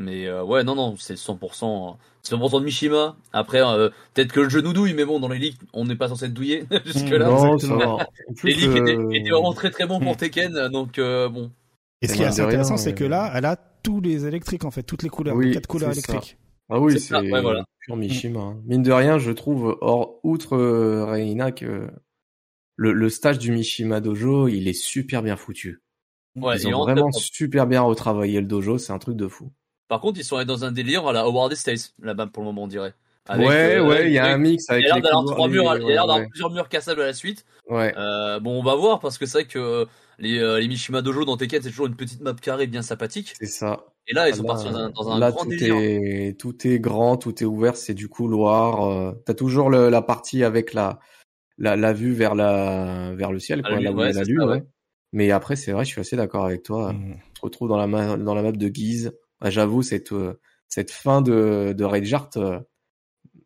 Mais 0.00 0.26
euh, 0.26 0.42
ouais, 0.42 0.64
non, 0.64 0.74
non, 0.74 0.96
c'est 0.96 1.14
100%, 1.14 1.96
100% 2.24 2.58
de 2.60 2.64
Mishima. 2.64 3.16
Après, 3.32 3.60
euh, 3.62 3.90
peut-être 4.14 4.32
que 4.32 4.40
le 4.40 4.48
genou 4.48 4.72
douille, 4.72 4.94
mais 4.94 5.04
bon, 5.04 5.20
dans 5.20 5.28
les 5.28 5.38
ligues, 5.38 5.56
on 5.74 5.84
n'est 5.84 5.94
pas 5.94 6.08
censé 6.08 6.24
être 6.24 6.32
douillé 6.34 6.64
jusque-là. 6.86 7.28
Les 8.44 8.54
ligues 8.54 8.76
étaient, 8.76 8.96
euh, 8.96 9.10
étaient 9.12 9.30
vraiment 9.30 9.52
très 9.52 9.70
très 9.70 9.86
bons 9.86 10.00
pour 10.00 10.14
Mm. 10.14 10.16
Tekken, 10.16 10.68
donc 10.68 10.98
euh, 10.98 11.28
bon. 11.28 11.52
Et 12.02 12.08
ce 12.08 12.14
qui 12.14 12.22
est 12.22 12.26
assez 12.26 12.40
intéressant, 12.40 12.78
c'est 12.78 12.94
que 12.94 13.04
là, 13.04 13.30
elle 13.34 13.44
a 13.44 13.56
tous 13.56 14.00
les 14.00 14.26
électriques 14.26 14.64
en 14.64 14.70
fait, 14.70 14.82
toutes 14.82 15.02
les 15.02 15.10
couleurs, 15.10 15.36
Oui, 15.36 15.46
les 15.48 15.52
quatre 15.52 15.66
couleurs 15.66 15.88
ça. 15.90 15.92
électriques. 15.92 16.38
Ah 16.70 16.80
oui, 16.80 16.98
C'est 16.98 17.14
ouais, 17.14 17.42
voilà. 17.42 17.64
pur 17.80 17.96
Mishima. 17.96 18.40
hein. 18.40 18.62
Mine 18.64 18.82
de 18.82 18.92
rien, 18.92 19.18
je 19.18 19.32
trouve, 19.32 19.76
hors, 19.80 20.20
outre 20.22 20.56
Reina, 20.56 21.52
que 21.52 21.90
le, 22.76 22.92
le 22.92 23.08
stage 23.10 23.38
du 23.38 23.52
Mishima 23.52 24.00
Dojo, 24.00 24.48
il 24.48 24.66
est 24.66 24.72
super 24.72 25.22
bien 25.22 25.36
foutu. 25.36 25.82
Ouais, 26.36 26.56
Ils 26.56 26.68
ont 26.68 26.74
en- 26.74 26.84
vraiment 26.84 27.10
super 27.12 27.66
bien 27.66 27.82
retravaillé 27.82 28.40
le 28.40 28.46
dojo, 28.46 28.78
c'est 28.78 28.92
un 28.92 28.98
truc 28.98 29.16
de 29.16 29.26
fou. 29.28 29.50
Par 29.90 30.00
contre, 30.00 30.20
ils 30.20 30.24
sont 30.24 30.36
allés 30.36 30.46
dans 30.46 30.64
un 30.64 30.70
délire 30.70 31.04
à 31.08 31.12
la 31.12 31.22
Howard 31.22 31.52
States, 31.56 31.94
là-bas 32.00 32.28
pour 32.28 32.44
le 32.44 32.46
moment, 32.46 32.62
on 32.62 32.68
dirait. 32.68 32.94
Avec, 33.28 33.48
ouais, 33.48 33.74
euh, 33.76 33.86
ouais, 33.88 34.06
il 34.06 34.12
y 34.12 34.18
a 34.18 34.26
un 34.26 34.38
mix 34.38 34.66
Il 34.68 34.72
avec 34.74 34.86
y 34.86 34.88
a 34.88 34.94
l'air 34.94 35.02
d'avoir 35.02 35.24
trois 35.24 35.48
il 35.48 35.54
y 35.56 35.58
a 35.58 35.74
l'air 35.74 35.76
d'avoir 36.06 36.18
ouais, 36.20 36.28
plusieurs 36.28 36.50
murs 36.52 36.68
cassables 36.68 37.02
à 37.02 37.06
la 37.06 37.12
suite. 37.12 37.44
ouais. 37.68 37.92
Euh, 37.96 38.38
bon, 38.38 38.58
on 38.58 38.62
va 38.62 38.76
voir 38.76 39.00
parce 39.00 39.18
que 39.18 39.26
c'est 39.26 39.38
vrai 39.38 39.44
que 39.46 39.86
les, 40.20 40.38
euh, 40.38 40.60
les 40.60 40.68
Mishima 40.68 41.02
Dojo 41.02 41.24
dans 41.24 41.36
Tekken, 41.36 41.60
c'est 41.60 41.70
toujours 41.70 41.86
une 41.88 41.96
petite 41.96 42.20
map 42.20 42.34
carrée 42.34 42.68
bien 42.68 42.82
sympathique. 42.82 43.34
c'est 43.36 43.46
ça. 43.46 43.84
Et 44.06 44.14
là, 44.14 44.28
ils 44.28 44.34
sont 44.36 44.44
Là, 44.44 44.48
partis 44.48 44.64
dans 44.70 44.76
un, 44.76 44.90
dans 44.90 45.10
un 45.10 45.18
là, 45.18 45.30
grand 45.32 45.42
tout 45.42 45.50
délire. 45.50 45.74
est 45.76 46.38
tout 46.38 46.66
est 46.68 46.78
grand, 46.78 47.16
tout 47.16 47.42
est 47.42 47.46
ouvert, 47.46 47.76
c'est 47.76 47.94
du 47.94 48.08
couloir. 48.08 48.88
euh, 48.88 49.12
T'as 49.26 49.34
toujours 49.34 49.70
le, 49.70 49.88
la 49.90 50.02
partie 50.02 50.44
avec 50.44 50.72
la, 50.72 51.00
la 51.58 51.74
la 51.76 51.92
vue 51.92 52.12
vers 52.12 52.34
la 52.36 53.12
vers 53.16 53.32
le 53.32 53.40
ciel, 53.40 53.62
quoi, 53.62 53.72
la 53.72 53.90
il 53.90 53.96
ouais, 53.96 54.12
la 54.12 54.12
c'est 54.12 54.24
lune. 54.24 54.38
ça, 54.40 54.46
ouais. 54.46 54.52
ouais. 54.54 54.64
Mais 55.12 55.30
après, 55.32 55.56
c'est 55.56 55.72
vrai, 55.72 55.84
je 55.84 55.90
suis 55.90 56.00
assez 56.00 56.16
d'accord 56.16 56.44
avec 56.46 56.62
toi. 56.62 56.92
Mm. 56.92 57.12
On 57.12 57.36
se 57.36 57.40
retrouve 57.42 57.68
dans 57.68 57.76
la 57.76 57.86
ma- 57.88 58.16
dans 58.16 58.34
la 58.34 58.42
map 58.42 58.52
de 58.52 58.68
Guise. 58.68 59.12
Ah, 59.40 59.50
J'avoue, 59.50 59.82
cette 59.82 60.12
euh, 60.12 60.38
cette 60.68 60.90
fin 60.90 61.22
de 61.22 61.74
de 61.76 61.84
Reinhardt, 61.84 62.30
euh, 62.36 62.58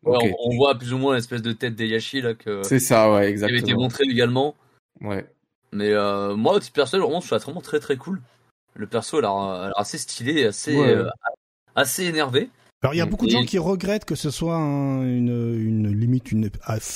Ouais, 0.03 0.17
on, 0.21 0.51
on 0.51 0.55
voit 0.55 0.75
plus 0.77 0.93
ou 0.93 0.99
moins 0.99 1.15
l'espèce 1.15 1.41
de 1.41 1.51
tête 1.51 1.75
des 1.75 1.87
Yashi 1.87 2.21
là 2.21 2.35
que, 2.35 2.61
c'est 2.63 2.79
ça, 2.79 3.11
ouais, 3.11 3.33
qui 3.33 3.43
avait 3.43 3.57
été 3.57 3.57
exactement. 3.57 3.79
montré 3.81 4.03
également. 4.03 4.55
Ouais. 5.01 5.25
Mais 5.71 5.91
euh, 5.91 6.35
moi, 6.35 6.53
au 6.53 6.59
titre 6.59 6.73
personnel, 6.73 7.03
vraiment, 7.03 7.21
je 7.21 7.27
trouve 7.27 7.39
ça 7.39 7.43
vraiment 7.45 7.61
très 7.61 7.79
très 7.79 7.97
cool. 7.97 8.21
Le 8.75 8.85
perso 8.87 9.17
a 9.17 9.21
l'air 9.21 9.31
a 9.31 9.65
l'air 9.67 9.79
assez 9.79 9.97
stylé, 9.97 10.41
et 10.41 10.45
assez, 10.45 10.75
Ouais. 10.75 10.89
euh, 10.89 11.09
assez 11.75 12.05
énervé. 12.05 12.49
Alors 12.83 12.93
il 12.93 12.97
y 12.97 13.01
a 13.01 13.07
beaucoup 13.07 13.25
de 13.25 13.31
gens 13.31 13.43
qui 13.43 13.57
regrettent 13.57 14.05
que 14.05 14.13
ce 14.13 14.29
soit 14.29 14.57
un- 14.57 15.01
une, 15.01 15.55
une 15.59 15.87
limite 15.87 16.31
une 16.31 16.51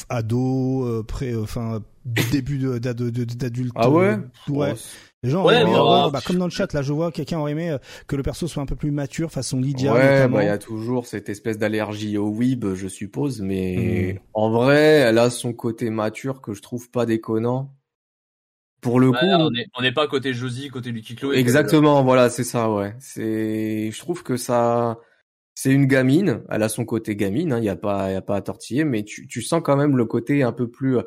ado 0.09 0.85
euh, 0.85 1.03
pré 1.03 1.35
enfin 1.35 1.81
début 2.05 2.59
d'adulte. 2.59 3.71
Ah 3.75 3.89
ouais? 3.89 4.19
euh, 4.49 4.51
ouais. 4.51 4.73
Oh, 4.75 4.79
Les 5.21 5.29
gens 5.29 5.39
Ouais, 5.45 5.53
auraient 5.55 5.61
aimé 5.63 5.71
bah, 5.73 5.79
avoir- 5.79 6.23
comme 6.23 6.37
dans 6.37 6.45
le 6.45 6.51
chat 6.51 6.71
là, 6.73 6.81
je 6.81 6.93
vois 6.93 7.11
quelqu'un 7.11 7.39
aurait 7.39 7.51
aimé 7.51 7.71
euh, 7.71 7.77
que 8.07 8.15
le 8.15 8.23
perso 8.23 8.47
soit 8.47 8.63
un 8.63 8.65
peu 8.65 8.77
plus 8.77 8.91
mature 8.91 9.31
façon 9.31 9.59
Lydia 9.59 9.93
ouais, 9.93 10.11
notamment. 10.13 10.37
bah 10.37 10.43
il 10.43 10.47
y 10.47 10.49
a 10.49 10.57
toujours 10.57 11.07
cette 11.07 11.27
espèce 11.27 11.57
d'allergie 11.57 12.17
au 12.17 12.29
weeb, 12.29 12.73
je 12.73 12.87
suppose, 12.87 13.41
mais 13.41 14.13
Mm. 14.15 14.19
en 14.33 14.49
vrai, 14.49 14.77
elle 14.77 15.17
a 15.17 15.29
son 15.29 15.51
côté 15.51 15.89
mature 15.89 16.39
que 16.41 16.53
je 16.53 16.61
trouve 16.61 16.89
pas 16.89 17.05
déconnant. 17.05 17.75
Pour 18.81 19.01
le 19.01 19.11
coup, 19.11 19.17
on 19.21 19.51
n'est 19.51 19.65
on 19.77 19.81
n'est 19.81 19.91
pas 19.91 20.07
côté 20.07 20.33
Josie, 20.33 20.69
côté 20.69 20.93
Lucky 20.93 21.15
Chloé. 21.15 21.37
exactement, 21.37 22.01
voilà, 22.01 22.29
c'est 22.29 22.45
ça, 22.45 22.71
ouais. 22.71 22.95
C'est, 22.99 23.91
je 23.91 23.99
trouve 23.99 24.23
que 24.23 24.37
ça, 24.37 24.99
c'est 25.53 25.71
une 25.73 25.85
gamine. 25.85 26.43
Elle 26.49 26.63
a 26.63 26.69
son 26.69 26.85
côté 26.85 27.17
gamine, 27.17 27.55
il 27.57 27.65
y 27.65 27.69
a 27.69 27.75
pas, 27.75 28.09
y 28.09 28.15
a 28.15 28.21
pas 28.21 28.37
à 28.37 28.41
tortiller, 28.41 28.85
mais 28.85 29.03
tu, 29.03 29.27
tu 29.27 29.41
sens 29.41 29.61
quand 29.61 29.75
même 29.75 29.97
le 29.97 30.05
côté 30.05 30.43
un 30.43 30.53
peu 30.53 30.69
plus 30.69 30.97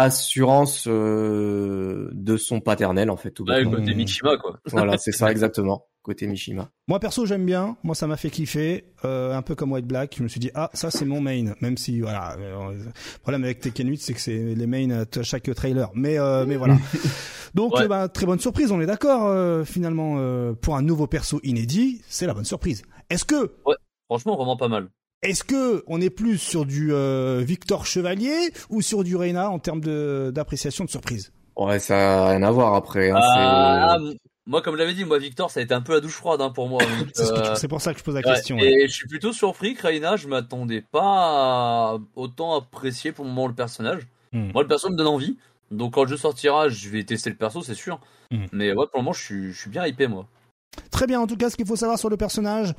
assurance 0.00 0.86
euh, 0.88 2.08
de 2.12 2.36
son 2.36 2.60
paternel 2.60 3.10
en 3.10 3.16
fait, 3.16 3.30
tout 3.30 3.44
Ouais, 3.44 3.64
côté 3.64 3.94
Mm. 3.94 3.96
Mishima, 3.98 4.36
quoi. 4.36 4.58
Voilà, 4.72 4.98
c'est 4.98 5.12
ça 5.12 5.30
exactement, 5.30 5.86
côté 6.02 6.26
Mishima. 6.26 6.70
Moi 6.88 6.98
perso 7.00 7.26
j'aime 7.26 7.44
bien, 7.46 7.76
moi 7.82 7.94
ça 7.94 8.06
m'a 8.06 8.16
fait 8.16 8.30
kiffer, 8.30 8.84
euh, 9.04 9.34
un 9.36 9.42
peu 9.42 9.54
comme 9.54 9.72
White 9.72 9.86
Black. 9.86 10.14
Je 10.18 10.22
me 10.22 10.28
suis 10.28 10.40
dit 10.40 10.50
ah 10.54 10.70
ça 10.74 10.90
c'est 10.90 11.04
mon 11.04 11.20
main, 11.20 11.52
même 11.60 11.76
si 11.76 12.00
voilà. 12.00 12.36
euh, 12.38 12.72
le 12.72 13.20
problème 13.22 13.44
avec 13.44 13.60
Tekken 13.60 13.88
8 13.88 13.98
c'est 13.98 14.14
que 14.14 14.20
c'est 14.20 14.36
les 14.54 14.66
mains 14.66 14.90
à 14.90 15.22
chaque 15.22 15.52
trailer, 15.54 15.90
mais 15.94 16.18
euh, 16.18 16.44
mais 16.46 16.56
voilà. 16.56 16.76
Donc 17.54 17.74
Ouais. 17.74 17.82
euh, 17.84 17.88
bah, 17.88 18.08
très 18.08 18.26
bonne 18.26 18.38
surprise, 18.40 18.70
on 18.72 18.80
est 18.80 18.86
d'accord 18.86 19.26
euh, 19.26 19.64
finalement 19.64 20.16
euh, 20.18 20.52
pour 20.52 20.76
un 20.76 20.82
nouveau 20.82 21.06
perso 21.06 21.40
inédit, 21.42 22.02
c'est 22.08 22.26
la 22.26 22.34
bonne 22.34 22.44
surprise. 22.44 22.82
Est-ce 23.10 23.24
que 23.24 23.52
Franchement, 24.10 24.36
vraiment 24.36 24.56
pas 24.56 24.68
mal. 24.68 24.88
Est-ce 25.22 25.44
que 25.44 25.82
on 25.86 26.00
est 26.00 26.10
plus 26.10 26.38
sur 26.38 26.64
du 26.66 26.92
euh, 26.92 27.40
Victor 27.44 27.86
Chevalier 27.86 28.52
ou 28.70 28.82
sur 28.82 29.04
du 29.04 29.16
Reina 29.16 29.50
en 29.50 29.58
termes 29.58 29.80
de 29.80 30.30
d'appréciation 30.34 30.84
de 30.84 30.90
surprise? 30.90 31.32
Ouais, 31.56 31.78
ça 31.80 32.26
a 32.26 32.28
rien 32.30 32.42
à 32.44 32.50
voir 32.50 32.74
après. 32.74 33.10
Hein, 33.10 33.18
Ah, 33.20 33.96
m- 34.00 34.14
moi, 34.46 34.62
comme 34.62 34.74
je 34.76 34.78
l'avais 34.78 34.94
dit, 34.94 35.04
moi, 35.04 35.18
Victor, 35.18 35.50
ça 35.50 35.60
a 35.60 35.62
été 35.62 35.74
un 35.74 35.80
peu 35.82 35.92
la 35.92 36.00
douche 36.00 36.14
froide 36.14 36.40
hein, 36.40 36.50
pour 36.50 36.68
moi. 36.68 36.80
C'est 37.14 37.22
euh, 37.32 37.54
c'est 37.56 37.68
pour 37.68 37.80
ça 37.80 37.92
que 37.92 37.98
je 37.98 38.04
pose 38.04 38.14
la 38.14 38.20
ouais. 38.20 38.34
question. 38.34 38.56
ouais. 38.56 38.72
Et 38.84 38.88
je 38.88 38.92
suis 38.94 39.08
plutôt 39.08 39.32
surpris 39.32 39.74
que 39.74 39.86
Reina, 39.86 40.16
je 40.16 40.28
m'attendais 40.28 40.82
pas 40.92 41.02
à 41.94 41.98
autant 42.16 42.54
apprécier 42.56 43.10
pour 43.12 43.24
le 43.24 43.30
moment 43.30 43.48
le 43.48 43.54
personnage. 43.54 44.06
Hmm. 44.32 44.52
Moi, 44.52 44.62
le 44.62 44.68
perso 44.68 44.88
me 44.88 44.96
donne 44.96 45.06
envie. 45.08 45.36
Donc, 45.70 45.94
quand 45.94 46.04
le 46.04 46.08
jeu 46.10 46.16
sortira, 46.16 46.68
je 46.68 46.88
vais 46.88 47.02
tester 47.04 47.28
le 47.28 47.36
perso, 47.36 47.62
c'est 47.62 47.74
sûr. 47.74 48.00
Hmm. 48.30 48.46
Mais 48.52 48.68
ouais, 48.70 48.86
pour 48.86 48.90
le 48.94 49.00
moment, 49.00 49.12
je 49.12 49.22
suis, 49.22 49.52
je 49.52 49.60
suis 49.60 49.70
bien 49.70 49.84
hypé, 49.84 50.06
moi. 50.06 50.26
Très 50.92 51.06
bien, 51.06 51.20
en 51.20 51.26
tout 51.26 51.36
cas, 51.36 51.50
ce 51.50 51.56
qu'il 51.56 51.66
faut 51.66 51.76
savoir 51.76 51.98
sur 51.98 52.08
le 52.08 52.16
personnage, 52.16 52.72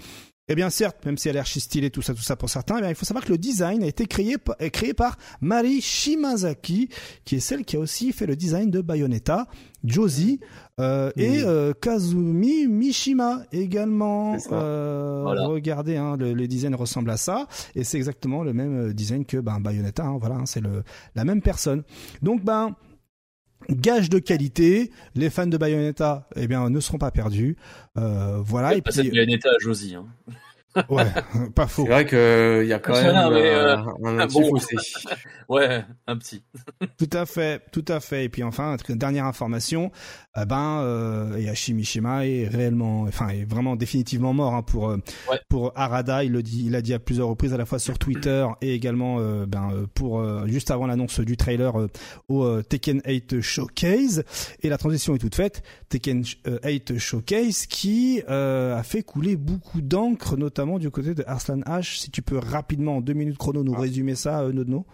eh 0.50 0.56
bien, 0.56 0.70
certes, 0.70 1.06
même 1.06 1.18
si 1.18 1.28
elle 1.30 1.34
a 1.34 1.34
l'air 1.36 1.42
archi 1.42 1.60
stylée, 1.60 1.90
tout 1.92 2.02
ça, 2.02 2.14
tout 2.14 2.22
ça 2.24 2.36
pour 2.36 2.50
certains, 2.50 2.78
eh 2.78 2.82
bien, 2.82 2.90
il 2.90 2.96
faut 2.96 3.06
savoir 3.06 3.24
que 3.24 3.32
le 3.32 3.38
design 3.38 3.84
a 3.84 3.86
été 3.88 4.06
créé, 4.08 4.38
pa- 4.38 4.56
est 4.60 4.72
créé 4.72 4.94
par 4.94 5.18
Mari 5.42 5.80
Shimazaki, 5.80 6.90
qui 7.24 7.36
est 7.36 7.40
celle 7.40 7.64
qui 7.66 7.76
a 7.76 7.80
aussi 7.80 8.12
fait 8.12 8.26
le 8.26 8.36
design 8.36 8.70
de 8.72 8.82
Bayonetta, 8.82 9.48
Josie, 9.84 10.40
euh, 10.80 11.12
et 11.16 11.42
euh, 11.44 11.72
Kazumi 11.80 12.68
Mishima 12.68 13.44
également. 13.52 14.36
Euh, 14.52 15.22
Voilà. 15.24 15.46
Regardez, 15.48 15.98
hein, 15.98 16.18
le, 16.18 16.34
le 16.34 16.48
design 16.48 16.74
ressemble 16.76 17.10
à 17.12 17.18
ça, 17.18 17.48
et 17.76 17.84
c'est 17.84 17.98
exactement 17.98 18.44
le 18.44 18.52
même 18.54 18.90
euh, 18.90 18.94
design 18.94 19.26
que 19.26 19.38
ben, 19.38 19.60
Bayonetta. 19.60 20.04
hein, 20.04 20.18
voilà, 20.20 20.36
hein, 20.36 20.46
c'est 20.46 20.62
la 21.16 21.26
même 21.26 21.42
personne. 21.42 21.84
Donc, 22.22 22.44
ben. 22.44 22.76
Gage 23.70 24.10
de 24.10 24.20
qualité, 24.20 24.90
les 25.16 25.30
fans 25.30 25.46
de 25.46 25.58
Bayonetta, 25.58 26.28
eh 26.38 26.48
bien, 26.48 26.70
ne 26.70 26.80
seront 26.80 26.98
pas 26.98 27.12
perdus. 27.12 27.58
Euh, 27.98 28.38
voilà, 28.42 28.74
et 28.74 28.82
puis, 28.82 29.10
Bayonetta 29.10 29.50
à 29.50 29.60
Josie. 29.60 29.96
Hein. 29.96 30.06
Ouais, 30.90 31.06
pas 31.56 31.68
faux. 31.68 31.84
C'est 31.86 31.92
vrai 31.92 32.06
que 32.06 32.62
il 32.64 32.70
y 32.70 32.74
a 32.74 32.80
quand 32.80 32.94
même 32.94 33.34
mais, 33.34 33.50
euh, 33.50 33.76
euh, 33.78 34.06
un, 34.06 34.20
ah, 34.20 34.28
petit 34.28 34.42
bon. 34.42 34.50
fossé. 34.58 34.76
Ouais, 35.50 35.84
un 36.06 36.16
petit. 36.16 36.44
Tout 37.00 37.10
à 37.12 37.26
fait, 37.26 37.64
tout 37.72 37.86
à 37.88 38.00
fait. 38.00 38.26
Et 38.26 38.30
puis 38.30 38.44
enfin, 38.44 38.76
dernière 38.90 39.26
information, 39.26 39.92
eh 40.40 40.46
ben, 40.46 40.82
euh, 40.84 41.54
Mishima 41.70 42.28
est 42.28 42.48
réellement, 42.48 43.02
enfin, 43.02 43.30
est 43.30 43.46
vraiment 43.50 43.76
définitivement 43.76 44.32
mort 44.32 44.54
hein, 44.54 44.62
pour 44.62 44.90
euh, 44.90 44.98
Ouais. 45.30 45.40
pour 45.50 45.72
Arada. 45.76 46.24
Il 46.24 46.34
le 46.34 46.44
dit, 46.44 46.66
il 46.68 46.76
a 46.76 46.84
dit 46.84 46.94
à 46.94 47.00
plusieurs 47.00 47.28
reprises, 47.30 47.52
à 47.54 47.58
la 47.58 47.66
fois 47.66 47.80
sur 47.80 47.98
Twitter 47.98 48.46
et 48.62 48.76
également, 48.76 49.18
euh, 49.20 49.48
ben, 49.48 49.72
euh, 49.74 49.88
pour 49.96 50.20
euh, 50.20 50.46
juste 50.46 50.70
avant 50.70 50.86
l'annonce 50.86 51.20
du 51.20 51.36
trailer 51.36 51.80
euh, 51.80 51.88
au 52.28 52.44
euh, 52.44 52.62
Tekken 52.62 53.02
8 53.08 53.42
Showcase. 53.42 54.24
Et 54.62 54.70
la 54.70 54.78
transition 54.78 55.16
est 55.16 55.20
toute 55.20 55.36
faite. 55.36 55.64
Tekken 55.90 56.24
euh, 56.48 56.60
8 56.64 57.00
Showcase 57.00 57.66
qui 57.66 58.22
euh, 58.30 58.78
a 58.78 58.84
fait 58.84 59.02
couler 59.02 59.36
beaucoup 59.36 59.82
d'encre, 59.82 60.38
notamment 60.38 60.59
du 60.80 60.90
côté 60.92 61.14
de 61.14 61.24
Arslan 61.28 61.60
H. 61.62 62.00
Si 62.00 62.12
tu 62.12 62.22
peux 62.22 62.38
rapidement 62.38 62.98
en 62.98 63.02
deux 63.02 63.14
minutes 63.14 63.38
chrono 63.38 63.64
nous 63.64 63.74
Ah. 63.76 63.82
résumer 63.82 64.16
ça, 64.16 64.42
euh, 64.42 64.52
Nodno. 64.52 64.86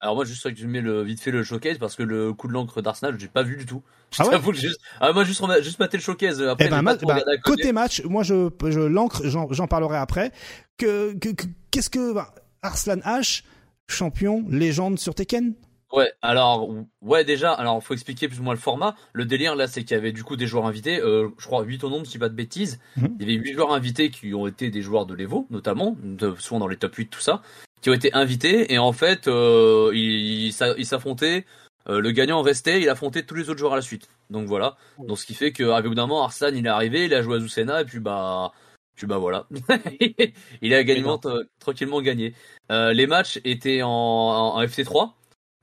Alors 0.00 0.16
moi, 0.16 0.24
juste 0.26 0.44
résumer 0.44 0.80
le, 0.82 1.02
vite 1.02 1.20
fait 1.20 1.30
le 1.30 1.42
showcase 1.42 1.78
parce 1.78 1.96
que 1.96 2.02
le 2.02 2.34
coup 2.34 2.46
de 2.46 2.52
l'encre 2.52 2.82
d'Arsenal, 2.82 3.18
j'ai 3.18 3.28
pas 3.28 3.42
vu 3.42 3.56
du 3.56 3.64
tout. 3.64 3.82
Je 4.12 4.22
Ah 4.22 4.26
ouais 4.28 4.38
que 4.52 4.52
juste, 4.52 4.78
ah, 5.00 5.12
moi, 5.12 5.24
juste, 5.24 5.42
juste 5.62 5.78
maté 5.78 5.96
le 5.96 6.02
showcase. 6.02 6.40
Après, 6.42 6.66
Eh 6.66 6.68
ben, 6.68 6.82
ma- 6.82 6.94
bah, 6.96 7.20
côté. 7.42 7.72
match, 7.72 8.02
moi 8.04 8.22
je, 8.22 8.50
je 8.70 8.80
l'encre, 8.80 9.22
j'en, 9.26 9.66
parlerai 9.66 9.96
après. 9.96 10.30
Que, 10.76 11.14
que- 11.14 11.30
que- 11.30 11.46
qu'est-ce 11.70 11.90
que 11.90 12.12
bah, 12.12 12.34
Arslan 12.62 12.98
H, 12.98 13.42
champion, 13.88 14.44
légende 14.48 14.98
sur 14.98 15.14
Tekken? 15.14 15.54
Ouais, 15.94 16.12
alors, 16.22 16.68
ouais, 17.02 17.24
déjà, 17.24 17.52
alors, 17.52 17.80
faut 17.82 17.94
expliquer 17.94 18.26
plus 18.26 18.40
ou 18.40 18.42
moins 18.42 18.54
le 18.54 18.58
format. 18.58 18.96
Le 19.12 19.24
délire, 19.24 19.54
là, 19.54 19.68
c'est 19.68 19.84
qu'il 19.84 19.92
y 19.96 19.98
avait 19.98 20.10
du 20.10 20.24
coup 20.24 20.34
des 20.34 20.48
joueurs 20.48 20.66
invités, 20.66 21.00
euh, 21.00 21.28
je 21.38 21.46
crois 21.46 21.62
8 21.62 21.84
au 21.84 21.88
nombre, 21.90 22.04
si 22.04 22.12
je 22.12 22.12
dis 22.14 22.18
pas 22.18 22.28
de 22.28 22.34
bêtises. 22.34 22.80
Mhm. 22.96 23.16
Il 23.20 23.30
y 23.30 23.32
avait 23.32 23.40
8 23.42 23.52
joueurs 23.52 23.72
invités 23.72 24.10
qui 24.10 24.34
ont 24.34 24.48
été 24.48 24.70
des 24.70 24.82
joueurs 24.82 25.06
de 25.06 25.14
l'Evo, 25.14 25.46
notamment, 25.50 25.96
de, 26.02 26.34
souvent 26.38 26.58
dans 26.58 26.66
les 26.66 26.76
top 26.76 26.96
8, 26.96 27.06
tout 27.10 27.20
ça, 27.20 27.42
qui 27.80 27.90
ont 27.90 27.94
été 27.94 28.12
invités, 28.12 28.72
et 28.72 28.78
en 28.78 28.92
fait, 28.92 29.28
euh, 29.28 29.92
ils, 29.94 30.46
ils 30.46 30.52
s'a- 30.52 30.74
ils 30.76 30.86
s'affrontaient, 30.86 31.44
euh, 31.88 32.00
le 32.00 32.10
gagnant 32.10 32.42
restait, 32.42 32.80
il 32.80 32.88
affrontait 32.88 33.22
tous 33.22 33.36
les 33.36 33.48
autres 33.48 33.60
joueurs 33.60 33.74
à 33.74 33.76
la 33.76 33.82
suite. 33.82 34.08
Donc 34.30 34.48
voilà. 34.48 34.76
Donc 34.98 35.18
ce 35.18 35.26
qui 35.26 35.34
fait 35.34 35.52
au 35.62 35.80
bout 35.82 35.94
d'un 35.94 36.06
moment, 36.08 36.24
Arslan, 36.24 36.50
il 36.54 36.66
est 36.66 36.68
arrivé, 36.68 37.04
il 37.04 37.14
a 37.14 37.22
joué 37.22 37.36
à 37.36 37.38
Zusena, 37.38 37.82
et 37.82 37.84
puis 37.84 38.00
bah, 38.00 38.50
puis 38.96 39.06
bah 39.06 39.18
voilà. 39.18 39.46
il 40.62 40.74
a 40.74 40.82
gagnement, 40.82 41.20
tranquillement 41.60 42.00
gagné. 42.00 42.34
Euh, 42.72 42.92
les 42.92 43.06
matchs 43.06 43.38
étaient 43.44 43.82
en, 43.82 43.88
en, 43.90 44.56
en 44.56 44.62
FT3. 44.62 45.12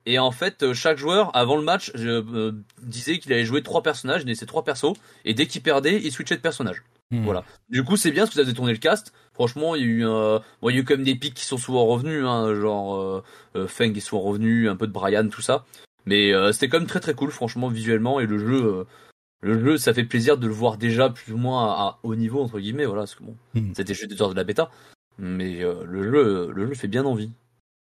Et 0.05 0.17
en 0.19 0.31
fait, 0.31 0.63
euh, 0.63 0.73
chaque 0.73 0.97
joueur, 0.97 1.35
avant 1.35 1.57
le 1.57 1.63
match, 1.63 1.91
je, 1.95 2.09
euh, 2.09 2.51
disait 2.81 3.19
qu'il 3.19 3.31
allait 3.33 3.45
jouer 3.45 3.61
trois 3.61 3.83
personnages, 3.83 4.21
il 4.23 4.27
laissait 4.27 4.45
trois 4.45 4.63
persos, 4.63 4.93
et 5.25 5.33
dès 5.33 5.45
qu'il 5.45 5.61
perdait, 5.61 6.01
il 6.01 6.11
switchait 6.11 6.35
de 6.37 6.41
personnage. 6.41 6.81
Hmm. 7.11 7.23
Voilà. 7.23 7.43
Du 7.69 7.83
coup, 7.83 7.97
c'est 7.97 8.11
bien 8.11 8.23
parce 8.23 8.31
que 8.31 8.35
ça 8.37 8.43
faisait 8.43 8.55
tourner 8.55 8.71
le 8.71 8.77
cast. 8.79 9.13
Franchement, 9.33 9.75
il 9.75 9.81
y 9.81 9.83
a 9.83 9.87
eu, 9.87 10.05
euh, 10.07 10.39
bon, 10.61 10.69
il 10.69 10.75
y 10.75 10.77
a 10.77 10.81
eu 10.81 10.85
quand 10.85 10.95
même 10.95 11.03
des 11.03 11.15
pics 11.15 11.33
qui 11.33 11.45
sont 11.45 11.57
souvent 11.57 11.85
revenus, 11.85 12.23
hein, 12.25 12.53
genre 12.55 12.95
euh, 12.95 13.23
euh, 13.55 13.67
Feng 13.67 13.93
est 13.95 13.99
souvent 13.99 14.21
revenu, 14.21 14.69
un 14.69 14.75
peu 14.75 14.87
de 14.87 14.91
Brian, 14.93 15.27
tout 15.27 15.41
ça. 15.41 15.65
Mais 16.05 16.33
euh, 16.33 16.51
c'était 16.51 16.69
quand 16.69 16.79
même 16.79 16.87
très 16.87 16.99
très 16.99 17.13
cool, 17.13 17.29
franchement, 17.31 17.67
visuellement 17.67 18.19
et 18.19 18.25
le 18.25 18.37
jeu, 18.39 18.65
euh, 18.65 18.83
le 19.41 19.59
jeu, 19.59 19.77
ça 19.77 19.93
fait 19.93 20.03
plaisir 20.03 20.37
de 20.37 20.47
le 20.47 20.53
voir 20.53 20.77
déjà 20.77 21.09
plus 21.09 21.33
ou 21.33 21.37
moins 21.37 21.65
à, 21.65 21.73
à 21.81 21.99
haut 22.03 22.15
niveau 22.15 22.41
entre 22.41 22.59
guillemets, 22.59 22.85
voilà, 22.85 23.01
parce 23.01 23.15
que 23.15 23.23
bon, 23.23 23.35
Hmm. 23.53 23.73
c'était 23.75 23.93
juste 23.93 24.09
des 24.09 24.21
heures 24.21 24.29
de 24.29 24.35
la 24.35 24.43
bêta, 24.43 24.71
mais 25.19 25.63
euh, 25.63 25.83
le 25.85 26.03
jeu, 26.03 26.51
le 26.53 26.67
jeu 26.67 26.73
fait 26.73 26.87
bien 26.87 27.05
envie. 27.05 27.31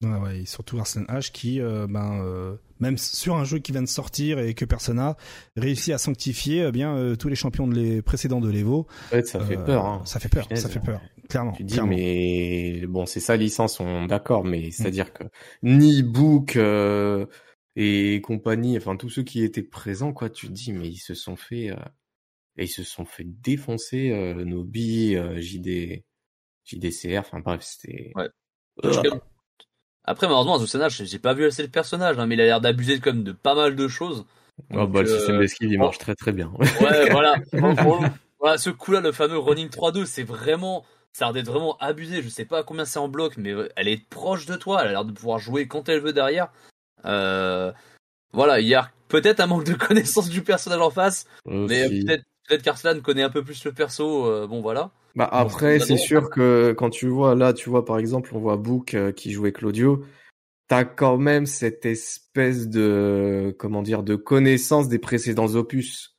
Ouais, 0.01 0.17
ouais, 0.17 0.41
et 0.41 0.47
surtout 0.47 0.79
Arsène 0.79 1.07
H 1.07 1.33
qui, 1.33 1.61
euh, 1.61 1.89
ben, 1.89 2.23
euh, 2.23 2.55
même 2.79 2.97
sur 2.97 3.35
un 3.35 3.43
jeu 3.43 3.59
qui 3.59 3.73
vient 3.73 3.83
de 3.83 3.89
sortir 3.89 4.39
et 4.39 4.55
que 4.55 4.65
Persona 4.65 5.17
réussit 5.57 5.93
à 5.93 5.99
sanctifier 5.99 6.67
eh 6.69 6.71
bien 6.71 6.97
euh, 6.97 7.17
tous 7.17 7.29
les 7.29 7.35
champions 7.35 7.67
de 7.67 7.75
les 7.75 8.01
précédents 8.01 8.41
de 8.41 8.49
l'Evo. 8.49 8.87
En 9.07 9.09
fait, 9.09 9.27
ça 9.27 9.41
fait 9.41 9.57
Euh, 9.57 9.65
peur. 9.65 9.87
Hein. 9.87 10.03
Ça 10.05 10.21
fait 10.21 10.29
peur, 10.29 10.47
ça 10.55 10.69
fait 10.69 10.79
peur, 10.79 11.01
clairement. 11.29 11.51
Tu 11.51 11.65
dis, 11.65 11.75
clairement. 11.75 11.91
mais 11.97 12.87
bon, 12.87 13.07
c'est 13.07 13.19
sa 13.19 13.37
licence, 13.37 13.81
on 13.81 14.07
d'accord, 14.07 14.45
mais 14.45 14.71
c'est-à-dire 14.71 15.13
que 15.13 15.25
ni 15.65 16.05
Book 16.05 16.55
euh, 16.55 17.27
et 17.75 18.21
compagnie, 18.21 18.77
enfin 18.77 18.97
tous 18.97 19.09
ceux 19.11 19.25
qui 19.25 19.43
étaient 19.43 19.65
présents, 19.65 20.13
quoi, 20.13 20.31
tu 20.31 20.47
te 20.47 20.53
dis, 20.53 20.73
mais 20.73 20.87
ils 20.89 20.99
se 20.99 21.15
sont 21.15 21.35
fait, 21.35 21.71
euh, 21.73 21.77
et 22.57 22.65
ils 22.65 22.69
se 22.69 22.85
sont 22.85 23.05
fait 23.05 23.25
défoncer, 23.25 24.11
euh, 24.13 24.45
Nobi, 24.45 25.17
euh, 25.17 25.41
JD, 25.41 26.05
JDCR, 26.65 27.19
enfin 27.19 27.41
bref, 27.41 27.63
c'était. 27.63 28.13
Ouais. 28.15 28.29
Euh, 30.09 30.11
Après, 30.11 30.27
malheureusement, 30.27 30.57
Azucena, 30.57 30.89
j'ai 30.89 31.07
j'ai 31.07 31.19
pas 31.19 31.35
vu 31.35 31.45
assez 31.47 31.63
le 31.63 31.69
personnage, 31.69 32.19
hein, 32.19 32.27
mais 32.27 32.35
il 32.35 32.41
a 32.41 32.45
l'air 32.45 32.61
d'abuser 32.61 33.01
comme 33.01 33.23
de 33.23 33.33
pas 33.33 33.55
mal 33.55 33.77
de 33.77 33.89
choses. 33.89 34.25
oh, 34.75 34.87
bah, 34.87 35.03
le 35.03 35.11
euh, 35.11 35.17
système 35.19 35.39
d'esquive, 35.39 35.71
il 35.73 35.79
marche 35.79 35.99
très 35.99 36.15
très 36.15 36.33
bien. 36.33 36.53
Ouais, 36.81 37.11
voilà. 37.11 37.37
Voilà, 38.41 38.57
ce 38.57 38.71
coup-là, 38.71 39.01
le 39.01 39.11
fameux 39.11 39.39
running 39.39 39.69
3-2, 39.69 40.05
c'est 40.07 40.23
vraiment, 40.23 40.85
ça 41.13 41.25
a 41.25 41.29
l'air 41.29 41.35
d'être 41.35 41.53
vraiment 41.53 41.77
abusé. 41.79 42.23
Je 42.23 42.29
sais 42.29 42.45
pas 42.45 42.59
à 42.59 42.63
combien 42.63 42.85
c'est 42.85 43.01
en 43.01 43.09
bloc, 43.09 43.37
mais 43.37 43.51
euh, 43.53 43.69
elle 43.75 43.89
est 43.89 44.09
proche 44.09 44.47
de 44.47 44.55
toi. 44.55 44.83
Elle 44.83 44.89
a 44.89 44.93
l'air 44.93 45.05
de 45.05 45.13
pouvoir 45.13 45.39
jouer 45.41 45.67
quand 45.67 45.89
elle 45.89 46.01
veut 46.01 46.13
derrière. 46.13 46.49
Euh, 47.05 47.73
voilà, 48.33 48.61
il 48.61 48.69
y 48.69 48.77
a 48.77 48.91
peut-être 49.09 49.41
un 49.41 49.47
manque 49.47 49.65
de 49.65 49.75
connaissance 49.87 50.29
du 50.29 50.43
personnage 50.43 50.81
en 50.81 50.91
face, 50.91 51.27
mais 51.47 51.89
peut-être 51.89 52.25
peut-être 52.49 52.63
qu'Arslan 52.63 53.01
connaît 53.01 53.23
un 53.23 53.31
peu 53.31 53.43
plus 53.45 53.65
le 53.65 53.73
perso. 53.73 54.27
euh, 54.27 54.47
bon, 54.47 54.61
voilà. 54.61 54.91
Bah 55.19 55.29
après, 55.33 55.81
c'est 55.81 55.97
sûr 55.97 56.31
que 56.31 56.73
quand 56.79 56.91
tu 56.91 57.09
vois 57.09 57.35
là, 57.35 57.53
tu 57.53 57.69
vois 57.69 57.85
par 57.85 57.99
exemple, 57.99 58.31
on 58.35 58.39
voit 58.39 58.57
Book 58.57 58.95
euh, 58.95 59.11
qui 59.11 59.33
jouait 59.33 59.51
Claudio, 59.51 60.05
t'as 60.69 60.85
quand 60.85 61.19
même 61.19 61.45
cette 61.45 61.85
espèce 61.85 62.69
de 62.69 63.53
comment 63.59 63.83
dire 63.83 64.05
de 64.05 64.15
connaissance 64.15 64.89
des 64.89 65.01
précédents 65.01 65.57
opus. 65.57 66.17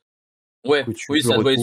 Ouais, 0.66 0.84
oui, 1.08 1.22
ça 1.22 1.38
doit 1.38 1.50
être 1.54 1.62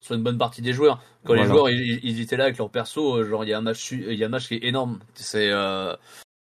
sur, 0.00 0.16
une 0.16 0.22
bonne 0.22 0.38
partie 0.38 0.62
des 0.62 0.72
joueurs. 0.72 1.02
Quand 1.26 1.34
les 1.34 1.44
joueurs 1.44 1.68
ils, 1.68 2.00
ils 2.02 2.22
étaient 2.22 2.38
là 2.38 2.44
avec 2.44 2.56
leur 2.56 2.70
perso, 2.70 3.18
euh, 3.18 3.28
genre 3.28 3.44
il 3.44 3.50
y 3.50 3.52
a 3.52 3.58
un 3.58 3.62
match, 3.62 3.92
il 3.92 4.14
y 4.14 4.24
a 4.24 4.26
un 4.26 4.30
match 4.30 4.48
qui 4.48 4.54
est 4.54 4.64
énorme. 4.64 4.98
C'est 5.12 5.50
euh, 5.50 5.94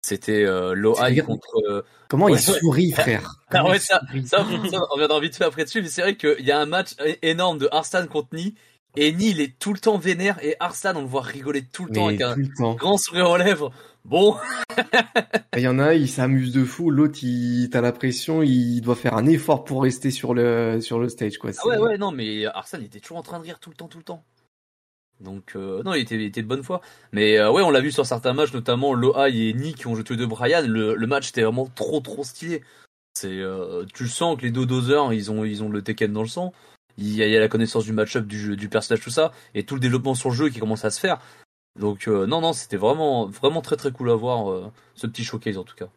c'était 0.02 0.44
euh, 0.44 0.74
C'est-à-dire- 0.96 1.28
contre. 1.28 1.56
euh, 1.70 1.84
Comment 2.10 2.26
Ouais, 2.26 2.40
il 2.40 2.42
sourit, 2.42 2.92
frère? 2.94 3.30
Ah 3.52 3.70
ouais, 3.70 3.78
ça, 3.78 4.02
ça, 4.26 4.44
ça, 4.72 4.82
on 4.92 4.98
viendra 4.98 5.20
vite 5.20 5.36
fait 5.36 5.44
après 5.44 5.66
dessus, 5.66 5.84
mais 5.84 5.88
c'est 5.88 6.02
vrai 6.02 6.18
qu'il 6.18 6.46
y 6.46 6.52
a 6.52 6.60
un 6.60 6.66
match 6.66 6.96
énorme 7.22 7.60
de 7.60 7.70
Arslan 7.72 8.08
contre 8.08 8.30
Ni, 8.34 8.56
et 8.96 9.12
Ni 9.12 9.30
il 9.30 9.42
est 9.42 9.58
tout 9.60 9.74
le 9.74 9.80
temps 9.80 9.98
vénère, 9.98 10.38
et 10.44 10.56
Arslan 10.60 10.94
on 10.96 11.02
le 11.02 11.08
voit 11.08 11.22
rigoler 11.22 11.64
tout 11.64 11.86
le 11.86 11.92
temps 11.94 12.08
avec 12.08 12.22
un 12.22 12.36
temps. 12.58 12.76
grand 12.76 12.98
sourire 12.98 13.30
aux 13.30 13.38
lèvres. 13.38 13.72
Bon, 14.04 14.36
Il 15.56 15.62
y 15.64 15.68
en 15.68 15.80
a 15.80 15.86
un, 15.86 15.94
il 15.94 16.08
s'amuse 16.10 16.52
de 16.52 16.64
fou, 16.64 16.92
l'autre, 16.92 17.20
il 17.24 17.70
t'as 17.72 17.82
l'impression, 17.82 18.44
il 18.44 18.82
doit 18.82 18.96
faire 18.96 19.16
un 19.16 19.26
effort 19.26 19.64
pour 19.64 19.84
rester 19.84 20.12
sur 20.12 20.34
le 20.34 20.80
sur 20.82 21.00
le 21.00 21.10
stage, 21.10 21.38
quoi. 21.38 21.52
ah 21.58 21.68
ouais, 21.68 21.78
ouais, 21.78 21.98
non, 21.98 22.12
mais 22.12 22.46
Arslan 22.46 22.80
il 22.82 22.86
était 22.86 23.00
toujours 23.00 23.18
en 23.18 23.24
train 23.24 23.40
de 23.40 23.44
rire 23.46 23.60
tout 23.60 23.70
le 23.70 23.76
temps, 23.76 23.88
tout 23.88 23.98
le 23.98 24.04
temps. 24.04 24.24
Donc, 25.22 25.54
euh, 25.56 25.82
non, 25.84 25.94
il 25.94 26.02
était, 26.02 26.16
il 26.16 26.24
était 26.24 26.42
de 26.42 26.48
bonne 26.48 26.64
foi. 26.64 26.82
Mais 27.14 27.38
euh, 27.38 27.52
ouais, 27.52 27.62
on 27.64 27.70
l'a 27.70 27.80
vu 27.80 27.92
sur 27.92 28.06
certains 28.06 28.34
matchs, 28.34 28.54
notamment 28.54 28.94
Loai 28.94 29.32
et 29.34 29.54
Ni 29.54 29.74
qui 29.74 29.88
ont 29.88 29.96
les 29.96 30.04
deux 30.04 30.28
Brian. 30.28 30.62
Le, 30.68 30.94
le 30.96 31.08
match 31.08 31.30
était 31.30 31.44
vraiment 31.44 31.68
trop, 31.74 32.02
trop 32.02 32.24
stylé. 32.24 32.64
C'est, 33.14 33.30
euh, 33.30 33.86
tu 33.94 34.04
le 34.04 34.10
sens 34.10 34.38
que 34.38 34.42
les 34.42 34.52
deux 34.52 34.66
doseurs, 34.66 35.14
ils 35.14 35.32
ont, 35.32 35.46
ils 35.46 35.64
ont 35.64 35.70
le 35.70 35.82
Tekken 35.82 36.12
dans 36.12 36.22
le 36.22 36.28
sang. 36.28 36.54
Il 36.98 37.16
y 37.16 37.24
a, 37.24 37.28
il 37.28 37.32
y 37.32 37.38
a 37.38 37.40
la 37.40 37.48
connaissance 37.48 37.86
du 37.86 37.94
match-up, 37.94 38.26
du, 38.26 38.56
du 38.56 38.70
personnage, 38.70 39.04
tout 39.04 39.10
ça, 39.10 39.32
et 39.54 39.64
tout 39.64 39.76
le 39.76 39.82
développement 39.82 40.16
sur 40.16 40.30
le 40.30 40.36
jeu 40.36 40.50
qui 40.50 40.60
commence 40.60 40.86
à 40.86 40.90
se 40.90 41.00
faire. 41.00 41.20
Donc, 41.80 42.08
euh, 42.08 42.26
non, 42.26 42.42
non, 42.42 42.54
c'était 42.54 42.78
vraiment, 42.78 43.28
vraiment 43.28 43.62
très, 43.62 43.76
très 43.76 43.92
cool 43.92 44.10
à 44.10 44.16
voir 44.16 44.50
euh, 44.50 44.72
ce 44.96 45.08
petit 45.08 45.24
showcase 45.24 45.58
en 45.58 45.64
tout 45.64 45.76
cas. 45.76 45.90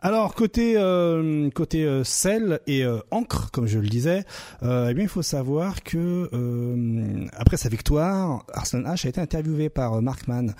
Alors 0.00 0.34
côté 0.34 0.74
euh, 0.76 1.48
côté 1.50 1.84
euh, 1.84 2.04
sel 2.04 2.60
et 2.66 2.84
euh, 2.84 3.00
encre, 3.10 3.50
comme 3.50 3.66
je 3.66 3.78
le 3.78 3.88
disais, 3.88 4.24
euh, 4.62 4.88
eh 4.90 4.94
bien 4.94 5.04
il 5.04 5.08
faut 5.08 5.22
savoir 5.22 5.82
que 5.82 6.30
après 7.32 7.56
sa 7.56 7.68
victoire, 7.68 8.44
Arslan 8.52 8.82
H 8.82 9.06
a 9.06 9.08
été 9.08 9.20
interviewé 9.20 9.68
par 9.68 10.00
Markman. 10.02 10.54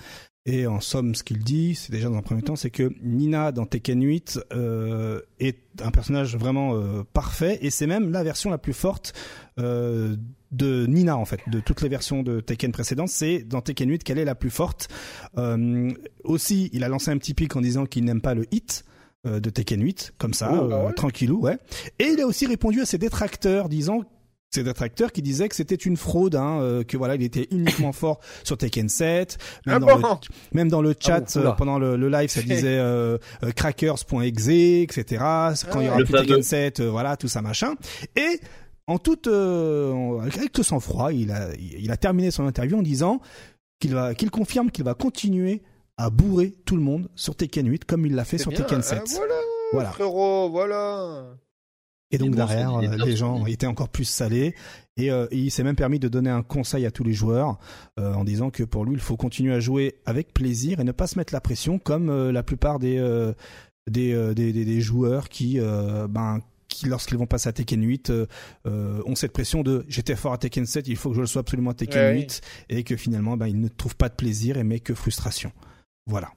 Et 0.49 0.65
en 0.65 0.79
somme, 0.79 1.13
ce 1.13 1.23
qu'il 1.23 1.39
dit, 1.39 1.75
c'est 1.75 1.91
déjà 1.91 2.07
dans 2.07 2.15
un 2.15 2.21
premier 2.21 2.41
temps, 2.41 2.55
c'est 2.55 2.69
que 2.69 2.93
Nina 3.01 3.51
dans 3.51 3.65
Tekken 3.65 4.01
8 4.01 4.39
euh, 4.53 5.19
est 5.39 5.59
un 5.81 5.91
personnage 5.91 6.37
vraiment 6.37 7.03
parfait, 7.11 7.59
et 7.61 7.69
c'est 7.69 7.85
même 7.85 8.11
la 8.11 8.23
version 8.23 8.49
la 8.49 8.57
plus 8.57 8.73
forte 8.73 9.13
euh, 9.59 10.15
de 10.51 10.85
Nina 10.85 11.17
en 11.17 11.25
fait, 11.25 11.39
de 11.47 11.59
toutes 11.59 11.81
les 11.81 11.89
versions 11.89 12.23
de 12.23 12.39
Tekken 12.39 12.71
précédentes. 12.71 13.09
C'est 13.09 13.39
dans 13.39 13.61
Tekken 13.61 13.89
8 13.89 14.03
qu'elle 14.03 14.19
est 14.19 14.25
la 14.25 14.35
plus 14.35 14.49
forte. 14.49 14.87
Euh, 15.37 15.91
aussi, 16.23 16.69
il 16.73 16.83
a 16.83 16.89
lancé 16.89 17.11
un 17.11 17.17
petit 17.17 17.33
pic 17.33 17.55
en 17.55 17.61
disant 17.61 17.85
qu'il 17.85 18.05
n'aime 18.05 18.21
pas 18.21 18.33
le 18.33 18.45
hit 18.51 18.85
euh, 19.25 19.39
de 19.39 19.49
Tekken 19.49 19.81
8, 19.81 20.13
comme 20.17 20.33
ça, 20.33 20.49
Oh, 20.53 20.55
euh, 20.55 20.69
ah 20.71 20.85
ouais 20.85 20.93
tranquillou, 20.93 21.41
ouais. 21.41 21.57
Et 21.99 22.05
il 22.05 22.21
a 22.21 22.27
aussi 22.27 22.45
répondu 22.45 22.81
à 22.81 22.85
ses 22.85 22.97
détracteurs, 22.97 23.67
disant 23.67 24.03
ses 24.49 24.63
détracteurs 24.63 25.11
qui 25.11 25.21
disaient 25.21 25.49
que 25.49 25.55
c'était 25.55 25.75
une 25.75 25.97
fraude, 25.97 26.35
hein, 26.35 26.59
euh, 26.61 26.83
que 26.83 26.95
voilà, 26.95 27.15
il 27.15 27.23
était 27.23 27.47
uniquement 27.51 27.91
fort 27.93 28.19
sur 28.43 28.57
Tekken 28.57 28.87
7. 28.87 29.37
Même, 29.65 29.75
Ah 29.75 29.79
dans, 29.79 29.99
bon 29.99 30.07
le, 30.07 30.57
même 30.57 30.69
dans 30.69 30.81
le 30.81 30.95
chat, 30.97 31.35
bon, 31.35 31.41
euh, 31.41 31.51
pendant 31.51 31.79
le, 31.79 31.97
le 31.97 32.09
live, 32.09 32.29
ça 32.29 32.41
disait 32.43 32.77
euh, 32.77 33.17
euh, 33.43 33.51
crackers.exe, 33.51 34.47
etc. 34.47 35.23
Quand 35.71 35.81
il 35.81 35.87
y 35.87 35.89
aura 35.89 35.97
plus. 35.97 36.13
Tekken 36.13 36.41
7, 36.41 36.79
euh, 36.79 36.89
voilà, 36.89 37.17
tout 37.17 37.27
ça 37.27 37.41
machin. 37.41 37.75
Et 38.15 38.39
en 38.87 38.97
toute, 38.97 39.27
euh, 39.27 40.19
avec 40.19 40.57
sang-froid, 40.61 41.11
il 41.13 41.31
a, 41.31 41.49
il 41.55 41.91
a 41.91 41.97
terminé 41.97 42.31
son 42.31 42.45
interview 42.47 42.77
en 42.77 42.81
disant 42.81 43.19
qu'il 43.79 43.93
va, 43.93 44.15
qu'il 44.15 44.31
confirme 44.31 44.71
qu'il 44.71 44.85
va 44.85 44.93
continuer 44.93 45.61
à 45.97 46.09
bourrer 46.09 46.55
tout 46.65 46.75
le 46.75 46.81
monde 46.81 47.09
sur 47.15 47.35
Tekken 47.35 47.67
8 47.67 47.85
comme 47.85 48.05
il 48.05 48.15
l'a 48.15 48.23
fait 48.23 48.37
sur 48.37 48.51
bien, 48.51 48.61
Tekken 48.61 48.79
ah, 48.79 48.83
7. 48.83 49.01
voilà, 49.17 49.35
Voilà. 49.73 49.91
frérot, 49.91 50.49
voilà. 50.49 51.25
Et 52.11 52.17
donc 52.17 52.29
bon, 52.29 52.35
derrière, 52.37 52.77
euh, 52.77 53.05
les 53.05 53.17
gens 53.17 53.45
étaient 53.45 53.67
encore 53.67 53.89
plus 53.89 54.05
salés. 54.05 54.55
Et 54.95 55.11
euh, 55.11 55.27
il 55.31 55.51
s'est 55.51 55.63
même 55.63 55.75
permis 55.75 55.99
de 55.99 56.07
donner 56.07 56.29
un 56.29 56.41
conseil 56.41 56.85
à 56.85 56.91
tous 56.91 57.03
les 57.03 57.13
joueurs 57.13 57.59
euh, 57.99 58.13
en 58.13 58.23
disant 58.23 58.49
que 58.49 58.63
pour 58.63 58.85
lui, 58.85 58.93
il 58.93 58.99
faut 59.01 59.17
continuer 59.17 59.53
à 59.53 59.59
jouer 59.59 59.95
avec 60.05 60.33
plaisir 60.33 60.79
et 60.79 60.83
ne 60.85 60.93
pas 60.93 61.07
se 61.07 61.19
mettre 61.19 61.33
la 61.33 61.41
pression 61.41 61.79
comme 61.79 62.09
euh, 62.09 62.31
la 62.31 62.43
plupart 62.43 62.79
des, 62.79 62.97
euh, 62.97 63.33
des, 63.89 64.13
euh, 64.13 64.33
des, 64.33 64.53
des, 64.53 64.63
des 64.63 64.81
joueurs 64.81 65.27
qui, 65.29 65.59
euh, 65.59 66.07
ben, 66.07 66.39
qui 66.67 66.85
lorsqu'ils 66.87 67.17
vont 67.17 67.25
passer 67.27 67.49
à 67.49 67.53
Tekken 67.53 67.81
8, 67.83 68.09
euh, 68.09 68.25
euh, 68.65 69.01
ont 69.05 69.15
cette 69.15 69.31
pression 69.33 69.63
de 69.63 69.85
j'étais 69.87 70.15
fort 70.15 70.33
à 70.33 70.37
Tekken 70.37 70.65
7, 70.65 70.87
il 70.87 70.95
faut 70.95 71.09
que 71.09 71.15
je 71.15 71.21
le 71.21 71.27
sois 71.27 71.41
absolument 71.41 71.71
à 71.71 71.73
Tekken 71.73 72.01
Ouais, 72.01 72.11
oui. 72.13 72.21
8 72.21 72.41
et 72.69 72.83
que 72.83 72.95
finalement, 72.95 73.37
ben, 73.37 73.47
ils 73.47 73.59
ne 73.59 73.67
trouvent 73.67 73.95
pas 73.95 74.09
de 74.09 74.15
plaisir 74.15 74.57
et 74.57 74.63
mais 74.63 74.79
que 74.79 74.93
frustration. 74.93 75.51
Voilà. 76.05 76.31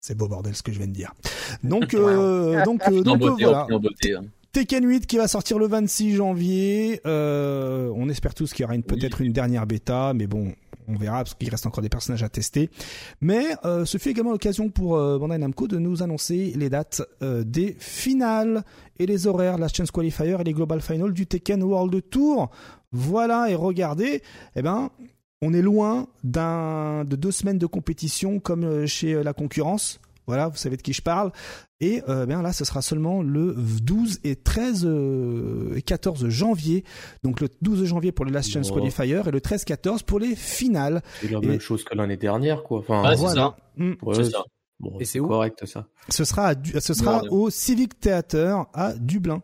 C'est 0.00 0.16
beau 0.16 0.26
bordel 0.26 0.56
ce 0.56 0.62
que 0.64 0.72
je 0.72 0.78
viens 0.78 0.88
de 0.88 0.92
dire. 0.92 1.14
Donc, 1.62 1.94
euh, 1.94 2.64
donc, 2.64 2.82
euh, 2.88 3.02
donc 3.02 3.22
euh, 3.22 3.36
voilà. 3.40 3.66
beauté. 3.78 4.14
hein. 4.14 4.24
Tekken 4.52 4.84
8 4.86 5.06
qui 5.06 5.16
va 5.16 5.28
sortir 5.28 5.58
le 5.58 5.66
26 5.66 6.14
janvier. 6.16 7.00
Euh, 7.06 7.90
on 7.96 8.08
espère 8.10 8.34
tous 8.34 8.52
qu'il 8.52 8.62
y 8.62 8.64
aura 8.64 8.74
une- 8.74 8.82
peut-être 8.82 9.22
une 9.22 9.32
dernière 9.32 9.66
bêta, 9.66 10.12
mais 10.14 10.26
bon, 10.26 10.52
on 10.88 10.94
verra 10.96 11.18
parce 11.18 11.32
qu'il 11.34 11.48
reste 11.48 11.64
encore 11.64 11.80
des 11.82 11.88
personnages 11.88 12.22
à 12.22 12.28
tester. 12.28 12.68
Mais 13.22 13.46
euh, 13.64 13.86
ce 13.86 13.96
fut 13.96 14.10
également 14.10 14.32
l'occasion 14.32 14.68
pour 14.68 14.96
euh, 14.96 15.18
Bandai 15.18 15.38
Namco 15.38 15.68
de 15.68 15.78
nous 15.78 16.02
annoncer 16.02 16.52
les 16.54 16.68
dates 16.68 17.00
euh, 17.22 17.44
des 17.44 17.74
finales 17.78 18.62
et 18.98 19.06
les 19.06 19.26
horaires, 19.26 19.56
la 19.56 19.68
Chance 19.68 19.90
Qualifier 19.90 20.36
et 20.38 20.44
les 20.44 20.52
Global 20.52 20.82
Final 20.82 21.14
du 21.14 21.26
Tekken 21.26 21.62
World 21.62 22.02
Tour. 22.10 22.50
Voilà, 22.92 23.48
et 23.48 23.54
regardez, 23.54 24.20
eh 24.54 24.60
ben, 24.60 24.90
on 25.40 25.54
est 25.54 25.62
loin 25.62 26.08
d'un 26.24 27.04
de 27.06 27.16
deux 27.16 27.30
semaines 27.32 27.58
de 27.58 27.64
compétition 27.66 28.38
comme 28.38 28.86
chez 28.86 29.22
la 29.22 29.32
concurrence. 29.32 29.98
Voilà, 30.26 30.48
vous 30.48 30.56
savez 30.56 30.76
de 30.76 30.82
qui 30.82 30.92
je 30.92 31.02
parle. 31.02 31.32
Et 31.80 32.02
euh, 32.08 32.26
bien 32.26 32.42
là, 32.42 32.52
ce 32.52 32.64
sera 32.64 32.80
seulement 32.80 33.22
le 33.22 33.54
12 33.56 34.20
et 34.24 34.36
13 34.36 34.84
euh, 34.86 35.74
et 35.74 35.82
14 35.82 36.28
janvier. 36.28 36.84
Donc 37.24 37.40
le 37.40 37.48
12 37.60 37.84
janvier 37.86 38.12
pour 38.12 38.24
les 38.24 38.30
Last 38.32 38.50
Chance 38.52 38.68
Oh. 38.70 38.74
Qualifier 38.74 39.20
et 39.26 39.30
le 39.30 39.40
13-14 39.40 40.04
pour 40.04 40.18
les 40.20 40.36
finales. 40.36 41.02
C'est 41.20 41.30
la 41.30 41.38
Et- 41.38 41.46
même 41.46 41.60
chose 41.60 41.82
que 41.84 41.94
l'année 41.96 42.16
dernière, 42.16 42.62
quoi. 42.62 42.78
Enfin, 42.78 43.02
c'est 43.10 43.16
voilà. 43.20 43.34
ça. 43.34 43.56
Mm. 43.76 43.92
ouais, 44.02 44.14
c'est 44.14 44.30
ça. 44.30 44.44
Bon, 44.78 44.96
Et 44.98 45.04
c'est 45.04 45.18
correct, 45.20 45.64
ça. 45.66 45.86
Ce 46.08 46.24
sera, 46.24 46.48
à 46.48 46.54
Du- 46.56 46.72
ce 46.80 46.92
sera 46.94 47.22
Ouais. 47.22 47.28
au 47.30 47.50
Civic 47.50 47.98
Theater 48.00 48.66
à 48.74 48.92
Dublin. 48.94 49.42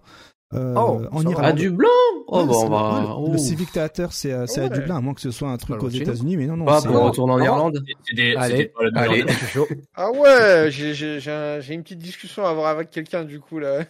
Euh, 0.54 0.74
Oh, 0.76 1.00
en 1.12 1.18
ça 1.18 1.24
va. 1.24 1.30
Irlande. 1.30 1.44
Ah, 1.44 1.52
du 1.52 1.70
blanc 1.70 1.88
Oh, 2.30 2.40
Ouais, 2.40 2.46
bah, 2.46 2.52
on 2.56 2.68
va... 2.68 3.16
ouais, 3.20 3.26
le, 3.28 3.32
le. 3.32 3.38
Civic 3.38 3.72
Theater, 3.72 4.12
c'est 4.12 4.32
à, 4.32 4.46
c'est 4.46 4.60
à 4.60 4.64
Ouais. 4.64 4.70
Dublin, 4.70 4.96
à 4.96 5.00
moins 5.00 5.14
que 5.14 5.20
ce 5.20 5.30
soit 5.30 5.48
un 5.48 5.56
truc 5.56 5.78
Pas 5.78 5.86
aux. 5.86 5.88
États-Unis, 5.88 6.36
mais 6.36 6.46
non, 6.46 6.56
non. 6.58 6.64
Pas 6.66 6.80
c'est- 6.80 6.88
pour 6.88 7.02
retourner 7.02 7.32
en 7.34 7.38
Ah, 7.38 7.44
Irlande 7.44 7.82
C'était 8.06 8.34
Allez, 8.36 8.72
allez. 8.94 9.24
Ah 9.96 10.10
ouais, 10.12 10.66
j'ai 10.70 10.92
j'ai- 10.94 11.20
j'ai 11.20 11.30
un- 11.30 11.60
j'ai 11.60 11.74
une 11.74 11.82
petite 11.82 11.98
discussion 12.00 12.44
à 12.44 12.50
avoir 12.50 12.66
avec 12.68 12.90
quelqu'un 12.90 13.24
du 13.24 13.40
coup 13.40 13.58
là. 13.58 13.80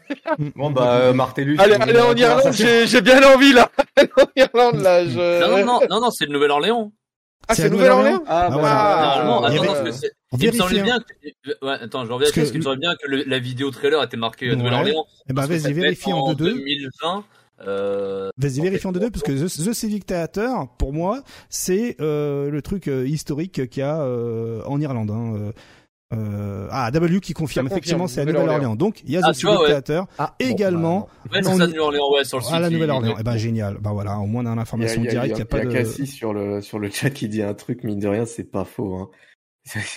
Bon, 0.56 0.70
bah, 0.70 0.98
euh, 1.00 1.12
Martellus... 1.12 1.56
Allez, 1.58 1.76
on 1.76 1.80
allez 1.80 1.92
est 1.94 2.00
en 2.00 2.14
Irlande, 2.14 2.52
j'ai 2.52 2.86
j'ai 2.86 3.00
bien 3.00 3.22
envie 3.34 3.52
là. 3.52 3.70
Allez 3.96 4.10
en 4.16 4.26
Irlande 4.36 4.82
là. 4.82 5.04
Je... 5.04 5.40
Non, 5.40 5.58
non, 5.58 5.64
non, 5.64 5.80
non, 5.90 6.00
non, 6.00 6.10
c'est 6.10 6.26
le 6.26 6.32
Nouvelle-Orléans. 6.32 6.92
Ah, 7.48 7.54
C'est 7.54 7.64
à 7.64 7.68
Nouvelle-Orléans 7.70 8.22
Ah, 8.26 8.46
Ah, 8.46 8.50
bah. 8.50 8.60
Ah, 8.64 9.12
attends, 9.22 9.44
avait- 9.44 9.56
non, 9.58 9.64
parce 9.66 9.80
que 9.80 9.90
c'est- 9.92 10.12
On 10.12 10.17
il 10.38 10.46
me 10.48 10.52
semblait 10.52 10.82
bien 10.82 10.98
que, 10.98 11.50
ouais, 11.64 11.72
attends, 11.80 12.04
je 12.04 12.12
reviens 12.12 12.26
Parce 12.26 12.32
que- 12.32 12.40
parce 12.40 12.50
qu'il 12.50 12.58
me 12.60 12.64
semblait 12.64 12.80
bien 12.80 12.94
que 13.02 13.08
le- 13.08 13.24
la 13.24 13.38
vidéo 13.38 13.70
trailer 13.70 14.02
était 14.02 14.16
marquée 14.16 14.46
à 14.46 14.50
Ouais. 14.50 14.56
Nouvelle-Orléans. 14.56 15.06
Eh 15.28 15.32
ben, 15.32 15.46
vas-y, 15.46 15.72
vérifie 15.72 16.12
en 16.12 16.32
2-2. 16.34 16.52
2020, 16.54 17.24
euh, 17.66 18.30
Vas-y, 18.36 18.60
vérifie 18.60 18.86
en 18.86 18.92
2-2, 18.92 19.10
parce 19.10 19.22
que 19.22 19.32
The, 19.32 19.64
The 19.70 19.72
Civic 19.72 20.06
Theater, 20.06 20.66
pour 20.78 20.92
moi, 20.92 21.22
c'est 21.48 21.96
euh, 22.00 22.50
le 22.50 22.62
truc 22.62 22.88
euh, 22.88 23.06
historique 23.06 23.68
qu'il 23.68 23.80
y 23.80 23.84
a 23.84 24.00
euh, 24.02 24.62
en 24.66 24.80
Irlande. 24.80 25.10
Hein. 25.10 25.34
euh, 25.36 25.52
euh, 26.14 26.68
ah, 26.70 26.90
W 26.90 27.20
qui 27.20 27.34
confirme, 27.34 27.66
effectivement, 27.66 28.06
c'est 28.06 28.22
à 28.22 28.24
Nouvelle-Orléans. 28.24 28.76
Donc, 28.76 29.02
il 29.04 29.10
y 29.10 29.16
a 29.18 29.20
Ah, 29.22 29.32
The 29.32 29.42
vois, 29.42 29.52
Civic 29.52 29.60
ouais. 29.60 29.66
Theater 29.68 30.06
Ah, 30.18 30.34
également 30.38 31.08
ouais, 31.32 31.40
c'est 31.42 31.48
On 31.50 31.56
ça, 31.56 31.56
y- 31.56 31.58
de 31.58 31.64
Nouvelle-Orléans, 31.66 32.12
ouais, 32.14 32.24
sur 32.24 32.38
le 32.38 32.44
site. 32.44 32.54
à 32.54 32.60
la 32.60 32.70
Nouvelle-Orléans. 32.70 33.16
Eh 33.20 33.22
ben, 33.22 33.36
génial. 33.36 33.76
Bah 33.78 33.90
voilà, 33.92 34.18
au 34.18 34.24
moins 34.26 34.42
on 34.42 34.46
a 34.46 34.48
Il 34.48 34.50
y 34.50 34.52
a, 34.52 34.56
l'information 34.56 35.02
y 35.02 35.06
a- 35.08 35.10
directe, 35.10 35.26
il 35.34 35.38
y 35.38 35.40
a, 35.40 35.42
a 35.42 35.44
pas 35.44 35.58
il 35.58 35.64
y 35.64 35.66
de... 35.66 35.72
Cassie 35.72 36.06
sur 36.06 36.32
le, 36.32 36.62
sur 36.62 36.78
le 36.78 36.88
chat 36.90 37.10
qui 37.10 37.28
dit 37.28 37.42
un 37.42 37.52
truc, 37.52 37.84
mine 37.84 37.98
de 37.98 38.08
rien, 38.08 38.24
c'est 38.24 38.44
pas 38.50 38.64
faux. 38.64 38.94
Hein. 38.96 39.10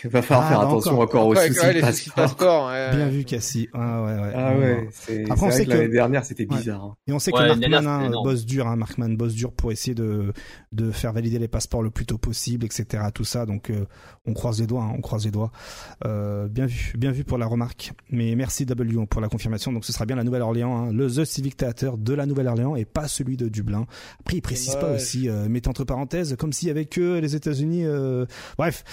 Il 0.04 0.10
va 0.10 0.22
falloir 0.22 0.46
Ah, 0.46 0.50
faire 0.50 0.60
bah, 0.62 0.68
attention 0.68 0.92
encore. 0.94 1.04
encore, 1.04 1.28
aux 1.28 1.36
Ouais, 1.36 1.48
soucis 1.48 1.60
ouais, 1.66 1.74
de 1.76 1.82
passeport. 1.82 2.14
passeport. 2.16 2.68
ouais. 2.70 2.96
Bien 2.96 3.08
vu, 3.10 3.24
Cassie. 3.24 3.70
Ah, 3.74 4.04
ouais, 4.04 4.12
ouais. 4.14 4.32
Ah 4.36 4.58
ouais, 4.58 4.88
c'est 4.92 5.26
on 5.32 5.52
sait 5.52 5.66
que 5.66 5.70
l'année 5.70 5.88
dernière, 5.90 6.26
c'était 6.26 6.46
bizarre. 6.46 6.84
hein. 6.84 6.96
Et 7.08 7.14
on 7.14 7.20
sait 7.20 7.32
Ouais, 7.34 7.50
que 7.50 7.70
Markman 7.70 7.88
hein, 7.88 8.12
bosse 8.24 8.46
dur, 8.46 8.68
hein, 8.68 8.76
Markman 8.76 9.16
bosse 9.16 9.34
dur 9.34 9.52
pour 9.54 9.72
essayer 9.72 9.96
de 9.96 10.34
de 10.72 10.92
faire 10.92 11.14
valider 11.14 11.40
les 11.40 11.48
passeports 11.48 11.84
le 11.84 11.90
plus 11.90 12.06
tôt 12.06 12.18
possible, 12.18 12.66
etc. 12.66 13.04
Tout 13.14 13.24
ça, 13.26 13.46
donc 13.46 13.70
euh, 13.70 13.86
on 14.26 14.34
croise 14.34 14.60
les 14.60 14.68
doigts, 14.68 14.84
hein, 14.84 14.94
on 14.98 15.02
croise 15.02 15.26
les 15.26 15.32
doigts. 15.32 15.52
Euh, 16.06 16.48
bien 16.48 16.66
vu, 16.66 16.94
bien 16.98 17.12
vu 17.12 17.24
pour 17.24 17.38
la 17.38 17.46
remarque. 17.46 17.92
Mais 18.10 18.36
merci 18.36 18.66
W 18.66 19.06
pour 19.10 19.22
la 19.22 19.30
confirmation. 19.30 19.72
Donc 19.74 19.86
ce 19.86 19.92
sera 19.94 20.06
bien 20.06 20.16
la 20.16 20.24
Nouvelle-Orléans, 20.24 20.76
hein, 20.88 20.92
le 20.94 21.10
The 21.10 21.26
Civic 21.26 21.58
Theater 21.58 21.98
de 21.98 22.14
la 22.14 22.26
Nouvelle-Orléans 22.26 22.76
et 22.76 22.86
pas 22.86 23.08
celui 23.08 23.38
de 23.38 23.48
Dublin. 23.50 23.86
Après, 24.20 24.38
il 24.38 24.42
précise 24.42 24.76
pas 24.76 24.92
aussi, 24.94 25.30
euh, 25.30 25.48
mettez 25.50 25.70
entre 25.70 25.84
parenthèses, 25.84 26.36
comme 26.38 26.54
s'il 26.54 26.68
y 26.68 26.72
avait 26.72 26.86
que 26.86 27.20
les 27.20 27.36
États-Unis. 27.36 27.86
euh, 27.86 28.26
Bref. 28.58 28.84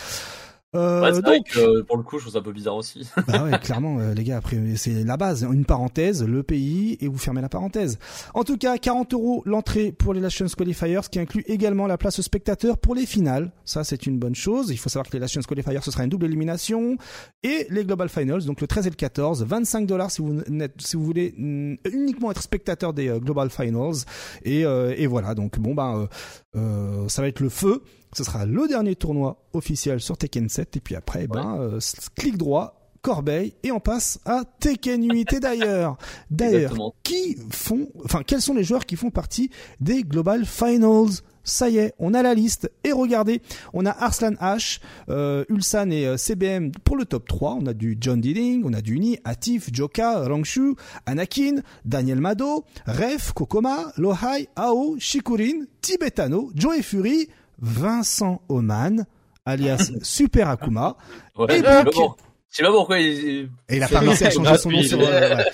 Euh, 0.77 1.01
Ouais, 1.01 1.23
donc, 1.23 1.47
que, 1.47 1.59
euh, 1.59 1.83
pour 1.83 1.97
le 1.97 2.03
coup, 2.03 2.19
je 2.19 2.25
trouve 2.25 2.33
ça 2.35 2.41
un 2.41 2.43
peu 2.43 2.53
bizarre 2.53 2.77
aussi. 2.77 3.09
bah 3.27 3.43
ouais, 3.45 3.59
clairement, 3.59 3.99
euh, 4.01 4.13
les 4.13 4.23
gars, 4.23 4.37
après, 4.37 4.59
c'est 4.77 5.03
la 5.05 5.17
base. 5.17 5.43
Une 5.51 5.65
parenthèse, 5.65 6.23
le 6.23 6.43
pays, 6.43 6.99
et 7.01 7.09
vous 7.09 7.17
fermez 7.17 7.41
la 7.41 7.49
parenthèse. 7.49 7.99
En 8.35 8.45
tout 8.45 8.59
cas, 8.59 8.77
40 8.77 9.15
euros 9.15 9.43
l'entrée 9.47 9.93
pour 9.93 10.13
les 10.13 10.21
Nations 10.21 10.47
Qualifiers, 10.47 11.01
ce 11.05 11.09
qui 11.09 11.19
inclut 11.19 11.43
également 11.47 11.87
la 11.87 11.97
place 11.97 12.21
spectateur 12.21 12.77
pour 12.77 12.95
les 12.95 13.07
finales. 13.07 13.51
Ça, 13.65 13.83
c'est 13.83 14.05
une 14.07 14.19
bonne 14.19 14.35
chose. 14.35 14.71
Il 14.71 14.77
faut 14.77 14.91
savoir 14.91 15.09
que 15.09 15.15
les 15.15 15.21
Nations 15.21 15.41
Qualifiers, 15.41 15.79
ce 15.83 15.91
sera 15.91 16.05
une 16.05 16.11
double 16.11 16.27
élimination. 16.27 16.99
Et 17.43 17.67
les 17.71 17.85
Global 17.85 18.11
Finals, 18.11 18.45
donc 18.45 18.61
le 18.61 18.67
13 18.67 18.87
et 18.87 18.91
le 18.91 18.97
14, 18.97 19.45
25 19.45 19.87
dollars 19.87 20.11
si 20.11 20.21
vous, 20.21 20.43
n'êtes- 20.49 20.81
si 20.83 20.97
vous 20.97 21.05
voulez 21.05 21.35
mm, 21.39 21.77
uniquement 21.93 22.31
être 22.31 22.43
spectateur 22.43 22.93
des 22.93 23.09
euh, 23.09 23.19
Global 23.21 23.49
Finals. 23.49 24.05
Et, 24.45 24.61
et 24.63 25.07
voilà, 25.07 25.35
donc 25.35 25.59
bon, 25.59 25.75
bah, 25.75 26.09
ça 26.55 27.23
va 27.23 27.29
être 27.29 27.41
le 27.41 27.49
feu. 27.49 27.83
Ce 28.13 28.25
sera 28.25 28.47
le 28.47 28.67
dernier 28.69 28.95
tournoi 28.97 29.43
officiel 29.53 30.01
sur 30.01 30.17
Tekken 30.17 30.49
7. 30.49 30.77
Et 30.77 30.81
puis 30.81 30.95
après, 30.95 31.27
ben, 31.27 31.59
euh, 31.61 31.81
clic 32.17 32.37
droit, 32.37 32.79
Corbeil, 33.03 33.55
et 33.63 33.71
on 33.71 33.81
passe 33.81 34.19
à 34.25 34.43
Tekken 34.61 35.11
8. 35.11 35.33
Et 35.35 35.41
d'ailleurs, 35.41 35.99
d'ailleurs, 36.31 36.75
qui 37.03 37.37
font, 37.51 37.89
enfin, 38.05 38.23
quels 38.27 38.43
sont 38.43 38.55
les 38.55 38.65
joueurs 38.65 38.87
qui 38.87 38.97
font 38.97 39.11
partie 39.11 39.51
des 39.81 40.03
Global 40.03 40.45
Finals? 40.45 41.23
Ça 41.45 41.71
y 41.71 41.79
est, 41.79 41.95
on 41.99 42.13
a 42.13 42.23
la 42.23 42.35
liste. 42.35 42.71
Et 42.85 42.93
regardez, 42.93 43.41
on 43.73 43.87
a 43.87 43.91
Arslan 43.91 44.33
H, 44.33 44.81
euh, 45.09 45.47
Ulsan 45.49 45.91
et 45.91 46.07
euh, 46.07 46.19
CBM 46.19 46.73
pour 46.85 46.97
le 46.97 47.07
top 47.07 47.27
3. 47.27 47.55
On 47.55 47.67
a 47.67 47.73
du 47.73 47.97
John 47.99 48.21
Dealing, 48.21 48.63
on 48.67 48.75
a 48.75 48.83
du 48.83 48.99
Ni, 48.99 49.19
Atif, 49.25 49.71
Joka, 49.73 50.29
Rangshu, 50.29 50.75
Anakin, 51.07 51.63
Daniel 51.87 52.21
Mado, 52.21 52.67
Ref, 52.87 53.33
Kokoma, 53.33 53.93
Lohai, 53.97 54.49
Ao, 54.57 54.97
Shikurin, 54.99 55.65
Tibetano, 55.81 56.51
Joe 56.55 56.83
Fury, 56.83 57.31
Vincent 57.61 58.43
Oman, 58.49 59.07
alias 59.45 59.91
Super 60.03 60.49
Akuma. 60.49 60.97
Ouais, 61.37 61.59
Et 61.59 61.63
pour- 61.93 62.17
je 62.51 62.57
sais 62.57 62.63
pas 62.63 62.71
pourquoi 62.71 62.99
il... 62.99 63.51
Et 63.69 63.77
il 63.77 63.83
a 63.83 63.89
pas 63.89 63.99
réussi 64.01 64.25
à 64.25 64.31
changer 64.31 64.57
son 64.57 64.71
nom 64.71 64.83
sur. 64.83 64.99
euh, 65.01 65.05
ouais. 65.37 65.45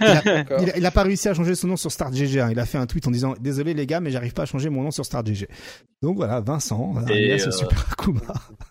il, 0.00 0.06
a, 0.06 0.20
D'accord. 0.22 0.58
il 0.62 0.70
a- 0.70 0.76
il 0.78 0.84
a 0.86 0.90
pas 0.90 1.02
réussi 1.04 1.28
à 1.28 1.34
changer 1.34 1.54
son 1.54 1.68
nom 1.68 1.76
sur 1.76 1.92
Star 1.92 2.12
GG. 2.12 2.40
hein. 2.40 2.48
Il 2.50 2.58
a 2.58 2.66
fait 2.66 2.76
un 2.78 2.86
tweet 2.86 3.06
en 3.06 3.12
disant 3.12 3.34
désolé 3.40 3.72
les 3.72 3.86
gars, 3.86 4.00
mais 4.00 4.10
j'arrive 4.10 4.32
pas 4.32 4.42
à 4.42 4.46
changer 4.46 4.68
mon 4.68 4.82
nom 4.82 4.90
sur 4.90 5.04
Star 5.06 5.24
GG. 5.24 5.46
Donc 6.02 6.16
voilà, 6.16 6.40
Vincent, 6.40 6.94
Et, 7.08 7.32
alias 7.34 7.46
euh, 7.46 7.50
Super 7.52 7.86
Akuma. 7.92 8.20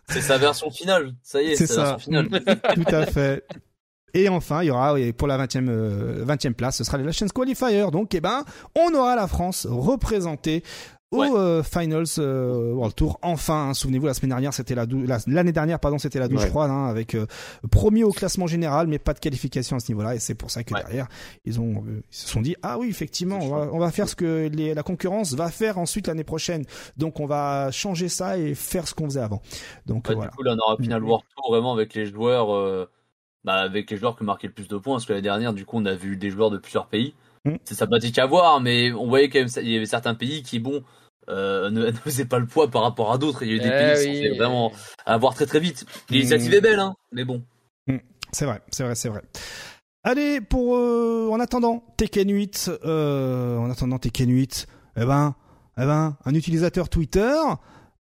C'est 0.10 0.20
sa 0.22 0.38
version 0.38 0.70
finale. 0.72 1.14
Ça 1.24 1.42
y 1.42 1.52
est, 1.52 1.56
C'est 1.56 1.70
la 1.70 1.74
ça. 1.76 1.84
version 1.92 2.00
finale. 2.00 2.28
Tout 2.76 2.96
à 2.96 3.06
fait. 3.06 3.46
Et 4.14 4.28
enfin, 4.28 4.62
il 4.64 4.66
y 4.68 4.72
aura 4.72 4.96
oui, 4.96 5.14
pour 5.14 5.28
la 5.30 5.38
20e, 5.38 5.70
euh, 5.70 6.26
20e 6.26 6.54
place, 6.54 6.78
ce 6.78 6.84
sera 6.84 6.98
les 6.98 7.04
Nations 7.06 7.28
Qualifier. 7.28 7.86
Donc, 7.92 8.14
eh 8.14 8.20
ben, 8.20 8.44
on 8.76 8.94
aura 8.94 9.16
la 9.16 9.28
France 9.28 9.66
représentée 9.70 10.64
au 11.12 11.18
Ouais. 11.18 11.30
euh, 11.34 11.64
Finals 11.64 12.06
euh, 12.20 12.72
World 12.74 12.94
Tour. 12.96 13.20
Enfin, 13.24 13.70
hein, 13.70 13.74
souvenez-vous, 13.74 14.06
la 14.06 14.14
semaine 14.14 14.30
dernière, 14.30 14.54
c'était 14.54 14.76
la 14.76 14.86
l'année 15.28 15.52
dernière, 15.52 15.80
pardon, 15.80 15.98
c'était 15.98 16.20
la 16.20 16.28
douche 16.28 16.44
Ouais. 16.44 16.50
froide, 16.50 16.70
hein, 16.70 16.86
avec 16.86 17.16
euh, 17.16 17.26
premier 17.72 18.04
au 18.04 18.12
classement 18.12 18.46
général, 18.46 18.86
mais 18.88 19.00
pas 19.00 19.14
de 19.14 19.20
qualification 19.20 19.76
à 19.76 19.80
ce 19.80 19.92
niveau-là. 19.92 20.14
Et 20.16 20.20
c'est 20.20 20.36
pour 20.36 20.52
ça 20.52 20.64
que 20.64 20.74
Ouais. 20.74 20.82
derrière, 20.82 21.08
ils 21.46 21.60
ont, 21.60 21.84
euh, 21.88 22.04
ils 22.12 22.16
se 22.16 22.28
sont 22.30 22.42
dit, 22.42 22.56
ah 22.62 22.78
oui, 22.78 22.90
effectivement, 22.90 23.40
on 23.42 23.50
va, 23.50 23.70
on 23.74 23.80
va 23.80 23.92
faire 23.92 24.08
ce 24.08 24.16
que 24.16 24.50
les, 24.54 24.74
la 24.76 24.84
concurrence 24.84 25.34
va 25.34 25.50
faire 25.50 25.80
ensuite 25.80 26.06
l'année 26.08 26.24
prochaine. 26.24 26.64
Donc, 26.98 27.20
on 27.20 27.26
va 27.26 27.72
changer 27.72 28.08
ça 28.08 28.38
et 28.38 28.54
faire 28.54 28.88
ce 28.88 28.94
qu'on 28.94 29.06
faisait 29.06 29.20
avant. 29.22 29.42
Donc 29.88 30.12
voilà. 30.12 30.30
Du 30.30 30.36
coup, 30.36 30.44
là, 30.44 30.54
on 30.56 30.68
aura 30.68 30.78
Final 30.78 31.04
World 31.04 31.26
Tour 31.36 31.52
vraiment 31.52 31.74
avec 31.74 31.96
les 31.96 32.06
joueurs, 32.06 32.54
euh, 32.54 32.88
bah, 33.44 33.56
avec 33.56 33.90
les 33.90 33.98
joueurs 33.98 34.16
qui 34.16 34.22
ont 34.22 34.26
marqué 34.28 34.46
le 34.46 34.54
plus 34.54 34.68
de 34.68 34.78
points. 34.78 34.96
Parce 34.96 35.06
que 35.08 35.14
l'année 35.14 35.24
dernière, 35.24 35.54
du 35.54 35.66
coup, 35.66 35.78
on 35.78 35.86
a 35.86 35.96
vu 35.96 36.18
des 36.18 36.30
joueurs 36.30 36.52
de 36.52 36.60
plusieurs 36.60 36.86
pays. 36.86 37.16
Mm. 37.46 37.56
C'est 37.64 37.74
sympathique 37.76 38.20
à 38.20 38.28
voir, 38.28 38.60
mais 38.62 38.92
on 38.92 39.08
voyait 39.08 39.30
quand 39.30 39.40
même, 39.40 39.48
il 39.64 39.70
y 39.72 39.76
avait 39.78 39.86
certains 39.86 40.14
pays 40.14 40.44
qui, 40.44 40.60
bon, 40.60 40.84
euh, 41.30 41.70
ne, 41.70 41.86
ne 41.92 41.92
faisaient 41.92 42.26
pas 42.26 42.40
le 42.40 42.46
poids 42.48 42.70
par 42.70 42.84
rapport 42.84 43.12
à 43.12 43.18
d'autres. 43.18 43.44
Il 43.44 43.50
y 43.50 43.52
a 43.54 43.56
eu 43.56 43.60
des 43.60 43.66
Eh 43.68 43.94
pays 43.94 44.22
qui 44.22 44.30
oui. 44.32 44.38
vraiment 44.38 44.72
à 45.06 45.18
voir 45.18 45.36
très 45.36 45.46
très 45.46 45.60
vite. 45.60 45.84
Mm. 45.84 46.14
L'initiative 46.14 46.54
est 46.54 46.62
belle, 46.62 46.80
hein, 46.80 46.96
mais 47.12 47.26
bon. 47.26 47.44
C'est 48.32 48.46
vrai, 48.46 48.62
c'est 48.72 48.84
vrai, 48.84 48.96
c'est 48.96 49.10
vrai. 49.10 49.22
Allez, 50.04 50.40
pour 50.40 50.78
euh, 50.78 51.30
en 51.32 51.40
attendant 51.40 51.84
Tekken 51.98 52.30
8, 52.32 52.72
euh, 52.86 53.58
en 53.58 53.70
attendant 53.70 53.98
Tekken 53.98 54.30
8, 54.30 54.68
eh 54.96 55.06
ben, 55.06 55.36
eh 55.78 55.86
ben, 55.86 56.16
un 56.24 56.34
utilisateur 56.34 56.90
Twitter 56.90 57.34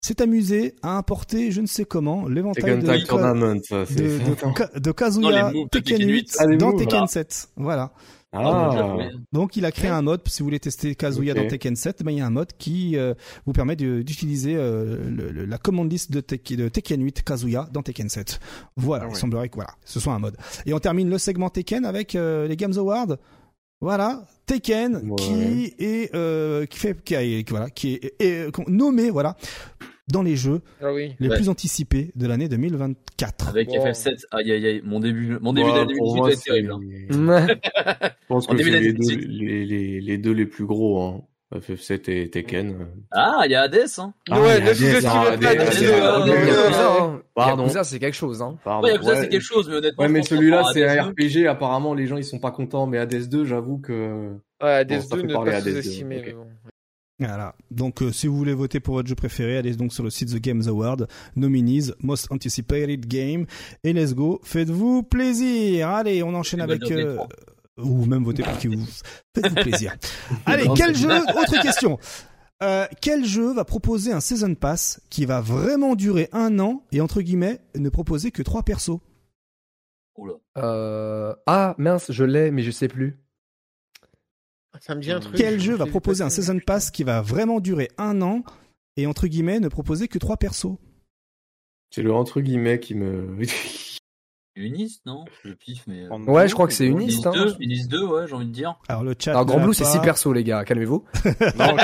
s'est 0.00 0.20
amusé 0.20 0.74
à 0.82 0.96
importer, 0.96 1.50
je 1.50 1.60
ne 1.60 1.66
sais 1.66 1.84
comment, 1.84 2.28
l'éventail 2.28 2.64
Tekken 2.64 2.80
de, 2.80 2.86
Tag 2.86 3.00
de, 3.00 4.74
de, 4.74 4.80
de, 4.80 4.92
Kazuya 4.92 5.50
de 5.50 5.68
Tekken 5.68 5.98
Tekken 5.98 6.08
8 6.08 6.12
8, 6.12 6.36
Ah, 6.38 6.46
dans 6.46 6.66
moves, 6.66 6.78
Tekken 6.78 6.90
voilà. 6.90 7.06
7. 7.06 7.48
Voilà. 7.56 7.92
Ah, 8.32 8.98
Donc 9.32 9.56
il 9.56 9.64
a 9.64 9.72
créé 9.72 9.88
un 9.90 10.02
mode, 10.02 10.20
si 10.28 10.40
vous 10.40 10.46
voulez 10.46 10.60
tester 10.60 10.94
Kazuya 10.94 11.32
dans 11.34 11.46
Tekken 11.46 11.74
7, 11.76 12.02
ben, 12.02 12.10
il 12.10 12.18
y 12.18 12.20
a 12.20 12.26
un 12.26 12.30
mode 12.30 12.52
qui 12.58 12.96
euh, 12.96 13.14
vous 13.46 13.52
permet 13.54 13.74
d'utiliser 13.74 14.54
euh, 14.56 14.98
le- 15.08 15.30
le- 15.30 15.44
la 15.46 15.56
commande 15.58 15.90
liste 15.90 16.12
de, 16.12 16.20
Tek- 16.20 16.54
de 16.54 16.68
Tekken 16.68 17.02
8 17.02 17.22
Kazuya 17.22 17.68
dans 17.72 17.82
Tekken 17.82 18.08
7. 18.10 18.38
Voilà, 18.76 19.04
Ah 19.06 19.10
il 19.10 19.16
semblerait 19.16 19.48
que 19.48 19.54
voilà, 19.54 19.70
ce 19.84 19.98
soit 19.98 20.12
un 20.12 20.18
mode. 20.18 20.36
Et 20.66 20.74
on 20.74 20.78
termine 20.78 21.08
le 21.08 21.16
segment 21.16 21.48
Tekken 21.48 21.86
avec 21.86 22.14
euh, 22.14 22.46
les 22.46 22.56
Games 22.56 22.74
Awards. 22.76 23.16
Voilà, 23.80 24.24
Tekken 24.44 25.08
Ouais. 25.08 25.16
qui 25.16 25.74
est 25.78 26.14
euh, 26.14 26.66
qui 26.66 26.78
fait 26.78 27.02
qui, 27.02 27.16
a- 27.16 27.22
qui- 27.22 27.44
voilà 27.48 27.70
qui 27.70 27.94
est, 27.94 28.14
est- 28.20 28.48
est 28.58 28.68
nommé 28.68 29.08
voilà 29.08 29.36
dans 30.12 30.22
les 30.22 30.36
jeux 30.36 30.60
Ah 30.82 30.92
oui. 30.92 31.14
les 31.20 31.28
Ouais. 31.28 31.36
plus 31.36 31.48
anticipés 31.48 32.10
de 32.16 32.26
l'année 32.26 32.48
2024. 32.48 33.48
Avec 33.48 33.68
Bon. 33.68 33.74
FF7, 33.84 34.24
aïe 34.32 34.52
aïe 34.52 34.66
aïe, 34.66 34.82
mon 34.84 35.00
début, 35.00 35.36
mon 35.40 35.52
début 35.52 35.68
Ouais, 35.68 35.74
d'année 35.74 35.94
pour 35.96 36.14
2018 36.14 36.16
moi, 36.16 36.26
va 36.26 36.32
être 36.32 36.42
terrible. 36.42 36.72
hein. 36.72 37.46
Je 38.22 38.26
pense 38.28 38.48
En 38.48 38.52
que 38.54 38.62
c'est 38.62 38.70
les 38.70 38.92
deux, 38.92 39.16
les, 39.16 39.64
les, 39.66 40.00
les 40.00 40.18
deux 40.18 40.32
les 40.32 40.46
plus 40.46 40.64
gros, 40.66 41.00
hein. 41.02 41.22
FF7 41.54 42.10
et 42.10 42.28
Tekken. 42.28 42.88
Ah, 43.10 43.40
il 43.46 43.52
y 43.52 43.54
a 43.54 43.62
Hades, 43.62 43.86
hein. 43.96 44.12
Ah, 44.30 44.38
ouais, 44.42 44.60
Hades. 44.60 44.76
Pardon. 47.34 47.62
Yakuza, 47.62 47.84
c'est 47.84 47.98
quelque 47.98 48.14
chose. 48.16 48.42
Hein. 48.42 48.58
Pardon, 48.64 48.86
Ouais, 48.86 48.92
Yakuza, 48.94 49.12
ouais. 49.12 49.20
c'est 49.22 49.28
quelque 49.28 49.42
chose, 49.42 49.68
mais 49.68 49.76
honnêtement. 49.76 50.02
Ouais, 50.04 50.10
mais 50.10 50.22
celui-là, 50.22 50.64
c'est 50.72 50.84
un 50.86 51.04
Hades 51.06 51.14
2, 51.16 51.24
RPG. 51.24 51.46
Apparemment, 51.48 51.94
les 51.94 52.06
gens, 52.06 52.16
ils 52.16 52.24
sont 52.24 52.38
pas 52.38 52.50
contents. 52.50 52.86
Mais 52.86 52.98
Hades 52.98 53.28
2, 53.28 53.44
j'avoue 53.44 53.78
que... 53.78 54.32
Ouais, 54.62 54.68
Hades 54.70 54.88
Bon, 54.88 55.00
ça 55.00 55.16
2 55.16 55.20
fait 55.22 55.26
ne 55.28 55.32
pas 55.34 55.50
Hades 55.52 55.64
2, 55.64 55.70
sous-estimer. 55.82 56.18
ok. 56.18 56.24
mais 56.26 56.32
bon. 56.32 56.46
Voilà. 57.20 57.54
Donc, 57.70 58.02
euh, 58.02 58.12
si 58.12 58.28
vous 58.28 58.36
voulez 58.36 58.54
voter 58.54 58.78
pour 58.78 58.94
votre 58.94 59.08
jeu 59.08 59.16
préféré, 59.16 59.56
allez 59.56 59.74
donc 59.74 59.92
sur 59.92 60.04
le 60.04 60.10
site 60.10 60.30
The 60.30 60.40
Games 60.40 60.62
Award, 60.68 61.08
nominees, 61.34 61.92
Most 62.00 62.30
Anticipated 62.30 63.06
Game, 63.06 63.46
et 63.82 63.92
let's 63.92 64.14
go. 64.14 64.40
Faites-vous 64.44 65.02
plaisir. 65.02 65.88
Allez, 65.88 66.22
on 66.22 66.34
enchaîne 66.34 66.60
avec, 66.60 66.88
euh, 66.90 67.16
3. 67.16 67.28
ou 67.78 68.04
même 68.06 68.22
voter 68.22 68.44
pour 68.44 68.56
qui 68.58 68.68
vous, 68.68 68.86
faites-vous 69.34 69.54
plaisir. 69.56 69.96
Allez, 70.46 70.68
quel 70.76 70.96
jeu, 70.96 71.10
autre 71.10 71.60
question. 71.60 71.98
Euh, 72.62 72.86
quel 73.00 73.24
jeu 73.24 73.52
va 73.52 73.64
proposer 73.64 74.12
un 74.12 74.20
Season 74.20 74.54
Pass 74.54 75.00
qui 75.10 75.24
va 75.26 75.40
vraiment 75.40 75.94
durer 75.94 76.28
un 76.32 76.58
an 76.58 76.82
et 76.90 77.00
entre 77.00 77.22
guillemets 77.22 77.60
ne 77.76 77.88
proposer 77.88 78.30
que 78.32 78.42
trois 78.42 78.64
persos? 78.64 78.98
Oula. 80.16 80.34
Euh... 80.56 81.34
Ah 81.46 81.76
mince, 81.78 82.10
je 82.10 82.24
l'ai, 82.24 82.50
mais 82.50 82.62
je 82.62 82.72
sais 82.72 82.88
plus. 82.88 83.20
Ça 84.80 84.94
me 84.94 85.00
dit 85.00 85.10
un 85.10 85.20
truc. 85.20 85.36
Quel 85.36 85.60
jeu 85.60 85.74
va 85.74 85.86
proposer 85.86 86.22
un 86.22 86.30
season 86.30 86.58
pass 86.64 86.90
qui 86.90 87.04
va 87.04 87.20
vraiment 87.20 87.60
durer 87.60 87.90
un 87.98 88.22
an 88.22 88.44
et 88.96 89.06
entre 89.06 89.26
guillemets 89.26 89.60
ne 89.60 89.68
proposer 89.68 90.08
que 90.08 90.18
trois 90.18 90.36
persos? 90.36 90.76
C'est 91.90 92.02
le 92.02 92.12
entre 92.12 92.40
guillemets 92.40 92.80
qui 92.80 92.94
me. 92.94 93.36
Unis, 94.58 95.00
non? 95.06 95.24
Je 95.44 95.52
piffe, 95.52 95.84
mais. 95.86 96.04
euh, 96.04 96.16
Ouais, 96.26 96.48
je 96.48 96.54
crois 96.54 96.66
que 96.66 96.72
c'est 96.72 96.84
Unis 96.86 97.04
Unist. 97.04 97.26
Hein. 97.26 97.32
2, 97.34 97.54
Unis 97.60 97.86
2, 97.88 98.04
ouais, 98.06 98.26
j'ai 98.26 98.34
envie 98.34 98.46
de 98.46 98.52
dire. 98.52 98.74
Alors 98.88 99.02
le 99.04 99.14
chat. 99.18 99.30
Alors, 99.30 99.46
Grand 99.46 99.60
Blue, 99.60 99.72
c'est 99.74 99.84
pas. 99.84 99.90
6 99.90 100.00
persos, 100.00 100.32
les 100.34 100.44
gars, 100.44 100.64
calmez-vous. 100.64 101.04
Non, 101.58 101.76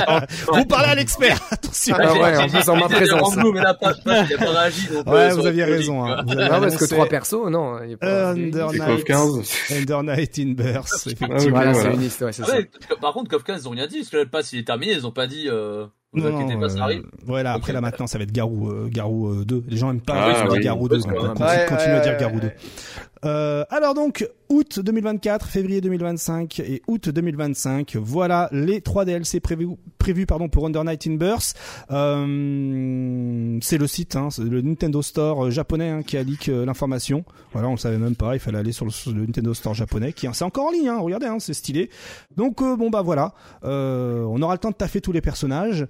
Vous 0.52 0.64
parlez 0.66 0.88
à 0.88 0.94
l'expert. 0.94 1.40
Attention. 1.50 1.96
Ah 1.98 2.12
ouais, 2.14 2.36
en 2.36 2.48
plus, 2.48 2.68
en 2.68 2.76
ma 2.76 2.88
présence. 2.88 3.36
Rambo, 3.36 3.52
mais 3.52 3.60
là, 3.62 3.74
pas, 3.74 3.94
pas, 3.94 4.24
il 4.24 4.34
a 4.34 4.38
pas 4.38 4.50
réagi. 4.50 4.88
Donc, 4.88 5.06
Ouais, 5.06 5.12
euh, 5.14 5.28
vous 5.34 5.40
sur 5.40 5.46
aviez 5.48 5.66
le 5.66 5.72
raison. 5.72 6.04
hein. 6.04 6.22
Vous 6.26 6.32
avez 6.32 6.48
parce 6.48 6.60
que 6.76 6.78
annoncé 6.84 6.94
3 6.94 7.06
persos, 7.06 7.50
non. 7.50 7.82
il 7.84 7.90
y 7.90 7.94
a 7.94 7.96
pas- 7.96 8.30
Under 8.30 8.72
Night. 8.72 9.04
15. 9.04 9.50
Under 9.70 10.02
Night 10.02 10.38
in 10.38 10.52
Burst, 10.52 10.92
Ah 11.06 11.10
effectivement. 11.10 11.50
Voilà, 11.56 11.74
c'est 11.74 11.92
Unist, 11.94 12.20
ouais, 12.22 12.32
c'est 12.32 12.42
Ah 12.42 12.46
ça. 12.46 12.96
par 13.00 13.12
contre, 13.12 13.30
Kafka, 13.30 13.54
ils 13.56 13.68
ont 13.68 13.72
rien 13.72 13.86
dit, 13.86 13.98
parce 13.98 14.10
que 14.10 14.16
là, 14.16 14.22
le 14.24 14.28
pass, 14.30 14.52
il 14.52 14.58
est 14.60 14.64
terminé, 14.66 14.92
ils 14.92 15.06
ont 15.06 15.12
pas 15.12 15.26
dit, 15.26 15.48
euh, 15.48 15.86
vous 16.14 16.20
Non, 16.20 16.36
inquiétez 16.36 16.54
non, 16.54 16.60
pas, 16.60 16.66
euh, 16.66 16.68
ça 16.68 16.82
arrive. 16.84 17.02
Voilà, 17.26 17.52
Ok. 17.52 17.58
après 17.58 17.72
là 17.72 17.80
maintenant 17.80 18.06
ça 18.06 18.18
va 18.18 18.24
être 18.24 18.32
Garou, 18.32 18.70
euh, 18.70 18.88
Garou 18.90 19.28
euh, 19.28 19.44
2. 19.44 19.64
Les 19.68 19.76
gens 19.76 19.90
aiment 19.90 20.00
pas 20.00 20.14
Ah, 20.16 20.46
oui. 20.50 20.60
Garou 20.60 20.88
2, 20.88 20.96
Parce 21.00 21.06
donc 21.06 21.14
on 21.22 21.28
continue, 21.28 21.48
Ouais, 21.48 21.66
continue 21.68 21.92
à 21.92 21.96
ouais, 21.96 22.00
dire 22.02 22.12
ouais, 22.12 22.18
Garou 22.20 22.34
ouais. 22.36 22.40
2. 22.42 23.28
Euh, 23.28 23.64
alors 23.70 23.94
donc, 23.94 24.28
août 24.48 24.80
2024, 24.80 25.46
février 25.46 25.80
2025 25.80 26.60
et 26.60 26.82
août 26.86 27.08
2025, 27.08 27.96
voilà 27.96 28.48
les 28.52 28.80
trois 28.80 29.04
DLC 29.04 29.40
prévus, 29.40 29.68
prévus 29.98 30.26
pardon, 30.26 30.48
pour 30.48 30.66
Under 30.66 30.84
Night 30.84 31.06
in 31.06 31.14
Burst. 31.14 31.58
Euh, 31.90 33.58
c'est 33.62 33.78
le 33.78 33.86
site, 33.86 34.16
hein, 34.16 34.28
le 34.38 34.62
Nintendo 34.62 35.02
Store 35.02 35.46
euh, 35.46 35.50
japonais 35.50 35.90
hein, 35.90 36.02
qui 36.02 36.16
a 36.16 36.22
leak 36.22 36.48
euh, 36.48 36.64
l'information. 36.64 37.24
Voilà, 37.52 37.68
on 37.68 37.72
le 37.72 37.76
savait 37.78 37.98
même 37.98 38.16
pas, 38.16 38.34
il 38.34 38.40
fallait 38.40 38.58
aller 38.58 38.72
sur 38.72 38.84
le, 38.84 38.90
sur 38.90 39.12
le 39.12 39.26
Nintendo 39.26 39.54
Store 39.54 39.74
japonais, 39.74 40.12
qui 40.12 40.28
c'est 40.32 40.44
encore 40.44 40.66
en 40.66 40.70
ligne, 40.70 40.88
hein, 40.88 40.98
regardez, 40.98 41.26
hein, 41.26 41.38
c'est 41.38 41.54
stylé. 41.54 41.90
Donc 42.36 42.56
bon 42.56 42.90
bah 42.90 43.02
voilà, 43.02 43.34
on 43.62 44.42
aura 44.42 44.54
le 44.54 44.58
temps 44.58 44.70
de 44.70 44.76
taffer 44.76 45.00
tous 45.00 45.12
les 45.12 45.20
personnages. 45.20 45.86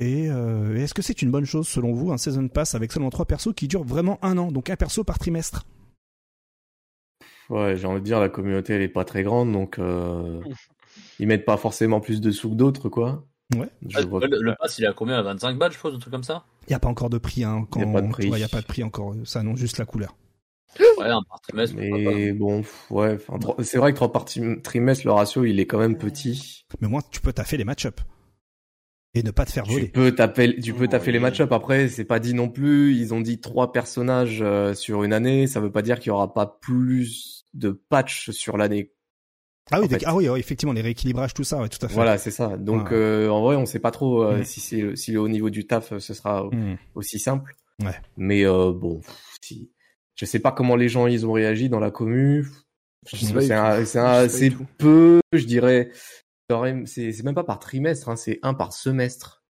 Et 0.00 0.26
est-ce 0.26 0.94
que 0.94 1.02
c'est 1.02 1.22
une 1.22 1.30
bonne 1.30 1.44
chose 1.44 1.66
selon 1.66 1.92
vous, 1.92 2.12
un 2.12 2.18
Season 2.18 2.46
Pass 2.46 2.74
avec 2.74 2.92
seulement 2.92 3.10
trois 3.10 3.24
persos 3.24 3.52
qui 3.54 3.66
durent 3.66 3.84
vraiment 3.84 4.18
un 4.22 4.38
an, 4.38 4.52
donc 4.52 4.70
un 4.70 4.76
perso 4.76 5.02
par 5.02 5.18
trimestre? 5.18 5.64
Ouais, 7.50 7.76
j'ai 7.76 7.86
envie 7.86 8.00
de 8.00 8.04
dire, 8.04 8.20
la 8.20 8.28
communauté, 8.28 8.74
elle 8.74 8.82
est 8.82 8.88
pas 8.88 9.04
très 9.04 9.22
grande, 9.22 9.52
donc 9.52 9.78
euh, 9.78 10.40
ils 11.18 11.26
mettent 11.26 11.44
pas 11.46 11.56
forcément 11.56 12.00
plus 12.00 12.20
de 12.20 12.30
sous 12.30 12.50
que 12.50 12.54
d'autres, 12.54 12.88
quoi. 12.88 13.24
Ouais. 13.56 13.68
Je 13.88 13.98
Ah, 13.98 14.02
vois- 14.02 14.20
le, 14.26 14.38
le 14.40 14.54
pass, 14.58 14.78
il 14.78 14.84
est 14.84 14.88
à 14.88 14.92
combien? 14.92 15.18
À 15.18 15.22
25 15.22 15.56
balles, 15.58 15.72
je 15.72 15.78
pense, 15.78 15.94
un 15.94 15.98
truc 15.98 16.12
comme 16.12 16.24
ça? 16.24 16.44
Il 16.66 16.72
n'y 16.72 16.74
a 16.76 16.78
pas 16.78 16.88
encore 16.88 17.08
de 17.10 17.18
prix, 17.18 17.44
hein, 17.44 17.66
quand 17.70 17.80
Y 17.80 17.84
a 17.84 17.92
pas 17.92 18.02
de 18.02 18.08
prix. 18.10 18.24
Il 18.26 18.34
n'y 18.34 18.42
a 18.42 18.48
pas 18.48 18.60
de 18.60 18.66
prix 18.66 18.82
encore, 18.82 19.14
ça 19.24 19.40
annonce 19.40 19.58
juste 19.58 19.78
la 19.78 19.86
couleur. 19.86 20.16
Ouais, 20.98 21.06
un 21.08 21.22
par 21.22 21.40
trimestre. 21.40 21.74
Mais 21.76 22.32
bon, 22.32 22.62
ouais, 22.90 23.16
c'est 23.62 23.78
vrai 23.78 23.92
que 23.92 23.96
trois 23.96 24.12
par 24.12 24.26
trimestre, 24.26 25.06
le 25.06 25.12
ratio, 25.12 25.44
il 25.44 25.58
est 25.60 25.66
quand 25.66 25.78
même 25.78 25.96
petit. 25.96 26.66
Mais 26.80 26.88
moi, 26.88 27.00
tu 27.10 27.20
peux 27.22 27.32
taffer 27.32 27.56
les 27.56 27.64
match-up. 27.64 28.00
Et 29.14 29.22
ne 29.22 29.30
pas 29.30 29.46
te 29.46 29.50
faire 29.50 29.64
Tu 29.64 29.70
voler. 29.72 29.88
peux 29.88 30.14
taper, 30.14 30.60
tu 30.60 30.74
peux 30.74 30.86
taper 30.86 31.10
les 31.10 31.18
Oui. 31.18 31.22
match-up. 31.22 31.50
Après, 31.52 31.88
c'est 31.88 32.04
pas 32.04 32.20
dit 32.20 32.34
non 32.34 32.48
plus. 32.50 32.94
Ils 32.94 33.14
ont 33.14 33.20
dit 33.22 33.40
trois 33.40 33.72
personnages 33.72 34.40
euh, 34.42 34.74
sur 34.74 35.02
une 35.02 35.14
année. 35.14 35.46
Ça 35.46 35.60
veut 35.60 35.72
pas 35.72 35.80
dire 35.82 35.98
qu'il 35.98 36.08
y 36.08 36.10
aura 36.10 36.34
pas 36.34 36.58
plus 36.60 37.37
de 37.54 37.70
patchs 37.70 38.30
sur 38.30 38.56
l'année. 38.56 38.92
Ah 39.70 39.80
oui, 39.82 39.88
ah 40.06 40.14
oui, 40.16 40.26
effectivement, 40.40 40.72
les 40.72 40.80
rééquilibrages, 40.80 41.34
tout 41.34 41.44
ça, 41.44 41.58
ouais, 41.60 41.68
tout 41.68 41.84
à 41.84 41.88
fait. 41.88 41.94
Voilà, 41.94 42.16
c'est 42.16 42.30
ça. 42.30 42.56
Donc, 42.56 42.90
Ouais. 42.90 42.96
euh, 42.96 43.28
en 43.30 43.42
vrai, 43.42 43.56
on 43.56 43.66
sait 43.66 43.80
pas 43.80 43.90
trop 43.90 44.22
euh, 44.22 44.38
Mm. 44.40 44.44
si 44.44 44.60
c'est 44.60 44.96
si 44.96 45.16
au 45.18 45.28
niveau 45.28 45.50
du 45.50 45.66
taf, 45.66 45.92
euh, 45.92 45.98
ce 45.98 46.14
sera 46.14 46.44
Hmm. 46.44 46.76
aussi 46.94 47.18
simple. 47.18 47.54
Ouais. 47.84 47.94
Mais 48.16 48.44
euh, 48.46 48.72
bon, 48.72 49.00
si. 49.42 49.70
Je 50.14 50.24
sais 50.24 50.38
pas 50.40 50.52
comment 50.52 50.74
les 50.74 50.88
gens 50.88 51.06
ils 51.06 51.26
ont 51.26 51.32
réagi 51.32 51.68
dans 51.68 51.80
la 51.80 51.90
commu. 51.90 52.46
C'est 53.06 54.50
peu, 54.78 55.20
je 55.32 55.44
dirais. 55.44 55.90
C'est 56.86 57.12
c'est 57.12 57.22
même 57.22 57.34
pas 57.34 57.44
par 57.44 57.58
trimestre, 57.58 58.08
hein, 58.08 58.16
c'est 58.16 58.38
un 58.42 58.54
par 58.54 58.72
semestre. 58.72 59.44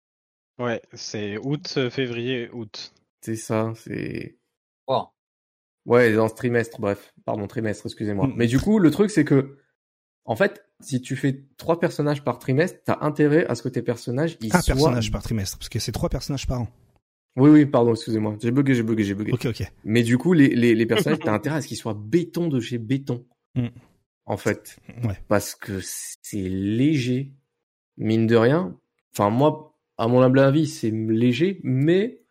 Ouais, 0.59 0.81
c'est 0.93 1.37
août, 1.37 1.89
février, 1.91 2.49
août. 2.51 2.91
C'est 3.21 3.35
ça, 3.35 3.71
c'est. 3.75 4.37
Oh. 4.87 5.03
Ouais, 5.87 6.13
dans 6.13 6.27
ce 6.27 6.35
trimestre, 6.35 6.79
bref. 6.79 7.13
Pardon, 7.25 7.47
trimestre, 7.47 7.85
excusez-moi. 7.85 8.27
Mm. 8.27 8.33
Mais 8.35 8.45
du 8.45 8.59
coup, 8.59 8.77
le 8.77 8.91
truc, 8.91 9.09
c'est 9.09 9.25
que, 9.25 9.57
en 10.25 10.35
fait, 10.35 10.63
si 10.81 11.01
tu 11.01 11.15
fais 11.15 11.45
trois 11.57 11.79
personnages 11.79 12.23
par 12.23 12.37
trimestre, 12.37 12.79
t'as 12.85 12.99
intérêt 13.01 13.47
à 13.47 13.55
ce 13.55 13.63
que 13.63 13.69
tes 13.69 13.81
personnages, 13.81 14.37
ils 14.41 14.55
Un 14.55 14.61
soient... 14.61 14.75
personnage 14.75 15.11
par 15.11 15.23
trimestre, 15.23 15.57
parce 15.57 15.69
que 15.69 15.79
c'est 15.79 15.93
trois 15.93 16.09
personnages 16.09 16.45
par 16.45 16.61
an. 16.61 16.67
Oui, 17.37 17.49
oui, 17.49 17.65
pardon, 17.65 17.93
excusez-moi. 17.93 18.35
J'ai 18.41 18.51
bugué, 18.51 18.75
j'ai 18.75 18.83
bugué, 18.83 19.03
j'ai 19.03 19.13
bugué. 19.13 19.31
Ok, 19.31 19.45
ok. 19.45 19.63
Mais 19.85 20.03
du 20.03 20.17
coup, 20.17 20.33
les, 20.33 20.49
les, 20.49 20.75
les 20.75 20.85
personnages, 20.85 21.19
t'as 21.19 21.33
intérêt 21.33 21.57
à 21.57 21.61
ce 21.61 21.67
qu'ils 21.67 21.77
soient 21.77 21.97
béton 21.97 22.47
de 22.47 22.59
chez 22.59 22.77
béton. 22.77 23.25
Mm. 23.55 23.67
En 24.25 24.37
fait. 24.37 24.77
Ouais. 25.03 25.17
Parce 25.29 25.55
que 25.55 25.79
c'est 25.81 26.49
léger. 26.49 27.31
Mine 27.95 28.27
de 28.27 28.35
rien. 28.35 28.77
Enfin, 29.13 29.29
moi, 29.29 29.79
à 29.97 30.07
mon 30.07 30.21
humble 30.21 30.39
avis, 30.39 30.67
c'est 30.67 30.91
léger, 30.91 31.61
mais 31.63 32.21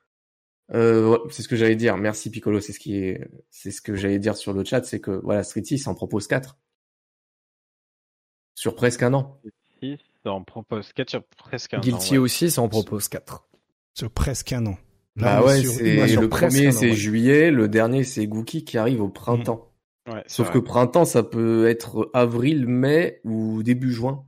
euh, 0.74 1.08
ouais, 1.10 1.18
c'est 1.30 1.42
ce 1.42 1.48
que 1.48 1.56
j'allais 1.56 1.76
dire. 1.76 1.96
Merci 1.96 2.30
Piccolo, 2.30 2.60
c'est 2.60 2.72
ce 2.72 2.80
qui 2.80 2.96
est, 2.96 3.28
c'est 3.50 3.70
ce 3.70 3.80
que 3.80 3.94
j'allais 3.94 4.18
dire 4.18 4.36
sur 4.36 4.52
le 4.52 4.64
chat, 4.64 4.82
c'est 4.84 5.00
que 5.00 5.12
voilà, 5.22 5.44
Street 5.44 5.64
6 5.64 5.86
en 5.86 5.94
propose 5.94 6.26
4 6.26 6.58
sur 8.54 8.74
presque 8.74 9.02
un 9.02 9.14
an. 9.14 9.38
6, 9.80 9.98
on 10.24 10.42
propose 10.42 10.92
4 10.92 11.10
sur 11.10 11.22
presque 11.24 11.74
un 11.74 11.78
an. 11.78 11.80
Guilty 11.80 12.12
ouais. 12.12 12.18
aussi, 12.18 12.50
ça 12.50 12.62
en 12.62 12.68
propose 12.68 13.08
4. 13.08 13.46
Sur 13.94 14.10
presque 14.10 14.52
un 14.52 14.66
an. 14.66 14.78
bah 15.14 15.42
ouais, 15.42 15.60
sur 15.62 15.72
c'est 15.72 16.16
le 16.16 16.28
premier 16.28 16.72
c'est 16.72 16.90
ouais. 16.90 16.94
juillet, 16.94 17.50
le 17.50 17.68
dernier 17.68 18.02
c'est 18.02 18.26
Gookie 18.26 18.64
qui 18.64 18.76
arrive 18.76 19.00
au 19.02 19.08
printemps. 19.08 19.72
Ouais, 20.08 20.22
Sauf 20.26 20.48
vrai. 20.48 20.54
que 20.54 20.58
printemps, 20.60 21.04
ça 21.04 21.22
peut 21.22 21.68
être 21.68 22.10
avril, 22.14 22.66
mai 22.66 23.20
ou 23.24 23.62
début 23.62 23.92
juin. 23.92 24.25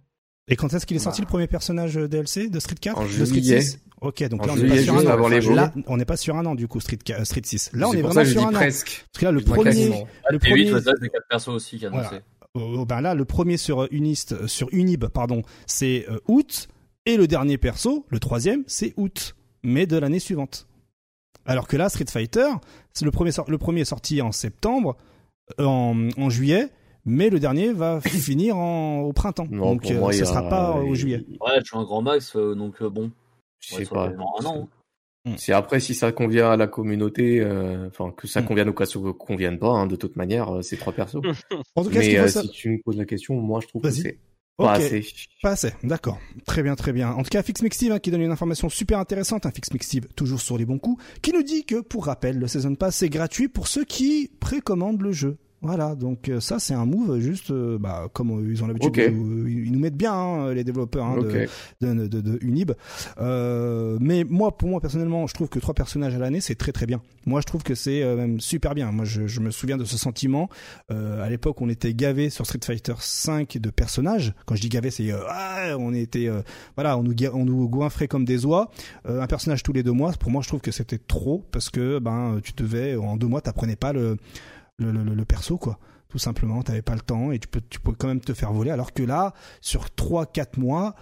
Et 0.49 0.57
quand 0.57 0.73
est-ce 0.73 0.87
qu'il 0.87 0.97
est 0.97 1.01
sorti 1.01 1.21
Bah. 1.21 1.27
le 1.27 1.31
premier 1.31 1.47
personnage 1.47 1.97
euh, 1.99 2.09
DLC 2.09 2.49
de 2.49 2.59
Street 2.61 2.75
4 2.81 2.99
En 2.99 3.05
de 3.05 3.09
Street 3.09 3.27
juillet. 3.27 3.61
6 3.61 3.81
Ok, 4.01 4.23
donc 4.29 4.43
En 4.45 4.47
là 4.47 4.53
on 4.53 4.57
n'est 4.57 4.69
pas 4.69 4.83
sur 4.83 4.95
un 4.95 5.05
an. 5.05 5.09
avant 5.09 5.29
les 5.29 5.41
Jeux. 5.43 5.55
Là, 5.55 5.73
on 5.89 5.97
n'est 5.97 6.05
pas 6.05 6.17
sur 6.17 6.37
un 6.37 6.47
an 6.47 6.55
du 6.55 6.69
coup 6.69 6.81
Street, 6.81 6.99
Street 7.25 7.43
6. 7.45 7.71
Là, 7.75 7.89
on 7.89 7.93
est 7.93 8.03
vraiment 8.03 8.25
sur 8.25 8.43
un 8.47 8.51
an. 8.51 8.53
presque. 8.53 9.07
Parce 9.13 9.21
que 9.21 9.25
là, 9.25 9.33
le 9.33 9.41
premier, 9.41 9.89
le 10.31 10.33
8, 10.33 10.39
premier, 10.39 10.71
ça, 10.71 10.93
c'est 11.01 11.09
4 11.09 11.23
persos 11.29 11.49
aussi 11.49 11.79
qui 11.79 11.87
a 11.87 11.89
annoncé. 11.89 12.17
Euh, 12.57 12.85
ben 12.87 13.01
là, 13.01 13.15
le 13.15 13.25
premier 13.25 13.57
sur 13.57 13.83
euh, 13.83 13.89
Unist, 13.91 14.33
euh, 14.33 14.47
sur 14.47 14.69
Unib, 14.73 15.05
pardon, 15.07 15.43
c'est 15.67 16.07
euh, 16.09 16.19
août, 16.29 16.69
et 17.07 17.17
le 17.17 17.27
dernier 17.27 17.59
perso, 17.59 18.07
le 18.09 18.19
troisième, 18.21 18.65
c'est 18.67 18.95
août, 18.97 19.35
mais 19.63 19.87
de 19.87 19.97
l'année 19.99 20.19
suivante. 20.19 20.67
Alors 21.45 21.67
que 21.69 21.77
là, 21.77 21.89
Street 21.89 22.07
Fighter, 22.09 22.49
c'est 22.95 23.05
le 23.05 23.11
premier, 23.11 23.31
le 23.49 23.59
premier 23.59 23.81
est 23.83 23.87
sorti 23.87 24.23
en 24.23 24.33
septembre, 24.33 24.97
en, 25.59 26.09
en 26.17 26.31
juillet, 26.31 26.69
mais 27.09 27.31
le 27.31 27.41
dernier 27.41 27.73
va 27.73 28.01
finir 28.03 28.57
en, 28.57 29.01
au 29.01 29.13
printemps. 29.13 29.47
Non, 29.51 29.73
Donc, 29.75 29.91
euh, 29.91 29.99
moi, 29.99 30.13
ce 30.13 30.19
il 30.19 30.21
y 30.21 30.23
a- 30.23 30.27
sera 30.27 30.49
pas 30.49 30.77
euh, 30.79 30.83
au 30.83 30.95
il- 30.95 30.95
juillet. 30.97 31.25
Ouais, 31.41 31.59
je 31.61 31.65
suis 31.65 31.77
un 31.77 31.83
grand 31.85 32.03
max, 32.03 32.37
euh, 32.37 32.55
donc 32.55 32.81
euh, 32.83 32.89
bon. 32.89 33.11
Je 33.61 33.75
sais 33.75 33.85
ça 33.85 33.91
pas. 33.95 34.13
un 34.41 34.45
an. 34.45 34.69
C'est 35.37 35.53
après 35.53 35.81
si 35.81 35.95
ça 35.95 36.11
convient 36.13 36.51
à 36.53 36.57
la 36.57 36.69
communauté, 36.69 37.41
euh, 37.41 37.89
enfin 37.89 38.13
que 38.17 38.27
ça 38.29 38.41
Mm. 38.41 38.45
convienne 38.47 38.69
ou 38.69 38.73
que 38.73 38.85
ça 38.85 38.99
convienne 39.19 39.59
pas. 39.59 39.69
hein, 39.71 39.87
de 39.87 39.97
toute 39.97 40.17
manière, 40.17 40.57
euh, 40.57 40.63
c'est 40.63 40.77
trois 40.77 40.93
persos. 40.93 41.21
En 41.75 41.83
tout 41.85 41.91
cas, 41.91 41.99
Mais 41.99 42.17
euh, 42.19 42.29
si 42.29 42.49
tu 42.51 42.71
me 42.71 42.79
poses 42.83 42.97
la 42.97 43.05
question, 43.05 43.35
moi 43.35 43.61
je 43.61 43.67
trouve 43.67 43.83
que 43.83 43.89
Vas-y. 43.89 44.01
c'est 44.03 44.19
pas 44.57 44.75
Ok. 44.77 44.81
assez. 44.81 45.05
Pas 45.43 45.51
assez, 45.51 45.73
d'accord. 45.83 46.19
Très 46.47 46.63
bien, 46.63 46.77
très 46.77 46.93
bien. 46.93 47.11
En 47.13 47.23
tout 47.25 47.29
cas, 47.31 47.43
Fix 47.43 47.61
Steve 47.73 47.93
hein, 47.93 47.99
qui 47.99 48.11
donne 48.11 48.23
une 48.23 48.31
information 48.31 48.69
super 48.71 48.99
intéressante, 49.01 49.45
un 49.45 49.51
Fix 49.51 49.69
Steve 49.83 50.07
toujours 50.17 50.41
sur 50.41 50.57
les 50.57 50.65
bons 50.65 50.79
coups, 50.79 51.03
qui 51.21 51.33
nous 51.33 51.43
dit 51.43 51.65
que, 51.65 51.81
pour 51.81 52.07
rappel, 52.07 52.39
le 52.39 52.47
Season 52.47 52.75
Pass 52.75 52.97
c'est 52.97 53.09
gratuit 53.11 53.49
pour 53.49 53.69
ceux 53.69 53.85
qui 53.85 54.31
précommandent 54.41 55.03
le 55.03 55.13
jeu. 55.13 55.37
Voilà, 55.61 55.97
donc 55.97 56.29
euh, 56.29 56.39
ça 56.39 56.61
c'est 56.61 56.75
un 56.75 56.87
move 56.87 57.19
juste, 57.19 57.51
euh, 57.51 57.79
bah, 57.81 58.07
comme 58.13 58.31
euh, 58.31 58.49
ils 58.53 58.63
ont 58.63 58.69
l'habitude, 58.69 58.91
Ok. 58.91 59.01
de 59.01 59.09
nous- 59.09 59.49
ils 59.49 59.73
nous 59.73 59.79
mettent 59.81 59.97
bien 59.97 60.13
hein, 60.13 60.55
les 60.55 60.63
développeurs 60.63 61.05
hein, 61.05 61.17
de, 61.81 61.85
de, 61.95 62.07
de, 62.07 62.21
de 62.21 62.39
Unib. 62.43 62.71
Euh, 63.21 63.99
mais 64.01 64.25
moi, 64.25 64.57
pour 64.57 64.69
moi 64.69 64.81
personnellement, 64.81 65.27
je 65.27 65.35
trouve 65.35 65.49
que 65.49 65.59
trois 65.59 65.75
personnages 65.75 66.15
à 66.15 66.19
l'année, 66.19 66.41
c'est 66.41 66.55
très 66.55 66.73
très 66.73 66.87
bien. 66.87 67.01
Moi, 67.27 67.41
je 67.41 67.47
trouve 67.47 67.63
que 67.63 67.75
c'est 67.75 68.03
euh, 68.03 68.17
même 68.17 68.41
super 68.41 68.75
bien. 68.75 68.91
Moi, 68.93 69.05
je, 69.05 69.27
je 69.27 69.41
me 69.41 69.51
souviens 69.51 69.77
de 69.77 69.85
ce 69.85 69.99
sentiment. 69.99 70.49
Euh, 70.91 71.23
à 71.25 71.29
l'époque, 71.29 71.61
on 71.61 71.69
était 71.69 71.93
gavé 71.93 72.31
sur 72.31 72.47
Street 72.47 72.61
Fighter 72.65 72.95
5 72.99 73.59
de 73.59 73.71
personnages. 73.71 74.35
Quand 74.47 74.55
je 74.55 74.61
dis 74.61 74.69
gavé, 74.69 74.91
c'est 74.91 75.11
euh, 75.13 75.19
ah, 75.29 75.75
on 75.79 75.93
était 75.93 76.29
euh, 76.29 76.43
voilà, 76.77 76.97
on 76.99 77.03
nous 77.03 77.15
on 77.35 77.45
nous 77.45 77.69
goinfrait 77.69 78.09
comme 78.09 78.25
des 78.25 78.47
oies. 78.47 78.71
Euh, 79.09 79.21
un 79.21 79.27
personnage 79.27 79.63
tous 79.63 79.73
les 79.73 79.83
deux 79.83 79.93
mois. 79.93 80.13
Pour 80.13 80.31
moi, 80.31 80.43
je 80.43 80.49
trouve 80.49 80.61
que 80.61 80.71
c'était 80.71 80.99
trop 80.99 81.45
parce 81.51 81.69
que 81.69 81.99
ben 81.99 82.41
tu 82.43 82.53
devais 82.57 82.97
en 82.97 83.17
deux 83.17 83.27
mois, 83.27 83.41
t'apprenais 83.41 83.77
pas 83.77 83.93
le 83.93 84.17
le, 84.79 84.93
le, 84.93 85.03
le 85.03 85.25
perso 85.25 85.59
quoi. 85.59 85.79
Tout 86.09 86.19
simplement 86.19 86.63
t'avais 86.63 86.83
pas 86.83 86.95
le 86.95 87.01
temps 87.01 87.33
et 87.33 87.39
tu 87.39 87.49
peux 87.49 87.61
tu 87.69 87.81
peux 87.81 87.93
quand 87.93 88.09
même 88.09 88.21
te 88.21 88.33
faire 88.35 88.53
voler. 88.53 88.71
Alors 88.71 88.93
que 88.93 89.03
là 89.03 89.35
sur 89.61 89.91
3 89.95 90.27
4 90.27 90.59
mois 90.59 90.95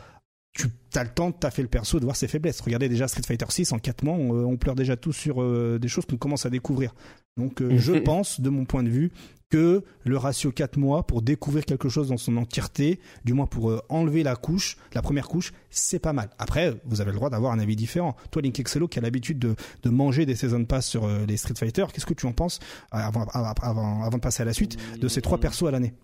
tu 0.52 0.68
as 0.94 1.04
le 1.04 1.10
temps 1.10 1.30
de 1.30 1.34
taffer 1.34 1.62
le 1.62 1.68
perso 1.68 2.00
de 2.00 2.04
voir 2.04 2.16
ses 2.16 2.28
faiblesses. 2.28 2.60
Regardez 2.60 2.88
déjà 2.88 3.06
Street 3.08 3.22
Fighter 3.26 3.46
6 3.48 3.72
en 3.72 3.78
4 3.78 4.02
mois 4.04 4.14
on, 4.14 4.34
euh, 4.34 4.44
on 4.44 4.56
pleure 4.56 4.74
déjà 4.74 4.96
tous 4.96 5.12
sur 5.12 5.42
euh, 5.42 5.78
des 5.80 5.88
choses 5.88 6.06
qu'on 6.06 6.16
commence 6.16 6.46
à 6.46 6.50
découvrir. 6.50 6.94
Donc 7.36 7.60
euh, 7.60 7.76
je 7.78 7.92
pense 7.92 8.40
de 8.40 8.50
mon 8.50 8.64
point 8.64 8.82
de 8.82 8.88
vue 8.88 9.12
que 9.50 9.84
le 10.04 10.16
ratio 10.16 10.50
4 10.50 10.76
mois 10.76 11.06
pour 11.06 11.22
découvrir 11.22 11.64
quelque 11.64 11.88
chose 11.88 12.08
dans 12.08 12.16
son 12.16 12.36
entièreté, 12.36 13.00
du 13.24 13.32
moins 13.32 13.46
pour 13.46 13.70
euh, 13.70 13.80
enlever 13.88 14.22
la 14.22 14.36
couche, 14.36 14.76
la 14.92 15.02
première 15.02 15.28
couche, 15.28 15.52
c'est 15.70 15.98
pas 15.98 16.12
mal. 16.12 16.30
Après, 16.38 16.74
vous 16.84 17.00
avez 17.00 17.12
le 17.12 17.16
droit 17.16 17.30
d'avoir 17.30 17.52
un 17.52 17.58
avis 17.58 17.76
différent. 17.76 18.16
Toi, 18.30 18.42
Link 18.42 18.58
Excello, 18.58 18.88
qui 18.88 18.98
a 18.98 19.02
l'habitude 19.02 19.38
de, 19.38 19.56
manger 19.88 20.26
des 20.26 20.34
Season 20.34 20.64
Pass 20.64 20.86
sur 20.86 21.04
euh, 21.04 21.24
les 21.26 21.36
Street 21.36 21.54
Fighter, 21.56 21.86
qu'est-ce 21.92 22.06
que 22.06 22.14
tu 22.14 22.26
en 22.26 22.32
penses 22.32 22.58
euh, 22.92 22.98
avant, 22.98 24.10
de 24.10 24.18
passer 24.18 24.42
à 24.42 24.46
la 24.46 24.52
suite 24.52 24.76
de 24.98 25.08
ces 25.08 25.22
trois 25.22 25.38
persos 25.38 25.68
à 25.68 25.70
l'année? 25.70 25.94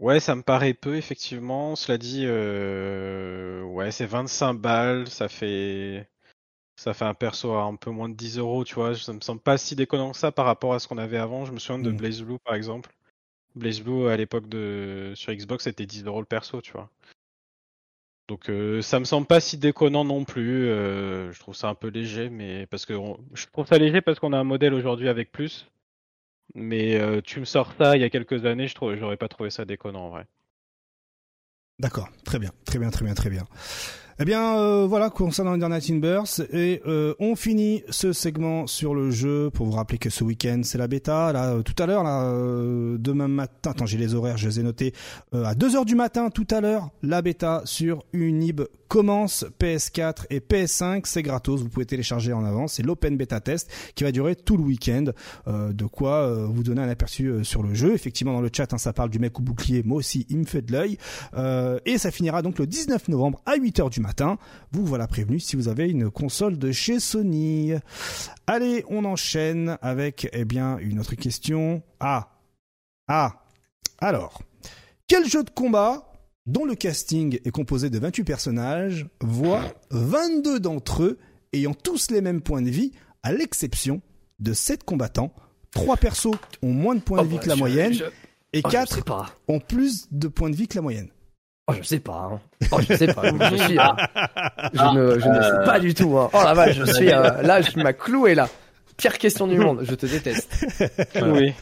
Ouais, 0.00 0.20
ça 0.20 0.34
me 0.34 0.42
paraît 0.42 0.72
peu, 0.72 0.96
effectivement. 0.96 1.76
Cela 1.76 1.98
dit, 1.98 2.26
ouais, 2.26 3.90
c'est 3.90 4.06
25 4.06 4.54
balles, 4.54 5.08
ça 5.08 5.28
fait... 5.28 6.08
ça 6.82 6.94
fait 6.94 7.04
un 7.04 7.14
perso 7.14 7.52
à 7.54 7.62
un 7.64 7.76
peu 7.76 7.90
moins 7.90 8.08
de 8.08 8.14
10 8.14 8.38
euros, 8.38 8.64
tu 8.64 8.74
vois. 8.74 8.94
Ça 8.96 9.12
me 9.12 9.20
semble 9.20 9.40
pas 9.40 9.56
si 9.58 9.76
déconnant 9.76 10.12
que 10.12 10.18
ça 10.18 10.32
par 10.32 10.46
rapport 10.46 10.74
à 10.74 10.78
ce 10.80 10.88
qu'on 10.88 10.98
avait 10.98 11.18
avant. 11.18 11.44
Je 11.44 11.52
me 11.52 11.58
souviens 11.58 11.82
de 11.82 11.92
Mm. 11.92 11.96
Blaze 11.96 12.22
Blue, 12.22 12.38
par 12.44 12.54
exemple. 12.54 12.92
Blaze 13.56 13.80
Blue, 13.82 14.08
à 14.08 14.16
l'époque 14.16 14.48
de 14.48 15.12
sur 15.16 15.32
Xbox, 15.34 15.64
c'était 15.64 15.86
10 15.86 16.04
euros 16.04 16.20
le 16.20 16.26
perso, 16.26 16.60
tu 16.62 16.72
vois. 16.72 16.90
Donc 18.28 18.48
euh, 18.48 18.82
ça 18.82 18.98
me 18.98 19.04
semble 19.04 19.26
pas 19.26 19.40
si 19.40 19.58
déconnant 19.58 20.04
non 20.04 20.24
plus. 20.24 20.68
euh, 20.68 21.32
je 21.32 21.38
trouve 21.40 21.54
ça 21.54 21.68
un 21.68 21.74
peu 21.74 21.88
léger, 21.88 22.30
mais 22.30 22.66
parce 22.66 22.86
que 22.86 22.94
on- 22.94 23.18
je 23.34 23.46
trouve 23.46 23.66
ça 23.66 23.78
léger 23.78 24.00
parce 24.00 24.18
qu'on 24.18 24.32
a 24.32 24.38
un 24.38 24.44
modèle 24.44 24.74
aujourd'hui 24.74 25.08
avec 25.08 25.30
plus. 25.32 25.68
Mais 26.54 26.96
euh, 27.00 27.20
tu 27.22 27.40
me 27.40 27.44
sors 27.46 27.72
ça 27.78 27.96
il 27.96 28.02
y 28.02 28.04
a 28.04 28.10
quelques 28.10 28.46
années, 28.46 28.68
je 28.68 28.74
trouve, 28.76 28.96
j'aurais 28.96 29.16
pas 29.18 29.28
trouvé 29.28 29.50
ça 29.50 29.64
déconnant 29.66 30.06
en 30.06 30.10
vrai. 30.10 30.26
D'accord, 31.78 32.08
très 32.24 32.38
bien, 32.38 32.50
très 32.64 32.78
bien, 32.78 32.90
très 32.90 33.04
bien, 33.04 33.14
très 33.14 33.30
bien. 33.30 33.44
Eh 34.22 34.24
bien, 34.24 34.56
euh, 34.56 34.86
voilà 34.88 35.10
concernant 35.10 35.50
Internet 35.50 35.90
Burst 35.98 36.46
et 36.52 36.80
euh, 36.86 37.12
on 37.18 37.34
finit 37.34 37.82
ce 37.90 38.12
segment 38.12 38.68
sur 38.68 38.94
le 38.94 39.10
jeu 39.10 39.50
pour 39.52 39.66
vous 39.66 39.72
rappeler 39.72 39.98
que 39.98 40.10
ce 40.10 40.22
week-end 40.22 40.60
c'est 40.62 40.78
la 40.78 40.86
bêta. 40.86 41.32
Là, 41.32 41.54
euh, 41.54 41.62
tout 41.62 41.74
à 41.82 41.86
l'heure, 41.86 42.04
là, 42.04 42.30
demain 42.98 43.26
matin, 43.26 43.72
attends, 43.72 43.84
j'ai 43.84 43.98
les 43.98 44.14
horaires, 44.14 44.36
je 44.36 44.46
les 44.46 44.60
ai 44.60 44.62
notés. 44.62 44.92
À 45.32 45.56
2 45.56 45.74
heures 45.74 45.84
du 45.84 45.96
matin, 45.96 46.30
tout 46.30 46.46
à 46.52 46.60
l'heure, 46.60 46.90
la 47.02 47.20
bêta 47.20 47.62
sur 47.64 48.04
Unib 48.12 48.60
commence. 48.92 49.46
PS4 49.58 50.26
et 50.28 50.40
PS5, 50.40 51.04
c'est 51.06 51.22
gratos, 51.22 51.62
vous 51.62 51.70
pouvez 51.70 51.86
télécharger 51.86 52.34
en 52.34 52.44
avance. 52.44 52.74
C'est 52.74 52.82
l'open 52.82 53.16
beta 53.16 53.40
test 53.40 53.70
qui 53.94 54.04
va 54.04 54.12
durer 54.12 54.36
tout 54.36 54.58
le 54.58 54.64
week-end. 54.64 55.06
Euh, 55.46 55.72
de 55.72 55.86
quoi 55.86 56.16
euh, 56.16 56.44
vous 56.44 56.62
donner 56.62 56.82
un 56.82 56.90
aperçu 56.90 57.28
euh, 57.28 57.42
sur 57.42 57.62
le 57.62 57.72
jeu. 57.72 57.94
Effectivement, 57.94 58.34
dans 58.34 58.42
le 58.42 58.50
chat, 58.54 58.70
hein, 58.74 58.76
ça 58.76 58.92
parle 58.92 59.08
du 59.08 59.18
mec 59.18 59.38
au 59.38 59.42
bouclier. 59.42 59.82
Moi 59.82 59.96
aussi, 59.96 60.26
il 60.28 60.36
me 60.40 60.44
fait 60.44 60.60
de 60.60 60.72
l'œil. 60.72 60.98
Et 61.86 61.96
ça 61.96 62.10
finira 62.10 62.42
donc 62.42 62.58
le 62.58 62.66
19 62.66 63.08
novembre 63.08 63.40
à 63.46 63.56
8h 63.56 63.88
du 63.88 64.00
matin. 64.00 64.36
Vous 64.72 64.84
voilà 64.84 65.06
prévenu 65.06 65.40
si 65.40 65.56
vous 65.56 65.68
avez 65.68 65.88
une 65.88 66.10
console 66.10 66.58
de 66.58 66.70
chez 66.70 67.00
Sony. 67.00 67.72
Allez, 68.46 68.84
on 68.90 69.06
enchaîne 69.06 69.78
avec 69.80 70.28
eh 70.34 70.44
bien 70.44 70.76
une 70.76 71.00
autre 71.00 71.14
question. 71.14 71.82
Ah. 71.98 72.28
Ah. 73.08 73.42
Alors, 74.00 74.42
quel 75.08 75.26
jeu 75.26 75.44
de 75.44 75.50
combat 75.50 76.11
dont 76.46 76.64
le 76.64 76.74
casting 76.74 77.38
est 77.44 77.50
composé 77.50 77.88
de 77.90 77.98
28 77.98 78.24
personnages 78.24 79.06
voit 79.20 79.64
22 79.90 80.58
d'entre 80.60 81.02
eux 81.04 81.18
ayant 81.52 81.74
tous 81.74 82.10
les 82.10 82.20
mêmes 82.20 82.40
points 82.42 82.62
de 82.62 82.70
vie 82.70 82.92
à 83.22 83.32
l'exception 83.32 84.00
de 84.40 84.52
7 84.52 84.84
combattants. 84.84 85.32
3 85.72 85.96
persos 85.96 86.28
ont 86.62 86.72
moins 86.72 86.94
de 86.94 87.00
points 87.00 87.22
de 87.22 87.28
vie 87.28 87.38
que 87.38 87.48
la 87.48 87.56
moyenne 87.56 87.94
et 88.52 88.60
Oh, 88.64 88.68
je 88.68 88.72
4 88.72 88.94
sais 88.96 89.02
pas. 89.02 89.30
ont 89.48 89.60
plus 89.60 90.08
de 90.10 90.28
points 90.28 90.50
de 90.50 90.56
vie 90.56 90.68
que 90.68 90.74
la 90.76 90.82
moyenne. 90.82 91.08
Oh, 91.68 91.72
je 91.78 91.82
sais 91.82 92.00
pas. 92.00 92.28
hein. 92.32 92.40
Oh, 92.72 92.78
je 92.86 92.94
sais 92.96 93.06
pas. 93.06 93.22
Je, 93.50 93.56
suis, 93.56 93.78
euh, 93.78 94.68
je 94.74 94.82
ne, 94.94 95.18
je 95.20 95.28
ne 95.28 95.42
sais 95.42 95.64
pas 95.64 95.78
du 95.78 95.94
tout. 95.94 96.18
hein. 96.18 96.28
Oh 96.34 96.40
la 96.44 96.52
vache, 96.54 96.76
je 96.76 96.84
suis 96.92 97.10
euh, 97.12 97.40
là, 97.42 97.62
je 97.62 97.78
m'as 97.78 97.92
cloué 97.92 98.34
là. 98.34 98.48
Pire 98.96 99.16
question 99.16 99.46
du 99.46 99.56
monde. 99.58 99.80
Je 99.84 99.94
te 99.94 100.04
déteste. 100.06 100.66
Oui. 101.22 101.54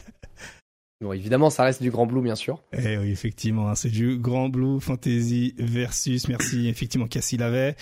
Bon, 1.01 1.13
évidemment, 1.13 1.49
ça 1.49 1.63
reste 1.63 1.81
du 1.81 1.89
grand 1.89 2.05
blue, 2.05 2.21
bien 2.21 2.35
sûr. 2.35 2.61
Eh 2.73 2.97
oui, 2.97 3.09
effectivement, 3.09 3.69
hein, 3.69 3.75
c'est 3.75 3.89
du 3.89 4.17
Grand 4.17 4.49
Blue 4.49 4.79
Fantasy 4.79 5.55
versus, 5.57 6.27
merci, 6.27 6.67
effectivement, 6.67 7.07
Cassie 7.07 7.37
l'avait. 7.37 7.75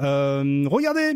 Euh, 0.00 0.66
regardez, 0.70 1.14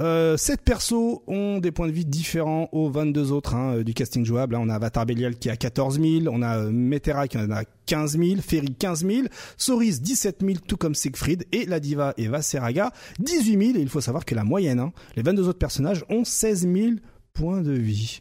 euh, 0.00 0.38
7 0.38 0.62
persos 0.62 1.20
ont 1.26 1.58
des 1.58 1.70
points 1.72 1.88
de 1.88 1.92
vie 1.92 2.06
différents 2.06 2.68
aux 2.72 2.88
22 2.88 3.32
autres 3.32 3.54
hein, 3.54 3.82
du 3.82 3.92
casting 3.92 4.24
jouable. 4.24 4.54
hein. 4.56 4.60
On 4.62 4.70
a 4.70 4.74
Avatar 4.76 5.04
Belial 5.04 5.36
qui 5.36 5.50
a 5.50 5.56
14 5.56 6.00
000, 6.00 6.34
on 6.34 6.40
a 6.40 6.56
euh, 6.58 6.70
Metera 6.72 7.28
qui 7.28 7.36
en 7.36 7.50
a 7.50 7.64
15 7.86 8.18
000, 8.18 8.40
Ferry 8.40 8.74
15 8.74 9.06
000, 9.06 9.26
Soris 9.58 10.00
17 10.00 10.40
000, 10.40 10.54
tout 10.66 10.78
comme 10.78 10.94
Siegfried, 10.94 11.44
et 11.52 11.66
la 11.66 11.80
diva 11.80 12.14
Eva 12.16 12.40
Seraga 12.40 12.92
18 13.18 13.66
000, 13.66 13.78
et 13.78 13.82
il 13.82 13.90
faut 13.90 14.00
savoir 14.00 14.24
que 14.24 14.34
la 14.34 14.42
moyenne, 14.42 14.90
les 15.16 15.22
22 15.22 15.48
autres 15.48 15.58
personnages 15.58 16.02
ont 16.08 16.24
16 16.24 16.66
000 16.66 16.92
points 17.34 17.60
de 17.60 17.72
vie. 17.72 18.20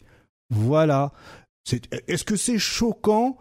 Voilà. 0.49 1.11
C'est- 1.63 1.87
Est-ce 2.09 2.23
que 2.23 2.35
c'est 2.35 2.59
choquant 2.59 3.37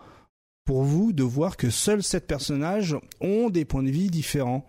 pour 0.64 0.82
vous 0.84 1.12
de 1.12 1.22
voir 1.22 1.56
que 1.56 1.70
seuls 1.70 2.02
sept 2.02 2.26
personnages 2.26 2.96
ont 3.20 3.50
des 3.50 3.64
points 3.64 3.82
de 3.82 3.90
vie 3.90 4.10
différents? 4.10 4.64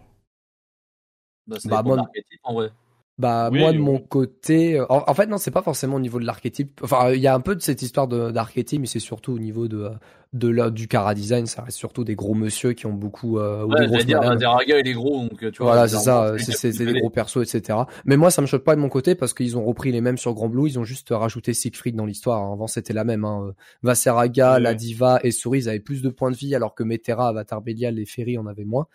Bah, 1.46 1.60
ça 1.60 1.70
Bah, 1.70 1.84
l'archétype, 1.96 2.40
en 2.44 2.54
vrai. 2.54 2.72
Bah 3.20 3.50
Oui, 3.52 3.60
moi 3.60 3.72
de 3.72 3.78
oui. 3.78 3.84
mon 3.84 4.00
côté, 4.00 4.80
euh, 4.80 4.86
en, 4.90 5.04
en 5.08 5.14
fait 5.14 5.28
non 5.28 5.38
c'est 5.38 5.52
pas 5.52 5.62
forcément 5.62 5.98
au 5.98 6.00
niveau 6.00 6.20
de 6.20 6.26
l'archétype. 6.26 6.80
Enfin 6.84 7.12
il 7.12 7.22
y 7.22 7.28
a 7.28 7.36
un 7.36 7.40
peu 7.42 7.56
de 7.56 7.62
cette 7.62 7.84
histoire 7.84 8.08
de- 8.08 8.32
d'archétype, 8.32 8.82
mais 8.82 8.88
c'est 8.88 9.00
surtout 9.00 9.34
au 9.34 9.40
niveau 9.40 9.68
de 9.68 9.84
euh, 9.84 9.90
de 10.34 10.48
la, 10.48 10.72
du 10.72 10.88
cara 10.88 11.14
design. 11.14 11.46
Ça 11.46 11.62
reste 11.62 11.78
surtout 11.78 12.04
des 12.04 12.16
gros 12.16 12.34
monsieur 12.34 12.74
qui 12.74 12.88
ont 12.88 12.94
beaucoup 12.94 13.38
euh, 13.38 13.66
ou 13.66 13.72
Ouais, 13.72 13.88
des 13.88 14.04
dire. 14.06 14.20
Azeraga, 14.20 14.80
il 14.80 14.88
est 14.88 14.94
gros, 14.94 15.28
donc 15.28 15.38
tu 15.52 15.62
vois. 15.62 15.74
Voilà, 15.74 15.88
c'est 15.88 15.98
ça, 15.98 16.34
c'est 16.40 16.76
des 16.76 16.92
gros 17.00 17.12
persos, 17.12 17.38
etc. 17.54 17.78
Mais 18.06 18.18
moi, 18.18 18.32
ça 18.32 18.42
me 18.42 18.48
choque 18.48 18.64
pas 18.64 18.76
de 18.76 18.82
mon 18.82 18.90
côté 18.90 19.14
parce 19.14 19.36
qu'ils 19.36 19.56
ont 19.60 19.64
repris 19.64 19.92
les 19.92 20.02
mêmes 20.02 20.18
sur 20.18 20.34
Grand 20.34 20.50
Blue, 20.50 20.68
ils 20.68 20.80
ont 20.80 20.84
juste 20.84 21.10
rajouté 21.12 21.54
Siegfried 21.54 21.96
dans 21.96 22.08
l'histoire. 22.08 22.42
hein. 22.42 22.54
Avant, 22.54 22.66
c'était 22.66 22.94
la 22.94 23.04
même. 23.04 23.26
Hein. 23.26 23.54
Vaseraga, 23.84 24.58
la 24.58 24.74
Diva 24.74 25.20
et 25.24 25.30
Cerise 25.30 25.68
avaient 25.70 25.80
plus 25.80 26.02
de 26.02 26.10
points 26.10 26.32
de 26.32 26.36
vie, 26.36 26.56
alors 26.56 26.74
que 26.74 26.82
Metera, 26.84 27.28
Avatar 27.28 27.62
Belial 27.62 28.00
et 28.00 28.06
Ferry 28.08 28.40
en 28.40 28.48
avaient 28.48 28.66
moins. 28.66 28.88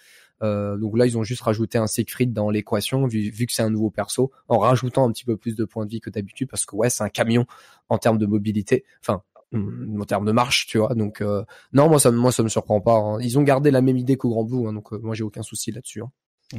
Euh, 0.43 0.77
donc 0.77 0.97
là, 0.99 1.07
ils 1.07 1.19
ont 1.19 1.23
juste 1.25 1.43
rajouté 1.43 1.79
un 1.79 1.87
Siegfried 1.87 2.33
dans 2.33 2.51
l'équation, 2.51 3.07
vu, 3.07 3.31
vu 3.31 3.47
que 3.47 3.53
c'est 3.53 3.63
un 3.63 3.71
nouveau 3.71 3.91
perso, 3.91 4.31
en 4.49 4.59
rajoutant 4.59 5.09
un 5.09 5.13
petit 5.13 5.25
peu 5.25 5.37
plus 5.37 5.57
de 5.57 5.65
points 5.65 5.85
de 5.87 5.91
vie 5.91 6.01
que 6.01 6.11
d'habitude, 6.11 6.49
parce 6.49 6.65
que 6.67 6.77
ouais, 6.77 6.91
c'est 6.91 7.03
un 7.05 7.09
camion 7.09 7.47
en 7.89 7.99
termes 7.99 8.19
de 8.19 8.27
mobilité, 8.27 8.85
enfin, 9.01 9.23
hum, 9.53 9.99
en 10.01 10.05
termes 10.05 10.25
de 10.27 10.33
marche, 10.33 10.67
tu 10.67 10.79
vois. 10.79 10.95
Donc 10.95 11.21
euh, 11.21 11.43
non, 11.73 11.89
moi 11.89 11.99
ça, 11.99 12.11
moi 12.11 12.31
ça 12.33 12.43
me 12.43 12.49
surprend 12.49 12.81
pas. 12.81 12.95
hein. 12.97 13.19
Ils 13.21 13.39
ont 13.39 13.43
gardé 13.43 13.71
la 13.71 13.81
même 13.83 13.97
idée 13.97 14.17
qu'au 14.17 14.29
Grand 14.31 14.45
Blue, 14.45 14.69
hein, 14.69 14.73
donc 14.73 14.93
euh, 14.93 14.99
moi 15.03 15.15
j'ai 15.15 15.25
aucun 15.25 15.43
souci 15.43 15.73
là-dessus. 15.73 16.03
hein. 16.03 16.11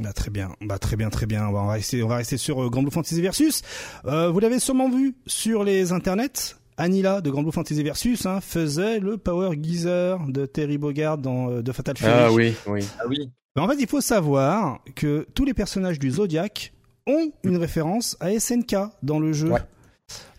bah, 0.02 0.12
Très 0.12 0.30
bien, 0.30 0.50
bah, 0.60 0.78
très 0.78 0.96
bien, 0.96 1.08
très 1.10 1.26
bien. 1.26 1.48
On 1.48 1.52
va 1.52 1.70
rester, 1.72 2.02
on 2.02 2.08
va 2.08 2.16
rester 2.16 2.36
sur 2.36 2.62
euh, 2.62 2.68
Grand 2.68 2.82
Blue 2.82 2.90
Fantasy 2.92 3.20
Versus. 3.22 3.62
Euh, 4.04 4.28
vous 4.30 4.40
l'avez 4.40 4.58
sûrement 4.58 4.90
vu 4.90 5.16
sur 5.26 5.64
les 5.64 5.92
internets. 5.92 6.56
Anila 6.76 7.20
de 7.20 7.28
Grand 7.30 7.42
Blue 7.42 7.52
Fantasy 7.52 7.82
Versus 7.82 8.24
hein, 8.24 8.40
faisait 8.40 9.00
le 9.00 9.18
Power 9.18 9.54
Geezer 9.62 10.18
de 10.28 10.46
Terry 10.46 10.78
Bogard 10.78 11.18
dans 11.18 11.50
euh, 11.50 11.62
de 11.62 11.72
Fatal 11.72 11.96
Fury. 11.98 12.10
Ah 12.10 12.32
oui, 12.32 12.54
oui. 12.66 12.80
Ah 12.98 13.02
oui. 13.06 13.30
En 13.56 13.68
fait, 13.68 13.76
il 13.80 13.88
faut 13.88 14.00
savoir 14.00 14.80
que 14.94 15.26
tous 15.34 15.44
les 15.44 15.54
personnages 15.54 15.98
du 15.98 16.10
Zodiac 16.10 16.72
ont 17.06 17.32
une 17.42 17.56
référence 17.56 18.16
à 18.20 18.38
SNK 18.38 18.76
dans 19.02 19.18
le 19.18 19.32
jeu. 19.32 19.50
Ouais. 19.50 19.60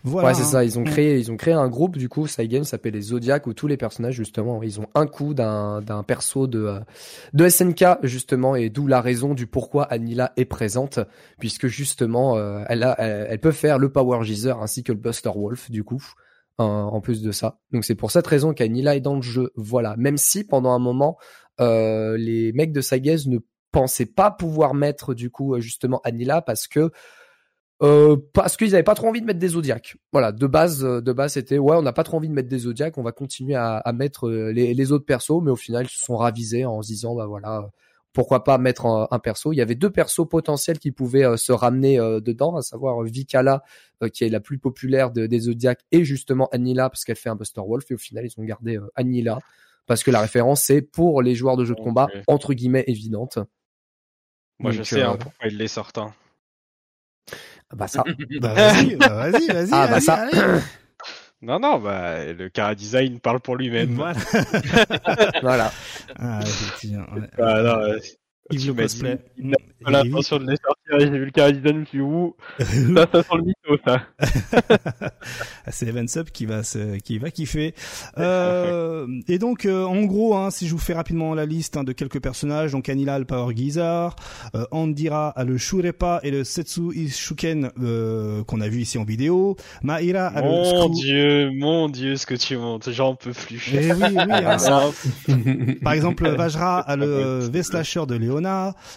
Voilà. 0.04 0.28
ouais, 0.28 0.34
c'est 0.34 0.42
hein. 0.42 0.46
ça. 0.46 0.64
Ils 0.64 0.78
ont 0.78 0.84
créé, 0.84 1.18
ils 1.18 1.30
ont 1.30 1.36
créé 1.36 1.54
un 1.54 1.68
groupe 1.68 1.96
du 1.96 2.08
coup, 2.08 2.26
Saigen 2.26 2.64
s'appelle 2.64 2.94
les 2.94 3.02
Zodiac 3.02 3.46
où 3.46 3.54
tous 3.54 3.66
les 3.66 3.76
personnages 3.76 4.14
justement, 4.14 4.62
ils 4.62 4.80
ont 4.80 4.86
un 4.94 5.06
coup 5.06 5.34
d'un 5.34 5.80
d'un 5.80 6.02
perso 6.02 6.46
de 6.46 6.80
de 7.32 7.48
SNK 7.48 7.84
justement 8.02 8.56
et 8.56 8.68
d'où 8.68 8.86
la 8.86 9.00
raison 9.00 9.34
du 9.34 9.46
pourquoi 9.46 9.84
Anila 9.84 10.32
est 10.36 10.44
présente 10.44 10.98
puisque 11.38 11.68
justement 11.68 12.36
euh, 12.36 12.64
elle 12.68 12.82
a, 12.82 12.96
elle, 12.98 13.26
elle 13.30 13.40
peut 13.40 13.52
faire 13.52 13.78
le 13.78 13.90
Power 13.90 14.24
Geyser 14.24 14.54
ainsi 14.60 14.82
que 14.82 14.92
le 14.92 14.98
Buster 14.98 15.30
Wolf 15.34 15.70
du 15.70 15.84
coup. 15.84 16.02
En- 16.58 17.00
plus 17.00 17.22
de 17.22 17.32
ça. 17.32 17.58
Donc 17.72 17.84
c'est 17.84 17.94
pour 17.94 18.10
cette 18.10 18.26
raison 18.26 18.52
qu'Anila 18.52 18.96
est 18.96 19.00
dans 19.00 19.16
le 19.16 19.22
jeu. 19.22 19.50
Voilà. 19.56 19.96
Même 19.96 20.16
si 20.16 20.44
pendant 20.44 20.70
un 20.70 20.78
moment, 20.78 21.18
euh, 21.60 22.16
les 22.16 22.52
mecs 22.52 22.72
de 22.72 22.80
Sagez 22.80 23.16
ne 23.26 23.38
pensaient 23.72 24.06
pas 24.06 24.30
pouvoir 24.30 24.74
mettre 24.74 25.14
du 25.14 25.30
coup 25.30 25.54
euh, 25.54 25.60
justement 25.60 26.00
Anila 26.04 26.42
parce 26.42 26.68
que 26.68 26.90
euh, 27.82 28.16
parce 28.32 28.56
qu'ils 28.56 28.74
avaient 28.74 28.84
pas 28.84 28.94
trop 28.94 29.08
envie 29.08 29.20
de 29.20 29.26
mettre 29.26 29.40
des 29.40 29.48
zodiacs. 29.48 29.96
Voilà, 30.12 30.30
de 30.30 30.46
base, 30.46 30.82
de 30.82 31.12
base 31.12 31.32
c'était 31.32 31.58
ouais, 31.58 31.76
on 31.76 31.82
n'a 31.82 31.92
pas 31.92 32.04
trop 32.04 32.18
envie 32.18 32.28
de 32.28 32.34
mettre 32.34 32.48
des 32.48 32.60
zodiacs, 32.60 32.96
on 32.96 33.02
va 33.02 33.10
continuer 33.10 33.56
à, 33.56 33.82
mettre 33.92 34.30
les, 34.30 34.72
les 34.72 34.92
autres 34.92 35.04
persos, 35.04 35.42
mais 35.42 35.50
au 35.50 35.56
final 35.56 35.86
ils 35.86 35.90
se 35.90 36.04
sont 36.04 36.16
ravisés 36.16 36.64
en 36.64 36.80
se 36.80 36.88
disant 36.88 37.16
bah 37.16 37.26
voilà, 37.26 37.68
pourquoi 38.12 38.44
pas 38.44 38.58
mettre 38.58 38.86
un, 38.86 39.08
un 39.10 39.18
perso. 39.18 39.52
Il 39.52 39.56
y 39.56 39.60
avait 39.60 39.74
deux 39.74 39.90
persos 39.90 40.28
potentiels 40.28 40.78
qui 40.78 40.92
pouvaient 40.92 41.24
euh, 41.24 41.36
se 41.36 41.52
ramener 41.52 41.98
euh, 41.98 42.20
dedans, 42.20 42.56
à 42.56 42.62
savoir 42.62 43.02
euh, 43.02 43.06
Vikala 43.06 43.62
euh, 44.02 44.08
qui 44.08 44.24
est 44.24 44.28
la 44.28 44.40
plus 44.40 44.58
populaire 44.58 45.10
de- 45.10 45.26
des 45.26 45.38
zodiacs 45.40 45.80
et 45.92 46.04
justement 46.04 46.48
Anila 46.52 46.90
parce 46.90 47.04
qu'elle 47.04 47.16
fait 47.16 47.28
un 47.30 47.36
Buster 47.36 47.62
Wolf 47.66 47.90
et 47.90 47.94
au 47.94 47.98
final 47.98 48.24
ils 48.26 48.40
ont 48.40 48.44
gardé 48.44 48.76
euh, 48.76 48.90
Anila 48.96 49.38
parce 49.86 50.02
que 50.04 50.10
la 50.10 50.20
référence 50.20 50.62
c'est 50.62 50.82
pour 50.82 51.22
les 51.22 51.34
joueurs 51.34 51.56
de 51.56 51.64
jeux 51.64 51.74
de 51.74 51.80
combat 51.84 52.08
entre 52.26 52.52
guillemets 52.54 52.84
évidente. 52.86 53.38
Moi, 54.58 54.70
je 54.72 54.82
sais 54.84 55.02
euh, 55.02 55.10
hein, 55.10 55.16
pourquoi 55.18 55.48
il 55.48 55.56
les 55.56 55.68
sortent. 55.68 55.98
hein. 55.98 56.12
Bah 57.74 57.88
ça. 57.88 58.04
Bah, 58.40 58.54
vas-y, 58.54 58.96
bah, 58.96 59.08
vas-y, 59.30 59.46
vas-y. 59.48 59.68
Ah, 59.72 59.86
bah, 59.88 60.00
ça. 60.00 60.26
Non, 61.42 61.58
non, 61.58 61.78
bah, 61.80 62.32
le 62.32 62.48
cara 62.48 62.74
design 62.76 63.18
parle 63.18 63.40
pour 63.40 63.56
lui-même. 63.56 63.94
Voilà. 63.94 64.18
voilà. 65.42 65.72
Ah, 66.16 66.40
effectivement. 66.42 67.04
ouais. 67.14 67.28
Bah, 67.36 67.62
non, 67.62 67.98
m'as 68.56 68.60
dit, 68.60 68.72
Cosplay. 68.74 69.18
il 69.38 69.54
pas 69.82 69.90
l'intention 69.90 70.38
de 70.38 70.50
les 70.50 70.56
sortir, 70.56 71.00
j'ai 71.00 71.18
vu 71.18 71.24
le 71.24 71.30
Caradesign, 71.30 71.74
je 71.74 71.80
me 71.80 71.84
suis 71.84 72.00
ouh, 72.00 72.36
ça, 72.58 73.08
ça 73.12 73.22
sent 73.22 73.36
le 73.36 73.42
mytho, 73.42 73.82
ça. 73.84 74.02
c'est 75.68 75.86
Evan 75.86 76.08
Sub 76.08 76.30
qui 76.30 76.46
va 76.46 76.62
se, 76.62 76.98
qui 76.98 77.18
va 77.18 77.30
kiffer. 77.30 77.74
Euh, 78.18 79.06
et 79.28 79.38
donc, 79.38 79.66
euh, 79.66 79.84
en 79.84 80.02
gros, 80.04 80.36
hein, 80.36 80.50
si 80.50 80.66
je 80.66 80.72
vous 80.72 80.78
fais 80.78 80.94
rapidement 80.94 81.34
la 81.34 81.46
liste 81.46 81.76
hein, 81.76 81.84
de 81.84 81.92
quelques 81.92 82.20
personnages, 82.20 82.72
donc 82.72 82.88
Anila 82.88 83.18
le 83.18 83.24
Power 83.24 83.54
Geyser, 83.54 84.08
euh, 84.54 84.64
Andira 84.70 85.30
a 85.30 85.44
le 85.44 85.58
Shurepa 85.58 86.20
et 86.22 86.30
le 86.30 86.44
Setsu 86.44 86.94
Ishuken 86.94 87.70
euh, 87.82 88.44
qu'on 88.44 88.60
a 88.60 88.68
vu 88.68 88.80
ici 88.80 88.98
en 88.98 89.04
vidéo, 89.04 89.56
Maira 89.82 90.26
a 90.26 90.42
le 90.42 90.48
Mon 90.48 90.88
dieu, 90.88 91.50
mon 91.52 91.88
dieu, 91.88 92.16
ce 92.16 92.26
que 92.26 92.34
tu 92.34 92.56
montes, 92.56 92.90
j'en 92.90 93.14
peux 93.14 93.32
plus. 93.32 93.72
Eh 93.74 93.92
oui, 93.92 94.02
oui, 94.14 94.16
hein, 94.16 94.90
Par 95.82 95.92
exemple, 95.92 96.28
Vajra 96.28 96.80
a 96.80 96.96
le 96.96 97.48
V-Slasher 97.50 98.06
de 98.06 98.16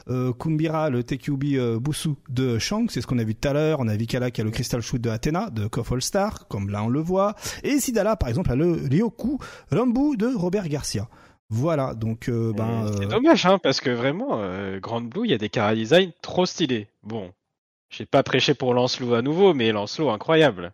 Euh, 0.07 0.33
Kumbira 0.33 0.89
le 0.89 1.03
TQB 1.03 1.43
euh, 1.55 1.79
Busu 1.79 2.09
de 2.29 2.57
Shang, 2.59 2.87
c'est 2.89 3.01
ce 3.01 3.07
qu'on 3.07 3.19
a 3.19 3.23
vu 3.23 3.35
tout 3.35 3.47
à 3.47 3.53
l'heure, 3.53 3.79
on 3.79 3.87
a 3.87 3.95
Vikala 3.95 4.31
qui 4.31 4.41
a 4.41 4.43
le 4.43 4.51
Crystal 4.51 4.81
Shoot 4.81 5.01
de 5.01 5.09
Athena, 5.09 5.49
de 5.49 5.67
Kof 5.67 5.91
All 5.91 6.01
Star, 6.01 6.47
comme 6.47 6.69
là 6.69 6.83
on 6.83 6.89
le 6.89 6.99
voit, 6.99 7.35
et 7.63 7.79
Sidala 7.79 8.15
par 8.15 8.29
exemple 8.29 8.51
a 8.51 8.55
le 8.55 8.71
Ryoku 8.89 9.39
Rambu 9.71 10.17
de 10.17 10.27
Robert 10.35 10.67
Garcia. 10.67 11.07
Voilà, 11.49 11.93
donc 11.93 12.27
euh, 12.27 12.53
ben... 12.53 12.91
C'est 12.97 13.05
euh, 13.05 13.07
dommage, 13.07 13.45
hein, 13.45 13.59
parce 13.59 13.79
que 13.79 13.91
vraiment, 13.91 14.39
euh, 14.39 14.79
Grand 14.79 15.01
Blue, 15.01 15.25
il 15.25 15.31
y 15.31 15.33
a 15.33 15.37
des 15.37 15.49
cara 15.49 15.75
design 15.75 16.11
trop 16.21 16.45
stylés. 16.45 16.87
Bon, 17.03 17.31
j'ai 17.89 18.05
pas 18.05 18.23
prêché 18.23 18.55
pour 18.55 18.73
Lancelot 18.73 19.13
à 19.13 19.21
nouveau, 19.21 19.53
mais 19.53 19.71
Lancelot, 19.71 20.09
incroyable. 20.09 20.73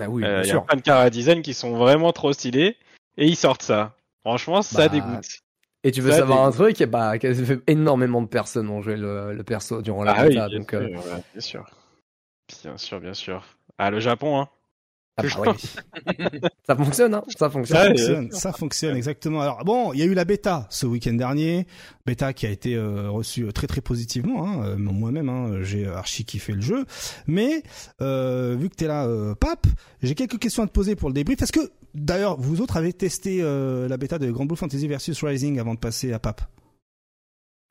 Ah 0.00 0.08
oui, 0.08 0.24
Euh, 0.24 0.42
bien 0.42 0.50
Il 0.50 0.54
y 0.54 0.56
a 0.56 0.60
plein 0.60 0.76
de 0.76 0.82
cara 0.82 1.08
design 1.10 1.42
qui 1.42 1.54
sont 1.54 1.76
vraiment 1.76 2.12
trop 2.12 2.32
stylés, 2.32 2.76
et 3.16 3.26
ils 3.28 3.36
sortent 3.36 3.62
ça. 3.62 3.94
Franchement, 4.24 4.62
ça 4.62 4.88
Bah, 4.88 4.88
dégoûte. 4.88 5.38
Et 5.84 5.92
tu 5.92 6.00
veux 6.00 6.10
Ça 6.10 6.18
savoir 6.18 6.44
un 6.44 6.50
truc, 6.50 6.82
bah, 6.84 7.18
que- 7.18 7.32
fait 7.32 7.60
énormément 7.68 8.20
de 8.22 8.26
personnes 8.28 8.68
ont 8.68 8.82
joué 8.82 8.96
le, 8.96 9.32
le 9.32 9.42
perso 9.44 9.80
durant 9.80 10.02
la 10.02 10.12
Ah 10.12 10.22
oui, 10.24 10.30
bêta, 10.30 10.48
bien, 10.48 10.58
donc 10.58 10.70
sûr, 10.70 10.78
euh, 10.80 10.86
ouais, 10.88 11.22
bien 11.32 11.40
sûr. 11.40 11.64
Bien 12.62 12.76
sûr, 12.76 13.00
bien 13.00 13.14
sûr. 13.14 13.44
Ah, 13.78 13.90
le 13.90 14.00
Japon, 14.00 14.40
hein. 14.40 14.48
ah 15.18 15.22
bah 15.22 15.28
oui. 15.46 16.18
ça 16.66 16.74
fonctionne, 16.74 17.14
hein, 17.14 17.22
ça 17.36 17.48
fonctionne. 17.50 17.76
Ça 17.78 17.82
Ouais, 17.84 17.88
fonctionne, 17.96 18.32
ça 18.32 18.52
fonctionne 18.52 18.96
exactement. 18.96 19.40
Alors 19.40 19.64
bon, 19.64 19.92
il 19.92 20.00
y 20.00 20.02
a 20.02 20.06
eu 20.06 20.14
la 20.14 20.24
bêta 20.24 20.66
ce 20.70 20.86
week-end 20.86 21.12
dernier, 21.14 21.66
bêta 22.06 22.32
qui 22.32 22.46
a 22.46 22.50
été 22.50 22.74
euh, 22.74 23.08
reçue 23.10 23.46
très 23.52 23.66
très 23.68 23.80
positivement. 23.80 24.46
Hein. 24.48 24.64
Euh, 24.64 24.76
Moi-même, 24.76 25.28
hein, 25.28 25.62
j'ai 25.62 25.86
archi 25.86 26.24
kiffé 26.24 26.54
le 26.54 26.60
jeu. 26.60 26.86
Mais 27.28 27.62
euh, 28.00 28.56
vu 28.58 28.68
que 28.68 28.74
t'es 28.74 28.86
là, 28.88 29.06
euh, 29.06 29.34
Pape, 29.36 29.66
j'ai 30.02 30.14
quelques 30.16 30.38
questions 30.38 30.62
à 30.64 30.66
te 30.66 30.72
poser 30.72 30.96
pour 30.96 31.08
le 31.08 31.14
débrief. 31.14 31.40
Est-ce 31.42 31.52
que 31.52 31.70
d'ailleurs 31.94 32.36
vous 32.38 32.60
autres 32.60 32.76
avez 32.76 32.92
testé 32.92 33.38
euh, 33.42 33.88
la 33.88 33.96
bêta 33.96 34.18
de 34.18 34.30
Grand 34.30 34.46
Blue 34.46 34.56
Fantasy 34.56 34.86
versus 34.88 35.22
Rising 35.22 35.58
avant 35.58 35.74
de 35.74 35.78
passer 35.80 36.12
à 36.12 36.18
Pape 36.18 36.42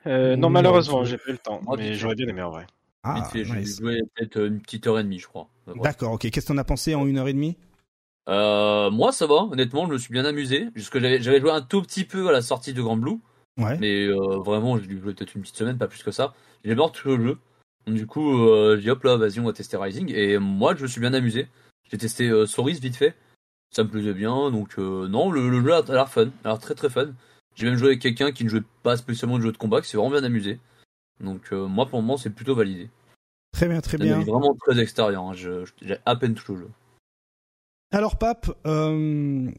Euh, 0.05 0.35
non, 0.35 0.43
Non, 0.43 0.49
malheureusement, 0.49 1.03
j'ai 1.05 1.17
pas 1.17 1.29
eu 1.29 1.31
le 1.33 1.37
temps, 1.37 1.61
mais 1.77 1.93
j'aurais 1.95 2.15
bien 2.15 2.27
aimé 2.27 2.41
en 2.41 2.51
vrai. 2.51 2.61
Vite 2.63 3.23
Ah, 3.25 3.29
fait, 3.31 3.45
j'ai 3.45 3.55
nice. 3.55 3.77
joué 3.79 3.99
peut-être 4.15 4.37
une 4.45 4.59
petite 4.61 4.85
heure 4.87 4.99
et 4.99 5.03
demie, 5.03 5.19
je 5.19 5.27
crois. 5.27 5.47
D'accord. 5.81 6.13
Ok. 6.13 6.29
Qu'est-ce 6.29 6.45
que 6.47 6.51
t'en 6.53 6.57
as 6.57 6.63
pensé 6.63 6.93
en 6.95 7.05
une 7.07 7.17
heure 7.17 7.27
et 7.27 7.33
demie? 7.33 7.55
Euh, 8.29 8.89
moi, 8.91 9.11
ça 9.13 9.27
va. 9.27 9.35
Honnêtement, 9.51 9.85
je 9.87 9.93
me 9.93 9.97
suis 9.97 10.11
bien 10.11 10.25
amusé. 10.25 10.67
Jusque 10.75 10.99
j'avais, 10.99 11.21
j'avais 11.21 11.39
joué 11.39 11.51
un 11.51 11.61
tout 11.61 11.81
petit 11.81 12.03
peu 12.03 12.27
à 12.27 12.31
la 12.31 12.41
sortie 12.41 12.73
de 12.73 12.81
Grand 12.81 12.97
Blue, 12.97 13.19
Ouais. 13.57 13.77
mais 13.79 14.05
euh, 14.05 14.37
vraiment, 14.37 14.77
j'ai 14.77 14.87
dû 14.87 14.99
jouer 14.99 15.13
peut-être 15.13 15.35
une 15.35 15.41
petite 15.41 15.55
semaine, 15.57 15.77
pas 15.77 15.87
plus 15.87 16.03
que 16.03 16.11
ça. 16.11 16.33
J'ai 16.65 16.75
mort 16.75 16.91
tout 16.91 17.07
le 17.15 17.23
jeu. 17.25 17.37
Du 17.87 18.05
coup, 18.05 18.37
euh, 18.49 18.75
j'ai 18.75 18.83
dit 18.83 18.89
hop 18.89 19.03
là, 19.05 19.15
vas-y, 19.15 19.39
on 19.39 19.45
va 19.45 19.53
tester 19.53 19.77
Rising. 19.77 20.11
Et 20.13 20.37
moi, 20.37 20.75
je 20.75 20.83
me 20.83 20.87
suis 20.87 20.99
bien 20.99 21.13
amusé. 21.13 21.47
J'ai 21.89 21.97
testé 21.97 22.27
euh, 22.27 22.45
Soris 22.45 22.79
vite 22.81 22.97
fait. 22.97 23.15
Ça 23.71 23.83
me 23.83 23.89
plaisait 23.89 24.13
bien. 24.13 24.49
Donc, 24.51 24.75
euh, 24.79 25.07
non, 25.07 25.29
le, 25.31 25.49
le 25.49 25.61
jeu 25.61 25.73
a 25.73 25.81
l'air 25.81 26.09
fun. 26.09 26.29
A 26.43 26.49
l'air 26.49 26.59
très 26.59 26.75
très 26.75 26.89
fun. 26.89 27.07
J'ai 27.55 27.65
même 27.67 27.75
joué 27.77 27.89
avec 27.89 28.01
quelqu'un 28.01 28.31
qui 28.31 28.43
ne 28.43 28.49
jouait 28.49 28.63
pas 28.83 28.97
spécialement 28.97 29.37
de 29.37 29.43
jeu 29.43 29.51
de 29.51 29.57
combat, 29.57 29.81
qui 29.81 29.89
s'est 29.89 29.97
vraiment 29.97 30.11
bien 30.11 30.23
amusé. 30.23 30.59
Donc, 31.19 31.41
euh, 31.51 31.67
moi, 31.67 31.85
pour 31.87 31.99
le 31.99 32.03
moment, 32.05 32.17
c'est 32.17 32.29
plutôt 32.29 32.55
validé. 32.55 32.89
Très 33.51 33.67
bien, 33.67 33.81
très 33.81 33.97
C'est 33.97 34.03
bien. 34.03 34.19
vraiment 34.19 34.55
très 34.55 34.79
extérieur. 34.79 35.23
hein. 35.23 35.33
J'ai 35.33 35.97
à 36.05 36.15
peine 36.15 36.35
touché 36.35 36.53
au 36.53 36.57
jeu. 36.57 36.69
Alors 37.91 38.17
Pape, 38.17 38.51
euh, 38.67 39.49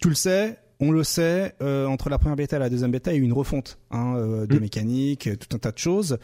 tu 0.00 0.08
le 0.08 0.14
sais, 0.14 0.58
on 0.80 0.90
le 0.90 1.04
sait, 1.04 1.54
euh, 1.60 1.86
entre 1.86 2.08
la 2.08 2.18
première 2.18 2.36
bêta 2.36 2.56
et 2.56 2.58
la 2.58 2.70
deuxième 2.70 2.90
bêta, 2.90 3.12
il 3.12 3.16
y 3.16 3.18
a 3.18 3.22
eu 3.22 3.24
une 3.24 3.32
refonte 3.34 3.78
hein, 3.90 4.16
euh, 4.16 4.46
de 4.46 4.56
Mm. 4.56 4.60
mécanique, 4.60 5.28
tout 5.38 5.54
un 5.54 5.58
tas 5.58 5.72
de 5.72 5.78
choses. 5.78 6.18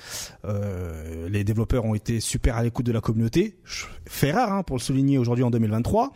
Euh, 0.44 1.28
les 1.28 1.44
développeurs 1.44 1.84
ont 1.84 1.94
été 1.94 2.20
super 2.20 2.56
à 2.56 2.62
l'écoute 2.62 2.86
de 2.86 2.92
la 2.92 3.00
communauté, 3.02 3.58
fait 4.06 4.32
rare 4.32 4.52
hein, 4.52 4.62
pour 4.62 4.76
le 4.76 4.82
souligner 4.82 5.18
aujourd'hui 5.18 5.44
en 5.44 5.50
2023. 5.50 6.12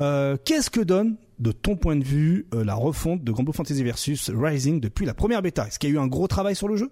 Euh, 0.00 0.36
Qu'est-ce 0.44 0.70
que 0.70 0.80
donne, 0.80 1.16
de 1.38 1.52
ton 1.52 1.76
point 1.76 1.96
de 1.96 2.04
vue, 2.04 2.46
euh, 2.54 2.64
la 2.64 2.74
refonte 2.74 3.22
de 3.22 3.32
Grand 3.32 3.50
Fantasy 3.52 3.82
Versus 3.82 4.30
Rising 4.34 4.80
depuis 4.80 5.06
la 5.06 5.14
première 5.14 5.42
bêta? 5.42 5.66
Est-ce 5.66 5.78
qu'il 5.78 5.90
y 5.90 5.92
a 5.92 5.96
eu 5.96 5.98
un 5.98 6.06
gros 6.06 6.26
travail 6.26 6.54
sur 6.54 6.68
le 6.68 6.76
jeu? 6.76 6.90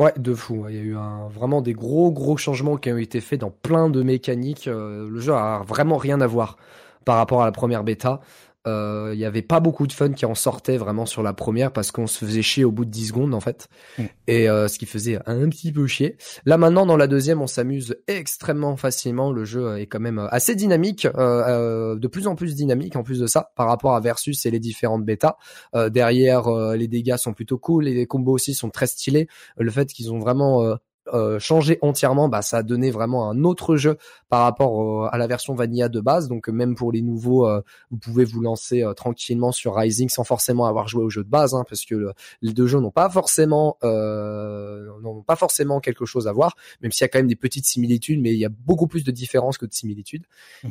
Ouais, 0.00 0.14
de 0.16 0.32
fou. 0.32 0.64
Il 0.68 0.74
y 0.74 0.78
a 0.78 0.82
eu 0.82 0.96
vraiment 1.28 1.60
des 1.60 1.74
gros 1.74 2.10
gros 2.10 2.38
changements 2.38 2.78
qui 2.78 2.90
ont 2.90 2.96
été 2.96 3.20
faits 3.20 3.40
dans 3.40 3.50
plein 3.50 3.90
de 3.90 4.02
mécaniques. 4.02 4.66
Euh, 4.66 5.10
le 5.10 5.20
jeu 5.20 5.34
a 5.34 5.62
vraiment 5.66 5.98
rien 5.98 6.22
à 6.22 6.26
voir 6.26 6.56
par 7.04 7.16
rapport 7.16 7.42
à 7.42 7.44
la 7.44 7.52
première 7.52 7.84
bêta. 7.84 8.20
Euh, 8.66 9.12
Il 9.14 9.18
y 9.18 9.24
avait 9.24 9.42
pas 9.42 9.60
beaucoup 9.60 9.86
de 9.86 9.92
fun 9.92 10.12
qui 10.12 10.26
en 10.26 10.34
sortait 10.34 10.76
vraiment 10.76 11.06
sur 11.06 11.22
la 11.22 11.32
première 11.32 11.72
parce 11.72 11.90
qu'on 11.90 12.06
se 12.06 12.24
faisait 12.24 12.42
chier 12.42 12.64
au 12.64 12.70
bout 12.70 12.84
de 12.84 12.90
10 12.90 13.08
secondes 13.08 13.34
en 13.34 13.40
fait. 13.40 13.68
Mm. 13.98 14.04
Et 14.26 14.50
euh, 14.50 14.68
ce 14.68 14.78
qui 14.78 14.86
faisait 14.86 15.18
un 15.26 15.48
petit 15.48 15.72
peu 15.72 15.86
chier. 15.86 16.16
Là 16.44 16.58
maintenant 16.58 16.84
dans 16.84 16.96
la 16.96 17.06
deuxième 17.06 17.40
on 17.40 17.46
s'amuse 17.46 17.96
extrêmement 18.06 18.76
facilement. 18.76 19.32
Le 19.32 19.44
jeu 19.44 19.78
est 19.78 19.86
quand 19.86 20.00
même 20.00 20.28
assez 20.30 20.54
dynamique, 20.54 21.06
euh, 21.06 21.10
euh, 21.16 21.96
de 21.96 22.08
plus 22.08 22.26
en 22.26 22.34
plus 22.34 22.54
dynamique 22.54 22.96
en 22.96 23.02
plus 23.02 23.18
de 23.18 23.26
ça 23.26 23.50
par 23.56 23.66
rapport 23.66 23.94
à 23.94 24.00
Versus 24.00 24.44
et 24.44 24.50
les 24.50 24.60
différentes 24.60 25.04
bêtas. 25.04 25.36
Euh, 25.74 25.88
derrière 25.88 26.48
euh, 26.48 26.76
les 26.76 26.88
dégâts 26.88 27.16
sont 27.16 27.32
plutôt 27.32 27.58
cool, 27.58 27.84
les 27.84 28.06
combos 28.06 28.32
aussi 28.32 28.54
sont 28.54 28.70
très 28.70 28.86
stylés. 28.86 29.26
Le 29.56 29.70
fait 29.70 29.86
qu'ils 29.86 30.12
ont 30.12 30.18
vraiment 30.18 30.76
euh, 31.14 31.38
changé 31.38 31.78
entièrement, 31.82 32.28
bah, 32.28 32.42
ça 32.42 32.58
a 32.58 32.62
donné 32.62 32.90
vraiment 32.90 33.30
un 33.30 33.42
autre 33.44 33.76
jeu 33.76 33.96
par 34.28 34.42
rapport 34.42 35.04
euh, 35.04 35.08
à 35.10 35.18
la 35.18 35.26
version 35.26 35.54
vanilla 35.54 35.88
de 35.88 36.00
base. 36.00 36.28
Donc 36.28 36.48
euh, 36.48 36.52
même 36.52 36.74
pour 36.74 36.92
les 36.92 37.02
nouveaux, 37.02 37.46
euh, 37.46 37.62
vous 37.90 37.96
pouvez 37.98 38.24
vous 38.24 38.40
lancer 38.40 38.82
euh, 38.82 38.92
tranquillement 38.92 39.50
sur 39.50 39.74
Rising 39.74 40.08
sans 40.08 40.24
forcément 40.24 40.66
avoir 40.66 40.88
joué 40.88 41.02
au 41.02 41.10
jeu 41.10 41.24
de 41.24 41.28
base, 41.28 41.54
hein, 41.54 41.64
parce 41.68 41.84
que 41.84 41.94
le- 41.94 42.12
les 42.42 42.52
deux 42.52 42.66
jeux 42.66 42.80
n'ont 42.80 42.90
pas 42.90 43.08
forcément 43.10 43.76
euh, 43.82 44.86
n'ont 45.02 45.22
pas 45.22 45.36
forcément 45.36 45.80
quelque 45.80 46.04
chose 46.04 46.28
à 46.28 46.32
voir, 46.32 46.54
même 46.82 46.92
s'il 46.92 47.02
y 47.02 47.06
a 47.06 47.08
quand 47.08 47.18
même 47.18 47.28
des 47.28 47.36
petites 47.36 47.64
similitudes, 47.66 48.20
mais 48.20 48.32
il 48.32 48.38
y 48.38 48.44
a 48.44 48.50
beaucoup 48.50 48.86
plus 48.86 49.04
de 49.04 49.10
différences 49.10 49.58
que 49.58 49.66
de 49.66 49.72
similitudes. 49.72 50.24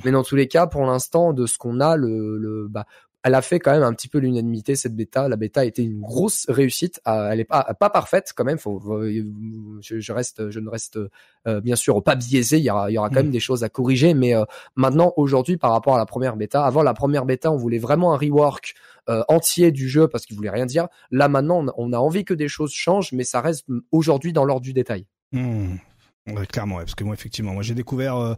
Mais 0.06 0.12
dans 0.12 0.24
tous 0.24 0.36
les 0.36 0.48
cas, 0.48 0.68
pour 0.68 0.86
l'instant, 0.86 1.34
de 1.34 1.46
ce 1.46 1.58
qu'on 1.58 1.80
a, 1.80 1.96
le, 1.98 2.38
le 2.38 2.68
bah, 2.70 2.86
elle 3.24 3.36
a 3.36 3.42
fait 3.42 3.60
quand 3.60 3.72
même 3.72 3.84
un 3.84 3.94
petit 3.94 4.08
peu 4.08 4.18
l'unanimité 4.18 4.76
cette 4.76 4.96
bêta. 4.96 5.28
La 5.28 5.36
bêta 5.36 5.62
a 5.62 5.66
été 5.66 5.84
une 5.84 6.00
grosse 6.00 6.46
réussite. 6.50 7.02
Euh, 7.08 7.30
elle 7.32 7.40
est 7.40 7.46
pas 7.46 7.76
pas 7.80 7.90
parfaite 7.90 8.34
quand 8.36 8.46
même. 8.46 8.58
Faut, 8.58 8.82
je, 9.82 10.00
je 10.00 10.12
reste, 10.14 10.50
je 10.50 10.60
ne 10.60 10.70
reste 10.70 10.98
euh, 11.48 11.62
bien 11.62 11.76
sûr 11.76 12.02
pas 12.04 12.16
biaisé. 12.16 12.58
Il 12.58 12.64
y 12.64 12.70
aura, 12.70 12.90
il 12.90 12.94
y 12.94 12.98
aura 12.98 13.10
quand 13.10 13.20
Mm. 13.20 13.24
même 13.24 13.32
des 13.32 13.40
choses 13.40 13.64
à 13.64 13.70
corriger. 13.70 14.14
Mais 14.14 14.36
euh, 14.36 14.46
maintenant, 14.76 15.14
aujourd'hui, 15.18 15.58
par 15.58 15.72
rapport 15.72 15.96
à 15.96 15.98
la 15.98 16.06
première 16.06 16.36
bêta, 16.36 16.66
avant 16.66 16.84
la 16.84 16.94
première 16.94 17.26
bêta, 17.26 17.52
on 17.52 17.58
voulait 17.58 17.78
vraiment 17.78 18.14
un 18.14 18.18
rework 18.18 18.76
euh, 19.10 19.24
entier 19.28 19.72
du 19.72 19.88
jeu 19.88 20.08
parce 20.08 20.26
qu'il 20.26 20.36
voulait 20.36 20.50
rien 20.50 20.66
dire. 20.66 20.88
Là 21.12 21.28
maintenant, 21.28 21.66
on, 21.78 21.94
a 21.94 21.98
envie 21.98 22.26
que 22.26 22.34
des 22.34 22.48
choses 22.48 22.72
changent, 22.72 23.12
mais 23.12 23.24
ça 23.24 23.42
reste 23.42 23.68
mm, 23.68 23.80
aujourd'hui 23.92 24.34
dans 24.34 24.46
l'ordre 24.46 24.62
du 24.62 24.74
détail. 24.74 25.06
Ouais, 25.34 26.46
clairement, 26.48 26.76
ouais, 26.78 26.84
parce 26.84 26.96
que 26.96 27.04
moi, 27.04 27.14
effectivement, 27.14 27.54
moi 27.54 27.64
j'ai 27.64 27.76
découvert 27.76 28.36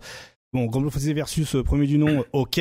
bon 0.53 0.65
Grand 0.65 0.81
Blue 0.81 0.89
Fantasy 0.91 1.13
versus 1.13 1.55
euh, 1.55 1.63
premier 1.63 1.87
du 1.87 1.97
nom, 1.97 2.25
ok. 2.33 2.59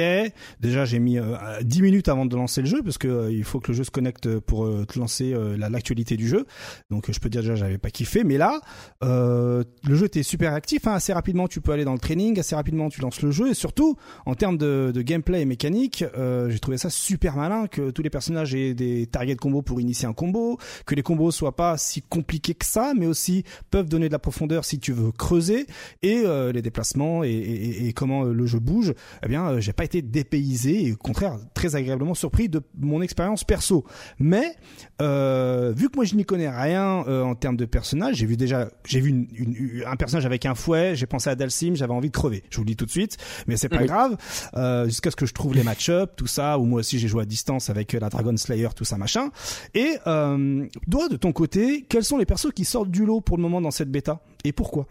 Déjà, 0.61 0.85
j'ai 0.85 1.01
mis 1.01 1.19
euh, 1.19 1.35
10 1.63 1.83
minutes 1.83 2.09
avant 2.09 2.25
de 2.25 2.37
lancer 2.37 2.61
le 2.61 2.69
jeu 2.69 2.83
parce 2.85 2.99
que 2.99 3.09
euh, 3.09 3.33
il 3.33 3.43
faut 3.43 3.59
que 3.59 3.73
le 3.73 3.77
jeu 3.77 3.83
se 3.83 3.91
connecte 3.91 4.39
pour 4.39 4.65
euh, 4.65 4.85
te 4.87 4.97
lancer 4.97 5.33
euh, 5.35 5.57
la- 5.57 5.69
l'actualité 5.69 6.17
du 6.17 6.29
jeu. 6.29 6.47
Donc, 6.91 7.09
euh, 7.09 7.13
je 7.13 7.19
peux 7.19 7.29
dire 7.29 7.41
déjà, 7.41 7.57
j'avais 7.57 7.79
pas 7.79 7.91
kiffé, 7.91 8.23
mais 8.23 8.39
là, 8.39 8.61
euh, 9.03 9.65
le 9.89 9.95
jeu 9.97 10.07
était 10.07 10.23
super 10.23 10.53
actif. 10.55 10.87
Hein, 10.87 10.93
assez 10.95 11.13
rapidement, 11.13 11.49
tu 11.49 11.61
peux 11.61 11.73
aller 11.73 11.85
dans 11.85 11.93
le 11.93 11.99
training, 11.99 12.39
assez 12.39 12.55
rapidement, 12.55 12.91
tu 12.91 13.01
lances 13.01 13.23
le 13.23 13.33
jeu, 13.33 13.51
et 13.51 13.55
surtout 13.55 13.97
en 14.25 14.35
termes 14.37 14.57
de, 14.57 14.93
gameplay 15.03 15.41
et 15.43 15.45
mécanique, 15.45 16.05
euh, 16.17 16.49
j'ai 16.49 16.61
trouvé 16.61 16.79
ça 16.79 16.91
super 16.91 17.35
malin 17.35 17.67
que 17.67 17.91
tous 17.91 18.03
les 18.03 18.11
personnages 18.11 18.55
aient 18.55 18.75
des 18.75 19.07
targets 19.09 19.35
de 19.35 19.41
combo 19.41 19.63
pour 19.63 19.81
initier 19.81 20.07
un 20.07 20.13
combo, 20.13 20.59
que 20.87 20.95
les 20.95 21.03
combos 21.03 21.33
soient 21.33 21.57
pas 21.57 21.77
si 21.77 22.03
compliqués 22.03 22.55
que 22.55 22.67
ça, 22.67 22.93
mais 22.97 23.07
aussi 23.07 23.43
peuvent 23.71 23.89
donner 23.89 24.07
de 24.09 24.13
la 24.13 24.19
profondeur 24.21 24.65
si 24.65 24.79
tu 24.79 24.93
veux 24.93 25.11
creuser 25.11 25.67
et 26.03 26.23
euh, 26.25 26.53
les 26.53 26.63
déplacements 26.63 27.25
et, 27.25 27.31
et- 27.31 27.80
et 27.80 27.80
comment 27.93 28.25
euh, 28.25 28.33
le 28.33 28.47
jeu 28.47 28.59
bouge. 28.59 28.95
Eh 29.25 29.29
bien, 29.29 29.47
euh, 29.49 29.61
j'ai 29.61 29.73
pas 29.73 29.85
été 29.85 30.03
dépaysé 30.03 30.87
et 30.87 30.93
au 30.93 30.97
contraire 30.97 31.37
très 31.55 31.77
agréablement 31.77 32.15
surpris 32.15 32.49
de 32.49 32.61
mon 32.79 33.03
expérience 33.03 33.45
perso. 33.45 33.85
Mais 34.19 34.55
euh, 35.01 35.73
vu 35.77 35.89
que 35.89 35.97
moi 35.97 36.05
je 36.05 36.15
n'y 36.15 36.25
connais 36.25 36.49
rien 36.49 37.05
euh, 37.09 37.23
en 37.23 37.35
termes 37.35 37.57
de 37.57 37.65
personnage, 37.65 38.17
j'ai 38.17 38.27
vu 38.27 38.37
déjà 38.37 38.69
j'ai 38.87 39.01
vu 39.01 39.11
une- 39.11 39.29
une- 39.35 39.85
un 39.87 39.97
personnage 39.97 40.27
avec 40.27 40.47
un 40.47 40.55
fouet, 40.55 40.95
j'ai 40.95 41.07
pensé 41.07 41.31
à 41.31 41.35
Dalsim, 41.35 41.75
j'avais 41.75 41.93
envie 41.93 42.09
de 42.11 42.15
crever. 42.17 42.43
Je 42.51 42.57
vous 42.57 42.63
le 42.65 42.69
dis 42.69 42.77
tout 42.77 42.87
de 42.87 42.91
suite, 42.91 43.17
mais 43.47 43.57
c'est 43.57 43.69
pas 43.69 43.79
Oui. 43.79 43.87
grave 43.87 44.17
euh, 44.55 44.85
jusqu'à 44.87 45.11
ce 45.11 45.17
que 45.17 45.27
je 45.27 45.33
trouve 45.35 45.55
les 45.55 45.63
match-up, 45.63 46.13
tout 46.17 46.27
ça. 46.27 46.59
Ou 46.59 46.65
moi 46.65 46.81
aussi 46.81 46.99
j'ai 46.99 47.09
joué 47.09 47.23
à 47.23 47.27
distance 47.27 47.71
avec 47.71 47.93
la 47.93 48.09
Dragon 48.09 48.37
Slayer, 48.37 48.69
tout 48.75 48.85
ça 48.85 48.97
machin. 48.99 49.31
Et 49.75 49.97
euh, 50.07 50.67
toi, 50.91 51.09
de 51.09 51.17
ton 51.17 51.33
côté, 51.33 51.85
quels 51.89 52.05
sont 52.05 52.19
les 52.19 52.27
persos 52.27 52.53
qui 52.55 52.65
sortent 52.65 52.91
du 52.91 53.05
lot 53.07 53.21
pour 53.21 53.37
le 53.37 53.43
moment 53.43 53.61
dans 53.61 53.71
cette 53.71 53.91
bêta? 53.91 54.21
Et 54.45 54.53
pourquoi? 54.53 54.87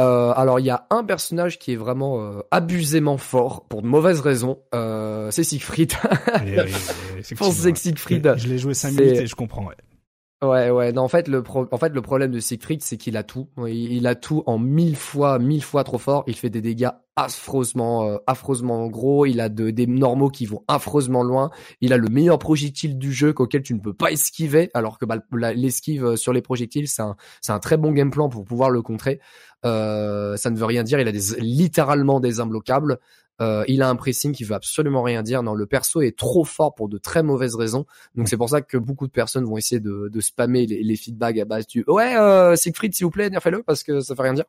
Euh, 0.00 0.32
alors 0.36 0.60
il 0.60 0.66
y 0.66 0.70
a 0.70 0.86
un 0.90 1.04
personnage 1.04 1.58
qui 1.58 1.72
est 1.72 1.76
vraiment 1.76 2.20
euh, 2.20 2.40
abusément 2.50 3.16
fort 3.16 3.64
pour 3.66 3.80
de 3.82 3.86
mauvaises 3.86 4.20
raisons. 4.20 4.58
Euh, 4.74 5.30
c'est 5.30 5.42
Siegfried. 5.44 5.92
Je 6.44 7.34
pense 7.38 7.62
que 7.64 7.74
Siegfried. 7.78 8.34
Je 8.36 8.48
l'ai 8.48 8.58
joué 8.58 8.74
5 8.74 8.92
C'est- 8.92 9.00
minutes 9.02 9.20
et 9.20 9.26
je 9.26 9.34
comprends. 9.34 9.66
Ouais. 9.66 9.74
Ouais, 10.44 10.68
ouais. 10.68 10.92
Non, 10.92 11.00
en 11.02 11.08
fait, 11.08 11.28
le 11.28 11.42
pro- 11.42 11.66
en 11.72 11.78
fait, 11.78 11.88
le 11.94 12.02
problème 12.02 12.30
de 12.30 12.40
Siegfried, 12.40 12.82
c'est 12.82 12.98
qu'il 12.98 13.16
a 13.16 13.22
tout. 13.22 13.48
Il, 13.66 14.06
a 14.06 14.14
tout 14.14 14.42
en 14.44 14.58
mille 14.58 14.94
fois, 14.94 15.38
mille 15.38 15.64
fois 15.64 15.82
trop 15.82 15.96
fort. 15.96 16.24
Il 16.26 16.34
fait 16.34 16.50
des 16.50 16.60
dégâts 16.60 16.90
affreusement, 17.18 18.06
euh, 18.06 18.18
affreusement 18.26 18.86
gros. 18.88 19.24
Il 19.24 19.40
a 19.40 19.48
de, 19.48 19.70
des 19.70 19.86
normaux 19.86 20.28
qui 20.28 20.44
vont 20.44 20.62
affreusement 20.68 21.22
loin. 21.22 21.50
Il 21.80 21.94
a 21.94 21.96
le 21.96 22.10
meilleur 22.10 22.38
projectile 22.38 22.98
du 22.98 23.14
jeu 23.14 23.32
qu'auquel 23.32 23.62
tu 23.62 23.72
ne 23.72 23.80
peux 23.80 23.94
pas 23.94 24.10
esquiver, 24.12 24.70
alors 24.74 24.98
que 24.98 25.06
bah, 25.06 25.16
l'esquive 25.54 26.04
euh, 26.04 26.16
sur 26.16 26.34
les 26.34 26.42
projectiles, 26.42 26.86
c'est 26.86 27.00
un, 27.00 27.16
c'est 27.40 27.52
un 27.52 27.58
très 27.58 27.78
bon 27.78 27.92
game 27.92 28.10
plan 28.10 28.28
pour 28.28 28.44
pouvoir 28.44 28.68
le 28.68 28.82
contrer. 28.82 29.20
Euh, 29.64 30.36
ça 30.36 30.50
ne 30.50 30.56
veut 30.56 30.64
rien 30.64 30.82
dire. 30.84 31.00
Il 31.00 31.08
a 31.08 31.12
des, 31.12 31.40
littéralement 31.40 32.20
des 32.20 32.40
imbloquables. 32.40 32.98
Euh, 33.42 33.64
il 33.68 33.82
a 33.82 33.88
un 33.88 33.96
pressing 33.96 34.32
qui 34.32 34.44
veut 34.44 34.54
absolument 34.54 35.02
rien 35.02 35.22
dire. 35.22 35.42
Non, 35.42 35.54
le 35.54 35.66
perso 35.66 36.00
est 36.00 36.16
trop 36.16 36.44
fort 36.44 36.74
pour 36.74 36.88
de 36.88 36.98
très 36.98 37.22
mauvaises 37.22 37.54
raisons. 37.54 37.84
Donc 38.14 38.28
c'est 38.28 38.36
pour 38.36 38.48
ça 38.48 38.62
que 38.62 38.78
beaucoup 38.78 39.06
de 39.06 39.12
personnes 39.12 39.44
vont 39.44 39.58
essayer 39.58 39.80
de, 39.80 40.08
de 40.10 40.20
spammer 40.20 40.66
les, 40.66 40.82
les 40.82 40.96
feedbacks 40.96 41.38
à 41.38 41.44
base 41.44 41.66
du 41.66 41.84
ouais 41.86 42.16
euh, 42.16 42.56
Siegfried 42.56 42.94
s'il 42.94 43.04
vous 43.04 43.10
plaît 43.10 43.28
nerfez-le 43.28 43.62
parce 43.62 43.82
que 43.82 44.00
ça 44.00 44.14
fait 44.14 44.22
rien 44.22 44.34
dire. 44.34 44.46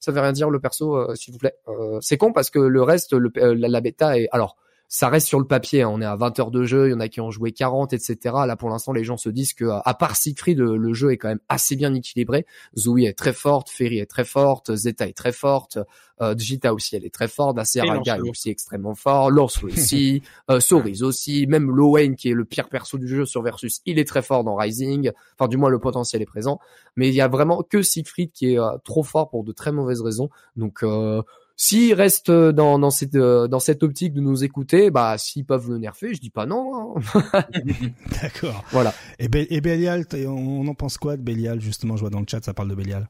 Ça 0.00 0.12
fait 0.12 0.20
rien 0.20 0.32
dire 0.32 0.48
le 0.48 0.60
perso 0.60 0.96
euh, 0.96 1.14
s'il 1.14 1.32
vous 1.32 1.38
plaît. 1.38 1.54
Euh, 1.68 1.98
c'est 2.00 2.16
con 2.16 2.32
parce 2.32 2.48
que 2.48 2.58
le 2.58 2.82
reste 2.82 3.12
le, 3.12 3.30
euh, 3.36 3.54
la, 3.54 3.68
la 3.68 3.80
bêta 3.82 4.18
est 4.18 4.28
alors 4.32 4.56
ça 4.94 5.08
reste 5.08 5.26
sur 5.26 5.40
le 5.40 5.46
papier. 5.46 5.80
hein. 5.80 5.88
On 5.90 6.02
est 6.02 6.04
à 6.04 6.16
20 6.16 6.38
heures 6.38 6.50
de 6.50 6.64
jeu. 6.64 6.88
Il 6.88 6.90
y 6.90 6.94
en 6.94 7.00
a 7.00 7.08
qui 7.08 7.22
ont 7.22 7.30
joué 7.30 7.50
40, 7.52 7.94
etc. 7.94 8.18
Là, 8.46 8.56
pour 8.56 8.68
l'instant, 8.68 8.92
les 8.92 9.04
gens 9.04 9.16
se 9.16 9.30
disent 9.30 9.54
que, 9.54 9.64
à 9.64 9.94
part 9.94 10.16
Siegfried, 10.16 10.58
le, 10.58 10.76
le 10.76 10.92
jeu 10.92 11.12
est 11.12 11.16
quand 11.16 11.28
même 11.28 11.40
assez 11.48 11.76
bien 11.76 11.94
équilibré. 11.94 12.44
Zoe 12.76 12.98
est 13.06 13.14
très 13.16 13.32
forte, 13.32 13.70
Ferry 13.70 14.00
est 14.00 14.06
très 14.06 14.26
forte, 14.26 14.74
Zeta 14.76 15.08
est 15.08 15.16
très 15.16 15.32
forte, 15.32 15.78
euh, 16.20 16.36
Jita 16.36 16.74
aussi, 16.74 16.94
elle 16.94 17.06
est 17.06 17.14
très 17.14 17.26
forte, 17.26 17.56
Naseraga 17.56 18.18
est 18.18 18.28
aussi 18.28 18.50
extrêmement 18.50 18.94
fort, 18.94 19.30
Lancelot 19.30 19.68
aussi, 19.72 20.22
euh, 20.50 20.60
Cerise 20.60 21.02
aussi, 21.02 21.46
même 21.46 21.70
Lowen 21.74 22.14
qui 22.14 22.28
est 22.28 22.34
le 22.34 22.44
pire 22.44 22.68
perso 22.68 22.98
du 22.98 23.08
jeu 23.08 23.24
sur 23.24 23.40
Versus, 23.40 23.80
il 23.86 23.98
est 23.98 24.04
très 24.06 24.20
fort 24.20 24.44
dans 24.44 24.56
Rising. 24.56 25.10
Enfin, 25.38 25.48
du 25.48 25.56
moins, 25.56 25.70
le 25.70 25.78
potentiel 25.78 26.20
est 26.20 26.26
présent. 26.26 26.60
Mais 26.96 27.08
il 27.08 27.14
y 27.14 27.22
a 27.22 27.28
vraiment 27.28 27.62
que 27.62 27.80
Siegfried 27.80 28.30
qui 28.32 28.52
est 28.52 28.58
euh, 28.58 28.76
trop 28.84 29.02
fort 29.02 29.30
pour 29.30 29.42
de 29.42 29.52
très 29.52 29.72
mauvaises 29.72 30.02
raisons. 30.02 30.28
Donc, 30.54 30.82
euh, 30.82 31.22
s'ils 31.64 31.94
restent 31.94 32.30
dans, 32.32 32.76
dans 32.80 32.90
cette 32.90 33.14
euh, 33.14 33.46
dans 33.46 33.60
cette 33.60 33.84
optique 33.84 34.12
de 34.14 34.20
nous 34.20 34.42
écouter, 34.42 34.90
bah 34.90 35.16
s'ils 35.16 35.44
peuvent 35.46 35.70
le 35.70 35.78
nerfer, 35.78 36.12
je 36.12 36.20
dis 36.20 36.30
pas 36.30 36.44
non. 36.44 36.96
hein. 36.96 37.44
D'accord. 38.22 38.64
Voilà. 38.70 38.92
Et, 39.20 39.28
Be- 39.28 39.46
et 39.48 39.60
Belial, 39.60 40.06
t'es- 40.06 40.26
on 40.26 40.66
en 40.66 40.74
pense 40.74 40.98
quoi 40.98 41.16
de 41.16 41.22
Belial 41.22 41.60
Justement, 41.60 41.96
je 41.96 42.00
vois 42.00 42.10
dans 42.10 42.18
le 42.20 42.26
chat, 42.28 42.44
ça 42.44 42.52
parle 42.52 42.68
de 42.70 42.74
Belial. 42.74 43.08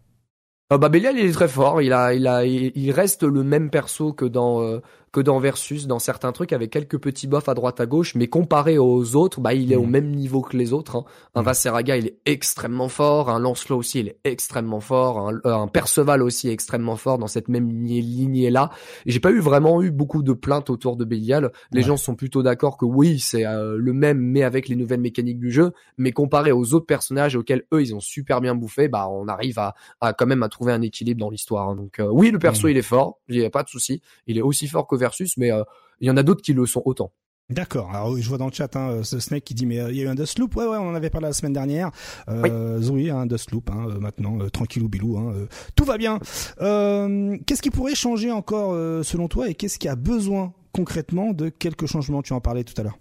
Euh, 0.72 0.78
bah 0.78 0.88
Belial 0.90 1.16
il 1.18 1.26
est 1.26 1.32
très 1.32 1.48
fort, 1.48 1.80
il 1.82 1.92
a 1.92 2.12
il 2.14 2.26
a 2.26 2.44
il, 2.44 2.72
il 2.74 2.90
reste 2.92 3.22
le 3.22 3.42
même 3.42 3.70
perso 3.70 4.12
que 4.12 4.24
dans 4.26 4.62
euh, 4.62 4.80
que 5.12 5.20
dans 5.20 5.38
Versus 5.38 5.86
dans 5.86 5.98
certains 5.98 6.32
trucs 6.32 6.52
avec 6.52 6.70
quelques 6.70 6.98
petits 6.98 7.26
buffs 7.26 7.48
à 7.48 7.54
droite 7.54 7.80
à 7.80 7.86
gauche 7.86 8.14
mais 8.14 8.28
comparé 8.28 8.78
aux 8.78 9.14
autres, 9.14 9.40
bah 9.40 9.52
il 9.54 9.72
est 9.72 9.76
au 9.76 9.82
Mhm. 9.84 9.90
même 9.90 10.10
niveau 10.10 10.40
que 10.40 10.56
les 10.56 10.72
autres 10.72 10.96
hein. 10.96 11.04
Un 11.34 11.40
Mhm. 11.40 11.46
Vaseraga, 11.46 11.96
il 11.98 12.06
est 12.06 12.18
extrêmement 12.26 12.88
fort, 12.88 13.28
un 13.30 13.38
Lancelot 13.38 13.76
aussi, 13.78 14.00
il 14.00 14.08
est 14.08 14.18
extrêmement 14.24 14.80
fort, 14.80 15.18
un, 15.28 15.34
euh, 15.44 15.54
un 15.54 15.68
Perceval 15.68 16.22
aussi 16.22 16.48
est 16.48 16.52
extrêmement 16.52 16.96
fort 16.96 17.18
dans 17.18 17.26
cette 17.26 17.48
même 17.48 17.68
lignée, 17.68 18.00
lignée 18.00 18.50
là. 18.50 18.70
J'ai 19.06 19.20
pas 19.20 19.30
eu 19.30 19.40
vraiment 19.40 19.82
eu 19.82 19.90
beaucoup 19.90 20.22
de 20.22 20.32
plaintes 20.32 20.70
autour 20.70 20.96
de 20.96 21.04
Belial. 21.04 21.52
Les 21.72 21.80
Ouais. 21.80 21.86
gens 21.86 21.96
sont 21.96 22.14
plutôt 22.14 22.42
d'accord 22.42 22.76
que 22.76 22.84
oui, 22.84 23.18
c'est 23.18 23.46
euh, 23.46 23.76
le 23.78 23.92
même 23.92 24.18
mais 24.18 24.42
avec 24.42 24.68
les 24.68 24.76
nouvelles 24.76 25.00
mécaniques 25.00 25.38
du 25.38 25.50
jeu, 25.50 25.72
mais 25.98 26.12
comparé 26.12 26.52
aux 26.52 26.72
autres 26.74 26.86
personnages 26.86 27.36
auxquels 27.36 27.64
eux 27.74 27.82
ils 27.82 27.94
ont 27.94 28.00
super 28.00 28.40
bien 28.40 28.54
bouffé, 28.54 28.88
bah 28.88 29.08
on 29.10 29.28
arrive 29.28 29.58
à 29.58 29.74
à 30.00 30.12
quand 30.14 30.26
même 30.26 30.42
à 30.42 30.48
trouver 30.48 30.72
un 30.72 30.80
équilibre 30.82 31.20
dans 31.20 31.30
l'histoire. 31.30 31.68
hein. 31.68 31.76
Donc 31.76 31.98
euh, 32.00 32.08
oui, 32.10 32.30
le 32.30 32.38
perso 32.38 32.66
Mhm. 32.66 32.70
il 32.72 32.76
est 32.78 32.82
fort, 32.82 33.18
il 33.28 33.36
y 33.36 33.44
a 33.44 33.50
pas 33.50 33.62
de 33.62 33.68
souci. 33.68 34.00
Il 34.26 34.38
est 34.38 34.42
aussi 34.42 34.66
fort 34.66 34.86
que 34.86 34.96
Versus, 35.02 35.36
mais 35.36 35.50
euh, 35.50 35.64
il 36.00 36.06
y 36.06 36.10
en 36.10 36.16
a 36.16 36.22
d'autres 36.22 36.42
qui 36.42 36.52
le 36.52 36.64
sont 36.66 36.82
autant. 36.84 37.12
D'accord. 37.50 37.90
Alors 37.90 38.16
je 38.16 38.28
vois 38.28 38.38
dans 38.38 38.46
le 38.46 38.52
chat 38.52 38.74
hein, 38.76 39.02
ce 39.02 39.18
Snake 39.18 39.44
qui 39.44 39.54
dit 39.54 39.66
mais 39.66 39.80
euh, 39.80 39.90
il 39.90 39.96
y 39.96 40.00
a 40.00 40.04
eu 40.04 40.08
un 40.08 40.14
Dustloop. 40.14 40.54
Ouais 40.56 40.64
ouais, 40.64 40.76
on 40.78 40.88
en 40.88 40.94
avait 40.94 41.10
parlé 41.10 41.26
la 41.26 41.32
semaine 41.32 41.52
dernière. 41.52 41.90
Euh, 42.28 42.80
Zoé, 42.80 43.10
un 43.10 43.26
Dustloop 43.26 43.68
hein, 43.70 43.86
euh, 43.88 43.98
maintenant 43.98 44.40
euh, 44.40 44.48
tranquillou 44.48 44.88
bilou. 44.88 45.18
Hein, 45.18 45.32
euh, 45.34 45.46
tout 45.74 45.84
va 45.84 45.98
bien. 45.98 46.18
Euh, 46.60 47.36
qu'est-ce 47.46 47.60
qui 47.60 47.70
pourrait 47.70 47.96
changer 47.96 48.30
encore 48.30 48.72
euh, 48.72 49.02
selon 49.02 49.28
toi 49.28 49.50
et 49.50 49.54
qu'est-ce 49.54 49.78
qui 49.78 49.88
a 49.88 49.96
besoin 49.96 50.54
concrètement 50.72 51.32
de 51.32 51.48
quelques 51.50 51.86
changements 51.86 52.22
Tu 52.22 52.32
en 52.32 52.40
parlais 52.40 52.64
tout 52.64 52.80
à 52.80 52.84
l'heure. 52.84 52.98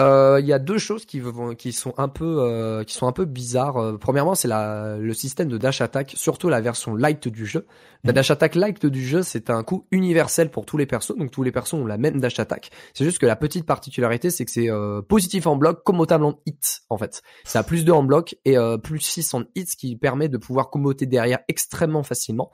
Euh, 0.00 0.40
Il 0.40 0.46
y 0.46 0.52
a 0.52 0.58
deux 0.58 0.78
choses 0.78 1.04
qui 1.04 1.20
vont, 1.20 1.54
qui 1.54 1.72
sont 1.72 1.92
un 1.98 2.08
peu, 2.08 2.38
euh, 2.40 2.82
qui 2.84 2.94
sont 2.94 3.06
un 3.06 3.12
peu 3.12 3.24
bizarres. 3.26 3.76
Euh, 3.76 3.98
premièrement, 3.98 4.34
c'est 4.34 4.48
le 4.48 5.12
système 5.12 5.48
de 5.48 5.58
dash 5.58 5.80
attack, 5.80 6.14
surtout 6.16 6.48
la 6.48 6.60
version 6.60 6.94
light 6.94 7.28
du 7.28 7.46
jeu. 7.46 7.66
La 8.02 8.12
Mhm. 8.12 8.14
dash 8.14 8.30
attack 8.30 8.54
light 8.54 8.86
du 8.86 9.06
jeu, 9.06 9.22
c'est 9.22 9.50
un 9.50 9.62
coup 9.62 9.86
universel 9.90 10.50
pour 10.50 10.64
tous 10.64 10.78
les 10.78 10.86
persos, 10.86 11.14
donc 11.18 11.30
tous 11.30 11.42
les 11.42 11.52
persos 11.52 11.74
ont 11.74 11.84
la 11.86 11.98
même 11.98 12.18
dash 12.18 12.38
attack. 12.40 12.70
C'est 12.94 13.04
juste 13.04 13.18
que 13.18 13.26
la 13.26 13.36
petite 13.36 13.66
particularité, 13.66 14.30
c'est 14.30 14.46
que 14.46 14.50
c'est 14.50 14.70
euh, 14.70 15.02
positif 15.02 15.46
en 15.46 15.56
bloc, 15.56 15.84
commotable 15.84 16.24
en 16.24 16.40
hit, 16.46 16.80
en 16.88 16.96
fait. 16.96 17.20
Ça 17.44 17.58
a 17.58 17.62
plus 17.62 17.84
2 17.84 17.92
en 17.92 18.02
bloc 18.02 18.36
et 18.46 18.56
euh, 18.56 18.78
plus 18.78 19.00
6 19.00 19.34
en 19.34 19.42
hit, 19.54 19.70
ce 19.70 19.76
qui 19.76 19.96
permet 19.96 20.28
de 20.30 20.38
pouvoir 20.38 20.70
commoter 20.70 21.04
derrière 21.04 21.40
extrêmement 21.48 22.02
facilement. 22.02 22.50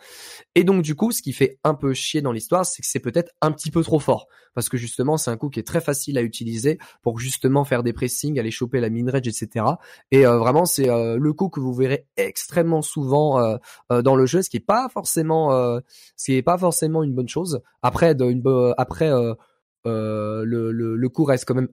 Et 0.57 0.65
donc 0.65 0.83
du 0.83 0.97
coup, 0.97 1.13
ce 1.13 1.23
qui 1.23 1.33
fait 1.33 1.61
un 1.63 1.75
peu 1.75 1.95
chier 1.95 2.23
dans 2.23 2.33
l'histoire, 2.33 2.67
c'est 2.67 2.83
que 2.83 2.89
c'est 2.89 2.99
peut-être 2.99 3.31
un 3.41 3.53
petit 3.53 3.71
peu 3.71 3.85
trop 3.85 4.01
fort, 4.01 4.27
parce 4.55 4.69
que 4.69 4.77
justement, 4.77 5.17
c'est 5.17 5.31
un 5.31 5.37
coup 5.37 5.49
qui 5.49 5.61
est 5.61 5.67
très 5.67 5.81
facile 5.81 6.19
à 6.19 6.23
utiliser 6.23 6.79
pour 7.03 7.21
justement 7.37 7.65
faire 7.65 7.83
des 7.83 7.93
pressings, 7.93 8.39
aller 8.39 8.51
choper 8.51 8.81
la 8.81 8.89
min 8.89 9.11
range, 9.11 9.29
etc. 9.29 9.67
Et 10.11 10.27
euh, 10.27 10.39
vraiment, 10.39 10.65
c'est 10.65 10.89
euh, 10.89 11.19
le 11.19 11.33
coup 11.35 11.51
que 11.51 11.61
vous 11.61 11.75
verrez 11.75 12.07
extrêmement 12.17 12.81
souvent 12.81 13.39
euh, 13.39 14.03
dans 14.03 14.17
le 14.17 14.25
jeu, 14.25 14.41
ce 14.41 14.49
qui 14.49 14.57
est 14.57 14.67
pas 14.75 14.89
forcément, 14.89 15.51
ce 16.17 16.25
qui 16.25 16.35
est 16.35 16.43
pas 16.43 16.57
forcément 16.57 17.03
une 17.03 17.15
bonne 17.15 17.29
chose. 17.29 17.61
Après, 17.83 18.17
après 18.79 19.11
le, 19.85 20.45
le 20.73 21.09
coup 21.09 21.25
reste 21.25 21.45
quand 21.45 21.55
même 21.55 21.69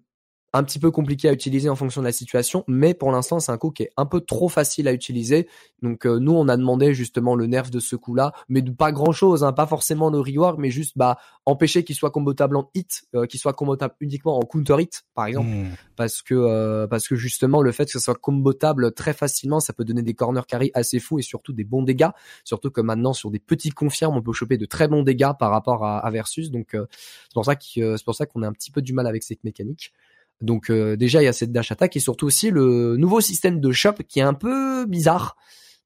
un 0.53 0.63
petit 0.63 0.79
peu 0.79 0.91
compliqué 0.91 1.29
à 1.29 1.33
utiliser 1.33 1.69
en 1.69 1.75
fonction 1.75 2.01
de 2.01 2.07
la 2.07 2.11
situation, 2.11 2.63
mais 2.67 2.93
pour 2.93 3.11
l'instant 3.11 3.39
c'est 3.39 3.51
un 3.51 3.57
coup 3.57 3.71
qui 3.71 3.83
est 3.83 3.91
un 3.97 4.05
peu 4.05 4.21
trop 4.21 4.49
facile 4.49 4.87
à 4.87 4.93
utiliser. 4.93 5.47
Donc 5.81 6.05
euh, 6.05 6.19
nous 6.19 6.33
on 6.33 6.47
a 6.47 6.57
demandé 6.57 6.93
justement 6.93 7.35
le 7.35 7.45
nerf 7.47 7.69
de 7.69 7.79
ce 7.79 7.95
coup-là, 7.95 8.33
mais 8.49 8.61
de 8.61 8.71
pas 8.71 8.91
grand-chose, 8.91 9.43
hein, 9.43 9.53
pas 9.53 9.67
forcément 9.67 10.09
le 10.09 10.19
rework, 10.19 10.57
mais 10.59 10.71
juste 10.71 10.97
bah 10.97 11.17
empêcher 11.45 11.83
qu'il 11.83 11.95
soit 11.95 12.11
combotable 12.11 12.57
en 12.57 12.69
hit, 12.73 13.03
euh, 13.15 13.25
qu'il 13.25 13.39
soit 13.39 13.53
combotable 13.53 13.95
uniquement 13.99 14.37
en 14.37 14.41
counter 14.41 14.81
hit 14.81 15.03
par 15.15 15.25
exemple, 15.27 15.43
Hmm. 15.53 15.75
parce 15.95 16.21
que 16.21 16.33
euh, 16.33 16.87
parce 16.87 17.07
que 17.07 17.15
justement 17.15 17.61
le 17.61 17.71
fait 17.71 17.85
que 17.85 17.91
ce 17.91 17.99
soit 17.99 18.15
combotable 18.15 18.93
très 18.93 19.13
facilement, 19.13 19.59
ça 19.59 19.73
peut 19.73 19.83
donner 19.83 20.01
des 20.01 20.13
corner 20.13 20.45
carry 20.45 20.71
assez 20.73 20.99
fous 20.99 21.19
et 21.19 21.21
surtout 21.21 21.53
des 21.53 21.63
bons 21.63 21.83
dégâts, 21.83 22.09
surtout 22.43 22.71
que 22.71 22.81
maintenant 22.81 23.13
sur 23.13 23.29
des 23.29 23.39
petits 23.39 23.71
confirmes 23.71 24.15
on 24.15 24.21
peut 24.21 24.33
choper 24.33 24.57
de 24.57 24.65
très 24.65 24.87
bons 24.87 25.03
dégâts 25.03 25.31
par 25.37 25.51
rapport 25.51 25.85
à, 25.85 25.99
à 25.99 26.11
versus. 26.11 26.49
Donc 26.49 26.75
euh, 26.75 26.85
c'est 26.91 27.33
pour 27.33 27.45
ça 27.45 27.55
que 27.55 27.81
euh, 27.81 27.97
c'est 27.97 28.05
pour 28.05 28.15
ça 28.15 28.25
qu'on 28.25 28.41
a 28.43 28.47
un 28.47 28.53
petit 28.53 28.71
peu 28.71 28.81
du 28.81 28.93
mal 28.93 29.07
avec 29.07 29.23
cette 29.23 29.43
mécanique. 29.43 29.93
Donc 30.43 30.69
euh, 30.69 30.95
déjà 30.97 31.21
il 31.21 31.25
y 31.25 31.29
a 31.29 31.33
cette 31.33 31.51
dash 31.51 31.71
attack 31.71 31.95
et 31.95 31.99
surtout 31.99 32.27
aussi 32.27 32.51
le 32.51 32.97
nouveau 32.97 33.21
système 33.21 33.59
de 33.59 33.71
shop 33.71 33.93
qui 34.07 34.19
est 34.19 34.23
un 34.23 34.33
peu 34.33 34.85
bizarre, 34.85 35.37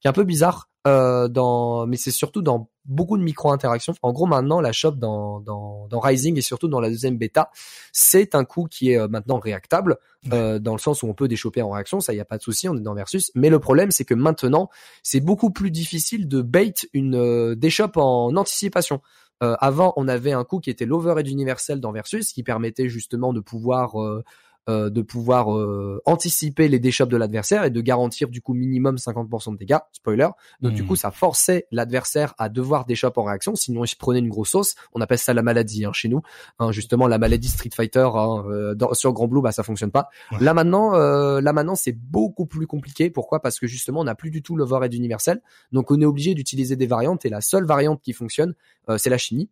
qui 0.01 0.07
est 0.07 0.09
un 0.09 0.13
peu 0.13 0.23
bizarre 0.23 0.69
euh, 0.87 1.27
dans, 1.27 1.85
mais 1.85 1.97
c'est 1.97 2.11
surtout 2.11 2.41
dans 2.41 2.69
beaucoup 2.85 3.17
de 3.17 3.23
micro 3.23 3.51
interactions. 3.51 3.93
En 4.01 4.13
gros 4.13 4.25
maintenant 4.25 4.59
la 4.59 4.71
shop 4.71 4.91
dans, 4.91 5.41
dans 5.41 5.87
dans 5.89 5.99
Rising 5.99 6.37
et 6.37 6.41
surtout 6.41 6.67
dans 6.67 6.79
la 6.79 6.89
deuxième 6.89 7.17
bêta, 7.17 7.51
c'est 7.91 8.33
un 8.33 8.45
coup 8.45 8.67
qui 8.69 8.91
est 8.91 8.97
euh, 8.97 9.07
maintenant 9.07 9.37
réactable 9.37 9.97
euh, 10.33 10.57
dans 10.57 10.73
le 10.73 10.79
sens 10.79 11.03
où 11.03 11.07
on 11.07 11.13
peut 11.13 11.27
déchoper 11.27 11.61
en 11.61 11.69
réaction, 11.69 11.99
ça 11.99 12.13
y 12.13 12.19
a 12.19 12.25
pas 12.25 12.37
de 12.37 12.43
souci, 12.43 12.67
on 12.67 12.75
est 12.75 12.81
dans 12.81 12.95
versus. 12.95 13.31
Mais 13.35 13.49
le 13.49 13.59
problème 13.59 13.91
c'est 13.91 14.05
que 14.05 14.15
maintenant 14.15 14.69
c'est 15.03 15.19
beaucoup 15.19 15.51
plus 15.51 15.69
difficile 15.69 16.27
de 16.27 16.41
bait 16.41 16.73
une 16.93 17.15
euh, 17.15 17.55
déshop 17.55 17.91
en 17.97 18.35
anticipation. 18.35 19.01
Euh, 19.43 19.55
avant, 19.59 19.93
on 19.97 20.07
avait 20.07 20.31
un 20.31 20.43
coup 20.43 20.59
qui 20.59 20.69
était 20.69 20.85
l'overhead 20.85 21.27
universel 21.27 21.79
dans 21.79 21.91
Versus, 21.91 22.33
qui 22.33 22.43
permettait 22.43 22.89
justement 22.89 23.33
de 23.33 23.39
pouvoir 23.39 24.01
euh, 24.01 24.23
euh, 24.69 24.89
de 24.89 25.01
pouvoir 25.01 25.55
euh, 25.55 26.01
anticiper 26.05 26.67
les 26.67 26.79
déchops 26.79 27.09
de 27.11 27.17
l'adversaire 27.17 27.63
et 27.63 27.69
de 27.69 27.81
garantir 27.81 28.27
du 28.29 28.41
coup 28.41 28.53
minimum 28.53 28.95
50% 28.97 29.53
de 29.53 29.57
dégâts. 29.57 29.77
Spoiler. 29.93 30.27
Donc 30.61 30.73
du 30.73 30.81
Mhm. 30.81 30.87
coup, 30.89 30.95
ça 30.95 31.11
forçait 31.11 31.67
l'adversaire 31.71 32.33
à 32.37 32.49
devoir 32.49 32.85
déchop 32.85 33.11
en 33.15 33.23
réaction, 33.23 33.55
sinon 33.55 33.83
il 33.83 33.87
se 33.87 33.95
prenait 33.95 34.19
une 34.19 34.29
grosse 34.29 34.49
sauce. 34.49 34.75
On 34.93 35.01
appelle 35.01 35.17
ça 35.19 35.33
la 35.33 35.41
maladie 35.41 35.85
hein, 35.85 35.91
chez 35.93 36.09
nous. 36.09 36.21
Hein, 36.59 36.71
justement, 36.71 37.07
la 37.07 37.17
maladie 37.17 37.47
Street 37.47 37.69
Fighter 37.73 38.07
hein, 38.13 38.43
euh, 38.49 38.75
dans- 38.75 38.93
sur 38.93 39.13
Grand 39.13 39.27
Blue, 39.27 39.41
bah 39.41 39.51
ça 39.51 39.63
fonctionne 39.63 39.91
pas. 39.91 40.09
Ouais. 40.31 40.37
Là 40.41 40.53
maintenant, 40.53 40.95
euh, 40.95 41.41
là 41.41 41.53
maintenant, 41.53 41.75
c'est 41.75 41.93
beaucoup 41.93 42.45
plus 42.45 42.67
compliqué. 42.67 43.09
Pourquoi? 43.09 43.41
Parce 43.41 43.59
que 43.59 43.67
justement, 43.67 44.01
on 44.01 44.05
n'a 44.05 44.15
plus 44.15 44.31
du 44.31 44.41
tout 44.41 44.55
l'overhead 44.55 44.93
universel. 44.93 45.41
Donc 45.71 45.91
on 45.91 45.99
est 46.01 46.05
obligé 46.05 46.33
d'utiliser 46.33 46.75
des 46.75 46.87
variantes 46.87 47.25
et 47.25 47.29
la 47.29 47.41
seule 47.41 47.65
variante 47.65 48.01
qui 48.01 48.13
fonctionne, 48.13 48.53
euh, 48.89 48.97
c'est 48.97 49.09
la 49.09 49.17
chimie. 49.17 49.49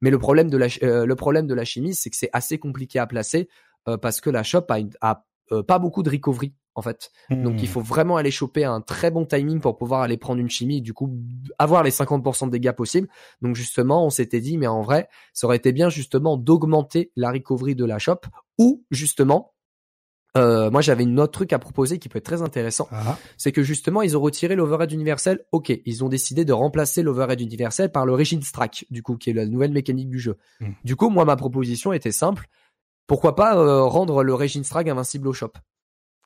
Mais 0.00 0.10
le 0.10 0.18
problème 0.18 0.48
de 0.48 0.56
la 0.56 0.66
euh, 0.82 1.06
le 1.06 1.16
problème 1.16 1.46
de 1.48 1.54
la 1.54 1.64
chimie, 1.64 1.92
c'est 1.94 2.08
que 2.10 2.16
c'est 2.16 2.30
assez 2.32 2.58
compliqué 2.58 2.98
à 3.00 3.06
placer 3.06 3.48
parce 4.00 4.20
que 4.20 4.30
la 4.30 4.42
shop 4.42 4.66
a, 5.00 5.24
euh, 5.52 5.62
pas 5.62 5.78
beaucoup 5.78 6.02
de 6.02 6.10
recovery 6.10 6.52
en 6.74 6.82
fait. 6.82 7.10
Donc 7.30 7.54
Hmm. 7.54 7.58
il 7.58 7.68
faut 7.68 7.80
vraiment 7.80 8.16
aller 8.18 8.30
choper 8.30 8.64
un 8.64 8.80
très 8.80 9.10
bon 9.10 9.24
timing 9.24 9.60
pour 9.60 9.76
pouvoir 9.78 10.02
aller 10.02 10.16
prendre 10.16 10.40
une 10.40 10.50
chimie 10.50 10.76
et 10.76 10.80
du 10.80 10.92
coup 10.92 11.10
avoir 11.58 11.82
les 11.82 11.90
50% 11.90 12.46
de 12.46 12.52
dégâts 12.52 12.72
possibles. 12.72 13.08
Donc 13.42 13.56
justement, 13.56 14.04
on 14.04 14.10
s'était 14.10 14.40
dit 14.40 14.58
mais 14.58 14.66
en 14.68 14.82
vrai, 14.82 15.08
ça 15.32 15.46
aurait 15.46 15.56
été 15.56 15.72
bien 15.72 15.88
justement 15.88 16.36
d'augmenter 16.36 17.10
la 17.16 17.32
recovery 17.32 17.74
de 17.74 17.84
la 17.84 17.98
shop 17.98 18.20
ou 18.58 18.84
justement 18.90 19.54
euh, 20.36 20.70
moi 20.70 20.82
j'avais 20.82 21.04
une 21.04 21.18
autre 21.18 21.32
truc 21.32 21.52
à 21.52 21.58
proposer 21.58 21.98
qui 21.98 22.08
peut 22.08 22.18
être 22.18 22.24
très 22.24 22.42
intéressant 22.42 22.86
Ah, 22.92 23.18
c'est 23.38 23.50
que 23.50 23.62
justement 23.62 24.02
ils 24.02 24.16
ont 24.16 24.20
retiré 24.20 24.54
l'overhead 24.54 24.92
universel. 24.92 25.44
Ok, 25.52 25.72
ils 25.84 26.04
ont 26.04 26.08
décidé 26.08 26.44
de 26.44 26.52
remplacer 26.52 27.02
l'overhead 27.02 27.40
universel 27.40 27.90
par 27.90 28.04
le 28.06 28.12
Regin 28.12 28.40
Strike, 28.42 28.86
du 28.90 29.02
coup, 29.02 29.16
qui 29.16 29.30
est 29.30 29.32
la 29.32 29.46
nouvelle 29.46 29.72
mécanique 29.72 30.10
du 30.10 30.18
jeu. 30.18 30.36
Mm. 30.60 30.72
Du 30.84 30.96
coup, 30.96 31.08
moi 31.08 31.24
ma 31.24 31.34
proposition 31.36 31.92
était 31.92 32.12
simple. 32.12 32.46
Pourquoi 33.08 33.34
pas 33.34 33.56
euh, 33.56 33.82
rendre 33.82 34.22
le 34.22 34.34
Regin 34.34 34.62
Strike 34.62 34.86
invincible 34.86 35.26
au 35.26 35.32
shop? 35.32 35.54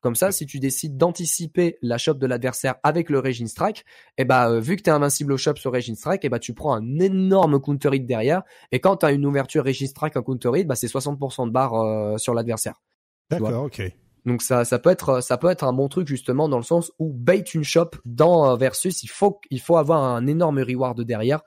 Comme 0.02 0.16
ça, 0.16 0.32
si 0.32 0.46
tu 0.46 0.58
décides 0.58 0.96
d'anticiper 0.96 1.78
la 1.80 1.96
shop 1.96 2.14
de 2.14 2.26
l'adversaire 2.26 2.74
avec 2.82 3.08
le 3.08 3.20
Raging 3.20 3.46
Strike, 3.46 3.84
eh 4.18 4.24
ben, 4.24 4.50
euh, 4.50 4.60
vu 4.60 4.74
que 4.74 4.82
tu 4.82 4.90
es 4.90 4.92
invincible 4.92 5.32
au 5.32 5.36
shop 5.36 5.54
sur 5.56 5.70
Raging 5.70 5.94
Strike, 5.94 6.24
eh 6.24 6.28
ben, 6.28 6.40
tu 6.40 6.54
prends 6.54 6.74
un 6.74 6.98
énorme 6.98 7.60
counter 7.60 7.90
hit 7.92 8.04
derrière. 8.04 8.42
Et 8.72 8.80
quand 8.80 8.96
tu 8.96 9.06
as 9.06 9.12
une 9.12 9.24
ouverture 9.24 9.64
Raging 9.64 9.86
Strike, 9.86 10.16
un 10.16 10.22
counter 10.22 10.50
hit, 10.56 10.66
bah, 10.66 10.74
c'est 10.74 10.88
60% 10.88 11.46
de 11.46 11.52
barre 11.52 11.74
euh, 11.74 12.18
sur 12.18 12.34
l'adversaire. 12.34 12.82
D'accord, 13.30 13.66
ok. 13.66 13.80
Donc 14.26 14.42
ça, 14.42 14.64
ça 14.64 14.80
peut 14.80 14.90
être, 14.90 15.22
ça 15.22 15.38
peut 15.38 15.50
être 15.50 15.62
un 15.62 15.72
bon 15.72 15.88
truc 15.88 16.08
justement 16.08 16.48
dans 16.48 16.58
le 16.58 16.64
sens 16.64 16.90
où 16.98 17.12
bait 17.12 17.38
une 17.54 17.64
shop 17.64 17.90
dans 18.04 18.50
euh, 18.50 18.56
versus, 18.56 19.04
il 19.04 19.08
faut, 19.08 19.40
il 19.50 19.60
faut 19.60 19.76
avoir 19.76 20.02
un 20.02 20.26
énorme 20.26 20.58
reward 20.58 21.00
derrière 21.02 21.42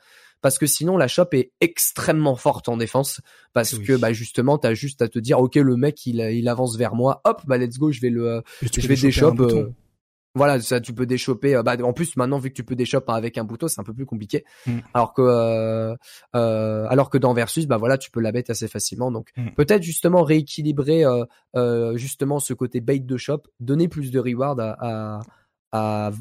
parce 0.45 0.59
que 0.59 0.67
sinon 0.67 0.95
la 0.95 1.07
shop 1.07 1.29
est 1.31 1.53
extrêmement 1.59 2.35
forte 2.35 2.69
en 2.69 2.77
défense 2.77 3.19
parce 3.51 3.73
Oui. 3.73 3.83
que 3.83 3.93
bah 3.97 4.13
justement 4.13 4.59
t'as 4.59 4.75
juste 4.75 5.01
à 5.01 5.07
te 5.07 5.17
dire 5.17 5.39
ok 5.39 5.55
le 5.55 5.75
mec 5.75 6.05
il, 6.05 6.19
il 6.19 6.47
avance 6.47 6.77
vers 6.77 6.93
moi 6.93 7.19
hop 7.23 7.41
bah 7.47 7.57
let's 7.57 7.79
go 7.79 7.91
je 7.91 7.99
vais 7.99 8.11
le 8.11 8.43
je 8.61 8.87
vais 8.87 8.95
déchoper 8.95 9.43
euh, 9.43 9.69
voilà 10.35 10.61
ça 10.61 10.79
tu 10.79 10.93
peux 10.93 11.07
déchoper 11.07 11.55
euh, 11.55 11.63
bah 11.63 11.75
en 11.83 11.93
plus 11.93 12.15
maintenant 12.15 12.37
vu 12.37 12.49
que 12.49 12.53
tu 12.55 12.63
peux 12.63 12.75
déchoper 12.75 13.11
avec 13.13 13.39
un 13.39 13.43
bouton 13.43 13.67
c'est 13.67 13.81
un 13.81 13.83
peu 13.83 13.93
plus 13.95 14.05
compliqué 14.05 14.43
Mm. 14.67 14.79
alors 14.93 15.13
que 15.15 15.23
euh, 15.23 15.95
euh, 16.35 16.85
alors 16.89 17.09
que 17.09 17.17
dans 17.17 17.33
versus 17.33 17.65
bah 17.65 17.77
voilà 17.77 17.97
tu 17.97 18.11
peux 18.11 18.19
la 18.21 18.31
bête 18.31 18.51
assez 18.51 18.67
facilement 18.67 19.11
donc 19.11 19.29
Mm. 19.35 19.49
peut-être 19.57 19.81
justement 19.81 20.21
rééquilibrer 20.21 21.05
justement 21.95 22.39
ce 22.39 22.53
côté 22.53 22.81
bait 22.81 22.99
de 22.99 23.17
shop 23.17 23.41
donner 23.59 23.87
plus 23.87 24.11
de 24.11 24.19
reward 24.19 24.59
à, 24.59 24.77
à, 24.79 25.21
à 25.71 26.11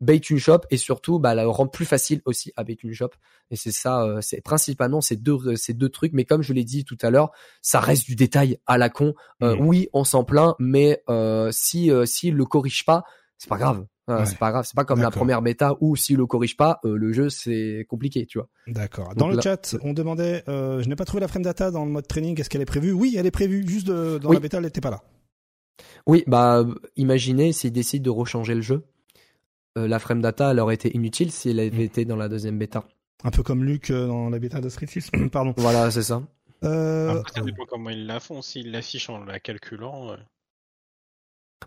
bait 0.00 0.16
une 0.18 0.38
shop 0.38 0.60
et 0.70 0.76
surtout 0.76 1.18
bah 1.18 1.34
la 1.34 1.46
rendre 1.46 1.70
plus 1.70 1.86
facile 1.86 2.20
aussi 2.26 2.52
à 2.56 2.64
bait 2.64 2.76
une 2.82 2.92
shop 2.92 3.10
et 3.50 3.56
c'est 3.56 3.72
ça 3.72 4.02
euh, 4.04 4.20
c'est 4.20 4.42
principalement 4.42 5.00
ces 5.00 5.16
deux 5.16 5.56
ces 5.56 5.72
deux 5.72 5.88
trucs 5.88 6.12
mais 6.12 6.24
comme 6.24 6.42
je 6.42 6.52
l'ai 6.52 6.64
dit 6.64 6.84
tout 6.84 6.98
à 7.00 7.08
l'heure 7.10 7.30
ça 7.62 7.80
reste 7.80 8.04
du 8.06 8.14
détail 8.14 8.58
à 8.66 8.76
la 8.78 8.90
con 8.90 9.14
Euh, 9.42 9.56
oui 9.58 9.88
on 9.94 10.04
s'en 10.04 10.22
plaint 10.24 10.54
mais 10.58 11.02
euh, 11.08 11.50
si 11.52 11.90
euh, 11.90 12.04
s'il 12.04 12.34
le 12.34 12.44
corrige 12.44 12.84
pas 12.84 13.04
c'est 13.38 13.48
pas 13.48 13.58
grave 13.58 13.86
Euh, 14.08 14.18
Ouais. 14.20 14.24
c'est 14.26 14.38
pas 14.38 14.52
grave 14.52 14.64
c'est 14.64 14.76
pas 14.76 14.84
comme 14.84 15.00
la 15.02 15.10
première 15.10 15.42
bêta 15.42 15.74
où 15.80 15.96
s'il 15.96 16.16
le 16.18 16.26
corrige 16.26 16.56
pas 16.56 16.78
euh, 16.84 16.96
le 16.96 17.12
jeu 17.12 17.28
c'est 17.28 17.84
compliqué 17.88 18.24
tu 18.26 18.38
vois 18.38 18.48
D'accord. 18.68 19.08
Dans 19.16 19.24
Donc 19.26 19.30
le 19.30 19.36
là- 19.38 19.42
chat, 19.42 19.76
on 19.82 19.92
demandait, 19.94 20.44
euh, 20.48 20.80
je 20.82 20.88
n'ai 20.88 20.94
pas 20.94 21.04
trouvé 21.04 21.20
la 21.22 21.26
frame 21.28 21.42
data 21.42 21.70
dans 21.72 21.84
le 21.84 21.90
mode 21.90 22.06
training. 22.06 22.38
Est-ce 22.40 22.48
qu'elle 22.50 22.60
est 22.62 22.64
prévue? 22.66 22.92
Oui, 22.92 23.14
elle 23.18 23.26
est 23.26 23.30
prévue. 23.32 23.66
Juste 23.66 23.86
de- 23.88 24.18
dans 24.18 24.28
Oui. 24.28 24.36
la 24.36 24.40
bêta, 24.40 24.58
elle 24.58 24.64
n'était 24.64 24.80
pas 24.80 24.90
là. 24.90 25.02
oui 26.06 26.22
bah 26.28 26.58
euh, 26.60 26.74
imaginez 26.96 27.52
s'ils 27.52 27.72
décident 27.72 28.04
de 28.04 28.10
rechanger 28.10 28.54
le 28.54 28.60
jeu 28.62 28.74
euh, 28.76 28.84
la 29.76 29.98
frame 29.98 30.20
data 30.22 30.50
elle 30.52 30.60
aurait 30.60 30.74
été 30.74 30.94
inutile 30.96 31.30
si 31.30 31.50
elle 31.50 31.60
avait 31.60 31.84
été 31.84 32.04
dans 32.04 32.16
la 32.16 32.28
deuxième 32.28 32.58
bêta 32.58 32.84
Un 33.24 33.30
peu 33.30 33.42
comme 33.42 33.64
Luc 33.64 33.90
euh, 33.90 34.06
dans 34.06 34.30
la 34.30 34.38
bêta 34.38 34.60
de 34.60 34.68
Street 34.68 34.86
6. 34.86 35.10
Pardon. 35.32 35.52
voilà 35.56 35.90
c'est 35.90 36.02
ça 36.02 36.22
Euh, 36.64 37.18
Après, 37.20 37.32
ça 37.34 37.40
dépend 37.42 37.64
comment 37.68 37.90
ils 37.90 38.06
la 38.06 38.18
font. 38.20 38.40
S'ils 38.42 38.70
l'affichent 38.70 39.10
en 39.10 39.24
la 39.24 39.38
calculant. 39.40 40.12
euh, 40.12 40.16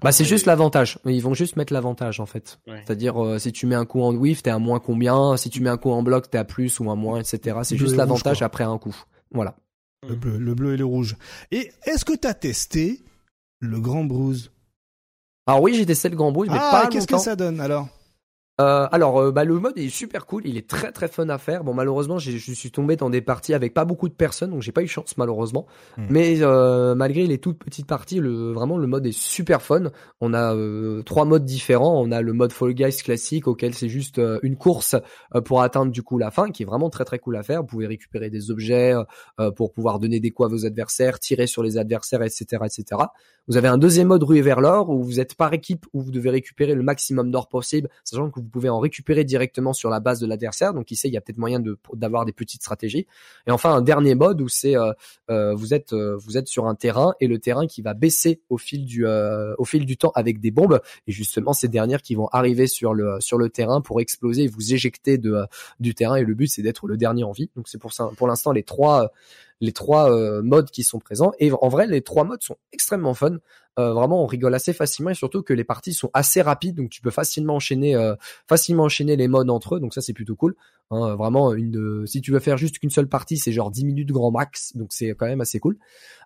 Bah 0.02 0.12
c'est 0.12 0.26
juste 0.26 0.46
l'avantage. 0.46 0.98
Ils 1.06 1.22
vont 1.22 1.34
juste 1.34 1.56
mettre 1.58 1.74
l'avantage 1.74 2.20
en 2.20 2.26
fait. 2.26 2.60
ouais. 2.68 2.82
C'est-à-dire 2.86 3.22
euh, 3.24 3.38
si 3.40 3.52
tu 3.52 3.66
mets 3.68 3.76
un 3.76 3.86
coup 3.86 4.02
en 4.02 4.14
whiff, 4.16 4.42
t'es 4.44 4.50
à 4.50 4.58
moins 4.60 4.80
combien? 4.80 5.38
Si 5.38 5.50
tu 5.50 5.62
mets 5.62 5.70
un 5.70 5.78
coup 5.78 5.92
en 5.92 6.02
bloc, 6.04 6.30
t'es 6.30 6.38
à 6.38 6.46
plus 6.46 6.80
ou 6.80 6.90
à 6.90 6.96
moins, 6.96 7.20
etc. 7.20 7.60
C'est 7.64 7.78
juste 7.78 7.96
l'avantage 7.96 8.42
après 8.42 8.64
un 8.64 8.78
coup. 8.80 8.96
Voilà. 9.32 9.56
le, 10.08 10.16
bleu, 10.16 10.38
le 10.40 10.56
bleu 10.56 10.74
et 10.74 10.78
le 10.78 10.86
rouge. 10.86 11.16
Et 11.52 11.72
est-ce 11.84 12.04
que 12.06 12.14
tu 12.16 12.28
as 12.28 12.34
testé 12.34 13.02
le 13.60 13.80
Grand 13.80 14.06
Bruise? 14.06 14.52
Alors 15.46 15.62
oui, 15.62 15.74
j'ai 15.76 15.86
testé 15.86 16.10
le 16.10 16.16
grand 16.16 16.32
bruit, 16.32 16.48
mais 16.50 16.58
Ah, 16.60 16.88
qu'est-ce 16.92 17.08
que 17.08 17.18
ça 17.18 17.36
donne 17.36 17.60
alors? 17.60 17.88
Euh, 18.60 18.88
alors, 18.92 19.20
euh, 19.20 19.32
bah, 19.32 19.46
le 19.46 19.60
mode 19.60 19.78
est 19.78 19.90
super 19.90 20.26
cool, 20.26 20.44
il 20.46 20.58
est 20.58 20.68
très 20.68 20.92
très 20.92 21.08
fun 21.08 21.30
à 21.30 21.38
faire. 21.38 21.64
Bon, 21.64 21.74
malheureusement, 21.74 22.20
je 22.20 22.38
suis 22.38 22.72
tombé 22.72 22.96
dans 22.96 23.10
des 23.10 23.22
parties 23.22 23.54
avec 23.54 23.74
pas 23.74 23.86
beaucoup 23.86 24.10
de 24.10 24.14
personnes, 24.14 24.52
donc 24.52 24.62
j'ai 24.62 24.72
pas 24.72 24.84
eu 24.84 24.88
chance 24.88 25.18
malheureusement. 25.18 25.66
Hmm. 25.98 26.08
Mais 26.10 26.42
euh, 26.42 26.96
malgré 26.96 27.26
les 27.26 27.38
toutes 27.38 27.60
petites 27.60 27.88
parties, 27.88 28.20
le 28.20 28.52
vraiment 28.52 28.78
le 28.78 28.88
mode 28.88 29.06
est 29.06 29.18
super 29.18 29.62
fun. 29.62 29.92
On 30.22 30.34
a 30.34 30.54
euh, 30.56 31.02
trois 31.04 31.26
modes 31.26 31.46
différents. 31.46 32.02
On 32.02 32.12
a 32.12 32.22
le 32.22 32.34
mode 32.34 32.52
Fall 32.52 32.74
Guys 32.74 32.98
classique 33.04 33.48
auquel 33.48 33.74
c'est 33.74 33.90
juste 33.90 34.20
euh, 34.20 34.40
une 34.44 34.58
course 34.58 34.96
euh, 35.36 35.42
pour 35.42 35.62
atteindre 35.62 35.92
du 35.92 36.04
coup 36.04 36.18
la 36.18 36.32
fin, 36.32 36.50
qui 36.50 36.64
est 36.64 36.66
vraiment 36.66 36.90
très 36.90 37.06
très 37.06 37.20
cool 37.20 37.38
à 37.38 37.44
faire. 37.44 37.62
Vous 37.62 37.68
pouvez 37.68 37.88
récupérer 37.88 38.30
des 38.30 38.52
objets 38.52 38.94
euh, 39.40 39.52
pour 39.52 39.72
pouvoir 39.72 40.00
donner 40.00 40.20
des 40.20 40.32
coups 40.32 40.48
à 40.48 40.50
vos 40.50 40.66
adversaires, 40.66 41.20
tirer 41.20 41.48
sur 41.48 41.64
les 41.64 41.78
adversaires, 41.78 42.24
etc., 42.24 42.64
etc. 42.66 43.04
Vous 43.48 43.58
avez 43.58 43.68
un 43.68 43.78
deuxième 43.78 44.08
mode 44.08 44.24
ruée 44.24 44.42
vers 44.42 44.62
l'or 44.62 44.90
où 44.90 45.04
vous 45.04 45.20
êtes 45.20 45.36
par 45.36 45.54
équipe 45.54 45.86
où 45.94 46.02
vous 46.02 46.12
devez 46.12 46.30
récupérer 46.30 46.76
le 46.76 46.84
maximum 46.84 47.32
d'or 47.32 47.48
possible, 47.48 47.90
sachant 48.04 48.30
que 48.30 48.40
vous 48.40 48.49
pouvez 48.50 48.70
en 48.70 48.80
récupérer 48.80 49.24
directement 49.24 49.74
sur 49.74 49.90
la 49.90 50.00
base 50.00 50.20
de 50.20 50.28
l'adversaire. 50.28 50.74
Donc 50.74 50.92
ici, 50.92 51.08
il 51.08 51.14
y 51.14 51.18
a 51.18 51.22
peut-être 51.22 51.38
moyen 51.38 51.62
d'avoir 51.94 52.26
des 52.26 52.34
petites 52.34 52.62
stratégies. 52.62 53.08
Et 53.48 53.52
enfin, 53.52 53.74
un 53.74 53.82
dernier 53.82 54.16
mode 54.16 54.42
où 54.42 54.50
c'est 54.50 54.76
euh, 54.76 54.92
euh, 55.30 55.54
vous 55.54 55.74
êtes 55.74 55.94
euh, 55.94 56.18
vous 56.18 56.38
êtes 56.38 56.48
sur 56.48 56.68
un 56.68 56.76
terrain 56.76 57.14
et 57.20 57.28
le 57.28 57.40
terrain 57.40 57.68
qui 57.68 57.82
va 57.82 57.94
baisser 57.94 58.42
au 58.50 58.58
fil 58.58 58.86
du 58.86 59.06
euh, 59.06 59.54
au 59.58 59.66
fil 59.66 59.86
du 59.86 59.98
temps 59.98 60.12
avec 60.16 60.40
des 60.40 60.52
bombes 60.52 60.82
et 61.08 61.12
justement 61.12 61.54
ces 61.54 61.68
dernières 61.68 62.02
qui 62.02 62.16
vont 62.16 62.28
arriver 62.32 62.68
sur 62.68 62.94
le 62.94 63.20
sur 63.20 63.38
le 63.38 63.50
terrain 63.50 63.82
pour 63.82 64.02
exploser 64.02 64.44
et 64.44 64.48
vous 64.48 64.74
éjecter 64.74 65.18
de 65.18 65.44
du 65.80 65.94
terrain 65.94 66.16
et 66.16 66.24
le 66.24 66.34
but 66.34 66.48
c'est 66.48 66.62
d'être 66.62 66.88
le 66.88 66.98
dernier 66.98 67.24
en 67.24 67.32
vie. 67.32 67.50
Donc 67.56 67.68
c'est 67.68 67.78
pour 67.78 67.94
ça 67.94 68.10
pour 68.18 68.28
l'instant 68.28 68.52
les 68.52 68.64
trois 68.64 69.12
les 69.62 69.72
trois 69.72 70.12
euh, 70.12 70.42
modes 70.42 70.70
qui 70.72 70.84
sont 70.84 71.00
présents 71.00 71.32
et 71.40 71.52
en 71.52 71.68
vrai 71.70 71.88
les 71.88 72.02
trois 72.02 72.24
modes 72.24 72.42
sont 72.42 72.58
extrêmement 72.72 73.14
fun. 73.14 73.38
Euh, 73.78 73.94
vraiment 73.94 74.24
on 74.24 74.26
rigole 74.26 74.54
assez 74.56 74.74
facilement 74.74 75.12
et 75.12 75.16
surtout 75.16 75.44
que 75.44 75.54
les 75.54 75.64
parties 75.64 75.94
sont 75.94 76.10
assez 76.14 76.42
rapides 76.42 76.76
donc 76.76 76.90
tu 76.90 77.02
peux 77.02 77.12
facilement 77.12 77.56
enchaîner 77.56 77.96
euh, 77.96 78.16
facilement 78.48 78.84
enchaîner 78.84 79.16
les 79.16 79.28
modes 79.28 79.50
entre 79.50 79.76
eux 79.76 79.80
donc 79.80 79.94
ça 79.94 80.02
c'est 80.02 80.14
plutôt 80.14 80.36
cool. 80.36 80.56
Hein, 80.92 81.16
vraiment 81.16 81.54
une 81.54 81.78
euh, 81.78 82.06
si 82.08 82.20
tu 82.20 82.32
veux 82.32 82.40
faire 82.40 82.58
juste 82.58 82.80
qu'une 82.80 82.90
seule 82.90 83.08
partie 83.08 83.38
c'est 83.38 83.52
genre 83.52 83.70
10 83.70 83.86
minutes 83.86 84.12
grand 84.12 84.32
max 84.32 84.76
donc 84.76 84.88
c'est 84.90 85.12
quand 85.12 85.28
même 85.28 85.40
assez 85.40 85.60
cool. 85.60 85.78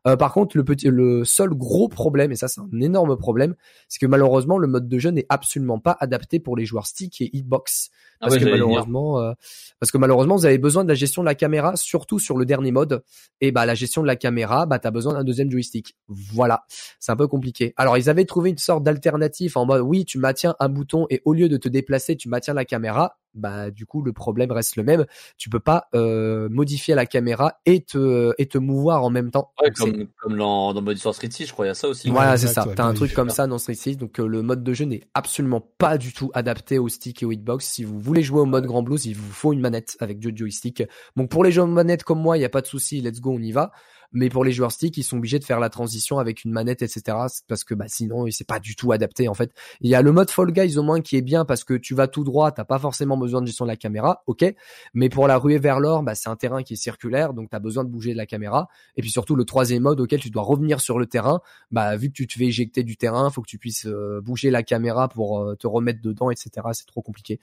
Euh, 0.07 0.15
par 0.15 0.31
contre 0.31 0.55
le 0.55 0.63
petit 0.63 0.87
le 0.87 1.25
seul 1.25 1.49
gros 1.49 1.89
problème 1.89 2.31
et 2.31 2.37
ça 2.37 2.47
c'est 2.47 2.61
un 2.61 2.79
énorme 2.79 3.17
problème 3.17 3.55
c'est 3.89 3.99
que 3.99 4.05
malheureusement 4.05 4.57
le 4.57 4.67
mode 4.67 4.87
de 4.87 4.99
jeu 4.99 5.09
n'est 5.09 5.25
absolument 5.27 5.79
pas 5.79 5.97
adapté 5.99 6.39
pour 6.39 6.55
les 6.55 6.63
joueurs 6.63 6.87
stick 6.87 7.19
et 7.19 7.29
hitbox. 7.35 7.89
Ah 8.21 8.27
parce 8.27 8.35
ouais, 8.35 8.39
que 8.39 8.49
malheureusement 8.49 9.19
euh, 9.19 9.33
parce 9.81 9.91
que 9.91 9.97
malheureusement 9.97 10.37
vous 10.37 10.45
avez 10.45 10.57
besoin 10.57 10.85
de 10.85 10.89
la 10.89 10.95
gestion 10.95 11.23
de 11.23 11.27
la 11.27 11.35
caméra 11.35 11.75
surtout 11.75 12.19
sur 12.19 12.37
le 12.37 12.45
dernier 12.45 12.71
mode. 12.71 13.03
Et 13.41 13.51
bah 13.51 13.65
la 13.65 13.75
gestion 13.75 14.01
de 14.01 14.07
la 14.07 14.15
caméra 14.15 14.65
bah 14.65 14.79
t'as 14.79 14.91
besoin 14.91 15.11
d'un 15.11 15.25
deuxième 15.25 15.51
joystick. 15.51 15.97
Voilà. 16.07 16.63
C'est 17.01 17.11
un 17.11 17.17
peu 17.17 17.27
compliqué. 17.27 17.73
Alors 17.75 17.97
ils 17.97 18.09
avaient 18.09 18.23
trouvé 18.23 18.51
une 18.51 18.57
sorte 18.57 18.83
d'alternative 18.83 19.57
en 19.57 19.65
mode 19.65 19.81
oui 19.81 20.05
tu 20.05 20.19
maintiens 20.19 20.55
un 20.61 20.69
bouton 20.69 21.05
et 21.09 21.21
au 21.25 21.33
lieu 21.33 21.49
de 21.49 21.57
te 21.57 21.67
déplacer 21.67 22.15
tu 22.15 22.29
maintiens 22.29 22.53
la 22.53 22.63
caméra 22.63 23.17
bah 23.33 23.71
du 23.71 23.85
coup 23.85 24.01
le 24.03 24.13
problème 24.13 24.51
reste 24.51 24.75
le 24.75 24.83
même 24.83 25.05
tu 25.37 25.49
peux 25.49 25.59
pas 25.59 25.87
euh, 25.95 26.47
modifier 26.49 26.93
la 26.95 27.05
caméra 27.05 27.59
et 27.65 27.81
te 27.83 28.31
et 28.37 28.45
te 28.47 28.57
mouvoir 28.57 29.03
en 29.03 29.09
même 29.09 29.31
temps 29.31 29.51
Ouais, 29.61 29.69
c'est- 29.75 29.83
comme, 29.91 30.07
comme 30.21 30.37
dans, 30.37 30.73
dans 30.73 30.81
Mode 30.81 30.97
Histoire 30.97 31.15
Street 31.15 31.29
6, 31.31 31.47
je 31.47 31.53
crois, 31.53 31.65
il 31.65 31.69
y 31.69 31.71
a 31.71 31.73
ça 31.73 31.87
aussi. 31.87 32.07
Ouais, 32.07 32.13
voilà, 32.13 32.37
c'est 32.37 32.47
exact, 32.47 32.63
ça. 32.63 32.67
ouais, 32.69 32.75
T'as 32.75 32.85
un 32.85 32.93
truc 32.93 33.13
comme 33.13 33.29
ça 33.29 33.47
dans 33.47 33.57
Street 33.57 33.73
6, 33.75 33.97
donc 33.97 34.19
euh, 34.19 34.27
le 34.27 34.41
mode 34.41 34.63
de 34.63 34.73
jeu 34.73 34.85
n'est 34.85 35.01
absolument 35.13 35.61
pas 35.77 35.97
du 35.97 36.13
tout 36.13 36.31
adapté 36.33 36.79
au 36.79 36.89
stick 36.89 37.23
et 37.23 37.25
au 37.25 37.31
hitbox. 37.31 37.65
Si 37.65 37.83
vous 37.83 37.99
voulez 37.99 38.23
jouer 38.23 38.41
au 38.41 38.45
mode 38.45 38.65
Grand 38.65 38.83
Blues, 38.83 39.05
il 39.05 39.15
vous 39.15 39.31
faut 39.31 39.53
une 39.53 39.59
manette 39.61 39.95
avec 39.99 40.19
deux 40.19 40.31
joysticks. 40.35 40.83
Donc 41.15 41.29
pour 41.29 41.43
les 41.43 41.51
joueurs 41.51 41.67
manettes 41.67 42.03
comme 42.03 42.19
moi, 42.21 42.37
il 42.37 42.41
y 42.41 42.45
a 42.45 42.49
pas 42.49 42.61
de 42.61 42.67
souci, 42.67 43.01
let's 43.01 43.19
go, 43.21 43.31
on 43.31 43.39
y 43.41 43.51
va. 43.51 43.71
Mais 44.13 44.29
pour 44.29 44.43
les 44.43 44.51
joueurs 44.51 44.71
stick, 44.71 44.97
ils 44.97 45.03
sont 45.03 45.17
obligés 45.17 45.39
de 45.39 45.43
faire 45.43 45.59
la 45.59 45.69
transition 45.69 46.19
avec 46.19 46.43
une 46.43 46.51
manette, 46.51 46.81
etc. 46.81 47.17
Parce 47.47 47.63
que 47.63 47.73
bah 47.73 47.85
sinon, 47.87 48.25
c'est 48.31 48.47
pas 48.47 48.59
du 48.59 48.75
tout 48.75 48.91
adapté 48.91 49.27
en 49.27 49.33
fait. 49.33 49.51
Il 49.81 49.89
y 49.89 49.95
a 49.95 50.01
le 50.01 50.11
mode 50.11 50.29
Fall 50.29 50.51
Guys 50.51 50.77
au 50.77 50.83
moins 50.83 51.01
qui 51.01 51.17
est 51.17 51.21
bien 51.21 51.45
parce 51.45 51.63
que 51.63 51.73
tu 51.73 51.95
vas 51.95 52.07
tout 52.07 52.23
droit, 52.23 52.51
t'as 52.51 52.65
pas 52.65 52.79
forcément 52.79 53.17
besoin 53.17 53.41
de 53.41 53.47
gestion 53.47 53.65
de 53.65 53.69
la 53.69 53.75
caméra, 53.75 54.23
ok. 54.27 54.45
Mais 54.93 55.09
pour 55.09 55.27
la 55.27 55.37
ruée 55.37 55.57
vers 55.57 55.79
l'or, 55.79 56.03
bah 56.03 56.15
c'est 56.15 56.29
un 56.29 56.35
terrain 56.35 56.63
qui 56.63 56.73
est 56.73 56.77
circulaire, 56.77 57.33
donc 57.33 57.49
t'as 57.49 57.59
besoin 57.59 57.83
de 57.83 57.89
bouger 57.89 58.13
la 58.13 58.25
caméra. 58.25 58.67
Et 58.95 59.01
puis 59.01 59.11
surtout 59.11 59.35
le 59.35 59.45
troisième 59.45 59.83
mode 59.83 59.99
auquel 59.99 60.19
tu 60.19 60.29
dois 60.29 60.43
revenir 60.43 60.79
sur 60.79 60.99
le 60.99 61.05
terrain 61.05 61.41
bah 61.71 61.95
vu 61.97 62.09
que 62.09 62.13
tu 62.13 62.27
te 62.27 62.33
fais 62.33 62.45
éjecter 62.45 62.83
du 62.83 62.97
terrain, 62.97 63.29
faut 63.29 63.41
que 63.41 63.49
tu 63.49 63.57
puisses 63.57 63.85
euh, 63.87 64.21
bouger 64.21 64.51
la 64.51 64.63
caméra 64.63 65.07
pour 65.09 65.39
euh, 65.39 65.55
te 65.55 65.67
remettre 65.67 66.01
dedans, 66.01 66.29
etc. 66.29 66.51
C'est 66.73 66.87
trop 66.87 67.01
compliqué. 67.01 67.39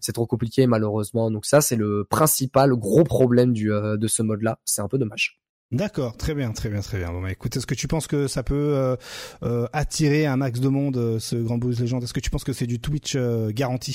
C'est 0.00 0.12
trop 0.12 0.26
compliqué 0.26 0.66
malheureusement. 0.66 1.30
Donc 1.30 1.46
ça 1.46 1.60
c'est 1.60 1.76
le 1.76 2.04
principal 2.04 2.74
gros 2.74 3.04
problème 3.04 3.52
du 3.52 3.72
euh, 3.72 3.96
de 3.96 4.06
ce 4.06 4.22
mode-là. 4.22 4.58
C'est 4.64 4.82
un 4.82 4.88
peu 4.88 4.98
dommage. 4.98 5.43
D'accord, 5.74 6.16
très 6.16 6.34
bien, 6.34 6.52
très 6.52 6.68
bien, 6.68 6.80
très 6.80 6.98
bien. 6.98 7.10
Bon, 7.10 7.20
bah, 7.20 7.32
écoute, 7.32 7.56
est-ce 7.56 7.66
que 7.66 7.74
tu 7.74 7.88
penses 7.88 8.06
que 8.06 8.28
ça 8.28 8.44
peut 8.44 8.54
euh, 8.54 8.96
euh, 9.42 9.66
attirer 9.72 10.24
un 10.24 10.36
max 10.36 10.60
de 10.60 10.68
monde, 10.68 10.96
euh, 10.96 11.18
ce 11.18 11.34
Grand 11.34 11.58
Bruise 11.58 11.80
Legend? 11.80 12.00
Est-ce 12.02 12.14
que 12.14 12.20
tu 12.20 12.30
penses 12.30 12.44
que 12.44 12.52
c'est 12.52 12.66
du 12.68 12.78
Twitch 12.78 13.16
garanti? 13.48 13.92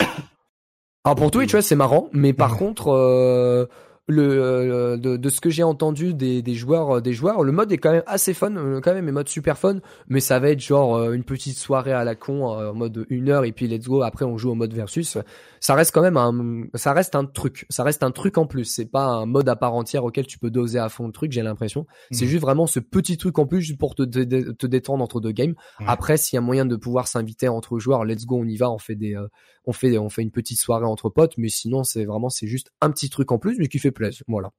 Alors 1.05 1.15
pour 1.17 1.31
Twitch, 1.31 1.53
ouais, 1.53 1.61
c'est 1.61 1.77
marrant, 1.77 2.09
mais 2.11 2.33
par 2.33 2.51
Ouais. 2.53 2.57
contre, 2.57 3.69
le 4.07 4.97
de, 4.97 5.17
de 5.17 5.29
ce 5.29 5.39
que 5.39 5.49
j'ai 5.49 5.63
entendu 5.63 6.13
des, 6.13 6.41
des 6.41 6.55
joueurs, 6.55 7.01
des 7.01 7.13
joueurs, 7.13 7.43
le 7.43 7.51
mode 7.51 7.71
est 7.71 7.77
quand 7.77 7.91
même 7.91 8.03
assez 8.07 8.33
fun, 8.33 8.81
quand 8.81 8.93
même, 8.93 9.07
un 9.07 9.11
mode 9.11 9.29
super 9.29 9.57
fun, 9.57 9.77
mais 10.09 10.19
ça 10.19 10.39
va 10.39 10.49
être 10.49 10.59
genre 10.59 11.11
une 11.13 11.23
petite 11.23 11.57
soirée 11.57 11.93
à 11.93 12.03
la 12.03 12.15
con, 12.15 12.45
en 12.47 12.73
mode 12.73 13.05
une 13.09 13.29
heure 13.29 13.45
et 13.45 13.51
puis 13.53 13.67
let's 13.67 13.87
go. 13.87 14.01
Après, 14.01 14.25
on 14.25 14.37
joue 14.37 14.49
au 14.51 14.55
mode 14.55 14.73
versus. 14.73 15.17
Ça 15.61 15.75
reste 15.75 15.91
quand 15.93 16.01
même 16.01 16.17
un, 16.17 16.63
ça 16.75 16.93
reste 16.93 17.15
un 17.15 17.25
truc, 17.25 17.65
ça 17.69 17.83
reste 17.83 18.03
un 18.03 18.11
truc 18.11 18.37
en 18.37 18.45
plus. 18.45 18.65
C'est 18.65 18.85
pas 18.85 19.05
un 19.05 19.25
mode 19.25 19.47
à 19.49 19.55
part 19.55 19.73
entière 19.73 20.03
auquel 20.03 20.25
tu 20.27 20.39
peux 20.39 20.49
doser 20.49 20.79
à 20.79 20.89
fond 20.89 21.05
le 21.07 21.11
truc. 21.11 21.31
J'ai 21.31 21.41
l'impression. 21.43 21.85
C'est 22.11 22.25
Mhm. 22.25 22.29
juste 22.31 22.41
vraiment 22.41 22.67
ce 22.67 22.79
petit 22.79 23.17
truc 23.17 23.37
en 23.39 23.45
plus 23.45 23.61
juste 23.61 23.79
pour 23.79 23.95
te, 23.95 24.03
te 24.03 24.67
détendre 24.67 25.03
entre 25.03 25.19
deux 25.19 25.31
games. 25.31 25.55
Après, 25.85 26.17
s'il 26.17 26.35
y 26.35 26.37
a 26.37 26.41
moyen 26.41 26.65
de 26.65 26.75
pouvoir 26.75 27.07
s'inviter 27.07 27.47
entre 27.49 27.79
joueurs, 27.79 28.05
let's 28.05 28.25
go, 28.25 28.37
on 28.39 28.45
y 28.45 28.57
va, 28.57 28.71
on 28.71 28.77
fait 28.77 28.95
des, 28.95 29.15
euh, 29.15 29.27
on 29.65 29.73
fait, 29.73 29.97
on 29.97 30.09
fait 30.09 30.21
une 30.21 30.31
petite 30.31 30.59
soirée 30.59 30.85
entre 30.85 31.09
potes, 31.09 31.33
mais 31.37 31.49
sinon, 31.49 31.83
c'est 31.83 32.05
vraiment, 32.05 32.29
c'est 32.29 32.47
juste 32.47 32.71
un 32.81 32.89
petit 32.91 33.09
truc 33.09 33.31
en 33.31 33.37
plus, 33.37 33.57
mais 33.59 33.67
qui 33.67 33.77
fait 33.79 33.91
plaisir. 33.91 34.23
Voilà. 34.27 34.51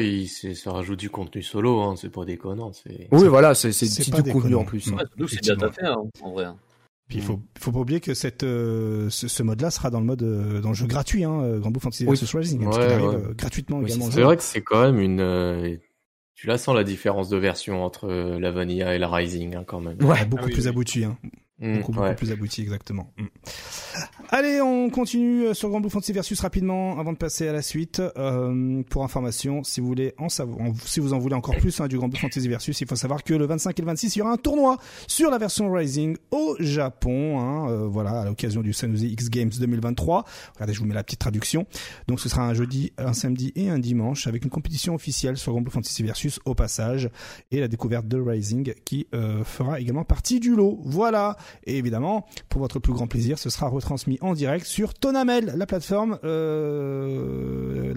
Il- 0.00 0.28
c'est- 0.28 0.54
ça 0.54 0.72
rajoute 0.72 0.98
du 1.00 1.10
contenu 1.10 1.42
solo, 1.42 1.80
hein, 1.82 1.94
c'est 1.96 2.08
pas 2.10 2.24
déconnant. 2.24 2.72
C'est... 2.72 3.08
Oui, 3.12 3.26
voilà, 3.28 3.54
c'est, 3.54 3.72
c'est 3.72 3.86
c'est 3.86 4.02
petit 4.02 4.10
pas 4.10 4.22
truc 4.22 4.32
contenu 4.32 4.54
en 4.54 4.64
plus. 4.64 4.86
Ouais, 4.88 5.02
c'est 5.28 5.42
bien 5.56 5.70
fait, 5.70 5.84
hein, 5.84 5.96
en 6.22 6.30
vrai. 6.32 6.46
Puis 7.08 7.18
il 7.18 7.22
faut, 7.22 7.40
faut 7.58 7.70
pas 7.70 7.80
oublier 7.80 8.00
que 8.00 8.14
cette, 8.14 8.44
euh, 8.44 9.10
ce, 9.10 9.28
ce 9.28 9.42
mode-là 9.42 9.70
sera 9.70 9.90
dans 9.90 10.00
le 10.00 10.06
mode, 10.06 10.22
euh, 10.22 10.60
dans 10.62 10.70
le 10.70 10.74
jeu 10.74 10.86
gratuit, 10.86 11.22
hein, 11.24 11.40
euh, 11.42 11.58
Grand 11.60 11.70
Blue 11.70 11.80
Fantasy 11.80 12.04
Oui. 12.04 12.10
Versus 12.16 12.34
Rising, 12.34 12.64
parce 12.64 12.78
Ouais, 12.78 12.82
qu'il 12.84 12.92
arrive 12.94 13.08
ouais. 13.10 13.26
euh, 13.30 13.34
gratuitement 13.34 13.78
Oui, 13.78 13.84
également. 13.86 14.10
C'est 14.10 14.22
vrai 14.22 14.36
que 14.38 14.42
c'est 14.42 14.62
quand 14.62 14.80
même 14.82 14.98
une. 14.98 15.20
euh, 15.20 15.76
tu 16.34 16.46
la 16.46 16.56
sens 16.58 16.74
la 16.74 16.82
différence 16.82 17.28
de 17.28 17.36
version 17.36 17.84
entre 17.84 18.08
euh, 18.08 18.40
la 18.40 18.50
Vanilla 18.50 18.94
et 18.94 18.98
la 18.98 19.08
Rising 19.08 19.54
hein, 19.54 19.64
quand 19.66 19.80
même. 19.80 20.02
Ouais, 20.02 20.24
beaucoup 20.24 20.44
Ah 20.44 20.46
oui, 20.46 20.52
plus 20.54 20.62
oui. 20.62 20.68
abouti, 20.68 21.04
hein. 21.04 21.18
Beaucoup, 21.60 21.92
beaucoup 21.92 22.04
ouais. 22.04 22.16
plus 22.16 22.32
abouti, 22.32 22.62
exactement. 22.62 23.12
Mm. 23.16 23.24
Allez, 24.30 24.60
on 24.60 24.90
continue 24.90 25.44
euh, 25.46 25.54
sur 25.54 25.68
Grand 25.68 25.80
Blue 25.80 25.88
Fantasy 25.90 26.12
Versus 26.12 26.40
rapidement 26.40 26.98
avant 26.98 27.12
de 27.12 27.16
passer 27.18 27.46
à 27.46 27.52
la 27.52 27.62
suite. 27.62 28.02
Euh, 28.16 28.82
pour 28.90 29.04
information, 29.04 29.62
si 29.62 29.80
vous 29.80 29.86
voulez 29.86 30.14
en 30.18 30.28
savoir, 30.28 30.60
en- 30.60 30.74
si 30.74 30.98
vous 30.98 31.12
en 31.12 31.18
voulez 31.18 31.36
encore 31.36 31.56
plus 31.56 31.80
hein, 31.80 31.86
du 31.86 31.96
Grand 31.96 32.08
Blue 32.08 32.18
Fantasy 32.18 32.48
Versus, 32.48 32.80
il 32.80 32.88
faut 32.88 32.96
savoir 32.96 33.22
que 33.22 33.34
le 33.34 33.46
25 33.46 33.78
et 33.78 33.82
le 33.82 33.86
26, 33.86 34.16
il 34.16 34.18
y 34.18 34.22
aura 34.22 34.32
un 34.32 34.36
tournoi 34.36 34.78
sur 35.06 35.30
la 35.30 35.38
version 35.38 35.70
Rising 35.70 36.16
au 36.32 36.56
Japon. 36.58 37.38
Hein, 37.38 37.68
euh, 37.70 37.86
voilà, 37.86 38.22
à 38.22 38.24
l'occasion 38.24 38.60
du 38.62 38.72
Sanusi 38.72 39.08
X 39.12 39.30
Games 39.30 39.50
2023. 39.56 40.24
Regardez, 40.54 40.72
je 40.74 40.80
vous 40.80 40.86
mets 40.86 40.94
la 40.94 41.04
petite 41.04 41.20
traduction. 41.20 41.66
Donc, 42.08 42.18
ce 42.18 42.28
sera 42.28 42.42
un 42.42 42.54
jeudi, 42.54 42.92
un 42.98 43.12
samedi 43.12 43.52
et 43.54 43.68
un 43.68 43.78
dimanche 43.78 44.26
avec 44.26 44.42
une 44.44 44.50
compétition 44.50 44.94
officielle 44.96 45.36
sur 45.36 45.52
Grand 45.52 45.60
Blue 45.62 45.70
Fantasy 45.70 46.02
Versus 46.02 46.40
au 46.46 46.54
passage 46.56 47.08
et 47.52 47.60
la 47.60 47.68
découverte 47.68 48.08
de 48.08 48.18
Rising 48.20 48.74
qui 48.84 49.06
euh, 49.14 49.44
fera 49.44 49.78
également 49.78 50.04
partie 50.04 50.40
du 50.40 50.56
lot. 50.56 50.80
Voilà. 50.84 51.36
Et 51.64 51.78
évidemment, 51.78 52.26
pour 52.48 52.60
votre 52.60 52.78
plus 52.78 52.92
grand 52.92 53.06
plaisir, 53.06 53.38
ce 53.38 53.50
sera 53.50 53.68
retransmis 53.68 54.18
en 54.20 54.34
direct 54.34 54.66
sur 54.66 54.94
Tonamel, 54.94 55.54
la 55.56 55.66
plateforme, 55.66 56.18
euh, 56.24 57.94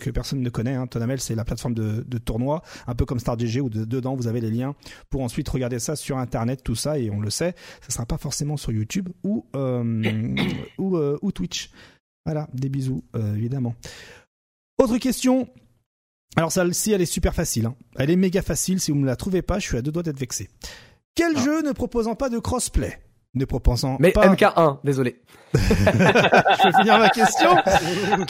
que 0.00 0.10
personne 0.10 0.40
ne 0.40 0.50
connaît. 0.50 0.74
Hein. 0.74 0.86
Tonamel, 0.86 1.20
c'est 1.20 1.34
la 1.34 1.44
plateforme 1.44 1.74
de, 1.74 2.18
tournoi, 2.18 2.62
un 2.86 2.94
peu 2.94 3.04
comme 3.04 3.18
StarGG 3.18 3.60
où 3.60 3.68
de- 3.68 3.84
dedans 3.84 4.14
vous 4.14 4.26
avez 4.26 4.40
les 4.40 4.50
liens 4.50 4.74
pour 5.10 5.22
ensuite 5.22 5.48
regarder 5.48 5.78
ça 5.78 5.96
sur 5.96 6.18
Internet, 6.18 6.62
tout 6.62 6.74
ça. 6.74 6.98
Et 6.98 7.10
on 7.10 7.20
le 7.20 7.30
sait, 7.30 7.54
ça 7.80 7.90
sera 7.90 8.06
pas 8.06 8.18
forcément 8.18 8.56
sur 8.56 8.72
YouTube 8.72 9.08
ou 9.24 9.46
euh, 9.56 10.34
euh, 10.80 11.30
Twitch. 11.34 11.70
Voilà, 12.26 12.48
des 12.52 12.68
bisous, 12.68 13.02
évidemment. 13.34 13.74
Autre 14.78 14.98
question. 14.98 15.48
Alors 16.36 16.52
celle-ci, 16.52 16.92
elle 16.92 17.02
est 17.02 17.06
super 17.06 17.34
facile. 17.34 17.66
hein. 17.66 17.74
Elle 17.96 18.10
est 18.10 18.16
méga 18.16 18.42
facile. 18.42 18.80
Si 18.80 18.92
vous 18.92 18.98
ne 18.98 19.06
la 19.06 19.16
trouvez 19.16 19.42
pas, 19.42 19.58
je 19.58 19.66
suis 19.66 19.76
à 19.76 19.82
deux 19.82 19.90
doigts 19.90 20.02
d'être 20.02 20.18
vexé. 20.18 20.48
Quel 21.14 21.32
Ah. 21.36 21.40
jeu 21.44 21.62
ne 21.62 21.72
proposant 21.72 22.14
pas 22.14 22.28
de 22.28 22.38
crossplay 22.38 22.98
Ne 23.34 23.44
proposant 23.44 23.96
Mais 24.00 24.10
pas... 24.12 24.26
MK1, 24.28 24.78
désolé. 24.84 25.20
je 25.54 25.58
vais 25.58 26.72
finir 26.78 26.98
ma 26.98 27.08
question. 27.10 27.50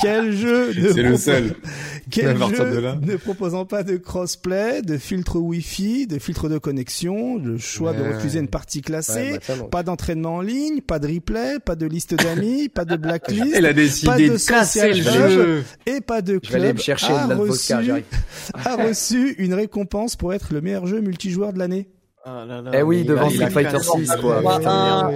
Quel 0.00 0.32
jeu 0.32 0.68
ne 0.68 0.72
C'est 0.92 1.02
le 1.02 1.08
propos- 1.10 1.16
seul. 1.18 1.54
Quel 2.10 2.36
jeu 2.38 2.70
de 2.74 2.78
là. 2.80 2.96
ne 3.00 3.16
proposant 3.16 3.64
pas 3.66 3.82
de 3.82 3.96
crossplay, 3.98 4.80
de 4.82 4.96
filtre 4.96 5.36
Wi-Fi, 5.38 6.06
de 6.06 6.18
filtre 6.18 6.48
de 6.48 6.56
connexion, 6.58 7.36
le 7.36 7.58
choix 7.58 7.92
de 7.92 8.02
refuser 8.02 8.40
une 8.40 8.48
partie 8.48 8.80
classée, 8.80 9.32
Ouais, 9.32 9.38
bah, 9.46 9.54
ça, 9.56 9.64
pas 9.70 9.82
d'entraînement 9.82 10.36
en 10.36 10.40
ligne, 10.40 10.80
pas 10.80 10.98
de 10.98 11.08
replay, 11.12 11.58
pas 11.64 11.76
de 11.76 11.86
liste 11.86 12.14
d'amis, 12.14 12.68
pas 12.70 12.84
de 12.86 12.96
blacklist, 12.96 13.52
Elle 13.54 13.66
a 13.66 13.68
Pas 13.68 13.74
décidé 13.74 14.28
de 14.28 14.34
de 14.34 14.46
casser 14.46 14.88
le 14.88 15.02
jeu. 15.02 15.64
et 15.86 16.00
pas 16.00 16.22
de 16.22 16.40
Je 16.42 16.48
vais 16.48 16.54
aller 16.56 16.64
club 16.64 16.76
me 16.76 16.80
chercher 16.82 17.12
reçu, 17.12 17.72
a 18.54 18.76
reçu 18.76 19.34
une 19.38 19.52
récompense 19.54 20.16
pour 20.16 20.32
être 20.34 20.52
le 20.54 20.60
meilleur 20.62 20.86
jeu 20.86 21.00
multijoueur 21.00 21.52
de 21.52 21.58
l'année. 21.58 21.88
Ah 22.24 22.44
là 22.46 22.60
là, 22.60 22.70
Eh 22.74 22.82
oui, 22.82 23.04
devant 23.04 23.28
il 23.28 23.34
Street 23.36 23.50
Fighter 23.50 23.72
cassé 23.78 24.04
6, 24.04 24.12
le 24.16 24.20
quoi. 24.20 24.40
jeu. 24.42 24.66
Ah. 24.66 25.10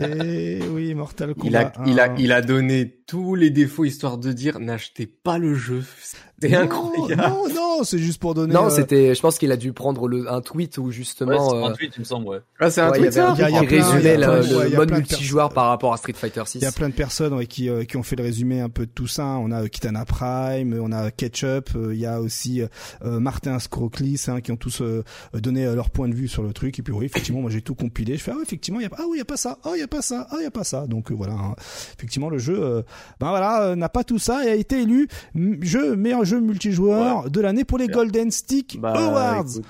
Et 0.00 0.60
oui, 0.70 0.94
Mortal 0.94 1.34
Il 1.42 1.56
a, 1.56 1.64
Kombat. 1.64 1.90
il 1.90 2.00
a, 2.00 2.10
1. 2.12 2.16
il 2.18 2.32
a 2.32 2.42
donné 2.42 3.00
tous 3.06 3.34
les 3.34 3.50
défauts 3.50 3.84
histoire 3.84 4.18
de 4.18 4.32
dire 4.32 4.60
n'achetez 4.60 5.06
pas 5.06 5.38
le 5.38 5.54
jeu. 5.54 5.82
C'est 6.40 6.48
Non, 6.50 6.58
incroyable. 6.60 7.20
Non, 7.22 7.48
non, 7.54 7.84
c'est 7.84 7.98
juste 7.98 8.20
pour 8.20 8.34
donner. 8.34 8.54
Non, 8.54 8.66
euh, 8.66 8.70
c'était, 8.70 9.14
je 9.14 9.20
pense 9.20 9.38
qu'il 9.38 9.50
a 9.50 9.56
dû 9.56 9.72
prendre 9.72 10.06
le, 10.08 10.30
un 10.32 10.40
tweet 10.40 10.78
où 10.78 10.86
Ouais, 10.86 10.92
justement, 10.92 11.50
c'est 11.50 11.56
euh, 11.56 11.60
38, 11.60 11.92
il 11.96 12.00
me 12.00 12.04
semble, 12.04 12.26
ouais. 12.28 12.38
Ah, 12.60 12.70
c'est 12.70 12.80
un 12.80 12.90
ouais, 12.90 12.98
il 13.00 13.04
y 13.06 13.08
truc 13.08 13.18
avait 13.18 13.26
ça. 13.26 13.30
un 13.30 13.34
Il 13.34 13.40
y 13.40 13.42
a- 13.42 13.46
tweet 13.48 13.70
il 13.72 13.78
a 13.78 13.80
qui 13.82 13.88
résumait 13.90 14.16
le, 14.16 14.56
ouais, 14.58 14.76
mode 14.76 14.92
multijoueur 14.92 15.48
par 15.52 15.66
rapport 15.68 15.92
à 15.92 15.96
Street 15.96 16.12
Fighter 16.14 16.42
6. 16.46 16.58
Il 16.58 16.62
y 16.64 16.66
a 16.66 16.72
plein 16.72 16.88
de 16.88 16.94
personnes 16.94 17.34
ouais, 17.34 17.46
qui, 17.46 17.68
euh, 17.68 17.84
qui 17.84 17.96
ont 17.96 18.02
fait 18.02 18.16
le 18.16 18.22
résumé 18.22 18.60
un 18.60 18.68
peu 18.68 18.86
de 18.86 18.90
tout 18.90 19.06
ça. 19.08 19.24
On 19.24 19.50
a 19.50 19.64
euh, 19.64 19.66
Kitana 19.68 20.04
Prime, 20.04 20.78
on 20.80 20.92
a 20.92 21.10
Ketchup, 21.10 21.70
euh, 21.74 21.92
il 21.94 21.98
y 22.00 22.06
a 22.06 22.20
aussi 22.20 22.62
euh, 22.62 23.18
Martin 23.20 23.58
Scroclis 23.58 24.24
hein, 24.28 24.40
qui 24.40 24.52
ont 24.52 24.56
tous 24.56 24.80
euh, 24.82 25.02
donné 25.34 25.66
euh, 25.66 25.74
leur 25.74 25.90
point 25.90 26.08
de 26.08 26.14
vue 26.14 26.28
sur 26.28 26.42
le 26.42 26.52
truc. 26.52 26.78
Et 26.78 26.82
puis 26.82 26.92
oui, 26.92 27.06
effectivement, 27.06 27.40
moi 27.40 27.50
j'ai 27.50 27.62
tout 27.62 27.74
compilé. 27.74 28.16
Je 28.16 28.22
fais 28.22 28.30
ah 28.32 28.36
oui, 28.36 28.42
effectivement, 28.44 28.78
il 28.80 28.84
y 28.84 28.86
a 28.86 28.90
ah 28.96 29.02
oui, 29.08 29.16
il 29.16 29.18
y 29.18 29.22
a 29.22 29.24
pas 29.24 29.36
ça, 29.36 29.58
ah 29.64 29.70
il 29.74 29.80
y 29.80 29.82
a 29.82 29.88
pas 29.88 30.02
ça, 30.02 30.26
ah 30.30 30.36
il 30.38 30.44
y 30.44 30.46
a 30.46 30.50
pas 30.50 30.64
ça. 30.64 30.86
Donc 30.86 31.10
euh, 31.10 31.14
voilà, 31.14 31.32
hein. 31.34 31.54
effectivement 31.96 32.30
le 32.30 32.38
jeu, 32.38 32.58
euh, 32.62 32.82
ben 33.20 33.30
voilà, 33.30 33.62
euh, 33.64 33.76
n'a 33.76 33.88
pas 33.88 34.04
tout 34.04 34.18
ça 34.18 34.44
et 34.46 34.50
a 34.50 34.54
été 34.54 34.82
élu 34.82 35.08
jeu 35.62 35.96
meilleur 35.96 36.24
jeu 36.28 36.40
multijoueur 36.40 37.30
de 37.30 37.40
l'année 37.40 37.64
pour 37.64 37.78
les. 37.78 37.88
Golden 37.88 38.30
Stick 38.30 38.78
Bah, 38.80 38.92
Awards. 38.92 39.50
écoute, 39.50 39.64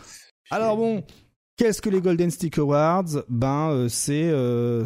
Alors 0.51 0.77
bon, 0.77 1.03
qu'est-ce 1.57 1.81
que 1.83 1.89
les 1.91 2.01
Golden 2.01 2.31
Stick 2.31 2.59
Awards? 2.59 3.23
Ben 3.29 3.71
euh, 3.71 3.89
c'est 3.89 4.29
euh, 4.31 4.85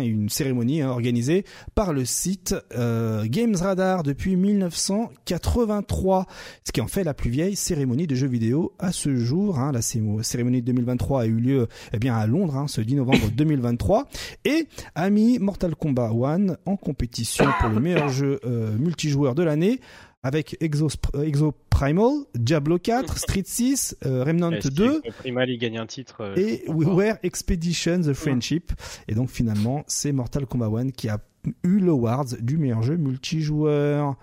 une 0.00 0.28
cérémonie 0.28 0.80
hein, 0.82 0.88
organisée 0.90 1.44
par 1.74 1.92
le 1.92 2.04
site 2.04 2.54
euh, 2.76 3.24
Games 3.26 3.54
Radar 3.56 4.02
depuis 4.02 4.36
1983, 4.36 6.26
ce 6.64 6.72
qui 6.72 6.80
en 6.80 6.86
fait 6.86 7.04
la 7.04 7.14
plus 7.14 7.30
vieille 7.30 7.56
cérémonie 7.56 8.06
de 8.06 8.14
jeux 8.14 8.26
vidéo 8.28 8.72
à 8.78 8.92
ce 8.92 9.16
jour. 9.16 9.58
Hein. 9.58 9.72
La 9.72 9.82
cérémonie 9.82 10.60
de 10.62 10.66
2023 10.66 11.22
a 11.22 11.26
eu 11.26 11.36
lieu 11.36 11.66
eh 11.92 11.98
bien 11.98 12.14
à 12.16 12.26
Londres 12.26 12.56
hein, 12.56 12.68
ce 12.68 12.80
10 12.80 12.96
novembre 12.96 13.30
2023 13.36 14.08
et 14.44 14.66
a 14.94 15.10
mis 15.10 15.38
Mortal 15.38 15.74
Kombat 15.74 16.10
1 16.10 16.46
en 16.66 16.76
compétition 16.76 17.46
pour 17.60 17.68
le 17.70 17.80
meilleur 17.80 18.08
jeu 18.08 18.40
euh, 18.44 18.76
multijoueur 18.78 19.34
de 19.34 19.42
l'année 19.42 19.80
avec 20.22 20.56
Exo, 20.60 20.88
euh, 21.16 21.22
Exo 21.22 21.52
Primal, 21.70 22.10
Diablo 22.34 22.78
4, 22.78 23.18
Street 23.18 23.42
6, 23.44 23.96
euh, 24.06 24.22
Remnant 24.24 24.52
Est-ce 24.52 24.68
2 24.68 25.00
que 25.00 25.10
Primal, 25.12 25.50
il 25.50 25.58
gagne 25.58 25.78
un 25.78 25.86
titre. 25.86 26.20
euh, 26.20 26.34
et 26.36 26.62
We. 26.68 26.86
Were 26.88 27.14
Expedition 27.22 28.00
The 28.02 28.12
Friendship. 28.12 28.72
Et 29.08 29.14
donc 29.14 29.30
finalement, 29.30 29.82
c'est 29.86 30.12
Mortal 30.12 30.46
Kombat 30.46 30.66
1 30.78 30.90
qui 30.90 31.08
a 31.08 31.18
eu 31.64 31.78
l'award 31.80 32.36
du 32.40 32.56
meilleur 32.56 32.82
jeu 32.82 32.96
multijoueur. 32.96 34.14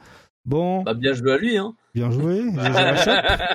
Bon, 0.45 0.83
Bah, 0.83 0.93
bien 0.93 1.13
joué 1.13 1.33
à 1.33 1.37
lui, 1.37 1.57
hein. 1.57 1.75
bien 1.93 2.09
joué. 2.11 2.43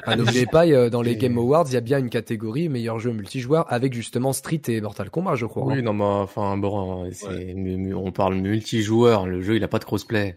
Ah, 0.06 0.16
N'oubliez 0.16 0.44
pas, 0.46 0.66
euh, 0.66 0.90
dans 0.90 1.00
les 1.00 1.12
Et- 1.12 1.16
Game 1.16 1.38
Awards, 1.38 1.64
il 1.68 1.72
y 1.74 1.76
a 1.78 1.80
bien 1.80 1.98
une 1.98 2.10
catégorie 2.10 2.68
meilleur 2.68 2.98
jeu 3.00 3.10
multijoueur 3.10 3.64
avec 3.72 3.94
justement 3.94 4.32
Street 4.34 4.60
et 4.68 4.80
Mortal 4.82 5.08
Kombat, 5.10 5.34
je 5.36 5.46
crois. 5.46 5.64
Oui, 5.64 5.82
non, 5.82 5.94
mais 5.94 6.04
enfin, 6.04 6.56
bon, 6.58 7.08
mu- 7.56 7.94
on 7.94 8.12
parle 8.12 8.34
multijoueur. 8.34 9.26
Le 9.26 9.40
jeu, 9.40 9.56
il 9.56 9.64
a 9.64 9.68
pas 9.68 9.78
de 9.78 9.84
crossplay. 9.84 10.36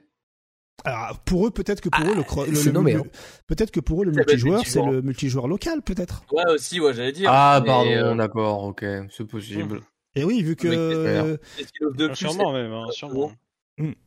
Alors 0.86 1.20
pour 1.20 1.48
eux, 1.48 1.52
peut-être 1.52 1.82
que 1.82 1.90
pour 1.90 2.06
eux 2.06 2.14
le, 2.16 2.52
le- 2.52 2.56
c'est 2.56 2.72
le- 2.72 2.95
hein. 2.95 3.04
peut-être 3.48 3.72
que 3.72 3.80
pour 3.80 4.02
eux 4.02 4.06
le 4.06 4.14
Ça 4.14 4.20
multijoueur 4.20 4.64
c'est 4.66 4.86
le 4.86 5.02
multijoueur 5.02 5.48
local 5.48 5.82
peut-être. 5.82 6.24
Ouais, 6.32 6.44
aussi, 6.54 6.80
ouais, 6.80 6.94
j'allais 6.94 7.12
dire. 7.12 7.30
Ah, 7.32 7.62
pardon, 7.66 7.90
euh, 7.90 8.16
d'accord, 8.16 8.64
ok, 8.64 8.86
c'est 9.10 9.26
possible. 9.28 9.82
Et 10.16 10.24
oui, 10.24 10.41
vu 10.44 10.56
que 10.56 10.68
euh, 10.68 11.38
qu'est-ce 11.58 11.72
qu'il 11.74 11.88
offre 11.88 11.98
de 11.98 12.06
Ah, 12.06 12.08
plus 12.10 12.16
Sûrement 12.18 12.54
même, 12.54 12.72
hein, 12.72 12.86
sûrement. 12.91 13.32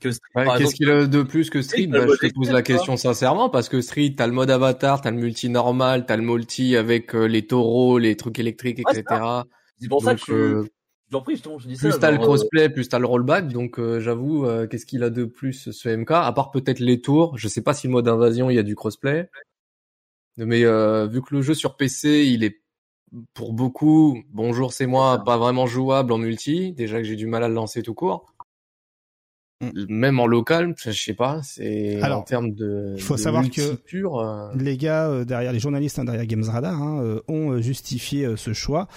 que 0.01 0.10
Street, 0.10 0.30
Ouais, 0.34 0.44
par 0.44 0.59
Qu'est-ce 0.59 0.74
qu'il 0.74 0.90
a 0.90 1.06
de 1.06 1.22
plus 1.22 1.51
que 1.51 1.60
Street? 1.62 1.86
Bah, 1.88 2.06
Je 2.06 2.28
te 2.28 2.32
pose 2.34 2.51
la 2.51 2.62
question 2.62 2.97
sincèrement 2.97 3.48
parce 3.51 3.68
que 3.68 3.80
Street, 3.80 4.14
t'as 4.16 4.26
le 4.26 4.32
mode 4.32 4.51
avatar, 4.51 5.01
t'as 5.01 5.10
le 5.10 5.16
multi 5.18 5.48
normal, 5.48 6.06
t'as 6.06 6.16
le 6.16 6.22
multi 6.22 6.76
avec 6.76 7.14
euh, 7.14 7.26
les 7.26 7.47
taureaux, 7.47 7.98
les 7.98 8.16
trucs 8.16 8.38
électriques, 8.38 8.78
Ouais, 8.78 8.84
c'est 8.94 9.01
etc. 9.01 9.20
c'est 9.78 9.88
pour 9.88 10.02
ça 10.02 10.14
Donc, 10.14 10.24
que 10.24 10.64
je, 11.12 11.18
prie, 11.18 11.36
je 11.36 11.42
t'en- 11.42 11.58
je 11.58 11.66
dis 11.68 11.76
ça. 11.76 11.88
plus 11.88 11.98
t'as 11.98 12.10
le 12.10 12.18
euh, 12.18 12.20
crossplay, 12.20 12.68
plus 12.70 12.88
t'as 12.88 12.98
le 12.98 13.06
rollback. 13.06 13.48
Donc 13.48 13.78
euh, 13.78 14.00
j'avoue, 14.00 14.46
euh, 14.46 14.66
qu'est-ce 14.66 14.86
qu'il 14.86 15.02
a 15.02 15.10
de 15.10 15.24
plus 15.24 15.70
ce 15.70 15.88
MK 15.88 16.10
À 16.12 16.32
part 16.32 16.50
peut-être 16.50 16.78
les 16.80 17.00
tours. 17.00 17.36
Je 17.38 17.48
sais 17.48 17.62
pas 17.62 17.74
si 17.74 17.86
le 17.86 17.92
mode 17.92 18.08
invasion 18.08 18.50
il 18.50 18.54
y 18.56 18.58
a 18.58 18.62
du 18.62 18.74
crossplay. 18.76 19.28
Mais 20.36 20.64
euh, 20.64 21.06
vu 21.06 21.20
que 21.22 21.34
le 21.34 21.42
jeu 21.42 21.54
sur 21.54 21.76
PC, 21.76 22.24
il 22.26 22.44
est 22.44 22.60
pour 23.34 23.52
beaucoup, 23.52 24.22
bonjour 24.30 24.72
c'est 24.72 24.86
moi, 24.86 25.22
pas 25.24 25.36
vraiment 25.36 25.66
jouable 25.66 26.12
en 26.12 26.18
multi. 26.18 26.72
Déjà 26.72 26.98
que 26.98 27.04
j'ai 27.04 27.16
du 27.16 27.26
mal 27.26 27.42
à 27.42 27.48
le 27.48 27.54
lancer 27.54 27.82
tout 27.82 27.94
court. 27.94 28.32
Même 29.90 30.20
en 30.20 30.26
local, 30.26 30.74
je 30.78 30.90
sais 30.90 31.12
pas, 31.12 31.42
c'est 31.42 32.02
en 32.02 32.22
termes 32.22 32.52
de. 32.54 32.94
il 32.96 33.02
faut 33.02 33.16
de 33.16 33.20
savoir 33.20 33.42
multi 33.42 33.60
que- 33.60 33.74
pur, 33.74 34.18
euh, 34.18 34.50
les 34.54 34.78
gars 34.78 35.08
euh, 35.10 35.24
derrière 35.26 35.52
les 35.52 35.58
journalistes 35.60 35.98
hein, 35.98 36.04
derrière 36.06 36.24
Games 36.24 36.44
Radar 36.44 36.80
hein, 36.82 37.02
euh, 37.04 37.20
ont 37.28 37.60
justifié 37.60 38.24
euh, 38.24 38.36
ce 38.36 38.54
choix 38.54 38.88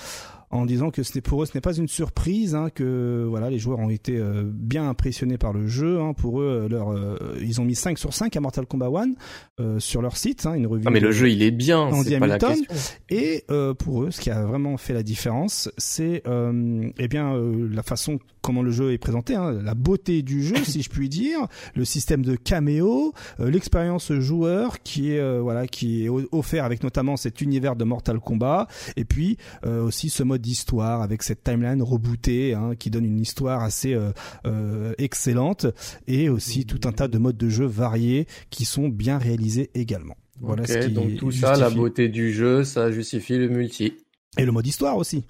en 0.54 0.66
disant 0.66 0.92
que 0.92 1.04
ce 1.04 1.16
n'est 1.16 1.22
pour 1.22 1.44
eux 1.44 1.46
ce 1.46 1.52
n'est 1.56 1.62
pas 1.62 1.76
une 1.76 1.88
surprise 1.88 2.56
hein, 2.56 2.70
que 2.74 3.26
voilà 3.28 3.50
les 3.50 3.60
joueurs 3.60 3.80
ont 3.80 3.90
été 3.90 4.18
euh, 4.18 4.44
bien 4.46 4.88
impressionnés 4.88 5.38
par 5.38 5.52
le 5.54 5.68
jeu 5.68 6.00
hein. 6.00 6.14
pour 6.14 6.42
eux 6.42 6.68
leur 6.70 6.92
euh, 6.92 7.38
ils 7.42 7.60
ont 7.60 7.66
mis 7.66 7.76
5 7.76 7.98
sur 7.98 8.14
5 8.14 8.36
à 8.36 8.40
Mortal 8.40 8.66
Kombat 8.66 8.88
1 8.88 9.14
euh, 9.60 9.80
sur 9.80 10.02
leur 10.02 10.16
site 10.16 10.46
hein, 10.46 10.54
une 10.54 10.68
revue 10.68 10.84
Ah 10.86 10.92
mais 10.92 11.00
le 11.00 11.12
jeu 11.12 11.30
il 11.30 11.42
est 11.42 11.52
bien, 11.52 11.90
c'est 12.04 12.20
pas 12.20 12.28
la 12.28 12.38
question. 12.38 12.66
et 13.10 13.46
pour 13.80 14.04
eux, 14.04 14.12
ce 14.12 14.22
qui 14.22 14.30
a 14.30 14.44
vraiment 14.44 14.78
fait 14.78 14.94
la 14.94 15.04
différence, 15.04 15.72
c'est 15.78 16.24
eh 16.26 17.08
bien 17.08 17.36
la 17.72 17.84
façon 17.84 18.20
comment 18.44 18.62
le 18.62 18.72
jeu 18.72 18.92
est 18.92 18.98
présenté, 19.00 19.36
hein, 19.36 19.54
la 19.54 19.74
beauté 19.74 20.22
du 20.22 20.44
jeu, 20.44 20.56
si 20.64 20.84
je 20.84 20.90
puis 20.90 21.10
dire, 21.10 21.48
le 21.76 21.86
système 21.86 22.24
de 22.24 22.36
caméo, 22.36 23.14
euh, 23.40 23.50
l'expérience 23.50 24.14
joueur 24.14 24.84
qui 24.84 25.12
est 25.12 25.20
euh, 25.20 25.40
voilà 25.42 25.66
qui 25.66 26.06
est 26.06 26.10
offert 26.32 26.66
avec 26.66 26.84
notamment 26.84 27.18
cet 27.18 27.42
univers 27.42 27.76
de 27.76 27.86
Mortal 27.86 28.20
Kombat, 28.20 28.68
et 28.98 29.06
puis 29.06 29.38
euh, 29.66 29.82
aussi 29.82 30.10
ce 30.10 30.22
mode 30.22 30.42
d'histoire 30.42 31.02
avec 31.02 31.24
cette 31.24 31.44
timeline 31.44 31.82
rebootée 31.82 32.54
hein, 32.54 32.74
qui 32.78 32.92
donne 32.92 33.06
une 33.06 33.20
histoire 33.20 33.64
assez 33.64 33.98
euh, 34.46 34.94
excellente, 34.98 35.66
et 36.08 36.30
aussi 36.30 36.66
tout 36.66 36.82
un 36.88 36.92
tas 36.92 37.08
de 37.08 37.18
modes 37.18 37.38
de 37.38 37.50
jeu 37.50 37.66
variés 37.66 38.28
qui 38.50 38.66
sont 38.66 38.90
bien 38.90 39.18
réalisés 39.18 39.70
également. 39.74 40.16
Voilà 40.42 40.68
ce 40.68 40.78
qui 40.80 40.92
donc 40.92 41.16
tout 41.16 41.32
ça, 41.32 41.56
la 41.56 41.70
beauté 41.70 42.10
du 42.10 42.34
jeu, 42.34 42.66
ça 42.66 42.92
justifie 42.92 43.38
le 43.38 43.48
multi. 43.48 43.94
Et 44.38 44.46
le 44.46 44.52
mode 44.52 44.68
histoire 44.68 44.98
aussi. 44.98 45.24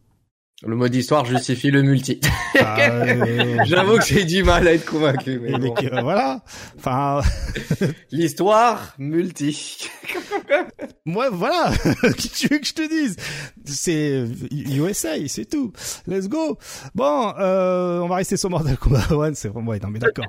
Le 0.66 0.76
mode 0.78 0.96
histoire 0.96 1.26
justifie 1.26 1.72
le 1.72 1.82
multi. 1.82 2.22
Ah, 2.58 2.78
euh, 2.90 3.58
J'avoue 3.66 3.98
que 3.98 4.06
j'ai 4.06 4.24
du 4.24 4.44
mal 4.44 4.66
à 4.68 4.74
être 4.74 4.86
convaincu. 4.86 5.40
Mais 5.42 5.58
bon. 5.58 5.74
euh, 5.84 6.02
voilà. 6.02 6.42
Enfin, 6.78 7.22
L'histoire 8.12 8.94
multi. 8.98 9.90
moi, 11.06 11.30
voilà. 11.32 11.72
Tu 12.18 12.48
veux 12.48 12.60
que 12.60 12.66
je 12.68 12.74
te 12.74 12.88
dise? 12.88 13.16
C'est 13.66 14.26
USA, 14.52 15.16
c'est 15.28 15.46
tout. 15.50 15.74
Let's 16.08 16.30
go. 16.30 16.58
Bon, 16.96 17.34
euh, 17.40 18.00
on 18.00 18.08
va 18.08 18.16
rester 18.16 18.38
sur 18.38 18.50
Mortal 18.50 18.78
Kombat 18.78 19.08
1. 19.12 19.34
C'est 19.34 19.50
vraiment, 19.50 19.72
ouais, 19.72 19.80
non 19.80 19.90
mais 19.90 20.00
d'accord. 20.00 20.26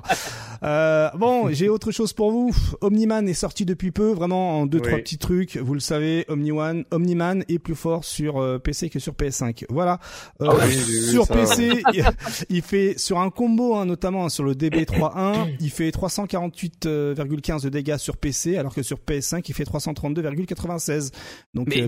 Euh, 0.63 1.09
bon, 1.15 1.49
j'ai 1.51 1.69
autre 1.69 1.91
chose 1.91 2.11
pour 2.13 2.31
vous. 2.31 2.51
Omniman 2.81 3.27
est 3.29 3.33
sorti 3.33 3.65
depuis 3.65 3.91
peu, 3.91 4.11
vraiment 4.11 4.59
en 4.61 4.65
deux 4.65 4.79
Oui. 4.79 4.87
trois 4.87 4.97
petits 4.99 5.17
trucs. 5.17 5.55
Vous 5.57 5.73
le 5.73 5.79
savez, 5.79 6.25
Omni-One, 6.27 6.83
Omniman 6.91 7.43
est 7.47 7.59
plus 7.59 7.75
fort 7.75 8.03
sur 8.03 8.41
euh, 8.41 8.57
PC 8.59 8.89
que 8.89 8.99
sur 8.99 9.13
PS5. 9.13 9.65
Voilà. 9.69 9.99
Euh, 10.41 10.47
Ah 10.49 10.65
oui, 10.65 10.73
sur 11.11 11.25
ça. 11.25 11.33
PC, 11.33 11.81
il, 11.93 12.05
il 12.49 12.61
fait 12.61 12.97
sur 12.97 13.19
un 13.19 13.29
combo, 13.29 13.75
hein, 13.75 13.85
notamment 13.85 14.29
sur 14.29 14.43
le 14.43 14.53
DB3.1, 14.53 15.55
il 15.59 15.69
fait 15.69 15.89
348,15 15.89 17.63
de 17.63 17.69
dégâts 17.69 17.97
sur 17.97 18.17
PC, 18.17 18.57
alors 18.57 18.73
que 18.73 18.83
sur 18.83 18.97
PS5 18.97 19.43
il 19.47 19.53
fait 19.53 19.63
332,96. 19.63 21.11
Donc 21.53 21.67
Mais 21.69 21.83
euh, 21.83 21.87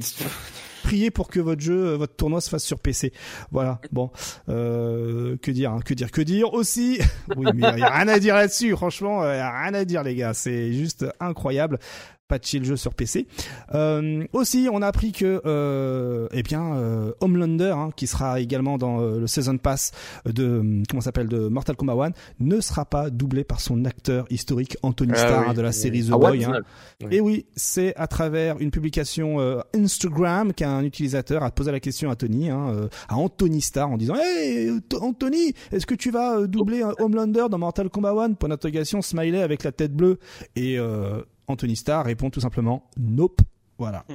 priez 0.84 1.12
pour 1.12 1.28
que 1.28 1.40
votre 1.40 1.62
jeu, 1.62 1.88
euh, 1.88 1.98
votre 1.98 2.16
tournoi 2.16 2.42
se 2.42 2.50
fasse 2.50 2.64
sur 2.64 2.80
PC. 2.80 3.12
Voilà. 3.52 3.80
Bon, 3.92 4.12
euh, 4.50 5.38
que 5.42 5.52
dire, 5.52 5.72
hein, 5.72 5.80
que 5.84 5.94
dire, 5.94 6.12
que 6.12 6.22
dire 6.22 6.54
aussi. 6.54 7.00
Oui, 7.36 7.46
mais 7.54 7.68
il 7.74 7.80
y 7.80 7.84
a 7.84 7.90
rien 7.90 8.08
à 8.08 8.20
dire 8.20 8.36
là-dessus. 8.36 8.72
Franchement, 8.72 9.24
il 9.24 9.36
y 9.36 9.40
a 9.40 9.62
rien 9.64 9.74
à 9.74 9.86
dire, 9.86 10.02
les 10.02 10.16
gars. 10.16 10.34
C'est 10.34 10.72
juste 10.74 11.06
incroyable. 11.20 11.78
Patcher 12.28 12.60
le 12.60 12.66
jeu 12.66 12.76
sur 12.76 12.94
PC. 12.94 13.26
Euh, 13.74 14.26
aussi, 14.34 14.68
on 14.72 14.82
a 14.82 14.88
appris 14.88 15.12
que, 15.14 15.41
euh, 15.45 16.28
eh 16.34 16.44
bien, 16.44 16.76
euh, 16.76 17.14
Homelander, 17.22 17.74
hein, 17.76 17.90
qui 17.95 18.06
sera 18.08 18.40
également 18.41 18.78
dans 18.78 18.99
euh, 19.02 19.20
le 19.20 19.28
season 19.28 19.58
pass 19.58 19.91
de 20.26 20.84
comment 20.90 21.02
s'appelle 21.02 21.28
de 21.30 21.48
Mortal 21.48 21.76
Kombat 21.78 22.08
1, 22.08 22.12
ne 22.41 22.60
sera 22.60 22.86
pas 22.86 23.10
doublé 23.10 23.44
par 23.44 23.62
son 23.62 23.86
acteur 23.86 24.26
historique 24.30 24.78
Anthony 24.84 25.14
Ah 25.16 25.20
Starr 25.20 25.45
oui. 25.49 25.56
de 25.56 25.62
la 25.62 25.72
série 25.72 26.04
The 26.06 26.12
Ah, 26.14 26.18
Boy. 26.18 26.44
hein. 26.44 26.62
Oui. 27.02 27.08
Et 27.12 27.22
oui, 27.22 27.45
c'est 27.56 27.95
à 27.95 28.08
travers 28.08 28.60
une 28.60 28.72
publication 28.72 29.40
euh, 29.40 29.62
Instagram 29.76 30.54
qu'un 30.54 30.84
utilisateur 30.84 31.44
a 31.44 31.52
posé 31.52 31.72
la 31.72 31.80
question 31.80 32.10
à 32.12 32.16
Tony, 32.18 32.49
hein, 32.49 32.70
euh, 32.72 32.88
à 33.08 33.16
Anthony 33.16 33.62
Starr, 33.62 33.90
en 33.91 33.98
disant 33.98 34.16
Hey 34.16 34.70
Anthony, 34.99 35.54
est-ce 35.72 35.86
que 35.86 35.95
tu 35.95 36.12
vas 36.12 36.45
doubler 36.45 36.82
un 36.82 36.94
Homelander 36.99 37.45
dans 37.49 37.58
Mortal 37.58 37.90
Kombat 37.90 38.12
1 38.22 38.34
Point 38.34 38.49
d'interrogation, 38.49 39.02
smiley 39.02 39.41
avec 39.41 39.64
la 39.64 39.72
tête 39.72 39.94
bleue. 39.95 40.20
Et 40.56 40.78
euh, 40.78 41.22
Anthony 41.48 41.76
Starr 41.76 42.06
répond 42.06 42.30
tout 42.30 42.40
simplement 42.41 42.84
Nope. 42.98 43.41
Voilà. 43.78 44.06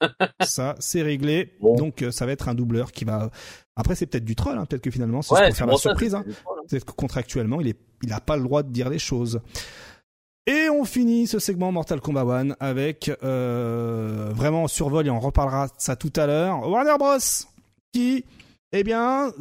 ça, 0.40 0.76
c'est 0.78 1.02
réglé. 1.02 1.56
Bon. 1.60 1.74
Donc, 1.76 2.02
euh, 2.02 2.10
ça 2.12 2.24
va 2.24 2.32
être 2.32 2.48
un 2.48 2.54
doubleur 2.54 2.92
qui 2.92 3.04
va. 3.04 3.30
Après, 3.76 3.94
c'est 3.94 4.06
peut-être 4.06 4.24
du 4.24 4.36
troll. 4.36 4.56
Hein. 4.56 4.64
Peut-être 4.64 4.82
que 4.82 4.90
finalement, 4.90 5.22
c'est 5.22 5.34
Ouais, 5.34 5.48
pour 5.48 5.56
faire 5.56 5.66
la 5.66 5.76
surprise. 5.76 6.12
c'est- 6.12 6.30
Hein. 6.32 6.62
C'est 6.68 6.84
que 6.84 6.92
contractuellement, 6.92 7.60
il 7.60 7.68
est, 7.68 7.78
il 8.02 8.12
a 8.12 8.20
pas 8.20 8.36
le 8.36 8.42
droit 8.44 8.62
de 8.62 8.70
dire 8.70 8.90
les 8.90 8.98
choses. 9.00 9.40
Et 10.46 10.68
on 10.70 10.84
finit 10.84 11.26
ce 11.26 11.38
segment 11.38 11.72
Mortal 11.72 12.00
Kombat 12.00 12.22
1 12.22 12.50
avec 12.60 13.10
euh, 13.22 14.30
vraiment 14.32 14.62
en 14.62 14.68
survol 14.68 15.06
et 15.06 15.10
on 15.10 15.20
reparlera 15.20 15.66
de 15.66 15.72
ça 15.78 15.94
tout 15.96 16.12
à 16.16 16.26
l'heure. 16.26 16.66
Warner 16.68 16.96
Bros 16.98 17.18
qui, 17.92 18.24
eh 18.72 18.84
bien, 18.84 19.32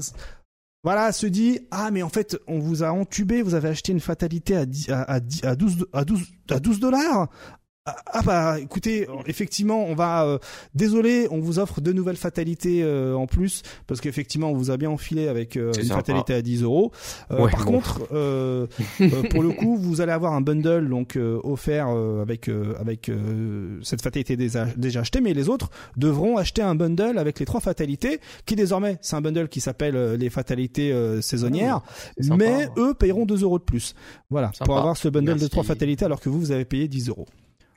voilà, 0.84 1.12
se 1.12 1.28
dit 1.28 1.60
ah 1.72 1.92
mais 1.92 2.04
en 2.04 2.10
fait 2.10 2.38
on 2.48 2.60
vous 2.60 2.84
a 2.84 2.92
entubé, 2.92 3.42
vous 3.42 3.56
avez 3.56 3.70
acheté 3.70 3.92
une 3.92 4.00
fatalité 4.00 4.56
à 4.56 4.66
10 4.66 4.90
à, 4.90 5.02
à 5.04 5.20
10 5.20 5.44
à 5.44 5.56
12 5.56 5.86
à 5.94 6.06
12 6.06 6.24
à 6.50 6.60
12 6.60 6.80
dollars. 6.80 7.30
Ah, 7.90 7.96
Ah 8.14 8.22
bah 8.22 8.60
écoutez, 8.60 9.08
effectivement, 9.28 9.86
on 9.86 9.96
va 9.96 10.26
euh, 10.26 10.38
désolé, 10.76 11.28
on 11.32 11.40
vous 11.40 11.58
offre 11.60 11.80
deux 11.80 11.94
nouvelles 11.94 12.18
fatalités 12.18 12.82
euh, 12.84 13.14
en 13.16 13.28
plus 13.28 13.62
parce 13.88 14.02
qu'effectivement 14.02 14.52
on 14.52 14.56
vous 14.56 14.72
a 14.72 14.78
bien 14.78 14.90
enfilé 14.90 15.28
avec 15.30 15.56
euh, 15.56 15.72
une 15.74 15.84
sympa. 15.84 15.96
fatalité 16.02 16.34
à 16.34 16.42
10 16.42 16.64
euros. 16.64 16.92
Euh, 17.32 17.44
Ouais, 17.46 17.52
par 17.52 17.66
bon. 17.66 17.72
contre, 17.74 18.08
euh, 18.12 18.68
euh, 19.00 19.24
pour 19.30 19.42
le 19.44 19.52
coup, 19.52 19.78
vous 19.82 20.02
allez 20.02 20.12
avoir 20.12 20.34
un 20.34 20.42
bundle 20.42 20.90
donc 20.90 21.16
euh, 21.16 21.40
offert 21.44 21.88
euh, 21.90 22.22
avec 22.22 22.50
euh, 22.50 22.74
avec 22.80 23.08
euh, 23.10 23.80
cette 23.84 24.02
fatalité 24.02 24.36
déjà, 24.36 24.66
déjà 24.76 25.00
achetée, 25.02 25.22
mais 25.22 25.34
les 25.34 25.48
autres 25.50 25.70
devront 25.96 26.36
acheter 26.38 26.62
un 26.62 26.76
bundle 26.76 27.18
avec 27.18 27.40
les 27.40 27.46
trois 27.46 27.62
fatalités 27.62 28.20
qui 28.46 28.56
désormais 28.58 28.98
c'est 29.02 29.16
un 29.16 29.22
bundle 29.22 29.48
qui 29.48 29.62
s'appelle 29.62 29.96
euh, 29.96 30.18
les 30.18 30.30
fatalités 30.30 30.92
euh, 30.92 31.22
saisonnières, 31.22 31.82
sympa. 32.20 32.36
mais 32.38 32.68
eux 32.78 32.94
payeront 32.94 33.26
2 33.26 33.44
euros 33.44 33.60
de 33.60 33.64
plus. 33.64 33.94
Voilà, 34.30 34.48
Sympa. 34.54 34.66
pour 34.66 34.78
avoir 34.78 34.98
ce 34.98 35.08
bundle 35.08 35.40
de 35.40 35.48
trois 35.48 35.64
fatalités 35.64 36.04
alors 36.06 36.20
que 36.20 36.28
vous 36.30 36.40
vous 36.40 36.52
avez 36.52 36.66
payé 36.66 36.88
10 36.88 37.10
euros. 37.10 37.28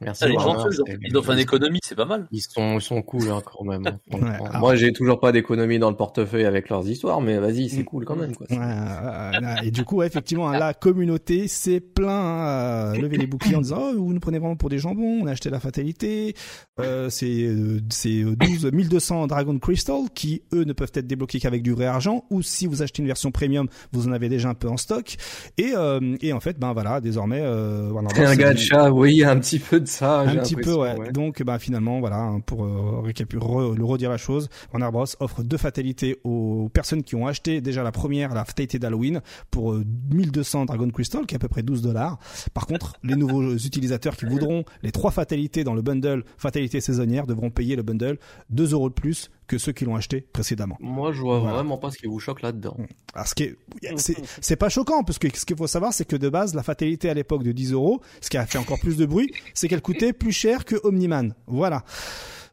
Merci. 0.02 0.24
Ah, 0.24 0.28
les 0.28 0.34
gens, 0.34 0.54
ils 0.70 0.80
ont- 0.80 0.84
c'est- 0.86 0.98
ils 1.02 1.18
ont 1.18 1.22
fait 1.22 1.32
une 1.34 1.38
économie, 1.40 1.78
c'est 1.84 1.94
pas 1.94 2.04
mal. 2.06 2.26
Ils 2.32 2.40
sont, 2.40 2.78
ils 2.78 2.82
sont 2.82 3.02
cool 3.02 3.30
hein, 3.30 3.42
quand 3.44 3.64
même. 3.64 3.86
hein. 3.86 3.98
Ouais, 4.12 4.28
alors- 4.28 4.58
Moi, 4.60 4.74
j'ai 4.74 4.92
toujours 4.92 5.20
pas 5.20 5.30
d'économie 5.32 5.78
dans 5.78 5.90
le 5.90 5.96
portefeuille 5.96 6.46
avec 6.46 6.68
leurs 6.70 6.88
histoires, 6.88 7.20
mais 7.20 7.38
vas-y, 7.38 7.68
c'est 7.68 7.84
cool 7.84 8.04
quand 8.06 8.16
même. 8.16 8.34
Quoi. 8.34 8.46
Ouais, 8.50 8.56
euh, 8.58 9.30
euh, 9.42 9.54
et 9.64 9.70
du 9.70 9.84
coup, 9.84 9.96
ouais, 9.96 10.06
effectivement, 10.06 10.50
la 10.50 10.72
communauté 10.74 11.48
s'est 11.48 11.80
plein 11.80 12.08
à 12.10 12.92
lever 12.96 13.18
les 13.18 13.26
boucliers 13.26 13.56
en 13.56 13.60
disant 13.60 13.78
oh, 13.92 13.94
vous 13.98 14.12
nous 14.12 14.20
prenez 14.20 14.38
vraiment 14.38 14.56
pour 14.56 14.70
des 14.70 14.78
jambons, 14.78 15.20
on 15.22 15.26
a 15.26 15.32
acheté 15.32 15.50
la 15.50 15.60
fatalité, 15.60 16.34
euh, 16.80 17.10
c'est 17.10 17.42
euh, 17.44 17.80
c'est 17.90 18.22
12 18.24 18.70
1200 18.72 19.26
Dragon 19.26 19.58
Crystal 19.58 20.02
qui 20.14 20.42
eux 20.54 20.64
ne 20.64 20.72
peuvent 20.72 20.92
être 20.94 21.06
débloqués 21.06 21.40
qu'avec 21.40 21.62
du 21.62 21.72
vrai 21.72 21.86
argent 21.86 22.24
ou 22.30 22.42
si 22.42 22.66
vous 22.66 22.82
achetez 22.82 23.02
une 23.02 23.06
version 23.08 23.30
premium, 23.30 23.68
vous 23.92 24.08
en 24.08 24.12
avez 24.12 24.28
déjà 24.28 24.48
un 24.48 24.54
peu 24.54 24.68
en 24.68 24.76
stock 24.76 25.16
et 25.58 25.72
euh, 25.76 26.16
et 26.22 26.32
en 26.32 26.40
fait 26.40 26.58
ben 26.58 26.72
voilà, 26.72 27.00
désormais 27.00 27.40
euh, 27.42 27.88
C'est 28.14 28.22
Bros. 28.22 28.26
un 28.32 28.36
gacha, 28.36 28.90
oui, 28.90 29.24
un 29.24 29.38
petit 29.38 29.58
peu 29.58 29.78
de 29.80 29.86
ça. 29.90 30.20
un 30.20 30.36
petit 30.36 30.56
peu, 30.56 30.74
ouais. 30.74 31.12
Donc, 31.12 31.42
bah, 31.42 31.58
finalement, 31.58 32.00
voilà, 32.00 32.18
hein, 32.18 32.40
pour 32.40 32.64
euh, 32.64 33.02
re- 33.02 33.76
le 33.76 33.84
redire 33.84 34.10
la 34.10 34.16
chose, 34.16 34.48
Warner 34.72 34.90
Bros 34.90 35.04
offre 35.20 35.42
deux 35.42 35.56
fatalités 35.56 36.18
aux 36.24 36.68
personnes 36.72 37.02
qui 37.02 37.14
ont 37.16 37.26
acheté 37.26 37.60
déjà 37.60 37.82
la 37.82 37.92
première, 37.92 38.34
la 38.34 38.44
fatalité 38.44 38.78
d'Halloween, 38.78 39.20
pour 39.50 39.72
euh, 39.72 39.84
1200 40.12 40.64
Dragon 40.66 40.88
Crystal, 40.90 41.26
qui 41.26 41.34
est 41.34 41.36
à 41.36 41.38
peu 41.38 41.48
près 41.48 41.62
12 41.62 41.82
dollars. 41.82 42.18
Par 42.54 42.66
contre, 42.66 42.94
les 43.02 43.16
nouveaux 43.16 43.54
utilisateurs 43.54 44.16
qui 44.16 44.24
voudront 44.26 44.64
les 44.82 44.92
trois 44.92 45.10
fatalités 45.10 45.64
dans 45.64 45.74
le 45.74 45.82
bundle 45.82 46.24
fatalité 46.38 46.80
saisonnière 46.80 47.26
devront 47.26 47.50
payer 47.50 47.76
le 47.76 47.82
bundle 47.82 48.18
2 48.50 48.72
euros 48.72 48.88
de 48.88 48.94
plus 48.94 49.30
que 49.50 49.58
ceux 49.58 49.72
qui 49.72 49.84
l'ont 49.84 49.96
acheté 49.96 50.20
précédemment. 50.32 50.76
Moi, 50.78 51.12
je 51.12 51.20
vois 51.20 51.40
Voilà. 51.40 51.54
vraiment 51.56 51.76
pas 51.76 51.90
ce 51.90 51.98
qui 51.98 52.06
vous 52.06 52.20
choque 52.20 52.40
là-dedans. 52.42 52.76
Alors, 53.14 53.26
ce 53.26 53.34
qui 53.34 53.42
est, 53.42 53.56
c'est, 53.96 54.16
c'est 54.40 54.54
pas 54.54 54.68
choquant, 54.68 55.02
parce 55.02 55.18
que 55.18 55.26
ce 55.36 55.44
qu'il 55.44 55.56
faut 55.56 55.66
savoir, 55.66 55.92
c'est 55.92 56.04
que 56.04 56.14
de 56.16 56.28
base, 56.28 56.54
la 56.54 56.62
fatalité 56.62 57.10
à 57.10 57.14
l'époque 57.14 57.42
de 57.42 57.50
10 57.50 57.72
euros, 57.72 58.00
ce 58.20 58.30
qui 58.30 58.36
a 58.38 58.46
fait 58.46 58.58
encore 58.58 58.78
plus 58.78 58.96
de 58.96 59.06
bruit, 59.06 59.32
c'est 59.52 59.66
qu'elle 59.66 59.82
coûtait 59.82 60.12
plus 60.12 60.30
cher 60.32 60.64
que 60.64 60.76
Omniman. 60.84 61.34
Voilà. 61.48 61.84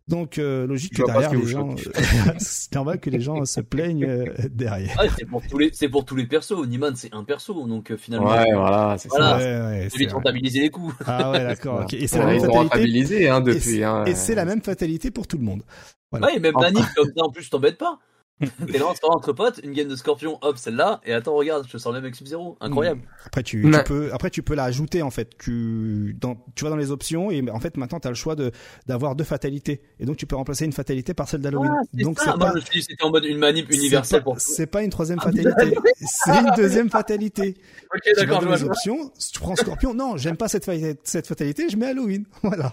Donc, 0.07 0.37
euh, 0.37 0.65
logique 0.65 0.93
que 0.95 1.03
derrière, 1.05 1.33
les 1.33 1.41
qui 1.41 1.47
gens, 1.47 1.67
vous 1.67 1.77
c'est 2.39 2.73
normal 2.75 2.99
que 2.99 3.09
les 3.09 3.19
gens 3.19 3.43
se 3.43 3.59
plaignent 3.59 4.05
euh, 4.05 4.25
derrière. 4.49 4.95
Ah, 4.97 5.03
c'est 5.17 5.25
pour 5.25 5.41
tous 5.45 5.57
les, 5.57 5.69
c'est 5.73 5.89
pour 5.89 6.05
tous 6.05 6.15
les 6.15 6.25
persos. 6.25 6.51
Oniman, 6.53 6.95
c'est 6.95 7.13
un 7.13 7.25
perso, 7.25 7.67
donc 7.67 7.91
euh, 7.91 7.97
finalement, 7.97 8.29
Ouais, 8.31 8.53
voilà, 8.53 8.95
c'est 8.97 9.09
Voilà. 9.09 9.35
Ouais, 9.37 9.43
ça. 9.43 9.65
ouais, 9.67 9.87
c'est 9.91 9.97
c'est 10.05 10.11
rentabiliser 10.13 10.59
les 10.61 10.69
coûts. 10.69 10.93
Ah 11.05 11.31
ouais, 11.31 11.39
d'accord. 11.43 11.81
ok. 11.81 11.93
Et 11.93 12.07
c'est 12.07 12.19
la 12.19 12.25
Ouais, 12.25 12.31
même 12.39 12.41
ils 12.45 12.49
ont 12.49 12.63
fatalité. 12.69 13.27
hein, 13.29 13.41
Et 13.41 13.43
depuis. 13.43 13.59
c'est, 13.61 13.83
hein. 13.83 14.05
et 14.05 14.15
c'est 14.15 14.35
la 14.35 14.45
même 14.45 14.61
fatalité 14.61 15.11
pour 15.11 15.27
tout 15.27 15.37
le 15.37 15.43
monde. 15.43 15.63
Voilà. 16.11 16.27
Ouais, 16.27 16.37
et 16.37 16.39
même 16.39 16.53
Nanny, 16.59 16.79
comme 16.95 17.07
ça, 17.15 17.23
en 17.25 17.29
plus, 17.29 17.49
t'embêtes 17.49 17.77
pas. 17.77 17.99
T'es 18.71 18.77
là, 18.77 18.85
on 18.89 18.93
se 18.93 18.99
entre 19.03 19.33
potes, 19.33 19.59
une 19.63 19.73
game 19.73 19.87
de 19.87 19.95
scorpion, 19.95 20.37
hop, 20.41 20.57
celle-là, 20.57 21.01
et 21.05 21.13
attends, 21.13 21.33
regarde, 21.35 21.65
je 21.65 21.71
te 21.71 21.77
sors 21.79 21.91
le 21.91 22.01
même 22.01 22.13
Sub-Zero. 22.13 22.55
Incroyable. 22.61 23.01
Après 23.25 23.41
tu, 23.43 23.65
Ouais. 23.65 23.77
tu 23.79 23.83
peux 23.85 24.09
après 24.13 24.29
tu 24.29 24.43
peux 24.43 24.53
la 24.55 24.65
ajouter 24.65 25.01
en 25.01 25.09
fait. 25.09 25.37
Tu 25.39 26.15
dans 26.21 26.37
tu 26.55 26.63
vas 26.63 26.69
dans 26.69 26.75
les 26.75 26.91
options 26.91 27.31
et 27.31 27.43
en 27.49 27.59
fait 27.59 27.77
maintenant 27.77 27.99
tu 27.99 28.07
as 28.07 28.11
le 28.11 28.15
choix 28.15 28.35
de 28.35 28.51
d'avoir 28.85 29.15
deux 29.15 29.23
fatalités 29.23 29.81
et 29.99 30.05
donc 30.05 30.17
tu 30.17 30.25
peux 30.27 30.35
remplacer 30.35 30.65
une 30.65 30.71
fatalité 30.71 31.13
par 31.13 31.27
celle 31.27 31.41
d'Halloween. 31.41 31.71
Ah, 31.73 31.81
c'est 31.93 32.03
donc 32.03 32.19
c'est 32.19 32.25
Moi, 32.27 32.37
pas 32.37 32.53
c'était 32.71 33.03
en 33.03 33.09
mode 33.09 33.25
une 33.25 33.37
manip 33.39 33.69
universelle 33.73 34.23
pour 34.23 34.39
c'est 34.39 34.67
pas 34.67 34.83
une 34.83 34.89
troisième 34.91 35.17
Ah, 35.21 35.25
fatalité, 35.31 35.75
c'est 36.01 36.37
une 36.37 36.51
deuxième 36.55 36.89
fatalité. 36.89 37.55
Ok, 37.93 38.01
d'accord, 38.17 38.41
je 38.41 38.45
dans 38.45 38.47
vois. 38.51 38.57
les 38.57 38.63
options, 38.65 39.11
si 39.17 39.31
tu 39.31 39.39
prends 39.39 39.55
Scorpion, 39.55 39.93
non, 39.93 40.15
j'aime 40.17 40.37
pas 40.37 40.47
cette 40.47 40.63
fatalité, 40.65 40.99
cette 41.03 41.27
fatalité, 41.27 41.69
je 41.69 41.75
mets 41.77 41.87
Halloween. 41.87 42.25
Voilà. 42.43 42.71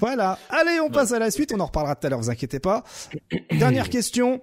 Voilà. 0.00 0.38
Allez, 0.50 0.80
on 0.80 0.90
passe 0.90 1.12
à 1.12 1.18
la 1.18 1.30
suite, 1.30 1.52
on 1.54 1.60
en 1.60 1.66
reparlera 1.66 1.94
tout 1.94 2.06
à 2.06 2.10
l'heure, 2.10 2.20
vous 2.20 2.30
inquiétez 2.30 2.58
pas. 2.60 2.84
Dernière 3.60 3.88
question. 3.90 4.42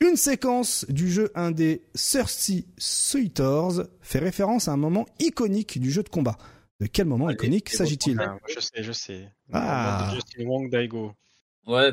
Une 0.00 0.16
séquence 0.16 0.86
du 0.88 1.10
jeu 1.10 1.30
indé 1.34 1.82
Thirsty 1.94 2.66
Suitors 2.78 3.82
fait 4.00 4.18
référence 4.18 4.68
à 4.68 4.72
un 4.72 4.76
moment 4.78 5.04
iconique 5.18 5.78
du 5.78 5.90
jeu 5.90 6.02
de 6.02 6.08
combat. 6.08 6.38
De 6.80 6.86
quel 6.86 7.06
moment 7.06 7.26
Allez, 7.26 7.34
iconique 7.34 7.68
s'agit-il 7.68 8.18
Ah, 8.18 8.38
je 8.48 8.60
sais, 8.60 8.82
je 8.82 8.92
sais. 8.92 9.28
Ah. 9.52 10.10
Justin 10.14 10.46
Wong 10.46 10.70
Daigo. 10.70 11.12
Ouais, 11.66 11.90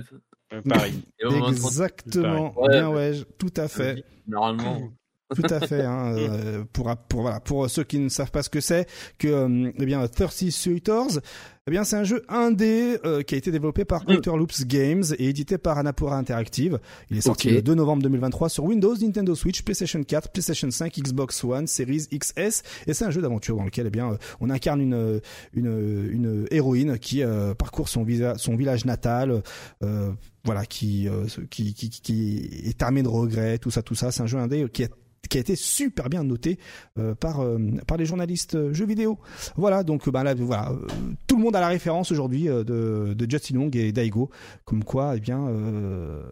Euh, 0.53 0.61
de- 0.63 1.49
Exactement. 1.49 2.57
Ouais. 2.57 2.69
Bien 2.69 2.89
ouais, 2.89 3.11
tout 3.37 3.51
à 3.57 3.67
fait. 3.67 4.03
Normalement. 4.27 4.89
Tout 5.35 5.53
à 5.53 5.59
fait. 5.59 5.81
Hein, 5.81 6.15
euh, 6.17 6.63
pour 6.71 6.89
pour 7.09 7.23
voilà 7.23 7.41
pour 7.41 7.69
ceux 7.69 7.83
qui 7.83 7.99
ne 7.99 8.07
savent 8.07 8.31
pas 8.31 8.43
ce 8.43 8.49
que 8.49 8.61
c'est, 8.61 8.87
que 9.17 9.27
euh, 9.27 9.73
eh 9.77 9.85
bien 9.85 10.07
Thirsty 10.07 10.53
Suitors, 10.53 11.19
eh 11.67 11.71
bien 11.71 11.83
c'est 11.83 11.97
un 11.97 12.03
jeu 12.03 12.23
indé 12.29 12.97
euh, 13.05 13.21
qui 13.23 13.35
a 13.35 13.37
été 13.37 13.51
développé 13.51 13.83
par 13.85 14.03
Mm. 14.07 14.13
Outer 14.13 14.31
Loops 14.37 14.65
Games 14.65 15.03
et 15.19 15.27
édité 15.29 15.57
par 15.57 15.77
Annapurna 15.77 16.15
Interactive. 16.15 16.79
Il 17.09 17.17
est 17.17 17.21
sorti 17.21 17.49
le 17.49 17.61
2 17.61 17.75
novembre 17.75 18.03
2023 18.03 18.49
sur 18.49 18.63
Windows, 18.63 18.95
Nintendo 18.95 19.35
Switch, 19.35 19.61
PlayStation 19.63 20.01
4, 20.03 20.29
PlayStation 20.31 20.71
5, 20.71 20.97
Xbox 20.99 21.43
One, 21.43 21.67
Series 21.67 22.07
XS. 22.13 22.63
Et 22.87 22.93
c'est 22.93 23.05
un 23.05 23.11
jeu 23.11 23.21
d'aventure 23.21 23.57
dans 23.57 23.65
lequel 23.65 23.87
eh 23.87 23.89
bien 23.89 24.11
euh, 24.13 24.17
on 24.39 24.49
incarne 24.49 24.79
une 24.81 25.21
une 25.53 26.09
une 26.11 26.47
héroïne 26.51 26.97
qui 26.99 27.21
euh, 27.23 27.53
parcourt 27.53 27.89
son 27.89 28.03
visa, 28.03 28.35
son 28.37 28.55
village 28.55 28.85
natal. 28.85 29.41
euh, 29.83 30.11
voilà, 30.45 30.65
qui, 30.65 31.09
euh, 31.09 31.25
qui, 31.49 31.73
qui, 31.73 31.89
qui 31.89 32.49
est 32.63 32.81
armé 32.81 33.03
de 33.03 33.09
regrets, 33.09 33.57
tout 33.57 33.69
ça, 33.69 33.81
tout 33.81 33.95
ça. 33.95 34.11
C'est 34.11 34.21
un 34.23 34.27
jeu 34.27 34.37
indé 34.37 34.65
qui 34.71 34.85
a 34.85 34.87
qui 35.29 35.37
a 35.37 35.41
été 35.41 35.55
super 35.55 36.09
bien 36.09 36.23
noté 36.23 36.57
euh, 36.97 37.15
par 37.15 37.41
euh, 37.41 37.57
par 37.87 37.97
les 37.97 38.05
journalistes 38.05 38.55
euh, 38.55 38.73
jeux 38.73 38.85
vidéo. 38.85 39.19
Voilà, 39.55 39.83
donc 39.83 40.07
bah 40.09 40.23
là 40.23 40.33
voilà, 40.35 40.71
euh, 40.71 40.87
tout 41.27 41.37
le 41.37 41.43
monde 41.43 41.55
a 41.55 41.59
la 41.59 41.67
référence 41.67 42.11
aujourd'hui 42.11 42.47
euh, 42.49 42.63
de 42.63 43.13
de 43.13 43.29
Justin 43.31 43.55
Long 43.55 43.69
et 43.73 43.91
Daigo, 43.91 44.29
comme 44.65 44.83
quoi 44.83 45.15
eh 45.17 45.19
bien 45.19 45.47
euh, 45.47 46.23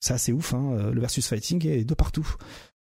c'est 0.00 0.14
assez 0.14 0.32
ouf 0.32 0.52
hein, 0.54 0.90
le 0.92 1.00
versus 1.00 1.26
fighting 1.26 1.66
est 1.66 1.84
de 1.84 1.94
partout. 1.94 2.28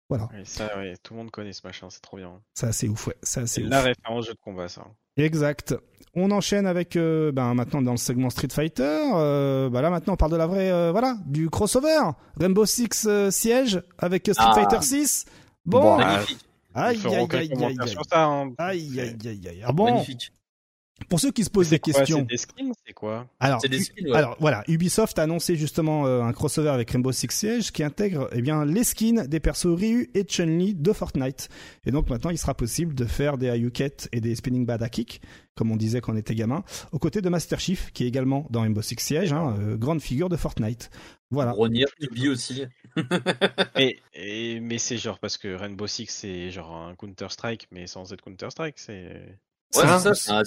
Voilà, 0.07 0.29
Oui, 0.35 0.41
ça, 0.43 0.69
ouais, 0.77 0.93
tout 1.01 1.13
le 1.15 1.19
monde 1.21 1.31
connaît 1.31 1.51
ce 1.53 1.65
machin, 1.65 1.87
c'est 1.89 2.01
trop 2.01 2.17
bien. 2.17 2.29
c'est 2.53 2.67
assez 2.67 2.87
ouf, 2.87 3.07
ouais, 3.07 3.15
c'est 3.23 3.39
assez 3.39 3.61
C'est 3.63 3.67
la 3.67 3.81
référence 3.81 4.27
jeu 4.27 4.33
de 4.33 4.39
combat, 4.39 4.67
ça. 4.67 4.85
Exact. 5.17 5.73
On 6.13 6.29
enchaîne 6.31 6.67
avec 6.67 6.95
euh, 6.95 7.31
ben 7.31 7.55
maintenant 7.55 7.81
dans 7.81 7.91
le 7.91 7.97
segment 7.97 8.29
Street 8.29 8.49
Fighter. 8.51 8.83
Euh, 9.15 9.69
bah 9.69 9.81
là 9.81 9.89
maintenant 9.89 10.13
on 10.13 10.15
parle 10.17 10.31
de 10.31 10.37
la 10.37 10.45
vraie 10.47 10.71
euh, 10.71 10.91
voilà 10.91 11.17
du 11.25 11.49
crossover 11.49 11.97
Rainbow 12.39 12.65
Six 12.65 13.05
euh, 13.07 13.31
Siege 13.31 13.81
avec 13.97 14.21
Street 14.31 14.35
Ah. 14.37 14.53
Fighter 14.53 14.81
6. 14.85 15.25
Bon, 15.65 15.79
Bon, 15.81 15.97
Magnifique. 15.97 16.39
aïe 16.73 16.95
Ils 16.97 17.01
feront 17.01 17.25
aïe 17.27 17.51
aïe 17.51 17.63
aïe 17.63 17.77
aïe. 17.79 17.87
sur 17.89 18.01
ça. 18.09 18.25
Hein. 18.25 18.53
Aïe 18.57 18.99
aïe 18.99 19.15
aïe 19.25 19.47
aïe. 19.47 19.61
Ah 19.65 19.71
bon, 19.71 19.85
Magnifique. 19.85 20.31
pour 21.09 21.19
ceux 21.19 21.31
qui 21.31 21.43
se 21.43 21.49
posent 21.49 21.69
des 21.69 21.79
quoi, 21.79 21.93
questions. 21.93 22.19
C'est 22.19 22.25
des 22.25 22.37
skins, 22.37 22.71
c'est 22.85 22.93
quoi 22.93 23.27
Alors, 23.39 23.59
C'est 23.61 23.67
des 23.69 23.81
skins, 23.81 24.07
ouais. 24.07 24.15
alors 24.15 24.37
voilà, 24.39 24.63
Ubisoft 24.67 25.19
a 25.19 25.23
annoncé 25.23 25.55
justement 25.57 26.05
euh, 26.05 26.21
un 26.21 26.31
crossover 26.31 26.69
avec 26.69 26.89
Rainbow 26.91 27.11
Six 27.11 27.27
Siege 27.31 27.71
qui 27.71 27.83
intègre 27.83 28.29
eh 28.31 28.41
bien 28.41 28.63
les 28.63 28.83
skins 28.85 29.25
des 29.27 29.39
persos 29.41 29.75
Ryu 29.77 30.09
et 30.13 30.23
Chun-Li 30.23 30.73
de 30.75 30.93
Fortnite. 30.93 31.49
Et 31.85 31.91
donc 31.91 32.09
maintenant, 32.09 32.29
il 32.29 32.37
sera 32.37 32.53
possible 32.53 32.93
de 32.95 33.05
faire 33.05 33.37
des 33.37 33.49
Hayuket 33.49 34.07
et 34.13 34.21
des 34.21 34.35
Spinning 34.35 34.65
Bada 34.65 34.87
Kick, 34.87 35.21
comme 35.55 35.71
on 35.71 35.75
disait 35.75 35.99
quand 35.99 36.13
on 36.13 36.17
était 36.17 36.35
gamin, 36.35 36.63
aux 36.93 36.99
côtés 36.99 37.21
de 37.21 37.27
Master 37.29 37.59
Chief, 37.59 37.91
qui 37.91 38.03
est 38.05 38.07
également 38.07 38.45
dans 38.49 38.61
Rainbow 38.61 38.81
Six 38.81 38.95
Siege, 38.99 39.33
hein, 39.33 39.55
euh, 39.59 39.75
grande 39.77 40.01
figure 40.01 40.29
de 40.29 40.37
Fortnite. 40.37 40.89
Voilà. 41.31 41.51
Ronir, 41.51 41.87
Tibi 41.99 42.29
aussi. 42.29 42.63
Et- 43.75 43.99
mais 44.61 44.77
c'est 44.77 44.97
genre 44.97 45.19
parce 45.19 45.37
que 45.37 45.53
Rainbow 45.53 45.87
Six 45.87 46.07
c'est 46.09 46.49
genre 46.51 46.71
un 46.75 46.95
Counter 46.95 47.27
Strike, 47.29 47.67
mais 47.71 47.87
sans 47.87 48.11
être 48.13 48.21
Counter 48.21 48.49
Strike, 48.49 48.75
c'est. 48.77 49.21
Ouais, 49.75 49.81
c'est 49.81 49.87
ça, 49.99 50.13
c'est 50.15 50.31
un, 50.31 50.43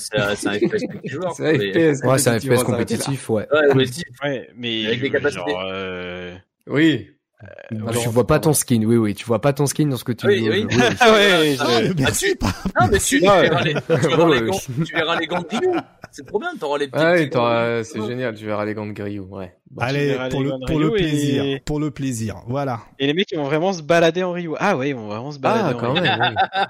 FPS 0.55 0.89
multijoueur. 0.89 1.33
C'est 1.35 1.49
un 1.49 1.53
mais- 1.59 1.73
FPS. 1.95 2.05
Ouais, 2.05 2.19
c'est 2.19 2.31
un 2.31 2.39
compétitif, 2.65 3.21
FPS 3.25 3.29
ouais. 3.31 3.47
Ouais, 3.53 3.75
mais 3.75 3.85
Ouais, 4.25 4.51
mais 4.57 4.87
Avec 4.87 5.01
des 5.01 5.03
mais 5.09 5.11
capacités. 5.11 5.51
genre, 5.51 5.61
euh, 5.71 6.37
Oui. 6.67 7.11
Ah, 7.41 7.47
genre, 7.93 8.03
tu 8.03 8.09
vois 8.09 8.27
pas 8.27 8.41
ton 8.41 8.53
skin, 8.53 8.83
oui, 8.85 8.97
oui, 8.97 9.15
tu 9.15 9.25
vois 9.25 9.41
pas 9.41 9.53
ton 9.53 9.67
skin 9.67 9.87
dans 9.87 9.97
ce 9.97 10.03
que 10.03 10.11
tu 10.11 10.27
Oui, 10.27 10.49
veux. 10.49 10.53
oui. 10.53 10.67
Ah 11.01 11.13
ouais, 11.13 11.57
Ah, 11.61 11.85
je- 11.85 11.93
merci, 11.97 12.35
pas. 12.35 12.49
Non, 12.81 12.89
mais 12.91 12.99
tu, 12.99 13.21
tu 13.21 13.21
verras 13.21 13.63
les, 13.63 13.75
tu 13.75 13.81
verras 13.87 14.29
les 14.35 14.41
gants, 14.47 14.59
tu 14.85 14.93
verras 14.95 15.21
les 15.21 15.27
gants 15.29 15.41
de 15.43 15.47
Ryu. 15.57 15.79
C'est 16.11 16.27
trop 16.27 16.41
bien, 16.41 16.49
t'auras 16.59 16.79
les 16.79 16.89
petits. 16.89 17.01
Ah 17.05 17.13
oui, 17.13 17.31
t'auras- 17.31 17.79
gants. 17.79 17.85
c'est 17.85 18.07
génial, 18.07 18.35
tu 18.35 18.45
verras 18.45 18.65
les 18.65 18.75
gants 18.75 18.87
de 18.87 18.93
Grillou, 18.93 19.27
ouais. 19.37 19.55
Bon. 19.71 19.83
Allez, 19.83 20.17
pour 20.31 20.43
le, 20.43 20.51
pour 20.67 20.81
le 20.81 20.89
Ryu 20.89 20.97
et- 20.99 21.09
plaisir, 21.09 21.61
pour 21.65 21.79
le 21.81 21.91
plaisir. 21.93 22.37
Voilà. 22.49 22.81
Et 22.99 23.07
les 23.07 23.15
mecs 23.15 23.31
ils 23.31 23.39
vont 23.39 23.45
vraiment 23.45 23.73
se 23.73 23.83
balader 23.83 24.25
en 24.25 24.33
Ryu. 24.33 24.51
Ah 24.59 24.77
ouais, 24.77 24.89
ils 24.91 24.97
vont 24.97 25.07
vraiment 25.07 25.31
se 25.31 25.39
balader 25.39 25.71
Ah, 25.73 25.77
en 25.77 25.79
quand 25.79 25.93
même, 25.95 26.05
oui. 26.21 26.63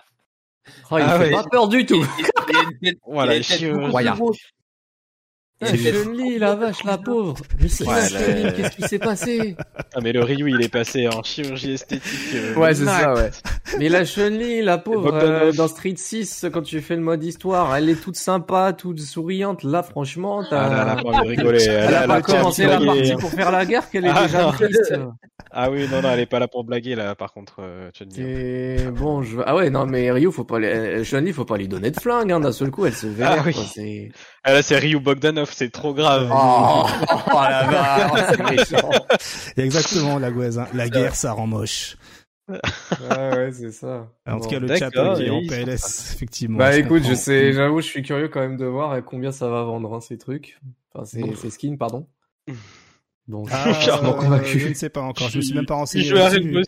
Oh, 0.90 0.99
il 0.99 1.03
Ah 1.07 1.19
fait 1.19 1.24
ouais. 1.24 1.31
pas 1.31 1.45
peur 1.45 1.69
du 1.69 1.86
tout. 1.86 2.05
Il 2.51 2.78
il 2.82 2.95
Voilà, 3.07 3.32
il 3.32 3.36
a 3.36 3.39
une 3.39 3.43
tête 3.45 3.59
chirurgie. 3.59 4.40
Grosse. 5.60 5.72
Ah, 5.86 5.90
Chun-Li, 6.05 6.39
la 6.39 6.55
vache, 6.55 6.85
la 6.85 6.98
pauvre. 6.98 7.35
Mais 7.60 7.68
c'est 7.68 7.85
Ouais, 7.86 7.94
là, 8.10 8.18
euh, 8.20 8.52
Qu'est-ce 8.56 8.76
qui 8.76 8.82
s'est 8.82 8.98
passé 8.98 9.56
Ah 9.94 10.01
mais 10.02 10.12
le 10.12 10.22
Ryu 10.22 10.51
il 10.51 10.62
est 10.64 10.68
passé 10.72 11.09
en 11.09 11.22
chirurgie 11.22 11.72
esthétique. 11.72 12.35
euh, 12.35 12.55
Ouais, 12.55 12.74
c'est 12.74 12.85
ça, 12.85 13.14
ouais. 13.14 13.30
Mais 13.78 13.89
la 13.89 14.05
Chun-Li, 14.05 14.62
la 14.62 14.78
pauvre, 14.78 15.12
euh, 15.14 15.52
dans 15.52 15.68
Street 15.68 15.94
6, 15.97 16.47
quand 16.52 16.62
tu 16.62 16.80
fais 16.80 16.97
le 16.97 17.02
mode 17.02 17.24
histoire, 17.24 17.74
elle 17.76 17.89
est 17.89 18.01
toute 18.01 18.16
sympa, 18.16 18.72
toute 18.72 19.01
souriante. 19.01 19.62
Là, 19.64 19.82
franchement, 19.82 20.44
t'as... 20.48 20.60
Ah, 20.64 20.68
là, 20.68 20.82
elle 20.93 20.98
a 20.98 21.02
pas 21.02 21.09
envie 21.09 21.36
de 21.36 21.40
rigoler. 21.43 21.64
Elle 21.64 21.94
a 21.94 22.06
pas 22.06 22.22
commencé 22.22 22.66
la 22.66 22.80
partie 22.80 23.14
pour 23.16 23.30
faire 23.30 23.51
la 23.51 23.66
guerre 23.66 23.90
qu'elle 23.90 24.06
est 24.06 24.10
Ah, 24.14 24.26
déjà 24.26 24.43
non. 24.43 24.52
triste. 24.52 24.94
Ah 25.51 25.70
oui, 25.70 25.86
non, 25.90 26.02
non, 26.02 26.10
elle 26.12 26.20
est 26.20 26.26
pas 26.26 26.40
là 26.40 26.47
pour 26.47 26.62
blaguer 26.62 26.94
là. 26.94 27.14
Par 27.14 27.32
contre, 27.32 27.56
euh, 27.60 27.90
Chun-Li. 27.94 28.14
C'est 28.16 28.90
bon, 28.90 29.22
je... 29.22 29.39
ah 29.47 29.56
ouais, 29.56 29.70
non, 29.70 29.86
mais 29.86 30.10
Ryu, 30.10 30.30
faut 30.30 30.44
pas, 30.44 30.59
les... 30.59 31.02
Chun-Li, 31.05 31.32
faut 31.32 31.47
pas 31.47 31.56
lui 31.56 31.68
donner 31.68 31.90
de 31.90 31.98
flingue, 31.98 32.30
hein, 32.32 32.40
d'un 32.40 32.52
seul 32.52 32.70
coup, 32.70 32.85
elle 32.85 32.93
se 32.94 33.06
vénère, 33.06 33.36
Ah 33.39 33.43
oui. 33.47 34.10
Ah 34.49 34.53
là, 34.55 34.62
c'est 34.62 34.79
Ryu 34.79 34.99
Bogdanov, 34.99 35.51
c'est 35.53 35.69
trop 35.70 35.93
grave. 35.93 36.31
Oh, 36.33 36.87
oh 37.27 37.31
la 37.35 37.65
vache, 37.66 38.25
c'est 38.31 38.51
méchant. 38.73 38.91
Exactement, 39.59 40.19
la 40.19 40.31
Gouez, 40.31 40.57
hein. 40.59 40.66
La 40.73 40.89
guerre, 40.89 41.15
ça 41.15 41.33
rend 41.33 41.47
moche. 41.47 41.99
Ah 43.11 43.31
ouais, 43.37 43.51
c'est 43.53 43.73
ça. 43.73 44.09
En 44.27 44.37
tout 44.41 44.45
Bon. 44.45 44.49
cas, 44.49 44.59
le 44.59 44.69
chat 44.75 44.91
qui 44.91 44.97
est 44.97 45.29
en 45.31 45.39
oui, 45.41 45.47
PLS, 45.49 46.12
effectivement. 46.15 46.57
Bah 46.57 46.73
je 46.73 46.79
écoute, 46.79 47.03
je 47.07 47.12
sais, 47.12 47.53
j'avoue, 47.53 47.83
je 47.83 47.87
suis 47.89 48.03
curieux 48.03 48.29
quand 48.29 48.41
même 48.41 48.57
de 48.57 48.65
voir 48.65 48.93
à 48.93 49.03
combien 49.03 49.33
ça 49.33 49.49
va 49.51 49.65
vendre, 49.65 49.93
hein, 49.95 50.01
ces 50.01 50.16
trucs. 50.16 50.59
Enfin, 50.95 51.05
ces, 51.05 51.20
Bon. 51.20 51.35
ces 51.37 51.51
skins, 51.51 51.77
pardon. 51.77 52.07
Bon, 53.29 53.45
je 53.47 53.53
Ah, 53.55 53.75
suis 53.75 53.85
clairement 53.85 54.15
euh, 54.16 54.20
convaincu. 54.23 54.59
Je 54.59 54.69
ne 54.69 54.73
sais 54.73 54.89
pas 54.89 55.03
encore, 55.03 55.29
je 55.29 55.37
me 55.37 55.43
suis 55.43 55.55
même 55.55 55.66
pas 55.66 55.75
Si 55.85 55.99
renseigné. 56.01 56.05
je 56.07 56.65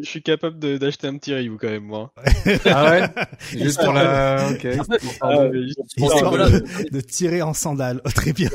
je- 0.00 0.08
suis 0.08 0.22
capable 0.22 0.58
d'acheter 0.78 1.06
un 1.06 1.16
petit 1.16 1.34
Ryu 1.34 1.56
quand 1.60 1.68
même, 1.68 1.84
moi. 1.84 2.12
Ah 2.66 2.90
ouais? 2.90 3.08
Juste 3.52 3.82
pour 3.82 3.92
la... 3.92 4.48
Ok. 4.50 4.66
Ah, 5.20 5.48
mais 5.52 5.62
juste 5.62 5.80
Histoire 5.96 6.32
de 6.92 7.00
tirer 7.00 7.42
en 7.42 7.54
sandales. 7.54 8.00
Oh, 8.04 8.10
très 8.10 8.32
bien. 8.32 8.50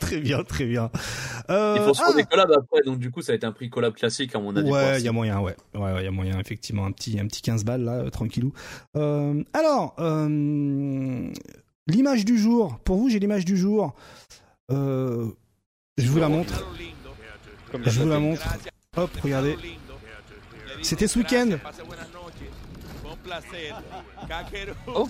très 0.00 0.18
bien, 0.18 0.42
très 0.44 0.64
bien. 0.64 0.90
Euh, 1.50 1.76
il 1.78 1.82
faut 1.84 1.94
se 1.94 2.00
faire 2.02 2.10
ah, 2.12 2.16
des 2.16 2.24
collabs 2.24 2.52
après, 2.52 2.80
donc 2.84 2.98
du 2.98 3.10
coup, 3.10 3.22
ça 3.22 3.32
a 3.32 3.34
été 3.34 3.46
un 3.46 3.52
prix 3.52 3.70
collab 3.70 3.94
classique 3.94 4.34
à 4.34 4.38
mon 4.38 4.54
avis. 4.56 4.70
Ouais, 4.70 4.90
pour 4.90 4.98
il 4.98 5.04
y 5.04 5.08
a 5.08 5.12
moyen, 5.12 5.40
ouais. 5.40 5.56
Ouais, 5.74 5.80
ouais, 5.80 6.02
il 6.02 6.04
y 6.04 6.08
a 6.08 6.10
moyen, 6.10 6.38
effectivement. 6.38 6.86
Un 6.86 6.92
petit, 6.92 7.18
un 7.18 7.26
petit 7.26 7.42
15 7.42 7.64
balles, 7.64 7.84
là, 7.84 7.92
euh, 7.94 8.10
tranquillou. 8.10 8.52
Euh, 8.96 9.42
alors, 9.52 9.94
euh, 9.98 11.30
l'image 11.86 12.24
du 12.24 12.38
jour. 12.38 12.78
Pour 12.84 12.96
vous, 12.96 13.08
j'ai 13.08 13.18
l'image 13.18 13.44
du 13.44 13.56
jour. 13.56 13.94
Euh, 14.70 15.26
je 15.98 16.08
vous 16.08 16.18
la 16.18 16.28
montre. 16.28 16.66
comme 17.70 17.82
Je 17.84 18.00
vous 18.00 18.08
la 18.08 18.18
montre. 18.18 18.42
Hop, 18.96 19.10
regardez. 19.22 19.56
C'était 20.82 21.06
ce 21.06 21.18
week-end. 21.18 21.50
Oh. 24.86 25.08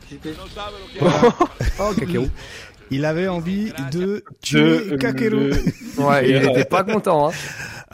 Oh, 1.80 1.92
Kakeru. 1.98 2.26
Il 2.90 3.06
avait 3.06 3.28
envie 3.28 3.72
de 3.90 4.22
tuer 4.42 4.96
Kakeru. 4.98 5.52
Ouais, 5.98 6.28
il 6.28 6.36
était 6.36 6.64
pas 6.64 6.84
content, 6.84 7.28
hein. 7.28 7.32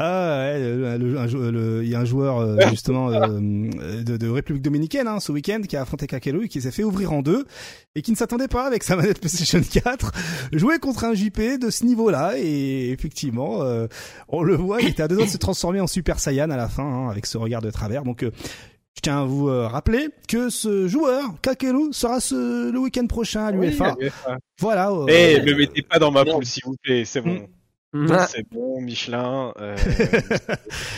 Ah 0.01 0.39
ouais, 0.53 0.59
le- 0.61 0.97
le- 0.97 1.19
un 1.19 1.27
jou- 1.27 1.41
le- 1.51 1.81
il 1.83 1.89
y 1.91 1.95
a 1.97 2.01
un 2.01 2.05
joueur 2.05 2.39
euh, 2.39 2.57
justement 2.71 3.11
euh, 3.11 3.29
de, 3.39 4.17
de 4.17 4.29
République 4.29 4.63
Dominicaine 4.63 5.09
hein, 5.09 5.19
ce 5.19 5.33
week-end 5.33 5.61
qui 5.69 5.77
a 5.77 5.83
affronté 5.83 6.07
Kakeru 6.07 6.45
et 6.45 6.49
qui 6.49 6.61
s'est 6.63 6.71
fait 6.71 6.85
ouvrir 6.85 7.13
en 7.13 7.21
deux 7.23 7.45
et 7.97 8.03
qui 8.03 8.13
ne 8.13 8.17
s'attendait 8.17 8.47
pas 8.47 8.65
avec 8.67 8.85
sa 8.85 8.95
manette 8.95 9.19
PlayStation 9.19 9.61
4 9.61 10.13
jouer 10.53 10.79
contre 10.79 11.03
un 11.05 11.15
JP 11.15 11.59
de 11.61 11.71
ce 11.71 11.85
niveau-là 11.85 12.35
et 12.39 12.91
effectivement 12.91 13.63
euh, 13.63 13.89
on 14.29 14.43
le 14.45 14.55
voit, 14.55 14.81
il 14.81 14.89
était 14.89 15.03
à 15.03 15.09
deux 15.09 15.17
doigts 15.17 15.27
de 15.27 15.31
se 15.31 15.37
transformer 15.39 15.81
en 15.81 15.89
Super 15.89 16.21
Saiyan 16.21 16.51
à 16.51 16.57
la 16.57 16.69
fin 16.69 16.85
hein, 16.85 17.09
avec 17.11 17.27
ce 17.27 17.37
regard 17.37 17.61
de 17.63 17.71
travers. 17.73 18.05
Donc 18.05 18.23
euh, 18.23 18.31
je 18.97 19.01
tiens 19.03 19.23
à 19.23 19.25
vous 19.25 19.49
euh, 19.49 19.67
rappeler 19.67 20.09
que 20.29 20.49
ce 20.49 20.87
joueur 20.87 21.23
Kakeru 21.43 21.93
sera 21.93 22.21
ce, 22.21 22.71
le 22.71 22.79
week-end 22.79 23.07
prochain 23.07 23.47
à 23.47 23.51
l'UFA. 23.51 23.97
Oui. 24.01 24.09
Voilà. 24.61 24.91
euh, 24.93 25.07
Eh, 25.09 25.41
me 25.43 25.55
mettez 25.57 25.83
pas 25.83 25.99
dans 25.99 26.11
ma 26.13 26.23
Non. 26.25 26.35
poule, 26.35 26.45
s'il 26.45 26.63
vous 26.67 26.77
plaît, 26.83 27.05
c'est 27.05 27.21
bon. 27.21 27.49
Ah. 27.95 28.27
C'est 28.27 28.47
bon, 28.51 28.81
Michelin. 28.81 29.53
euh, 29.61 29.77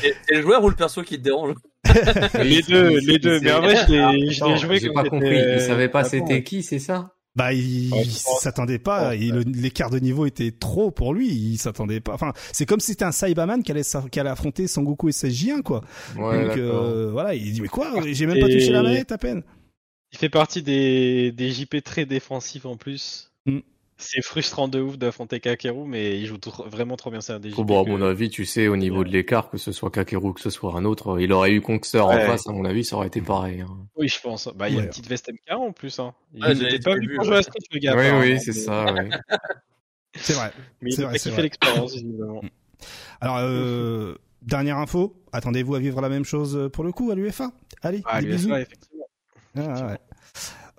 C'est 0.00 0.14
c'est 0.28 0.34
le 0.34 0.42
joueur 0.42 0.62
ou 0.64 0.68
le 0.68 0.74
perso 0.74 1.02
qui 1.02 1.16
te 1.18 1.22
dérange 1.22 1.54
les 2.42 2.62
deux, 2.62 2.98
les 2.98 3.18
deux. 3.18 3.40
Mais 3.40 3.52
en 3.52 3.60
vrai, 3.60 3.76
je 3.86 4.44
l'ai 4.44 4.56
joué 4.58 4.78
J'ai 4.78 4.92
pas 4.92 5.04
compris, 5.04 5.28
il 5.28 5.34
euh, 5.40 5.58
savait 5.60 5.88
pas 5.88 6.04
c'était 6.04 6.42
qui, 6.42 6.62
c'est 6.62 6.78
ça 6.78 7.14
Bah, 7.36 7.52
il, 7.52 7.94
il 7.94 8.10
s'attendait 8.10 8.78
pas. 8.78 9.14
L'écart 9.14 9.90
de 9.90 9.98
niveau 9.98 10.26
était 10.26 10.50
trop 10.52 10.90
pour 10.90 11.14
lui. 11.14 11.28
Il 11.28 11.58
s'attendait 11.58 12.00
pas. 12.00 12.12
Enfin, 12.12 12.32
c'est 12.52 12.66
comme 12.66 12.80
si 12.80 12.92
c'était 12.92 13.04
un 13.04 13.12
Saibaman 13.12 13.62
qui 13.62 13.70
allait, 13.72 13.82
qui 14.10 14.20
allait 14.20 14.30
affronter 14.30 14.66
Sangoku 14.66 15.08
et 15.08 15.12
SSJ1, 15.12 15.62
quoi. 15.62 15.82
Ouais, 16.18 16.44
Donc, 16.48 16.56
euh, 16.58 17.08
voilà, 17.12 17.34
il 17.34 17.52
dit, 17.52 17.60
mais 17.60 17.68
quoi? 17.68 17.92
J'ai 18.04 18.26
même 18.26 18.38
pas 18.40 18.48
Et- 18.48 18.52
touché 18.52 18.70
la 18.70 18.82
manette 18.82 19.12
à 19.12 19.18
peine. 19.18 19.42
Il 20.12 20.18
fait 20.18 20.28
partie 20.28 20.62
des, 20.62 21.30
des 21.32 21.50
JP 21.52 21.82
très 21.84 22.04
défensifs 22.04 22.66
en 22.66 22.76
plus. 22.76 23.30
Mm. 23.46 23.60
C'est 24.02 24.22
frustrant 24.22 24.66
de 24.66 24.80
ouf 24.80 24.96
d'affronter 24.98 25.40
Kakeru, 25.40 25.86
mais 25.86 26.18
il 26.18 26.26
joue 26.26 26.36
tr- 26.38 26.66
vraiment 26.68 26.96
trop 26.96 27.10
bien. 27.10 27.20
C'est 27.20 27.34
un 27.34 27.38
des. 27.38 27.52
Oh, 27.56 27.64
bon, 27.64 27.82
à 27.82 27.84
que- 27.84 27.90
mon 27.90 28.00
avis, 28.02 28.30
tu 28.30 28.46
sais, 28.46 28.66
au 28.66 28.76
niveau 28.76 29.04
de 29.04 29.10
l'écart, 29.10 29.50
que 29.50 29.58
ce 29.58 29.72
soit 29.72 29.90
Kakeru, 29.90 30.32
que 30.34 30.40
ce 30.40 30.48
soit 30.50 30.74
un 30.74 30.84
autre, 30.86 31.20
il 31.20 31.32
aurait 31.32 31.52
eu 31.52 31.60
Conquer 31.60 32.00
en 32.00 32.08
Ouais. 32.08 32.26
face, 32.26 32.46
à 32.48 32.52
mon 32.52 32.64
avis, 32.64 32.82
ça 32.84 32.96
aurait 32.96 33.08
été 33.08 33.20
pareil. 33.20 33.60
hein. 33.60 33.76
Oui, 33.96 34.08
je 34.08 34.18
pense. 34.20 34.48
Bah, 34.56 34.68
il 34.68 34.72
y 34.72 34.76
a 34.76 34.78
Ouais. 34.78 34.84
une 34.84 34.90
petite 34.90 35.06
veste 35.06 35.28
MK 35.30 35.52
en 35.56 35.72
plus. 35.72 35.98
Hein. 36.00 36.14
Il 36.34 36.44
était 36.64 36.78
pas 36.78 36.94
vu, 36.96 37.14
pour 37.14 37.24
jouer 37.26 37.36
à 37.36 37.42
Street, 37.42 37.58
le 37.72 37.78
gars. 37.78 37.94
oui, 37.96 38.30
oui, 38.32 38.40
c'est 38.40 38.52
mais- 38.54 38.58
ça, 38.60 38.84
ouais. 38.92 39.08
C'est 40.16 40.32
vrai. 40.32 40.50
Mais 40.80 40.90
il 40.92 41.04
a 41.04 41.12
kiffé 41.12 41.42
l'expérience, 41.42 41.92
visiblement. 41.92 42.42
Alors, 43.20 43.36
euh, 43.40 44.16
dernière 44.42 44.78
info. 44.78 45.14
Attendez-vous 45.32 45.74
à 45.76 45.78
vivre 45.78 46.00
la 46.00 46.08
même 46.08 46.24
chose 46.24 46.68
pour 46.72 46.82
le 46.84 46.90
coup 46.92 47.10
à 47.10 47.14
l'UFA. 47.14 47.52
Allez, 47.82 48.02
Ah, 48.06 48.20
des 48.20 48.28
bisous. 48.28 48.52
effectivement. 48.54 49.06
Ah, 49.56 49.86
ouais. 49.88 49.98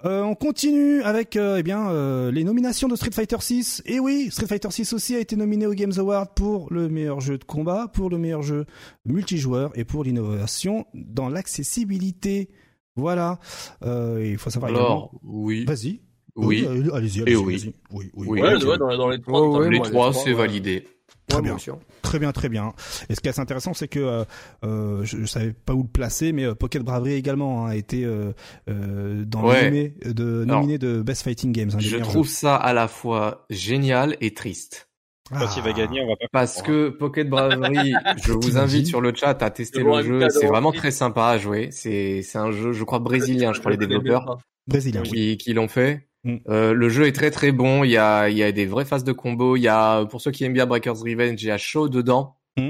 Euh, 0.03 0.23
on 0.23 0.33
continue 0.35 1.03
avec 1.03 1.35
euh, 1.35 1.57
eh 1.59 1.63
bien 1.63 1.89
euh, 1.91 2.31
les 2.31 2.43
nominations 2.43 2.87
de 2.87 2.95
Street 2.95 3.11
Fighter 3.13 3.37
6. 3.39 3.83
Et 3.85 3.99
oui, 3.99 4.29
Street 4.31 4.47
Fighter 4.47 4.71
6 4.71 4.93
aussi 4.93 5.15
a 5.15 5.19
été 5.19 5.35
nominé 5.35 5.67
aux 5.67 5.73
Games 5.73 5.93
Awards 5.97 6.33
pour 6.33 6.73
le 6.73 6.89
meilleur 6.89 7.19
jeu 7.21 7.37
de 7.37 7.43
combat, 7.43 7.87
pour 7.87 8.09
le 8.09 8.17
meilleur 8.17 8.41
jeu 8.41 8.65
multijoueur 9.05 9.71
et 9.75 9.85
pour 9.85 10.03
l'innovation 10.03 10.85
dans 10.95 11.29
l'accessibilité. 11.29 12.49
Voilà. 12.95 13.39
Euh, 13.83 14.25
il 14.25 14.37
faut 14.37 14.49
savoir 14.49 14.71
Alors, 14.71 15.11
oui, 15.23 15.61
également- 15.61 15.71
Vas-y. 15.73 16.01
Oui, 16.35 16.65
euh, 16.67 16.93
allez-y, 16.93 17.19
Et 17.19 17.21
allez-y. 17.23 17.35
oui. 17.37 17.53
allez-y. 17.55 17.73
Oui, 17.91 18.11
oui. 18.15 18.27
Oui. 18.29 18.41
Ouais, 18.41 18.55
ok. 18.55 18.63
ouais, 18.63 18.77
dans, 18.77 18.97
dans 18.97 19.09
les 19.09 19.19
trois. 19.21 19.41
Ouais, 19.49 19.57
ouais, 19.59 19.69
les 19.69 19.77
moi, 19.77 19.85
les 19.87 19.91
trois, 19.93 20.11
trois, 20.11 20.23
c'est 20.23 20.33
validé. 20.33 20.87
Très 21.27 21.41
bien. 21.41 21.51
bien 21.51 21.57
sûr. 21.59 21.79
Très 22.01 22.19
bien, 22.19 22.31
très 22.33 22.49
bien. 22.49 22.73
Et 23.09 23.15
ce 23.15 23.21
qui 23.21 23.27
est 23.27 23.29
assez 23.29 23.39
intéressant, 23.39 23.73
c'est 23.73 23.87
que 23.87 23.99
euh, 23.99 24.23
euh, 24.65 25.03
je, 25.05 25.19
je 25.19 25.25
savais 25.25 25.53
pas 25.53 25.73
où 25.73 25.83
le 25.83 25.87
placer, 25.87 26.33
mais 26.33 26.43
euh, 26.43 26.55
Pocket 26.55 26.81
Bravery 26.83 27.13
également 27.13 27.65
hein, 27.65 27.69
a 27.71 27.75
été 27.75 28.03
euh, 28.03 28.33
euh, 28.69 29.23
dans 29.25 29.43
Ouais. 29.47 29.61
le 29.61 29.65
nommé 29.69 29.93
de, 30.13 30.43
Alors, 30.43 30.61
nominé 30.61 30.77
de 30.77 31.01
Best 31.01 31.21
Fighting 31.23 31.53
Games. 31.53 31.69
hein, 31.73 31.79
Je 31.79 31.97
trouve 31.97 32.25
jeux. 32.25 32.31
ça 32.33 32.55
à 32.57 32.73
la 32.73 32.87
fois 32.89 33.45
génial 33.49 34.17
et 34.19 34.33
triste. 34.33 34.89
Quand 35.29 35.47
il 35.55 35.63
va 35.63 35.69
Ah. 35.69 35.73
gagner, 35.73 36.01
on 36.01 36.07
va 36.09 36.15
pas 36.17 36.27
Parce 36.33 36.61
que 36.61 36.89
Pocket 36.89 37.29
Bravery, 37.29 37.93
je 38.25 38.33
vous 38.33 38.57
invite 38.57 38.87
sur 38.87 38.99
le 38.99 39.13
chat 39.15 39.41
à 39.41 39.49
tester 39.49 39.81
Le 39.83 40.03
jeu. 40.03 40.27
C'est 40.29 40.47
vraiment 40.47 40.73
très 40.73 40.91
sympa 40.91 41.27
à 41.27 41.37
jouer. 41.37 41.69
C'est 41.71 42.21
c'est 42.23 42.37
un 42.39 42.51
jeu, 42.51 42.73
je 42.73 42.83
crois 42.83 42.99
brésilien, 42.99 43.53
je 43.53 43.59
crois 43.61 43.71
les 43.71 43.77
développeurs. 43.77 44.39
Brésilien. 44.67 45.01
oui. 45.03 45.09
qui, 45.09 45.37
qui 45.37 45.53
l'ont 45.53 45.69
fait. 45.69 46.09
Mm. 46.23 46.35
Euh, 46.49 46.73
le 46.73 46.89
jeu 46.89 47.07
est 47.07 47.11
très 47.13 47.31
très 47.31 47.51
bon. 47.51 47.83
Il 47.83 47.91
y 47.91 47.97
a 47.97 48.29
il 48.29 48.37
y 48.37 48.43
a 48.43 48.51
des 48.51 48.65
vraies 48.65 48.85
phases 48.85 49.03
de 49.03 49.11
combo. 49.11 49.55
Il 49.55 49.61
y 49.61 49.67
a 49.67 50.05
pour 50.05 50.21
ceux 50.21 50.31
qui 50.31 50.43
aiment 50.43 50.53
bien 50.53 50.65
Breakers 50.67 50.99
Revenge, 50.99 51.41
il 51.41 51.47
y 51.47 51.51
a 51.51 51.57
Show 51.57 51.89
dedans 51.89 52.37
Mm. 52.57 52.69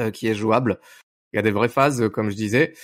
euh, 0.00 0.10
qui 0.10 0.26
est 0.28 0.34
jouable. 0.34 0.78
Il 1.32 1.36
y 1.36 1.38
a 1.38 1.42
des 1.42 1.50
vraies 1.50 1.68
phases 1.68 2.02
euh, 2.02 2.08
comme 2.08 2.30
je 2.30 2.36
disais. 2.36 2.74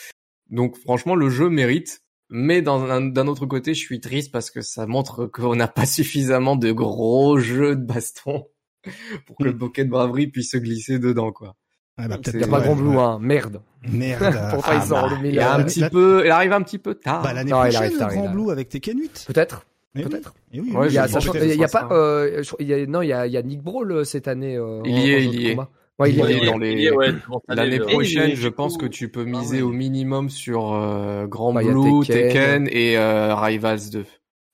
Donc 0.51 0.77
franchement 0.79 1.15
le 1.15 1.29
jeu 1.31 1.49
mérite. 1.49 2.03
Mais 2.33 2.63
dans 2.63 2.85
un- 2.85 3.01
d'un 3.01 3.27
autre 3.27 3.45
côté, 3.47 3.75
je 3.75 3.81
suis 3.81 3.99
triste 4.01 4.31
parce 4.31 4.53
que 4.53 4.61
ça 4.63 4.87
montre 4.87 5.27
qu'on 5.27 5.57
n'a 5.57 5.67
pas 5.69 5.85
suffisamment 5.87 6.55
de 6.57 6.71
gros 6.73 7.39
jeux 7.39 7.75
de 7.77 7.85
baston 7.85 8.47
pour 9.27 9.37
que 9.37 9.43
Mm. 9.45 9.47
le 9.47 9.57
Pocket 9.59 9.89
Bravery 9.89 10.27
puisse 10.29 10.53
se 10.53 10.57
glisser 10.59 10.99
dedans 10.99 11.33
quoi. 11.33 11.57
Ah, 11.99 12.09
bah, 12.09 12.19
Il 12.33 12.41
y 12.41 12.45
a 12.45 12.47
pas 12.47 12.59
ouais, 12.61 12.65
Grand 12.65 12.77
Blue, 12.77 12.89
ouais. 12.91 12.97
hein. 12.99 13.19
Merde. 13.21 13.63
Merde. 13.87 14.35
Pourtant, 14.55 14.73
ils 14.75 14.83
sont 14.83 14.89
bah, 14.91 15.05
en 15.05 15.09
2000. 15.11 15.35
Il 15.35 15.41
un 15.41 15.63
petit 15.65 15.81
la- 15.81 15.91
peu, 15.91 16.23
il 16.25 16.31
arrive 16.31 16.53
un 16.53 16.63
petit 16.63 16.79
peu 16.79 16.95
tard. 16.95 17.23
Bah, 17.23 17.35
l'année 17.35 17.51
Non, 17.51 17.59
il 17.59 17.73
prochaine, 17.75 17.77
arrive 17.83 17.93
le 17.93 17.99
tard, 17.99 18.13
il 18.15 18.19
Grand. 18.23 18.31
Blue 18.31 18.51
avec 18.51 18.69
Tekken 18.71 18.99
8. 18.99 19.25
Peut-être. 19.27 19.67
Eh 19.97 19.99
oui. 19.99 20.05
Peut-être. 20.05 20.35
Eh 20.53 20.61
oui, 20.61 20.69
Il 20.89 20.93
y 20.93 20.99
a, 20.99 21.03
pas, 21.03 21.09
ça. 21.09 21.89
euh, 21.91 22.43
je- 22.43 22.55
il 22.61 22.67
y 22.69 22.75
a, 22.75 22.87
non, 22.87 23.03
il 23.03 23.09
y 23.09 23.13
a, 23.13 23.27
il 23.27 23.33
y 23.33 23.37
a 23.37 23.43
Nick 23.43 23.61
Brawl 23.63 23.91
euh, 23.91 24.05
cette 24.05 24.29
année. 24.29 24.57
euh, 24.57 24.81
Il 24.85 24.97
y 24.99 25.11
est, 25.13 25.25
il 25.25 25.41
y 25.41 25.47
est. 25.49 25.57
Ouais, 25.99 26.11
il 26.11 26.17
y 26.17 26.19
Il 26.21 26.31
est. 26.31 26.43
est 26.43 26.47
dans 26.47 26.59
les- 26.59 26.91
ouais, 26.93 27.09
L'année 27.49 27.81
euh, 27.81 27.85
prochaine, 27.87 28.35
je 28.35 28.49
pense 28.49 28.79
que 28.79 28.87
tu 28.87 29.11
peux 29.11 29.23
Ah 29.27 29.39
miser 29.39 29.57
ouais. 29.57 29.63
au 29.63 29.71
minimum 29.71 30.31
sur 30.31 30.73
euh, 30.73 31.27
Grand 31.27 31.53
Bah, 31.53 31.63
Blue, 31.63 32.05
Tekken. 32.07 32.29
Tekken, 32.67 32.69
et 32.71 32.97
euh, 32.97 33.35
Rivals 33.35 33.91
2. 33.93 34.05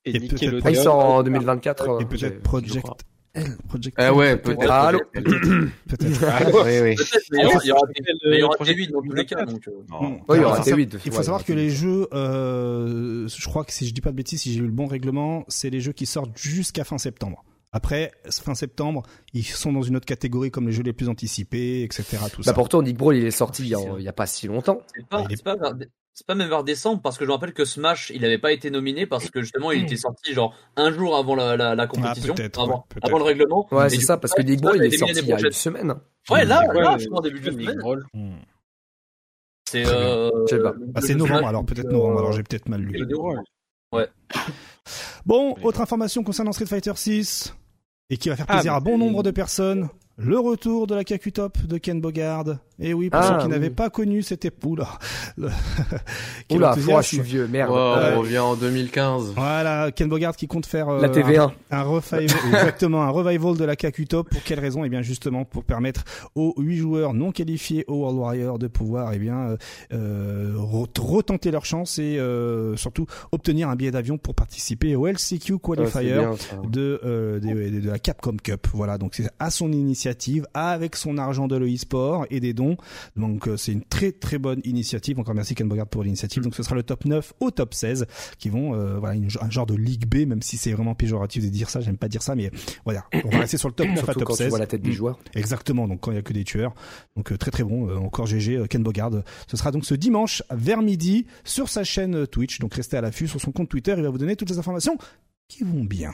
Et 0.06 0.10
Et 0.10 0.12
peut-être- 0.20 0.32
Nickelodeon. 0.32 0.62
Ah, 0.64 0.70
il 0.70 0.76
sort 0.76 0.96
en 1.04 1.22
2024. 1.22 1.88
euh, 1.88 1.98
Et 2.00 2.04
peut-être 2.06 2.34
je 2.36 2.40
Project. 2.40 2.86
L. 3.36 3.56
Project 3.68 3.96
Ah 4.00 4.12
ouais, 4.14 4.36
peut-être. 4.36 4.70
Ah, 4.70 4.88
allô 4.88 5.00
peut-être. 5.12 6.22
Ah, 6.26 6.40
Oui, 6.46 6.80
oui. 6.82 6.94
Peut-être, 6.96 7.24
il 7.32 7.40
y 7.40 7.44
aura- 7.44 7.60
il 7.62 7.68
y 7.68 7.72
aura 7.72 7.86
des- 7.86 8.02
le- 8.12 8.30
mais 8.30 8.36
il 8.36 8.40
y 8.40 8.42
aura 8.42 8.56
le 8.58 8.66
des 8.66 8.74
8 8.74 8.88
dans 8.92 9.02
tous 9.02 9.12
les 9.12 9.26
cas. 9.26 9.44
Donc, 9.44 9.68
euh, 9.68 9.72
Non. 9.90 10.20
Il 10.30 10.36
y 10.40 10.44
aura 10.44 10.62
faut 10.62 10.70
T8. 10.70 10.98
Il 11.04 11.12
savoir 11.12 11.44
que 11.44 11.52
les 11.52 11.68
T8. 11.70 11.74
jeux, 11.74 12.08
euh, 12.14 13.28
je 13.28 13.46
crois 13.48 13.64
que 13.64 13.72
si 13.72 13.86
je 13.86 13.94
dis 13.94 14.00
pas 14.00 14.10
de 14.10 14.16
bêtises, 14.16 14.42
si 14.42 14.52
j'ai 14.52 14.60
eu 14.60 14.62
le 14.66 14.70
bon 14.72 14.86
règlement, 14.86 15.44
c'est 15.48 15.70
les 15.70 15.80
jeux 15.80 15.92
qui 15.92 16.06
sortent 16.06 16.36
jusqu'à 16.36 16.84
fin 16.84 16.98
septembre. 16.98 17.44
Après, 17.72 18.12
fin 18.30 18.54
septembre, 18.54 19.02
ils 19.34 19.44
sont 19.44 19.72
dans 19.72 19.82
une 19.82 19.96
autre 19.96 20.06
catégorie 20.06 20.50
comme 20.50 20.66
les 20.68 20.72
jeux 20.72 20.82
les 20.82 20.92
plus 20.94 21.08
anticipés, 21.08 21.82
etc. 21.82 22.04
Tout 22.32 22.42
ça. 22.42 22.52
Bah 22.52 22.54
pourtant, 22.54 22.80
Nick 22.82 22.96
Brawl, 22.96 23.16
il 23.16 23.26
est 23.26 23.30
sorti 23.30 23.62
il 23.64 23.68
y 24.02 24.08
a, 24.08 24.12
pas 24.12 24.26
si 24.26 24.46
longtemps. 24.46 24.80
c'est 24.96 25.06
pas, 25.06 25.24
est- 25.28 25.44
c'est 26.16 26.26
pas 26.26 26.34
même 26.34 26.48
vers 26.48 26.64
décembre 26.64 27.02
parce 27.02 27.18
que 27.18 27.26
je 27.26 27.28
me 27.28 27.34
rappelle 27.34 27.52
que 27.52 27.66
Smash, 27.66 28.10
il 28.14 28.24
avait 28.24 28.38
pas 28.38 28.51
été 28.51 28.70
nominé 28.70 29.05
parce 29.05 29.28
que 29.30 29.43
justement, 29.43 29.70
il 29.70 29.82
était 29.82 29.97
sorti 29.98 30.32
genre 30.32 30.55
un 30.74 30.90
jour 30.90 31.14
avant 31.14 31.34
la, 31.34 31.59
la, 31.59 31.74
la 31.74 31.86
compétition. 31.86 32.32
Ah, 32.32 32.36
peut-être, 32.36 32.59
avant, 32.59 32.86
ouais, 32.94 33.01
avant 33.02 33.18
le 33.18 33.24
règlement. 33.24 33.68
Ouais, 33.70 33.90
c'est 33.90 34.01
ça, 34.01 34.14
coup, 34.14 34.22
parce 34.22 34.32
que 34.32 34.40
ouais, 34.40 34.48
Nick 34.48 34.62
Brawl, 34.62 34.78
il 34.78 34.94
est 34.94 34.97
sorti 34.97 35.12
il 35.20 35.26
y 35.28 35.32
a 35.34 35.38
une 35.38 35.52
semaine. 35.52 35.94
Ouais, 36.30 36.47
là, 36.47 36.62
Ouais, 36.66 36.80
là, 36.80 36.93
ouais, 36.94 36.98
je 36.98 37.09
crois, 37.09 37.20
début 37.20 37.40
de 37.40 37.51
semaine. 37.51 37.76
Brawl. 37.76 38.06
C'est, 39.68 39.86
euh, 39.86 40.30
Je 40.48 40.56
sais 40.56 40.62
pas. 40.62 40.72
Ah, 40.94 41.14
novembre, 41.14 41.48
alors 41.48 41.66
peut-être 41.66 41.90
novembre, 41.90 42.18
alors 42.20 42.32
j'ai 42.32 42.43
peut-être 42.44 42.66
mal 42.70 42.80
lu. 42.80 42.97
le 42.98 43.05
Brawl. 43.14 43.43
Bon, 45.26 45.55
autre 45.62 45.82
information 45.82 46.22
concernant 46.22 46.52
Street 46.52 46.64
Fighter 46.64 46.93
6 46.94 47.55
et 48.09 48.16
qui 48.16 48.30
va 48.30 48.36
faire 48.36 48.47
Ah, 48.48 48.55
plaisir 48.55 48.72
à 48.72 48.80
bon 48.80 48.97
nombre 48.97 49.22
de 49.22 49.32
personnes. 49.32 49.90
Le 50.18 50.38
retour 50.38 50.86
de 50.86 50.94
la 50.94 51.05
Kaku 51.05 51.30
Top 51.30 51.59
de 51.66 51.76
Ken 51.76 52.01
Bogard. 52.01 52.44
Et 52.78 52.93
oui, 52.94 53.09
pour 53.10 53.20
Ah, 53.20 53.28
ceux 53.28 53.36
qui 53.38 53.44
oui. 53.47 53.51
n'avaient 53.52 53.70
pas 53.70 53.88
connu 53.90 54.22
cette 54.22 54.44
époque 54.47 54.78
là. 55.38 55.48
Quel 56.48 56.59
Oula, 56.59 56.74
fois, 56.76 57.01
je 57.02 57.06
suis 57.09 57.20
vieux, 57.20 57.47
merde. 57.47 57.70
Ouais, 57.70 57.76
Euh, 57.78 58.16
on 58.16 58.20
revient 58.20 58.38
en 58.38 58.55
2015. 58.55 59.32
Voilà, 59.34 59.90
Ken 59.93 60.09
Bogard 60.09 60.36
qui 60.36 60.47
compte 60.47 60.64
faire 60.66 60.88
euh, 60.88 61.01
La 61.01 61.09
TV1. 61.09 61.40
un, 61.40 61.52
un 61.78 61.82
revival, 61.82 62.22
exactement, 62.48 63.02
un 63.02 63.09
revival 63.10 63.56
de 63.56 63.64
la 63.64 63.76
KQ 63.76 64.06
Top. 64.06 64.28
Pour 64.30 64.43
quelle 64.43 64.60
raison? 64.60 64.84
Eh 64.84 64.88
bien, 64.88 65.01
justement, 65.02 65.44
pour 65.44 65.64
permettre 65.64 66.05
aux 66.34 66.55
huit 66.59 66.76
joueurs 66.76 67.12
non 67.14 67.30
qualifiés 67.32 67.84
au 67.86 67.97
World 68.01 68.18
Warrior 68.18 68.59
de 68.59 68.68
pouvoir, 68.68 69.12
eh 69.14 69.18
bien, 69.18 69.38
euh, 69.38 69.56
euh, 69.93 70.55
re- 70.56 70.88
retenter 71.01 71.51
leur 71.51 71.64
chance 71.66 71.98
et 71.98 72.18
euh, 72.18 72.74
surtout 72.76 73.06
obtenir 73.32 73.68
un 73.70 73.76
billet 73.76 73.90
d'avion 73.90 74.16
pour 74.18 74.34
participer 74.34 74.97
au 74.97 75.06
LCQ 75.06 75.55
Ah, 75.55 75.59
Qualifier 75.62 76.02
bien, 76.14 76.36
ça. 76.36 76.56
de, 76.68 77.01
euh, 77.05 77.38
de, 77.40 77.48
de- 77.70 77.80
de 77.80 77.90
la 77.90 77.98
Capcom 77.98 78.36
Cup. 78.43 78.66
Voilà, 78.74 78.97
donc 78.98 79.14
c'est 79.14 79.28
à 79.38 79.51
son 79.51 79.72
initiative, 79.72 80.05
avec 80.54 80.96
son 80.96 81.18
argent 81.18 81.48
de 81.48 81.56
l'e-sport 81.56 82.26
et 82.30 82.40
des 82.40 82.52
dons. 82.54 82.76
Donc 83.16 83.48
euh, 83.48 83.56
c'est 83.56 83.72
une 83.72 83.82
très 83.82 84.12
très 84.12 84.38
bonne 84.38 84.60
initiative. 84.64 85.18
Encore 85.18 85.34
merci 85.34 85.54
Ken 85.54 85.68
Bogard 85.68 85.86
pour 85.86 86.02
l'initiative. 86.02 86.42
Donc 86.42 86.54
ce 86.54 86.62
sera 86.62 86.74
le 86.74 86.82
top 86.82 87.04
9 87.04 87.32
au 87.40 87.50
top 87.50 87.74
16 87.74 88.06
qui 88.38 88.48
vont, 88.48 88.74
euh, 88.74 88.98
voilà, 88.98 89.14
une- 89.14 89.28
un 89.40 89.50
genre 89.50 89.66
de 89.66 89.74
Ligue 89.74 90.06
B, 90.06 90.26
même 90.26 90.42
si 90.42 90.56
c'est 90.56 90.72
vraiment 90.72 90.94
péjoratif 90.94 91.44
de 91.44 91.48
dire 91.48 91.70
ça, 91.70 91.80
j'aime 91.80 91.96
pas 91.98 92.08
dire 92.08 92.22
ça, 92.22 92.34
mais 92.34 92.50
voilà, 92.84 93.04
on 93.24 93.28
va 93.30 93.38
rester 93.40 93.56
sur 93.56 93.68
le 93.68 93.74
top 93.74 93.86
9 93.88 94.08
à 94.08 94.14
top 94.14 94.24
quand 94.24 94.32
tu 94.34 94.38
16. 94.38 94.48
vois 94.50 94.58
la 94.58 94.66
tête 94.66 94.82
des 94.82 94.90
Mm. 94.90 94.94
joueurs. 94.94 95.18
Exactement, 95.34 95.86
donc 95.88 96.00
quand 96.00 96.10
il 96.12 96.16
y 96.16 96.18
a 96.18 96.22
que 96.22 96.32
des 96.32 96.44
tueurs. 96.44 96.74
Donc 97.16 97.32
euh, 97.32 97.36
très 97.38 97.50
très 97.50 97.64
bon, 97.64 97.94
encore 97.98 98.26
GG 98.26 98.66
Ken 98.68 98.82
Bogard. 98.82 99.10
Ce 99.48 99.56
sera 99.56 99.70
donc 99.70 99.84
ce 99.84 99.94
dimanche 99.94 100.42
vers 100.50 100.82
midi 100.82 101.26
sur 101.44 101.68
sa 101.68 101.84
chaîne 101.84 102.26
Twitch. 102.26 102.58
Donc 102.58 102.74
restez 102.74 102.96
à 102.96 103.00
l'affût 103.00 103.28
sur 103.28 103.40
son 103.40 103.52
compte 103.52 103.68
Twitter, 103.68 103.94
il 103.96 104.02
va 104.02 104.10
vous 104.10 104.18
donner 104.18 104.36
toutes 104.36 104.50
les 104.50 104.58
informations 104.58 104.96
qui 105.48 105.62
vont 105.62 105.84
bien. 105.84 106.12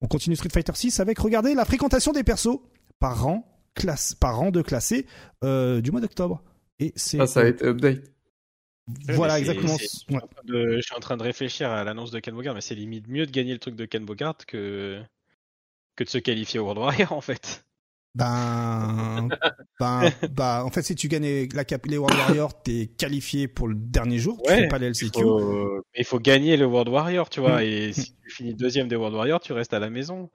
On 0.00 0.08
continue 0.08 0.34
Street 0.34 0.48
Fighter 0.52 0.72
6 0.74 0.98
avec 1.00 1.18
regardez 1.20 1.54
la 1.54 1.64
fréquentation 1.64 2.12
des 2.12 2.24
persos 2.24 2.58
par 3.02 3.22
rang 3.22 3.44
classe 3.74 4.14
par 4.14 4.36
rang 4.36 4.50
de 4.50 4.62
classé 4.62 5.06
euh, 5.44 5.80
du 5.80 5.90
mois 5.90 6.00
d'octobre. 6.00 6.42
Et 6.78 6.92
c'est 6.96 7.18
Ça, 7.18 7.26
ça 7.26 7.40
a 7.40 7.46
été 7.46 7.66
update. 7.66 8.02
voilà 9.08 9.38
exactement. 9.38 9.74
Ouais. 10.10 10.20
Je 10.48 10.80
suis 10.80 10.94
en 10.96 11.00
train 11.00 11.16
de 11.16 11.22
réfléchir 11.22 11.70
à 11.70 11.84
l'annonce 11.84 12.10
de 12.10 12.20
Ken 12.20 12.34
Bogard, 12.34 12.54
mais 12.54 12.60
c'est 12.60 12.74
limite 12.74 13.08
mieux 13.08 13.26
de 13.26 13.30
gagner 13.30 13.52
le 13.52 13.58
truc 13.58 13.76
de 13.76 13.84
Ken 13.84 14.04
Bogard 14.04 14.36
que 14.46 15.00
que 15.96 16.04
de 16.04 16.08
se 16.08 16.18
qualifier 16.18 16.58
au 16.60 16.64
World 16.64 16.80
Warrior 16.80 17.12
en 17.12 17.20
fait. 17.20 17.64
Ben, 18.14 19.28
ben, 19.80 20.10
bah, 20.32 20.62
en 20.66 20.70
fait, 20.70 20.82
si 20.82 20.94
tu 20.94 21.08
gagnes 21.08 21.48
la 21.54 21.64
cap 21.64 21.86
les 21.86 21.96
World 21.96 22.18
Warriors, 22.18 22.62
t'es 22.62 22.86
qualifié 22.98 23.48
pour 23.48 23.68
le 23.68 23.74
dernier 23.74 24.18
jour. 24.18 24.40
Tu 24.44 24.50
Ouais. 24.50 24.58
fais 24.58 24.68
pas 24.68 24.78
les 24.78 24.88
LCQ. 24.88 25.20
Faut- 25.22 25.76
Mais 25.94 26.00
il 26.00 26.04
faut 26.04 26.18
gagner 26.18 26.56
le 26.58 26.66
World 26.66 26.90
Warrior, 26.90 27.30
tu 27.30 27.40
vois. 27.40 27.60
Mm. 27.60 27.64
Et 27.64 27.92
si 27.94 28.14
tu 28.22 28.30
finis 28.30 28.54
deuxième 28.54 28.88
des 28.88 28.96
World 28.96 29.16
Warrior, 29.16 29.40
tu 29.40 29.52
restes 29.54 29.72
à 29.72 29.78
la 29.78 29.88
maison. 29.88 30.30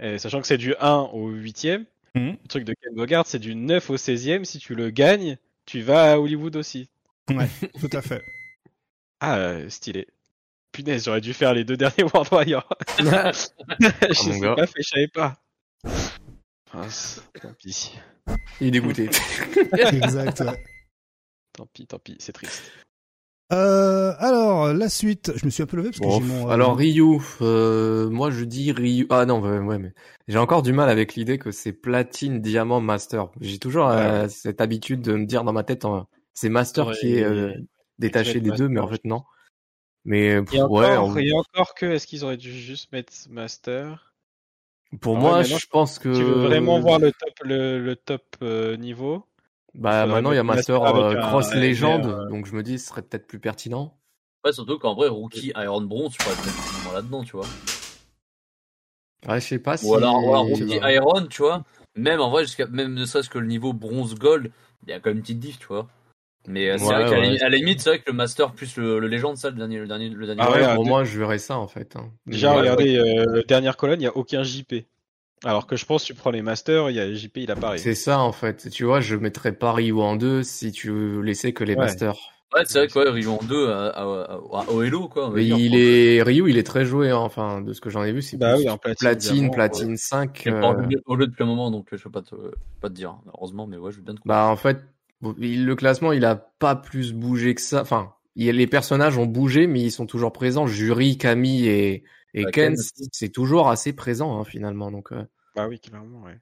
Et 0.00 0.18
sachant 0.18 0.40
que 0.40 0.46
c'est 0.46 0.58
du 0.58 0.74
1 0.80 1.08
au 1.12 1.30
8ème, 1.30 1.84
Mhm. 2.14 2.36
le 2.42 2.48
truc 2.48 2.64
de 2.64 2.72
Ken 2.74 2.94
Bogard, 2.94 3.26
c'est 3.26 3.38
du 3.38 3.54
9 3.54 3.90
au 3.90 3.96
16ème. 3.96 4.44
Si 4.44 4.58
tu 4.58 4.74
le 4.74 4.90
gagnes, 4.90 5.36
tu 5.66 5.82
vas 5.82 6.12
à 6.12 6.18
Hollywood 6.18 6.56
aussi. 6.56 6.88
Ouais, 7.30 7.46
tout 7.80 7.90
à 7.92 8.00
fait. 8.02 8.22
Ah, 9.20 9.56
stylé. 9.68 10.06
Punaise, 10.72 11.04
j'aurais 11.04 11.20
dû 11.20 11.34
faire 11.34 11.52
les 11.54 11.64
deux 11.64 11.76
derniers 11.76 12.04
World 12.04 12.28
Warrior. 12.32 12.68
je 12.98 13.04
mon 13.04 13.32
sais 13.32 14.54
pas 14.54 14.66
fait, 14.66 14.82
je 14.82 14.88
savais 14.88 15.08
pas. 15.08 15.40
Mince, 16.74 17.22
tant 17.40 17.52
pis. 17.54 17.92
Il 18.60 18.68
est 18.68 18.70
dégoûté. 18.70 19.08
exact. 19.74 20.40
ouais. 20.40 20.64
Tant 21.52 21.66
pis, 21.72 21.86
tant 21.86 21.98
pis, 21.98 22.16
c'est 22.20 22.32
triste. 22.32 22.70
Euh, 23.52 24.14
alors, 24.18 24.74
la 24.74 24.88
suite, 24.90 25.32
je 25.36 25.44
me 25.46 25.50
suis 25.50 25.62
un 25.62 25.66
peu 25.66 25.76
levé 25.78 25.88
parce 25.90 26.00
que 26.00 26.10
j'ai 26.10 26.22
mon. 26.22 26.50
euh, 26.50 26.54
alors 26.54 26.76
Ryu, 26.76 27.18
euh, 27.40 28.10
moi 28.10 28.30
je 28.30 28.44
dis 28.44 28.72
Ryu. 28.72 29.06
Ah 29.10 29.24
non, 29.26 29.40
ouais, 29.40 29.58
ouais, 29.58 29.78
mais 29.78 29.92
j'ai 30.28 30.38
encore 30.38 30.62
du 30.62 30.72
mal 30.72 30.88
avec 30.90 31.14
l'idée 31.14 31.38
que 31.38 31.50
c'est 31.50 31.72
platine, 31.72 32.40
diamant, 32.40 32.80
master. 32.80 33.30
J'ai 33.40 33.58
toujours 33.58 33.88
euh, 33.88 34.28
cette 34.28 34.60
habitude 34.60 35.00
de 35.02 35.14
me 35.14 35.24
dire 35.26 35.44
dans 35.44 35.52
ma 35.52 35.64
tête, 35.64 35.84
euh, 35.86 36.02
c'est 36.34 36.48
master 36.50 36.90
Ouais, 36.90 36.92
qui 36.92 37.14
est 37.14 37.24
euh, 37.24 37.54
détaché 37.98 38.40
des 38.40 38.52
deux, 38.52 38.68
mais 38.68 38.80
en 38.80 38.88
fait 38.88 39.04
non. 39.04 39.24
Mais 40.04 40.42
pff, 40.42 40.52
Et 40.52 40.60
encore, 40.60 40.68
ouais, 40.68 40.96
en- 40.96 41.16
et 41.16 41.32
encore 41.32 41.74
que, 41.74 41.86
est-ce 41.86 42.06
qu'ils 42.06 42.22
auraient 42.24 42.36
dû 42.36 42.52
juste 42.52 42.92
mettre 42.92 43.12
Master? 43.30 44.14
Pour 45.00 45.16
Ah 45.16 45.18
moi, 45.18 45.42
je 45.42 45.66
pense 45.70 45.98
que 45.98 46.08
Tu 46.12 46.24
veux 46.24 46.34
vraiment 46.34 46.80
voir 46.80 46.98
le 47.00 47.12
top, 47.12 47.34
le, 47.44 47.78
le 47.84 47.96
top 47.96 48.24
euh, 48.42 48.76
niveau? 48.76 49.26
Bah 49.74 50.06
maintenant 50.06 50.32
il 50.32 50.36
y 50.36 50.38
a 50.38 50.42
Master 50.44 50.82
euh, 50.82 51.14
Cross 51.16 51.52
un 51.54 51.60
Legend, 51.60 52.04
LR, 52.04 52.18
euh. 52.18 52.28
donc 52.30 52.46
je 52.46 52.54
me 52.54 52.62
dis 52.62 52.78
ce 52.78 52.88
serait 52.88 53.02
peut-être 53.02 53.26
plus 53.26 53.38
pertinent. 53.38 53.94
Ouais, 54.44 54.52
surtout 54.52 54.78
qu'en 54.78 54.94
vrai, 54.94 55.08
Rookie 55.08 55.52
Iron 55.56 55.82
Bronze, 55.82 56.12
tu 56.12 56.18
pourrais 56.22 56.34
te 56.36 56.46
mettre 56.46 56.72
vraiment 56.72 56.92
là-dedans, 56.94 57.24
tu 57.24 57.32
vois. 57.32 57.46
Ouais, 59.26 59.40
je 59.40 59.46
sais 59.46 59.58
pas 59.58 59.76
si. 59.76 59.86
Ou 59.86 59.94
alors, 59.94 60.24
ou 60.24 60.28
alors 60.32 60.46
je 60.46 60.64
Rookie 60.64 60.78
pas. 60.80 60.92
Iron, 60.92 61.26
tu 61.26 61.42
vois. 61.42 61.64
Même 61.96 62.20
en 62.20 62.30
vrai, 62.30 62.44
jusqu'à 62.44 62.66
même 62.66 62.94
ne 62.94 63.04
serait-ce 63.04 63.28
que 63.28 63.38
le 63.38 63.46
niveau 63.46 63.72
bronze 63.72 64.14
gold, 64.14 64.50
il 64.86 64.90
y 64.90 64.92
a 64.92 65.00
quand 65.00 65.10
même 65.10 65.16
une 65.18 65.22
petite 65.22 65.40
diff, 65.40 65.58
tu 65.58 65.66
vois. 65.66 65.88
Mais 66.46 66.70
euh, 66.70 66.78
c'est 66.78 66.84
Ouais, 66.84 66.94
vrai 66.94 67.04
qu'à 67.10 67.20
la 67.20 67.48
ouais. 67.50 67.56
limite, 67.56 67.80
c'est 67.80 67.90
vrai 67.90 67.98
que 67.98 68.10
le 68.10 68.16
Master 68.16 68.52
plus 68.52 68.76
le, 68.76 69.00
le 69.00 69.08
Légende, 69.08 69.36
ça, 69.36 69.50
le 69.50 69.56
dernier, 69.56 69.78
le 69.80 69.86
dernier, 69.86 70.08
le 70.08 70.26
dernier. 70.26 70.40
Ah 70.42 70.50
ouais, 70.50 70.74
pour 70.74 70.84
de- 70.84 70.88
moi, 70.88 71.04
je 71.04 71.18
verrais 71.18 71.38
ça 71.38 71.58
en 71.58 71.68
fait. 71.68 71.96
hein. 71.96 72.10
Déjà, 72.26 72.52
Ouais, 72.52 72.60
regardez, 72.60 72.96
euh, 72.96 73.42
dernière 73.48 73.76
colonne, 73.76 73.98
il 74.00 74.04
n'y 74.04 74.06
a 74.08 74.16
aucun 74.16 74.42
JP. 74.44 74.86
Alors 75.44 75.66
que 75.66 75.76
je 75.76 75.84
pense, 75.86 76.04
tu 76.04 76.14
prends 76.14 76.30
les 76.30 76.42
masters, 76.42 76.90
il 76.90 76.96
y 76.96 77.00
a 77.00 77.12
JP, 77.12 77.36
il 77.38 77.50
apparaît. 77.50 77.78
C'est 77.78 77.94
ça 77.94 78.18
en 78.18 78.32
fait. 78.32 78.70
Tu 78.70 78.84
vois, 78.84 79.00
je 79.00 79.16
mettrais 79.16 79.52
pas 79.52 79.72
Ryu 79.72 79.92
en 80.00 80.16
deux 80.16 80.42
si 80.42 80.72
tu 80.72 81.22
laissais 81.22 81.52
que 81.52 81.64
les 81.64 81.74
Ouais. 81.74 81.84
masters. 81.84 82.16
Ouais, 82.54 82.62
c'est 82.64 82.78
vrai 82.78 82.88
que 82.88 82.98
ouais, 82.98 83.10
Ryu 83.10 83.26
en 83.28 83.38
2 83.46 83.68
à, 83.68 83.88
à, 83.88 84.38
quoi. 85.10 85.26
on 85.26 85.30
va 85.30 85.36
Mais 85.36 85.44
dire. 85.44 85.58
il 85.58 85.74
est 85.76 86.22
Ryu, 86.22 86.48
il 86.48 86.56
est 86.56 86.62
très 86.62 86.86
joué. 86.86 87.10
hein. 87.10 87.18
Enfin, 87.18 87.60
de 87.60 87.72
ce 87.74 87.80
que 87.80 87.90
j'en 87.90 88.02
ai 88.04 88.12
vu, 88.12 88.22
c'est 88.22 88.38
Bah 88.38 88.54
oui, 88.56 88.68
en 88.70 88.78
platine, 88.78 89.08
platine, 89.08 89.50
platine 89.50 89.96
5. 89.98 90.42
Il 90.46 90.48
est 90.48 90.54
euh, 90.54 90.60
pas 90.60 90.74
au 91.06 91.16
jeu 91.18 91.26
depuis 91.26 91.42
un 91.42 91.46
moment, 91.46 91.70
donc 91.70 91.88
je 91.92 92.02
peux 92.02 92.10
pas 92.10 92.22
te, 92.22 92.34
pas 92.80 92.88
te 92.88 92.94
dire, 92.94 93.16
heureusement, 93.34 93.66
mais 93.66 93.76
ouais, 93.76 93.92
je 93.92 93.98
veux 93.98 94.02
bien 94.02 94.14
te 94.14 94.20
Bah 94.24 94.46
en 94.46 94.56
fait, 94.56 94.78
le 95.22 95.74
classement, 95.74 96.12
il 96.12 96.24
a 96.24 96.36
pas 96.36 96.74
plus 96.74 97.12
bougé 97.12 97.54
que 97.54 97.60
ça. 97.60 97.82
Enfin, 97.82 98.14
il 98.34 98.48
a- 98.48 98.52
les 98.52 98.66
personnages 98.66 99.18
ont 99.18 99.26
bougé, 99.26 99.66
mais 99.66 99.82
ils 99.82 99.90
sont 99.90 100.06
toujours 100.06 100.32
présents. 100.32 100.66
Jury, 100.66 101.18
Camille 101.18 101.68
et, 101.68 102.04
et 102.40 102.44
Bah, 102.44 102.50
Ken, 102.50 102.76
c'est 103.12 103.28
toujours 103.30 103.68
assez 103.68 103.92
présent 103.92 104.38
hein, 104.38 104.44
finalement. 104.44 104.90
Donc, 104.90 105.12
euh, 105.12 105.24
Bah 105.56 105.68
oui, 105.68 105.78
clairement, 105.80 106.22
ouais. 106.24 106.38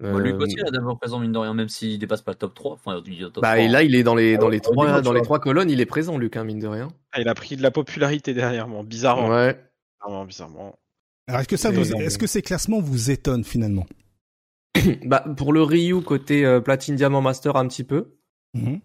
Bon, 0.00 0.18
Luc 0.18 0.34
euh, 0.34 0.38
aussi, 0.38 0.56
il 0.58 0.66
a 0.66 0.70
d'abord 0.72 0.98
présent, 0.98 1.20
mine 1.20 1.30
de 1.30 1.38
rien, 1.38 1.54
même 1.54 1.68
s'il 1.68 1.98
dépasse 2.00 2.22
pas 2.22 2.32
le 2.32 2.36
top 2.36 2.54
3. 2.54 2.72
Enfin, 2.72 3.00
il 3.06 3.22
est 3.22 3.30
top 3.30 3.42
bah 3.42 3.52
3. 3.52 3.58
et 3.60 3.68
là, 3.68 3.82
il 3.84 3.94
est 3.94 4.02
dans 4.02 4.16
les 4.16 4.36
dans 4.36 4.48
Ah, 4.48 4.50
les 4.50 4.56
au 4.58 4.60
trois 4.60 5.00
dans 5.02 5.12
les 5.12 5.22
trois 5.22 5.38
colonnes, 5.38 5.70
il 5.70 5.80
est 5.80 5.86
présent, 5.86 6.18
Luc, 6.18 6.36
hein, 6.36 6.42
mine 6.44 6.58
de 6.58 6.66
rien. 6.66 6.88
Ah, 7.12 7.20
il 7.20 7.28
a 7.28 7.34
pris 7.34 7.56
de 7.56 7.62
la 7.62 7.70
popularité 7.70 8.34
dernièrement, 8.34 8.82
bizarrement. 8.82 9.28
Ouais. 9.28 9.56
Bizarrement, 10.00 10.24
bizarrement. 10.24 10.78
Alors, 11.28 11.40
est-ce 11.40 11.48
que 11.48 11.56
ça 11.56 11.70
vous, 11.70 11.92
est-ce 11.94 12.18
que 12.18 12.26
ces 12.26 12.42
classements 12.42 12.80
vous 12.80 13.10
étonnent 13.10 13.44
finalement? 13.44 13.86
Bah 15.04 15.24
pour 15.36 15.52
le 15.52 15.62
Ryu 15.62 16.02
côté 16.02 16.44
euh, 16.44 16.60
platine, 16.60 16.96
diamant, 16.96 17.22
master, 17.22 17.54
un 17.56 17.68
petit 17.68 17.84
peu. 17.84 18.16
Mhm. 18.54 18.80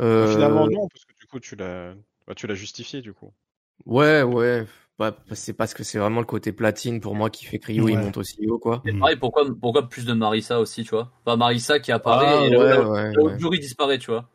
Euh, 0.00 0.30
Finalement, 0.32 0.66
non, 0.66 0.88
parce 0.88 1.04
que 1.04 1.14
du 1.18 1.26
coup, 1.26 1.40
tu 1.40 1.56
l'as, 1.56 1.94
bah, 2.26 2.34
tu 2.34 2.46
l'as 2.46 2.54
justifié, 2.54 3.00
du 3.00 3.12
coup. 3.12 3.32
Ouais, 3.86 4.22
ouais. 4.22 4.66
Bah, 4.98 5.16
c'est 5.32 5.54
parce 5.54 5.74
que 5.74 5.82
c'est 5.82 5.98
vraiment 5.98 6.20
le 6.20 6.26
côté 6.26 6.52
platine 6.52 7.00
pour 7.00 7.14
moi 7.14 7.30
qui 7.30 7.44
fait 7.44 7.58
que 7.58 7.66
Ryu 7.66 7.90
il 7.90 7.98
monte 7.98 8.18
aussi 8.18 8.46
haut, 8.46 8.58
quoi. 8.58 8.82
Et 8.86 8.92
pareil, 8.92 9.16
pourquoi, 9.16 9.44
pourquoi 9.60 9.88
plus 9.88 10.04
de 10.04 10.12
Marissa 10.12 10.60
aussi, 10.60 10.84
tu 10.84 10.90
vois? 10.90 11.10
Enfin, 11.24 11.36
Marissa 11.36 11.80
qui 11.80 11.92
apparaît 11.92 12.26
Ah, 12.26 12.46
et 12.46 12.50
le- 12.50 12.58
ouais, 12.58 12.76
le- 12.76 12.88
ouais, 12.88 13.12
le 13.14 13.22
ouais. 13.22 13.38
Jury 13.38 13.58
disparaît, 13.58 13.98
tu 13.98 14.10
vois. 14.10 14.28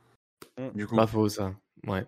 Mm. 0.59 0.69
Du 0.75 0.87
coup. 0.87 0.95
Pas 0.95 1.07
faux 1.07 1.29
ça. 1.29 1.53
Ouais. 1.85 2.05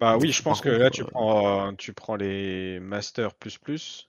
Bah 0.00 0.16
oui, 0.18 0.32
je 0.32 0.42
pense 0.42 0.60
Par 0.60 0.64
que 0.64 0.68
contre, 0.70 0.82
là, 0.82 0.90
tu 0.90 1.02
euh, 1.02 1.06
prends, 1.06 1.68
euh, 1.68 1.72
tu 1.78 1.92
prends 1.92 2.16
les 2.16 2.80
masters 2.80 3.34
plus 3.34 3.58
plus. 3.58 4.08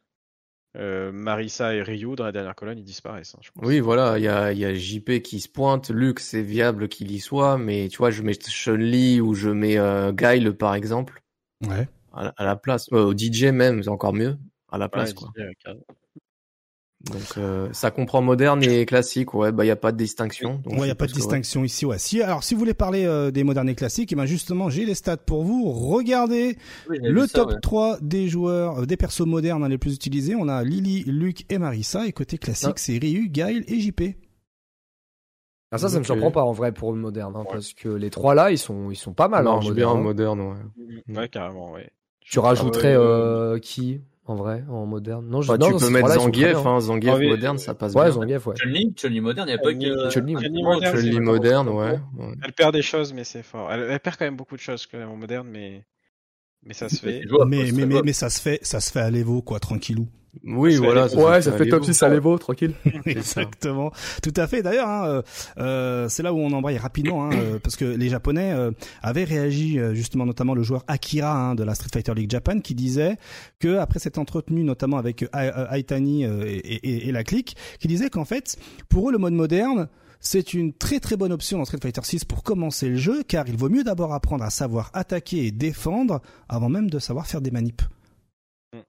Euh, 0.77 1.11
Marissa 1.13 1.73
et 1.73 1.81
Ryu 1.81 2.15
dans 2.15 2.25
la 2.25 2.33
dernière 2.33 2.55
colonne, 2.55 2.77
ils 2.77 2.83
disparaissent. 2.83 3.35
hein, 3.35 3.39
je 3.41 3.49
pense. 3.51 3.65
Oui, 3.65 3.79
voilà, 3.79 4.17
il 4.17 4.23
y 4.23 4.27
a, 4.27 4.51
il 4.51 4.59
y 4.59 4.65
a 4.65 4.73
JP 4.73 5.21
qui 5.21 5.39
se 5.39 5.47
pointe, 5.47 5.89
Luke, 5.89 6.19
c'est 6.19 6.41
viable 6.41 6.89
qu'il 6.89 7.11
y 7.11 7.19
soit, 7.19 7.57
mais 7.57 7.87
tu 7.87 7.97
vois, 7.97 8.11
je 8.11 8.23
mets 8.23 8.33
Chun-Li 8.33 9.21
ou 9.21 9.35
je 9.35 9.49
mets 9.49 9.77
euh, 9.77 10.11
Guile, 10.11 10.53
par 10.53 10.75
exemple, 10.75 11.21
Ouais. 11.65 11.87
À, 12.15 12.23
la- 12.25 12.33
à 12.37 12.45
la 12.45 12.55
place. 12.55 12.87
Euh, 12.93 13.05
au 13.05 13.13
DJ 13.17 13.45
même, 13.51 13.83
c'est 13.83 13.89
encore 13.89 14.13
mieux, 14.13 14.37
à 14.71 14.77
la 14.77 14.85
Ouais, 14.85 14.89
place, 14.89 15.13
quoi. 15.13 15.29
DJ. 15.35 15.75
Donc, 17.11 17.37
euh, 17.37 17.69
ça 17.71 17.91
comprend 17.91 18.23
moderne 18.23 18.63
et 18.63 18.83
classique, 18.87 19.35
ouais, 19.35 19.51
bah, 19.51 19.63
il 19.63 19.67
y 19.67 19.71
a 19.71 19.75
pas 19.75 19.91
de 19.91 19.97
distinction. 19.97 20.55
donc 20.63 20.73
Ouais, 20.73 20.79
il 20.79 20.83
n'y 20.85 20.89
a 20.89 20.95
pas 20.95 21.05
de 21.05 21.11
que, 21.11 21.17
ouais. 21.17 21.21
distinction 21.21 21.63
ici. 21.63 21.85
Ouais. 21.85 21.99
Si, 21.99 22.19
alors, 22.23 22.43
si 22.43 22.55
vous 22.55 22.59
voulez 22.59 22.73
parler 22.73 23.05
euh, 23.05 23.29
des 23.29 23.43
modernes 23.43 23.69
et 23.69 23.75
classiques, 23.75 24.11
et 24.11 24.15
ben 24.15 24.25
justement, 24.25 24.69
j'ai 24.71 24.85
les 24.85 24.95
stats 24.95 25.17
pour 25.17 25.43
vous. 25.43 25.69
Regardez 25.71 26.57
Oui, 26.89 26.97
le 27.03 27.27
ça, 27.27 27.33
top 27.41 27.49
ouais. 27.51 27.59
3 27.61 27.97
3 27.97 27.99
des 28.01 28.27
joueurs, 28.27 28.79
euh, 28.79 28.85
des 28.87 28.97
persos 28.97 29.27
modernes 29.27 29.63
hein, 29.63 29.69
les 29.69 29.77
plus 29.77 29.93
utilisés. 29.93 30.33
On 30.35 30.47
a 30.47 30.63
Lily, 30.63 31.03
Luke 31.05 31.45
et 31.51 31.59
Marissa. 31.59 32.07
Et 32.07 32.11
côté 32.11 32.39
classique, 32.39 32.69
Ah. 32.71 32.77
c'est 32.77 32.97
Ryu, 32.97 33.29
Guile 33.29 33.65
et 33.67 33.79
JP. 33.79 34.01
Ah, 35.71 35.77
ça, 35.77 35.89
ça 35.89 35.95
me 35.97 35.99
Ok. 35.99 36.05
surprend 36.07 36.31
pas 36.31 36.43
en 36.43 36.53
vrai 36.53 36.71
pour 36.71 36.91
le 36.91 36.97
moderne, 36.99 37.33
hein, 37.35 37.43
parce 37.51 37.73
que 37.73 37.89
les 37.89 38.09
trois 38.09 38.33
là, 38.33 38.49
ils 38.49 38.57
sont, 38.57 38.89
ils 38.89 38.95
sont 38.95 39.13
pas 39.13 39.27
mal 39.27 39.43
Ça 39.45 39.51
hein, 39.51 39.53
en 39.55 39.71
bien 39.71 39.89
en 39.89 40.01
moderne. 40.01 40.39
ouais. 40.39 41.03
Ouais, 41.15 41.29
carrément, 41.29 41.71
ouais. 41.73 41.91
Tu 42.29 42.39
rajouterais 42.39 42.95
Euh, 42.95 43.53
euh, 43.55 43.59
qui 43.59 44.01
en 44.25 44.35
vrai 44.35 44.63
en 44.69 44.85
moderne? 44.85 45.27
Non, 45.27 45.41
je 45.41 45.47
Bah, 45.47 45.57
non, 45.59 45.71
tu 45.77 45.85
peux 45.85 45.89
mettre 45.91 46.09
Zangief, 46.09 46.47
bien. 46.47 46.65
hein, 46.65 46.79
Zangief 46.79 47.11
Ah 47.13 47.17
oui, 47.17 47.29
moderne, 47.29 47.57
ça 47.59 47.75
passe 47.75 47.93
Ouais, 47.93 48.03
bien. 48.05 48.11
Zangief, 48.13 48.47
ouais. 48.47 48.55
Chun-Li, 48.55 48.93
Chun-Li 48.95 49.21
moderne, 49.21 49.47
il 49.47 49.51
n'y 49.53 49.59
a 49.59 49.61
pas 49.61 49.73
que. 49.73 50.09
Chun-Li, 50.09 50.33
moderne, 50.33 51.21
moderne, 51.21 51.69
ouais. 51.69 51.97
trop 51.97 52.23
ouais. 52.23 52.33
Elle 52.43 52.53
perd 52.53 52.73
des 52.73 52.81
choses, 52.81 53.13
mais 53.13 53.23
c'est 53.23 53.43
fort. 53.43 53.71
Elle, 53.71 53.81
elle 53.89 53.99
perd 53.99 54.17
quand 54.17 54.25
même 54.25 54.35
beaucoup 54.35 54.55
de 54.55 54.61
choses 54.61 54.87
quand 54.87 54.97
même 54.97 55.09
en 55.09 55.15
moderne, 55.17 55.47
mais 55.51 55.83
mais 56.65 56.73
ça 56.73 56.89
se 56.89 56.97
fait. 56.97 57.21
Mais, 57.47 57.71
mais, 57.71 57.85
mais, 57.85 58.01
mais 58.03 58.13
ça 58.13 58.29
se 58.29 58.41
fait, 58.41 58.59
ça 58.63 58.79
se 58.79 58.91
fait 58.91 58.99
à 59.01 59.09
l'Evo, 59.09 59.41
quoi, 59.41 59.59
tranquillou. 59.59 60.07
Oui, 60.43 60.73
Ça 60.73 60.79
fait 60.79 60.85
voilà. 60.85 61.03
aller- 61.05 61.15
Ouais, 61.15 61.41
ça 61.41 61.53
fait 61.53 61.65
top 61.69 61.79
beau. 61.79 61.85
6 61.85 62.03
à 62.03 62.09
l'Evo, 62.09 62.37
tranquille. 62.37 62.73
ça. 62.83 62.99
Exactement. 63.09 63.91
Tout 64.21 64.33
à 64.35 64.47
fait. 64.47 64.61
D'ailleurs, 64.61 64.89
hein, 64.89 65.21
euh, 65.59 66.09
c'est 66.09 66.23
là 66.23 66.33
où 66.33 66.39
on 66.39 66.51
embraye 66.51 66.77
rapidement, 66.77 67.25
hein, 67.25 67.29
euh, 67.33 67.57
parce 67.63 67.77
que 67.77 67.85
les 67.85 68.09
Japonais 68.09 68.51
euh, 68.51 68.71
avaient 69.01 69.23
réagi, 69.23 69.79
euh, 69.79 69.93
justement, 69.93 70.25
notamment 70.25 70.53
le 70.53 70.61
joueur 70.61 70.83
Akira 70.87 71.31
hein, 71.33 71.55
de 71.55 71.63
la 71.63 71.73
Street 71.73 71.87
Fighter 71.93 72.13
League 72.13 72.29
Japan, 72.29 72.59
qui 72.59 72.75
disait 72.75 73.15
que 73.59 73.77
après 73.77 73.99
s'être 73.99 74.17
entretenu, 74.17 74.63
notamment 74.65 74.97
avec 74.97 75.23
euh, 75.23 75.67
Aitani 75.71 76.25
euh, 76.25 76.43
et, 76.45 76.57
et- 76.57 77.07
et 77.07 77.11
la 77.13 77.23
clique, 77.23 77.55
qui 77.79 77.87
disait 77.87 78.09
qu'en 78.09 78.25
fait, 78.25 78.57
pour 78.89 79.07
eux, 79.07 79.13
le 79.13 79.17
mode 79.19 79.33
moderne 79.33 79.87
c'est 80.19 80.53
une 80.53 80.73
très 80.73 80.99
très 80.99 81.17
bonne 81.17 81.31
option 81.31 81.57
dans 81.57 81.65
Street 81.65 81.79
Fighter 81.81 82.01
6 82.03 82.25
pour 82.25 82.43
commencer 82.43 82.89
le 82.89 82.95
jeu, 82.97 83.23
car 83.23 83.47
il 83.47 83.57
vaut 83.57 83.69
mieux 83.69 83.83
d'abord 83.83 84.13
apprendre 84.13 84.43
à 84.43 84.49
savoir 84.49 84.89
attaquer 84.93 85.45
et 85.47 85.51
défendre 85.51 86.21
avant 86.49 86.69
même 86.69 86.89
de 86.89 86.99
savoir 86.99 87.27
faire 87.27 87.41
des 87.41 87.51
manips. 87.51 87.83
Mm. 88.73 88.79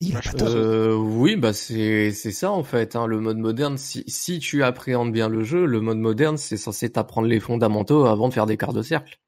Il 0.00 0.16
a 0.16 0.20
je 0.20 0.30
pas 0.30 0.38
tort. 0.38 0.48
Euh, 0.48 0.94
oui, 0.94 1.36
bah 1.36 1.52
c'est 1.52 2.12
c'est 2.12 2.32
ça 2.32 2.50
en 2.50 2.64
fait. 2.64 2.96
Hein, 2.96 3.06
le 3.06 3.20
mode 3.20 3.38
moderne, 3.38 3.78
si 3.78 4.04
si 4.08 4.38
tu 4.38 4.62
appréhendes 4.62 5.12
bien 5.12 5.28
le 5.28 5.44
jeu, 5.44 5.64
le 5.66 5.80
mode 5.80 5.98
moderne, 5.98 6.36
c'est 6.36 6.56
censé 6.56 6.90
t'apprendre 6.90 7.28
les 7.28 7.40
fondamentaux 7.40 8.04
avant 8.06 8.28
de 8.28 8.34
faire 8.34 8.46
des 8.46 8.56
quarts 8.56 8.72
de 8.72 8.82
cercle. 8.82 9.18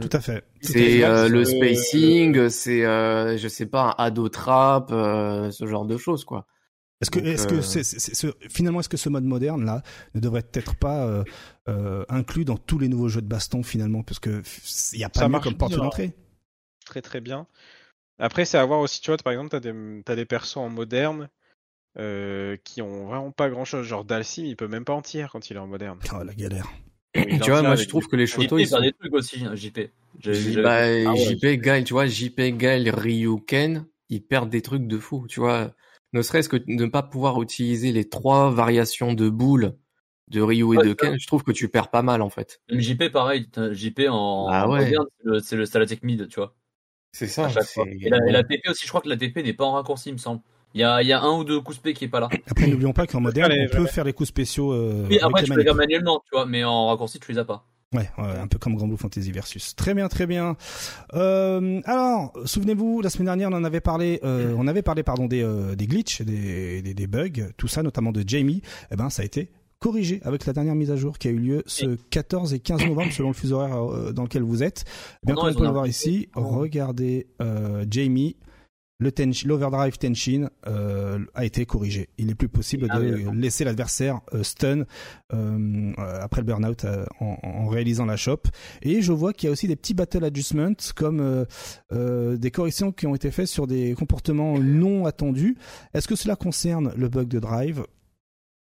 Tout 0.00 0.08
à 0.12 0.20
fait. 0.20 0.44
C'est 0.60 1.04
euh, 1.04 1.28
le 1.28 1.40
Euh, 1.40 1.44
spacing, 1.44 2.48
c'est 2.48 2.84
euh, 2.84 3.36
je 3.36 3.46
sais 3.48 3.66
pas 3.66 3.94
un 3.98 4.04
ado 4.04 4.28
trap, 4.28 4.90
euh, 4.90 5.50
ce 5.52 5.66
genre 5.66 5.84
de 5.84 5.96
choses 5.96 6.24
quoi. 6.24 6.46
Est-ce 7.04 7.10
que, 7.10 7.18
est-ce 7.20 7.46
que 7.46 7.54
euh, 7.56 7.62
c'est, 7.62 7.84
c'est- 7.84 7.98
c'est- 8.00 8.14
ce- 8.14 8.48
finalement, 8.48 8.80
est-ce 8.80 8.88
que 8.88 8.96
ce 8.96 9.08
mode 9.08 9.24
moderne 9.24 9.64
là 9.64 9.82
ne 10.14 10.20
devrait 10.20 10.42
peut-être 10.42 10.74
pas 10.76 11.06
euh, 11.06 11.24
euh, 11.68 12.04
inclus 12.08 12.44
dans 12.44 12.56
tous 12.56 12.78
les 12.78 12.88
nouveaux 12.88 13.08
jeux 13.08 13.22
de 13.22 13.28
baston 13.28 13.62
finalement, 13.62 14.02
parce 14.02 14.18
que 14.18 14.42
il 14.92 14.98
y 14.98 15.04
a 15.04 15.08
pas 15.08 15.20
Ça 15.20 15.26
mieux 15.26 15.32
marche 15.32 15.44
comme 15.44 15.56
porte 15.56 15.72
d'entrée. 15.76 16.12
très 16.86 17.02
très 17.02 17.20
bien. 17.20 17.46
Après, 18.18 18.44
c'est 18.44 18.58
à 18.58 18.64
voir 18.64 18.80
aussi, 18.80 19.00
tu 19.00 19.10
vois, 19.10 19.18
par 19.18 19.32
exemple, 19.32 19.50
t'as 19.50 19.60
des, 19.60 20.02
t'as 20.04 20.16
des 20.16 20.24
persos 20.24 20.56
en 20.58 20.68
moderne 20.68 21.28
euh, 21.98 22.56
qui 22.64 22.80
ont 22.82 23.06
vraiment 23.06 23.30
pas 23.32 23.50
grand 23.50 23.64
chose. 23.64 23.86
Genre 23.86 24.04
Dalsim, 24.04 24.44
il 24.44 24.56
peut 24.56 24.68
même 24.68 24.84
pas 24.84 24.92
en 24.94 25.02
tirer 25.02 25.28
quand 25.30 25.50
il 25.50 25.56
est 25.56 25.60
en 25.60 25.66
moderne. 25.66 25.98
Oh 26.12 26.22
la 26.22 26.34
galère. 26.34 26.68
Tu 27.14 27.50
vois, 27.50 27.62
moi 27.62 27.76
je 27.76 27.86
trouve 27.86 28.04
des- 28.04 28.08
que 28.10 28.16
les 28.16 28.26
JP, 28.26 28.40
shotos 28.42 28.58
il 28.58 28.62
ils 28.62 28.68
sont 28.68 28.80
des 28.80 28.92
trucs 28.92 29.14
aussi, 29.14 29.44
hein, 29.44 29.54
JP. 29.54 29.90
J'ai- 30.20 30.34
J- 30.34 30.52
j'ai- 30.52 30.62
bah, 30.62 30.78
Ah 30.80 31.12
ouais, 31.12 31.16
JP 31.16 31.44
Guile, 31.60 31.84
tu 31.84 31.92
vois, 31.92 32.06
JP 32.06 32.40
Guile, 32.56 32.90
Ryu 32.90 33.40
Ken, 33.46 33.86
ils 34.10 34.22
perdent 34.22 34.50
des 34.50 34.62
trucs 34.62 34.86
de 34.86 34.98
fou, 34.98 35.26
tu 35.28 35.40
vois. 35.40 35.72
Ne 36.14 36.22
serait-ce 36.22 36.48
que 36.48 36.56
de 36.56 36.64
ne 36.68 36.86
pas 36.86 37.02
pouvoir 37.02 37.42
utiliser 37.42 37.90
les 37.90 38.08
trois 38.08 38.48
variations 38.50 39.14
de 39.14 39.28
boules 39.28 39.74
de 40.30 40.40
Ryu 40.40 40.60
et 40.60 40.64
Ouais, 40.64 40.84
de. 40.86 40.92
Ken, 40.92 41.18
je 41.18 41.26
trouve 41.26 41.42
que 41.42 41.50
tu 41.50 41.68
perds 41.68 41.90
pas 41.90 42.02
mal 42.02 42.22
en 42.22 42.30
fait. 42.30 42.62
Même 42.70 42.80
JP, 42.80 43.10
pareil, 43.10 43.48
JP 43.72 44.08
en, 44.08 44.46
Ah 44.48 44.68
ouais. 44.68 44.84
moderne, 44.84 45.06
c'est 45.42 45.56
le- 45.56 45.66
Stalatech 45.66 46.04
mid, 46.04 46.28
tu 46.28 46.36
vois. 46.36 46.54
C'est 47.10 47.26
ça. 47.26 47.48
Et 48.00 48.08
la, 48.08 48.18
et 48.28 48.32
la 48.32 48.44
TP 48.44 48.68
aussi, 48.70 48.84
je 48.84 48.88
crois 48.88 49.00
que 49.00 49.08
la 49.08 49.16
TP 49.16 49.42
n'est 49.42 49.52
pas 49.54 49.64
en 49.64 49.72
raccourci, 49.72 50.10
il 50.10 50.12
me 50.12 50.18
semble. 50.18 50.40
Il 50.74 50.80
y 50.80 50.84
a, 50.84 51.02
il 51.02 51.08
y 51.08 51.12
a 51.12 51.20
un 51.20 51.36
ou 51.36 51.42
deux 51.42 51.60
coups 51.60 51.78
spé 51.78 51.94
qui 51.94 52.04
est 52.04 52.08
pas 52.08 52.20
là. 52.20 52.28
Après, 52.46 52.68
n'oublions 52.68 52.92
pas 52.92 53.08
qu'en 53.08 53.20
moderne, 53.20 53.52
on 53.52 53.76
peut 53.76 53.86
faire 53.86 54.04
les 54.04 54.12
coups 54.12 54.28
spéciaux. 54.28 54.72
Euh, 54.72 55.06
Oui, 55.10 55.18
après, 55.20 55.42
tu 55.42 55.50
peux 55.50 55.58
les 55.58 55.64
faire 55.64 55.74
manuellement, 55.74 56.20
tu 56.24 56.30
vois, 56.32 56.46
mais 56.46 56.62
en 56.62 56.86
raccourci, 56.86 57.18
tu 57.18 57.32
les 57.32 57.38
as 57.38 57.44
pas. 57.44 57.66
Ouais, 57.94 58.10
ouais, 58.18 58.38
un 58.40 58.48
peu 58.48 58.58
comme 58.58 58.74
Grand 58.74 58.88
Blue 58.88 58.96
Fantasy 58.96 59.30
Versus. 59.30 59.76
Très 59.76 59.94
bien, 59.94 60.08
très 60.08 60.26
bien. 60.26 60.56
Euh, 61.14 61.80
alors, 61.84 62.32
souvenez-vous, 62.44 63.00
la 63.00 63.08
semaine 63.08 63.26
dernière, 63.26 63.50
on 63.50 63.54
en 63.54 63.62
avait 63.62 63.80
parlé, 63.80 64.18
euh, 64.24 64.54
on 64.58 64.66
avait 64.66 64.82
parlé, 64.82 65.04
pardon, 65.04 65.26
des, 65.26 65.42
euh, 65.42 65.76
des 65.76 65.86
glitches, 65.86 66.20
des, 66.22 66.82
des, 66.82 66.92
des 66.92 67.06
bugs, 67.06 67.52
tout 67.56 67.68
ça, 67.68 67.84
notamment 67.84 68.10
de 68.10 68.24
Jamie. 68.26 68.62
Eh 68.90 68.96
ben, 68.96 69.10
ça 69.10 69.22
a 69.22 69.24
été 69.24 69.48
corrigé 69.78 70.20
avec 70.24 70.44
la 70.44 70.52
dernière 70.52 70.74
mise 70.74 70.90
à 70.90 70.96
jour 70.96 71.18
qui 71.18 71.28
a 71.28 71.30
eu 71.30 71.38
lieu 71.38 71.62
ce 71.66 71.96
14 72.10 72.54
et 72.54 72.58
15 72.58 72.86
novembre 72.86 73.12
selon 73.12 73.28
le 73.28 73.34
fuseau 73.34 73.56
horaire 73.56 74.12
dans 74.12 74.22
lequel 74.22 74.42
vous 74.42 74.62
êtes. 74.62 74.84
Bien 75.22 75.34
non, 75.34 75.42
comme 75.42 75.50
ils 75.50 75.56
on 75.56 75.58
peut 75.58 75.66
le 75.66 75.70
voir 75.72 75.86
ici, 75.86 76.28
regardez 76.34 77.26
Jamie. 77.90 78.36
L'overdrive 79.00 79.98
Tenshin 79.98 80.48
euh, 80.66 81.18
a 81.34 81.44
été 81.44 81.66
corrigé. 81.66 82.08
Il 82.16 82.26
n'est 82.26 82.34
plus 82.34 82.48
possible 82.48 82.86
Ah 82.90 82.98
de 83.00 83.14
oui, 83.14 83.26
laisser 83.40 83.64
l'adversaire 83.64 84.20
euh, 84.32 84.42
stun 84.42 84.84
euh, 85.32 85.92
après 86.20 86.40
le 86.40 86.46
burn-out 86.46 86.84
euh, 86.84 87.04
en, 87.20 87.36
en 87.42 87.66
réalisant 87.66 88.06
la 88.06 88.16
chope. 88.16 88.46
Et 88.82 89.02
je 89.02 89.12
vois 89.12 89.32
qu'il 89.32 89.48
y 89.48 89.50
a 89.50 89.52
aussi 89.52 89.66
des 89.66 89.76
petits 89.76 89.94
battle 89.94 90.24
adjustments 90.24 90.74
comme 90.94 91.20
euh, 91.20 91.44
euh, 91.92 92.36
des 92.36 92.50
corrections 92.52 92.92
qui 92.92 93.06
ont 93.06 93.14
été 93.14 93.30
faites 93.30 93.48
sur 93.48 93.66
des 93.66 93.94
comportements 93.94 94.58
non 94.58 95.06
attendus. 95.06 95.56
Est-ce 95.92 96.06
que 96.08 96.16
cela 96.16 96.36
concerne 96.36 96.92
le 96.96 97.08
bug 97.08 97.26
de 97.28 97.40
drive? 97.40 97.84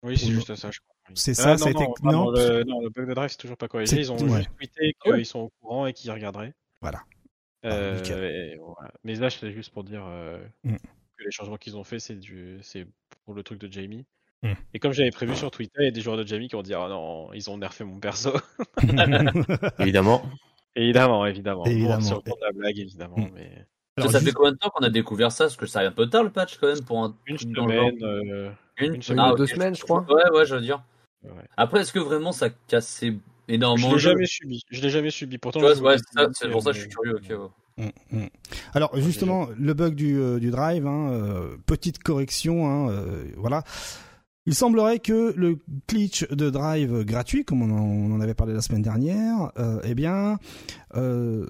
Oui, 0.03 0.17
c'est 0.19 0.27
juste 0.33 0.55
ça, 0.55 0.71
je 0.71 0.79
crois. 0.81 0.95
oui. 1.11 1.15
C'est 1.17 1.33
Ah, 1.41 1.57
ça, 1.57 1.59
ça 1.59 1.69
a 1.69 1.73
non, 1.73 1.81
été- 1.83 1.93
non, 2.03 2.13
non, 2.13 2.25
non, 2.25 2.31
le, 2.33 2.65
non, 2.65 2.81
le 2.83 2.89
bug 2.91 3.09
de 3.09 3.15
drive, 3.15 3.29
c'est 3.31 3.37
toujours 3.37 3.57
pas 3.59 3.69
corrigé. 3.69 3.99
Ils 4.01 4.11
ont 4.11 4.19
ouais. 4.19 4.39
juste 4.39 4.51
tweeté 4.57 4.95
qu'ils 5.05 5.27
sont 5.27 5.41
au 5.41 5.51
courant 5.61 5.87
et 5.87 5.93
qu'ils 5.93 6.11
regarderaient. 6.11 6.55
Voilà. 6.81 7.03
Euh, 7.65 7.99
Ah, 8.05 8.13
et 8.27 8.57
voilà. 8.59 8.91
Mais 9.05 9.15
là, 9.15 9.31
c'est 9.31 9.51
juste 9.53 9.73
pour 9.73 9.85
dire 9.85 10.05
euh, 10.07 10.39
Mm. 10.65 10.77
que 10.77 11.25
les 11.25 11.31
changements 11.31 11.57
qu'ils 11.57 11.77
ont 11.77 11.85
fait, 11.85 11.99
c'est 11.99 12.15
du, 12.17 12.59
c'est 12.63 12.87
pour 13.25 13.35
le 13.35 13.43
truc 13.43 13.59
de 13.61 13.73
Jamie. 13.73 14.05
Mm. 14.43 14.53
Et 14.75 14.79
comme 14.79 14.93
j'avais 14.93 15.11
prévu 15.11 15.35
sur 15.35 15.51
Twitter, 15.51 15.77
il 15.81 15.85
y 15.85 15.89
a 15.89 15.91
des 15.93 16.01
joueurs 16.03 16.17
de 16.19 16.27
Jamie 16.27 16.49
qui 16.49 16.57
vont 16.57 16.63
dire 16.63 16.81
ah 16.81 16.89
non, 16.89 17.33
ils 17.33 17.49
ont 17.51 17.57
nerfé 17.59 17.85
mon 17.85 17.99
perso. 18.01 18.33
Évidemment. 19.79 20.23
Évidemment, 20.77 21.25
évidemment. 21.25 21.65
Évidemment. 21.67 21.97
Bon, 21.99 22.01
sur 22.05 22.17
le 22.17 22.23
compte 22.23 22.41
de 22.41 22.47
la 22.47 22.53
blague, 22.53 22.79
évidemment. 22.81 23.17
Mm. 23.17 23.31
Mais 23.35 23.65
Alors, 23.97 24.11
ça 24.11 24.19
juste- 24.19 24.29
fait 24.31 24.35
combien 24.35 24.51
de 24.53 24.57
temps 24.59 24.71
qu'on 24.71 24.85
a 24.85 24.91
découvert 24.91 25.31
ça? 25.31 25.45
Parce 25.45 25.57
que 25.57 25.67
ça 25.67 25.79
arrive 25.79 25.91
un 25.91 25.95
peu 25.95 26.09
tard 26.11 26.25
le 26.25 26.31
patch 26.31 26.59
quand 26.59 26.67
même 26.67 26.85
pour 26.85 26.99
un 27.05 27.17
une 27.27 27.39
semaine. 27.39 28.03
euh, 28.03 28.51
Une, 28.79 28.97
une 28.97 29.03
semaine 29.03 29.25
Ah, 29.31 29.35
deux 29.37 29.47
semaines, 29.47 29.77
je 29.77 29.83
crois. 29.83 30.05
Ouais, 30.11 30.29
ouais, 30.37 30.45
je 30.45 30.57
veux 30.57 30.61
dire. 30.61 30.83
Ouais. 31.23 31.31
Après, 31.57 31.81
est-ce 31.83 31.93
que 31.93 32.01
vraiment 32.01 32.33
ça 32.33 32.51
cassait 32.67 33.15
Je 33.49 33.55
énormément 33.55 33.93
l'ai 33.93 33.99
jeu 33.99 34.11
jamais 34.11 34.27
subi. 34.27 34.63
Je 34.71 34.81
l'ai 34.81 34.91
jamais 34.91 35.11
subi. 35.11 35.39
Pourtant, 35.39 35.61
ouais, 35.61 35.75
c'est 35.75 35.83
ça, 35.83 36.23
beaucoup, 36.23 36.33
c'est 36.35 36.51
pour 36.51 36.63
ça 36.63 36.71
que 36.71 36.77
je 36.77 36.81
suis 36.83 36.91
curieux. 36.91 37.19
ouais. 37.31 37.49
Mm, 37.77 38.17
mm. 38.19 38.29
Alors 38.75 38.97
justement, 39.01 39.49
le 39.59 39.75
bug 39.75 39.95
du, 39.95 40.17
euh, 40.19 40.39
du 40.39 40.51
drive, 40.51 40.87
hein, 40.87 41.11
euh, 41.11 41.57
petite 41.67 41.99
correction, 42.03 42.69
hein, 42.69 42.91
euh, 42.91 43.25
voilà. 43.37 43.65
Il 44.47 44.55
semblerait 44.55 44.99
que 44.99 45.33
le 45.37 45.59
glitch 45.89 46.29
de 46.29 46.51
drive 46.51 47.03
gratuit, 47.05 47.45
comme 47.45 47.63
on 47.63 47.71
en, 47.71 47.83
on 47.83 48.15
en 48.15 48.21
avait 48.21 48.35
parlé 48.35 48.53
la 48.53 48.61
semaine 48.61 48.83
dernière, 48.83 49.51
euh, 49.59 49.81
eh 49.85 49.95
bien, 49.95 50.39
euh, 50.97 51.47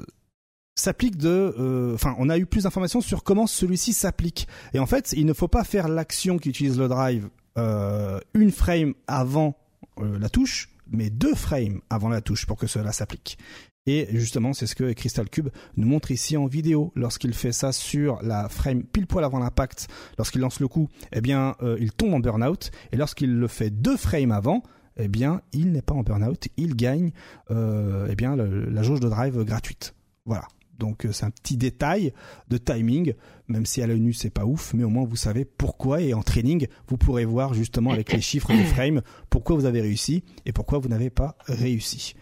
s'applique 0.76 1.16
de. 1.18 1.28
euh, 1.58 1.94
Enfin, 1.94 2.14
on 2.18 2.28
a 2.30 2.38
eu 2.38 2.46
plus 2.46 2.62
d'informations 2.62 3.00
sur 3.00 3.22
comment 3.24 3.46
celui-ci 3.48 3.92
s'applique. 3.92 4.46
Et 4.74 4.78
en 4.78 4.86
fait, 4.86 5.12
il 5.16 5.26
ne 5.26 5.32
faut 5.32 5.48
pas 5.48 5.64
faire 5.64 5.88
l'action 5.88 6.38
qui 6.38 6.48
utilise 6.48 6.78
le 6.78 6.88
drive 6.88 7.28
euh, 7.58 8.18
une 8.32 8.50
frame 8.52 8.94
avant 9.08 9.56
euh, 9.98 10.18
la 10.18 10.28
touche, 10.28 10.70
mais 10.90 11.10
deux 11.10 11.34
frames 11.34 11.80
avant 11.90 12.08
la 12.08 12.20
touche 12.20 12.46
pour 12.46 12.56
que 12.56 12.66
cela 12.66 12.92
s'applique. 12.92 13.38
Et 13.86 14.08
justement, 14.12 14.54
c'est 14.54 14.66
ce 14.66 14.74
que 14.74 14.92
Crystal 14.92 15.28
Cube 15.28 15.50
nous 15.76 15.86
montre 15.86 16.10
ici 16.10 16.36
en 16.36 16.46
vidéo. 16.46 16.90
Lorsqu'il 16.94 17.34
fait 17.34 17.52
ça 17.52 17.70
sur 17.70 18.22
la 18.22 18.48
frame 18.48 18.82
pile 18.82 19.06
poil 19.06 19.24
avant 19.24 19.38
l'impact, 19.38 19.88
lorsqu'il 20.16 20.40
lance 20.40 20.60
le 20.60 20.68
coup, 20.68 20.88
eh 21.12 21.20
bien, 21.20 21.54
euh, 21.62 21.76
il 21.78 21.92
tombe 21.92 22.14
en 22.14 22.20
burn-out. 22.20 22.70
Et 22.92 22.96
lorsqu'il 22.96 23.34
le 23.34 23.46
fait 23.46 23.70
deux 23.70 23.98
frames 23.98 24.32
avant, 24.32 24.62
eh 24.96 25.08
bien, 25.08 25.42
il 25.52 25.72
n'est 25.72 25.82
pas 25.82 25.94
en 25.94 26.02
burn-out. 26.02 26.48
Il 26.56 26.76
gagne, 26.76 27.12
euh, 27.50 28.06
eh 28.08 28.16
bien, 28.16 28.36
la 28.36 28.82
jauge 28.82 29.00
de 29.00 29.08
drive 29.08 29.42
gratuite. 29.44 29.94
Voilà. 30.24 30.48
Donc, 30.78 31.06
euh, 31.06 31.12
c'est 31.12 31.24
un 31.24 31.30
petit 31.30 31.56
détail 31.56 32.12
de 32.48 32.58
timing, 32.58 33.14
même 33.48 33.66
si 33.66 33.82
à 33.82 33.86
l'œil 33.86 34.00
nu, 34.00 34.12
c'est 34.12 34.30
pas 34.30 34.44
ouf, 34.44 34.74
mais 34.74 34.84
au 34.84 34.88
moins 34.88 35.04
vous 35.04 35.16
savez 35.16 35.44
pourquoi. 35.44 36.00
Et 36.00 36.14
en 36.14 36.22
training, 36.22 36.66
vous 36.88 36.96
pourrez 36.96 37.24
voir 37.24 37.54
justement 37.54 37.90
avec 37.90 38.12
les 38.12 38.20
chiffres 38.20 38.52
des 38.52 38.64
frames 38.64 39.02
pourquoi 39.30 39.56
vous 39.56 39.66
avez 39.66 39.80
réussi 39.80 40.24
et 40.46 40.52
pourquoi 40.52 40.78
vous 40.78 40.88
n'avez 40.88 41.10
pas 41.10 41.36
réussi. 41.46 42.14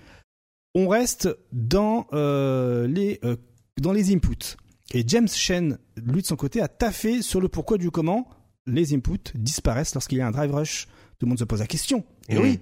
On 0.74 0.88
reste 0.88 1.28
dans 1.52 2.06
euh, 2.12 2.86
les 2.86 3.18
euh, 3.24 3.36
dans 3.80 3.92
les 3.92 4.14
inputs. 4.14 4.56
Et 4.94 5.04
James 5.06 5.28
Shen, 5.28 5.78
lui 5.96 6.22
de 6.22 6.26
son 6.26 6.36
côté, 6.36 6.60
a 6.60 6.68
taffé 6.68 7.22
sur 7.22 7.40
le 7.40 7.48
pourquoi 7.48 7.78
du 7.78 7.90
comment 7.90 8.28
les 8.66 8.94
inputs 8.94 9.32
disparaissent 9.34 9.94
lorsqu'il 9.94 10.18
y 10.18 10.20
a 10.20 10.26
un 10.26 10.30
drive 10.30 10.54
rush. 10.54 10.86
Tout 11.18 11.26
le 11.26 11.30
monde 11.30 11.38
se 11.38 11.44
pose 11.44 11.60
la 11.60 11.66
question. 11.66 12.04
Et 12.28 12.38
oui. 12.38 12.60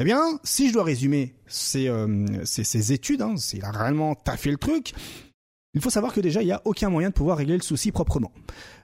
Eh 0.00 0.04
bien, 0.04 0.40
si 0.44 0.68
je 0.68 0.72
dois 0.72 0.84
résumer 0.84 1.34
ces, 1.46 1.88
euh, 1.88 2.26
ces, 2.46 2.64
ces 2.64 2.92
études, 2.92 3.20
hein, 3.20 3.36
s'il 3.36 3.62
a 3.64 3.70
réellement 3.70 4.14
taffé 4.14 4.50
le 4.50 4.56
truc, 4.56 4.94
il 5.74 5.80
faut 5.80 5.90
savoir 5.90 6.12
que 6.12 6.20
déjà, 6.20 6.42
il 6.42 6.46
n'y 6.46 6.52
a 6.52 6.62
aucun 6.64 6.90
moyen 6.90 7.10
de 7.10 7.14
pouvoir 7.14 7.38
régler 7.38 7.56
le 7.56 7.62
souci 7.62 7.92
proprement. 7.92 8.32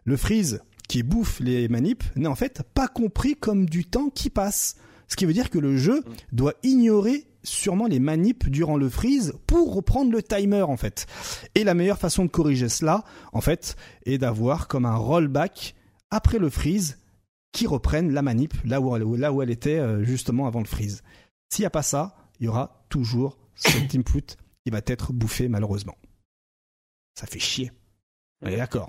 Le 0.05 0.17
freeze 0.17 0.61
qui 0.89 1.03
bouffe 1.03 1.41
les 1.41 1.69
manips 1.69 2.05
n'est 2.15 2.29
en 2.29 2.37
fait 2.37 2.63
pas 2.75 2.89
compris 2.89 3.35
comme 3.35 3.67
du 3.69 3.85
temps 3.85 4.09
qui 4.09 4.31
passe. 4.31 4.77
Ce 5.09 5.17
qui 5.17 5.27
veut 5.27 5.33
dire 5.33 5.51
que 5.51 5.59
le 5.59 5.77
jeu 5.77 6.05
doit 6.33 6.55
ignorer 6.63 7.27
sûrement 7.43 7.87
les 7.87 8.01
manips 8.01 8.49
durant 8.49 8.77
le 8.77 8.89
freeze 8.89 9.35
pour 9.47 9.75
reprendre 9.75 10.13
le 10.13 10.23
timer 10.23 10.63
en 10.63 10.77
fait. 10.77 11.07
Et 11.55 11.65
la 11.65 11.75
meilleure 11.75 11.99
façon 11.99 12.25
de 12.25 12.31
corriger 12.31 12.69
cela, 12.69 13.05
en 13.33 13.41
fait, 13.41 13.77
est 14.05 14.19
d'avoir 14.19 14.69
comme 14.69 14.85
un 14.85 14.97
rollback 14.97 15.75
après 16.11 16.39
le 16.39 16.51
freeze 16.51 16.99
qui 17.53 17.67
reprenne 17.67 18.13
la 18.13 18.23
manip 18.23 18.55
là 18.65 18.81
où 18.81 18.95
elle, 18.95 19.03
là 19.19 19.33
où 19.33 19.43
elle 19.43 19.51
était 19.51 19.79
euh, 19.79 20.05
justement 20.05 20.47
avant 20.47 20.61
le 20.61 20.67
freeze. 20.67 21.03
S'il 21.49 21.63
n'y 21.63 21.67
a 21.67 21.71
pas 21.71 21.83
ça, 21.83 22.17
il 22.39 22.47
y 22.47 22.49
aura 22.49 22.85
toujours 22.91 23.39
cet 23.55 23.95
input 23.95 24.37
qui 24.65 24.71
va 24.71 24.81
être 24.87 25.13
bouffé 25.13 25.49
malheureusement. 25.49 25.97
Ça 27.19 27.27
fait 27.27 27.39
chier. 27.41 27.73
On 28.43 28.47
est 28.47 28.57
d'accord. 28.59 28.89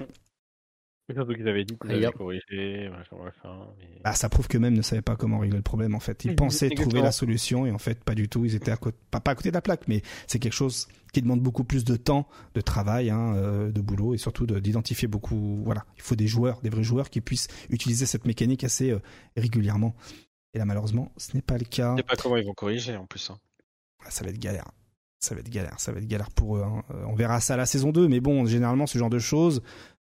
Surtout 1.10 1.34
qu'ils 1.36 1.48
avaient 1.48 1.64
dit 1.64 1.78
qu'ils 1.78 1.90
avaient 1.92 2.02
corrigé. 2.12 2.90
Mais... 3.80 4.02
Bah, 4.04 4.12
ça 4.12 4.28
prouve 4.28 4.50
que 4.50 4.58
même 4.58 4.74
ne 4.74 4.82
savaient 4.82 5.02
pas 5.02 5.16
comment 5.16 5.40
régler 5.40 5.56
le 5.56 5.64
problème 5.64 5.96
en 5.96 6.02
fait. 6.02 6.26
Ils 6.26 6.32
pensaient 6.36 6.68
trouver 6.82 7.00
la 7.06 7.12
solution 7.14 7.66
et 7.66 7.72
en 7.72 7.78
fait 7.78 8.04
pas 8.04 8.14
du 8.14 8.28
tout. 8.28 8.44
Ils 8.44 8.56
étaient 8.56 8.72
à 8.72 8.76
côté, 8.76 8.98
pas, 9.10 9.22
pas 9.22 9.32
à 9.32 9.36
côté 9.36 9.48
de 9.50 9.54
la 9.54 9.62
plaque, 9.62 9.88
mais 9.88 10.02
c'est 10.28 10.40
quelque 10.40 10.52
chose 10.52 10.90
qui 11.14 11.22
demande 11.22 11.40
beaucoup 11.42 11.64
plus 11.64 11.86
de 11.86 11.96
temps, 11.96 12.28
de 12.56 12.60
travail, 12.60 13.10
hein, 13.10 13.34
euh, 13.38 13.72
de 13.72 13.80
boulot 13.80 14.16
et 14.16 14.18
surtout 14.18 14.46
de- 14.46 14.60
d'identifier 14.60 15.08
beaucoup. 15.08 15.62
Voilà, 15.64 15.86
il 15.96 16.02
faut 16.02 16.16
des 16.18 16.28
joueurs, 16.28 16.60
des 16.62 16.70
vrais 16.70 16.84
joueurs 16.84 17.10
qui 17.10 17.22
puissent 17.22 17.48
utiliser 17.70 18.06
cette 18.06 18.26
mécanique 18.26 18.66
assez 18.66 18.92
euh, 18.92 19.00
régulièrement. 19.38 19.96
Et 20.54 20.58
là 20.58 20.66
malheureusement, 20.66 21.14
ce 21.16 21.34
n'est 21.38 21.42
pas 21.42 21.58
le 21.58 21.64
cas. 21.64 21.94
Je 21.96 22.02
sais 22.02 22.04
pas 22.08 22.18
comment 22.18 22.36
ils 22.36 22.46
vont 22.46 22.54
corriger 22.54 22.98
en 22.98 23.06
plus. 23.06 23.30
hein. 23.30 23.40
Ah, 24.06 24.12
ça 24.12 24.26
va 24.26 24.32
être 24.32 24.40
galère. 24.40 24.70
Ça 25.20 25.34
va 25.34 25.42
être 25.42 25.50
galère, 25.50 25.80
ça 25.80 25.92
va 25.92 25.98
être 26.00 26.08
galère 26.08 26.30
pour 26.32 26.58
eux. 26.58 26.64
hein. 26.64 26.84
Euh, 26.92 27.04
On 27.08 27.16
verra 27.16 27.40
ça 27.42 27.56
à 27.56 27.58
la 27.58 27.66
saison 27.66 27.92
2, 27.92 28.08
mais 28.08 28.20
bon, 28.20 28.46
généralement, 28.46 28.86
ce 28.88 28.98
genre 29.00 29.10
de 29.10 29.20
choses, 29.20 29.62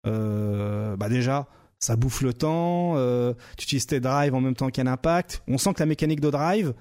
euh, 0.07 0.97
bah 0.97 1.09
déjà, 1.09 1.49
ça 1.79 1.97
bouffe 1.97 2.23
le 2.23 2.33
temps, 2.33 2.95
euh, 2.97 3.35
tu 3.59 3.65
utilises 3.65 3.87
tes 3.87 4.01
drives 4.01 4.35
en 4.35 4.41
même 4.41 4.55
temps 4.55 4.71
qu'un 4.71 4.87
impact. 4.87 5.43
On 5.49 5.59
sent 5.59 5.75
que 5.75 5.81
la 5.81 5.87
mécanique 5.87 6.21
de 6.21 6.31
drive, 6.31 6.73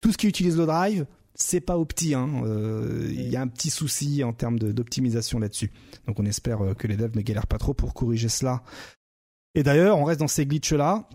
tout 0.00 0.10
ce 0.12 0.16
qui 0.16 0.26
utilise 0.26 0.56
le 0.56 0.64
drive, 0.66 1.06
c'est 1.34 1.60
pas 1.60 1.78
opti. 1.78 2.14
hein. 2.14 2.28
Il 3.08 3.28
y 3.28 3.36
a 3.36 3.42
un 3.42 3.48
petit 3.48 3.70
souci 3.70 4.24
en 4.24 4.32
termes 4.32 4.58
d'optimisation 4.58 5.38
là-dessus. 5.38 5.70
Donc 6.06 6.18
on 6.18 6.24
espère 6.26 6.60
que 6.78 6.86
les 6.86 6.96
devs 6.96 7.14
ne 7.16 7.20
galèrent 7.22 7.46
pas 7.46 7.58
trop 7.58 7.74
pour 7.74 7.92
corriger 7.94 8.28
cela. 8.28 8.62
Et 9.54 9.62
d'ailleurs, 9.62 9.98
on 9.98 10.04
reste 10.04 10.20
dans 10.20 10.28
ces 10.28 10.46
glitches-là. 10.46 11.08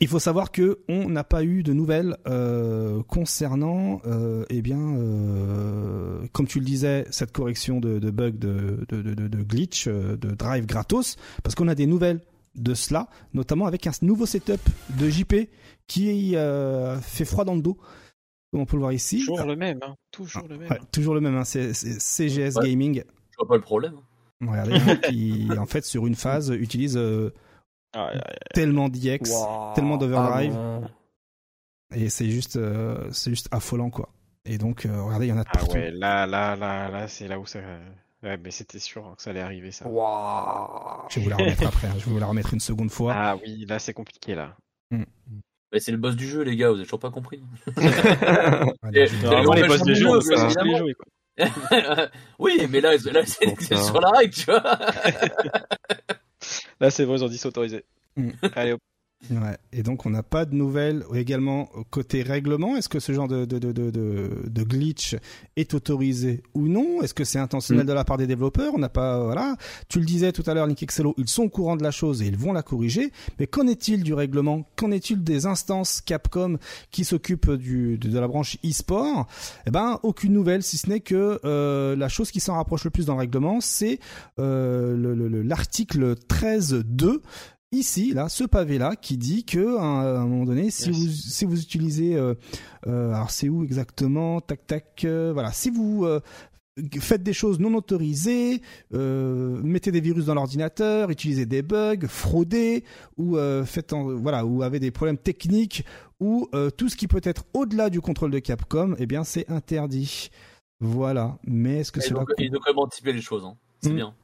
Il 0.00 0.06
faut 0.06 0.18
savoir 0.20 0.52
que 0.52 0.78
on 0.88 1.08
n'a 1.08 1.24
pas 1.24 1.42
eu 1.42 1.62
de 1.64 1.72
nouvelles 1.72 2.16
euh, 2.28 3.02
concernant, 3.02 4.00
euh, 4.06 4.44
eh 4.48 4.62
bien, 4.62 4.78
euh, 4.78 6.20
comme 6.32 6.46
tu 6.46 6.60
le 6.60 6.64
disais, 6.64 7.04
cette 7.10 7.32
correction 7.32 7.80
de, 7.80 7.98
de 7.98 8.10
bug 8.10 8.38
de, 8.38 8.84
de, 8.88 9.02
de, 9.02 9.14
de- 9.14 9.28
de 9.28 9.42
glitch, 9.42 9.88
de 9.88 10.16
drive 10.34 10.66
gratos, 10.66 11.16
parce 11.42 11.54
qu'on 11.54 11.68
a 11.68 11.74
des 11.74 11.86
nouvelles 11.86 12.20
de 12.54 12.74
cela, 12.74 13.08
notamment 13.34 13.66
avec 13.66 13.86
un 13.86 13.92
nouveau 14.02 14.26
setup 14.26 14.60
de 14.98 15.08
JP 15.08 15.34
qui 15.86 16.36
euh, 16.36 16.98
fait 17.00 17.24
froid 17.24 17.44
dans 17.44 17.54
le 17.54 17.62
dos, 17.62 17.76
comme 18.52 18.60
on 18.60 18.66
peut 18.66 18.76
le 18.76 18.80
voir 18.82 18.92
ici. 18.92 19.18
Toujours 19.20 19.40
Ah, 19.40 19.46
le 19.46 19.56
même, 19.56 19.80
hein. 19.82 19.94
toujours 20.12 20.46
le 20.48 20.58
même. 20.58 20.70
ouais, 20.70 20.78
toujours 20.92 21.14
le 21.14 21.20
même, 21.20 21.34
hein, 21.36 21.44
c'est 21.44 21.72
c'est 21.74 21.98
CGS 22.00 22.56
Ouais. 22.56 22.70
Gaming. 22.70 23.02
Je 23.30 23.36
vois 23.38 23.48
pas 23.48 23.56
le 23.56 23.62
problème. 23.62 23.94
Regardez, 24.40 24.74
hein, 24.74 24.96
qui 25.08 25.48
en 25.58 25.66
fait 25.66 25.84
sur 25.84 26.06
une 26.06 26.14
phase 26.14 26.50
utilise 26.50 26.96
euh, 26.96 27.30
Ah, 27.94 28.10
ah, 28.14 28.20
ah. 28.26 28.32
tellement 28.54 28.88
d'IX. 28.88 29.30
Wow. 29.30 29.72
tellement 29.74 29.96
d'overdrive. 29.96 30.54
Ah. 30.56 30.80
Et 31.94 32.08
c'est 32.10 32.28
juste, 32.28 32.56
euh, 32.56 33.08
c'est 33.12 33.30
juste 33.30 33.48
affolant, 33.50 33.90
quoi. 33.90 34.10
Et 34.44 34.58
donc, 34.58 34.84
euh, 34.86 35.02
regardez, 35.02 35.26
il 35.26 35.30
y 35.30 35.32
en 35.32 35.38
a 35.38 35.44
de 35.44 35.48
Ah 35.50 35.58
partout. 35.58 35.74
ouais, 35.76 35.90
là, 35.90 36.26
là, 36.26 36.54
là, 36.56 36.88
là, 36.90 37.08
c'est 37.08 37.28
là 37.28 37.38
où 37.38 37.46
ça. 37.46 37.60
Ouais, 38.22 38.36
mais 38.36 38.50
c'était 38.50 38.78
sûr 38.78 39.14
que 39.16 39.22
ça 39.22 39.30
allait 39.30 39.40
arriver 39.40 39.70
ça. 39.70 39.86
Wow. 39.88 41.06
Je 41.08 41.16
vais 41.20 41.24
vous 41.24 41.30
la 41.30 41.36
remettre 41.36 41.66
après. 41.66 41.86
hein. 41.88 41.94
Je 41.98 42.04
vais 42.06 42.10
vous 42.10 42.18
la 42.18 42.26
remettre 42.26 42.52
une 42.52 42.60
seconde 42.60 42.90
fois. 42.90 43.14
Ah 43.16 43.36
oui, 43.36 43.64
là 43.66 43.78
c'est 43.78 43.94
compliqué 43.94 44.34
là. 44.34 44.56
Mais 44.90 45.80
c'est 45.80 45.92
le 45.92 45.98
boss 45.98 46.16
du 46.16 46.26
jeu, 46.26 46.42
les 46.42 46.56
gars, 46.56 46.68
vous 46.70 46.76
avez 46.76 46.84
toujours 46.84 46.98
pas 46.98 47.10
compris. 47.10 47.42
Et- 48.94 49.06
Normalement, 49.22 49.52
les 49.52 49.68
boss 49.68 49.82
on 49.82 49.94
jeu, 49.94 50.18
évidemment. 50.32 50.72
les 50.72 50.78
jouer 50.78 50.94
quoi. 50.94 51.06
oui, 52.40 52.66
mais 52.68 52.80
là, 52.80 52.96
là 52.96 53.20
c'est 53.24 53.76
sur 53.76 54.00
la 54.00 54.10
règle, 54.10 54.32
tu 54.34 54.44
vois. 54.46 54.62
Là 56.80 56.90
c'est 56.90 57.06
bon, 57.06 57.16
ils 57.16 57.24
ont 57.24 57.28
dit 57.28 57.38
c'est 57.38 57.48
autorisé. 57.48 57.84
Mm. 58.16 58.30
Allez, 58.54 58.72
hop. 58.72 58.80
Ouais. 59.32 59.58
Et 59.72 59.82
donc, 59.82 60.06
on 60.06 60.10
n'a 60.10 60.22
pas 60.22 60.44
de 60.44 60.54
nouvelles 60.54 61.04
également 61.12 61.68
côté 61.90 62.22
règlement. 62.22 62.76
Est-ce 62.76 62.88
que 62.88 63.00
ce 63.00 63.12
genre 63.12 63.26
de, 63.26 63.44
de, 63.46 63.58
de, 63.58 63.90
de, 63.90 64.62
glitch 64.62 65.16
est 65.56 65.74
autorisé 65.74 66.44
ou 66.54 66.68
non? 66.68 67.02
Est-ce 67.02 67.14
que 67.14 67.24
c'est 67.24 67.40
intentionnel 67.40 67.84
Mm. 67.84 67.88
de 67.88 67.92
la 67.94 68.04
part 68.04 68.16
des 68.16 68.28
développeurs? 68.28 68.72
On 68.74 68.78
n'a 68.78 68.88
pas, 68.88 69.22
voilà. 69.24 69.56
Tu 69.88 69.98
le 69.98 70.04
disais 70.06 70.30
tout 70.30 70.44
à 70.46 70.54
l'heure, 70.54 70.68
Nick 70.68 70.84
Excello, 70.84 71.14
ils 71.18 71.28
sont 71.28 71.42
au 71.42 71.48
courant 71.48 71.76
de 71.76 71.82
la 71.82 71.90
chose 71.90 72.22
et 72.22 72.26
ils 72.26 72.36
vont 72.36 72.52
la 72.52 72.62
corriger. 72.62 73.10
Mais 73.40 73.48
qu'en 73.48 73.66
est-il 73.66 74.04
du 74.04 74.14
règlement? 74.14 74.64
Qu'en 74.76 74.92
est-il 74.92 75.24
des 75.24 75.46
instances 75.46 76.00
Capcom 76.00 76.56
qui 76.92 77.04
s'occupent 77.04 77.50
du, 77.50 77.98
de, 77.98 78.18
la 78.20 78.28
branche 78.28 78.56
e-sport? 78.64 79.26
Eh 79.66 79.70
ben, 79.72 79.98
aucune 80.04 80.32
nouvelle, 80.32 80.62
si 80.62 80.78
ce 80.78 80.88
n'est 80.88 81.00
que 81.00 81.40
euh, 81.44 81.96
la 81.96 82.08
chose 82.08 82.30
qui 82.30 82.38
s'en 82.40 82.54
rapproche 82.54 82.84
le 82.84 82.90
plus 82.90 83.06
dans 83.06 83.14
le 83.14 83.20
règlement, 83.20 83.60
c'est 83.60 83.98
euh, 84.38 84.96
le- 84.96 85.14
le- 85.16 85.28
le- 85.28 85.42
l'article 85.42 86.14
13.2 86.28 87.20
ici, 87.72 88.12
là, 88.12 88.28
ce 88.28 88.44
pavé-là, 88.44 88.96
qui 88.96 89.16
dit 89.16 89.44
que 89.44 89.76
à 89.76 89.82
un, 89.82 90.16
à 90.16 90.20
un 90.20 90.26
moment 90.26 90.44
donné, 90.44 90.70
si 90.70 90.88
Yes. 90.88 90.96
vous 90.96 91.08
si 91.08 91.44
vous 91.44 91.60
utilisez, 91.60 92.14
euh, 92.16 92.34
euh, 92.86 93.12
alors 93.12 93.30
c'est 93.30 93.48
où 93.48 93.62
exactement, 93.64 94.40
tac 94.40 94.66
tac, 94.66 95.04
euh, 95.04 95.32
voilà, 95.32 95.52
si 95.52 95.70
vous 95.70 96.04
euh, 96.04 96.20
faites 97.00 97.22
des 97.22 97.32
choses 97.32 97.58
non 97.58 97.74
autorisées, 97.74 98.62
euh, 98.94 99.60
mettez 99.62 99.90
des 99.92 100.00
virus 100.00 100.26
dans 100.26 100.34
l'ordinateur, 100.34 101.10
utilisez 101.10 101.44
des 101.46 101.62
bugs, 101.62 102.06
fraudez 102.06 102.84
ou 103.16 103.36
euh, 103.36 103.64
faites 103.64 103.92
en- 103.92 104.14
voilà 104.14 104.46
ou 104.46 104.62
avez 104.62 104.78
des 104.80 104.90
problèmes 104.90 105.18
techniques 105.18 105.84
ou 106.20 106.48
euh, 106.54 106.70
tout 106.70 106.88
ce 106.88 106.96
qui 106.96 107.06
peut 107.08 107.20
être 107.24 107.44
au-delà 107.52 107.90
du 107.90 108.00
contrôle 108.00 108.30
de 108.30 108.38
Capcom, 108.38 108.94
eh 108.98 109.06
bien 109.06 109.24
c'est 109.24 109.50
interdit. 109.50 110.30
Voilà. 110.80 111.38
Mais 111.44 111.78
est-ce 111.80 111.90
que 111.92 112.00
ont, 112.14 112.24
ils 112.38 112.54
ont 112.56 112.60
quand 112.64 112.70
même 112.72 112.78
anticipé 112.78 113.12
les 113.12 113.20
choses. 113.20 113.44
Hein. 113.44 113.56
C'est 113.82 113.90
Mm. 113.92 113.96
bien. 113.96 114.14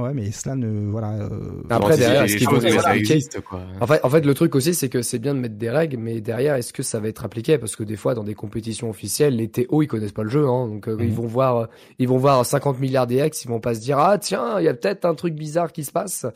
Ouais, 0.00 0.14
mais 0.14 0.30
cela 0.30 0.54
ne 0.54 0.90
voilà. 0.90 1.12
euh, 1.12 1.62
Après, 1.70 1.96
derrière, 1.96 2.28
ce 2.28 2.36
qu'il 2.36 2.48
faut 2.48 2.56
existe, 2.60 3.40
quoi. 3.42 3.60
En 3.80 3.86
fait, 3.86 4.00
en 4.02 4.08
fait, 4.10 4.24
le 4.24 4.34
truc 4.34 4.54
aussi, 4.54 4.74
c'est 4.74 4.88
que 4.88 5.02
c'est 5.02 5.18
bien 5.18 5.34
de 5.34 5.40
mettre 5.40 5.56
des 5.56 5.70
règles, 5.70 5.96
mais 5.98 6.20
derrière, 6.20 6.54
est-ce 6.54 6.72
que 6.72 6.82
ça 6.82 7.00
va 7.00 7.08
être 7.08 7.24
appliqué? 7.24 7.58
Parce 7.58 7.76
que 7.76 7.82
des 7.82 7.96
fois, 7.96 8.14
dans 8.14 8.24
des 8.24 8.34
compétitions 8.34 8.88
officielles, 8.90 9.36
les 9.36 9.48
TO, 9.48 9.82
ils 9.82 9.86
connaissent 9.88 10.12
pas 10.12 10.22
le 10.22 10.30
jeu, 10.30 10.46
hein, 10.48 10.68
donc 10.68 10.88
euh, 10.88 10.96
Mhm. 10.96 11.02
ils 11.04 11.12
vont 11.12 11.26
voir, 11.26 11.56
euh, 11.56 11.66
ils 11.98 12.08
vont 12.08 12.18
voir 12.18 12.44
50 12.46 12.78
milliards 12.80 13.06
DX, 13.06 13.44
ils 13.44 13.48
vont 13.48 13.60
pas 13.60 13.74
se 13.74 13.80
dire 13.80 13.98
ah 13.98 14.18
tiens, 14.18 14.58
il 14.60 14.64
y 14.64 14.68
a 14.68 14.74
peut-être 14.74 15.04
un 15.04 15.14
truc 15.14 15.34
bizarre 15.34 15.72
qui 15.72 15.84
se 15.84 15.92
passe. 15.92 16.26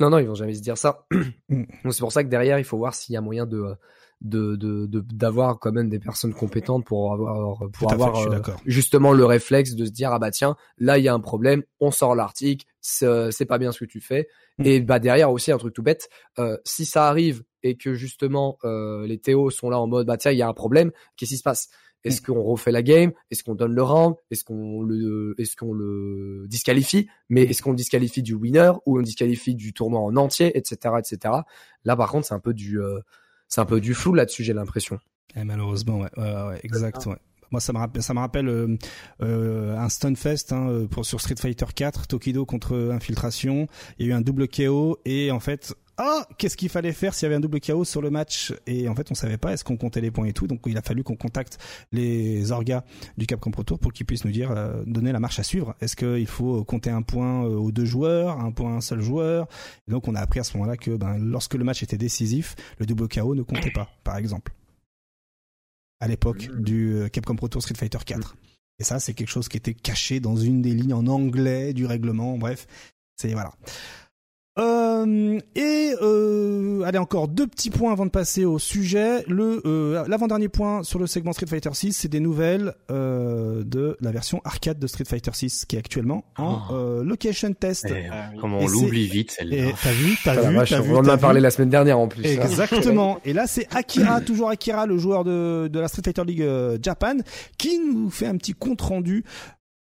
Non, 0.00 0.10
non, 0.10 0.18
ils 0.18 0.26
vont 0.26 0.34
jamais 0.34 0.54
se 0.54 0.62
dire 0.62 0.78
ça. 0.78 1.04
Mhm. 1.48 1.66
donc 1.84 1.92
c'est 1.94 2.00
pour 2.00 2.12
ça 2.12 2.24
que 2.24 2.28
derrière, 2.28 2.58
il 2.58 2.64
faut 2.64 2.78
voir 2.78 2.94
s'il 2.94 3.12
y 3.14 3.16
a 3.16 3.20
moyen 3.20 3.46
de 3.46 3.74
de 4.22 4.54
de 4.56 4.84
de- 4.84 5.00
d'avoir 5.14 5.58
quand 5.58 5.72
même 5.72 5.88
des 5.88 5.98
personnes 5.98 6.34
compétentes 6.34 6.84
pour 6.84 7.12
avoir 7.14 7.58
pour 7.72 7.88
fait, 7.88 7.94
avoir 7.94 8.18
euh, 8.30 8.38
justement 8.66 9.12
le 9.14 9.24
réflexe 9.24 9.74
de 9.74 9.86
se 9.86 9.90
dire 9.90 10.12
ah 10.12 10.18
bah 10.18 10.30
tiens 10.30 10.56
là 10.76 10.98
il 10.98 11.04
y 11.04 11.08
a 11.08 11.14
un 11.14 11.20
problème 11.20 11.62
on 11.80 11.90
sort 11.90 12.14
l'article 12.14 12.66
c'est 12.80 13.46
pas 13.46 13.58
bien 13.58 13.72
ce 13.72 13.80
que 13.80 13.84
tu 13.84 14.00
fais 14.00 14.28
Mm. 14.60 14.66
et 14.66 14.80
bah 14.80 14.98
derrière 14.98 15.30
aussi 15.30 15.52
un 15.52 15.58
truc 15.58 15.74
tout 15.74 15.82
bête 15.82 16.08
euh, 16.38 16.56
si 16.64 16.84
ça 16.84 17.08
arrive 17.08 17.42
et 17.62 17.76
que 17.76 17.94
justement 17.94 18.58
euh, 18.64 19.06
les 19.06 19.18
Théos 19.18 19.50
sont 19.50 19.70
là 19.70 19.78
en 19.78 19.86
mode 19.86 20.06
bah 20.06 20.16
tiens 20.16 20.32
il 20.32 20.38
y 20.38 20.42
a 20.42 20.48
un 20.48 20.54
problème 20.54 20.90
qu'est-ce 21.16 21.30
qui 21.30 21.36
se 21.36 21.42
passe? 21.42 21.68
Est-ce 22.02 22.22
qu'on 22.22 22.42
refait 22.42 22.72
la 22.72 22.82
game? 22.82 23.12
Est-ce 23.30 23.44
qu'on 23.44 23.54
donne 23.54 23.74
le 23.74 23.82
round 23.82 24.14
Est-ce 24.30 24.42
qu'on 24.42 24.80
le, 24.82 25.34
est-ce 25.36 25.54
qu'on 25.54 25.74
le 25.74 26.46
disqualifie? 26.48 27.08
Mais 27.28 27.42
est-ce 27.42 27.60
qu'on 27.60 27.72
le 27.72 27.76
disqualifie 27.76 28.22
du 28.22 28.32
winner 28.32 28.72
ou 28.86 28.98
on 28.98 29.02
disqualifie 29.02 29.54
du 29.54 29.74
tournoi 29.74 30.00
en 30.00 30.16
entier, 30.16 30.56
etc., 30.56 30.94
etc. 30.98 31.34
Là, 31.84 31.96
par 31.96 32.10
contre, 32.10 32.26
c'est 32.26 32.32
un 32.32 32.40
peu 32.40 32.54
du, 32.54 32.80
euh, 32.80 33.00
c'est 33.48 33.60
un 33.60 33.66
peu 33.66 33.82
du 33.82 33.92
flou 33.92 34.14
là-dessus, 34.14 34.44
j'ai 34.44 34.54
l'impression. 34.54 34.98
Eh, 35.36 35.44
malheureusement, 35.44 35.98
ouais, 35.98 36.08
ouais, 36.16 36.22
ouais, 36.22 36.48
ouais, 36.48 36.60
exact, 36.62 37.04
ouais. 37.04 37.16
Moi, 37.50 37.60
ça 37.60 37.72
me 37.72 37.78
rappelle, 37.78 38.02
ça 38.02 38.14
me 38.14 38.20
rappelle 38.20 38.48
euh, 38.48 38.76
euh, 39.22 39.76
un 39.76 39.88
Stunfest 39.88 40.52
hein, 40.52 40.68
euh, 40.68 40.86
pour 40.86 41.04
sur 41.04 41.20
Street 41.20 41.34
Fighter 41.36 41.66
4, 41.74 42.06
Tokido 42.06 42.46
contre 42.46 42.90
Infiltration. 42.92 43.66
Il 43.98 44.06
y 44.06 44.08
a 44.08 44.12
eu 44.12 44.16
un 44.16 44.20
double 44.20 44.46
KO 44.46 44.98
et 45.04 45.32
en 45.32 45.40
fait, 45.40 45.74
ah, 45.98 46.26
qu'est-ce 46.38 46.56
qu'il 46.56 46.68
fallait 46.68 46.92
faire 46.92 47.12
s'il 47.12 47.24
y 47.24 47.26
avait 47.26 47.34
un 47.34 47.40
double 47.40 47.60
KO 47.60 47.84
sur 47.84 48.02
le 48.02 48.10
match? 48.10 48.54
Et 48.68 48.88
en 48.88 48.94
fait, 48.94 49.10
on 49.10 49.14
savait 49.16 49.36
pas 49.36 49.52
est-ce 49.52 49.64
qu'on 49.64 49.76
comptait 49.76 50.00
les 50.00 50.12
points 50.12 50.26
et 50.26 50.32
tout. 50.32 50.46
Donc, 50.46 50.60
il 50.66 50.78
a 50.78 50.82
fallu 50.82 51.02
qu'on 51.02 51.16
contacte 51.16 51.58
les 51.90 52.52
orgas 52.52 52.84
du 53.18 53.26
Capcom 53.26 53.50
Pro 53.50 53.64
Tour 53.64 53.80
pour 53.80 53.92
qu'ils 53.92 54.06
puissent 54.06 54.24
nous 54.24 54.30
dire, 54.30 54.54
donner 54.86 55.12
la 55.12 55.20
marche 55.20 55.40
à 55.40 55.42
suivre. 55.42 55.74
Est-ce 55.80 55.96
qu'il 55.96 56.26
faut 56.28 56.64
compter 56.64 56.90
un 56.90 57.02
point 57.02 57.42
aux 57.42 57.72
deux 57.72 57.84
joueurs, 57.84 58.40
un 58.40 58.52
point 58.52 58.74
à 58.74 58.76
un 58.76 58.80
seul 58.80 59.02
joueur? 59.02 59.48
Donc, 59.88 60.08
on 60.08 60.14
a 60.14 60.20
appris 60.20 60.40
à 60.40 60.44
ce 60.44 60.56
moment-là 60.56 60.76
que, 60.76 60.92
ben, 60.92 61.18
lorsque 61.18 61.54
le 61.54 61.64
match 61.64 61.82
était 61.82 61.98
décisif, 61.98 62.54
le 62.78 62.86
double 62.86 63.08
KO 63.08 63.34
ne 63.34 63.42
comptait 63.42 63.72
pas, 63.72 63.90
par 64.04 64.16
exemple 64.16 64.52
à 66.00 66.08
l'époque 66.08 66.48
Mm. 66.48 66.62
du 66.62 66.94
euh, 66.94 67.08
Capcom 67.08 67.36
Pro 67.36 67.48
Tour 67.48 67.62
Street 67.62 67.74
Fighter 67.76 67.98
4. 68.04 68.36
Et 68.78 68.84
ça, 68.84 68.98
c'est 68.98 69.12
quelque 69.14 69.28
chose 69.28 69.48
qui 69.48 69.56
était 69.58 69.74
caché 69.74 70.20
dans 70.20 70.36
une 70.36 70.62
des 70.62 70.72
lignes 70.72 70.94
en 70.94 71.06
anglais 71.06 71.74
du 71.74 71.84
règlement. 71.86 72.38
Bref, 72.38 72.66
c'est 73.16 73.32
voilà. 73.32 73.52
Euh, 74.60 75.38
et 75.54 75.92
euh, 76.02 76.82
allez 76.84 76.98
encore 76.98 77.28
deux 77.28 77.46
petits 77.46 77.70
points 77.70 77.92
avant 77.92 78.04
de 78.04 78.10
passer 78.10 78.44
au 78.44 78.58
sujet. 78.58 79.24
Le 79.26 79.62
euh, 79.66 80.04
l'avant-dernier 80.06 80.48
point 80.48 80.82
sur 80.82 80.98
le 80.98 81.06
segment 81.06 81.32
Street 81.32 81.46
Fighter 81.46 81.70
6, 81.72 81.92
c'est 81.94 82.08
des 82.08 82.20
nouvelles 82.20 82.74
euh, 82.90 83.64
de 83.64 83.96
la 84.00 84.10
version 84.10 84.40
arcade 84.44 84.78
de 84.78 84.86
Street 84.86 85.04
Fighter 85.06 85.30
6 85.32 85.64
qui 85.66 85.76
est 85.76 85.78
actuellement 85.78 86.24
en 86.36 86.58
Oh. 86.70 86.74
euh, 86.74 87.04
location 87.04 87.52
test. 87.54 87.86
Eh, 87.88 88.08
Ah. 88.12 88.30
Comment 88.40 88.58
on 88.58 88.66
l'oublie 88.66 89.06
vite, 89.08 89.30
celle-là. 89.30 89.72
t'as 89.82 89.92
vu, 89.92 90.16
t'as 90.24 90.32
Ah 90.36 90.50
vu, 90.50 90.56
vache, 90.56 90.72
vu, 90.74 90.92
on 90.92 90.98
en 90.98 91.08
a 91.08 91.16
parlé 91.16 91.40
la 91.40 91.50
semaine 91.50 91.70
dernière 91.70 91.98
en 91.98 92.08
plus. 92.08 92.26
hein. 92.26 92.42
Exactement. 92.42 93.18
Et 93.24 93.32
là, 93.32 93.46
c'est 93.46 93.66
Akira, 93.74 94.20
toujours 94.26 94.50
Akira, 94.50 94.84
le 94.86 94.98
joueur 94.98 95.24
de, 95.24 95.68
de 95.68 95.80
la 95.80 95.88
Street 95.88 96.02
Fighter 96.04 96.24
League 96.24 96.42
euh, 96.42 96.76
Japan, 96.82 97.14
qui 97.56 97.78
nous 97.78 98.10
fait 98.10 98.26
un 98.26 98.36
petit 98.36 98.52
compte 98.52 98.80
rendu. 98.82 99.24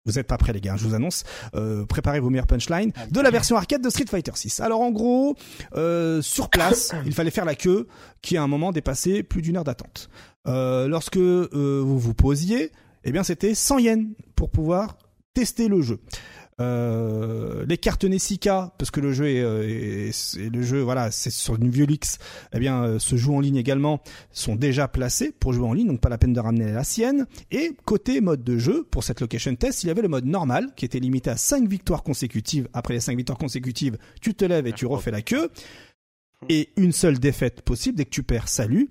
Vous 0.07 0.19
êtes 0.19 0.27
pas 0.27 0.37
prêts 0.37 0.53
les 0.53 0.61
gars, 0.61 0.77
je 0.77 0.85
vous 0.87 0.95
annonce. 0.95 1.25
Euh, 1.55 1.87
préparez 1.87 2.21
vos 2.21 2.29
meilleures 2.29 2.47
punchlines 2.47 2.93
de 3.11 3.21
la 3.23 3.31
version 3.31 3.57
arcade 3.57 3.81
de 3.81 3.89
Street 3.89 4.05
Fighter 4.07 4.33
6. 4.35 4.61
Alors 4.61 4.83
en 4.83 4.91
gros, 4.91 5.35
euh, 5.77 6.21
sur 6.21 6.51
place, 6.51 6.93
il 7.07 7.15
fallait 7.15 7.31
faire 7.31 7.47
la 7.47 7.55
queue, 7.55 7.89
qui 8.21 8.37
à 8.37 8.43
un 8.43 8.47
moment 8.47 8.71
dépassait 8.71 9.23
plus 9.23 9.41
d'une 9.41 9.57
heure 9.57 9.65
d'attente. 9.65 10.11
Euh, 10.47 10.89
lorsque 10.89 11.17
vous 11.17 11.99
vous 11.99 12.13
posiez, 12.13 12.71
eh 13.05 13.13
bien 13.13 13.23
c'était 13.23 13.55
100 13.55 13.79
yens 13.79 14.07
pour 14.37 14.51
pouvoir 14.51 14.99
tester 15.33 15.69
le 15.69 15.81
jeu. 15.81 16.01
Euh, 16.61 17.65
les 17.67 17.79
cartes 17.79 18.05
Nessica, 18.05 18.73
parce 18.79 18.91
que 18.91 19.01
le 19.01 19.13
jeu 19.13 19.29
est, 19.29 19.43
euh, 19.43 20.11
le 20.53 20.63
jeu 20.63 20.81
voilà, 20.81 21.11
c'est 21.11 21.31
sur 21.31 21.57
une 21.57 21.69
Violix, 21.69 22.19
eh 22.53 22.61
bien 22.61 22.85
euh, 22.85 22.99
se 22.99 23.17
joue 23.17 23.35
en 23.35 23.41
ligne 23.41 23.57
également, 23.57 24.01
sont 24.31 24.55
déjà 24.55 24.87
placés 24.87 25.33
pour 25.33 25.53
jouer 25.53 25.67
en 25.67 25.73
ligne, 25.73 25.89
donc 25.89 26.01
pas 26.01 26.09
la 26.09 26.19
peine 26.19 26.33
de 26.33 26.41
ramener 26.41 26.71
la 26.71 26.85
sienne. 26.85 27.27
Et 27.51 27.73
côté 27.85 28.21
mode 28.21 28.45
de 28.45 28.59
jeu, 28.59 28.87
pour 28.89 29.03
cette 29.03 29.21
location 29.21 29.55
test, 29.57 29.83
il 29.83 29.89
y 29.89 29.91
avait 29.91 30.03
le 30.03 30.09
mode 30.09 30.27
normal 30.27 30.73
qui 30.77 30.85
était 30.85 31.01
limité 31.01 31.31
à 31.31 31.37
5 31.37 31.69
victoires 31.69 32.03
consécutives. 32.03 32.69
Après 32.73 32.95
les 32.95 33.01
5 33.01 33.17
victoires 33.17 33.39
consécutives, 33.39 33.99
tu 34.21 34.35
te 34.35 34.45
lèves 34.45 34.67
et 34.67 34.73
tu 34.73 34.87
refais 34.87 35.11
la 35.11 35.23
queue. 35.23 35.51
Et 36.49 36.71
une 36.77 36.93
seule 36.93 37.19
défaite 37.19 37.63
possible 37.63 37.97
dès 37.97 38.05
que 38.05 38.11
tu 38.11 38.23
perds, 38.23 38.49
salut. 38.49 38.91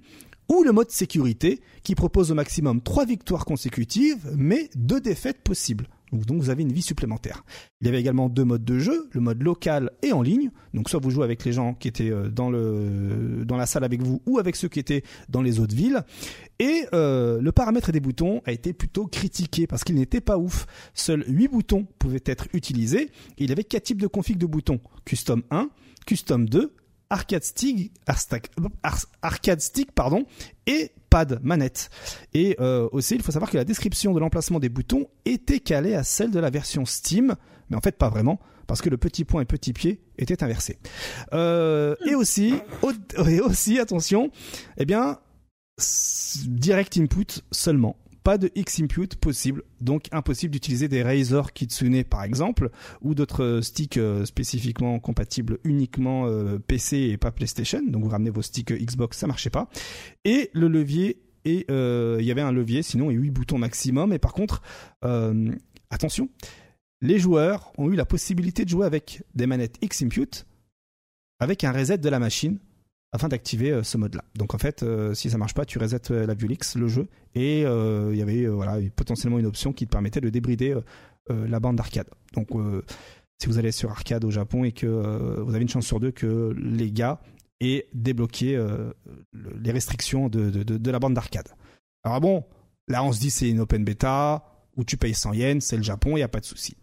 Ou 0.50 0.64
le 0.64 0.74
mode 0.74 0.90
sécurité 0.90 1.62
qui 1.84 1.96
propose 1.96 2.32
au 2.32 2.36
maximum 2.36 2.82
3 2.82 3.06
victoires 3.06 3.46
consécutives, 3.46 4.34
mais 4.36 4.70
2 4.76 5.00
défaites 5.00 5.42
possibles. 5.42 5.88
Donc, 6.14 6.42
vous 6.42 6.50
avez 6.50 6.64
une 6.64 6.72
vie 6.72 6.82
supplémentaire. 6.82 7.44
Il 7.82 7.88
y 7.88 7.90
avait 7.90 8.00
également 8.00 8.30
deux 8.30 8.46
modes 8.46 8.64
de 8.64 8.80
jeu, 8.80 9.10
le 9.12 9.22
mode 9.22 9.42
local 9.42 9.92
et 10.02 10.12
en 10.12 10.22
ligne. 10.22 10.52
Donc 10.74 10.90
soit 10.90 11.00
vous 11.00 11.12
jouez 11.12 11.24
avec 11.24 11.44
les 11.46 11.54
gens 11.54 11.74
qui 11.74 11.88
étaient 11.88 12.12
euh, 12.12 12.30
dans 12.30 13.58
la 13.58 13.66
salle 13.66 13.84
avec 13.84 14.02
vous 14.02 14.22
ou 14.26 14.40
avec 14.40 14.56
ceux 14.56 14.68
qui 14.68 14.80
étaient 14.80 15.04
dans 15.30 15.42
les 15.42 15.60
autres 15.60 15.76
villes. 15.76 16.04
Et 16.60 16.86
euh, 16.94 17.42
le 17.42 17.52
paramètre 17.52 17.92
des 17.92 18.00
boutons 18.00 18.42
a 18.46 18.52
été 18.52 18.74
plutôt 18.74 19.08
critiqué 19.08 19.68
parce 19.68 19.84
qu'il 19.84 19.96
n'était 19.96 20.22
pas 20.22 20.38
ouf. 20.38 20.66
Seuls 20.94 21.24
8 21.28 21.48
boutons 21.50 21.86
pouvaient 22.00 22.24
être 22.26 22.48
utilisés. 22.54 23.10
Et 23.38 23.44
il 23.44 23.50
y 23.50 23.52
avait 23.52 23.64
quatre 23.64 23.84
types 23.84 24.02
de 24.02 24.08
config 24.08 24.38
de 24.38 24.46
boutons. 24.46 24.80
Custom 25.06 25.44
1, 25.52 25.70
Custom 26.06 26.48
2, 26.48 26.74
Arcade 27.14 27.44
Stick, 27.44 27.92
Arcade 29.22 29.62
Stick 29.62 29.92
pardon, 29.92 30.26
et 30.66 30.92
pad 31.12 31.40
manette. 31.44 31.90
Et 32.34 32.56
euh, 32.60 32.90
aussi, 32.92 33.14
il 33.16 33.22
faut 33.22 33.32
savoir 33.32 33.52
que 33.52 33.58
la 33.58 33.66
description 33.66 34.14
de 34.14 34.20
l'emplacement 34.20 34.60
des 34.60 34.70
boutons 34.70 35.08
était 35.26 35.60
calée 35.60 35.94
à 35.94 36.04
celle 36.04 36.32
de 36.32 36.40
la 36.40 36.50
version 36.50 36.86
Steam, 36.86 37.36
mais 37.70 37.78
en 37.78 37.82
fait 37.82 37.98
pas 37.98 38.10
vraiment, 38.10 38.40
parce 38.66 38.82
que 38.82 38.90
le 38.90 38.98
petit 38.98 39.26
point 39.26 39.42
et 39.42 39.46
petit 39.46 39.74
pied 39.74 40.02
étaient 40.18 40.44
inversés. 40.44 40.80
Euh, 41.34 41.96
et 42.08 42.16
aussi, 42.16 42.56
au- 42.82 42.92
et 43.28 43.40
aussi, 43.42 43.80
attention, 43.80 44.32
eh 44.78 44.86
bien, 44.86 45.20
direct 46.48 46.98
input 46.98 47.42
seulement. 47.52 47.96
Pas 48.24 48.38
de 48.38 48.50
X-input 48.56 49.08
possible, 49.20 49.64
donc 49.82 50.06
impossible 50.12 50.54
d'utiliser 50.54 50.88
des 50.88 51.04
Razer 51.04 51.52
Kitsune 51.54 52.04
par 52.06 52.24
exemple, 52.24 52.70
ou 53.02 53.16
d'autres 53.16 53.44
euh, 53.44 53.62
sticks 53.62 53.98
euh, 53.98 54.24
spécifiquement 54.26 54.98
compatibles 55.00 55.60
uniquement 55.66 56.28
euh, 56.28 56.58
PC 56.58 56.98
et 56.98 57.18
pas 57.18 57.32
PlayStation. 57.32 57.82
Donc 57.86 58.04
vous 58.04 58.10
ramenez 58.10 58.30
vos 58.30 58.42
sticks 58.42 58.72
Xbox, 58.72 59.18
ça 59.18 59.28
marchait 59.28 59.50
pas. 59.50 59.68
Et 60.24 60.50
le 60.54 60.68
levier 60.70 61.22
et 61.46 61.66
il 61.70 62.26
y 62.26 62.32
avait 62.32 62.40
un 62.40 62.54
levier, 62.54 62.84
sinon 62.84 63.10
a 63.10 63.12
8 63.12 63.30
boutons 63.32 63.58
maximum. 63.58 64.14
Et 64.14 64.20
par 64.20 64.32
contre, 64.32 64.62
attention, 65.90 66.30
les 67.02 67.20
joueurs 67.20 67.74
ont 67.78 67.92
eu 67.92 67.98
la 67.98 68.06
possibilité 68.06 68.64
de 68.64 68.70
jouer 68.70 68.86
avec 68.86 69.24
des 69.36 69.46
manettes 69.46 69.76
X-input 69.82 70.46
avec 71.40 71.66
un 71.66 71.74
reset 71.74 71.98
de 71.98 72.08
la 72.08 72.20
machine 72.20 72.60
afin 73.14 73.30
d'activer 73.30 73.72
euh, 73.72 73.84
ce 73.84 73.98
mode-là. 73.98 74.24
Donc 74.36 74.54
en 74.54 74.58
fait, 74.58 74.84
euh, 74.84 75.14
si 75.14 75.30
ça 75.30 75.38
marche 75.38 75.54
pas, 75.54 75.66
tu 75.66 75.78
resets 75.78 76.12
euh, 76.12 76.26
la 76.26 76.34
Violix, 76.34 76.76
le 76.76 76.88
jeu, 76.90 77.08
et 77.36 77.62
il 77.62 78.16
y 78.18 78.22
avait 78.22 78.46
voilà 78.48 78.78
potentiellement 78.96 79.40
une 79.40 79.46
option 79.46 79.72
qui 79.72 79.86
te 79.86 79.92
permettait 79.92 80.20
de 80.22 80.30
débrider 80.30 80.76
la 81.30 81.60
bande 81.60 81.78
d'arcade. 81.78 82.10
Donc 82.34 82.50
si 83.42 83.48
vous 83.48 83.58
allez 83.58 83.72
sur 83.72 83.90
arcade 83.90 84.24
au 84.26 84.30
Japon 84.32 84.64
et 84.66 84.72
que 84.72 84.86
vous 85.42 85.50
avez 85.54 85.62
une 85.64 85.70
chance 85.70 85.86
sur 85.88 86.00
deux 86.00 86.12
que 86.12 86.54
les 86.58 86.92
gars 86.92 87.22
aient 87.60 87.88
débloqué 87.94 88.56
le- 88.56 88.94
les 89.60 89.72
restrictions 89.72 90.30
de, 90.30 90.50
de, 90.52 90.62
de- 90.64 90.78
de 90.78 90.92
la 90.92 91.00
bande 91.00 91.14
d'arcade. 91.16 91.48
Alors 92.04 92.22
bon, 92.22 92.44
là 92.88 93.04
on 93.04 93.12
se 93.12 93.20
dit 93.20 93.32
c'est 93.32 93.50
une 93.50 93.62
open 93.62 93.84
beta 93.84 94.46
où 94.76 94.84
tu 94.84 94.96
payes 94.98 95.16
100 95.16 95.34
yens, 95.34 95.64
c'est 95.66 95.78
le 95.78 95.84
Japon, 95.84 96.12
il 96.12 96.16
n'y 96.20 96.24
a 96.24 96.28
pas 96.28 96.40
de 96.40 96.46
souci. 96.46 96.76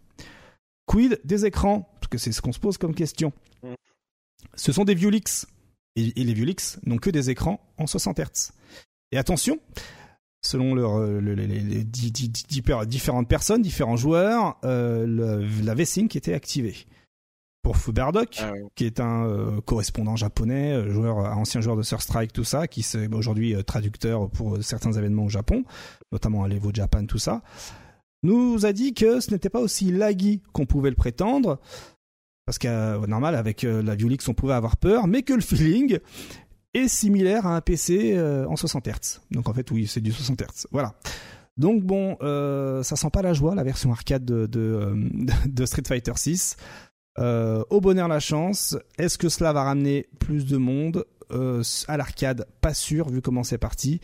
Quid 0.85 1.21
des 1.23 1.45
écrans? 1.45 1.87
Parce 2.01 2.09
que 2.09 2.17
c'est 2.17 2.31
ce 2.33 2.41
qu'on 2.41 2.51
se 2.51 2.59
pose 2.59 2.77
comme 2.77 2.93
question. 2.95 3.31
Mm. 3.63 3.73
Ce 4.55 4.71
sont 4.73 4.83
des 4.83 4.95
Violix. 4.95 5.47
Et, 5.95 6.19
et 6.19 6.23
les 6.23 6.33
Violix 6.33 6.79
n'ont 6.85 6.97
que 6.97 7.09
des 7.09 7.29
écrans 7.29 7.59
en 7.77 7.87
60 7.87 8.19
Hz. 8.19 8.51
Et 9.11 9.17
attention, 9.17 9.59
selon 10.41 10.75
euh, 10.77 11.19
le- 11.19 11.35
les, 11.35 11.47
les- 11.47 11.59
les 11.59 11.83
di- 11.83 12.11
di- 12.11 12.29
di- 12.29 12.43
diffé- 12.61 12.85
différentes 12.85 13.27
personnes, 13.27 13.61
différents 13.61 13.97
joueurs, 13.97 14.57
euh, 14.63 15.05
le- 15.05 15.45
la 15.63 15.73
V-Sync 15.75 16.15
était 16.15 16.33
activée. 16.33 16.75
Pour 17.63 17.77
Fuberdoc, 17.77 18.37
Ah 18.41 18.53
oui. 18.53 18.61
qui 18.73 18.85
est 18.85 18.99
un 18.99 19.27
euh, 19.27 19.61
correspondant 19.61 20.15
japonais, 20.15 20.89
joueur, 20.89 21.17
ancien 21.37 21.61
joueur 21.61 21.75
de 21.77 21.83
Sur 21.83 22.01
Strike, 22.01 22.33
tout 22.33 22.43
ça, 22.43 22.67
qui 22.67 22.79
est 22.79 23.13
aujourd'hui 23.13 23.53
euh, 23.53 23.61
traducteur 23.61 24.29
pour 24.31 24.63
certains 24.63 24.93
événements 24.93 25.25
au 25.25 25.29
Japon, 25.29 25.63
notamment 26.11 26.43
à 26.43 26.47
l'Evo 26.47 26.71
Japan, 26.73 27.05
tout 27.05 27.19
ça, 27.19 27.43
nous 28.23 28.65
a 28.65 28.73
dit 28.73 28.93
que 28.95 29.19
ce 29.19 29.29
n'était 29.31 29.49
pas 29.49 29.59
aussi 29.59 29.91
laggy 29.91 30.41
qu'on 30.53 30.65
pouvait 30.65 30.89
le 30.89 30.95
prétendre, 30.95 31.59
parce 32.45 32.57
que 32.57 33.05
normal 33.05 33.35
avec 33.35 33.63
euh, 33.63 33.81
la 33.81 33.95
Violix 33.95 34.27
on 34.27 34.33
pouvait 34.33 34.53
avoir 34.53 34.77
peur, 34.77 35.07
mais 35.07 35.23
que 35.23 35.33
le 35.33 35.41
feeling 35.41 35.99
est 36.73 36.87
similaire 36.87 37.45
à 37.45 37.55
un 37.55 37.61
PC 37.61 38.13
euh, 38.15 38.45
en 38.47 38.55
60 38.55 38.87
Hz. 38.87 39.21
Donc 39.31 39.49
en 39.49 39.53
fait 39.53 39.69
oui 39.71 39.87
c'est 39.87 40.01
du 40.01 40.11
60 40.11 40.41
Hz. 40.41 40.67
Voilà. 40.71 40.93
Donc 41.57 41.83
bon, 41.83 42.17
euh, 42.21 42.81
ça 42.81 42.95
sent 42.95 43.09
pas 43.11 43.21
la 43.21 43.33
joie 43.33 43.55
la 43.55 43.63
version 43.63 43.91
arcade 43.91 44.25
de, 44.25 45.65
Street 45.65 45.83
Fighter 45.87 46.13
6. 46.15 46.55
Euh, 47.19 47.63
au 47.69 47.81
bonheur 47.81 48.07
la 48.07 48.21
chance, 48.21 48.77
est-ce 48.97 49.17
que 49.17 49.27
cela 49.27 49.51
va 49.51 49.63
ramener 49.63 50.07
plus 50.19 50.45
de 50.45 50.57
monde? 50.57 51.05
À 51.87 51.95
l'arcade 51.95 52.45
Pas 52.59 52.73
sûr 52.73 53.07
vu 53.07 53.21
comment 53.21 53.43
c'est 53.43 53.57
parti. 53.57 54.01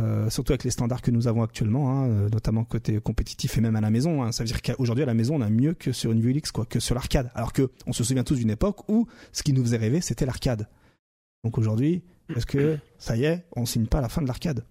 Euh, 0.00 0.30
surtout 0.30 0.52
avec 0.52 0.62
les 0.62 0.70
standards 0.70 1.02
que 1.02 1.10
nous 1.10 1.26
avons 1.26 1.42
actuellement, 1.42 1.90
hein, 1.90 2.08
euh, 2.08 2.28
notamment 2.28 2.64
côté 2.64 3.00
compétitif 3.00 3.58
et 3.58 3.60
même 3.60 3.74
à 3.74 3.80
la 3.80 3.90
maison. 3.90 4.22
Hein. 4.22 4.30
Ça 4.30 4.44
veut 4.44 4.46
dire 4.46 4.62
qu'aujourd'hui 4.62 5.02
à 5.02 5.06
la 5.06 5.14
maison 5.14 5.34
on 5.36 5.40
a 5.40 5.50
mieux 5.50 5.74
que 5.74 5.90
sur 5.90 6.12
une 6.12 6.20
VLX, 6.20 6.52
quoi, 6.52 6.66
que 6.66 6.78
sur 6.78 6.94
l'arcade. 6.94 7.32
Alors 7.34 7.52
que 7.52 7.70
on 7.86 7.92
se 7.92 8.04
souvient 8.04 8.22
tous 8.22 8.36
d'une 8.36 8.50
époque 8.50 8.88
où 8.88 9.08
ce 9.32 9.42
qui 9.42 9.52
nous 9.52 9.62
faisait 9.62 9.76
rêver 9.76 10.00
c'était 10.00 10.24
l'arcade. 10.24 10.68
Donc 11.42 11.58
aujourd'hui, 11.58 12.04
est-ce 12.34 12.46
que 12.46 12.78
ça 12.98 13.16
y 13.16 13.24
est, 13.24 13.44
on 13.56 13.66
signe 13.66 13.86
pas 13.86 14.00
la 14.00 14.08
fin 14.08 14.22
de 14.22 14.28
l'arcade? 14.28 14.64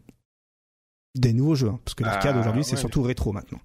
Des 1.16 1.34
nouveaux 1.34 1.56
jeux, 1.56 1.70
hein, 1.70 1.80
parce 1.84 1.96
que 1.96 2.04
l'arcade 2.04 2.36
Ah, 2.38 2.40
aujourd'hui 2.40 2.64
c'est 2.64 2.74
ouais, 2.74 2.78
surtout 2.78 3.02
rétro 3.02 3.34
maintenant. 3.34 3.60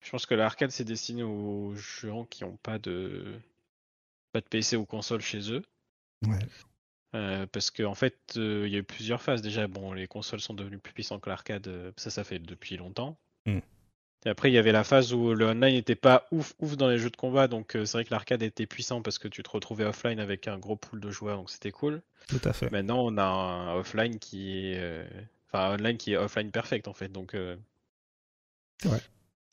Je 0.00 0.10
pense 0.10 0.26
que 0.26 0.34
l'arcade 0.34 0.70
c'est 0.70 0.84
destiné 0.84 1.24
aux 1.24 1.74
gens 1.74 2.24
qui 2.26 2.44
n'ont 2.44 2.56
pas 2.62 2.78
de 2.78 3.34
pas 4.32 4.40
de 4.40 4.46
PC 4.46 4.76
ou 4.76 4.84
console 4.84 5.22
chez 5.22 5.50
eux. 5.50 5.62
Ouais. 6.24 6.38
Euh, 7.14 7.46
parce 7.46 7.70
qu'en 7.70 7.84
en 7.90 7.94
fait, 7.94 8.16
euh, 8.36 8.64
il 8.66 8.72
y 8.72 8.76
a 8.76 8.80
eu 8.80 8.84
plusieurs 8.84 9.22
phases. 9.22 9.40
Déjà, 9.42 9.66
bon, 9.68 9.92
les 9.92 10.06
consoles 10.08 10.40
sont 10.40 10.54
devenues 10.54 10.78
plus 10.78 10.92
puissantes 10.92 11.22
que 11.22 11.30
l'arcade. 11.30 11.68
euh, 11.68 11.92
ça, 11.96 12.10
ça 12.10 12.24
fait 12.24 12.38
depuis 12.38 12.76
longtemps. 12.76 13.16
Mm. 13.46 13.58
Et 14.26 14.28
après, 14.28 14.50
il 14.50 14.54
y 14.54 14.58
avait 14.58 14.72
la 14.72 14.84
phase 14.84 15.12
où 15.12 15.34
le 15.34 15.46
online 15.46 15.74
n'était 15.74 15.94
pas 15.94 16.26
ouf, 16.32 16.54
ouf 16.58 16.76
dans 16.76 16.88
les 16.88 16.98
jeux 16.98 17.10
de 17.10 17.16
combat. 17.16 17.46
Donc, 17.46 17.72
c'est 17.72 17.92
vrai 17.92 18.04
que 18.04 18.10
l'arcade 18.10 18.42
était 18.42 18.66
puissant 18.66 19.02
parce 19.02 19.18
que 19.18 19.28
tu 19.28 19.42
te 19.42 19.50
retrouvais 19.50 19.84
offline 19.84 20.18
avec 20.18 20.48
un 20.48 20.58
gros 20.58 20.76
pool 20.76 20.98
de 20.98 21.10
joueurs. 21.10 21.36
Donc, 21.36 21.50
c'était 21.50 21.70
cool. 21.70 22.00
Tout 22.28 22.40
à 22.44 22.54
fait. 22.54 22.70
Maintenant, 22.70 23.04
on 23.04 23.18
a 23.18 23.22
un 23.22 23.74
offline 23.74 24.18
qui 24.18 24.68
est, 24.72 25.06
enfin, 25.52 25.72
un 25.72 25.74
online 25.74 25.98
qui 25.98 26.14
est 26.14 26.16
offline 26.16 26.50
perfect 26.50 26.88
en 26.88 26.94
fait. 26.94 27.08
Donc, 27.12 27.36
Ouais. 28.84 28.98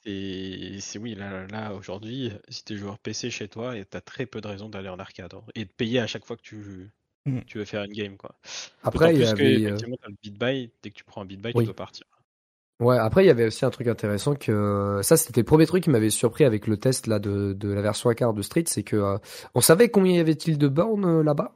et 0.05 0.79
c'est 0.79 0.99
oui, 0.99 1.15
là, 1.15 1.45
là 1.47 1.73
aujourd'hui, 1.73 2.31
si 2.49 2.63
tu 2.63 2.73
es 2.73 2.77
joueur 2.77 2.97
PC 2.97 3.29
chez 3.29 3.47
toi, 3.49 3.77
et 3.77 3.83
t'as 3.85 4.01
très 4.01 4.25
peu 4.25 4.39
de 4.41 4.47
raisons 4.47 4.69
d'aller 4.69 4.89
en 4.89 4.99
arcade 4.99 5.33
hein, 5.33 5.43
et 5.53 5.65
de 5.65 5.69
payer 5.71 5.99
à 5.99 6.07
chaque 6.07 6.25
fois 6.25 6.37
que 6.37 6.41
tu, 6.41 6.89
Mm. 7.25 7.39
tu 7.45 7.59
veux 7.59 7.65
faire 7.65 7.83
une 7.83 7.93
game 7.93 8.17
quoi. 8.17 8.31
Après, 8.83 9.13
il 9.13 9.21
y 9.21 9.25
avait, 9.25 9.65
euh, 9.65 9.77
le 9.77 10.15
beat 10.23 10.39
buy. 10.39 10.71
Dès 10.81 10.89
que 10.89 10.95
tu 10.95 11.03
prends 11.03 11.21
un 11.21 11.25
beat 11.25 11.39
Oui. 11.43 11.53
tu 11.55 11.65
dois 11.65 11.75
partir. 11.75 12.05
Ouais, 12.79 12.97
après 12.97 13.23
il 13.23 13.27
y 13.27 13.29
avait 13.29 13.45
aussi 13.45 13.63
un 13.63 13.69
truc 13.69 13.85
intéressant 13.87 14.33
que 14.33 15.01
ça 15.03 15.15
c'était 15.15 15.41
le 15.41 15.45
premier 15.45 15.67
truc 15.67 15.83
qui 15.83 15.91
m'avait 15.91 16.09
surpris 16.09 16.45
avec 16.45 16.65
le 16.65 16.77
test 16.77 17.05
là 17.05 17.19
de, 17.19 17.53
de 17.53 17.69
la 17.71 17.81
version 17.83 18.09
arcade 18.09 18.33
de 18.33 18.41
Street, 18.41 18.63
c'est 18.65 18.81
que 18.81 18.95
euh, 18.95 19.17
on 19.53 19.61
savait 19.61 19.89
combien 19.89 20.13
y 20.15 20.19
avait-il 20.19 20.57
de 20.57 20.67
bornes 20.67 21.05
euh, 21.05 21.21
là-bas? 21.23 21.53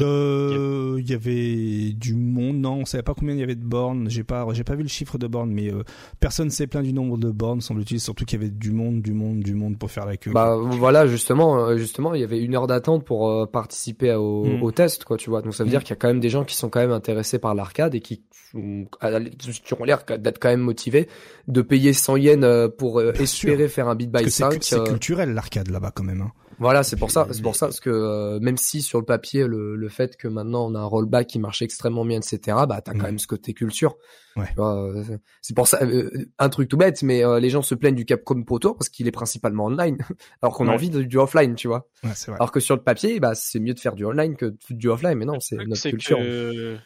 Euh, 0.00 0.96
Il 0.98 1.10
y 1.10 1.14
avait 1.14 1.92
du 1.92 2.14
monde, 2.14 2.56
non, 2.58 2.74
on 2.80 2.84
savait 2.84 3.02
pas 3.02 3.14
combien 3.14 3.34
il 3.34 3.40
y 3.40 3.42
avait 3.42 3.54
de 3.54 3.64
bornes. 3.64 4.08
J'ai 4.10 4.22
pas, 4.24 4.46
j'ai 4.52 4.64
pas 4.64 4.74
vu 4.74 4.82
le 4.82 4.88
chiffre 4.88 5.18
de 5.18 5.26
bornes, 5.26 5.50
mais 5.50 5.72
euh, 5.72 5.82
personne 6.20 6.50
s'est 6.50 6.66
plaint 6.66 6.82
du 6.84 6.92
nombre 6.92 7.16
de 7.18 7.30
bornes, 7.30 7.60
semble-t-il. 7.60 8.00
Surtout 8.00 8.24
qu'il 8.24 8.38
y 8.40 8.42
avait 8.42 8.50
du 8.50 8.70
monde, 8.72 9.02
du 9.02 9.12
monde, 9.12 9.40
du 9.40 9.54
monde 9.54 9.78
pour 9.78 9.90
faire 9.90 10.06
la 10.06 10.16
queue. 10.16 10.30
Bah 10.32 10.56
voilà 10.56 11.06
justement, 11.06 11.58
euh, 11.66 11.76
justement 11.76 12.14
il 12.14 12.20
y 12.20 12.24
avait 12.24 12.40
une 12.42 12.54
heure 12.54 12.66
d'attente 12.66 13.04
pour 13.04 13.28
euh, 13.30 13.46
participer 13.46 14.14
au, 14.14 14.44
Mm. 14.44 14.62
au 14.62 14.72
test 14.72 15.04
quoi, 15.04 15.16
tu 15.16 15.30
vois. 15.30 15.42
Donc 15.42 15.54
ça 15.54 15.64
veut 15.64 15.68
Mm. 15.68 15.70
dire 15.70 15.80
qu'il 15.84 15.90
y 15.90 15.92
a 15.94 15.96
quand 15.96 16.08
même 16.08 16.20
des 16.20 16.28
gens 16.30 16.44
qui 16.44 16.56
sont 16.56 16.68
quand 16.68 16.80
même 16.80 16.92
intéressés 16.92 17.38
par 17.38 17.54
l'arcade 17.54 17.94
et 17.94 18.00
qui, 18.00 18.22
ont 18.54 19.84
l'air 19.84 20.04
d'être 20.18 20.38
quand 20.38 20.48
même 20.48 20.60
motivés 20.60 21.08
de 21.48 21.62
payer 21.62 21.92
100 21.92 22.16
yens 22.16 22.44
euh, 22.44 22.68
pour 22.68 23.00
espérer 23.02 23.68
faire 23.68 23.88
un 23.88 23.94
beat 23.94 24.10
Parce 24.10 24.24
by 24.24 24.30
c'est 24.30 24.42
5. 24.42 24.50
cu- 24.52 24.58
c'est 24.62 24.84
culturel 24.84 25.34
l'arcade 25.34 25.68
là-bas 25.70 25.92
quand 25.94 26.04
même. 26.04 26.20
Hein. 26.22 26.32
Voilà, 26.60 26.82
c'est 26.82 26.96
pour 26.96 27.10
ça, 27.10 27.26
c'est 27.32 27.42
pour 27.42 27.56
ça 27.56 27.66
parce 27.66 27.80
que 27.80 27.90
euh, 27.90 28.38
même 28.40 28.56
si 28.58 28.82
sur 28.82 28.98
le 29.00 29.04
papier 29.04 29.46
le, 29.46 29.74
le 29.76 29.88
fait 29.88 30.16
que 30.16 30.28
maintenant 30.28 30.66
on 30.70 30.74
a 30.74 30.78
un 30.78 30.84
rollback 30.84 31.26
qui 31.26 31.38
marche 31.38 31.62
extrêmement 31.62 32.04
bien, 32.04 32.18
etc. 32.18 32.38
Bah 32.68 32.80
t'as 32.82 32.92
Mm. 32.92 32.98
quand 32.98 33.04
même 33.06 33.18
ce 33.18 33.26
côté 33.26 33.54
culture. 33.54 33.96
Ouais. 34.36 34.46
Euh, 34.58 35.02
c'est 35.42 35.54
pour 35.56 35.66
ça 35.66 35.78
euh, 35.82 36.10
un 36.38 36.48
truc 36.50 36.68
tout 36.68 36.76
bête, 36.76 37.02
mais 37.02 37.24
euh, 37.24 37.40
les 37.40 37.50
gens 37.50 37.62
se 37.62 37.74
plaignent 37.74 37.94
du 37.96 38.04
Capcom 38.04 38.42
Pro 38.44 38.58
Tour 38.58 38.76
parce 38.76 38.88
qu'il 38.90 39.08
est 39.08 39.10
principalement 39.10 39.64
online, 39.64 39.98
alors 40.42 40.54
qu'on 40.54 40.68
a 40.68 40.72
envie 40.72 40.90
de, 40.90 41.02
du 41.02 41.16
offline, 41.16 41.54
tu 41.56 41.66
vois. 41.66 41.88
Ouais, 42.04 42.10
c'est 42.14 42.30
vrai. 42.30 42.36
Alors 42.38 42.52
que 42.52 42.60
sur 42.60 42.76
le 42.76 42.82
papier, 42.82 43.18
bah 43.20 43.34
c'est 43.34 43.58
mieux 43.58 43.74
de 43.74 43.80
faire 43.80 43.94
du 43.94 44.04
online 44.04 44.36
que 44.36 44.46
de- 44.46 44.58
du 44.70 44.88
offline, 44.88 45.14
mais 45.18 45.24
non, 45.24 45.40
c'est 45.40 45.56
notre 45.56 45.88
culture. 45.88 46.18
que 46.18 46.76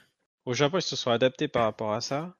au 0.47 0.55
Japon, 0.55 0.79
ils 0.79 0.83
se 0.83 0.95
sont 0.97 1.11
adaptés 1.11 1.49
par 1.49 1.65
rapport 1.65 1.93
à 1.93 2.01
ça. 2.01 2.37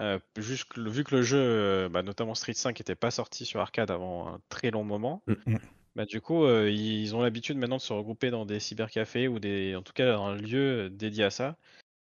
Euh, 0.00 0.18
vu 0.36 0.56
que 1.04 1.14
le 1.14 1.22
jeu, 1.22 1.88
bah, 1.90 2.02
notamment 2.02 2.34
Street 2.34 2.54
5, 2.54 2.80
était 2.80 2.94
pas 2.94 3.10
sorti 3.10 3.44
sur 3.44 3.60
arcade 3.60 3.90
avant 3.90 4.26
un 4.26 4.40
très 4.48 4.70
long 4.70 4.82
moment, 4.84 5.22
Mm. 5.28 5.34
Mm. 5.46 5.56
Bah, 5.96 6.06
du 6.06 6.20
coup, 6.20 6.44
euh, 6.44 6.70
ils 6.70 7.14
ont 7.14 7.22
l'habitude 7.22 7.58
maintenant 7.58 7.76
de 7.76 7.82
se 7.82 7.92
regrouper 7.92 8.30
dans 8.30 8.46
des 8.46 8.60
cybercafés 8.60 9.28
ou 9.28 9.38
des, 9.38 9.76
en 9.76 9.82
tout 9.82 9.92
cas, 9.92 10.12
dans 10.12 10.24
un 10.26 10.36
lieu 10.36 10.90
dédié 10.90 11.24
à 11.24 11.30
ça. 11.30 11.56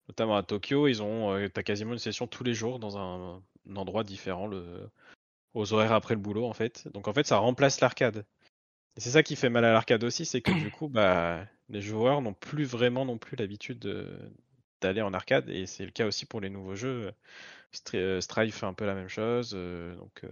Notamment 0.10 0.38
à 0.38 0.44
Tokyo, 0.44 0.88
ils 0.88 1.02
ont, 1.04 1.34
euh, 1.34 1.50
quasiment 1.50 1.94
une 1.94 2.00
session 2.00 2.28
tous 2.28 2.44
les 2.44 2.54
jours 2.54 2.80
dans 2.80 2.98
un, 2.98 3.42
endroit 3.76 4.04
différent, 4.04 4.50
aux 5.54 5.74
horaires 5.74 5.94
après 5.94 6.16
le 6.16 6.22
boulot, 6.22 6.46
en 6.46 6.54
fait. 6.54 6.88
Donc, 6.94 7.08
en 7.08 7.14
fait, 7.14 7.26
ça 7.28 7.38
remplace 7.38 7.80
l'arcade. 7.82 8.26
Et 8.98 9.02
c'est 9.02 9.12
ça 9.12 9.24
qui 9.24 9.36
fait 9.36 9.50
mal 9.50 9.66
à 9.66 9.74
l'arcade 9.74 10.04
aussi, 10.04 10.26
c'est 10.26 10.42
que 10.42 10.52
du 10.52 10.70
coup, 10.72 10.90
bah, 10.90 11.46
les 11.70 11.82
joueurs 11.82 12.22
n'ont 12.22 12.34
plus 12.34 12.66
vraiment 12.66 13.06
non 13.06 13.18
plus 13.18 13.36
l'habitude 13.38 13.80
de- 13.80 14.20
d'aller 14.82 15.02
en 15.02 15.14
arcade, 15.14 15.50
et 15.50 15.66
c'est 15.66 15.86
le 15.86 15.92
cas 15.92 16.06
aussi 16.08 16.26
pour 16.26 16.42
les 16.42 16.50
nouveaux 16.50 16.76
jeux. 16.76 17.12
Stri- 17.74 17.98
euh, 17.98 18.22
Strife 18.22 18.58
fait 18.58 18.66
un 18.68 18.74
peu 18.74 18.86
la 18.86 18.96
même 18.96 19.10
chose, 19.10 19.52
donc 19.54 20.24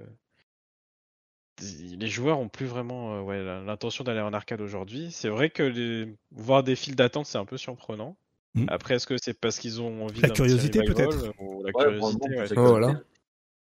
les 1.60 2.08
joueurs 2.08 2.40
ont 2.40 2.48
plus 2.50 2.66
vraiment 2.66 3.16
euh, 3.16 3.22
ouais, 3.22 3.44
l'intention 3.66 4.04
d'aller 4.04 4.22
en 4.22 4.34
arcade 4.34 4.62
aujourd'hui. 4.62 5.12
C'est 5.12 5.30
vrai 5.30 5.50
que 5.50 5.64
les... 5.64 6.08
voir 6.32 6.64
des 6.64 6.76
files 6.76 6.96
d'attente, 6.96 7.26
c'est 7.26 7.38
un 7.38 7.46
peu 7.46 7.58
surprenant. 7.58 8.16
Mm. 8.56 8.66
Après, 8.70 8.96
est-ce 8.96 9.08
que 9.08 9.16
c'est 9.22 9.34
parce 9.40 9.60
qu'ils 9.60 9.82
ont 9.82 10.04
envie 10.06 10.22
La 10.22 10.30
curiosité, 10.30 10.80
peut-être. 10.84 11.34
ou 11.40 11.64
la 11.64 11.72
Ouais, 11.74 11.84
curiosité, 11.86 12.30
ouais. 12.30 12.46
Oh, 12.58 12.62
voilà. 12.68 12.88
curiosité. 12.88 13.08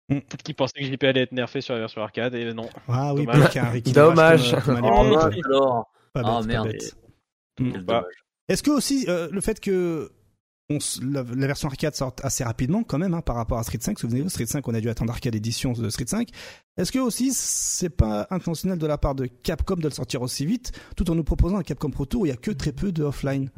Peut-être 0.08 0.44
qu'ils 0.44 0.56
pensaient 0.56 0.80
que 0.80 0.86
JP 0.86 1.04
allait 1.04 1.22
être 1.22 1.32
nerfé 1.32 1.62
sur 1.62 1.74
la 1.74 1.80
version 1.80 2.02
arcade, 2.02 2.36
et 2.36 2.54
non. 2.54 2.70
Ah 2.88 3.14
oui, 3.14 3.26
Dommage. 3.26 3.58
un 3.58 3.70
rééquilibrage 3.70 4.52
Dommage. 4.52 4.64
comme, 4.66 4.76
euh, 4.76 4.82
comme 4.82 4.90
Oh, 4.92 5.04
l'époque. 5.04 5.24
mince, 5.34 5.46
alors. 5.46 5.92
Pas 6.14 6.22
bête, 6.22 6.32
pas 6.32 6.42
merde. 6.44 6.72
Bah, 7.60 7.70
dommage. 7.72 8.04
Est-ce 8.48 8.62
que 8.64 8.72
aussi 8.72 9.06
euh, 9.10 9.28
le 9.32 9.42
fait 9.42 9.60
que 9.60 10.12
la, 10.70 11.22
version 11.22 11.68
arcade 11.68 11.96
sorte 11.96 12.24
assez 12.24 12.44
rapidement 12.44 12.84
quand 12.84 12.98
même 12.98 13.14
hein, 13.14 13.22
par 13.22 13.36
rapport 13.36 13.60
à 13.60 13.64
Street 13.64 13.78
5, 13.80 14.00
souvenez-vous 14.00 14.30
Street 14.30 14.48
5 14.48 14.68
on 14.68 14.74
a 14.74 14.82
dû 14.82 14.90
attendre 14.90 15.12
arcade 15.12 15.36
édition 15.36 15.74
de 15.74 15.90
Street 15.90 16.08
5. 16.08 16.30
Est-ce 16.78 16.92
que 16.92 17.00
aussi 17.00 17.32
c'est 17.34 17.90
pas 17.90 18.28
intentionnel 18.32 18.80
de 18.80 18.88
la 18.88 18.98
part 18.98 19.16
de 19.16 19.28
Capcom 19.28 19.76
de 19.76 19.84
le 19.84 19.92
sortir 19.92 20.22
aussi 20.22 20.46
vite 20.46 20.72
tout 20.96 21.10
en 21.12 21.16
nous 21.16 21.24
proposant 21.24 21.58
un 21.58 21.64
Capcom 21.64 21.92
Pro 21.92 22.06
Tour 22.06 22.22
où 22.22 22.26
il 22.26 22.30
y 22.30 22.32
a 22.32 22.38
que 22.38 22.52
très 22.52 22.72
peu 22.72 22.92
de 22.92 23.04
offline? 23.04 23.50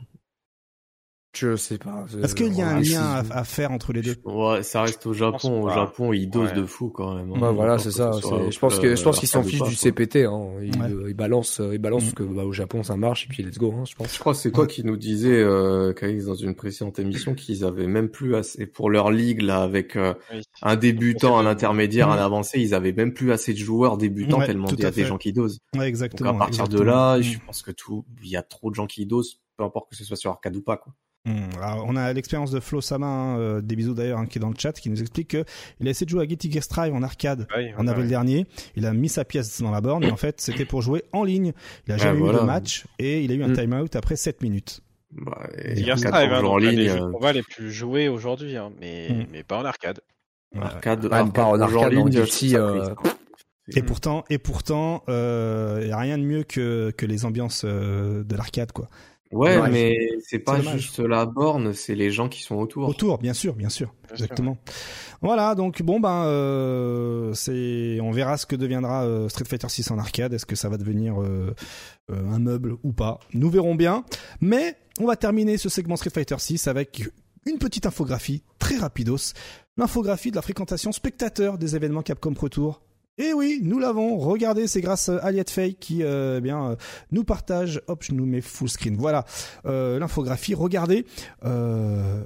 Je 1.39 1.55
sais 1.55 1.77
pas. 1.77 2.05
je- 2.07 2.19
Est-ce 2.19 2.33
qu'il 2.35 2.53
y 2.53 2.61
a 2.61 2.69
un 2.69 2.79
lien 2.79 3.23
à, 3.31 3.43
faire 3.43 3.71
entre 3.71 3.93
les 3.93 4.01
deux? 4.01 4.15
Ouais, 4.25 4.63
ça 4.63 4.81
reste 4.81 5.05
au 5.05 5.13
Japon. 5.13 5.63
Au. 5.63 5.69
Japon, 5.69 6.13
ils 6.13 6.27
dosent 6.29 6.49
Ouais. 6.49 6.55
de 6.55 6.65
fou 6.65 6.89
quand 6.89 7.15
même. 7.15 7.31
hein. 7.33 7.39
Ouais, 7.39 7.53
voilà, 7.53 7.77
c'est 7.77 7.89
que 7.89 7.95
ça. 7.95 8.11
ce 8.13 8.21
Je 8.51 8.59
pense 8.59 8.79
que 8.79 8.87
euh, 8.87 8.95
je 8.95 9.03
pense 9.03 9.19
qu'ils 9.19 9.27
s'en 9.27 9.39
arcade 9.39 9.53
ou 9.61 9.65
fichent 9.65 9.69
du. 9.69 9.75
CPT. 9.75 10.25
Hein. 10.25 10.49
Ils, 10.63 10.75
Ouais. 10.81 10.91
euh, 10.91 11.09
ils 11.09 11.13
balancent, 11.13 11.59
euh, 11.59 11.73
ils 11.75 11.77
balancent 11.79 12.03
Mm. 12.03 12.11
parce 12.13 12.15
que 12.15 12.23
bah, 12.33 12.43
au 12.45 12.51
Japon 12.53 12.81
ça 12.83 12.97
marche 12.97 13.25
et 13.25 13.27
puis 13.27 13.43
let's 13.43 13.57
go. 13.57 13.73
Hein, 13.77 13.83
je 13.87 13.95
pense. 13.95 14.13
Je 14.13 14.19
crois 14.19 14.33
que 14.33 14.39
c'est 14.39 14.51
toi 14.51 14.65
qui 14.67 14.83
nous 14.83 14.97
disais, 14.97 15.33
euh, 15.39 15.93
Kaïs, 15.93 16.25
dans 16.25 16.35
une 16.35 16.55
précédente 16.55 16.97
émission, 16.99 17.35
qu'ils 17.35 17.63
avaient 17.65 17.87
même 17.87 18.09
plus 18.09 18.35
assez 18.35 18.65
pour 18.65 18.89
leur 18.89 19.11
ligue 19.11 19.41
là 19.41 19.61
avec 19.61 19.95
euh, 19.95 20.13
oui. 20.33 20.41
un 20.61 20.75
débutant, 20.75 21.37
un 21.37 21.45
intermédiaire, 21.45 22.09
un 22.09 22.15
Mm. 22.17 22.19
avancé. 22.19 22.59
Ils 22.59 22.73
avaient 22.73 22.93
même 22.93 23.13
plus 23.13 23.31
assez 23.31 23.53
de 23.53 23.59
joueurs 23.59 23.97
débutants 23.97 24.39
Ouais, 24.39 24.45
tellement 24.47 24.67
il 24.69 24.79
y 24.79 24.85
a 24.85 24.91
des 24.91 25.05
gens 25.05 25.17
qui 25.17 25.33
dosent. 25.33 25.59
Ouais, 25.73 25.79
Donc 25.79 25.87
exactement. 25.87 26.29
à 26.31 26.33
partir 26.37 26.67
de 26.67 26.81
là, 26.81 27.21
je 27.21 27.37
pense 27.45 27.61
que 27.61 27.71
tout, 27.71 28.05
il 28.23 28.29
y 28.29 28.37
a 28.37 28.41
trop 28.43 28.69
de 28.69 28.75
gens 28.75 28.87
qui 28.87 29.05
dosent, 29.05 29.39
peu 29.57 29.63
importe 29.63 29.89
que 29.89 29.95
ce 29.95 30.03
soit 30.03 30.15
sur 30.17 30.31
arcade 30.31 30.55
ou 30.55 30.61
pas 30.61 30.77
quoi. 30.77 30.93
Hmm, 31.27 31.61
alors, 31.61 31.85
on 31.87 31.95
a 31.97 32.13
l'expérience 32.13 32.51
de 32.51 32.59
Flo 32.61 32.79
Sama, 32.79 33.05
hein, 33.05 33.37
euh, 33.37 33.61
des 33.61 33.75
bisous 33.75 33.93
d'ailleurs, 33.93 34.19
hein, 34.19 34.25
qui 34.27 34.37
est 34.37 34.41
dans 34.41 34.47
le 34.49 34.55
chat, 34.57 34.71
qui 34.71 34.89
nous 34.89 35.01
explique 35.01 35.27
que 35.27 35.43
il 35.81 35.87
a 35.87 35.91
essayé 35.91 36.05
de 36.05 36.09
jouer 36.09 36.23
à 36.23 36.27
Getty 36.27 36.49
Gear 36.49 36.63
Strive 36.63 36.93
en 36.93 37.03
arcade 37.03 37.47
Ouais, 37.55 37.73
en 37.77 37.83
ouais, 37.83 37.89
avril 37.89 38.05
ouais. 38.05 38.09
dernier. 38.09 38.45
Il 38.77 38.85
a 38.85 38.93
mis 38.93 39.09
sa 39.09 39.25
pièce 39.25 39.61
dans 39.61 39.71
la 39.71 39.81
borne 39.81 40.05
et 40.05 40.11
en 40.11 40.15
fait 40.15 40.39
c'était 40.39 40.63
pour 40.63 40.81
jouer 40.81 41.03
en 41.11 41.25
ligne. 41.25 41.51
Il 41.85 41.91
a 41.91 41.95
Ouais, 41.95 42.01
jamais 42.01 42.19
eu 42.19 42.23
voilà. 42.23 42.39
de 42.39 42.43
match 42.45 42.85
et 42.97 43.21
il 43.23 43.31
a 43.31 43.35
eu 43.35 43.43
un 43.43 43.49
Mm. 43.49 43.53
time-out 43.57 43.95
après 43.97 44.15
7 44.15 44.41
minutes. 44.41 44.79
Bah, 45.11 45.49
et 45.57 45.83
Gear 45.83 45.97
Strive, 45.99 46.15
hein, 46.31 46.39
jouer 46.39 46.49
en 46.49 46.59
des 46.59 46.71
ligne, 46.71 46.87
jeux 46.87 46.99
de 46.99 47.03
euh, 47.03 47.11
combat 47.11 47.33
les 47.33 47.43
plus 47.43 47.71
joués 47.71 48.07
aujourd'hui, 48.07 48.55
hein, 48.55 48.71
mais, 48.79 49.09
Mm. 49.09 49.25
mais 49.31 49.43
pas 49.43 49.57
en 49.57 49.65
arcade. 49.65 49.99
Ouais. 50.55 50.61
arcade, 50.61 51.05
arcade 51.11 51.33
pas 51.33 51.43
en 51.45 51.55
jouer 51.67 51.83
arcade, 51.83 51.97
en 51.97 52.07
euh. 52.07 52.95
Et 53.75 53.81
pourtant, 53.81 54.23
et 54.29 54.37
pourtant, 54.37 55.03
il 55.09 55.87
y 55.87 55.91
a 55.91 55.97
rien 55.97 56.17
de 56.17 56.23
mieux 56.23 56.43
que 56.43 56.93
que 56.95 57.05
les 57.05 57.25
ambiances 57.25 57.63
euh, 57.65 58.23
de 58.23 58.35
l'arcade 58.37 58.71
quoi. 58.71 58.87
Ouais, 59.31 59.69
mais 59.69 59.97
c'est 60.23 60.39
pas 60.39 60.61
juste 60.61 60.99
la 60.99 61.25
borne, 61.25 61.73
c'est 61.73 61.95
les 61.95 62.11
gens 62.11 62.29
qui 62.29 62.41
sont 62.43 62.55
autour. 62.55 62.87
Autour, 62.87 63.17
bien 63.17 63.33
sûr, 63.33 63.55
bien 63.55 63.69
sûr, 63.69 63.93
Bien 64.07 64.15
sûr. 64.15 64.25
exactement. 64.25 64.57
Voilà, 65.21 65.55
donc 65.55 65.81
bon 65.81 65.99
ben, 65.99 66.25
euh, 66.25 67.33
c'est, 67.33 67.99
on 68.01 68.11
verra 68.11 68.37
ce 68.37 68.45
que 68.45 68.55
deviendra 68.55 69.03
euh, 69.05 69.27
Street 69.29 69.45
Fighter 69.45 69.67
6 69.69 69.91
en 69.91 69.97
arcade. 69.97 70.33
Est-ce 70.33 70.45
que 70.45 70.55
ça 70.55 70.69
va 70.69 70.77
devenir 70.77 71.21
euh, 71.21 71.53
euh, 72.11 72.29
un 72.31 72.39
meuble 72.39 72.77
ou 72.83 72.93
pas? 72.93 73.19
Nous 73.33 73.49
verrons 73.49 73.75
bien. 73.75 74.05
Mais 74.39 74.75
on 74.99 75.05
va 75.05 75.15
terminer 75.15 75.57
ce 75.57 75.69
segment 75.69 75.95
Street 75.97 76.11
Fighter 76.11 76.37
6 76.37 76.67
avec 76.67 77.09
une 77.45 77.57
petite 77.57 77.85
infographie 77.85 78.43
très 78.59 78.77
rapidos, 78.77 79.33
l'infographie 79.77 80.31
de 80.31 80.35
la 80.35 80.41
fréquentation 80.41 80.91
spectateur 80.91 81.57
des 81.57 81.75
événements 81.75 82.01
Capcom 82.03 82.33
Pro 82.33 82.49
Tour. 82.49 82.81
Et 83.17 83.33
oui, 83.33 83.59
nous 83.63 83.79
l'avons. 83.79 84.17
Regardez, 84.17 84.67
c'est 84.67 84.81
grâce 84.81 85.09
à 85.09 85.17
Aliette 85.17 85.49
Fake 85.49 85.77
qui, 85.79 86.03
euh, 86.03 86.37
eh 86.37 86.41
bien, 86.41 86.71
euh, 86.71 86.75
nous 87.11 87.23
partage. 87.23 87.81
Hop, 87.87 88.03
je 88.03 88.13
nous 88.13 88.25
mets 88.25 88.41
full 88.41 88.69
screen. 88.69 88.95
Voilà 88.95 89.25
euh, 89.65 89.97
l'infographie. 89.99 90.53
Regardez. 90.53 91.05
Euh, 91.43 92.23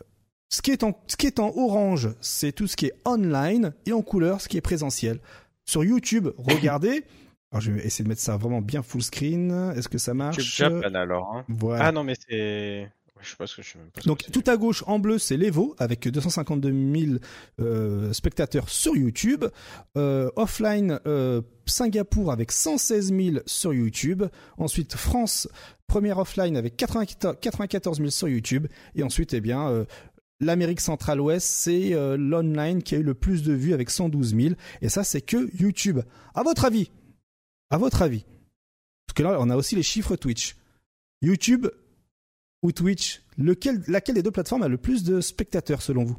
ce 0.50 0.62
qui 0.62 0.72
est 0.72 0.84
en 0.84 1.00
ce 1.08 1.16
qui 1.16 1.28
est 1.28 1.40
en 1.40 1.54
orange, 1.56 2.10
c'est 2.20 2.52
tout 2.52 2.68
ce 2.68 2.76
qui 2.76 2.88
est 2.88 2.94
online 3.06 3.74
et 3.86 3.94
en 3.94 4.02
couleur, 4.02 4.42
ce 4.42 4.50
qui 4.50 4.58
est 4.58 4.62
présentiel. 4.62 5.20
Sur 5.64 5.86
YouTube, 5.86 6.28
regardez, 6.38 7.06
Alors 7.52 7.62
je 7.62 7.72
vais 7.72 7.86
essayer 7.86 8.04
de 8.04 8.10
mettre 8.10 8.22
ça 8.22 8.38
vraiment 8.38 8.62
bien 8.62 8.82
full 8.82 9.02
screen. 9.02 9.74
Est-ce 9.76 9.90
que 9.90 9.98
ça 9.98 10.14
marche? 10.14 10.38
YouTube 10.38 10.82
Japan 10.82 10.96
alors. 10.96 11.36
Hein. 11.36 11.46
Voilà. 11.50 11.86
Ah 11.86 11.92
non, 11.92 12.04
mais 12.04 12.14
c'est. 12.16 12.90
Je 13.22 13.30
sais 13.30 13.36
pas 13.36 13.48
ce 13.48 13.58
que 13.58 13.62
je 13.62 13.72
sais 13.72 13.78
même 13.78 13.90
pas. 13.90 14.02
ce 14.02 14.08
Donc 14.08 14.24
c'est. 14.26 14.32
tout 14.32 14.44
à 14.50 14.58
gauche 14.58 14.84
en 14.88 15.00
bleu 15.00 15.18
c'est 15.18 15.38
l'Evo 15.38 15.76
avec 15.80 16.08
252 16.08 16.72
000 16.72 17.18
euh, 17.60 18.14
spectateurs 18.14 18.70
sur 18.70 18.96
YouTube. 18.96 19.46
Euh, 19.98 20.30
offline 20.36 21.00
euh, 21.06 21.42
Singapour 21.66 22.32
avec 22.32 22.52
116 22.52 23.14
000 23.14 23.38
sur 23.46 23.74
YouTube. 23.74 24.24
Ensuite 24.58 24.96
France 24.96 25.48
première 25.88 26.20
offline 26.20 26.56
avec 26.56 26.78
94 26.78 27.38
94 27.42 27.98
000 27.98 28.10
sur 28.10 28.28
YouTube. 28.28 28.68
Et 28.96 29.04
ensuite 29.04 29.34
eh 29.34 29.42
bien 29.42 29.86
L'Amérique 30.42 30.82
centrale-ouest, 30.82 31.48
c'est 31.48 31.94
euh, 31.94 32.18
l'online 32.18 32.82
qui 32.82 32.96
a 32.96 32.98
eu 32.98 33.04
le 33.04 33.14
plus 33.14 33.44
de 33.44 33.54
vues 33.54 33.74
avec 33.74 33.92
112 33.92 34.36
000. 34.36 34.56
Et 34.82 34.90
ça, 34.90 35.04
c'est 35.04 35.22
que 35.22 35.56
YouTube. 35.56 36.00
À 36.34 36.42
votre 36.42 36.66
avis? 36.66 36.90
À 37.70 37.78
votre 37.78 38.02
avis? 38.02 38.26
Parce 39.06 39.14
que 39.16 39.22
là, 39.22 39.38
on 39.40 39.52
a 39.52 39.56
aussi 39.56 39.76
les 39.76 39.84
chiffres 39.84 40.16
Twitch. 40.16 40.56
YouTube 41.22 41.68
ou 42.62 42.72
Twitch 42.72 43.22
lequel, 43.38 43.82
Laquelle 43.88 44.16
des 44.16 44.24
deux 44.24 44.32
plateformes 44.32 44.64
a 44.64 44.68
le 44.68 44.78
plus 44.78 45.04
de 45.04 45.22
spectateurs 45.22 45.82
selon 45.82 46.04
vous? 46.04 46.18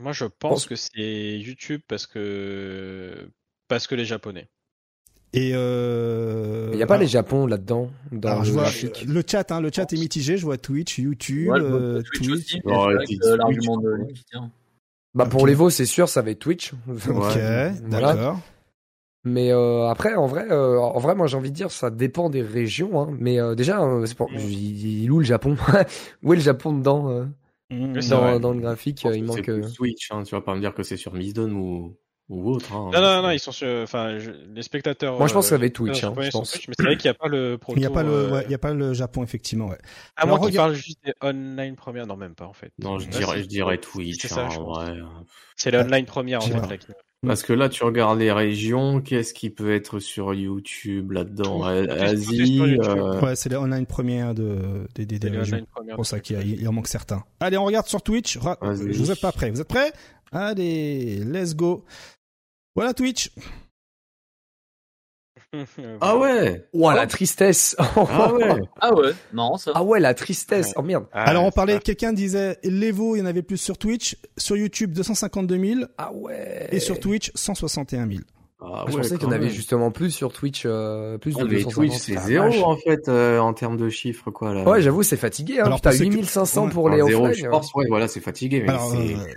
Moi, 0.00 0.12
je 0.12 0.24
pense 0.24 0.66
que 0.66 0.74
c'est 0.76 1.38
YouTube 1.38 1.80
parce 1.88 2.06
que 2.06 3.28
parce 3.68 3.86
que 3.86 3.94
les 3.94 4.04
Japonais. 4.04 4.48
Et 5.32 5.50
euh... 5.54 6.68
Il 6.72 6.76
n'y 6.76 6.82
a 6.82 6.86
pas 6.86 6.94
alors- 6.94 7.02
les 7.02 7.08
Japon 7.08 7.46
là-dedans 7.46 7.90
dans 8.12 8.28
alors, 8.28 8.40
le 8.42 8.46
je 8.46 8.52
vois 8.52 8.62
graphique? 8.62 9.04
le 9.06 9.22
chat, 9.28 9.50
hein, 9.50 9.60
le 9.60 9.70
chat 9.72 9.92
est 9.92 9.96
mitigé. 9.96 10.36
Je 10.36 10.44
vois 10.44 10.58
Twitch, 10.58 10.98
YouTube, 10.98 11.48
Ouais, 11.50 11.60
euh, 11.60 12.02
Twitch 12.02 12.28
l'argument 13.36 13.78
de. 13.78 14.06
Bah 15.14 15.26
pour 15.26 15.46
les 15.46 15.54
veaux, 15.54 15.70
c'est 15.70 15.86
sûr, 15.86 16.08
ça 16.08 16.22
va 16.22 16.30
être 16.30 16.38
Twitch. 16.40 16.72
Ok, 16.72 16.78
Voilà. 17.06 17.72
d'accord. 17.74 18.40
Mais 19.24 19.50
euh, 19.52 19.88
après, 19.88 20.14
en 20.14 20.26
vrai, 20.26 20.46
euh, 20.50 20.78
en 20.78 20.98
vrai, 20.98 21.14
moi 21.14 21.26
j'ai 21.26 21.36
envie 21.36 21.50
de 21.50 21.56
dire, 21.56 21.70
ça 21.70 21.90
dépend 21.90 22.28
des 22.30 22.42
régions. 22.42 23.00
Hein. 23.00 23.16
Mais 23.18 23.40
euh, 23.40 23.54
déjà, 23.54 23.82
euh, 23.82 24.04
c'est 24.06 24.14
pour... 24.16 24.30
il, 24.32 24.40
il 25.02 25.06
est 25.06 25.10
où 25.10 25.18
le 25.18 25.24
Japon 25.24 25.56
Où 26.22 26.32
est 26.32 26.36
le 26.36 26.42
Japon 26.42 26.72
dedans 26.76 27.08
euh, 27.10 27.24
Mmh. 27.70 28.02
c'est 28.02 28.10
dans, 28.10 28.52
le 28.52 28.60
graphique 28.60 29.06
euh, 29.06 29.16
Il 29.16 29.22
que 29.26 29.32
c'est 29.32 29.36
manque. 29.38 29.48
euh, 29.48 29.66
Switch, 29.66 30.10
hein. 30.12 30.22
tu 30.22 30.34
vas 30.34 30.42
pas 30.42 30.54
me 30.54 30.60
dire 30.60 30.74
que 30.74 30.82
c'est 30.82 30.98
sur 30.98 31.14
Misdon 31.14 31.50
ou, 31.52 31.96
ou 32.28 32.50
autre. 32.50 32.70
Hein. 32.74 32.90
Non, 32.92 33.00
non, 33.00 33.22
non, 33.22 33.30
ils 33.30 33.40
sont 33.40 33.52
sur. 33.52 33.66
Enfin, 33.82 34.18
je- 34.18 34.30
les 34.54 34.62
spectateurs. 34.62 35.16
Moi, 35.18 35.26
je 35.26 35.32
pense 35.32 35.46
que 35.46 35.48
ça 35.48 35.56
va 35.56 35.64
être 35.64 35.72
Twitch, 35.72 36.04
hein, 36.04 36.14
je 36.20 36.30
pense. 36.30 36.52
Twitch, 36.52 36.68
mais 36.68 36.74
c'est 36.78 36.84
vrai 36.84 36.96
qu'il 36.98 37.08
n'y 37.10 37.16
a 37.16 37.18
pas 37.18 37.26
le 37.26 37.56
proto. 37.56 37.78
Il 37.78 37.80
n'y 37.80 37.86
a 37.86 37.90
pas 37.90 38.02
le, 38.02 38.10
euh, 38.12 38.30
ouais, 38.32 38.42
il 38.44 38.50
y 38.50 38.54
a 38.54 38.58
pas 38.58 38.74
le 38.74 38.92
Japon 38.92 39.22
effectivement. 39.22 39.68
Ouais. 39.68 39.78
À 40.14 40.26
moins 40.26 40.38
qu'ils 40.38 40.54
parlent 40.54 40.74
juste 40.74 40.98
des 41.06 41.14
online 41.22 41.74
premières. 41.74 42.06
Non, 42.06 42.16
même 42.16 42.34
pas 42.34 42.44
en 42.46 42.52
fait. 42.52 42.70
Non, 42.78 42.98
je 42.98 43.08
dirais, 43.08 43.36
c'est- 43.38 43.42
je 43.44 43.48
dirais 43.48 43.78
Twitch. 43.78 44.20
C'est 44.20 44.28
ça, 44.28 44.42
hein, 44.44 44.48
en 44.50 44.64
pense. 44.64 44.78
vrai. 44.86 44.98
C'est 45.56 45.70
les 45.70 45.78
online 45.78 46.04
premières 46.04 46.40
en 46.44 46.68
fait. 46.68 46.86
Parce 47.26 47.42
que 47.42 47.52
là, 47.52 47.68
tu 47.68 47.84
regardes 47.84 48.18
les 48.18 48.32
régions, 48.32 49.00
qu'est-ce 49.00 49.32
qui 49.34 49.50
peut 49.50 49.72
être 49.74 49.98
sur 49.98 50.34
YouTube 50.34 51.12
là-dedans? 51.12 51.62
A- 51.64 51.70
Asie, 51.92 52.60
euh, 52.60 53.20
Ouais, 53.20 53.36
c'est 53.36 53.48
les 53.48 53.56
online 53.56 53.86
premières 53.86 54.34
de, 54.34 54.86
des, 54.94 55.06
des, 55.06 55.18
des 55.18 55.28
régions. 55.30 55.66
pour 55.94 56.06
ça 56.06 56.20
qu'il 56.20 56.36
a- 56.36 56.42
il 56.42 56.66
en 56.68 56.72
manque 56.72 56.88
certains. 56.88 57.24
Allez, 57.40 57.56
on 57.56 57.64
regarde 57.64 57.86
sur 57.86 58.02
Twitch. 58.02 58.36
Ra- 58.38 58.58
Vas-y. 58.60 58.92
Vous 58.92 59.10
êtes 59.10 59.20
pas 59.20 59.32
prêts 59.32 59.50
Vous 59.50 59.60
êtes 59.60 59.68
prêts? 59.68 59.92
Allez, 60.32 61.18
let's 61.24 61.54
go. 61.54 61.84
Voilà 62.74 62.92
Twitch. 62.94 63.30
Ah 66.00 66.16
ouais 66.16 66.64
Ouah, 66.72 66.94
la 66.94 67.06
tristesse 67.06 67.76
Ah 67.96 68.32
ouais 68.32 68.60
Ah 68.80 68.94
ouais, 68.94 69.12
marrant 69.32 69.56
ça. 69.56 69.72
Ah 69.74 69.82
ouais, 69.82 70.00
la 70.00 70.14
tristesse 70.14 70.72
Oh 70.76 70.82
merde 70.82 71.06
Ah, 71.12 71.24
Alors 71.24 71.44
on 71.44 71.50
parlait, 71.50 71.78
quelqu'un 71.78 72.12
disait 72.12 72.58
l'Evo, 72.64 73.16
il 73.16 73.20
y 73.20 73.22
en 73.22 73.26
avait 73.26 73.42
plus 73.42 73.56
sur 73.58 73.78
Twitch, 73.78 74.16
sur 74.36 74.56
YouTube 74.56 74.92
252 74.92 75.58
000 75.74 75.80
Ah 75.98 76.12
ouais 76.12 76.68
et 76.70 76.80
sur 76.80 76.98
Twitch 77.00 77.30
161 77.34 78.06
000. 78.08 78.20
Ah 78.66 78.84
Je 78.88 78.92
ouais, 78.94 79.02
pensais 79.02 79.16
qu'il 79.18 79.24
y 79.24 79.30
en 79.30 79.32
avait 79.32 79.50
justement 79.50 79.90
plus 79.90 80.10
sur 80.10 80.32
Twitch, 80.32 80.62
euh, 80.64 81.18
plus 81.18 81.34
de 81.34 81.40
Ah, 81.40 81.44
mais 81.44 81.62
250. 81.62 81.74
Twitch, 81.74 81.98
c'est 82.00 82.16
Ah, 82.16 82.20
zéro 82.20 82.46
vache. 82.46 82.62
en 82.62 82.76
fait 82.76 83.08
euh, 83.08 83.38
en 83.38 83.52
termes 83.52 83.76
de 83.76 83.90
chiffres 83.90 84.30
quoi 84.30 84.54
là. 84.54 84.62
Ouais, 84.64 84.80
j'avoue, 84.80 85.02
c'est 85.02 85.18
fatigué. 85.18 85.60
Hein. 85.60 85.64
Alors, 85.66 85.78
Putain, 85.78 85.90
pour 85.90 85.98
ceux 85.98 86.04
qui- 86.06 86.10
8500 86.12 86.64
Ouais. 86.64 86.70
pour 86.70 86.88
les 86.88 87.02
zéro, 87.02 87.30
je 87.32 87.46
pense, 87.46 87.74
ouais, 87.74 87.84
voilà, 87.88 88.08
c'est 88.08 88.20
fatigué, 88.20 88.62
mais 88.62 88.70
Alors, 88.70 88.90
c'est. 88.90 88.96
euh, 89.14 89.34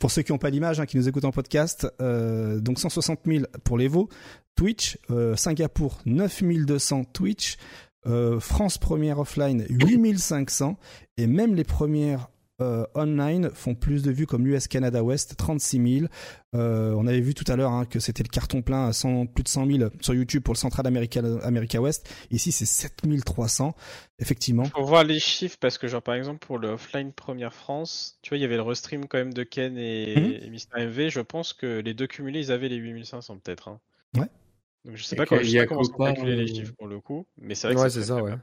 pour 0.00 0.10
ceux 0.10 0.22
qui 0.22 0.32
n'ont 0.32 0.38
pas 0.38 0.50
l'image, 0.50 0.80
hein, 0.80 0.86
qui 0.86 0.96
nous 0.96 1.08
écoutent 1.08 1.26
en 1.26 1.30
podcast, 1.30 1.86
euh, 2.00 2.58
donc 2.58 2.80
160 2.80 3.20
000 3.26 3.44
pour 3.62 3.78
l'Evo, 3.78 4.08
Twitch, 4.56 4.98
euh, 5.10 5.36
Singapour 5.36 6.00
9200 6.06 7.04
Twitch, 7.04 7.58
euh, 8.06 8.40
France 8.40 8.78
première 8.78 9.18
offline 9.18 9.66
8500 9.68 10.78
et 11.18 11.26
même 11.26 11.54
les 11.54 11.64
premières 11.64 12.30
euh, 12.60 12.84
online 12.94 13.50
font 13.54 13.74
plus 13.74 14.02
de 14.02 14.10
vues 14.10 14.26
comme 14.26 14.46
l'US 14.46 14.68
Canada 14.68 15.02
West 15.02 15.36
36 15.36 15.98
000. 16.00 16.06
Euh, 16.54 16.94
on 16.96 17.06
avait 17.06 17.20
vu 17.20 17.34
tout 17.34 17.44
à 17.50 17.56
l'heure 17.56 17.72
hein, 17.72 17.84
que 17.84 18.00
c'était 18.00 18.22
le 18.22 18.28
carton 18.28 18.62
plein 18.62 18.86
à 18.86 18.92
100, 18.92 19.26
plus 19.26 19.42
de 19.44 19.48
100 19.48 19.66
000 19.66 19.90
sur 20.00 20.14
YouTube 20.14 20.42
pour 20.42 20.54
le 20.54 20.58
Central 20.58 20.86
America, 20.86 21.20
America 21.42 21.80
West. 21.80 22.08
Ici 22.30 22.52
c'est 22.52 22.66
7300 22.66 23.74
effectivement. 24.18 24.64
Faut 24.64 24.84
voir 24.84 25.04
les 25.04 25.20
chiffres 25.20 25.56
parce 25.60 25.78
que 25.78 25.88
genre 25.88 26.02
par 26.02 26.14
exemple 26.14 26.44
pour 26.46 26.58
le 26.58 26.68
offline 26.68 27.12
première 27.12 27.54
France, 27.54 28.18
tu 28.22 28.30
vois 28.30 28.38
il 28.38 28.42
y 28.42 28.44
avait 28.44 28.56
le 28.56 28.62
restream 28.62 29.06
quand 29.06 29.18
même 29.18 29.32
de 29.32 29.42
Ken 29.42 29.76
et, 29.78 30.44
et 30.44 30.50
Mr 30.50 30.86
MV. 30.86 31.08
Je 31.10 31.20
pense 31.20 31.52
que 31.52 31.80
les 31.80 31.94
deux 31.94 32.06
cumulés 32.06 32.40
ils 32.40 32.52
avaient 32.52 32.68
les 32.68 32.76
8500 32.76 33.38
peut-être. 33.38 33.68
Hein. 33.68 33.80
Ouais. 34.16 34.28
Donc 34.84 34.96
je 34.96 35.04
sais 35.04 35.14
Et 35.14 35.16
pas, 35.16 35.26
quand 35.26 35.36
comment, 35.36 35.42
je 35.42 35.50
sais 35.50 35.56
pas 35.56 35.66
comment 35.66 35.84
sont 35.84 35.92
Copa, 35.92 36.12
calculés 36.14 36.36
les 36.36 36.50
euh, 36.50 36.54
chiffres 36.54 36.74
pour 36.76 36.86
le 36.88 37.00
coup, 37.00 37.26
mais 37.38 37.54
c'est 37.54 37.66
vrai 37.68 37.76
que 37.76 37.80
Ouais, 37.80 37.90
c'est 37.90 37.90
c'est 37.90 38.04
ça, 38.04 38.22
ouais. 38.22 38.34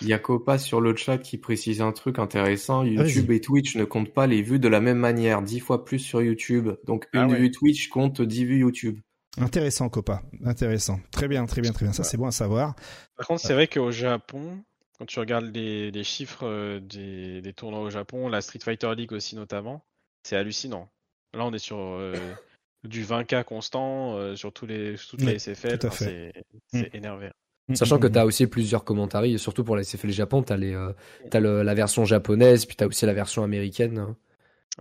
Il 0.00 0.08
y 0.08 0.12
a 0.12 0.18
Copa 0.18 0.58
sur 0.58 0.80
le 0.80 0.94
chat 0.96 1.18
qui 1.18 1.38
précise 1.38 1.80
un 1.80 1.92
truc 1.92 2.18
intéressant. 2.18 2.82
YouTube 2.84 3.30
et 3.30 3.40
Twitch 3.40 3.76
ne 3.76 3.84
comptent 3.84 4.12
pas 4.12 4.26
les 4.26 4.42
vues 4.42 4.58
de 4.58 4.68
la 4.68 4.80
même 4.80 4.98
manière. 4.98 5.40
10 5.42 5.60
fois 5.60 5.84
plus 5.84 5.98
sur 6.00 6.20
YouTube. 6.22 6.70
Donc 6.84 7.06
une 7.12 7.20
Ah 7.20 7.26
ouais. 7.28 7.38
vue 7.38 7.50
Twitch 7.50 7.88
compte 7.88 8.20
10 8.20 8.44
vues 8.44 8.58
YouTube. 8.58 8.98
Intéressant 9.36 9.88
Copa, 9.88 10.22
intéressant. 10.44 11.00
Très 11.10 11.26
bien, 11.26 11.44
très 11.46 11.60
bien, 11.60 11.72
très 11.72 11.86
bien. 11.86 11.92
Ça 11.92 12.04
c'est 12.04 12.16
bon 12.16 12.26
à 12.26 12.30
savoir. 12.32 12.74
Par 13.16 13.26
contre, 13.26 13.40
c'est 13.40 13.54
vrai 13.54 13.66
qu'au 13.66 13.90
Japon, 13.90 14.62
quand 14.98 15.06
tu 15.06 15.18
regardes 15.18 15.52
les, 15.54 15.90
les 15.90 16.04
chiffres 16.04 16.46
euh, 16.46 16.78
des, 16.80 17.40
des 17.40 17.52
tournois 17.52 17.80
au 17.80 17.90
Japon, 17.90 18.28
la 18.28 18.40
Street 18.40 18.60
Fighter 18.62 18.92
League 18.96 19.12
aussi 19.12 19.34
notamment, 19.34 19.84
c'est 20.22 20.36
hallucinant. 20.36 20.88
Là, 21.32 21.44
on 21.46 21.52
est 21.52 21.58
sur 21.58 21.78
euh, 21.78 22.14
du 22.84 23.04
20K 23.04 23.42
constant 23.44 24.14
euh, 24.16 24.36
sur 24.36 24.52
tous 24.52 24.66
les, 24.66 24.94
toutes 25.08 25.20
Oui, 25.22 25.26
les 25.26 25.38
SFL. 25.40 25.78
tout 25.78 25.86
à 25.88 25.90
Enfin, 25.90 26.04
fait. 26.04 26.32
c'est 26.70 26.80
c'est 26.82 26.94
énervé. 26.94 27.30
Sachant 27.72 27.98
que 27.98 28.08
Mm, 28.08 28.12
tu 28.12 28.18
as 28.18 28.26
aussi 28.26 28.46
plusieurs 28.46 28.84
commentaires, 28.84 29.24
et 29.24 29.38
surtout 29.38 29.64
pour 29.64 29.74
la 29.76 29.82
SFL 29.82 30.10
Japon, 30.10 30.42
tu 30.42 30.52
as, 30.52 30.56
les, 30.58 30.74
euh, 30.74 30.92
le- 31.32 31.62
la 31.62 31.74
version 31.74 32.04
japonaise, 32.04 32.66
puis 32.66 32.76
tu 32.76 32.84
as 32.84 32.86
aussi 32.86 33.06
la 33.06 33.14
version 33.14 33.42
américaine. 33.42 33.98
hein, 33.98 34.16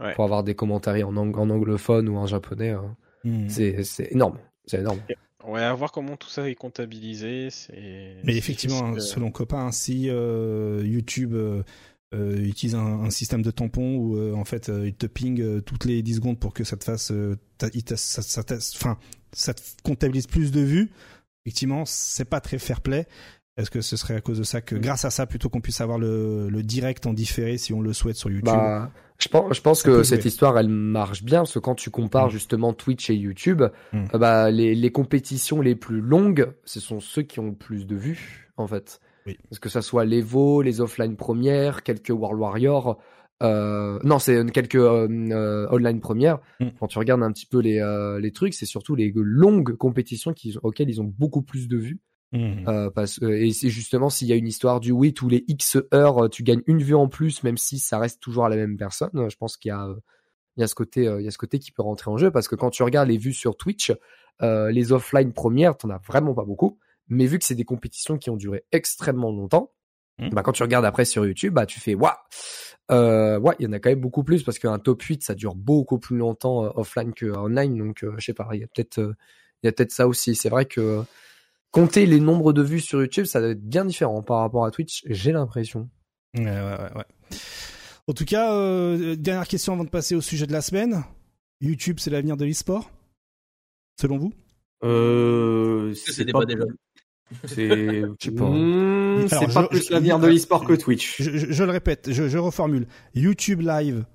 Ouais. 0.02 0.14
Pour 0.16 0.24
avoir 0.26 0.44
des 0.44 0.56
commentaires 0.56 1.08
en, 1.08 1.16
ang- 1.16 1.38
en 1.38 1.50
anglophone 1.52 2.10
ou 2.10 2.18
en 2.18 2.26
japonais. 2.26 2.72
hein. 2.72 2.95
mm. 3.24 3.48
C'est 3.50 4.12
énorme. 4.12 4.38
C'est 4.66 4.80
énorme. 4.80 5.00
Ouais, 5.48 5.62
à 5.62 5.74
voir 5.74 5.92
comment 5.92 6.16
tout 6.18 6.30
ça 6.30 6.50
est 6.50 6.56
comptabilisé. 6.56 7.50
Mais 8.24 8.36
effectivement, 8.36 8.84
hein, 8.86 9.00
selon 9.00 9.30
Copain, 9.32 9.72
si 9.72 10.10
euh, 10.10 10.82
YouTube 10.84 11.34
euh, 11.36 11.64
utilise 12.14 12.76
un, 12.76 13.02
un 13.03 13.10
système 13.12 13.42
de 13.44 13.52
tampon 13.52 13.95
où 13.98 14.18
euh, 14.18 14.34
en 14.34 14.45
fait 14.45 14.70
euh, 14.70 14.88
il 14.88 14.94
te 14.94 15.06
ping 15.06 15.42
euh, 15.42 15.62
toutes 15.62 15.86
les 15.86 16.02
10 16.02 16.16
secondes 16.16 16.40
pour 16.40 16.53
que 16.53 16.64
ça 16.64 16.76
te 16.78 16.84
fasse, 16.84 17.12
euh, 17.12 17.38
ta- 17.58 17.70
ça, 17.98 18.22
ça 18.22 19.53
te 19.53 19.62
comptabilise 19.84 20.28
plus 20.28 20.52
de 20.52 20.62
vues. 20.62 20.92
Effectivement, 21.46 21.84
c'est 21.86 22.26
pas 22.26 22.40
très 22.42 22.58
fair 22.60 22.82
play. 22.82 23.06
Est-ce 23.58 23.70
que 23.70 23.82
ce 23.82 23.98
serait 23.98 24.16
à 24.16 24.22
cause 24.22 24.40
de 24.40 24.44
ça 24.44 24.62
que, 24.62 24.76
grâce 24.76 25.06
à 25.06 25.10
ça, 25.12 25.28
plutôt 25.28 25.48
qu'on 25.50 25.62
puisse 25.62 25.80
avoir 25.82 26.00
le, 26.00 26.50
le 26.50 26.64
direct 26.64 27.06
en 27.06 27.14
différé 27.14 27.58
si 27.58 27.72
on 27.74 27.82
le 27.82 27.94
souhaite 27.94 28.16
sur 28.16 28.30
YouTube 28.32 28.46
Bah, 28.46 28.90
je 29.20 29.28
pense, 29.28 29.56
je 29.56 29.62
pense 29.62 29.84
que 29.84 29.94
jouer. 29.94 30.04
cette 30.04 30.26
histoire, 30.26 30.58
elle 30.58 30.70
marche 30.70 31.24
bien, 31.24 31.40
parce 31.42 31.54
que 31.54 31.60
quand 31.60 31.76
tu 31.76 31.92
compares 31.92 32.28
Mm. 32.28 32.32
justement 32.32 32.74
Twitch 32.74 33.10
et 33.12 33.16
YouTube, 33.16 33.62
Mm. 33.92 34.06
euh, 34.14 34.18
bah, 34.18 34.50
les, 34.50 34.74
les 34.74 34.92
compétitions 34.92 35.62
les 35.62 35.76
plus 35.76 36.02
longues, 36.02 36.52
ce 36.66 36.80
sont 36.80 37.00
ceux 37.00 37.22
qui 37.22 37.40
ont 37.40 37.48
le 37.48 37.54
plus 37.56 37.86
de 37.86 37.96
vues, 37.96 38.50
en 38.58 38.66
fait. 38.68 39.00
Oui. 39.28 39.38
Parce 39.50 39.60
que 39.60 39.70
ça 39.70 39.82
soit 39.84 40.04
les 40.06 40.22
VO, 40.22 40.62
les 40.64 40.82
offline 40.82 41.16
premières, 41.16 41.84
quelques 41.84 42.10
World 42.10 42.40
Warrior, 42.40 42.98
euh, 43.44 44.00
non, 44.04 44.20
c'est 44.20 44.50
quelques 44.52 44.76
euh, 44.76 45.08
euh, 45.10 45.68
online 45.72 46.00
premières. 46.00 46.40
Mm. 46.60 46.68
Quand 46.80 46.88
tu 46.88 46.98
regardes 46.98 47.24
un 47.24 47.32
petit 47.32 47.46
peu 47.46 47.60
les, 47.60 47.80
euh, 47.80 48.20
les 48.20 48.32
trucs, 48.32 48.54
c'est 48.54 48.66
surtout 48.66 48.96
les 48.96 49.12
longues 49.16 49.76
compétitions 49.76 50.34
qui, 50.34 50.56
auxquelles 50.64 50.90
ils 50.90 51.02
ont 51.02 51.14
beaucoup 51.18 51.42
plus 51.42 51.68
de 51.68 51.78
vues. 51.78 52.02
Mm. 52.32 52.90
Parce, 52.96 53.22
et 53.22 53.52
c'est 53.52 53.70
justement 53.70 54.10
s'il 54.10 54.28
y 54.28 54.34
a 54.34 54.36
une 54.36 54.48
histoire 54.48 54.80
du 54.80 54.92
oui, 54.92 55.14
tous 55.14 55.30
les 55.30 55.44
X 55.48 55.78
heures, 55.94 56.30
tu 56.32 56.42
gagnes 56.42 56.64
une 56.66 56.82
vue 56.82 56.96
en 56.96 57.08
plus, 57.08 57.44
même 57.44 57.58
si 57.58 57.78
ça 57.78 58.00
reste 58.00 58.20
toujours 58.22 58.46
à 58.46 58.50
la 58.50 58.56
même 58.56 58.76
personne. 58.76 59.30
Je 59.30 59.36
pense 59.36 59.56
qu'il 59.56 59.70
y 59.70 59.72
a, 59.72 59.88
il 60.58 60.62
y 60.62 60.64
a 60.64 60.68
ce 60.68 60.74
côté, 60.74 61.04
il 61.04 61.24
y 61.24 61.28
a 61.28 61.32
ce 61.32 61.38
côté 61.38 61.60
qui 61.60 61.72
peut 61.72 61.84
rentrer 61.84 62.10
en 62.10 62.18
jeu 62.18 62.32
parce 62.32 62.48
que 62.48 62.56
quand 62.56 62.72
tu 62.72 62.82
regardes 62.82 63.08
les 63.08 63.20
vues 63.20 63.34
sur 63.34 63.56
Twitch, 63.56 63.94
les 64.42 64.92
offline 64.92 65.32
premières, 65.32 65.78
t'en 65.78 65.92
as 65.92 66.00
vraiment 66.00 66.34
pas 66.34 66.44
beaucoup. 66.44 66.80
Mais 67.08 67.28
vu 67.28 67.38
que 67.38 67.46
c'est 67.46 67.54
des 67.54 67.66
compétitions 67.66 68.18
qui 68.18 68.32
ont 68.32 68.38
duré 68.38 68.64
extrêmement 68.72 69.32
longtemps, 69.32 69.72
Mhm. 70.19 70.30
bah 70.30 70.43
quand 70.43 70.51
tu 70.51 70.64
regardes 70.64 70.85
après 70.85 71.06
sur 71.06 71.25
YouTube, 71.25 71.53
bah 71.53 71.66
tu 71.66 71.80
fais 71.80 71.95
waouh, 71.95 72.14
euh, 72.92 73.40
ouais, 73.40 73.56
il 73.59 73.66
y 73.66 73.67
en 73.67 73.74
a 73.74 73.80
quand 73.80 73.90
même 73.90 74.00
beaucoup 74.01 74.24
plus 74.24 74.43
parce 74.43 74.59
qu'un 74.59 74.77
top 74.77 75.01
8 75.01 75.24
ça 75.24 75.35
dure 75.35 75.56
beaucoup 75.56 76.00
plus 76.00 76.17
longtemps 76.17 76.66
euh, 76.66 76.69
offline 76.75 77.14
que 77.14 77.25
online. 77.25 77.77
Donc 77.77 78.03
euh, 78.03 78.14
je 78.17 78.25
sais 78.25 78.33
pas, 78.33 78.48
il 78.53 78.59
y 78.61 78.64
a 78.64 78.67
peut-être, 78.67 79.00
euh, 79.00 79.16
il 79.64 79.67
y 79.67 79.69
a 79.69 79.72
peut-être 79.72 79.92
ça 79.92 80.08
aussi. 80.08 80.35
C'est 80.35 80.50
vrai 80.50 80.66
que 80.66 81.03
compter 81.72 82.06
les 82.06 82.19
nombres 82.19 82.53
de 82.53 82.61
vues 82.61 82.82
sur 82.82 83.00
YouTube, 83.00 83.25
ça 83.25 83.40
doit 83.40 83.50
être 83.50 83.67
bien 83.67 83.85
différent 83.85 84.22
par 84.22 84.40
rapport 84.40 84.66
à 84.66 84.72
Twitch, 84.72 85.03
j'ai 85.08 85.32
l'impression. 85.32 85.90
Ouais, 86.38 86.45
ouais, 86.45 86.51
ouais, 86.51 86.93
ouais. 86.95 87.38
En 88.08 88.14
tout 88.14 88.25
cas, 88.25 88.53
euh, 88.53 89.16
dernière 89.16 89.48
question 89.48 89.74
avant 89.74 89.85
de 89.85 89.90
passer 89.90 90.14
au 90.14 90.22
sujet 90.22 90.45
de 90.45 90.51
la 90.51 90.61
semaine. 90.61 91.03
YouTube, 91.61 92.00
c'est 92.00 92.09
l'avenir 92.09 92.35
de 92.35 92.43
l'e-sport 92.45 92.92
Selon 94.00 94.17
vous? 94.17 94.33
Euh, 94.83 95.93
c'est 95.93 96.30
pas 96.32 96.45
déjà 96.45 96.66
C'est 97.45 97.68
Je 98.02 98.06
sais 98.20 98.32
pas. 98.32 98.45
Mmh, 98.50 99.68
plus 99.70 99.90
l'avenir 99.90 100.20
de 100.20 100.28
l'e-sport 100.28 100.66
que 100.66 100.74
Twitch. 100.74 101.22
Je, 101.22 101.32
je- 101.38 101.52
je 101.52 101.64
le 101.64 101.72
répète, 101.72 102.10
je, 102.12 102.28
je 102.28 102.38
reformule. 102.38 102.88
YouTube 103.16 103.62
Live, 103.62 104.06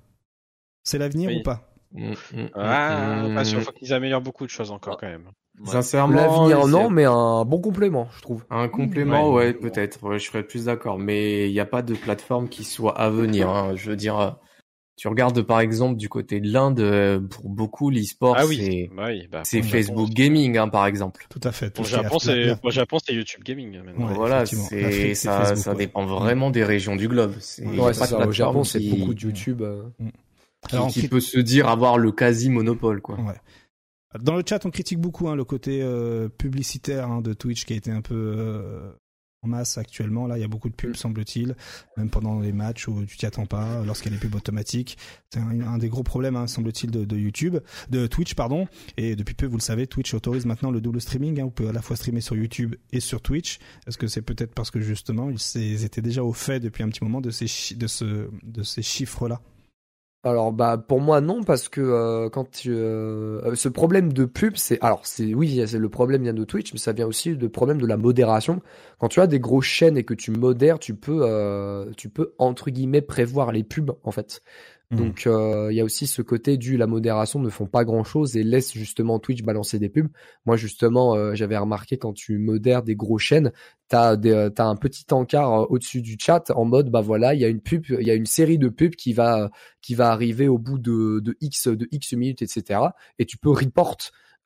c'est 0.83 0.97
l'avenir 0.97 1.29
Oui. 1.29 1.39
ou 1.39 1.43
pas? 1.43 1.65
Mmh, 1.91 2.11
mmh, 2.11 2.45
Ah, 2.55 3.23
mmh, 3.27 3.35
pas 3.35 3.43
sûr, 3.45 3.61
faut 3.61 3.71
qu'ils 3.71 3.93
améliorent 3.93 4.21
beaucoup 4.21 4.45
de 4.45 4.51
choses 4.51 4.71
encore 4.71 4.97
quand 4.97 5.07
même. 5.07 5.25
Ouais. 5.59 5.71
Sincèrement, 5.71 6.15
L'avenir, 6.47 6.67
non, 6.67 6.89
mais 6.89 7.03
un 7.05 7.43
bon 7.45 7.59
complément, 7.59 8.07
je 8.15 8.21
trouve. 8.21 8.45
Un 8.49 8.69
complément, 8.69 9.29
Ouais. 9.33 9.47
ouais, 9.47 9.53
peut-être. 9.53 10.01
Ouais, 10.03 10.17
je 10.19 10.25
serais 10.25 10.43
plus 10.43 10.65
d'accord. 10.65 10.97
Mais 10.99 11.49
il 11.49 11.51
n'y 11.51 11.59
a 11.59 11.65
pas 11.65 11.81
de 11.81 11.95
plateforme 11.95 12.47
qui 12.47 12.63
soit 12.63 12.97
à 12.97 13.09
venir. 13.09 13.49
hein. 13.49 13.73
Je 13.75 13.89
veux 13.89 13.95
dire, 13.97 14.17
euh, 14.19 14.29
tu 14.99 15.07
regardes 15.07 15.41
par 15.43 15.61
exemple 15.61 15.95
du 15.95 16.09
côté 16.09 16.41
de 16.41 16.51
l'Inde, 16.51 16.81
euh, 16.81 17.21
pour 17.21 17.47
beaucoup, 17.49 17.89
l'e-sport, 17.89 18.35
Ah 18.37 18.45
oui, 18.45 18.57
c'est 18.57 18.89
oui, 19.01 19.27
bah, 19.31 19.43
Facebook 19.45 20.07
Japon, 20.07 20.13
Gaming, 20.13 20.57
hein, 20.57 20.67
par 20.67 20.85
exemple. 20.85 21.25
Tout 21.29 21.39
à 21.43 21.53
fait. 21.53 21.71
tout 21.71 21.83
est 21.83 21.85
Japon, 21.85 22.19
c'est 22.19 22.35
la- 22.43 22.55
pour 22.57 22.67
le 22.67 22.73
Japon, 22.73 22.97
c'est 23.01 23.13
YouTube 23.13 23.41
Gaming. 23.45 23.79
Ouais. 23.79 24.13
voilà, 24.13 24.45
c'est 24.45 24.57
ça, 25.15 25.39
Facebook, 25.39 25.57
ça 25.57 25.71
ouais. 25.71 25.77
dépend 25.77 26.05
vraiment 26.05 26.51
des 26.51 26.65
régions 26.65 26.97
du 26.97 27.07
globe. 27.07 27.33
C'est- 27.39 27.65
Ouais, 27.65 27.93
ça. 27.93 28.27
Au 28.27 28.31
Japon, 28.33 28.65
c'est 28.65 28.79
qui- 28.81 28.89
beaucoup 28.97 29.13
de 29.13 29.21
YouTube. 29.21 29.61
euh. 29.61 29.83
qui, 30.67 30.75
Alors, 30.75 30.87
on 30.87 30.89
qui 30.89 30.99
crit- 30.99 31.07
peut 31.07 31.21
se 31.21 31.39
dire 31.39 31.69
avoir 31.69 31.97
le 31.97 32.11
quasi 32.11 32.49
monopole, 32.49 32.99
quoi. 33.01 33.15
Ouais. 33.21 33.35
Dans 34.21 34.35
le 34.35 34.43
chat, 34.45 34.65
on 34.65 34.71
critique 34.71 34.99
beaucoup 34.99 35.29
hein, 35.29 35.35
le 35.37 35.45
côté 35.45 35.81
euh, 35.81 36.27
publicitaire 36.27 37.09
hein, 37.09 37.21
de 37.21 37.31
Twitch 37.33 37.63
qui 37.63 37.71
a 37.73 37.75
été 37.77 37.91
un 37.91 38.01
peu 38.01 38.15
euh, 38.37 38.91
en 39.41 39.47
masse 39.47 39.77
actuellement. 39.77 40.27
Là, 40.27 40.37
il 40.37 40.41
y 40.41 40.43
a 40.43 40.47
beaucoup 40.47 40.69
de 40.69 40.75
pubs, 40.75 40.95
semble-t-il, 40.95 41.55
même 41.97 42.09
pendant 42.09 42.39
les 42.39 42.51
matchs 42.51 42.87
où 42.87 43.05
tu 43.05 43.17
t'y 43.17 43.25
attends 43.25 43.45
pas, 43.45 43.83
lorsqu'il 43.85 44.11
y 44.11 44.15
a 44.15 44.17
des 44.17 44.21
pubs 44.21 44.35
automatiques. 44.35 44.97
C'est 45.29 45.39
un, 45.39 45.61
un 45.61 45.77
des 45.77 45.89
gros 45.89 46.03
problèmes, 46.03 46.35
hein, 46.35 46.47
semble-t-il, 46.47 46.91
de, 46.91 47.05
de 47.05 47.17
YouTube, 47.17 47.57
de 47.89 48.07
Twitch, 48.07 48.33
pardon. 48.33 48.67
Et 48.97 49.15
depuis 49.15 49.35
peu, 49.35 49.45
vous 49.45 49.57
le 49.57 49.61
savez, 49.61 49.87
Twitch 49.87 50.13
autorise 50.13 50.45
maintenant 50.45 50.71
le 50.71 50.81
double 50.81 51.01
streaming. 51.01 51.39
Hein, 51.39 51.45
vous 51.45 51.51
pouvez 51.51 51.69
à 51.69 51.73
la 51.73 51.81
fois 51.81 51.95
streamer 51.95 52.21
sur 52.21 52.35
YouTube 52.35 52.75
et 52.91 52.99
sur 52.99 53.21
Twitch. 53.21 53.59
Est-ce 53.87 53.97
que 53.97 54.07
c'est 54.07 54.21
peut-être 54.21 54.53
parce 54.53 54.71
que 54.71 54.81
justement, 54.81 55.29
ils, 55.29 55.85
étaient 55.85 56.01
déjà 56.01 56.23
au 56.23 56.33
fait 56.33 56.59
depuis 56.59 56.83
un 56.83 56.89
petit 56.89 57.03
moment 57.03 57.21
de 57.21 57.31
ces, 57.31 57.47
chi- 57.47 57.75
de 57.75 57.87
ce, 57.87 58.29
de 58.43 58.63
ces 58.63 58.81
chiffres-là? 58.81 59.41
Alors 60.25 60.51
bah 60.51 60.77
pour 60.77 60.99
moi 60.99 61.21
non 61.21 61.43
parce 61.43 61.69
que 61.69 61.79
euh, 61.79 62.29
quand 62.29 62.51
tu, 62.51 62.71
euh, 62.73 63.41
euh, 63.45 63.55
ce 63.55 63.69
problème 63.69 64.11
de 64.11 64.25
pub 64.25 64.57
c'est 64.57 64.77
alors 64.81 65.05
c'est 65.05 65.33
oui 65.33 65.63
c'est 65.65 65.77
le 65.77 65.87
problème 65.87 66.23
vient 66.23 66.33
de 66.33 66.43
Twitch 66.43 66.73
mais 66.73 66.79
ça 66.79 66.91
vient 66.91 67.07
aussi 67.07 67.37
du 67.37 67.47
problème 67.47 67.79
de 67.79 67.87
la 67.87 67.95
modération. 67.95 68.61
Quand 68.97 69.07
tu 69.07 69.21
as 69.21 69.27
des 69.27 69.39
grosses 69.39 69.63
chaînes 69.63 69.95
et 69.97 70.03
que 70.03 70.13
tu 70.13 70.31
modères 70.31 70.77
tu 70.77 70.93
peux 70.93 71.23
tu 71.95 72.09
peux 72.09 72.33
entre 72.37 72.69
guillemets 72.69 73.01
prévoir 73.01 73.53
les 73.53 73.63
pubs 73.63 73.91
en 74.03 74.11
fait 74.11 74.41
Mhm. 74.91 74.97
donc 74.97 75.27
euh, 75.27 75.67
il 75.71 75.75
y 75.75 75.81
a 75.81 75.83
aussi 75.83 76.07
ce 76.07 76.23
côté 76.23 76.57
du 76.57 76.75
la 76.75 76.87
modération 76.87 77.39
ne 77.39 77.49
font 77.49 77.67
pas 77.67 77.85
grand 77.85 78.03
chose 78.03 78.35
et 78.35 78.41
laisse 78.43 78.73
justement 78.73 79.19
Twitch 79.19 79.43
balancer 79.43 79.77
des 79.77 79.87
pubs 79.87 80.09
moi 80.47 80.57
justement 80.57 81.13
euh, 81.15 81.35
j'avais 81.35 81.57
remarqué 81.57 81.97
quand 81.97 82.11
tu 82.11 82.39
modères 82.39 82.81
des 82.81 82.95
grosses 82.95 83.21
chaînes 83.21 83.51
t'as 83.87 84.15
des, 84.15 84.31
euh, 84.31 84.49
t'as 84.49 84.65
un 84.65 84.75
petit 84.75 85.05
encart 85.11 85.53
euh, 85.53 85.65
au-dessus 85.69 86.01
du 86.01 86.17
chat 86.19 86.49
en 86.55 86.65
mode 86.65 86.89
bah 86.89 87.01
voilà 87.01 87.35
il 87.35 87.39
y 87.39 87.45
a 87.45 87.49
une 87.49 87.61
pub 87.61 87.85
il 87.87 88.07
y 88.07 88.09
a 88.09 88.15
une 88.15 88.25
série 88.25 88.57
de 88.57 88.69
pubs 88.69 88.95
qui 88.95 89.13
va 89.13 89.51
qui 89.81 89.93
va 89.93 90.09
arriver 90.09 90.47
au 90.47 90.57
bout 90.57 90.79
de, 90.79 91.19
de 91.19 91.37
x 91.39 91.67
de 91.67 91.87
x 91.91 92.13
minutes 92.13 92.41
etc 92.41 92.79
et 93.19 93.25
tu 93.27 93.37
peux 93.37 93.51
report 93.51 93.97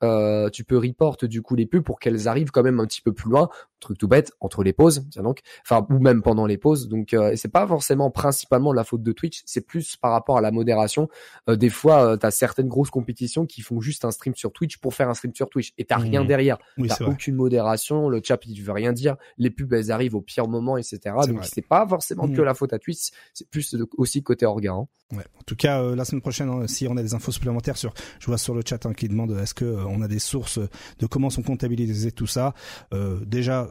euh, 0.04 0.50
tu 0.50 0.66
peux 0.66 0.78
report 0.78 1.18
du 1.24 1.42
coup 1.42 1.56
les 1.56 1.66
pubs 1.66 1.84
pour 1.84 2.00
qu'elles 2.00 2.28
arrivent 2.28 2.52
quand 2.52 2.64
même 2.64 2.82
un 2.82 2.86
petit 2.86 3.02
peu 3.02 3.14
plus 3.14 3.30
loin 3.30 3.50
truc 3.84 3.98
tout 3.98 4.08
bête 4.08 4.32
entre 4.40 4.64
les 4.64 4.74
pauses 4.74 5.06
tiens 5.12 5.24
donc 5.24 5.40
enfin 5.68 5.86
ou 5.90 6.00
même 6.00 6.22
pendant 6.22 6.46
les 6.46 6.58
pauses 6.58 6.88
donc 6.88 7.14
euh, 7.14 7.34
c'est 7.36 7.52
pas 7.52 7.68
forcément 7.68 8.10
principalement 8.12 8.74
la 8.74 8.84
faute 8.84 9.04
de 9.04 9.12
Twitch 9.12 9.42
c'est 9.46 9.62
plus 9.66 9.96
par 9.98 10.12
rapport 10.12 10.38
à 10.38 10.42
la 10.42 10.52
modération 10.52 11.08
Euh, 11.50 11.56
des 11.56 11.70
fois 11.70 12.18
tu 12.18 12.26
as 12.26 12.32
certaines 12.32 12.68
grosses 12.70 12.90
compétitions 12.90 13.46
qui 13.46 13.62
font 13.62 13.82
juste 13.82 14.06
un 14.06 14.12
stream 14.12 14.34
sur 14.36 14.52
Twitch 14.52 14.78
pour 14.78 14.94
faire 14.94 15.10
un 15.10 15.14
stream 15.14 15.34
sur 15.36 15.50
Twitch 15.50 15.74
et 15.78 15.86
t'as 15.86 15.98
rien 15.98 16.22
Mhm. 16.22 16.28
derrière 16.28 16.58
Oui, 16.78 16.88
T'as 16.88 16.96
vrai. 17.04 17.12
aucune 17.14 17.36
modération, 17.36 18.10
le 18.10 18.22
chat 18.24 18.40
il 18.46 18.62
veut 18.62 18.72
rien 18.72 18.94
dire, 18.94 19.16
les 19.38 19.50
pubs 19.50 19.72
elles 19.74 19.92
arrivent 19.92 20.16
au 20.16 20.22
pire 20.22 20.48
moment, 20.48 20.78
etc. 20.78 21.00
Donc 21.28 21.44
c'est 21.46 21.62
pas 21.68 21.88
forcément 21.88 22.28
Mhm. 22.28 22.36
que 22.36 22.42
la 22.42 22.54
faute 22.54 22.74
à 22.74 22.80
Twitch, 22.80 23.10
c'est 23.34 23.50
plus 23.50 23.76
aussi 23.98 24.24
côté 24.24 24.46
orga. 24.46 24.72
hein. 24.74 24.88
Ouais. 25.12 25.26
En 25.40 25.44
tout 25.46 25.56
cas, 25.56 25.82
euh, 25.82 25.96
la 25.96 26.06
semaine 26.06 26.22
prochaine, 26.22 26.50
hein, 26.50 26.66
si 26.68 26.88
on 26.88 26.98
a 26.98 27.04
des 27.04 27.14
infos 27.14 27.32
supplémentaires 27.32 27.78
sur, 27.78 27.94
je 28.20 28.26
vois 28.26 28.40
sur 28.40 28.56
le 28.56 28.62
chat 28.68 28.84
hein, 28.86 28.94
qui 28.94 29.08
demande 29.08 29.32
euh, 29.32 29.44
est-ce 29.44 29.54
que 29.54 29.66
euh, 29.66 29.86
on 29.86 30.02
a 30.02 30.08
des 30.08 30.18
sources 30.18 30.58
de 31.00 31.06
comment 31.06 31.30
sont 31.30 31.44
comptabilisés 31.44 32.12
tout 32.12 32.26
ça. 32.26 32.54
Euh, 32.94 33.20
déjà, 33.26 33.70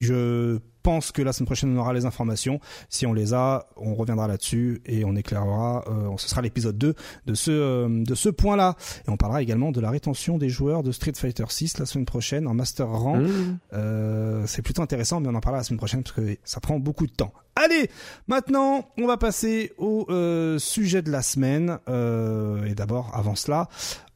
je 0.00 0.58
pense 0.82 1.12
que 1.12 1.20
la 1.20 1.32
semaine 1.32 1.46
prochaine 1.46 1.76
on 1.76 1.80
aura 1.80 1.92
les 1.92 2.06
informations. 2.06 2.58
Si 2.88 3.06
on 3.06 3.12
les 3.12 3.34
a, 3.34 3.66
on 3.76 3.94
reviendra 3.94 4.28
là-dessus 4.28 4.80
et 4.86 5.04
on 5.04 5.14
éclairera. 5.14 5.84
Euh, 5.88 6.16
ce 6.16 6.28
sera 6.28 6.40
l'épisode 6.40 6.78
2 6.78 6.94
de 7.26 7.34
ce 7.34 7.50
euh, 7.50 8.04
de 8.04 8.14
ce 8.14 8.30
point-là. 8.30 8.76
Et 9.06 9.10
on 9.10 9.18
parlera 9.18 9.42
également 9.42 9.72
de 9.72 9.80
la 9.80 9.90
rétention 9.90 10.38
des 10.38 10.48
joueurs 10.48 10.82
de 10.82 10.90
Street 10.90 11.12
Fighter 11.14 11.44
6 11.46 11.78
la 11.78 11.86
semaine 11.86 12.06
prochaine 12.06 12.46
en 12.46 12.54
Master 12.54 12.88
Rang. 12.88 13.18
Mhm. 13.18 13.58
Euh, 13.74 14.46
c'est 14.46 14.62
plutôt 14.62 14.82
intéressant, 14.82 15.20
mais 15.20 15.28
on 15.28 15.34
en 15.34 15.40
parlera 15.40 15.60
la 15.60 15.64
semaine 15.64 15.78
prochaine 15.78 16.02
parce 16.02 16.16
que 16.16 16.36
ça 16.44 16.60
prend 16.60 16.78
beaucoup 16.78 17.06
de 17.06 17.12
temps. 17.12 17.34
Allez, 17.56 17.90
maintenant, 18.26 18.90
on 18.96 19.06
va 19.06 19.18
passer 19.18 19.72
au 19.76 20.06
euh, 20.08 20.58
sujet 20.58 21.02
de 21.02 21.10
la 21.10 21.20
semaine. 21.20 21.78
Euh, 21.88 22.64
et 22.64 22.74
d'abord, 22.74 23.14
avant 23.14 23.34
cela, 23.34 23.68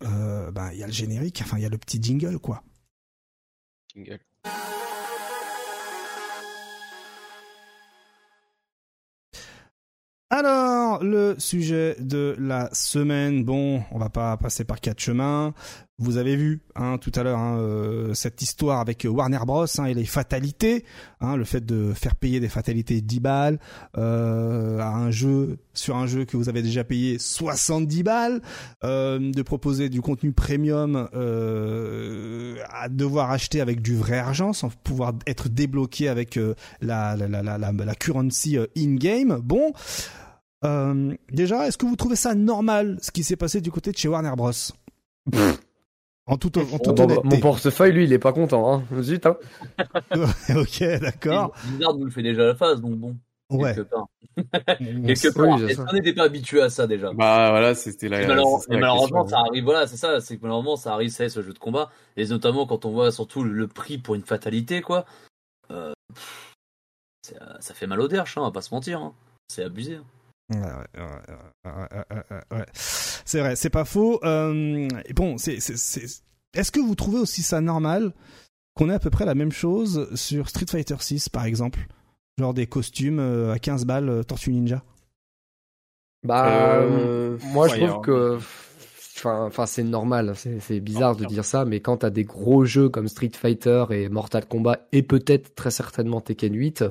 euh, 0.03 0.51
ben, 0.51 0.71
il 0.73 0.79
y 0.79 0.83
a 0.83 0.87
le 0.87 0.93
générique, 0.93 1.41
enfin, 1.43 1.59
il 1.59 1.63
y 1.63 1.67
a 1.67 1.69
le 1.69 1.77
petit 1.77 2.03
jingle, 2.03 2.39
quoi. 2.39 2.63
Jingle. 3.95 4.21
Alors, 10.37 11.05
le 11.05 11.37
sujet 11.39 11.95
de 12.01 12.35
la 12.41 12.69
semaine, 12.73 13.45
bon, 13.45 13.85
on 13.93 13.99
va 13.99 14.09
pas 14.09 14.37
passer 14.37 14.65
par 14.65 14.81
quatre 14.81 14.99
chemins. 14.99 15.55
Vous 15.99 16.17
avez 16.17 16.35
vu 16.35 16.61
hein, 16.75 16.99
tout 16.99 17.13
à 17.15 17.23
l'heure 17.23 17.39
hein, 17.39 17.57
euh, 17.61 18.15
cette 18.15 18.43
histoire 18.43 18.81
avec 18.81 19.07
Warner 19.09 19.39
Bros 19.47 19.67
hein, 19.79 19.85
et 19.85 19.95
les 19.95 20.05
fatalités, 20.05 20.85
le 21.21 21.45
fait 21.45 21.65
de 21.65 21.93
faire 21.93 22.17
payer 22.17 22.41
des 22.41 22.49
fatalités 22.49 23.01
10 23.01 23.21
balles 23.21 23.61
euh, 23.97 24.81
à 24.81 24.89
un 24.89 25.13
jeu 25.13 25.59
sur 25.73 25.95
un 25.95 26.09
jeu 26.09 26.25
que 26.25 26.37
vous 26.37 26.49
avez 26.49 26.63
déjà 26.63 26.83
payé 26.83 27.21
70 27.21 28.03
balles, 28.03 28.43
euh, 28.83 29.31
de 29.31 29.43
proposer 29.43 29.89
du 29.89 30.01
contenu 30.01 30.33
premium 30.33 31.09
à 31.15 32.89
devoir 32.89 33.31
acheter 33.31 33.61
avec 33.61 33.81
du 33.81 33.95
vrai 33.95 34.19
argent 34.19 34.53
sans 34.53 34.71
pouvoir 34.71 35.13
être 35.29 35.49
débloqué 35.49 36.09
avec 36.09 36.41
la, 36.81 37.15
la, 37.17 37.95
currency 37.95 38.59
in-game. 38.77 39.41
Bon, 39.45 39.73
déjà, 41.31 41.69
est-ce 41.69 41.79
que 41.79 41.87
vous 41.87 41.95
trouvez 41.95 42.17
ça 42.17 42.35
normal 42.35 42.99
ce 43.01 43.13
qui 43.13 43.23
s'est 43.23 43.37
passé 43.37 43.61
du 43.61 43.71
côté 43.71 43.93
de 43.93 43.97
chez 43.97 44.09
Warner 44.09 44.33
Bros? 44.37 44.51
En 46.27 46.37
toute, 46.39 46.57
en 46.57 46.79
toute 46.79 46.97
Bon, 46.97 47.05
honnêteté. 47.05 47.29
mon 47.29 47.41
portefeuille 47.41 47.93
lui 47.93 48.05
il 48.05 48.13
est 48.13 48.19
pas 48.19 48.33
content. 48.33 48.73
Hein. 48.73 48.85
Zut, 49.03 49.27
hein. 49.27 49.37
ok, 50.57 50.83
d'accord. 51.01 51.55
Blizzard 51.67 51.95
nous 51.97 52.05
le 52.07 52.11
fait 52.11 52.23
déjà 52.23 52.43
à 52.43 52.47
la 52.47 52.55
phase, 52.55 52.81
donc 52.81 52.95
bon. 52.97 53.17
Ouais. 53.51 53.75
Quelque 53.75 53.91
part. 53.91 54.07
On 54.37 55.03
Quelque 55.07 55.29
part. 55.35 55.63
Est-ce 55.69 55.81
qu'on 55.83 55.93
n'était 55.93 56.15
pas 56.15 56.25
habitué 56.25 56.63
à 56.63 56.71
ça 56.71 56.87
déjà 56.87 57.13
Bah 57.13 57.51
voilà, 57.51 57.75
c'était 57.75 58.09
la. 58.09 58.23
Et, 58.23 58.27
malheure- 58.27 58.47
c'est 58.61 58.69
ça 58.69 58.73
et 58.73 58.75
la 58.77 58.81
malheureusement, 58.81 59.23
question. 59.25 59.39
ça 59.39 59.45
arrive. 59.47 59.65
Voilà, 59.65 59.87
c'est 59.87 59.97
ça. 59.99 60.21
C'est 60.23 60.37
que 60.39 60.43
malheureusement, 60.43 60.77
ça 60.77 60.95
arrive, 60.95 61.11
c'est 61.11 61.29
ce 61.29 61.43
jeu 61.43 61.53
de 61.53 61.59
combat. 61.59 61.91
Et 62.17 62.25
notamment 62.27 62.67
quand 62.67 62.87
on 62.87 62.91
voit 62.91 63.13
surtout 63.13 63.45
le, 63.45 63.53
le 63.53 63.69
prix 63.69 63.99
pour 63.99 64.15
une 64.15 64.23
fatalité, 64.25 64.81
quoi. 64.81 65.05
Euh, 65.71 65.93
euh, 67.33 67.55
ça 67.61 67.75
fait 67.75 67.87
mal 67.87 68.01
au 68.01 68.09
derche, 68.09 68.39
hein, 68.39 68.43
on 68.43 68.45
va 68.47 68.51
pas 68.51 68.63
se 68.63 68.75
mentir. 68.75 69.01
hein. 69.01 69.13
C'est 69.49 69.63
abusé. 69.63 69.97
hein. 69.97 70.05
Ouais, 70.51 70.59
ouais, 70.59 72.45
ouais. 72.53 72.67
C'est 72.75 73.41
vrai, 73.41 73.57
c'est 73.57 73.71
pas 73.71 73.85
faux. 73.85 74.21
Euh, 74.25 74.89
et 75.07 75.13
bon, 75.15 75.39
c'est, 75.39 75.61
c'est, 75.61 75.77
c'est- 75.77 76.23
est-ce 76.55 76.71
que 76.71 76.81
vous 76.81 76.95
trouvez 76.95 77.19
aussi 77.19 77.43
ça 77.43 77.61
normal 77.61 78.13
qu'on 78.75 78.91
ait 78.91 78.95
à 78.95 78.99
peu 78.99 79.11
près 79.11 79.25
la 79.25 79.35
même 79.35 79.53
chose 79.53 80.15
sur 80.15 80.49
Street 80.49 80.67
Fighter 80.69 80.97
6 81.01 81.29
par 81.29 81.45
exemple? 81.45 81.87
Genre 82.39 82.53
des 82.55 82.67
costumes 82.67 83.21
euh, 83.21 83.53
à 83.53 83.59
15 83.59 83.85
balles 83.87 84.09
euh, 84.09 84.23
Tortue 84.23 84.51
Ninja? 84.53 84.83
Bah 86.25 86.45
Euh, 86.47 87.39
moi 87.53 87.69
je 87.69 87.75
trouve 87.75 87.89
alors, 87.89 88.03
que 88.03 88.39
enfin 89.25 89.67
c'est 89.67 89.85
normal, 89.85 90.35
c'est 90.37 90.59
c'est 90.61 90.81
bizarre 90.81 91.17
de 91.17 91.25
dire 91.25 91.45
ça 91.45 91.65
mais 91.65 91.81
quand 91.81 91.99
t'as 91.99 92.11
des 92.11 92.25
gros 92.25 92.65
jeux 92.65 92.89
comme 92.89 93.09
Street 93.09 93.31
Fighter 93.35 93.85
et 93.91 94.09
Mortal 94.09 94.47
Kombat 94.47 94.81
et 94.93 95.03
peut-être 95.03 95.55
très 95.55 95.71
certainement 95.71 96.21
Tekken 96.21 96.55
8 96.55 96.85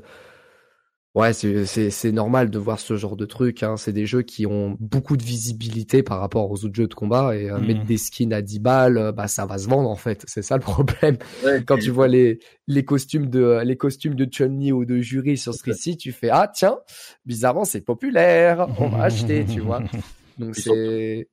Ouais, 1.16 1.32
c'est 1.32 1.68
c'est 1.68 1.92
c'est 1.92 2.12
normal 2.12 2.50
de 2.50 2.58
voir 2.58 2.80
ce 2.80 2.96
genre 2.98 3.16
de 3.16 3.26
truc. 3.26 3.62
Hein. 3.62 3.78
C'est 3.78 3.94
des 3.94 4.08
jeux 4.08 4.24
qui 4.24 4.48
ont 4.48 4.76
beaucoup 4.80 5.16
de 5.16 5.22
visibilité 5.22 6.02
par 6.02 6.20
rapport 6.20 6.50
aux 6.50 6.66
autres 6.66 6.74
jeux 6.74 6.88
de 6.88 6.94
combat 6.96 7.36
et 7.36 7.52
euh, 7.52 7.60
mettre 7.60 7.84
des 7.84 7.98
skins 7.98 8.34
à 8.34 8.42
10 8.42 8.60
balles, 8.60 8.98
euh, 8.98 9.12
bah 9.12 9.28
ça 9.28 9.46
va 9.46 9.60
se 9.60 9.68
vendre 9.68 9.90
en 9.90 9.96
fait. 9.96 10.24
C'est 10.28 10.42
ça 10.42 10.58
le 10.58 10.64
problème. 10.64 11.18
Ouais, 11.46 11.64
Quand 11.64 11.78
tu 11.78 11.92
vois 11.92 12.08
les 12.08 12.40
les 12.68 12.84
costumes 12.84 13.30
de 13.30 13.62
les 13.64 13.78
costumes 13.78 14.16
de 14.16 14.26
Chun-Li 14.26 14.72
ou 14.72 14.86
de 14.86 15.02
Jury 15.02 15.38
sur 15.38 15.54
Street 15.54 15.76
6, 15.76 15.98
tu 15.98 16.12
fais 16.12 16.30
ah 16.32 16.52
tiens, 16.52 16.80
bizarrement 17.28 17.64
c'est 17.64 17.82
populaire, 17.82 18.68
on 18.80 18.90
va 18.90 19.04
acheter, 19.04 19.46
tu 19.46 19.60
vois. 19.60 19.84
Donc 20.40 20.56
c'est 20.56 21.28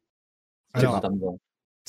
Alors, 0.75 1.00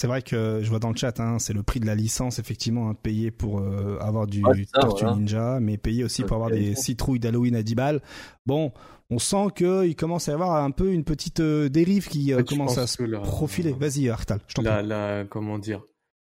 C'est 0.02 0.08
vrai 0.08 0.24
que 0.24 0.62
je 0.64 0.70
vois 0.72 0.80
dans 0.80 0.90
le 0.90 0.96
chat, 0.96 1.20
hein, 1.20 1.38
c'est 1.38 1.54
le 1.54 1.62
prix 1.62 1.80
de 1.80 1.86
la 1.86 1.94
licence 1.94 2.40
effectivement 2.40 2.90
hein, 2.90 2.96
payé 2.96 3.30
pour 3.30 3.60
euh, 3.60 4.00
avoir 4.02 4.26
du 4.26 4.44
Ouais, 4.44 4.66
ça, 4.74 4.82
Tortue 4.82 5.04
voilà. 5.04 5.20
Ninja, 5.20 5.60
mais 5.60 5.78
payé 5.78 6.04
aussi 6.04 6.24
pour 6.24 6.38
avoir 6.38 6.50
des 6.50 6.74
citrouilles 6.74 7.20
d'Halloween 7.20 7.56
à 7.56 7.62
10 7.62 7.76
balles. 7.76 8.02
Bon, 8.48 8.72
on 9.12 9.20
sent 9.20 9.50
que 9.54 9.86
il 9.86 9.96
commence 9.96 10.28
à 10.28 10.32
y 10.32 10.34
avoir 10.34 10.56
un 10.64 10.72
peu 10.72 10.92
une 10.92 11.04
petite 11.04 11.40
euh, 11.42 11.70
dérive 11.70 12.08
qui 12.08 12.34
euh, 12.34 12.42
commence 12.42 12.80
à 12.80 12.88
se 12.88 13.04
la- 13.04 13.20
profiler. 13.20 13.74
Vas-y, 13.74 14.10
Artal, 14.10 14.40
je 14.48 14.56
t'en 14.56 14.64
la, 14.64 14.80
prie. 14.80 14.88
la, 14.88 15.26
comment 15.30 15.60
dire? 15.60 15.84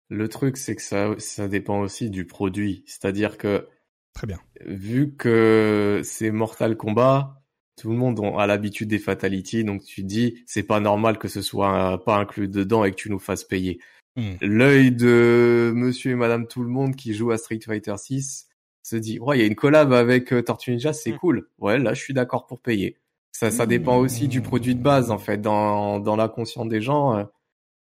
Le 0.10 0.30
truc, 0.30 0.58
c'est 0.58 0.76
que 0.76 0.84
ça, 0.84 1.16
ça 1.18 1.48
dépend 1.48 1.80
aussi 1.80 2.12
du 2.12 2.28
produit. 2.28 2.84
C'est-à-dire 2.86 3.36
que, 3.36 3.68
Très 4.14 4.28
bien. 4.28 4.38
vu 4.64 5.16
que 5.16 6.02
c'est 6.04 6.30
Mortal 6.30 6.78
Kombat, 6.78 7.42
tout 7.76 7.90
le 7.90 7.96
monde 7.98 8.20
a 8.38 8.48
l'habitude 8.48 8.88
des 8.90 9.00
fatalities, 9.00 9.64
donc 9.64 9.84
tu 9.84 10.04
dis, 10.04 10.44
c'est 10.46 10.64
pas 10.64 10.80
normal 10.80 11.18
que 11.18 11.28
ce 11.28 11.42
soit 11.42 11.94
euh, 11.94 11.98
pas 11.98 12.18
inclus 12.18 12.48
dedans 12.48 12.86
et 12.86 12.92
que 12.92 12.96
tu 12.96 13.10
nous 13.10 13.20
fasses 13.20 13.44
payer. 13.44 13.80
Hmm. 14.16 14.36
L'œil 14.42 14.92
de 14.92 15.74
monsieur 15.76 16.12
et 16.12 16.16
madame 16.16 16.48
tout 16.48 16.64
le 16.64 16.70
monde 16.70 16.96
qui 16.96 17.14
joue 17.14 17.32
à 17.32 17.38
Street 17.38 17.60
Fighter 17.64 17.96
6 17.98 18.48
se 18.82 18.96
dit, 18.96 19.20
ouais, 19.20 19.38
il 19.38 19.42
y 19.42 19.44
a 19.44 19.48
une 19.48 19.56
collab 19.56 19.92
avec 19.94 20.32
euh, 20.32 20.42
Tortue 20.44 20.72
Ninja, 20.72 20.94
c'est 20.94 21.12
Mm. 21.12 21.18
cool. 21.18 21.50
Ouais, 21.58 21.80
là, 21.80 21.94
je 21.94 22.02
suis 22.02 22.14
d'accord 22.14 22.46
pour 22.46 22.62
payer. 22.62 22.98
Ça, 23.32 23.52
ça 23.52 23.66
dépend 23.66 23.98
aussi 23.98 24.28
du 24.30 24.42
produit 24.42 24.76
de 24.76 24.82
base, 24.82 25.12
en 25.12 25.18
fait. 25.18 25.42
Dans, 25.42 26.00
dans 26.00 26.16
l'inconscient 26.16 26.66
des 26.66 26.82
gens, 26.82 27.18
euh, 27.18 27.24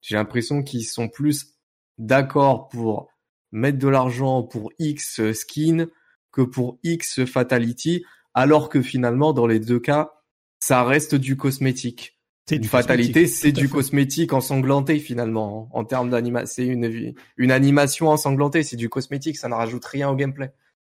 j'ai 0.00 0.16
l'impression 0.16 0.62
qu'ils 0.64 0.84
sont 0.86 1.08
plus 1.08 1.55
d'accord 1.98 2.68
pour 2.68 3.08
mettre 3.52 3.78
de 3.78 3.86
l'argent 3.86 4.42
pour 4.42 4.73
X 4.81 5.31
skin 5.32 5.86
que 6.32 6.42
pour 6.42 6.78
X 6.82 7.24
fatality, 7.24 8.05
alors 8.35 8.69
que 8.69 8.83
finalement, 8.83 9.33
dans 9.33 9.47
les 9.47 9.61
deux 9.61 9.81
cas, 9.81 10.13
ça 10.61 10.85
reste 10.85 11.15
du 11.15 11.37
cosmétique. 11.37 12.19
C'est 12.47 12.57
Une 12.57 12.63
du 12.63 12.69
fatalité, 12.69 13.23
cosmétique, 13.23 13.37
c'est 13.37 13.53
du 13.53 13.69
fait. 13.69 13.73
cosmétique 13.73 14.33
ensanglanté 14.35 14.99
finalement. 14.99 15.69
En 15.73 15.85
termes 15.85 16.11
d'animation, 16.11 16.47
c'est 16.55 16.67
une, 16.67 17.15
une 17.39 17.51
animation 17.51 18.09
ensanglantée, 18.09 18.63
c'est 18.63 18.77
du 18.77 18.89
cosmétique, 18.91 19.39
ça 19.39 19.49
ne 19.49 19.55
rajoute 19.55 19.85
rien 19.87 20.11
au 20.11 20.15
gameplay. 20.15 20.53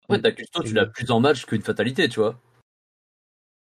Ouais, 0.09 0.21
ta 0.21 0.31
custo, 0.31 0.63
tu 0.63 0.73
l'as 0.73 0.85
plus 0.87 1.09
en 1.11 1.19
match 1.19 1.45
qu'une 1.45 1.61
fatalité, 1.61 2.09
tu 2.09 2.19
vois. 2.19 2.39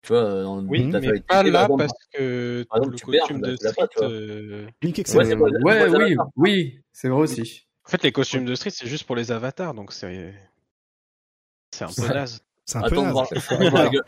Tu 0.01 0.09
vois, 0.13 0.23
euh, 0.23 0.43
dans 0.43 0.61
Oui, 0.63 0.85
mais 0.85 0.91
fatalité, 0.93 1.25
pas 1.27 1.35
par 1.35 1.43
là 1.43 1.61
exemple, 1.63 1.77
parce 1.85 2.05
que 2.13 2.63
par 2.69 2.77
exemple, 2.79 2.95
le 3.05 3.11
perds, 3.11 3.19
costume 3.21 3.41
bah, 3.41 3.47
de 3.49 3.55
tu 3.57 3.63
l'as 3.63 3.71
street. 3.71 3.87
pas, 3.95 4.05
euh, 4.05 4.67
Ouais, 5.63 5.87
oui, 5.89 5.95
Avatar. 6.13 6.29
oui, 6.35 6.81
c'est 6.91 7.09
vrai 7.09 7.21
aussi. 7.21 7.67
En 7.85 7.89
fait, 7.89 8.03
les 8.03 8.11
costumes 8.11 8.45
de 8.45 8.55
street, 8.55 8.69
c'est 8.71 8.87
juste 8.87 9.05
pour 9.05 9.15
les 9.15 9.31
avatars, 9.31 9.73
donc 9.73 9.91
c'est 9.93 10.33
c'est 11.71 11.85
un 11.85 11.89
peu 11.95 12.13
naze. 12.13 12.41
C'est 12.69 12.77
un 12.77 12.81
peu 12.81 12.87
Attends 12.99 13.03
de 13.03 13.99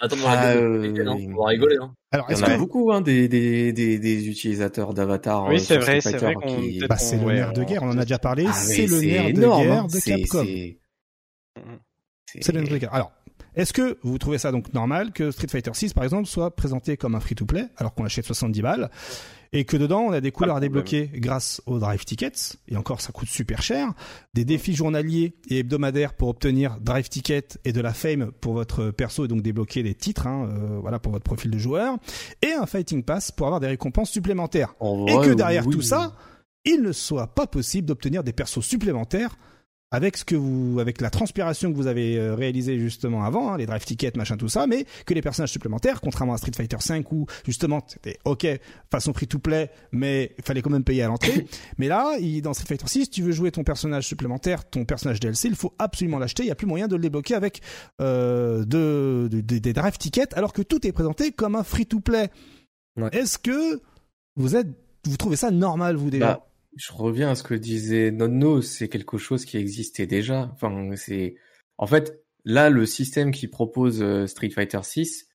Attends 0.00 0.16
de 0.16 0.20
voir 0.20 0.34
Ah, 0.36 0.44
la 0.54 0.60
euh, 0.60 0.78
vidéo, 0.80 1.08
hein. 1.10 1.16
On 1.36 1.42
va 1.42 1.48
rigoler, 1.50 1.76
hein. 1.80 1.92
alors, 2.12 2.26
Il 2.28 2.30
y 2.30 2.34
est-ce 2.34 2.42
en 2.44 2.46
a 2.46 2.54
que 2.54 2.58
beaucoup, 2.58 2.92
hein, 2.92 3.00
des, 3.00 3.28
des, 3.28 3.72
des, 3.72 3.98
des 3.98 4.28
utilisateurs 4.28 4.92
d'avatar. 4.94 5.46
Oui, 5.48 5.56
euh, 5.56 5.58
c'est 5.58 5.78
vrai, 5.78 6.00
c'est 6.00 6.16
vrai 6.16 6.34
qui- 6.46 6.80
bah, 6.88 6.96
c'est 6.96 7.16
le 7.16 7.32
nerf 7.32 7.52
de 7.52 7.62
guerre, 7.64 7.82
on 7.82 7.90
en 7.90 7.98
a 7.98 8.02
déjà 8.02 8.18
parlé, 8.18 8.44
Ah, 8.48 8.52
c'est 8.52 8.86
le 8.86 9.00
nerf 9.00 9.32
de 9.32 9.40
guerre 9.40 9.72
hein, 9.72 9.86
de 9.86 9.90
c'est- 9.98 10.10
Capcom. 10.20 10.44
c'est-. 10.44 10.78
C'est 12.40 12.52
le 12.52 12.60
nerf 12.60 12.72
de 12.72 12.78
guerre. 12.78 12.94
Alors, 12.94 13.12
est-ce 13.54 13.72
que 13.72 13.98
vous 14.02 14.18
trouvez 14.18 14.38
ça 14.38 14.52
donc 14.52 14.72
normal 14.74 15.12
que 15.12 15.30
Street 15.30 15.48
Fighter 15.48 15.72
6 15.74 15.92
par 15.92 16.04
exemple 16.04 16.26
soit 16.26 16.54
présenté 16.54 16.96
comme 16.96 17.14
un 17.14 17.20
free-to-play 17.20 17.66
alors 17.76 17.94
qu'on 17.94 18.04
achète 18.04 18.26
70 18.26 18.62
balles 18.62 18.90
et 19.52 19.64
que 19.64 19.76
dedans 19.76 20.00
on 20.00 20.12
a 20.12 20.20
des 20.20 20.30
couleurs 20.30 20.56
à 20.56 20.60
débloquer 20.60 21.10
grâce 21.14 21.62
aux 21.66 21.78
drive 21.78 22.04
tickets 22.04 22.56
et 22.68 22.76
encore 22.76 23.00
ça 23.00 23.12
coûte 23.12 23.28
super 23.28 23.62
cher, 23.62 23.92
des 24.34 24.44
défis 24.44 24.74
journaliers 24.74 25.34
et 25.48 25.58
hebdomadaires 25.58 26.14
pour 26.14 26.28
obtenir 26.28 26.78
drive 26.80 27.08
ticket 27.08 27.58
et 27.64 27.72
de 27.72 27.80
la 27.80 27.92
fame 27.92 28.30
pour 28.40 28.52
votre 28.52 28.90
perso 28.90 29.24
et 29.24 29.28
donc 29.28 29.42
débloquer 29.42 29.82
des 29.82 29.94
titres 29.94 30.26
hein, 30.26 30.48
euh, 30.50 30.78
voilà 30.80 30.98
pour 30.98 31.12
votre 31.12 31.24
profil 31.24 31.50
de 31.50 31.58
joueur 31.58 31.96
et 32.42 32.52
un 32.52 32.66
fighting 32.66 33.02
pass 33.02 33.32
pour 33.32 33.46
avoir 33.46 33.60
des 33.60 33.68
récompenses 33.68 34.10
supplémentaires 34.10 34.74
en 34.80 35.06
et 35.06 35.26
que 35.26 35.32
derrière 35.34 35.66
oui. 35.66 35.74
tout 35.74 35.82
ça, 35.82 36.14
il 36.64 36.82
ne 36.82 36.92
soit 36.92 37.34
pas 37.34 37.46
possible 37.46 37.86
d'obtenir 37.86 38.22
des 38.22 38.32
persos 38.32 38.64
supplémentaires 38.64 39.36
avec 39.90 40.18
ce 40.18 40.24
que 40.24 40.34
vous, 40.36 40.80
avec 40.80 41.00
la 41.00 41.08
transpiration 41.08 41.70
que 41.72 41.76
vous 41.76 41.86
avez 41.86 42.18
euh, 42.18 42.34
réalisée 42.34 42.78
justement 42.78 43.24
avant, 43.24 43.52
hein, 43.52 43.56
les 43.56 43.64
drive 43.64 43.84
tickets, 43.84 44.16
machin, 44.18 44.36
tout 44.36 44.48
ça, 44.48 44.66
mais 44.66 44.84
que 45.06 45.14
les 45.14 45.22
personnages 45.22 45.50
supplémentaires, 45.52 46.02
contrairement 46.02 46.34
à 46.34 46.36
Street 46.38 46.52
Fighter 46.54 46.76
5 46.78 47.10
où 47.10 47.24
justement 47.46 47.80
c'était 47.86 48.18
ok 48.26 48.46
façon 48.90 49.14
free 49.14 49.26
to 49.26 49.38
play, 49.38 49.70
mais 49.92 50.34
il 50.36 50.44
fallait 50.44 50.60
quand 50.60 50.68
même 50.70 50.84
payer 50.84 51.04
à 51.04 51.06
l'entrée. 51.08 51.46
mais 51.78 51.88
là, 51.88 52.16
il- 52.20 52.42
dans 52.42 52.52
Street 52.52 52.66
Fighter 52.66 52.86
6, 52.86 53.08
tu 53.08 53.22
veux 53.22 53.32
jouer 53.32 53.50
ton 53.50 53.64
personnage 53.64 54.06
supplémentaire, 54.06 54.68
ton 54.68 54.84
personnage 54.84 55.20
DLC, 55.20 55.48
il 55.48 55.56
faut 55.56 55.72
absolument 55.78 56.18
l'acheter. 56.18 56.42
Il 56.42 56.48
y 56.48 56.52
a 56.52 56.54
plus 56.54 56.66
moyen 56.66 56.86
de 56.86 56.94
le 56.96 57.00
débloquer 57.02 57.34
avec 57.34 57.62
euh, 58.02 58.64
de, 58.66 59.28
de- 59.30 59.40
de- 59.40 59.58
des 59.58 59.72
drive 59.72 59.96
tickets, 59.96 60.34
alors 60.36 60.52
que 60.52 60.60
tout 60.60 60.86
est 60.86 60.92
présenté 60.92 61.32
comme 61.32 61.56
un 61.56 61.64
free 61.64 61.86
to 61.86 62.00
play. 62.00 62.28
Ouais. 63.00 63.08
Est-ce 63.12 63.38
que 63.38 63.80
vous 64.36 64.54
êtes, 64.54 64.68
vous 65.06 65.16
trouvez 65.16 65.36
ça 65.36 65.50
normal 65.50 65.96
vous 65.96 66.10
déjà? 66.10 66.26
Bah, 66.34 66.44
je 66.78 66.92
reviens 66.92 67.30
à 67.30 67.34
ce 67.34 67.42
que 67.42 67.54
disait 67.54 68.10
Nonno, 68.10 68.62
c'est 68.62 68.88
quelque 68.88 69.18
chose 69.18 69.44
qui 69.44 69.56
existait 69.58 70.06
déjà. 70.06 70.50
Enfin, 70.54 70.90
c'est 70.96 71.34
en 71.76 71.86
fait 71.86 72.24
là 72.44 72.70
le 72.70 72.86
système 72.86 73.32
qui 73.32 73.48
propose 73.48 74.00
euh, 74.02 74.26
Street 74.26 74.50
Fighter 74.50 74.80
6, 74.82 75.28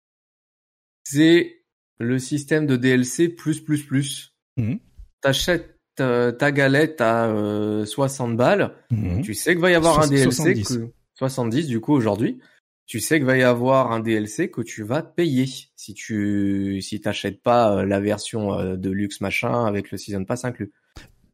c'est 1.03 1.63
le 1.99 2.17
système 2.19 2.65
de 2.65 2.75
DLC 2.75 3.29
plus 3.29 3.61
plus 3.61 3.83
plus. 3.83 4.33
Mhm. 4.57 4.79
T'achètes 5.21 5.77
ta, 5.95 6.31
ta 6.31 6.51
galette 6.51 7.01
à 7.01 7.27
euh, 7.27 7.85
60 7.85 8.35
balles, 8.35 8.75
Mhm. 8.89 9.21
tu 9.21 9.33
sais 9.33 9.51
qu'il 9.53 9.61
va 9.61 9.71
y 9.71 9.75
avoir 9.75 9.99
un 9.99 10.07
DLC 10.07 10.31
70. 10.31 10.77
que 10.77 10.91
70 11.15 11.67
du 11.67 11.79
coup 11.79 11.93
aujourd'hui. 11.93 12.39
Tu 12.85 12.99
sais 12.99 13.17
qu'il 13.17 13.25
va 13.25 13.37
y 13.37 13.43
avoir 13.43 13.91
un 13.93 14.01
DLC 14.01 14.51
que 14.51 14.61
tu 14.61 14.83
vas 14.83 15.01
payer 15.03 15.45
si 15.75 15.93
tu 15.93 16.81
si 16.81 16.99
t'achètes 16.99 17.41
pas 17.41 17.77
euh, 17.77 17.85
la 17.85 17.99
version 18.01 18.53
euh, 18.59 18.75
de 18.75 18.89
luxe 18.89 19.21
machin 19.21 19.65
avec 19.65 19.91
le 19.91 19.97
season 19.97 20.25
pass 20.25 20.43
inclus. 20.45 20.71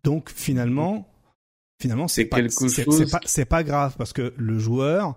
Donc 0.03 0.29
finalement, 0.29 1.07
finalement 1.81 2.07
c'est 2.07 2.25
pas, 2.25 2.37
chose- 2.47 3.11
pas, 3.49 3.63
grave 3.63 3.95
parce 3.97 4.13
que 4.13 4.33
le 4.37 4.59
joueur, 4.59 5.15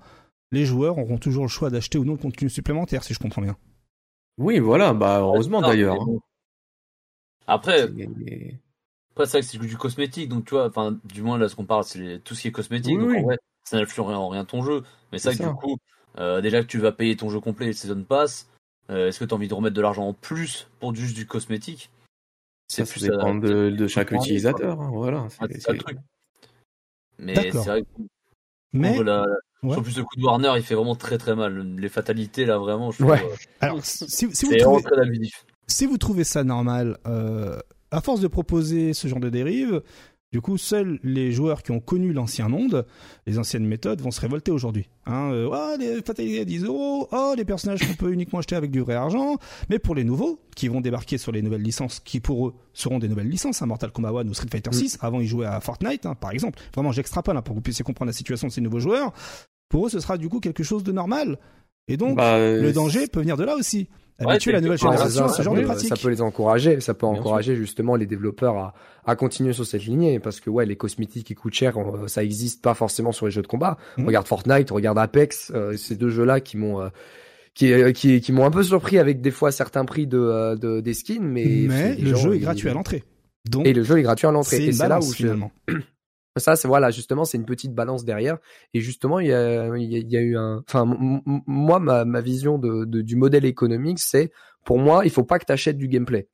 les 0.50 0.64
joueurs 0.66 0.98
auront 0.98 1.18
toujours 1.18 1.44
le 1.44 1.48
choix 1.48 1.70
d'acheter 1.70 1.98
ou 1.98 2.04
non 2.04 2.12
le 2.12 2.18
contenu 2.18 2.50
supplémentaire 2.50 3.04
si 3.04 3.14
je 3.14 3.18
comprends 3.18 3.42
bien. 3.42 3.56
Oui, 4.38 4.58
voilà, 4.58 4.92
bah 4.94 5.18
heureusement 5.20 5.60
Non, 5.60 5.68
d'ailleurs. 5.68 6.00
hein. 6.00 6.06
bon. 6.06 6.20
Après, 7.46 7.78
C'est- 7.80 8.08
après 9.14 9.26
c'est 9.26 9.32
vrai 9.32 9.40
que 9.40 9.46
c'est 9.46 9.58
du 9.58 9.76
cosmétique, 9.76 10.28
donc 10.28 10.44
tu 10.46 10.54
vois, 10.54 10.66
enfin, 10.66 10.98
du 11.04 11.22
moins 11.22 11.38
là, 11.38 11.48
ce 11.48 11.54
qu'on 11.56 11.66
parle, 11.66 11.84
c'est 11.84 12.20
tout 12.24 12.34
ce 12.34 12.42
qui 12.42 12.48
est 12.48 12.52
cosmétique, 12.52 12.94
Oui, 12.94 13.02
donc 13.02 13.10
oui. 13.10 13.18
en 13.18 13.22
vrai, 13.22 13.38
ça 13.64 13.76
n'influe 13.78 14.00
en 14.02 14.28
rien 14.28 14.44
ton 14.44 14.62
jeu. 14.62 14.82
Mais 15.12 15.18
C'est 15.18 15.24
ça, 15.24 15.30
que 15.32 15.38
ça. 15.38 15.48
du 15.50 15.54
coup, 15.54 15.76
euh, 16.18 16.40
déjà 16.40 16.62
que 16.62 16.66
tu 16.66 16.78
vas 16.78 16.92
payer 16.92 17.16
ton 17.16 17.28
jeu 17.28 17.40
complet 17.40 17.66
et 17.66 17.68
le 17.70 17.74
season 17.74 18.02
pass, 18.04 18.48
euh, 18.90 19.08
est-ce 19.08 19.18
que 19.20 19.24
tu 19.24 19.32
as 19.32 19.36
envie 19.36 19.48
de 19.48 19.54
remettre 19.54 19.74
de 19.76 19.80
l'argent 19.82 20.08
en 20.08 20.14
plus 20.14 20.68
pour 20.80 20.94
juste 20.94 21.14
du 21.14 21.26
cosmétique? 21.26 21.90
Ça, 22.76 22.84
ça 22.86 22.92
plus, 22.92 23.02
dépend 23.08 23.34
de, 23.34 23.70
de 23.70 23.86
chaque 23.86 24.10
utilisateur. 24.12 24.80
hein, 24.80 24.90
voilà. 24.92 25.26
C'est- 25.30 25.52
c'est 25.54 25.60
ça 25.60 25.72
le 25.72 25.78
c'est- 25.78 25.84
truc. 25.84 25.98
Mais 27.18 27.34
c'est 27.34 27.50
vrai 27.58 27.82
que 27.82 27.86
Mais 28.72 28.96
la, 28.98 29.04
la- 29.04 29.26
Ouais. 29.62 29.76
en 29.76 29.82
plus 29.82 29.96
le 29.96 30.02
coup 30.02 30.16
de 30.16 30.24
Warner, 30.24 30.52
il 30.56 30.62
fait 30.62 30.74
vraiment 30.74 30.96
très 30.96 31.18
très 31.18 31.36
mal. 31.36 31.76
Les 31.78 31.88
fatalités 31.88 32.44
là, 32.46 32.58
vraiment, 32.58 32.90
je 32.90 32.98
trouve, 32.98 33.10
Ouais. 33.12 33.22
euh, 33.22 33.36
alors 33.60 33.84
si, 33.84 34.08
si 34.08 34.24
vous 34.26 34.32
c'est 34.34 34.56
trouvez, 34.56 34.82
très 34.82 35.06
si 35.68 35.86
vous 35.86 35.98
trouvez 35.98 36.24
ça 36.24 36.42
normal, 36.42 36.98
euh, 37.06 37.58
à 37.92 38.00
force 38.00 38.20
de 38.20 38.26
proposer 38.26 38.92
ce 38.92 39.06
genre 39.06 39.20
de 39.20 39.28
dérive, 39.28 39.82
du 40.32 40.40
coup, 40.40 40.56
seuls 40.56 40.98
les 41.02 41.30
joueurs 41.30 41.62
qui 41.62 41.72
ont 41.72 41.80
connu 41.80 42.12
l'ancien 42.14 42.48
monde, 42.48 42.86
les 43.26 43.38
anciennes 43.38 43.66
méthodes, 43.66 44.00
vont 44.00 44.10
se 44.10 44.20
révolter 44.20 44.50
aujourd'hui. 44.50 44.88
Hein, 45.04 45.30
euh, 45.32 45.50
Ah, 45.52 45.76
les 45.78 46.00
fatalités 46.00 46.40
à 46.40 46.44
10 46.46 46.64
euros, 46.64 47.06
oh, 47.12 47.34
les 47.36 47.44
personnages 47.44 47.86
qu'on 47.86 47.94
peut 47.94 48.12
uniquement 48.12 48.38
acheter 48.38 48.56
avec 48.56 48.70
du 48.70 48.80
vrai 48.80 48.94
argent. 48.94 49.36
Mais 49.68 49.78
pour 49.78 49.94
les 49.94 50.04
nouveaux, 50.04 50.40
qui 50.56 50.68
vont 50.68 50.80
débarquer 50.80 51.18
sur 51.18 51.32
les 51.32 51.42
nouvelles 51.42 51.62
licences, 51.62 52.00
qui 52.00 52.20
pour 52.20 52.48
eux 52.48 52.54
seront 52.72 52.98
des 52.98 53.08
nouvelles 53.08 53.28
licences, 53.28 53.60
hein, 53.60 53.66
Mortal 53.66 53.92
Kombat 53.92 54.08
1 54.08 54.28
ou 54.28 54.34
Street 54.34 54.48
Fighter 54.50 54.72
6, 54.72 54.98
avant 55.02 55.20
ils 55.20 55.26
jouaient 55.26 55.46
à 55.46 55.60
Fortnite, 55.60 56.06
hein, 56.06 56.14
par 56.14 56.30
exemple. 56.30 56.58
Vraiment, 56.74 56.92
j'extrapole 56.92 57.36
hein, 57.36 57.42
pour 57.42 57.54
que 57.54 57.58
vous 57.58 57.62
puissiez 57.62 57.84
comprendre 57.84 58.08
la 58.08 58.14
situation 58.14 58.48
de 58.48 58.52
ces 58.52 58.62
nouveaux 58.62 58.80
joueurs. 58.80 59.12
Pour 59.68 59.86
eux, 59.86 59.90
ce 59.90 60.00
sera 60.00 60.16
du 60.16 60.28
coup 60.30 60.40
quelque 60.40 60.62
chose 60.62 60.82
de 60.82 60.92
normal. 60.92 61.38
Et 61.88 61.96
donc, 61.96 62.16
Bah, 62.16 62.38
le 62.38 62.64
euh, 62.68 62.72
danger 62.72 63.06
peut 63.06 63.20
venir 63.20 63.36
de 63.36 63.44
là 63.44 63.54
aussi. 63.56 63.88
Ouais, 64.26 64.32
Habituer 64.32 64.52
la 64.52 64.60
nouvelle 64.60 64.78
génération 64.78 65.24
à 65.24 65.28
ça, 65.28 65.34
ce 65.34 65.42
genre 65.42 65.54
de 65.54 65.60
peut- 65.60 65.66
pratique. 65.66 65.88
ça 65.88 65.96
peut 65.96 66.08
les 66.08 66.22
encourager, 66.22 66.80
ça 66.80 66.94
peut 66.94 67.06
Bien 67.06 67.18
encourager 67.18 67.56
justement 67.56 67.96
les 67.96 68.06
développeurs 68.06 68.56
à, 68.56 68.74
à 69.06 69.16
continuer 69.16 69.52
sur 69.52 69.66
cette 69.66 69.84
lignée 69.84 70.18
parce 70.20 70.40
que 70.40 70.50
ouais, 70.50 70.66
les 70.66 70.76
cosmétiques 70.76 71.26
qui 71.26 71.34
coûtent 71.34 71.54
cher, 71.54 71.76
euh, 71.78 72.06
ça 72.08 72.22
existe 72.24 72.62
pas 72.62 72.74
forcément 72.74 73.12
sur 73.12 73.26
les 73.26 73.32
jeux 73.32 73.42
de 73.42 73.46
combat. 73.46 73.76
Mhm. 73.98 74.06
Regarde 74.06 74.26
Fortnite, 74.26 74.70
regarde 74.70 74.98
Apex, 74.98 75.50
euh, 75.54 75.76
ces 75.76 75.96
deux 75.96 76.10
jeux-là 76.10 76.40
qui 76.40 76.56
m'ont 76.56 76.80
euh, 76.80 76.88
qui, 77.54 77.70
euh, 77.72 77.92
qui, 77.92 78.20
qui 78.22 78.32
m'ont 78.32 78.46
un 78.46 78.50
peu 78.50 78.62
surpris 78.62 78.98
avec 78.98 79.20
des 79.20 79.30
fois 79.30 79.52
certains 79.52 79.84
prix 79.84 80.06
de, 80.06 80.18
euh, 80.18 80.56
de 80.56 80.80
des 80.80 80.94
skins, 80.94 81.22
mais, 81.22 81.66
Mais 81.68 81.94
le 81.96 82.10
gens, 82.10 82.16
jeu 82.16 82.34
est 82.34 82.36
ils- 82.38 82.42
gratuit 82.42 82.68
à 82.70 82.74
l'entrée. 82.74 83.04
Donc, 83.50 83.66
Et 83.66 83.72
le 83.74 83.82
jeu 83.82 83.98
est 83.98 84.02
gratuit 84.02 84.26
à 84.26 84.30
l'entrée. 84.30 84.56
c'est 84.56 84.62
Et 84.64 84.72
c'est 84.72 84.88
là 84.88 84.98
où 85.00 85.02
je, 85.02 85.16
finalement. 85.16 85.50
ça, 86.36 86.56
c'est 86.56 86.68
voilà, 86.68 86.90
justement, 86.90 87.24
c'est 87.24 87.36
une 87.38 87.44
petite 87.44 87.74
balance 87.74 88.04
derrière. 88.04 88.38
Et 88.74 88.80
justement, 88.80 89.20
il 89.20 89.28
y 89.28 89.32
a, 89.32 89.76
il 89.76 89.92
y 89.92 89.96
a, 89.96 89.98
il 89.98 90.10
y 90.10 90.16
a 90.16 90.20
eu 90.20 90.36
un. 90.36 90.62
Enfin, 90.66 90.84
moi, 91.46 91.78
ma, 91.78 92.04
ma 92.04 92.20
vision 92.20 92.58
de, 92.58 92.84
de- 92.84 93.02
du 93.02 93.16
modèle 93.16 93.44
économique, 93.44 93.98
c'est 94.00 94.30
pour 94.64 94.78
moi, 94.78 95.04
il 95.04 95.10
faut 95.10 95.24
pas 95.24 95.38
que 95.38 95.44
tu 95.44 95.52
achètes 95.52 95.76
du 95.78 95.88
gameplay. 95.88 96.28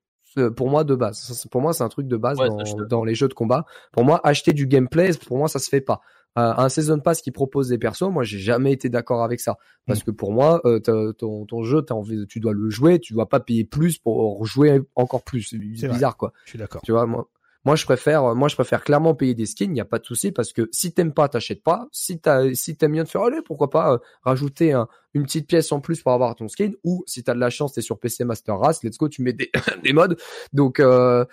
Pour 0.57 0.71
moi, 0.71 0.85
de 0.85 0.95
base. 0.95 1.47
Pour 1.51 1.61
moi, 1.61 1.73
c'est 1.73 1.83
un 1.83 1.89
truc 1.89 2.07
de 2.07 2.17
base 2.17 2.39
Ouais, 2.39 2.49
dans, 2.49 2.85
dans 2.87 3.05
les 3.05 3.15
jeux 3.17 3.27
de 3.29 3.35
combat. 3.35 3.65
Pour 3.93 4.05
moi, 4.05 4.21
acheter 4.23 4.53
du 4.53 4.67
gameplay, 4.69 5.11
pour 5.27 5.37
moi, 5.39 5.49
ça 5.49 5.59
se 5.59 5.69
fait 5.69 5.81
pas. 5.81 6.01
Euh, 6.39 6.53
un 6.57 6.69
season 6.69 7.01
pass 7.01 7.23
qui 7.23 7.33
propose 7.33 7.71
des 7.71 7.79
persos, 7.79 8.03
moi, 8.13 8.23
j'ai 8.23 8.39
jamais 8.39 8.71
été 8.71 8.89
d'accord 8.91 9.25
avec 9.25 9.41
ça. 9.41 9.57
Parce 9.87 10.05
que 10.05 10.13
pour 10.13 10.31
moi, 10.31 10.61
euh, 10.67 10.79
t'as- 10.79 11.13
ton, 11.15 11.45
ton 11.47 11.65
jeu, 11.65 11.85
as 11.89 11.95
envie, 11.95 12.25
tu 12.29 12.39
dois 12.39 12.53
le 12.53 12.71
jouer, 12.71 13.01
tu 13.01 13.15
dois 13.15 13.29
pas 13.29 13.41
payer 13.41 13.65
plus 13.65 13.99
pour 13.99 14.45
jouer 14.47 14.81
encore 14.95 15.25
plus. 15.25 15.43
C'est 15.43 15.57
vrai. 15.87 15.97
bizarre, 15.97 16.17
quoi. 16.17 16.33
Je 16.45 16.51
suis 16.51 16.59
d'accord. 16.59 16.83
Tu 16.85 16.93
vois, 16.93 17.07
moi, 17.07 17.29
moi 17.69 17.77
je 17.77 17.85
préfère, 17.85 18.35
moi 18.35 18.49
je 18.49 18.55
préfère 18.55 18.83
clairement 18.83 19.15
payer 19.15 19.35
des 19.35 19.45
skins. 19.45 19.67
Il 19.71 19.75
n'y 19.75 19.81
a 19.83 19.85
pas 19.85 19.99
de 19.99 20.05
souci 20.07 20.33
parce 20.33 20.55
que 20.55 20.71
si 20.73 20.95
t'aimes 20.95 21.13
pas, 21.13 21.29
t'achètes 21.29 21.63
pas. 21.63 21.87
Si 21.93 22.19
t'as, 22.19 22.55
si 22.55 22.79
t'aimes 22.79 22.93
bien 22.93 23.05
te 23.05 23.11
faire, 23.11 23.21
allez, 23.21 23.43
pourquoi 23.45 23.69
pas 23.69 23.93
euh, 23.93 23.99
rajouter 24.23 24.73
un- 24.73 24.89
une 25.13 25.25
petite 25.25 25.47
pièce 25.47 25.71
en 25.71 25.79
plus 25.81 26.01
pour 26.03 26.13
avoir 26.13 26.35
ton 26.35 26.49
skin. 26.49 26.71
Ou 26.83 27.05
si 27.07 27.23
t'as 27.23 27.35
de 27.35 27.41
la 27.41 27.51
chance, 27.51 27.75
t'es 27.75 27.83
sur 27.83 27.99
PC 28.01 28.25
Master 28.25 28.59
Race, 28.59 28.83
let's 28.83 28.97
go, 28.97 29.11
tu 29.11 29.21
mets 29.21 29.35
des, 29.35 29.51
des 29.85 29.93
mods. 29.93 30.17
Donc, 30.55 30.81
euh, 30.81 31.27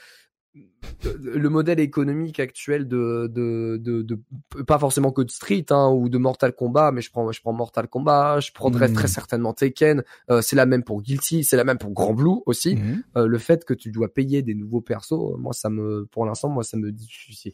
le 1.04 1.50
modèle 1.50 1.80
économique 1.80 2.40
actuel 2.40 2.88
de, 2.88 3.28
de, 3.32 3.78
de, 3.78 4.02
de 4.02 4.20
pas 4.64 4.80
forcément 4.80 5.12
que 5.12 5.22
de 5.22 5.30
Street 5.30 5.66
hein, 5.70 5.90
ou 5.90 6.10
de 6.10 6.18
Mortal 6.18 6.54
Kombat, 6.56 6.92
mais 6.92 7.02
je 7.02 7.12
prends 7.12 7.32
je 7.32 7.42
prends 7.42 7.54
Mortal 7.54 7.88
Kombat, 7.88 8.40
je 8.40 8.52
prendrais 8.52 8.88
Mhm. 8.88 8.94
très 8.96 9.08
certainement 9.08 9.54
Tekken. 9.54 10.04
euh, 10.32 10.42
c'est 10.42 10.56
la 10.56 10.66
même 10.66 10.84
pour 10.84 11.02
Guilty, 11.02 11.44
c'est 11.44 11.58
la 11.58 11.64
même 11.64 11.78
pour 11.78 11.92
Grand 11.92 12.14
Blue 12.14 12.42
aussi. 12.46 12.76
Mhm. 12.78 13.04
Euh, 13.18 13.28
le 13.28 13.38
fait 13.38 13.66
que 13.66 13.74
tu 13.74 13.92
dois 13.92 14.14
payer 14.14 14.42
des 14.42 14.56
nouveaux 14.56 14.82
persos, 14.82 15.14
euh, 15.34 15.38
moi 15.38 15.54
ça 15.54 15.70
me, 15.70 16.06
pour 16.08 16.26
l'instant, 16.26 16.50
moi 16.50 16.64
ça 16.64 16.78
me 16.78 16.92
dit, 16.92 17.08
je- 17.10 17.50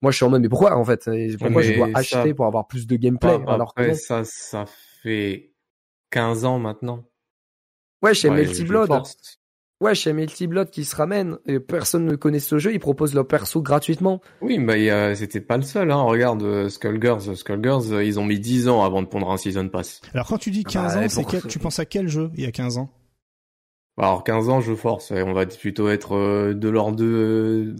moi 0.00 0.10
je 0.12 0.16
suis 0.16 0.24
en 0.24 0.30
mode 0.30 0.42
mais 0.42 0.48
pourquoi 0.48 0.76
en 0.76 0.84
fait 0.84 1.04
Pourquoi 1.38 1.62
je 1.62 1.70
Mais 1.70 1.76
dois 1.76 1.88
ça- 1.92 1.98
acheter 1.98 2.34
pour 2.34 2.46
avoir 2.46 2.66
plus 2.68 2.86
de 2.86 2.96
gameplay 2.96 3.34
Après, 3.34 3.52
alors 3.52 3.74
que 3.74 3.88
non. 3.88 3.94
ça, 3.94 4.22
ça 4.24 4.66
fait 5.02 5.52
15 6.10 6.44
ans 6.44 6.58
maintenant. 6.58 7.04
ouais 8.02 8.14
chez 8.14 8.28
Ouais, 8.28 8.36
Melty 8.36 8.66
je 8.66 8.72
Blood, 9.82 9.88
force. 9.88 9.90
ouais 9.90 9.94
chez 9.94 10.12
Melty 10.12 10.46
Blood 10.46 10.70
qui 10.70 10.84
se 10.84 10.96
ramène, 10.96 11.38
et 11.46 11.60
personne 11.60 12.06
ne 12.06 12.14
connaît 12.16 12.38
ce 12.38 12.58
jeu, 12.58 12.72
ils 12.72 12.78
proposent 12.80 13.14
leur 13.14 13.26
perso 13.26 13.60
gratuitement. 13.62 14.20
Oui, 14.40 14.58
mais 14.58 14.80
il 14.80 14.84
y 14.84 14.90
a- 14.90 15.14
c'était 15.14 15.40
pas 15.40 15.56
le 15.56 15.62
seul. 15.62 15.90
Hein. 15.90 16.02
Regarde 16.02 16.42
euh, 16.42 16.68
Skullgirls. 16.68 17.36
Skullgirls, 17.36 17.92
euh, 17.92 18.04
ils 18.04 18.18
ont 18.20 18.24
mis 18.24 18.38
10 18.40 18.68
ans 18.68 18.82
avant 18.84 19.02
de 19.02 19.06
pondre 19.08 19.30
un 19.30 19.36
season 19.36 19.68
pass. 19.68 20.00
Alors 20.14 20.26
quand 20.28 20.38
tu 20.38 20.50
dis 20.50 20.64
15 20.64 20.94
Bah, 20.94 21.00
ans, 21.04 21.08
c'est 21.08 21.24
quel- 21.24 21.42
tu 21.42 21.58
penses 21.58 21.78
à 21.78 21.84
quel 21.84 22.08
jeu 22.08 22.30
il 22.34 22.42
y 22.44 22.46
a 22.46 22.52
15 22.52 22.78
ans? 22.78 22.90
Alors 23.98 24.24
15 24.24 24.48
ans, 24.48 24.60
je 24.60 24.74
force. 24.74 25.10
Et 25.10 25.22
on 25.22 25.32
va 25.34 25.44
plutôt 25.46 25.88
être 25.88 26.16
euh, 26.16 26.54
de 26.54 26.68
l'ordre 26.68 26.96
de. 26.96 27.04
euh, 27.04 27.76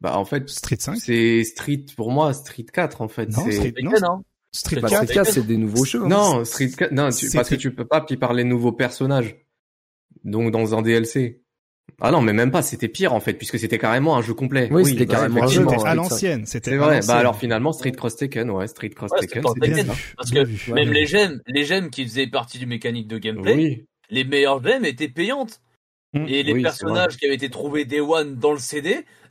Bah 0.00 0.16
en 0.16 0.24
fait, 0.24 0.48
Street 0.48 0.76
5 0.78 0.96
c'est 0.96 1.44
Street 1.44 1.84
pour 1.96 2.10
moi, 2.10 2.32
Street 2.32 2.64
4 2.72 3.02
en 3.02 3.08
fait. 3.08 3.26
Non, 3.26 3.44
c'est- 3.44 3.52
Street- 3.52 3.72
Tekken, 3.72 4.04
hein. 4.04 4.22
Street 4.52 4.80
Bah, 4.80 4.88
4 4.88 5.04
Street 5.04 5.14
4 5.14 5.26
c'est 5.30 5.46
des 5.46 5.58
nouveaux 5.58 5.84
jeux. 5.84 6.02
hein. 6.04 6.08
Non, 6.08 6.44
Street 6.44 6.70
4, 6.70 6.92
non, 6.92 7.10
tu, 7.10 7.30
parce 7.30 7.48
que 7.50 7.54
tu 7.56 7.74
peux 7.74 7.84
pas 7.86 8.00
puis 8.00 8.16
parler 8.16 8.42
de 8.42 8.48
nouveaux 8.48 8.72
personnages. 8.72 9.36
Donc 10.24 10.50
dans 10.50 10.74
un 10.74 10.82
DLC. 10.82 11.40
Ah 12.00 12.10
non, 12.10 12.22
mais 12.22 12.32
même 12.32 12.50
pas, 12.50 12.62
c'était 12.62 12.88
pire 12.88 13.12
en 13.12 13.20
fait, 13.20 13.34
puisque 13.34 13.58
c'était 13.58 13.78
carrément 13.78 14.16
un 14.16 14.22
jeu 14.22 14.32
complet. 14.32 14.68
Oui, 14.70 14.86
c'était 14.86 15.04
bah, 15.06 15.14
carrément 15.14 15.42
un 15.42 15.46
jeu, 15.48 15.66
à 15.84 15.94
l'ancienne, 15.94 16.46
c'était 16.46 16.76
vrai. 16.76 17.00
Bah 17.06 17.16
alors 17.16 17.36
finalement 17.36 17.72
Street 17.72 17.92
Cross 17.92 18.16
Tekken, 18.16 18.48
ouais, 18.50 18.66
Street 18.68 18.90
Cross 18.90 19.10
Ouais, 19.12 19.18
c'est 19.20 19.26
Tekken, 19.26 19.42
bien 19.60 19.82
vu, 19.84 20.14
Parce 20.16 20.30
bien 20.30 20.44
que 20.44 20.48
vu. 20.48 20.72
Même 20.72 20.88
Ouais. 20.88 20.94
les 20.94 21.06
gemmes, 21.06 21.40
les 21.46 21.64
gemmes 21.64 21.90
qui 21.90 22.04
faisaient 22.04 22.26
partie 22.26 22.58
du 22.58 22.66
mécanique 22.66 23.06
de 23.08 23.18
gameplay, 23.18 23.54
Oui. 23.54 23.84
les 24.08 24.24
meilleures 24.24 24.62
gemmes 24.62 24.84
étaient 24.84 25.08
payantes. 25.08 25.60
Mm. 26.12 26.26
Et 26.28 26.42
les 26.42 26.52
Oui, 26.54 26.62
personnages 26.62 27.16
qui 27.16 27.24
avaient 27.26 27.36
été 27.36 27.50
trouvés 27.50 27.84
Day 27.84 28.00
One 28.00 28.34
dans 28.36 28.50
le 28.52 28.58
CD, 28.58 29.04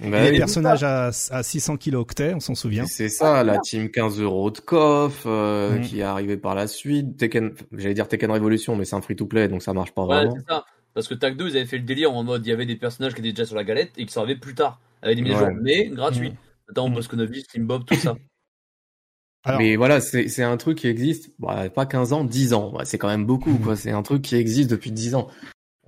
Bah 0.00 0.22
les 0.24 0.30
oui. 0.30 0.38
personnages 0.38 0.84
à, 0.84 1.08
à 1.30 1.42
600 1.42 1.76
kilooctets, 1.78 2.32
on 2.34 2.38
s'en 2.40 2.54
souvient. 2.54 2.86
C'est 2.86 3.08
ça, 3.08 3.42
la 3.42 3.58
team 3.58 3.90
15 3.90 4.20
euros 4.20 4.50
de 4.52 4.58
KOF, 4.60 5.24
euh, 5.26 5.78
Mm. 5.78 5.80
qui 5.82 6.00
est 6.00 6.04
arrivée 6.04 6.36
par 6.36 6.54
la 6.54 6.68
suite. 6.68 7.16
Tekken, 7.16 7.54
j'allais 7.72 7.94
dire 7.94 8.06
Tekken 8.06 8.30
Revolution, 8.30 8.76
mais 8.76 8.84
c'est 8.84 8.94
un 8.96 9.00
free-to-play, 9.00 9.48
donc 9.48 9.62
ça 9.62 9.72
marche 9.72 9.90
pas 9.92 10.02
ouais, 10.02 10.16
vraiment. 10.16 10.34
c'est 10.36 10.52
ça. 10.52 10.64
Parce 10.94 11.08
que 11.08 11.14
Tag 11.14 11.36
2, 11.36 11.48
ils 11.48 11.56
avaient 11.56 11.66
fait 11.66 11.78
le 11.78 11.84
délire 11.84 12.12
en 12.12 12.22
mode 12.24 12.44
il 12.46 12.50
y 12.50 12.52
avait 12.52 12.66
des 12.66 12.76
personnages 12.76 13.14
qui 13.14 13.20
étaient 13.20 13.30
déjà 13.32 13.44
sur 13.46 13.56
la 13.56 13.64
galette 13.64 13.90
et 13.96 14.06
qui 14.06 14.12
s'en 14.12 14.22
avaient 14.22 14.36
plus 14.38 14.54
tard, 14.54 14.80
avec 15.02 15.16
des 15.16 15.22
mises 15.22 15.34
à 15.34 15.38
jour, 15.38 15.48
Ouais. 15.48 15.54
mais 15.60 15.88
gratuits. 15.88 16.30
Mm. 16.30 16.36
Notamment 16.68 16.88
Mm. 16.90 16.94
Bosconovich, 16.94 17.46
Team 17.48 17.66
Bob, 17.66 17.84
tout 17.84 17.94
ça. 17.96 18.14
Alors, 19.44 19.58
Mais 19.60 19.74
voilà, 19.76 20.00
c'est 20.00 20.42
un 20.42 20.56
truc 20.58 20.78
qui 20.78 20.86
existe, 20.86 21.30
bah, 21.38 21.68
pas 21.70 21.86
15 21.86 22.12
ans, 22.12 22.24
10 22.24 22.52
ans. 22.52 22.74
C'est 22.84 22.98
quand 22.98 23.08
même 23.08 23.24
beaucoup, 23.24 23.54
quoi. 23.54 23.74
C'est 23.74 23.90
un 23.90 24.02
truc 24.02 24.20
qui 24.22 24.36
existe 24.36 24.70
depuis 24.70 24.92
10 24.92 25.14
ans. 25.14 25.28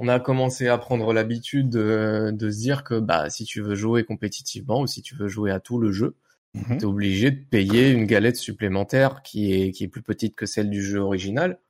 On 0.05 0.09
a 0.09 0.19
commencé 0.19 0.67
à 0.67 0.79
prendre 0.79 1.13
l'habitude 1.13 1.71
de, 1.71 2.33
de 2.33 2.51
se 2.51 2.59
dire 2.59 2.83
que 2.83 2.99
bah 2.99 3.31
si 3.31 3.45
tu 3.45 3.63
veux 3.63 3.77
jouer 3.77 4.03
compétitivement 4.03 4.81
ou 4.81 4.89
si 4.89 5.01
tu 5.01 5.15
veux 5.15 5.29
jouer 5.29 5.53
à 5.53 5.61
tout 5.61 5.79
le 5.79 5.93
jeu, 5.93 6.17
mhm. 6.55 6.79
t'es 6.79 6.85
obligé 6.87 7.31
de 7.31 7.41
payer 7.41 7.93
une 7.93 8.07
galette 8.07 8.35
supplémentaire 8.35 9.23
qui 9.23 9.53
est 9.53 9.71
qui 9.71 9.85
est 9.85 9.89
plus 9.89 10.03
petite 10.03 10.35
que 10.35 10.45
celle 10.45 10.71
du 10.71 10.83
jeu 10.83 10.99
original. 10.99 11.61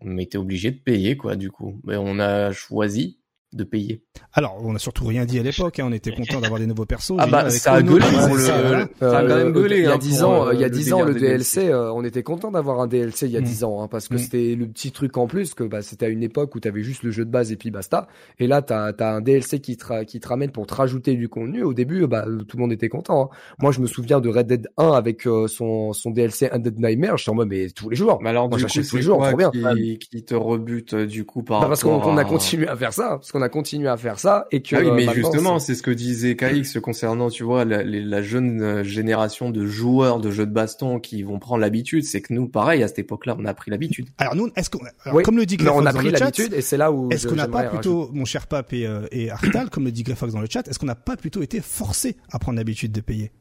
Mais 0.00 0.24
t'es 0.24 0.38
obligé 0.38 0.70
de 0.70 0.78
payer 0.78 1.18
quoi 1.18 1.36
du 1.36 1.50
coup. 1.50 1.78
Mais 1.84 1.96
on 1.96 2.18
a 2.18 2.52
choisi 2.52 3.18
de 3.52 3.64
payer. 3.64 4.02
alors, 4.32 4.58
on 4.62 4.74
a 4.74 4.78
surtout 4.78 5.04
rien 5.06 5.24
dit 5.24 5.38
à 5.38 5.42
l'époque, 5.42 5.78
hein, 5.78 5.84
on 5.88 5.92
était 5.92 6.12
content 6.12 6.40
d'avoir 6.40 6.58
des 6.60 6.66
nouveaux 6.66 6.86
persos. 6.86 7.12
Ah 7.18 7.26
bah, 7.26 7.50
ça 7.50 7.72
a 7.74 7.82
gueulé 7.82 8.04
ouais, 8.04 8.26
pour 8.26 8.34
le- 8.36 8.40
ça, 8.40 8.56
a 8.56 9.22
quand 9.22 9.36
même 9.36 9.52
gueulé, 9.52 9.78
il 9.78 9.82
y 9.84 9.86
a 9.86 9.92
hein, 9.94 9.98
10 9.98 10.20
pour, 10.20 10.28
ans, 10.28 10.46
euh, 10.48 10.54
il 10.54 10.60
y 10.60 10.64
a 10.64 10.68
le 10.68 10.74
10 10.74 10.92
ans, 10.92 11.02
le 11.04 11.14
DLC, 11.14 11.60
DLC. 11.60 11.68
euh, 11.72 11.92
on 11.92 12.04
était 12.04 12.22
content 12.22 12.50
d'avoir 12.50 12.80
un 12.80 12.86
DLC 12.86 13.26
il 13.26 13.32
y 13.32 13.36
a 13.36 13.40
Mm. 13.40 13.44
10 13.44 13.64
ans, 13.64 13.82
hein, 13.82 13.88
parce 13.88 14.08
que 14.08 14.14
Mm. 14.14 14.18
c'était 14.18 14.54
le 14.54 14.66
petit 14.66 14.90
truc 14.92 15.16
en 15.16 15.26
plus, 15.26 15.54
que 15.54 15.64
bah, 15.64 15.82
c'était 15.82 16.06
à 16.06 16.08
une 16.08 16.22
époque 16.22 16.54
où 16.54 16.60
t'avais 16.60 16.82
juste 16.82 17.02
le 17.02 17.10
jeu 17.10 17.24
de 17.24 17.30
base 17.30 17.52
et 17.52 17.56
puis 17.56 17.70
basta. 17.70 18.06
Et 18.38 18.46
là, 18.46 18.62
t'as 18.62 18.92
as 18.98 19.14
un 19.14 19.20
DLC 19.20 19.60
qui 19.60 19.76
te, 19.76 20.04
qui 20.04 20.20
te 20.20 20.28
ramène 20.28 20.50
pour 20.50 20.66
te 20.66 20.74
rajouter 20.74 21.14
du 21.14 21.28
contenu. 21.28 21.62
Au 21.62 21.74
début, 21.74 22.06
bah, 22.06 22.24
tout 22.48 22.56
le 22.56 22.60
monde 22.62 22.72
était 22.72 22.88
content. 22.88 23.30
hein. 23.32 23.36
Moi, 23.60 23.72
je 23.72 23.80
me 23.80 23.86
souviens 23.86 24.20
de 24.20 24.28
Red 24.28 24.46
Dead 24.46 24.68
1 24.78 24.92
avec 24.92 25.26
euh, 25.26 25.46
son, 25.46 25.92
son 25.92 26.10
DLC 26.10 26.48
Undead 26.52 26.78
Nightmare. 26.78 27.16
Je 27.18 27.22
suis 27.22 27.30
en 27.30 27.34
mode, 27.34 27.48
mais 27.48 27.68
tous 27.70 27.90
les 27.90 27.96
jours. 27.96 28.18
Mais 28.22 28.30
alors 28.30 28.48
Moi, 28.48 28.58
j'achète 28.58 28.86
tous 28.88 28.96
les 28.96 29.02
jours, 29.02 29.22
trop 29.26 29.36
bien. 29.36 29.50
qui, 29.50 29.98
qui 29.98 30.24
te 30.24 30.34
rebute 30.34 30.94
euh, 30.94 31.06
du 31.06 31.24
coup 31.24 31.42
par 31.42 31.60
Bah, 31.60 31.66
parce 31.68 31.82
qu'on 31.82 32.16
a 32.16 32.24
continué 32.24 32.68
à 32.68 32.76
faire 32.76 32.92
ça, 32.92 33.10
parce 33.18 33.30
qu'on 33.32 33.41
a 33.42 33.48
continué 33.48 33.88
à 33.88 33.96
faire 33.96 34.18
ça 34.18 34.46
et 34.50 34.62
que. 34.62 34.76
Ah 34.76 34.80
oui, 34.80 34.86
euh, 34.88 34.94
mais 34.94 35.04
maintenant, 35.06 35.12
justement, 35.32 35.58
c'est- 35.58 35.74
ce 35.74 35.82
que 35.82 35.90
disait 35.90 36.34
KX 36.36 36.80
concernant, 36.80 37.28
tu 37.28 37.42
vois, 37.44 37.64
la, 37.64 37.82
les- 37.82 38.02
la 38.02 38.22
jeune 38.22 38.62
euh, 38.62 38.84
génération 38.84 39.50
de 39.50 39.66
joueurs 39.66 40.20
de 40.20 40.30
jeux 40.30 40.46
de 40.46 40.52
baston 40.52 40.98
qui 41.00 41.22
vont 41.22 41.38
prendre 41.38 41.60
l'habitude. 41.60 42.04
C'est 42.04 42.20
que 42.22 42.32
nous, 42.32 42.48
pareil, 42.48 42.82
à 42.82 42.88
cette 42.88 43.00
époque-là, 43.00 43.36
on 43.38 43.44
a 43.44 43.52
pris 43.54 43.70
l'habitude. 43.70 44.06
Alors 44.18 44.34
nous, 44.36 44.48
est-ce 44.56 44.70
qu'on, 44.70 44.80
Oui, 45.12 45.22
comme 45.22 45.36
le 45.36 45.44
dit 45.46 45.56
mais 45.60 45.68
on 45.68 45.84
a 45.84 45.92
pris 45.92 46.10
l'habitude 46.10 46.54
et 46.54 46.62
c'est 46.62 46.76
là 46.76 46.90
où. 46.92 47.10
Est-ce 47.10 47.26
qu'on 47.28 47.34
n'a 47.34 47.48
pas 47.48 47.64
plutôt, 47.64 48.08
mon 48.12 48.24
cher 48.24 48.46
Pape 48.46 48.72
et, 48.72 48.86
euh, 48.86 49.06
et 49.12 49.30
Artal, 49.30 49.68
comme 49.70 49.84
le 49.84 49.92
dit 49.92 50.02
Greyfox 50.04 50.32
dans 50.32 50.40
le 50.40 50.46
chat, 50.50 50.66
est-ce 50.68 50.78
qu'on 50.78 50.86
n'a 50.86 50.94
pas 50.94 51.16
plutôt 51.16 51.42
été 51.42 51.60
forcé 51.60 52.16
à 52.30 52.38
prendre 52.38 52.56
l'habitude 52.58 52.92
de 52.92 53.00
payer? 53.00 53.32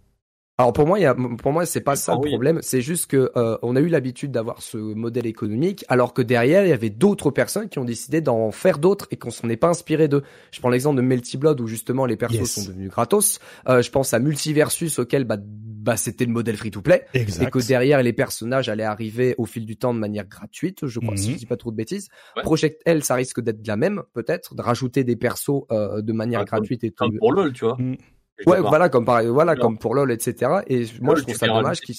Alors 0.57 0.73
pour 0.73 0.85
moi, 0.85 0.99
il 0.99 1.01
y 1.01 1.05
a, 1.05 1.15
pour 1.15 1.51
moi, 1.53 1.65
c'est 1.65 1.81
pas 1.81 1.95
ça 1.95 2.11
Ah 2.11 2.15
le 2.17 2.21
oui. 2.21 2.30
problème. 2.30 2.59
C'est 2.61 2.81
juste 2.81 3.07
que 3.09 3.31
euh, 3.35 3.57
on 3.63 3.75
a 3.75 3.80
eu 3.80 3.88
l'habitude 3.88 4.31
d'avoir 4.31 4.61
ce 4.61 4.77
modèle 4.77 5.25
économique, 5.25 5.83
alors 5.88 6.13
que 6.13 6.21
derrière, 6.21 6.65
il 6.65 6.69
y 6.69 6.73
avait 6.73 6.91
d'autres 6.91 7.31
personnes 7.31 7.67
qui 7.67 7.80
ont 7.80 7.85
décidé 7.85 8.21
d'en 8.21 8.51
faire 8.51 8.77
d'autres 8.77 9.07
et 9.09 9.15
qu'on 9.17 9.31
s'en 9.31 9.49
est 9.49 9.57
pas 9.57 9.69
inspiré 9.69 10.07
d'eux. 10.07 10.21
Je 10.51 10.59
prends 10.59 10.69
l'exemple 10.69 10.97
de 10.97 11.01
Melty 11.01 11.38
Blood 11.38 11.59
où 11.61 11.67
justement 11.67 12.05
les 12.05 12.15
persos 12.15 12.35
Yes. 12.38 12.51
sont 12.53 12.65
devenus 12.69 12.89
gratos. 12.91 13.39
Euh, 13.69 13.81
je 13.81 13.89
pense 13.89 14.13
à 14.13 14.19
Multiversus 14.19 14.99
auquel 14.99 15.23
bah, 15.23 15.38
bah 15.39 15.97
c'était 15.97 16.25
le 16.25 16.31
modèle 16.31 16.57
free 16.57 16.69
to 16.69 16.81
play. 16.81 17.05
Et 17.15 17.25
que 17.25 17.65
derrière 17.67 18.03
les 18.03 18.13
personnages 18.13 18.69
allaient 18.69 18.83
arriver 18.83 19.33
au 19.39 19.45
fil 19.45 19.65
du 19.65 19.77
temps 19.77 19.95
de 19.95 19.99
manière 19.99 20.27
gratuite, 20.27 20.85
je 20.85 20.99
crois, 20.99 21.17
si 21.17 21.30
Mhm. 21.30 21.33
je 21.33 21.39
dis 21.39 21.45
pas 21.47 21.57
trop 21.57 21.71
de 21.71 21.75
bêtises. 21.77 22.09
Ouais. 22.35 22.43
Project 22.43 22.83
L, 22.85 23.03
ça 23.03 23.15
risque 23.15 23.41
d'être 23.41 23.65
la 23.65 23.77
même, 23.77 24.03
peut-être, 24.13 24.53
de 24.53 24.61
rajouter 24.61 25.03
des 25.03 25.15
persos 25.15 25.63
euh, 25.71 26.03
de 26.03 26.13
manière 26.13 26.41
Ah, 26.41 26.45
comme- 26.45 26.59
gratuite 26.59 26.83
et 26.83 26.91
tout. 26.91 27.09
Pour 27.17 27.31
LoL, 27.33 27.51
tu 27.53 27.65
vois. 27.65 27.77
Mm. 27.80 27.95
Ouais, 28.45 28.59
voilà, 28.61 28.89
comme 28.89 29.05
pareil, 29.05 29.27
voilà, 29.27 29.55
comme 29.55 29.77
pour 29.77 29.93
LoL, 29.95 30.11
etc. 30.11 30.61
Et 30.67 30.85
moi, 31.01 31.13
LoL, 31.13 31.17
je 31.17 31.23
trouve 31.23 31.35
ça 31.35 31.47
dommage 31.47 31.81
qu'ils. 31.81 31.95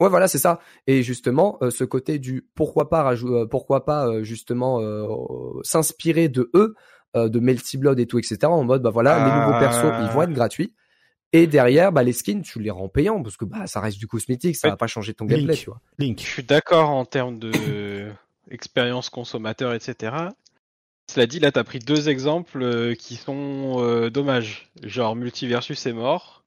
Ouais, 0.00 0.08
voilà, 0.08 0.28
c'est 0.28 0.38
ça. 0.38 0.60
Et 0.86 1.02
justement, 1.02 1.58
euh, 1.62 1.70
ce 1.70 1.82
côté 1.82 2.18
du 2.20 2.46
pourquoi 2.54 2.88
pas 2.88 3.02
rajou- 3.02 3.34
euh, 3.34 3.46
pourquoi 3.46 3.84
pas 3.84 4.06
euh, 4.06 4.22
justement 4.22 4.80
euh, 4.80 5.06
s'inspirer 5.64 6.28
de 6.28 6.50
eux, 6.54 6.74
euh, 7.16 7.28
de 7.28 7.40
Melty 7.40 7.78
Blood 7.78 7.98
et 7.98 8.06
tout, 8.06 8.18
etc. 8.18 8.38
En 8.44 8.62
mode, 8.62 8.82
bah 8.82 8.90
voilà, 8.90 9.16
les 9.18 9.24
nouveaux 9.40 9.54
Ah. 9.56 9.58
persos, 9.60 9.92
ils 10.08 10.14
vont 10.14 10.22
être 10.22 10.32
gratuits. 10.32 10.72
Et 11.32 11.46
derrière, 11.48 11.90
bah 11.92 12.04
les 12.04 12.12
skins, 12.12 12.42
tu 12.42 12.60
les 12.60 12.70
rends 12.70 12.88
payants 12.88 13.22
parce 13.24 13.36
que 13.36 13.44
bah 13.44 13.66
ça 13.66 13.80
reste 13.80 13.98
du 13.98 14.06
cosmétique, 14.06 14.54
ça 14.56 14.68
Ouais. 14.68 14.72
va 14.72 14.76
pas 14.76 14.86
changer 14.86 15.14
ton 15.14 15.24
Link. 15.24 15.38
gameplay, 15.38 15.56
tu 15.56 15.66
vois. 15.66 15.80
Je 15.98 16.04
Link. 16.04 16.20
suis 16.20 16.42
d'accord 16.44 16.90
en 16.90 17.04
termes 17.04 17.38
de 17.40 17.50
expérience 18.50 19.10
consommateur, 19.10 19.74
etc. 19.74 20.12
Cela 21.10 21.26
dit, 21.26 21.40
là, 21.40 21.50
t'as 21.50 21.64
pris 21.64 21.78
deux 21.78 22.08
exemples 22.08 22.62
euh, 22.62 22.94
qui 22.94 23.16
sont 23.16 23.76
euh, 23.78 24.10
dommages. 24.10 24.68
Genre, 24.82 25.16
Multiversus 25.16 25.86
est 25.86 25.92
mort. 25.92 26.44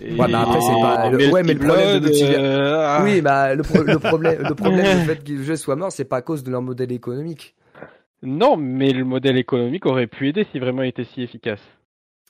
Et 0.00 0.12
Ouais, 0.18 0.26
mais 0.28 0.34
après, 0.34 0.60
c'est 0.60 0.80
pas- 0.80 1.10
le- 1.10 1.30
ouais, 1.30 1.42
mais 1.42 1.52
le 1.54 1.60
problème 1.60 2.00
de 2.00 2.10
euh. 2.38 3.02
Oui, 3.02 3.20
bah 3.20 3.54
le, 3.54 3.62
pro- 3.62 3.82
le 3.82 3.98
problème, 3.98 4.42
le 4.42 4.54
problème 4.54 5.00
du 5.00 5.04
fait 5.06 5.22
que 5.22 5.32
le 5.32 5.42
jeu 5.42 5.56
soit 5.56 5.76
mort, 5.76 5.92
c'est 5.92 6.04
pas 6.06 6.16
à 6.18 6.22
cause 6.22 6.42
de 6.42 6.50
leur 6.50 6.62
modèle 6.62 6.92
économique. 6.92 7.54
Non, 8.22 8.56
mais 8.56 8.90
le 8.92 9.04
modèle 9.04 9.36
économique 9.36 9.84
aurait 9.84 10.06
pu 10.06 10.28
aider 10.28 10.46
si 10.50 10.58
vraiment 10.58 10.82
il 10.82 10.88
était 10.88 11.04
si 11.04 11.20
efficace. 11.22 11.60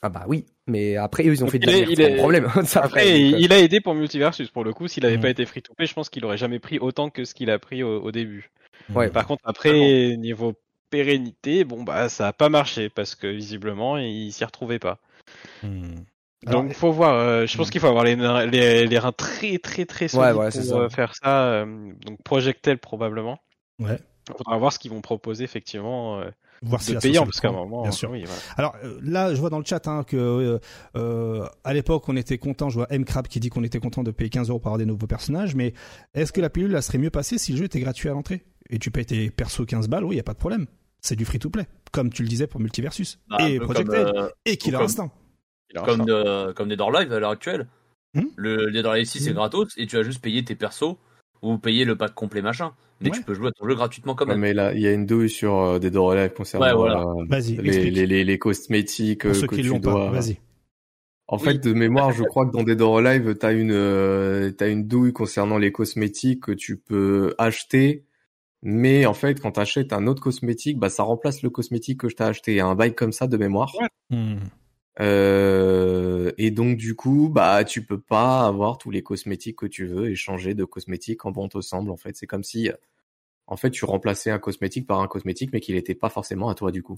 Ah 0.01 0.09
bah 0.09 0.25
oui, 0.27 0.45
mais 0.67 0.97
après 0.97 1.23
eux 1.23 1.31
ils 1.33 1.41
ont 1.41 1.45
Donc 1.45 1.53
fait 1.53 1.59
de 1.59 1.71
il 1.71 1.97
la 1.99 2.09
est- 2.09 2.15
problème. 2.17 2.49
Ça, 2.65 2.81
Après, 2.83 3.05
donc, 3.05 3.39
il, 3.39 3.39
il 3.39 3.53
a 3.53 3.59
aidé 3.59 3.79
pour 3.79 3.95
Multiversus 3.95 4.49
pour 4.49 4.65
le 4.65 4.73
coup. 4.73 4.87
S'il 4.89 5.05
avait 5.05 5.15
Mhm. 5.15 5.21
pas 5.21 5.29
été 5.29 5.45
free 5.45 5.61
to 5.61 5.73
play, 5.73 5.87
je 5.87 5.93
pense 5.93 6.09
qu'il 6.09 6.25
aurait 6.25 6.37
jamais 6.37 6.59
pris 6.59 6.79
autant 6.79 7.09
que 7.09 7.23
ce 7.23 7.33
qu'il 7.33 7.49
a 7.49 7.57
pris 7.59 7.81
au, 7.81 8.01
au 8.01 8.11
début. 8.11 8.51
Ouais, 8.93 9.09
Par 9.09 9.25
contre, 9.25 9.41
après, 9.45 10.15
niveau 10.17 10.53
pérennité, 10.89 11.63
bon 11.63 11.83
bah 11.83 12.09
ça 12.09 12.27
a 12.27 12.33
pas 12.33 12.49
marché 12.49 12.89
parce 12.89 13.15
que 13.15 13.27
visiblement 13.27 13.97
il 13.97 14.31
s'y 14.31 14.43
retrouvait 14.45 14.79
pas. 14.79 14.99
Hmm. 15.63 15.95
Alors, 16.47 16.63
Donc 16.63 16.73
faut 16.73 16.91
voir. 16.91 17.15
euh, 17.15 17.45
je 17.47 17.57
pense 17.57 17.67
Mhm. 17.67 17.71
qu'il 17.71 17.81
faut 17.81 17.87
avoir 17.87 18.03
les, 18.03 18.15
nains- 18.15 18.45
les, 18.45 18.85
les 18.87 18.99
reins 18.99 19.11
très 19.11 19.57
très 19.57 19.85
très 19.85 20.07
solides 20.07 20.35
Ouais, 20.35 20.43
ouais, 20.45 20.51
c'est 20.51 20.59
pour 20.59 20.67
ça. 20.69 20.75
euh, 20.77 20.89
faire 20.89 21.15
ça. 21.15 21.43
euh, 21.47 21.91
donc 22.05 22.21
Projectel 22.23 22.77
probablement. 22.77 23.39
Ouais. 23.79 23.99
Il 24.29 24.33
faudra 24.37 24.57
voir 24.57 24.73
ce 24.73 24.79
qu'ils 24.79 24.91
vont 24.91 25.01
proposer 25.01 25.43
effectivement 25.43 26.19
euh, 26.19 26.29
voir 26.63 26.81
si 26.81 26.89
de 26.91 26.95
la 26.95 27.01
payant 27.01 27.25
parce 27.25 27.39
qu'à 27.39 27.49
un 27.49 27.51
moment. 27.51 27.83
Bien 27.83 27.91
sûr. 27.91 28.09
oui, 28.09 28.23
voilà. 28.25 28.41
Alors 28.57 28.75
là, 29.03 29.33
je 29.35 29.39
vois 29.39 29.49
dans 29.51 29.59
le 29.59 29.65
chat 29.65 29.87
hein, 29.87 30.03
que 30.03 30.59
à 31.63 31.73
l'époque, 31.73 32.07
on 32.09 32.15
était 32.15 32.37
content. 32.39 32.69
Je 32.69 32.75
vois 32.75 32.87
M 32.89 33.05
Crab 33.05 33.27
qui 33.27 33.39
dit 33.39 33.49
qu'on 33.49 33.63
était 33.63 33.79
content 33.79 34.03
de 34.03 34.11
payer 34.11 34.29
15 34.29 34.49
euros 34.49 34.59
pour 34.59 34.67
avoir 34.67 34.79
des 34.79 34.85
nouveaux 34.85 35.05
personnages. 35.07 35.53
Mais 35.55 35.73
est-ce 36.15 36.31
que 36.31 36.41
la 36.41 36.49
pilule, 36.49 36.71
là, 36.71 36.81
serait 36.81 36.97
mieux 36.97 37.11
passée 37.11 37.37
si 37.37 37.51
le 37.51 37.59
jeu 37.59 37.65
était 37.65 37.79
gratuit 37.79 38.09
à 38.09 38.13
l'entrée? 38.13 38.43
Et 38.69 38.79
tu 38.79 38.91
payes 38.91 39.05
tes 39.05 39.29
persos 39.29 39.65
15 39.65 39.87
balles 39.87 40.03
Oui, 40.05 40.15
y 40.15 40.19
a 40.19 40.23
pas 40.23 40.33
de 40.33 40.37
problème. 40.39 40.65
C'est 41.01 41.15
du 41.15 41.25
free 41.25 41.39
to 41.39 41.49
play, 41.49 41.67
comme 41.91 42.09
tu 42.11 42.23
le 42.23 42.27
disais 42.27 42.47
pour 42.47 42.59
Multiversus 42.59 43.19
Bah, 43.29 43.37
et 43.47 43.59
Project 43.59 43.87
comme, 43.89 43.95
L 43.95 44.11
euh, 44.15 44.29
et 44.45 44.57
Killer 44.57 44.77
comme- 44.77 44.85
Instinct. 44.85 45.11
Il 45.71 45.77
a 45.77 45.81
comme, 45.83 46.05
de, 46.05 46.51
comme 46.53 46.69
Dead 46.69 46.81
or 46.81 46.91
Live 46.91 47.11
à 47.13 47.19
l'heure 47.19 47.31
actuelle. 47.31 47.67
Hmm 48.15 48.23
Le 48.35 48.71
Dead 48.71 48.85
or 48.85 48.93
Live 48.95 49.05
6 49.05 49.27
est 49.27 49.31
Hmm. 49.31 49.35
gratos 49.35 49.67
et 49.77 49.85
tu 49.87 49.97
as 49.97 50.03
juste 50.03 50.21
payé 50.21 50.43
tes 50.43 50.55
persos 50.55 50.95
ou 51.41 51.57
payer 51.57 51.85
le 51.85 51.95
pack 51.95 52.13
complet 52.15 52.41
machin. 52.41 52.71
Mais 53.01 53.09
Ouais. 53.09 53.17
tu 53.17 53.23
peux 53.23 53.33
jouer 53.33 53.49
à 53.49 53.51
ton 53.51 53.67
jeu 53.67 53.75
gratuitement 53.75 54.15
quand 54.15 54.25
Ouais, 54.25 54.31
même. 54.31 54.39
mais 54.41 54.53
là, 54.53 54.73
il 54.73 54.79
y 54.79 54.87
a 54.87 54.93
une 54.93 55.05
douille 55.05 55.29
sur 55.29 55.53
euh, 55.59 55.79
des 55.79 55.89
Live 55.91 56.31
concernant 56.35 56.65
Ouais, 56.65 56.73
voilà. 56.73 57.01
euh, 57.01 57.41
les, 57.61 57.91
les, 57.91 58.05
les, 58.07 58.23
les 58.23 58.39
cosmétiques 58.39 59.21
Pour 59.23 59.31
euh, 59.31 59.33
ceux 59.33 59.47
que 59.47 59.55
qui 59.55 59.61
tu 59.63 59.67
l'ont 59.67 59.79
dois. 59.79 59.93
pas, 59.93 60.11
vas-y. 60.11 60.37
En 61.27 61.37
Oui. 61.37 61.43
fait, 61.43 61.57
de 61.63 61.73
mémoire, 61.73 62.11
je 62.13 62.23
crois 62.23 62.45
que 62.45 62.51
dans 62.51 62.63
Dead 62.63 62.79
or 62.81 62.99
Alive, 62.99 63.35
t'as 63.35 63.51
une, 63.53 63.71
euh, 63.73 64.49
t'as 64.51 64.69
une 64.69 64.87
douille 64.87 65.11
concernant 65.11 65.57
les 65.57 65.71
cosmétiques 65.71 66.43
que 66.43 66.51
tu 66.53 66.77
peux 66.77 67.33
acheter. 67.37 68.04
Mais 68.67 69.05
en 69.05 69.13
fait, 69.13 69.39
quand 69.39 69.51
t'achètes 69.51 69.93
un 69.93 70.07
autre 70.07 70.23
cosmétique, 70.23 70.79
bah, 70.79 70.89
ça 70.89 71.03
remplace 71.03 71.43
le 71.43 71.51
cosmétique 71.51 71.99
que 71.99 72.09
je 72.09 72.15
t'ai 72.15 72.23
acheté. 72.23 72.59
Un 72.61 72.73
bail 72.73 72.95
comme 72.95 73.11
ça 73.11 73.27
de 73.27 73.37
mémoire. 73.37 73.71
Ouais. 73.79 74.17
Hmm. 74.17 74.39
Euh, 75.01 76.31
et 76.39 76.49
donc, 76.49 76.75
du 76.75 76.95
coup, 76.95 77.29
bah, 77.29 77.63
tu 77.63 77.85
peux 77.85 78.01
pas 78.01 78.47
avoir 78.47 78.79
tous 78.79 78.89
les 78.89 79.03
cosmétiques 79.03 79.57
que 79.57 79.67
tu 79.67 79.85
veux 79.85 80.09
et 80.09 80.15
changer 80.15 80.55
de 80.55 80.65
cosmétique 80.65 81.19
quand 81.19 81.31
bon 81.31 81.47
te 81.47 81.61
semble. 81.61 81.91
En 81.91 81.95
fait, 81.95 82.15
c'est 82.15 82.25
comme 82.25 82.43
si, 82.43 82.69
euh, 82.69 82.73
en 83.45 83.55
fait, 83.55 83.69
tu 83.69 83.85
remplaçais 83.85 84.31
un 84.31 84.39
cosmétique 84.39 84.87
par 84.87 84.99
un 84.99 85.07
cosmétique, 85.07 85.51
mais 85.53 85.59
qu'il 85.59 85.75
n'était 85.75 85.93
pas 85.93 86.09
forcément 86.09 86.49
à 86.49 86.55
toi, 86.55 86.71
du 86.71 86.81
coup. 86.81 86.97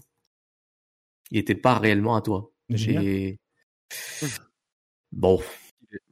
Il 1.32 1.38
était 1.38 1.54
pas 1.54 1.78
réellement 1.78 2.16
à 2.16 2.22
toi. 2.22 2.50
Génial. 2.70 3.04
Et 3.06 3.40
bon, 5.12 5.42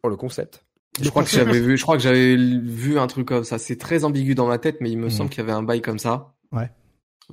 Pour 0.01 0.09
le 0.09 0.17
concept. 0.17 0.64
Je 1.01 1.09
crois 1.09 1.23
que 1.23 1.29
j'avais 1.29 1.59
vu, 1.59 1.77
je 1.77 1.83
crois 1.83 1.97
que 1.97 2.03
j'avais 2.03 2.35
vu 2.37 2.97
un 2.99 3.07
truc 3.07 3.27
comme 3.27 3.43
ça. 3.43 3.57
C'est 3.59 3.75
très 3.77 4.03
ambigu 4.05 4.35
dans 4.35 4.47
ma 4.47 4.57
tête, 4.57 4.77
mais 4.81 4.89
il 4.91 4.97
me 4.97 5.05
Mhm. 5.05 5.09
semble 5.09 5.29
qu'il 5.29 5.39
y 5.39 5.43
avait 5.43 5.51
un 5.51 5.63
bail 5.63 5.81
comme 5.81 5.99
ça. 5.99 6.35
Ouais. 6.51 6.69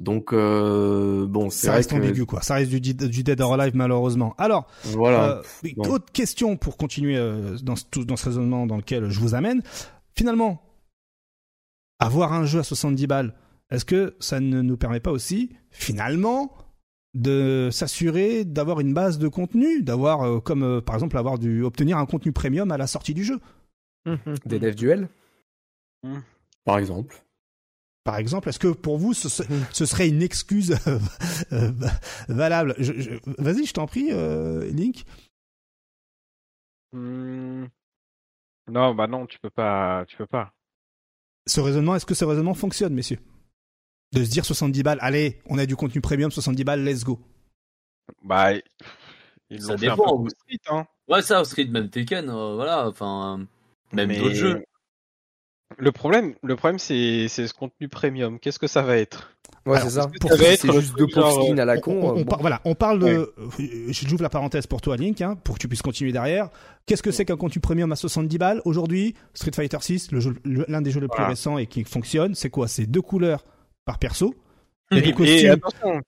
Donc 0.00 0.32
euh, 0.32 1.26
bon, 1.26 1.50
Ça 1.50 1.72
reste 1.74 1.90
que 1.90 1.96
ambigu, 1.96 2.24
quoi. 2.24 2.40
Ça 2.40 2.54
reste 2.54 2.70
du, 2.70 2.80
du 2.80 3.22
Dead 3.22 3.40
or 3.40 3.54
Alive, 3.54 3.76
malheureusement. 3.76 4.34
Alors, 4.38 4.66
voilà. 4.84 5.42
Euh, 5.64 5.68
bon. 5.76 5.90
Autre 5.90 6.10
question 6.12 6.56
pour 6.56 6.76
continuer 6.78 7.16
euh, 7.16 7.56
dans, 7.62 7.76
ce, 7.76 7.84
dans 7.98 8.16
ce 8.16 8.24
raisonnement 8.24 8.66
dans 8.66 8.76
lequel 8.78 9.10
je 9.10 9.20
vous 9.20 9.34
amène. 9.34 9.62
Finalement, 10.14 10.62
avoir 11.98 12.32
un 12.32 12.44
jeu 12.46 12.60
à 12.60 12.62
70 12.64 13.06
balles, 13.06 13.34
est-ce 13.70 13.84
que 13.84 14.14
ça 14.18 14.40
ne 14.40 14.62
nous 14.62 14.76
permet 14.76 15.00
pas 15.00 15.10
aussi, 15.12 15.50
finalement, 15.70 16.52
de 17.14 17.68
s'assurer 17.70 18.44
d'avoir 18.44 18.80
une 18.80 18.94
base 18.94 19.18
de 19.18 19.28
contenu, 19.28 19.82
d'avoir, 19.82 20.22
euh, 20.22 20.40
comme 20.40 20.62
euh, 20.62 20.80
par 20.80 20.94
exemple, 20.94 21.18
avoir 21.18 21.38
du, 21.38 21.62
obtenir 21.62 21.98
un 21.98 22.06
contenu 22.06 22.32
premium 22.32 22.70
à 22.72 22.78
la 22.78 22.86
sortie 22.86 23.14
du 23.14 23.24
jeu, 23.24 23.38
Des 24.46 24.58
dev 24.58 24.74
duels. 24.74 25.08
Par 26.64 26.78
exemple. 26.78 27.22
par 28.04 28.16
exemple 28.16 28.48
Est-ce 28.48 28.58
que 28.58 28.68
pour 28.68 28.98
vous, 28.98 29.14
ce, 29.14 29.28
ce- 29.28 29.42
ce 29.72 29.86
serait 29.86 30.08
une 30.08 30.22
excuse 30.22 30.74
euh, 31.52 31.70
valable? 32.28 32.74
Je- 32.78 32.94
je- 33.00 33.10
Vas-y, 33.38 33.66
je 33.66 33.72
t'en 33.74 33.86
prie, 33.86 34.08
euh, 34.10 34.68
Link. 34.72 35.04
Hmm. 36.92 37.66
Non, 38.68 38.94
bah 38.94 39.06
non, 39.06 39.26
tu 39.26 39.38
peux 39.38 39.50
pas, 39.50 40.04
tu 40.06 40.16
peux 40.16 40.26
pas. 40.26 40.52
ce 41.46 41.60
raisonnement, 41.60 41.94
est-ce 41.96 42.06
que 42.06 42.14
ce 42.14 42.24
raisonnement 42.24 42.54
fonctionne, 42.54 42.94
messieurs? 42.94 43.18
De 44.12 44.24
se 44.24 44.30
dire 44.30 44.44
70 44.44 44.82
balles, 44.82 44.98
allez, 45.00 45.38
on 45.46 45.56
a 45.58 45.64
du 45.66 45.74
contenu 45.76 46.00
premium, 46.00 46.30
70 46.30 46.64
balles, 46.64 46.84
let's 46.84 47.02
go. 47.04 47.18
Bah, 48.24 48.52
ils 49.50 49.62
Ça 49.62 49.76
dépend. 49.76 49.96
peu 49.96 50.02
pour 50.04 50.28
Street, 50.30 50.58
hein. 50.68 50.86
Ouais, 51.08 51.22
ça, 51.22 51.42
Street, 51.44 51.66
même 51.66 51.88
Tekken, 51.88 52.28
euh, 52.28 52.54
voilà, 52.54 52.88
enfin, 52.88 53.46
même 53.92 54.08
Mais 54.08 54.18
d'autres 54.18 54.34
jeux. 54.34 54.62
Le 55.78 55.90
problème, 55.92 56.34
le 56.42 56.54
problème, 56.56 56.78
c'est, 56.78 57.28
c'est 57.28 57.46
ce 57.48 57.54
contenu 57.54 57.88
premium. 57.88 58.38
Qu'est-ce 58.38 58.58
que 58.58 58.66
ça 58.66 58.82
va 58.82 58.98
être? 58.98 59.32
Ouais, 59.64 59.76
Alors, 59.78 59.88
c'est 59.88 59.94
ça. 59.94 60.10
Pour 60.20 60.30
ça 60.30 60.36
va 60.36 60.44
être 60.44 60.70
juste 60.72 60.96
deux 60.98 61.06
pauvres 61.06 61.44
skins 61.44 61.58
à 61.58 61.64
la 61.64 61.76
On- 61.76 61.80
con. 61.80 61.92
on- 62.02 62.10
on 62.16 62.20
euh, 62.20 62.24
par- 62.24 62.40
voilà, 62.40 62.60
on 62.66 62.74
parle 62.74 62.98
de. 62.98 63.06
euh, 63.38 63.88
J'ouvre 63.88 64.22
la 64.22 64.28
parenthèse 64.28 64.66
pour 64.66 64.82
toi, 64.82 64.98
Link, 64.98 65.22
hein, 65.22 65.36
pour 65.42 65.54
que 65.54 65.60
tu 65.60 65.68
puisses 65.68 65.80
continuer 65.82 66.12
derrière. 66.12 66.50
Qu'est-ce 66.84 67.02
que 67.02 67.10
c'est 67.10 67.24
qu'un 67.24 67.36
contenu 67.38 67.60
premium 67.62 67.90
à 67.92 67.96
70 67.96 68.36
balles? 68.36 68.60
Aujourd'hui, 68.66 69.14
Street 69.32 69.52
Fighter 69.54 69.78
6, 69.80 70.12
le 70.12 70.20
jeu- 70.20 70.36
le- 70.44 70.66
l'un 70.68 70.82
des 70.82 70.90
jeux 70.90 71.00
les 71.00 71.08
plus 71.08 71.16
Voilà. 71.16 71.28
récents 71.30 71.56
et 71.56 71.66
qui 71.66 71.84
fonctionne, 71.84 72.34
c'est 72.34 72.50
quoi? 72.50 72.68
C'est 72.68 72.84
deux 72.84 73.00
couleurs 73.02 73.44
par 73.84 73.98
perso. 73.98 74.34
Et, 74.90 75.00
des 75.00 75.08
et 75.08 75.12
costumes. 75.12 75.50
attention, 75.50 76.00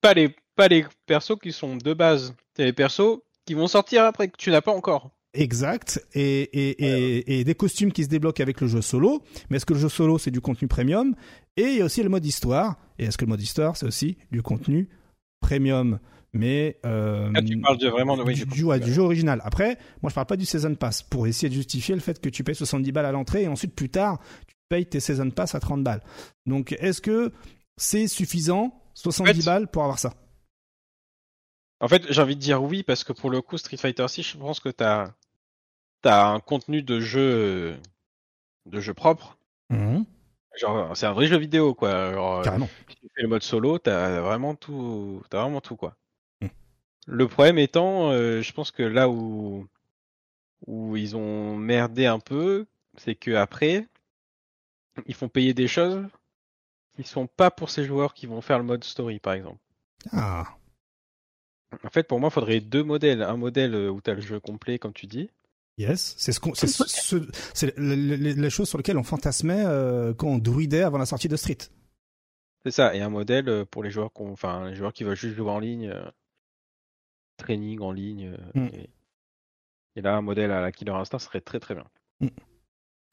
pas 0.00 0.14
les, 0.14 0.34
pas 0.56 0.68
les 0.68 0.84
persos 1.06 1.36
qui 1.42 1.52
sont 1.52 1.76
de 1.76 1.94
base. 1.94 2.34
C'est 2.56 2.64
les 2.64 2.72
persos 2.72 3.20
qui 3.46 3.54
vont 3.54 3.66
sortir 3.66 4.04
après 4.04 4.28
que 4.28 4.36
tu 4.36 4.50
n'as 4.50 4.60
pas 4.60 4.72
encore. 4.72 5.10
Exact. 5.32 6.00
Et, 6.14 6.42
et, 6.42 6.70
et, 6.84 7.40
et 7.40 7.44
des 7.44 7.54
costumes 7.54 7.92
qui 7.92 8.04
se 8.04 8.08
débloquent 8.08 8.42
avec 8.42 8.60
le 8.60 8.68
jeu 8.68 8.80
solo. 8.82 9.22
Mais 9.50 9.56
est-ce 9.56 9.66
que 9.66 9.72
le 9.74 9.80
jeu 9.80 9.88
solo, 9.88 10.18
c'est 10.18 10.30
du 10.30 10.40
contenu 10.40 10.68
premium? 10.68 11.14
Et 11.56 11.62
il 11.64 11.76
y 11.78 11.82
a 11.82 11.84
aussi 11.86 12.02
le 12.02 12.08
mode 12.08 12.24
histoire. 12.24 12.76
Et 12.98 13.04
est-ce 13.06 13.18
que 13.18 13.24
le 13.24 13.30
mode 13.30 13.42
histoire, 13.42 13.76
c'est 13.76 13.86
aussi 13.86 14.16
du 14.30 14.42
contenu 14.42 14.88
premium? 15.40 15.98
Mais. 16.32 16.78
Euh, 16.86 17.30
Là, 17.32 17.42
tu 17.42 17.58
parles 17.60 17.78
de 17.78 17.88
vraiment 17.88 18.16
de, 18.16 18.22
oui, 18.22 18.34
du, 18.34 18.44
du- 18.44 18.50
du- 18.54 18.64
ouais, 18.64 18.78
du 18.80 18.92
jeu 18.92 19.02
original. 19.02 19.40
Après, 19.44 19.78
moi, 20.02 20.10
je 20.10 20.14
parle 20.14 20.26
pas 20.26 20.36
du 20.36 20.44
Season 20.46 20.74
Pass 20.76 21.02
pour 21.02 21.26
essayer 21.26 21.48
de 21.48 21.54
justifier 21.54 21.94
le 21.94 22.00
fait 22.00 22.20
que 22.20 22.28
tu 22.28 22.44
payes 22.44 22.54
70 22.54 22.92
balles 22.92 23.06
à 23.06 23.12
l'entrée 23.12 23.42
et 23.42 23.48
ensuite, 23.48 23.74
plus 23.74 23.88
tard, 23.88 24.20
payes 24.68 24.86
tes 24.86 25.00
Season 25.00 25.30
Pass 25.30 25.54
à 25.54 25.60
30 25.60 25.82
balles. 25.84 26.02
Donc, 26.46 26.72
est-ce 26.72 27.00
que 27.00 27.32
c'est 27.76 28.06
suffisant, 28.08 28.80
70 28.94 29.30
En 29.30 29.34
fait- 29.34 29.44
balles, 29.46 29.68
pour 29.68 29.82
avoir 29.82 29.98
ça? 29.98 30.14
En 31.80 31.88
fait, 31.88 32.10
j'ai 32.10 32.22
envie 32.22 32.36
de 32.36 32.40
dire 32.40 32.62
oui 32.62 32.82
parce 32.82 33.04
que 33.04 33.12
pour 33.12 33.30
le 33.30 33.42
coup, 33.42 33.58
Street 33.58 33.76
Fighter 33.76 34.06
6, 34.08 34.22
je 34.22 34.36
pense 34.38 34.60
que 34.60 34.68
t'as 34.70 35.12
as 36.04 36.26
un 36.28 36.40
contenu 36.40 36.82
de 36.82 37.00
jeu 37.00 37.76
de 38.66 38.80
jeu 38.80 38.94
propre. 38.94 39.36
Genre, 40.56 40.96
c'est 40.96 41.06
un 41.06 41.12
vrai 41.12 41.26
jeu 41.26 41.36
vidéo 41.36 41.74
quoi. 41.74 42.12
Genre, 42.12 42.38
euh, 42.38 42.42
Carrément. 42.44 42.68
si 42.88 42.94
tu 42.96 43.08
fais 43.14 43.22
le 43.22 43.28
mode 43.28 43.42
solo, 43.42 43.78
t'as 43.78 44.20
vraiment 44.20 44.54
tout, 44.54 45.20
t'as 45.28 45.42
vraiment 45.42 45.60
tout 45.60 45.74
quoi. 45.76 45.96
Mm. 46.40 46.46
Le 47.06 47.26
problème 47.28 47.58
étant, 47.58 48.10
euh, 48.12 48.40
je 48.40 48.52
pense 48.52 48.70
que 48.70 48.82
là 48.82 49.08
où 49.08 49.66
où 50.66 50.96
ils 50.96 51.16
ont 51.16 51.56
merdé 51.56 52.06
un 52.06 52.20
peu, 52.20 52.66
c'est 52.96 53.14
que 53.16 53.32
après, 53.32 53.86
ils 55.06 55.14
font 55.14 55.28
payer 55.28 55.54
des 55.54 55.68
choses 55.68 56.06
qui 56.96 57.02
sont 57.04 57.26
pas 57.26 57.50
pour 57.50 57.70
ces 57.70 57.84
joueurs 57.84 58.14
qui 58.14 58.26
vont 58.26 58.40
faire 58.40 58.58
le 58.58 58.64
mode 58.64 58.84
story 58.84 59.18
par 59.18 59.32
exemple. 59.34 59.58
Ah. 60.12 60.56
En 61.84 61.90
fait, 61.90 62.06
pour 62.06 62.20
moi, 62.20 62.28
il 62.28 62.32
faudrait 62.32 62.60
deux 62.60 62.84
modèles. 62.84 63.22
Un 63.22 63.36
modèle 63.36 63.74
euh, 63.74 63.90
où 63.90 64.00
tu 64.00 64.08
as 64.10 64.14
le 64.14 64.20
jeu 64.20 64.38
complet, 64.38 64.78
comme 64.78 64.92
tu 64.92 65.06
dis. 65.06 65.28
Yes, 65.76 66.14
c'est 66.18 66.30
ce 66.30 66.38
qu'on, 66.38 66.54
c'est 66.54 66.68
ce, 66.68 66.84
ce- 66.86 67.80
les 67.80 68.50
choses 68.50 68.68
sur 68.68 68.78
lesquelles 68.78 68.96
on 68.98 69.02
fantasmait 69.02 69.64
euh, 69.66 70.14
quand 70.14 70.28
on 70.28 70.38
druidait 70.38 70.82
avant 70.82 70.98
la 70.98 71.06
sortie 71.06 71.26
de 71.26 71.34
Street. 71.36 71.58
C'est 72.64 72.70
ça. 72.70 72.94
Et 72.94 73.00
un 73.00 73.08
modèle 73.08 73.48
euh, 73.48 73.64
pour 73.64 73.82
les 73.82 73.90
joueurs, 73.90 74.12
qu'on- 74.12 74.30
enfin, 74.30 74.68
les 74.70 74.76
joueurs 74.76 74.92
qui 74.92 75.02
veulent 75.02 75.16
juste 75.16 75.34
jouer 75.34 75.50
en 75.50 75.58
ligne, 75.58 75.88
euh, 75.88 76.08
training 77.38 77.80
en 77.80 77.90
ligne. 77.90 78.36
Mm. 78.54 78.66
et, 78.72 78.90
et 79.96 80.00
là, 80.00 80.14
un 80.16 80.22
modèle 80.22 80.52
à 80.52 80.60
la 80.60 80.70
Killer 80.70 80.92
Instinct 80.92 81.18
serait 81.18 81.40
très 81.40 81.58
très 81.58 81.74
bien. 81.74 81.86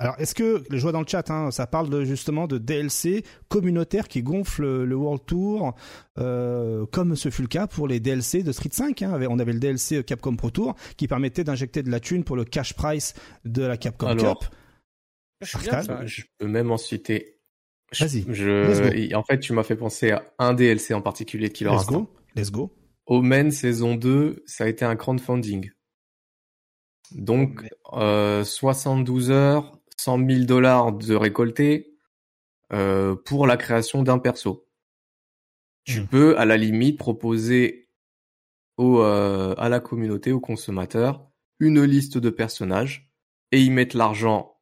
Alors, 0.02 0.16
est-ce 0.18 0.34
que 0.34 0.64
les 0.72 0.80
joueurs 0.80 0.94
dans 0.94 1.02
le 1.02 1.08
chat, 1.08 1.30
hein, 1.30 1.52
ça 1.52 1.68
parle 1.68 1.88
de, 1.88 2.04
justement 2.06 2.48
de 2.48 2.58
DLC 2.58 3.24
communautaire 3.50 4.08
qui 4.08 4.24
gonfle 4.24 4.64
le, 4.84 4.96
World 4.96 5.24
Tour, 5.28 5.76
euh, 6.18 6.88
comme 6.88 7.16
ce 7.16 7.30
fut 7.30 7.44
le 7.44 7.48
cas 7.48 7.68
pour 7.68 7.88
les 7.88 8.00
DLC 8.00 8.42
de 8.42 8.52
Street 8.52 8.72
5. 8.72 9.04
Hein. 9.04 9.20
On 9.30 9.38
avait 9.38 9.54
le 9.54 9.60
DLC 9.60 10.04
Capcom 10.04 10.36
Pro 10.36 10.50
Tour 10.50 10.76
qui 10.98 11.08
permettait 11.08 11.44
d'injecter 11.44 11.84
de 11.84 11.92
la 11.92 12.00
thune 12.00 12.24
pour 12.24 12.36
le 12.36 12.46
cash 12.46 12.74
price 12.74 13.14
de 13.46 13.62
la 13.62 13.78
Capcom 13.78 14.08
Alors, 14.08 14.40
Cup. 14.40 14.50
Je. 15.42 15.58
Je 16.06 16.24
peux 16.40 16.48
même 16.48 16.72
en 16.72 16.78
citer. 16.78 17.38
Je- 17.92 18.06
Vas-y, 18.06 18.22
let's 18.22 18.34
Je, 18.34 18.82
go. 18.82 18.90
et 18.96 19.14
en 19.14 19.24
fait, 19.24 19.40
tu 19.40 19.54
m'as 19.54 19.64
fait 19.64 19.76
penser 19.76 20.10
à 20.12 20.24
un 20.40 20.54
DLC 20.54 20.96
en 20.96 21.02
particulier 21.04 21.50
de 21.50 21.54
Killer 21.54 21.70
Let's 21.70 21.82
Instinct. 21.82 22.00
go, 22.00 22.10
let's 22.36 22.50
go. 22.52 22.74
Omen 23.06 23.52
saison 23.52 23.94
2, 23.94 24.42
ça 24.48 24.64
a 24.64 24.68
été 24.68 24.84
un 24.84 24.96
crowdfunding. 24.96 25.70
Donc, 27.12 27.68
euh, 27.94 28.44
72 28.44 29.30
heures, 29.32 29.78
100 30.04 30.28
000 30.28 30.46
dollars 30.46 30.94
de 30.94 31.16
récoltés 31.16 31.94
euh, 32.74 33.16
pour 33.16 33.46
la 33.48 33.58
création 33.58 34.04
d'un 34.04 34.20
perso. 34.20 34.68
Tu 35.84 36.02
Hmm. 36.02 36.08
peux, 36.08 36.38
à 36.38 36.46
la 36.46 36.58
limite, 36.58 36.98
proposer 36.98 37.90
au, 38.78 39.00
euh, 39.02 39.54
à 39.58 39.70
la 39.70 39.80
communauté, 39.80 40.32
aux 40.32 40.40
consommateurs, 40.40 41.28
une 41.60 41.84
liste 41.84 42.18
de 42.18 42.30
personnages 42.30 43.12
et 43.52 43.62
y 43.62 43.70
mettre 43.70 43.98
l'argent 43.98 44.58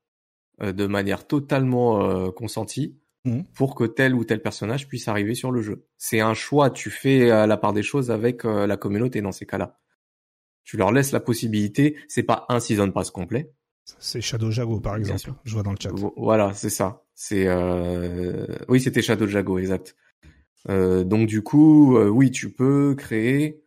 euh, 0.61 0.73
de 0.73 0.87
manière 0.87 1.27
totalement 1.27 2.01
euh, 2.01 2.31
consentie 2.31 2.97
Mhm. 3.25 3.43
pour 3.53 3.75
que 3.75 3.83
tel 3.83 4.15
ou 4.15 4.23
tel 4.23 4.41
personnage 4.41 4.87
puisse 4.87 5.09
arriver 5.09 5.35
sur 5.35 5.51
le 5.51 5.61
jeu. 5.61 5.85
C'est 5.97 6.21
un 6.21 6.33
choix, 6.33 6.69
tu 6.69 6.89
fais 6.89 7.27
la 7.47 7.57
part 7.57 7.73
des 7.73 7.83
choses 7.83 8.11
avec 8.11 8.45
la 8.45 8.77
communauté 8.77 9.21
dans 9.21 9.33
ces 9.33 9.45
cas-là. 9.45 9.77
Tu 10.63 10.77
leur 10.77 10.93
laisses 10.93 11.11
la 11.11 11.19
possibilité, 11.19 11.97
c'est 12.07 12.23
pas 12.23 12.45
un 12.47 12.61
season 12.61 12.89
pass 12.91 13.11
complet. 13.11 13.51
C'est 13.99 14.21
Shadow 14.21 14.51
Jago, 14.51 14.79
par 14.79 14.95
exemple. 14.97 15.33
Je 15.43 15.53
vois 15.53 15.63
dans 15.63 15.71
le 15.71 15.77
chat. 15.79 15.89
Vo- 15.91 16.13
Voilà, 16.17 16.53
c'est 16.53 16.69
ça. 16.69 17.03
C'est 17.15 17.47
euh... 17.47 18.45
oui, 18.67 18.79
c'était 18.79 19.01
Shadow 19.01 19.27
Jago, 19.27 19.57
exact. 19.57 19.95
Euh, 20.69 21.03
donc 21.03 21.27
du 21.27 21.41
coup, 21.41 21.97
euh, 21.97 22.07
oui, 22.09 22.31
tu 22.31 22.51
peux 22.51 22.93
créer 22.95 23.63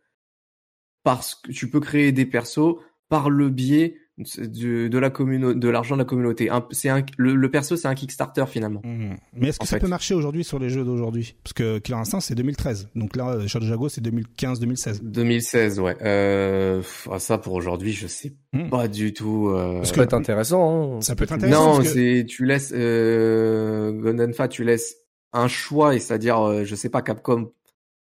parce 1.03 1.35
que 1.35 1.51
tu 1.51 1.69
peux 1.69 1.79
créer 1.79 2.11
des 2.11 2.25
persos 2.25 2.77
par 3.09 3.29
le 3.29 3.49
biais 3.49 3.97
du- 4.17 4.89
de 4.89 4.97
la 4.99 5.09
communauté, 5.09 5.57
de 5.59 5.69
l'argent 5.69 5.95
de 5.95 6.01
la 6.01 6.05
communauté. 6.05 6.49
Un- 6.49 6.65
C'est 6.71 6.89
un, 6.89 7.03
le, 7.17 7.33
le 7.35 7.49
perso, 7.51 7.75
c'est 7.75 7.87
un 7.87 7.95
Kickstarter 7.95 8.45
finalement. 8.47 8.81
Mhm. 8.83 9.15
Mais 9.35 9.47
est-ce 9.49 9.57
que 9.57 9.63
En 9.63 9.65
ça 9.65 9.77
fait. 9.77 9.81
peut 9.81 9.87
marcher 9.87 10.13
aujourd'hui 10.13 10.43
sur 10.43 10.59
les 10.59 10.69
jeux 10.69 10.83
d'aujourd'hui? 10.83 11.35
Parce 11.43 11.53
que 11.53 11.79
Killer 11.79 11.97
Instinct 11.97 12.19
c'est 12.19 12.35
2013, 12.35 12.89
donc 12.95 13.15
là 13.15 13.29
euh, 13.31 13.47
Shadow 13.47 13.65
Jago 13.65 13.89
c'est 13.89 14.01
2015-2016. 14.01 15.01
2016, 15.03 15.79
ouais. 15.79 15.95
Euh, 16.03 16.81
ça 17.17 17.37
pour 17.39 17.53
aujourd'hui, 17.53 17.91
je 17.93 18.05
sais 18.07 18.33
Hmm. 18.53 18.69
pas 18.69 18.87
du 18.87 19.13
tout. 19.13 19.47
euh, 19.49 19.83
Ça 19.83 19.93
peut 19.95 20.01
être 20.01 20.13
intéressant. 20.13 20.97
Hein. 20.97 21.01
Ça 21.01 21.15
peut 21.15 21.23
être 21.23 21.33
intéressant. 21.33 21.71
Non, 21.71 21.75
parce 21.77 21.87
que- 21.87 21.93
c'est 22.19 22.25
tu 22.27 22.45
laisses 22.45 22.71
euh, 22.75 23.91
Gondenfa, 23.93 24.47
tu 24.47 24.63
laisses 24.63 24.95
un 25.31 25.47
choix, 25.47 25.95
et 25.95 25.99
c'est-à-dire, 25.99 26.39
euh, 26.39 26.63
je 26.63 26.75
sais 26.75 26.89
pas, 26.89 27.01
Capcom 27.01 27.51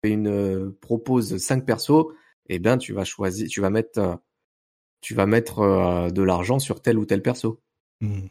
fait 0.03 0.11
une 0.11 0.27
euh, 0.27 0.77
propose 0.81 1.37
cinq 1.37 1.65
persos, 1.65 2.07
et 2.49 2.59
ben 2.59 2.77
tu 2.77 2.91
vas 2.91 3.05
choisir, 3.05 3.47
tu 3.47 3.61
vas 3.61 3.69
mettre, 3.69 3.97
euh, 3.99 4.15
tu 5.01 5.13
vas 5.13 5.25
mettre 5.25 5.59
euh, 5.59 6.09
de 6.09 6.21
l'argent 6.21 6.59
sur 6.59 6.81
tel 6.81 6.97
ou 6.97 7.05
tel 7.05 7.21
perso. 7.21 7.59
Mhm. 8.01 8.29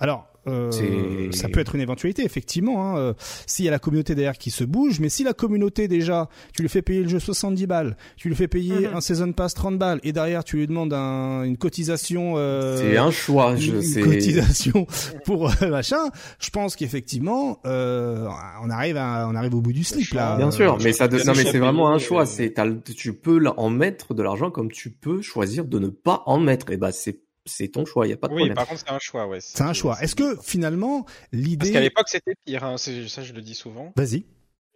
Alors, 0.00 0.33
euh, 0.46 1.30
ça 1.32 1.48
peut 1.48 1.60
être 1.60 1.74
une 1.74 1.80
éventualité, 1.80 2.24
effectivement, 2.24 2.94
hein, 2.94 2.98
euh, 2.98 3.12
s'il 3.46 3.64
y 3.64 3.68
a 3.68 3.70
la 3.70 3.78
communauté 3.78 4.14
derrière 4.14 4.38
qui 4.38 4.50
se 4.50 4.64
bouge, 4.64 5.00
mais 5.00 5.08
si 5.08 5.24
la 5.24 5.32
communauté 5.32 5.88
déjà, 5.88 6.28
tu 6.54 6.62
lui 6.62 6.68
fais 6.68 6.82
payer 6.82 7.02
le 7.02 7.08
jeu 7.08 7.18
70 7.18 7.66
balles, 7.66 7.96
tu 8.16 8.28
lui 8.28 8.34
fais 8.36 8.48
payer 8.48 8.88
Mhm. 8.88 8.94
un 8.96 9.00
Season 9.00 9.32
Pass 9.32 9.54
30 9.54 9.78
balles, 9.78 10.00
et 10.02 10.12
derrière 10.12 10.44
tu 10.44 10.56
lui 10.56 10.66
demandes 10.66 10.92
un- 10.92 11.42
une 11.44 11.56
cotisation... 11.56 12.34
Euh, 12.36 12.76
c'est 12.78 12.96
un 12.96 13.10
choix, 13.10 13.56
je 13.56 13.72
une 13.72 13.82
sais. 13.82 14.00
cotisation 14.00 14.86
pour 15.24 15.50
euh, 15.62 15.68
machin, 15.70 16.08
je 16.40 16.50
pense 16.50 16.76
qu'effectivement, 16.76 17.58
euh, 17.66 18.26
on 18.62 18.70
arrive 18.70 18.96
à, 18.96 19.26
on 19.30 19.34
arrive 19.34 19.54
au 19.54 19.60
bout 19.60 19.72
du 19.72 19.84
slip 19.84 20.12
là. 20.14 20.36
Bien 20.36 20.50
sûr, 20.50 20.74
Euh, 20.74 20.78
mais 20.82 20.92
ça, 20.92 21.08
non, 21.08 21.32
mais 21.36 21.44
c'est 21.44 21.58
vraiment 21.58 21.90
un 21.90 21.98
choix. 21.98 22.26
C'est, 22.26 22.54
tu 22.96 23.12
peux 23.14 23.40
en 23.56 23.70
mettre 23.70 24.14
de 24.14 24.22
l'argent 24.22 24.50
comme 24.50 24.70
tu 24.70 24.90
peux 24.90 25.22
choisir 25.22 25.64
de 25.64 25.78
ne 25.78 25.88
pas 25.88 26.22
en 26.26 26.38
mettre. 26.38 26.70
Et 26.72 26.76
bah, 26.76 26.92
c'est, 26.92 27.20
c'est 27.46 27.68
ton 27.68 27.84
choix. 27.84 28.06
Il 28.06 28.10
y 28.10 28.12
a 28.12 28.16
pas 28.16 28.28
de 28.28 28.32
Oui, 28.32 28.40
problème. 28.40 28.56
par 28.56 28.66
contre, 28.66 28.80
c'est 28.80 28.90
un 28.92 28.98
choix, 28.98 29.26
ouais. 29.26 29.40
C'est 29.40 29.62
un 29.62 29.72
choix. 29.72 30.00
Est-ce 30.02 30.14
que 30.14 30.36
finalement 30.42 31.02
Parce 31.04 31.16
l'idée, 31.32 31.72
qu'à 31.72 31.80
l'époque, 31.80 32.08
c'était 32.08 32.34
pire, 32.44 32.64
hein, 32.64 32.78
ça 32.78 32.92
je 33.22 33.32
le 33.32 33.42
dis 33.42 33.54
souvent. 33.54 33.92
vas-y, 33.96 34.24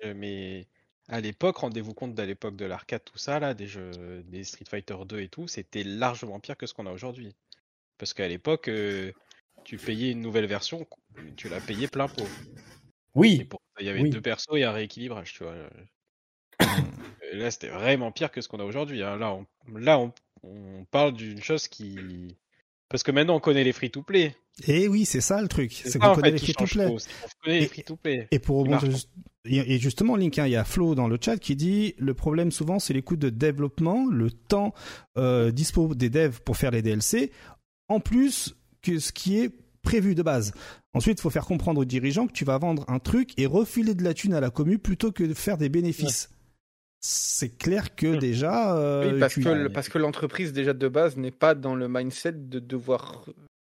Euh, 0.05 0.15
mais 0.17 0.67
à 1.09 1.21
l'époque, 1.21 1.57
rendez-vous 1.59 1.95
compte 1.95 2.15
de 2.15 2.23
l'époque 2.23 2.57
de 2.57 2.67
l'arcade, 2.67 3.03
tout 3.05 3.19
ça, 3.19 3.41
là, 3.41 3.55
des 3.55 3.67
jeux, 3.67 4.23
des 4.29 4.45
Street 4.45 4.67
Fighter 4.69 4.97
2 5.07 5.21
et 5.21 5.29
tout, 5.29 5.49
c'était 5.49 5.83
largement 5.85 6.39
pire 6.41 6.57
que 6.57 6.67
ce 6.67 6.75
qu'on 6.75 6.87
a 6.87 6.93
aujourd'hui. 6.93 7.35
Parce 7.97 8.15
qu'à 8.15 8.29
l'époque, 8.29 8.69
euh, 8.69 9.13
tu 9.65 9.77
payais 9.79 10.11
une 10.13 10.21
nouvelle 10.21 10.47
version, 10.47 10.87
tu 11.37 11.49
l'as 11.49 11.61
payé 11.61 11.89
plein 11.89 12.09
pot. 12.09 12.27
Oui, 13.15 13.43
pour 13.45 13.61
il 13.81 13.87
y 13.87 13.89
avait 13.89 14.03
Oui. 14.03 14.11
deux 14.11 14.21
persos 14.21 14.55
et 14.57 14.65
un 14.65 14.73
rééquilibrage, 14.73 15.33
tu 15.33 15.43
vois. 15.45 15.53
Euh, 15.53 15.69
là, 17.33 17.51
c'était 17.51 17.69
vraiment 17.69 18.13
pire 18.13 18.31
que 18.31 18.41
ce 18.41 18.49
qu'on 18.49 18.61
a 18.61 18.65
aujourd'hui. 18.65 19.03
hein. 19.03 19.17
Là, 19.17 19.33
on, 19.35 19.47
là, 19.79 19.99
on, 19.99 20.13
on 20.43 20.85
parle 20.91 21.13
d'une 21.15 21.43
chose 21.43 21.69
qui. 21.69 22.37
Parce 22.89 23.03
que 23.03 23.11
maintenant, 23.11 23.37
on 23.37 23.41
connaît 23.41 23.65
les 23.65 23.73
free-to-play. 23.73 24.35
et 24.67 24.89
oui, 24.89 25.05
c'est 25.05 25.21
ça 25.21 25.43
le 25.43 25.49
truc, 25.49 25.73
c'est 25.85 25.99
qu'on 25.99 26.15
connaît 26.15 26.31
les 26.31 26.39
free-to-play. 26.39 28.29
Et- 28.31 28.39
pour 28.39 28.59
rebondir 28.59 28.97
et 29.51 29.79
justement, 29.79 30.17
Link, 30.17 30.39
hein, 30.39 30.47
il 30.47 30.53
y 30.53 30.57
a 30.57 30.65
Flo 30.65 30.95
dans 30.95 31.09
le 31.09 31.19
chat 31.21 31.39
qui 31.39 31.57
dit 31.57 31.95
le 31.99 32.13
problème 32.15 32.51
souvent 32.51 32.79
c'est 32.79 32.93
les 32.93 33.03
coûts 33.03 33.17
de 33.17 33.31
développement, 33.31 34.07
le 34.07 34.31
temps 34.31 34.75
euh, 35.17 35.51
dispo 35.51 35.95
des 35.95 36.11
devs 36.11 36.41
pour 36.43 36.57
faire 36.57 36.71
les 36.71 36.83
DLC, 36.83 37.31
en 37.89 38.01
plus 38.01 38.57
que 38.83 38.99
ce 38.99 39.13
qui 39.13 39.39
est 39.39 39.51
prévu 39.83 40.15
de 40.15 40.23
base. 40.23 40.53
Ensuite, 40.93 41.19
il 41.19 41.23
faut 41.23 41.31
faire 41.31 41.47
comprendre 41.47 41.81
aux 41.81 41.85
dirigeants 41.85 42.27
que 42.27 42.33
tu 42.33 42.45
vas 42.45 42.59
vendre 42.59 42.85
un 42.89 42.99
truc 42.99 43.33
et 43.39 43.47
refiler 43.47 43.95
de 43.95 44.03
la 44.03 44.13
thune 44.13 44.35
à 44.35 44.41
la 44.41 44.51
commu 44.51 44.79
plutôt 44.79 45.13
que 45.13 45.25
de 45.25 45.35
faire 45.35 45.57
des 45.57 45.69
bénéfices. 45.69 46.31
C'est 47.01 47.57
clair 47.57 47.95
que 47.95 48.07
Mm. 48.07 48.19
déjà. 48.19 48.77
euh, 48.77 49.13
Oui, 49.13 49.21
parce 49.21 49.35
que, 49.35 49.49
le- 49.49 49.69
parce 49.69 49.89
que 49.89 49.99
l'entreprise, 49.99 50.53
déjà 50.53 50.73
de 50.73 50.89
base, 50.89 51.17
n'est 51.17 51.31
pas 51.31 51.55
dans 51.55 51.75
le 51.75 51.89
mindset 51.89 52.33
de 52.33 52.59
devoir 52.59 53.25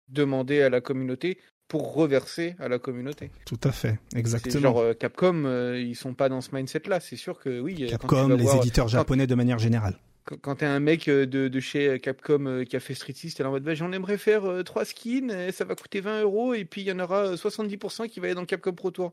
demander 0.08 0.62
à 0.62 0.70
la 0.70 0.80
communauté 0.80 1.38
pour 1.68 1.92
reverser 1.92 2.56
à 2.58 2.68
la 2.68 2.78
communauté. 2.78 3.30
Tout 3.44 3.60
à 3.64 3.72
fait, 3.72 3.98
C'est 4.12 4.18
exactement. 4.18 4.60
genre 4.62 4.78
euh, 4.78 4.94
Capcom, 4.94 5.44
euh, 5.44 5.78
ils 5.78 5.94
sont 5.96 6.14
pas 6.14 6.30
dans 6.30 6.40
ce 6.40 6.54
mindset-là. 6.54 7.00
C'est 7.00 7.16
sûr 7.16 7.38
que 7.38 7.60
oui. 7.60 7.76
euh, 7.84 7.88
Capcom, 7.88 8.28
les 8.28 8.36
voir- 8.42 8.56
éditeurs 8.56 8.88
japonais 8.88 9.26
de 9.26 9.34
manière 9.34 9.58
générale. 9.58 9.98
Quand, 10.42 10.56
t'es 10.56 10.66
un 10.66 10.80
mec 10.80 11.06
de, 11.06 11.24
de 11.24 11.60
chez 11.60 11.98
Capcom 12.00 12.62
qui 12.68 12.76
a 12.76 12.80
fait 12.80 12.92
Street 12.94 13.14
6, 13.14 13.34
t'es 13.34 13.42
là 13.42 13.48
en 13.48 13.52
mode 13.52 13.62
bah, 13.62 13.74
j'en 13.74 13.92
aimerais 13.92 14.18
faire 14.18 14.44
euh, 14.46 14.62
trois 14.62 14.84
skins, 14.84 15.30
et 15.30 15.52
ça 15.52 15.64
va 15.64 15.74
coûter 15.74 16.00
20 16.00 16.20
euros, 16.22 16.52
et 16.54 16.64
puis 16.66 16.82
il 16.82 16.86
y 16.86 16.92
en 16.92 16.98
aura 17.00 17.28
euh, 17.28 17.36
70% 17.36 18.08
qui 18.08 18.20
va 18.20 18.26
aller 18.26 18.34
dans 18.34 18.44
Capcom 18.44 18.72
Pro 18.72 18.90
Tour. 18.90 19.12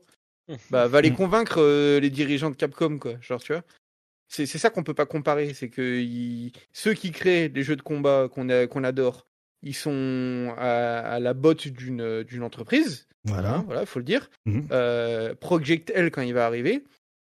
Bah, 0.70 0.86
va 0.88 1.00
les 1.00 1.10
Mm. 1.10 1.16
convaincre, 1.16 1.56
euh, 1.58 2.00
les 2.00 2.10
dirigeants 2.10 2.50
de 2.50 2.54
Capcom, 2.56 2.98
quoi. 2.98 3.14
Genre, 3.22 3.42
tu 3.42 3.52
vois. 3.52 3.62
C'est 4.28 4.46
c'est 4.46 4.58
ça 4.58 4.70
qu'on 4.70 4.82
peut 4.82 4.94
pas 4.94 5.06
comparer. 5.06 5.54
C'est 5.54 5.68
que 5.68 6.00
ils- 6.00 6.52
ceux 6.72 6.94
qui 6.94 7.10
créent 7.12 7.48
les 7.48 7.62
jeux 7.62 7.76
de 7.76 7.82
combat 7.82 8.28
qu'on 8.30 8.84
adore, 8.84 9.26
ils 9.62 9.74
sont 9.74 10.54
à, 10.58 10.98
à 11.00 11.20
la 11.20 11.34
botte 11.34 11.68
d'une 11.68 12.22
d'une 12.22 12.42
entreprise. 12.42 13.06
Voilà. 13.24 13.62
Voilà, 13.66 13.86
faut 13.86 13.98
le 13.98 14.04
dire. 14.04 14.30
Mhm. 14.44 14.68
Euh, 14.70 15.34
Project 15.34 15.90
L, 15.94 16.10
quand 16.10 16.22
il 16.22 16.32
va 16.34 16.46
arriver, 16.46 16.84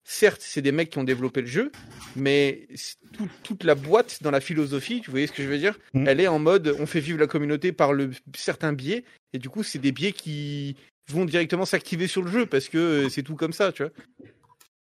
certes, 0.04 0.40
c'est 0.42 0.62
des 0.62 0.72
mecs 0.72 0.90
qui 0.90 0.98
ont 0.98 1.04
développé 1.04 1.42
le 1.42 1.46
jeu, 1.46 1.70
mais 2.16 2.66
tout- 3.12 3.28
toute 3.42 3.64
la 3.64 3.74
boîte 3.74 4.22
dans 4.22 4.30
la 4.30 4.40
philosophie, 4.40 5.00
tu 5.02 5.10
voyez 5.10 5.26
ce 5.26 5.32
que 5.32 5.42
je 5.42 5.48
veux 5.48 5.58
dire 5.58 5.78
Mhm. 5.94 6.08
Elle 6.08 6.20
est 6.20 6.28
en 6.28 6.38
mode, 6.38 6.74
on 6.78 6.86
fait 6.86 7.00
vivre 7.00 7.18
la 7.18 7.26
communauté 7.26 7.72
par 7.72 7.92
le 7.92 8.10
certains 8.34 8.72
biais, 8.72 9.04
et 9.32 9.38
du 9.38 9.48
coup, 9.48 9.62
c'est 9.62 9.78
des 9.78 9.92
biais 9.92 10.12
qui 10.12 10.76
vont 11.10 11.24
directement 11.24 11.64
s'activer 11.66 12.06
sur 12.06 12.22
le 12.22 12.30
jeu 12.30 12.46
parce 12.46 12.68
que 12.68 12.78
euh, 12.78 13.08
c'est 13.10 13.22
tout 13.22 13.36
comme 13.36 13.52
ça, 13.52 13.70
tu 13.72 13.82
vois. 13.82 13.92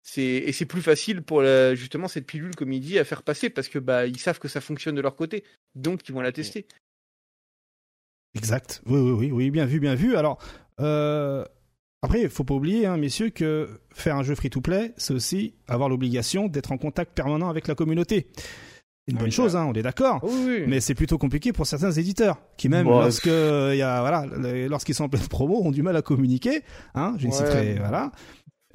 C'est 0.04 0.22
et 0.24 0.52
c'est 0.52 0.66
plus 0.66 0.82
facile 0.82 1.22
pour 1.22 1.42
la- 1.44 1.76
justement 1.76 2.08
cette 2.08 2.26
pilule, 2.26 2.56
comme 2.56 2.74
il 2.74 2.80
dit, 2.80 2.98
à 2.98 3.04
faire 3.06 3.22
passer 3.24 3.50
parce 3.50 3.68
que 3.68 3.78
bah 3.80 4.08
ils 4.08 4.18
savent 4.20 4.40
que 4.40 4.48
ça 4.48 4.60
fonctionne 4.62 4.96
de 4.96 5.02
leur 5.02 5.16
côté, 5.16 5.44
donc 5.76 6.08
ils 6.10 6.14
vont 6.14 6.22
la 6.22 6.32
tester. 6.32 6.66
Exact. 8.36 8.82
Oui, 8.86 9.00
oui, 9.00 9.12
oui, 9.12 9.32
oui, 9.32 9.52
bien 9.52 9.66
vu, 9.66 9.80
bien 9.80 9.96
vu. 9.96 10.16
Alors, 10.16 10.38
euh, 10.80 11.44
après, 12.02 12.22
il 12.22 12.30
faut 12.30 12.44
pas 12.46 12.54
oublier, 12.54 12.86
hein, 12.86 12.98
messieurs, 12.98 13.30
que 13.30 13.70
faire 13.94 14.16
un 14.16 14.24
jeu 14.24 14.36
free-to-play, 14.36 14.94
c'est 14.98 15.14
aussi 15.14 15.54
avoir 15.68 15.90
l'obligation 15.90 16.48
d'être 16.48 16.72
en 16.72 16.78
contact 16.78 17.14
permanent 17.14 17.50
avec 17.50 17.68
la 17.68 17.76
communauté. 17.76 18.28
C'est 19.06 19.14
une 19.14 19.18
bonne 19.18 19.32
chose, 19.32 19.56
hein, 19.56 19.66
on 19.66 19.74
est 19.74 19.82
d'accord. 19.82 20.20
Oui, 20.24 20.44
oui. 20.46 20.64
Mais 20.68 20.80
c'est 20.80 20.94
plutôt 20.96 21.18
compliqué 21.18 21.52
pour 21.52 21.66
certains 21.66 21.92
éditeurs 21.92 22.38
qui 22.56 22.70
même 22.70 22.86
Bon, 22.86 23.00
lorsque 23.02 23.26
il 23.26 23.76
y 23.76 23.82
a 23.82 24.00
voilà 24.00 24.26
lorsqu'ils 24.68 24.94
sont 24.94 25.06
en 25.06 25.10
pleine 25.10 25.28
promo 25.28 25.60
ont 25.64 25.72
du 25.72 25.82
mal 25.82 25.96
à 25.96 26.04
communiquer. 26.04 26.62
Hein, 26.94 27.16
je 27.18 27.26
ne 27.28 27.32
Ouais. 27.32 27.38
citerai 27.38 27.76
voilà. 27.80 28.12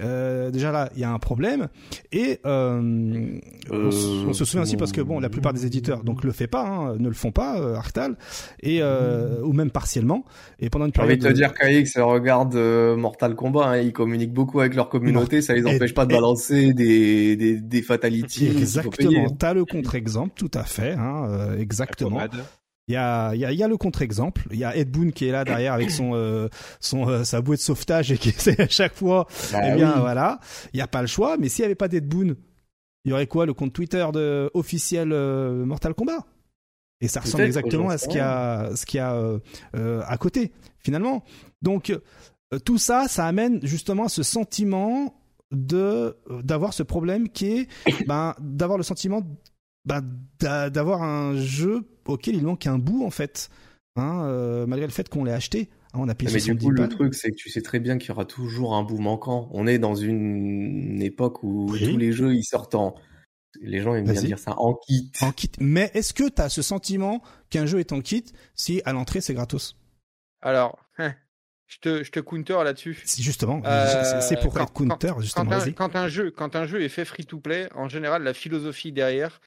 Euh, 0.00 0.50
déjà 0.50 0.72
là, 0.72 0.90
il 0.94 1.00
y 1.00 1.04
a 1.04 1.10
un 1.10 1.18
problème 1.18 1.68
et 2.12 2.38
euh, 2.44 3.38
on, 3.70 3.90
se 3.90 4.44
souvient 4.44 4.62
aussi 4.62 4.76
parce 4.76 4.92
que 4.92 5.00
bon, 5.00 5.20
la 5.20 5.30
plupart 5.30 5.52
des 5.54 5.64
éditeurs 5.64 6.04
donc 6.04 6.22
le 6.22 6.32
fait 6.32 6.46
pas, 6.46 6.66
hein, 6.66 6.96
ne 6.98 7.08
le 7.08 7.14
font 7.14 7.32
pas, 7.32 7.58
euh, 7.58 7.74
Arctal 7.76 8.16
et 8.60 8.80
euh, 8.82 9.40
ou 9.42 9.52
même 9.52 9.70
partiellement. 9.70 10.24
Et 10.58 10.68
pendant 10.68 10.84
une 10.86 10.92
J'ai 10.94 11.00
envie 11.00 11.16
période 11.16 11.24
de 11.24 11.28
te 11.28 11.32
dire 11.32 11.54
qu'AX 11.54 11.96
regarde 11.98 12.54
euh, 12.56 12.96
Mortal 12.96 13.34
Kombat, 13.34 13.66
hein, 13.68 13.78
ils 13.78 13.92
communiquent 13.92 14.34
beaucoup 14.34 14.60
avec 14.60 14.74
leur 14.74 14.88
communauté, 14.88 15.40
ça 15.40 15.54
les 15.54 15.62
Et- 15.62 15.74
empêche 15.76 15.94
pas 15.94 16.04
de 16.06 16.12
et- 16.12 16.14
balancer 16.16 16.72
des, 16.74 17.36
des, 17.36 17.60
des 17.60 17.82
fatalities. 17.82 18.48
Exactement, 18.48 19.30
t'as 19.30 19.54
le 19.54 19.64
contre-exemple, 19.64 20.32
tout 20.36 20.50
à 20.54 20.64
fait, 20.64 20.92
hein, 20.92 21.26
euh, 21.30 21.58
exactement. 21.58 22.20
Il 22.88 22.92
y 22.92 22.96
a, 22.96 23.34
y 23.34 23.44
a, 23.44 23.52
y 23.52 23.62
a 23.62 23.68
le 23.68 23.76
contre-exemple. 23.76 24.46
Il 24.52 24.58
y 24.58 24.64
a 24.64 24.76
Ed 24.76 24.90
Boon 24.90 25.10
qui 25.10 25.26
est 25.26 25.32
là 25.32 25.44
derrière 25.44 25.72
avec 25.72 25.90
son, 25.90 26.14
euh, 26.14 26.48
son, 26.78 27.08
euh, 27.08 27.24
sa 27.24 27.40
bouée 27.40 27.56
de 27.56 27.60
sauvetage 27.60 28.12
et 28.12 28.18
qui 28.18 28.28
essaie 28.36 28.60
à 28.60 28.68
chaque 28.68 28.94
fois. 28.94 29.26
Bah 29.52 29.60
eh 29.64 29.74
bien, 29.74 29.94
oui. 29.94 30.00
voilà. 30.00 30.38
Il 30.72 30.76
n'y 30.76 30.82
a 30.82 30.86
pas 30.86 31.00
le 31.00 31.08
choix. 31.08 31.36
Mais 31.36 31.48
s'il 31.48 31.62
n'y 31.62 31.66
avait 31.66 31.74
pas 31.74 31.88
d'Ed 31.88 32.06
Boon, 32.06 32.36
il 33.04 33.10
y 33.10 33.12
aurait 33.12 33.26
quoi 33.26 33.44
le 33.44 33.54
compte 33.54 33.72
Twitter 33.72 34.06
de 34.12 34.50
officiel 34.54 35.10
euh, 35.12 35.64
Mortal 35.64 35.94
Kombat? 35.94 36.24
Et 37.00 37.08
ça 37.08 37.20
ressemble 37.20 37.44
exactement 37.44 37.90
à 37.90 37.98
ce 37.98 38.06
qu'il 38.06 38.16
y 38.16 38.20
a, 38.20 38.70
ce 38.74 38.86
qu'il 38.86 38.98
y 38.98 39.00
a 39.00 39.20
à 40.06 40.16
côté 40.16 40.52
finalement. 40.78 41.24
Donc 41.60 41.92
tout 42.64 42.78
ça, 42.78 43.06
ça 43.06 43.26
amène 43.26 43.60
justement 43.64 44.04
à 44.04 44.08
ce 44.08 44.22
sentiment 44.22 45.14
de 45.50 46.16
d'avoir 46.42 46.72
ce 46.72 46.82
problème 46.82 47.28
qui 47.28 47.46
est 47.48 47.68
ben, 48.06 48.34
d'avoir 48.40 48.78
le 48.78 48.84
sentiment 48.84 49.22
d'a- 49.86 50.70
d'avoir 50.70 51.02
un 51.02 51.36
jeu 51.36 51.88
auquel 52.06 52.34
il 52.36 52.42
manque 52.44 52.66
un 52.66 52.78
bout 52.78 53.04
en 53.04 53.10
fait, 53.10 53.48
hein, 53.96 54.24
euh, 54.26 54.66
malgré 54.66 54.86
le 54.86 54.92
fait 54.92 55.08
qu'on 55.08 55.24
l'ait 55.24 55.32
acheté. 55.32 55.70
Hein, 55.94 55.98
on 56.02 56.08
a 56.08 56.14
payé 56.14 56.30
Mais 56.32 56.38
du 56.38 56.44
70 56.44 56.64
coup, 56.64 56.70
le 56.72 56.88
truc, 56.88 57.14
c'est 57.14 57.30
que 57.30 57.36
tu 57.36 57.48
sais 57.50 57.62
très 57.62 57.78
bien 57.80 57.96
qu'il 57.98 58.08
y 58.08 58.12
aura 58.12 58.24
toujours 58.24 58.74
un 58.74 58.82
bout 58.82 58.98
manquant. 58.98 59.48
On 59.52 59.66
est 59.66 59.78
dans 59.78 59.94
une 59.94 61.00
époque 61.02 61.42
où 61.42 61.70
Oui. 61.70 61.90
tous 61.92 61.96
les 61.96 62.12
jeux, 62.12 62.34
ils 62.34 62.44
sortent 62.44 62.74
en... 62.74 62.94
Les 63.62 63.80
gens 63.80 63.94
aiment 63.94 64.04
bien 64.04 64.20
dire 64.20 64.38
ça 64.38 64.52
en 64.58 64.74
kit. 64.74 65.10
en 65.22 65.32
kit. 65.32 65.50
Mais 65.60 65.90
est-ce 65.94 66.12
que 66.12 66.28
tu 66.28 66.42
as 66.42 66.50
ce 66.50 66.60
sentiment 66.60 67.22
qu'un 67.48 67.64
jeu 67.64 67.78
est 67.80 67.92
en 67.92 68.02
kit 68.02 68.24
si 68.54 68.82
à 68.84 68.92
l'entrée 68.92 69.22
c'est 69.22 69.32
gratos? 69.32 69.76
Alors, 70.42 70.78
hein, 70.98 71.14
je 71.66 71.78
te, 71.78 72.04
je 72.04 72.10
te 72.10 72.20
counter 72.20 72.62
là-dessus. 72.64 73.02
Justement, 73.18 73.62
Euh, 73.64 74.20
c'est- 74.20 74.38
pour 74.42 74.52
quand- 74.52 74.64
être 74.64 74.72
counter 74.74 75.12
justement. 75.20 75.46
Quand 75.46 75.52
un, 75.52 75.58
vas-y. 75.60 75.74
quand 75.74 75.96
un 75.96 76.08
jeu, 76.08 76.30
quand 76.30 76.54
un 76.54 76.66
jeu 76.66 76.82
est 76.82 76.90
fait 76.90 77.06
free-to-play, 77.06 77.70
en 77.74 77.88
général, 77.88 78.22
la 78.24 78.34
philosophie 78.34 78.92
derrière, 78.92 79.40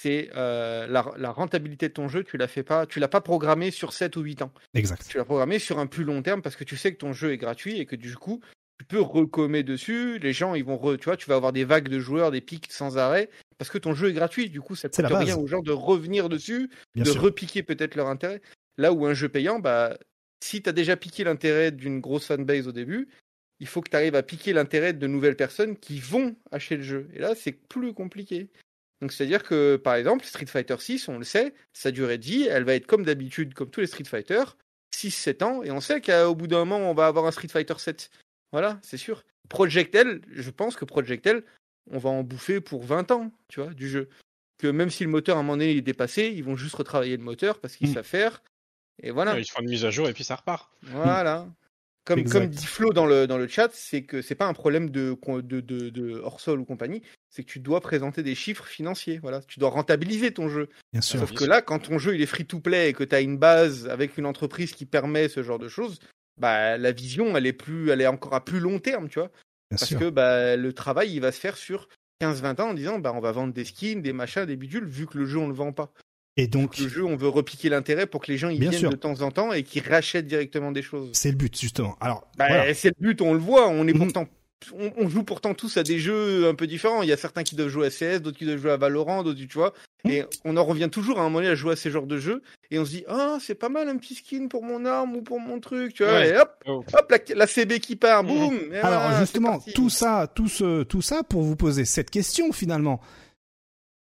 c'est 0.00 0.30
euh, 0.34 0.86
la, 0.86 1.12
la 1.16 1.30
rentabilité 1.30 1.88
de 1.88 1.94
ton 1.94 2.08
jeu. 2.08 2.24
Tu 2.24 2.36
l'as 2.36 2.48
fait 2.48 2.62
pas, 2.62 2.86
tu 2.86 2.98
l'as 3.00 3.08
pas 3.08 3.20
programmé 3.20 3.70
sur 3.70 3.92
7 3.92 4.16
ou 4.16 4.20
8 4.22 4.42
ans. 4.42 4.52
Exact. 4.74 5.06
Tu 5.08 5.16
l'as 5.18 5.24
programmé 5.24 5.58
sur 5.58 5.78
un 5.78 5.86
plus 5.86 6.04
long 6.04 6.22
terme 6.22 6.42
parce 6.42 6.56
que 6.56 6.64
tu 6.64 6.76
sais 6.76 6.92
que 6.92 6.98
ton 6.98 7.12
jeu 7.12 7.32
est 7.32 7.36
gratuit 7.38 7.78
et 7.78 7.86
que 7.86 7.96
du 7.96 8.14
coup, 8.16 8.40
tu 8.78 8.84
peux 8.86 9.00
recommer 9.00 9.62
dessus. 9.62 10.18
Les 10.18 10.32
gens, 10.32 10.54
ils 10.54 10.64
vont, 10.64 10.76
re- 10.76 10.98
tu 10.98 11.04
vois, 11.04 11.16
tu 11.16 11.28
vas 11.28 11.36
avoir 11.36 11.52
des 11.52 11.64
vagues 11.64 11.88
de 11.88 12.00
joueurs, 12.00 12.30
des 12.30 12.40
pics 12.40 12.72
sans 12.72 12.98
arrêt 12.98 13.28
parce 13.58 13.70
que 13.70 13.78
ton 13.78 13.94
jeu 13.94 14.08
est 14.10 14.12
gratuit. 14.14 14.50
Du 14.50 14.60
coup, 14.60 14.74
ça 14.74 14.88
la 14.98 15.08
coûte 15.08 15.18
rien 15.18 15.36
aux 15.36 15.46
gens 15.46 15.60
de 15.62 15.70
revenir 15.72 16.28
dessus, 16.28 16.68
Bien 16.94 17.04
de 17.04 17.10
sûr. 17.10 17.20
repiquer 17.22 17.62
peut-être 17.62 17.94
leur 17.94 18.08
intérêt. 18.08 18.40
Là 18.78 18.92
où 18.92 19.06
un 19.06 19.14
jeu 19.14 19.28
payant, 19.28 19.60
bah, 19.60 19.96
si 20.42 20.62
tu 20.62 20.68
as 20.68 20.72
déjà 20.72 20.96
piqué 20.96 21.22
l'intérêt 21.22 21.70
d'une 21.70 22.00
grosse 22.00 22.26
fanbase 22.26 22.66
au 22.66 22.72
début, 22.72 23.08
il 23.60 23.68
faut 23.68 23.80
que 23.82 23.90
tu 23.90 23.96
arrives 23.96 24.16
à 24.16 24.24
piquer 24.24 24.52
l'intérêt 24.52 24.92
de 24.94 25.06
nouvelles 25.06 25.36
personnes 25.36 25.76
qui 25.76 26.00
vont 26.00 26.34
acheter 26.50 26.76
le 26.78 26.82
jeu. 26.82 27.08
Et 27.14 27.20
là, 27.20 27.34
c'est 27.36 27.52
plus 27.52 27.92
compliqué. 27.94 28.48
Donc, 29.02 29.12
c'est-à-dire 29.12 29.42
que, 29.42 29.76
par 29.76 29.96
exemple, 29.96 30.24
Street 30.24 30.46
Fighter 30.46 30.76
6, 30.78 31.08
on 31.08 31.18
le 31.18 31.24
sait, 31.24 31.54
sa 31.72 31.90
durée 31.90 32.18
de 32.18 32.24
vie, 32.24 32.44
elle 32.48 32.62
va 32.62 32.74
être 32.74 32.86
comme 32.86 33.04
d'habitude, 33.04 33.52
comme 33.52 33.68
tous 33.68 33.80
les 33.80 33.88
Street 33.88 34.04
Fighter, 34.04 34.44
6-7 34.94 35.42
ans, 35.42 35.62
et 35.64 35.72
on 35.72 35.80
sait 35.80 36.00
qu'au 36.00 36.34
bout 36.36 36.46
d'un 36.46 36.64
moment, 36.64 36.78
on 36.88 36.94
va 36.94 37.08
avoir 37.08 37.26
un 37.26 37.32
Street 37.32 37.48
Fighter 37.48 37.74
7. 37.78 38.10
Voilà, 38.52 38.78
c'est 38.82 38.96
sûr. 38.96 39.24
Project 39.48 39.94
L, 39.96 40.20
je 40.30 40.50
pense 40.50 40.76
que 40.76 40.84
Project 40.84 41.26
L, 41.26 41.42
on 41.90 41.98
va 41.98 42.10
en 42.10 42.22
bouffer 42.22 42.60
pour 42.60 42.84
20 42.84 43.10
ans, 43.10 43.32
tu 43.48 43.60
vois, 43.60 43.74
du 43.74 43.88
jeu. 43.88 44.08
Que 44.58 44.68
même 44.68 44.88
si 44.90 45.02
le 45.02 45.10
moteur, 45.10 45.36
à 45.36 45.40
un 45.40 45.42
moment 45.42 45.54
donné, 45.56 45.72
est 45.76 45.80
dépassé, 45.80 46.28
ils 46.28 46.44
vont 46.44 46.54
juste 46.56 46.76
retravailler 46.76 47.16
le 47.16 47.24
moteur 47.24 47.58
parce 47.58 47.74
qu'ils 47.74 47.90
Mm. 47.90 47.94
savent 47.94 48.04
faire. 48.06 48.42
Et 49.02 49.10
voilà. 49.10 49.36
Ils 49.36 49.44
font 49.50 49.62
une 49.62 49.70
mise 49.70 49.84
à 49.84 49.90
jour 49.90 50.08
et 50.08 50.12
puis 50.12 50.22
ça 50.22 50.36
repart. 50.36 50.70
Voilà. 50.82 51.48
Comme, 52.04 52.18
Exact. 52.18 52.40
comme 52.40 52.50
dit 52.50 52.66
Flo 52.66 52.92
dans 52.92 53.06
le, 53.06 53.28
dans 53.28 53.38
le 53.38 53.46
chat, 53.46 53.70
c'est 53.72 54.02
que 54.02 54.22
c'est 54.22 54.34
pas 54.34 54.46
un 54.46 54.54
problème 54.54 54.90
de, 54.90 55.16
de, 55.26 55.60
de, 55.60 55.88
de 55.88 56.18
hors-sol 56.18 56.58
ou 56.58 56.64
compagnie, 56.64 57.00
c'est 57.30 57.44
que 57.44 57.48
tu 57.50 57.60
dois 57.60 57.80
présenter 57.80 58.24
des 58.24 58.34
chiffres 58.34 58.64
financiers. 58.64 59.20
Voilà. 59.22 59.40
Tu 59.42 59.60
dois 59.60 59.70
rentabiliser 59.70 60.32
ton 60.34 60.48
jeu. 60.48 60.68
Bien 60.92 61.00
sûr. 61.00 61.20
Sauf 61.20 61.30
bien 61.30 61.36
que 61.36 61.44
sûr. 61.44 61.52
là, 61.52 61.62
quand 61.62 61.78
ton 61.78 61.98
jeu 61.98 62.16
il 62.16 62.22
est 62.22 62.26
free 62.26 62.44
to 62.44 62.58
play 62.58 62.88
et 62.90 62.92
que 62.92 63.04
tu 63.04 63.14
as 63.14 63.20
une 63.20 63.38
base 63.38 63.88
avec 63.88 64.18
une 64.18 64.26
entreprise 64.26 64.72
qui 64.72 64.84
permet 64.84 65.28
ce 65.28 65.44
genre 65.44 65.60
de 65.60 65.68
choses, 65.68 66.00
bah 66.40 66.76
la 66.76 66.90
vision 66.90 67.36
elle 67.36 67.46
est 67.46 67.52
plus 67.52 67.90
elle 67.90 68.00
est 68.00 68.06
encore 68.08 68.34
à 68.34 68.44
plus 68.44 68.58
long 68.58 68.80
terme, 68.80 69.08
tu 69.08 69.20
vois. 69.20 69.28
Bien 69.70 69.78
Parce 69.78 69.86
sûr. 69.86 70.00
que 70.00 70.10
bah, 70.10 70.56
le 70.56 70.72
travail 70.72 71.12
il 71.12 71.20
va 71.20 71.30
se 71.30 71.38
faire 71.38 71.56
sur 71.56 71.88
15-20 72.20 72.60
ans 72.60 72.70
en 72.70 72.74
disant 72.74 72.98
bah 72.98 73.12
on 73.14 73.20
va 73.20 73.30
vendre 73.30 73.52
des 73.52 73.64
skins, 73.64 74.02
des 74.02 74.12
machins, 74.12 74.44
des 74.44 74.56
bidules, 74.56 74.86
vu 74.86 75.06
que 75.06 75.18
le 75.18 75.24
jeu 75.24 75.38
on 75.38 75.46
le 75.46 75.54
vend 75.54 75.72
pas. 75.72 75.92
Et 76.38 76.46
donc, 76.46 76.78
Le 76.78 76.88
jeu 76.88 77.04
on 77.04 77.16
veut 77.16 77.28
repiquer 77.28 77.68
l'intérêt 77.68 78.06
pour 78.06 78.22
que 78.22 78.30
les 78.32 78.38
gens 78.38 78.48
Bien 78.48 78.70
viennent 78.70 78.72
sûr. 78.72 78.90
de 78.90 78.96
temps 78.96 79.20
en 79.20 79.30
temps 79.30 79.52
et 79.52 79.62
qu'ils 79.64 79.86
rachètent 79.86 80.26
directement 80.26 80.72
des 80.72 80.80
choses. 80.82 81.10
c'est 81.12 81.30
le 81.30 81.36
but, 81.36 81.58
justement. 81.60 81.96
Alors, 82.00 82.26
Bah, 82.38 82.46
voilà. 82.48 82.72
C'est 82.74 82.88
le 82.98 83.06
but, 83.08 83.20
on 83.20 83.34
le 83.34 83.38
voit. 83.38 83.68
On 83.68 83.86
est 83.86 83.92
Mhm. 83.92 83.98
pourtant, 83.98 84.26
on, 84.72 84.92
on 84.96 85.08
joue 85.10 85.24
pourtant 85.24 85.52
tous 85.52 85.76
à 85.76 85.82
des 85.82 85.98
jeux 85.98 86.48
un 86.48 86.54
peu 86.54 86.66
différents. 86.66 87.02
Il 87.02 87.08
y 87.10 87.12
a 87.12 87.18
certains 87.18 87.42
qui 87.42 87.54
doivent 87.54 87.68
jouer 87.68 87.88
à 87.88 87.90
CS, 87.90 88.20
d'autres 88.22 88.38
qui 88.38 88.46
doivent 88.46 88.56
jouer 88.62 88.70
à 88.70 88.78
Valorant, 88.78 89.22
d'autres, 89.22 89.40
tu 89.40 89.58
vois. 89.58 89.74
Mhm. 90.06 90.10
Et 90.10 90.24
on 90.46 90.56
en 90.56 90.64
revient 90.64 90.88
toujours 90.90 91.18
à 91.18 91.20
un 91.20 91.24
moment 91.24 91.40
donné 91.40 91.50
à 91.50 91.54
jouer 91.54 91.72
à 91.72 91.76
ces 91.76 91.90
genres 91.90 92.06
de 92.06 92.16
jeux. 92.16 92.42
Et 92.70 92.78
on 92.78 92.86
se 92.86 92.90
dit, 92.92 93.04
ah, 93.08 93.36
c'est 93.38 93.54
pas 93.54 93.68
mal 93.68 93.90
un 93.90 93.98
petit 93.98 94.14
skin 94.14 94.46
pour 94.48 94.64
mon 94.64 94.86
arme 94.86 95.14
ou 95.16 95.20
pour 95.20 95.38
mon 95.38 95.60
truc, 95.60 95.92
tu 95.92 96.02
vois. 96.02 96.14
Ouais. 96.14 96.30
Et 96.30 96.36
hop, 96.38 96.50
Oh. 96.66 96.82
hop, 96.94 97.10
la, 97.10 97.18
la 97.36 97.46
CB 97.46 97.78
qui 97.78 97.94
part, 97.96 98.24
boum. 98.24 98.58
et 98.72 98.78
Alors 98.78 99.18
justement, 99.20 99.60
tout 99.74 99.90
ça, 99.90 100.26
tout 100.34 100.48
ce, 100.48 100.82
tout 100.84 101.02
ça 101.02 101.24
pour 101.24 101.42
vous 101.42 101.56
poser 101.56 101.84
cette 101.84 102.08
question 102.10 102.52
finalement. 102.52 103.02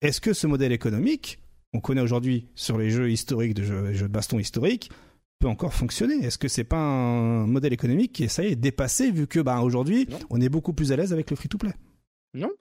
Est-ce 0.01 0.21
que 0.21 0.31
ce 0.31 0.47
modèle 0.47 0.71
économique, 0.71 1.39
on 1.73 1.79
connaît 1.79 2.01
aujourd'hui 2.01 2.47
sur 2.55 2.77
les 2.77 2.89
jeux 2.89 3.09
historiques, 3.11 3.53
de 3.53 3.63
jeux, 3.63 3.81
les 3.87 3.93
jeux 3.95 4.07
de 4.07 4.13
baston 4.13 4.39
historiques, 4.39 4.91
peut 5.39 5.47
encore 5.47 5.73
fonctionner 5.73 6.15
Est-ce 6.25 6.37
que 6.37 6.47
c'est 6.47 6.63
pas 6.63 6.77
un 6.77 7.47
modèle 7.47 7.73
économique 7.73 8.13
qui 8.13 8.29
ça 8.29 8.43
y 8.43 8.47
est 8.47 8.55
dépassé 8.55 9.09
vu 9.11 9.25
que 9.27 9.39
bah 9.39 9.59
aujourd'hui 9.61 10.07
Non. 10.09 10.19
on 10.29 10.41
est 10.41 10.49
beaucoup 10.49 10.73
plus 10.73 10.91
à 10.91 10.95
l'aise 10.95 11.13
avec 11.13 11.29
le 11.29 11.35
free-to-play? 11.35 11.71
Non. 12.33 12.51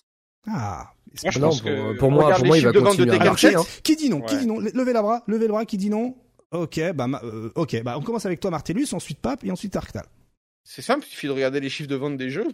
Ah. 0.46 0.92
Moi, 1.22 1.30
je 1.32 1.38
Non, 1.38 1.48
pense 1.48 1.60
pour, 1.60 1.70
que- 1.70 1.98
pour 1.98 2.10
moi, 2.10 2.34
pour 2.34 2.46
moi, 2.46 2.56
il 2.56 2.64
va 2.64 2.72
de 2.72 2.78
de 2.78 2.84
continuer 2.84 3.10
à 3.10 3.18
marcher. 3.24 3.48
7. 3.48 3.56
hein. 3.56 3.64
Qui 3.82 3.96
dit 3.96 4.08
non? 4.08 4.20
Qui 4.22 4.38
dit 4.38 4.46
non? 4.46 4.58
Levez 4.60 4.92
la 4.92 5.02
bras, 5.02 5.22
levez 5.26 5.46
le 5.46 5.52
bras. 5.52 5.64
Qui 5.66 5.76
dit 5.76 5.90
non? 5.90 6.16
Ok, 6.52 6.80
bah 6.94 7.06
ma- 7.06 7.20
euh, 7.22 7.50
ok, 7.56 7.82
bah 7.82 7.96
on 7.98 8.02
commence 8.02 8.26
avec 8.26 8.40
toi 8.40 8.50
Martellus, 8.50 8.88
ensuite 8.92 9.18
Pape 9.20 9.44
et 9.44 9.50
ensuite 9.50 9.76
Arctal. 9.76 10.06
C'est 10.64 10.82
simple, 10.82 11.04
il 11.06 11.10
suffit 11.10 11.26
de 11.26 11.32
regarder 11.32 11.60
les 11.60 11.68
chiffres 11.68 11.88
de 11.88 11.94
vente 11.96 12.16
des 12.16 12.30
jeux. 12.30 12.46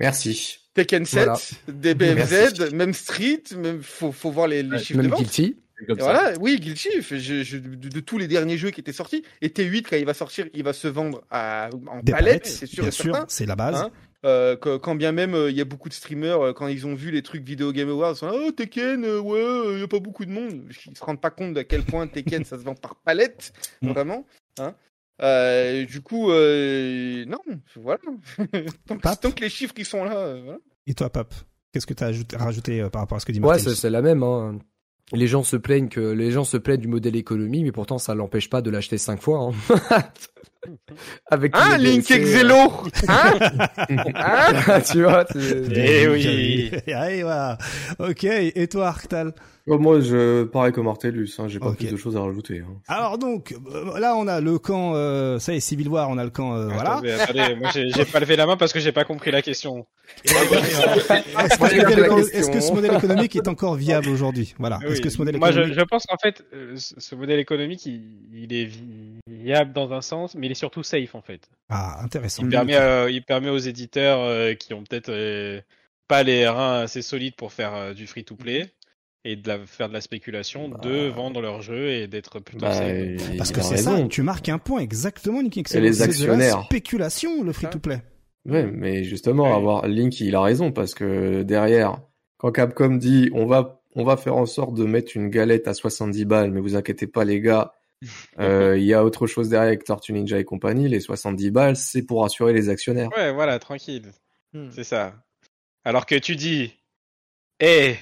Merci. 0.00 0.58
Tekken 0.74 1.04
7, 1.04 1.24
Voilà. 1.24 1.38
Merci. 2.14 2.74
même 2.74 2.94
Street, 2.94 3.42
même 3.58 3.82
faut, 3.82 4.10
faut 4.12 4.30
voir 4.30 4.46
les, 4.48 4.62
les 4.62 4.70
Ouais, 4.70 4.78
chiffres 4.78 4.96
de 4.98 5.02
Même 5.02 5.10
vente. 5.10 5.20
Guilty. 5.20 5.56
Comme 5.86 5.98
ça. 5.98 6.04
voilà, 6.04 6.32
oui, 6.40 6.58
Guilty, 6.60 6.88
je, 7.02 7.16
je- 7.42 7.56
de, 7.58 7.88
de 7.88 8.00
tous 8.00 8.18
les 8.18 8.28
derniers 8.28 8.56
jeux 8.58 8.70
qui 8.70 8.80
étaient 8.80 8.92
sortis, 8.92 9.22
et 9.40 9.48
T8 9.48 9.86
quand 9.90 9.96
il 9.96 10.04
va 10.06 10.14
sortir, 10.14 10.46
il 10.54 10.62
va 10.62 10.72
se 10.72 10.88
vendre 10.88 11.22
à, 11.30 11.68
en 11.88 12.00
Des 12.02 12.12
palette, 12.12 12.42
palettes, 12.42 12.46
c'est 12.46 12.66
sûr 12.66 12.82
bien 12.84 12.88
et 12.88 12.92
sûr, 12.92 13.24
c'est 13.28 13.46
la 13.46 13.56
base. 13.56 13.76
Hein 13.82 13.90
Euh, 14.24 14.56
quand 14.56 14.94
bien 14.94 15.10
même 15.10 15.34
euh, 15.34 15.50
il 15.50 15.56
y 15.56 15.60
a 15.60 15.64
beaucoup 15.64 15.88
de 15.88 15.94
streamers 15.94 16.40
euh, 16.40 16.52
quand 16.52 16.68
ils 16.68 16.86
ont 16.86 16.94
vu 16.94 17.10
les 17.10 17.22
trucs 17.22 17.42
Video 17.42 17.72
Game 17.72 17.88
Awards, 17.88 18.12
ils 18.12 18.18
sont 18.18 18.26
là, 18.28 18.34
oh 18.36 18.52
Tekken, 18.52 19.04
euh, 19.04 19.18
ouais, 19.20 19.74
il 19.74 19.80
y 19.80 19.82
a 19.82 19.88
pas 19.88 19.98
beaucoup 19.98 20.24
de 20.24 20.30
monde. 20.30 20.62
Ils 20.86 20.96
se 20.96 21.02
rendent 21.04 21.20
pas 21.20 21.30
compte 21.30 21.54
d'à 21.54 21.64
quel 21.64 21.82
point 21.82 22.06
Tekken 22.06 22.44
ça 22.44 22.56
se 22.56 22.62
vend 22.62 22.74
par 22.76 22.94
palette, 23.04 23.52
Mm. 23.82 23.88
vraiment. 23.90 24.24
Hein 24.60 24.74
Euh, 25.22 25.84
du 25.84 26.00
coup, 26.02 26.30
euh, 26.30 27.24
non, 27.26 27.38
voilà. 27.76 28.00
tant, 28.86 28.96
que- 28.96 29.00
Pape. 29.02 29.20
tant 29.20 29.30
que 29.32 29.40
les 29.40 29.48
chiffres 29.50 29.74
ils 29.76 29.84
sont 29.84 30.04
là, 30.04 30.16
euh, 30.16 30.40
voilà. 30.44 30.58
Et 30.86 30.94
toi 30.94 31.10
Pape 31.10 31.34
Qu'est-ce 31.72 31.86
que 31.86 31.94
tu 31.94 32.04
as 32.04 32.08
ajouté, 32.08 32.36
rajouté 32.36 32.80
euh, 32.82 32.90
par 32.90 33.02
rapport 33.02 33.16
à 33.16 33.20
ce 33.20 33.24
que 33.26 33.32
dit 33.32 33.40
Ouais, 33.40 33.46
Martellus 33.46 33.70
c'est 33.70 33.80
c'est 33.82 33.90
la 33.90 34.02
même. 34.02 34.22
Hein. 34.22 34.58
Les 35.12 35.26
gens 35.26 35.42
se 35.42 35.56
plaignent 35.56 35.88
que 35.88 36.00
les 36.00 36.30
gens 36.30 36.44
se 36.44 36.56
plaignent 36.56 36.80
du 36.80 36.88
modèle 36.88 37.16
économie, 37.16 37.62
mais 37.62 37.72
pourtant 37.72 37.98
ça 37.98 38.14
l'empêche 38.14 38.48
pas 38.48 38.62
de 38.62 38.70
l'acheter 38.70 38.98
cinq 38.98 39.20
fois. 39.20 39.50
Hein. 39.50 40.02
Avec 41.30 41.52
Hein, 41.56 41.78
Link 41.78 42.06
DLC, 42.06 42.14
Exelo 42.14 42.70
Hein 43.08 43.32
Hein 44.14 44.52
euh, 44.68 44.80
Tu 44.90 45.02
vois. 45.02 45.24
c'est- 45.30 45.62
Eh 45.74 46.08
oui. 46.08 46.70
Allez, 46.92 47.22
voilà. 47.22 47.58
Ok, 47.98 48.24
et 48.24 48.68
toi 48.68 48.88
Arctal? 48.88 49.32
Oh, 49.68 49.78
moi, 49.78 50.00
je 50.00 50.42
pareil 50.42 50.72
comme 50.72 50.88
Artellus, 50.88 51.28
hein, 51.38 51.46
j'ai 51.46 51.60
pas 51.60 51.68
Ok. 51.68 51.76
plus 51.76 51.92
de 51.92 51.96
choses 51.96 52.16
à 52.16 52.20
rajouter. 52.20 52.62
Hein. 52.66 52.80
Alors 52.88 53.16
donc, 53.16 53.54
euh, 53.72 53.96
là 54.00 54.16
on 54.16 54.26
a 54.26 54.40
le 54.40 54.58
camp, 54.58 54.94
euh, 54.96 55.38
ça 55.38 55.52
y 55.52 55.58
est, 55.58 55.60
Civil 55.60 55.88
War, 55.88 56.10
on 56.10 56.18
a 56.18 56.24
le 56.24 56.30
camp, 56.30 56.56
euh, 56.56 56.66
voilà. 56.66 56.94
Attendez, 56.94 57.12
attendez, 57.12 57.54
moi 57.54 57.70
j'ai 57.72 58.04
pas 58.04 58.18
levé 58.18 58.34
la 58.34 58.46
main 58.46 58.56
parce 58.56 58.72
que 58.72 58.80
j'ai 58.80 58.90
pas 58.90 59.04
compris 59.04 59.30
la 59.30 59.40
question. 59.40 59.86
Est-ce 60.24 60.34
que, 62.50 62.60
ce 62.60 62.72
modèle 62.72 62.90
que 62.90 62.98
ce 63.00 63.04
économique 63.06 63.36
est 63.36 63.46
encore 63.48 63.76
viable 63.76 64.08
aujourd'hui? 64.08 64.52
Voilà. 64.58 64.80
Oui. 64.82 64.92
Est-ce 64.92 65.00
que 65.00 65.10
ce 65.10 65.18
modèle 65.18 65.36
Moi, 65.38 65.52
je, 65.52 65.60
économique 65.60 65.78
je 65.78 65.84
pense 65.84 66.06
qu'en 66.06 66.18
fait, 66.18 66.44
euh, 66.52 66.74
ce 66.76 67.14
modèle 67.14 67.38
économique, 67.38 67.86
il, 67.86 68.02
il 68.34 68.52
est 68.52 68.64
vi- 68.66 69.20
viable 69.28 69.72
dans 69.72 69.92
un 69.92 70.02
sens, 70.02 70.34
mais 70.34 70.48
il 70.52 70.56
est 70.56 70.56
surtout 70.56 70.82
safe 70.82 71.14
en 71.14 71.22
fait. 71.22 71.48
Ah, 71.68 72.02
intéressant. 72.02 72.42
Il 72.42 72.48
permet, 72.50 72.76
euh, 72.76 73.10
il 73.10 73.22
permet 73.24 73.48
aux 73.50 73.58
éditeurs 73.58 74.20
euh, 74.20 74.54
qui 74.54 74.74
ont 74.74 74.82
peut-être 74.84 75.08
euh, 75.10 75.60
pas 76.08 76.22
les 76.22 76.46
reins 76.46 76.80
assez 76.80 77.02
solides 77.02 77.34
pour 77.36 77.52
faire 77.52 77.74
euh, 77.74 77.94
du 77.94 78.06
free-to-play 78.06 78.70
et 79.24 79.36
de 79.36 79.46
la, 79.48 79.58
faire 79.66 79.88
de 79.88 79.94
la 79.94 80.00
spéculation, 80.00 80.68
de 80.68 81.08
vendre 81.08 81.40
leur 81.40 81.62
jeu 81.62 81.90
et 81.90 82.08
d'être 82.08 82.40
plutôt 82.40 82.66
Bah, 82.66 82.72
safe. 82.74 83.36
Parce 83.38 83.52
que 83.52 83.60
a 83.60 83.62
c'est 83.62 83.76
ça, 83.76 83.96
tu 84.08 84.22
marques 84.22 84.48
un 84.48 84.58
point 84.58 84.80
exactement, 84.80 85.42
Nicky. 85.42 85.60
Et 85.74 85.80
les 85.80 85.92
C'est 85.92 85.98
de 85.98 85.98
la 85.98 86.04
actionnaires. 86.06 86.64
spéculation, 86.64 87.42
le 87.44 87.52
free-to-play. 87.52 88.02
Ouais, 88.44 88.64
mais 88.66 89.04
justement, 89.04 89.44
Ouais. 89.44 89.56
avoir 89.56 89.86
Link, 89.86 90.18
il 90.20 90.34
a 90.34 90.40
raison 90.42 90.72
parce 90.72 90.94
que 90.94 91.42
derrière, 91.44 92.00
quand 92.38 92.50
Capcom 92.50 92.96
dit 92.96 93.30
on 93.32 93.46
va 93.46 93.78
on 93.94 94.04
va 94.04 94.16
faire 94.16 94.36
en 94.36 94.46
sorte 94.46 94.74
de 94.74 94.84
mettre 94.84 95.12
une 95.16 95.28
galette 95.28 95.68
à 95.68 95.74
70 95.74 96.24
balles, 96.24 96.50
mais 96.50 96.60
vous 96.60 96.74
inquiétez 96.76 97.06
pas 97.06 97.24
les 97.24 97.40
gars, 97.40 97.74
euh, 98.40 98.76
il 98.78 98.84
y 98.84 98.94
a 98.94 99.04
autre 99.04 99.26
chose 99.26 99.48
derrière 99.48 99.68
avec 99.68 99.84
Tortue 99.84 100.12
Ninja 100.12 100.38
et 100.38 100.44
compagnie. 100.44 100.88
Les 100.88 101.00
70 101.00 101.50
balles, 101.50 101.76
c'est 101.76 102.02
pour 102.02 102.24
assurer 102.24 102.52
les 102.52 102.68
actionnaires. 102.68 103.08
Ouais, 103.16 103.32
voilà, 103.32 103.58
tranquille. 103.58 104.12
Hmm. 104.52 104.68
C'est 104.70 104.84
ça. 104.84 105.14
Alors 105.84 106.06
que 106.06 106.14
tu 106.14 106.36
dis, 106.36 106.74
eh, 107.60 107.96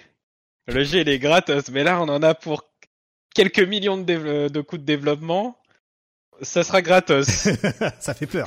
le 0.66 0.84
jeu 0.84 1.00
il 1.00 1.08
est 1.08 1.18
gratos, 1.18 1.70
mais 1.70 1.84
là 1.84 2.00
on 2.00 2.08
en 2.08 2.22
a 2.22 2.34
pour 2.34 2.64
quelques 3.34 3.60
millions 3.60 3.96
de, 3.98 4.04
dév- 4.04 4.50
de 4.50 4.60
coûts 4.60 4.78
de 4.78 4.84
développement. 4.84 5.56
Ça 6.42 6.62
sera 6.64 6.80
gratos. 6.82 7.26
ça 8.00 8.14
fait 8.14 8.26
peur. 8.26 8.46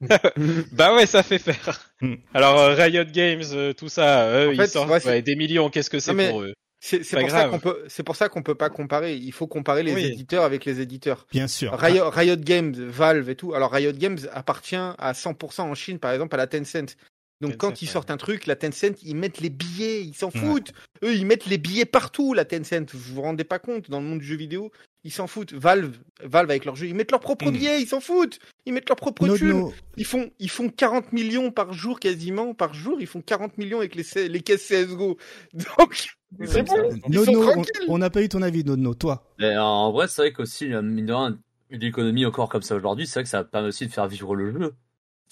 bah 0.72 0.94
ouais, 0.96 1.06
ça 1.06 1.22
fait 1.22 1.38
faire. 1.38 1.90
Hmm. 2.00 2.14
Alors 2.32 2.58
euh, 2.58 2.74
Riot 2.74 3.04
Games, 3.04 3.42
euh, 3.52 3.72
tout 3.72 3.88
ça, 3.88 4.30
eux, 4.32 4.48
En 4.48 4.52
ils 4.52 4.56
fait, 4.56 4.66
sortent 4.68 4.90
ouais, 4.90 5.00
c'est- 5.00 5.08
ouais, 5.08 5.22
des 5.22 5.36
millions. 5.36 5.68
Qu'est-ce 5.70 5.90
que 5.90 5.98
c'est 6.00 6.12
Non, 6.12 6.16
mais- 6.16 6.30
pour 6.30 6.42
eux? 6.42 6.54
C'est 6.86 7.18
pour, 7.18 7.30
ça 7.30 7.48
qu'on 7.48 7.58
peut, 7.60 7.82
c'est 7.88 8.02
pour 8.02 8.14
ça 8.14 8.28
qu'on 8.28 8.42
peut 8.42 8.54
pas 8.54 8.68
comparer. 8.68 9.16
Il 9.16 9.32
faut 9.32 9.46
comparer 9.46 9.82
les 9.82 9.94
Oui. 9.94 10.04
éditeurs 10.04 10.44
avec 10.44 10.66
les 10.66 10.80
éditeurs. 10.82 11.26
Bien 11.32 11.48
sûr. 11.48 11.72
Riot, 11.72 12.10
Riot 12.10 12.36
Games, 12.36 12.74
Valve 12.74 13.30
et 13.30 13.36
tout. 13.36 13.54
Alors 13.54 13.72
Riot 13.72 13.92
Games 13.92 14.18
appartient 14.32 14.76
à 14.76 15.12
100% 15.14 15.62
en 15.62 15.74
Chine, 15.74 15.98
par 15.98 16.12
exemple, 16.12 16.34
à 16.34 16.38
la 16.38 16.46
Tencent. 16.46 16.96
Donc 17.40 17.52
Tencent, 17.52 17.58
quand 17.58 17.82
ils 17.82 17.88
sortent 17.88 18.10
un 18.10 18.18
truc, 18.18 18.44
la 18.46 18.54
Tencent, 18.54 19.00
ils 19.02 19.16
mettent 19.16 19.40
les 19.40 19.48
billets, 19.48 20.02
ils 20.02 20.14
s'en 20.14 20.26
Ouais. 20.28 20.38
foutent. 20.40 20.72
Eux, 21.02 21.14
ils 21.14 21.24
mettent 21.24 21.46
les 21.46 21.56
billets 21.58 21.86
partout, 21.86 22.34
la 22.34 22.44
Tencent. 22.44 22.92
Vous 22.92 23.14
vous 23.14 23.22
rendez 23.22 23.44
pas 23.44 23.58
compte, 23.58 23.88
dans 23.90 24.00
le 24.00 24.06
monde 24.06 24.18
du 24.18 24.26
jeu 24.26 24.36
vidéo, 24.36 24.70
ils 25.04 25.10
s'en 25.12 25.26
foutent. 25.26 25.54
Valve, 25.54 25.96
Valve 26.22 26.50
avec 26.50 26.66
leurs 26.66 26.76
jeux, 26.76 26.86
ils 26.86 26.94
mettent 26.94 27.10
leurs 27.12 27.20
propres 27.20 27.48
Mm. 27.50 27.52
billets, 27.56 27.80
ils 27.80 27.88
s'en 27.88 28.00
foutent. 28.00 28.38
Ils 28.66 28.74
mettent 28.74 28.88
leurs 28.90 28.96
propres 28.96 29.26
No, 29.26 29.36
thunes. 29.38 29.48
no. 29.48 29.72
Ils 29.96 30.04
font, 30.04 30.30
ils 30.38 30.50
font 30.50 30.68
40 30.68 31.12
millions 31.14 31.50
par 31.50 31.72
jour 31.72 31.98
quasiment, 31.98 32.52
par 32.54 32.74
jour, 32.74 32.98
ils 33.00 33.06
font 33.06 33.22
40 33.22 33.56
millions 33.58 33.78
avec 33.78 33.94
les, 33.94 34.28
les 34.28 34.40
caisses 34.40 34.66
CSGO. 34.68 35.16
Donc, 35.78 36.14
c'est 36.46 36.62
bon. 36.62 36.74
Nono, 37.08 37.52
on- 37.88 37.98
n'a 37.98 38.10
pas 38.10 38.22
eu 38.22 38.28
ton 38.28 38.42
avis, 38.42 38.64
Nono. 38.64 38.94
Toi 38.94 39.24
Mais 39.38 39.56
en 39.56 39.92
vrai, 39.92 40.08
c'est 40.08 40.22
vrai 40.22 40.32
qu'aussi, 40.32 40.72
euh, 40.72 40.82
mine 40.82 41.06
de 41.06 41.12
rien, 41.12 41.38
une 41.70 41.82
économie 41.82 42.26
encore 42.26 42.48
comme 42.48 42.62
ça 42.62 42.74
aujourd'hui, 42.74 43.06
c'est 43.06 43.14
vrai 43.20 43.22
que 43.24 43.28
ça 43.30 43.44
permet 43.44 43.68
aussi 43.68 43.86
de 43.86 43.92
faire 43.92 44.06
vivre 44.06 44.34
le 44.34 44.52
jeu. 44.52 44.74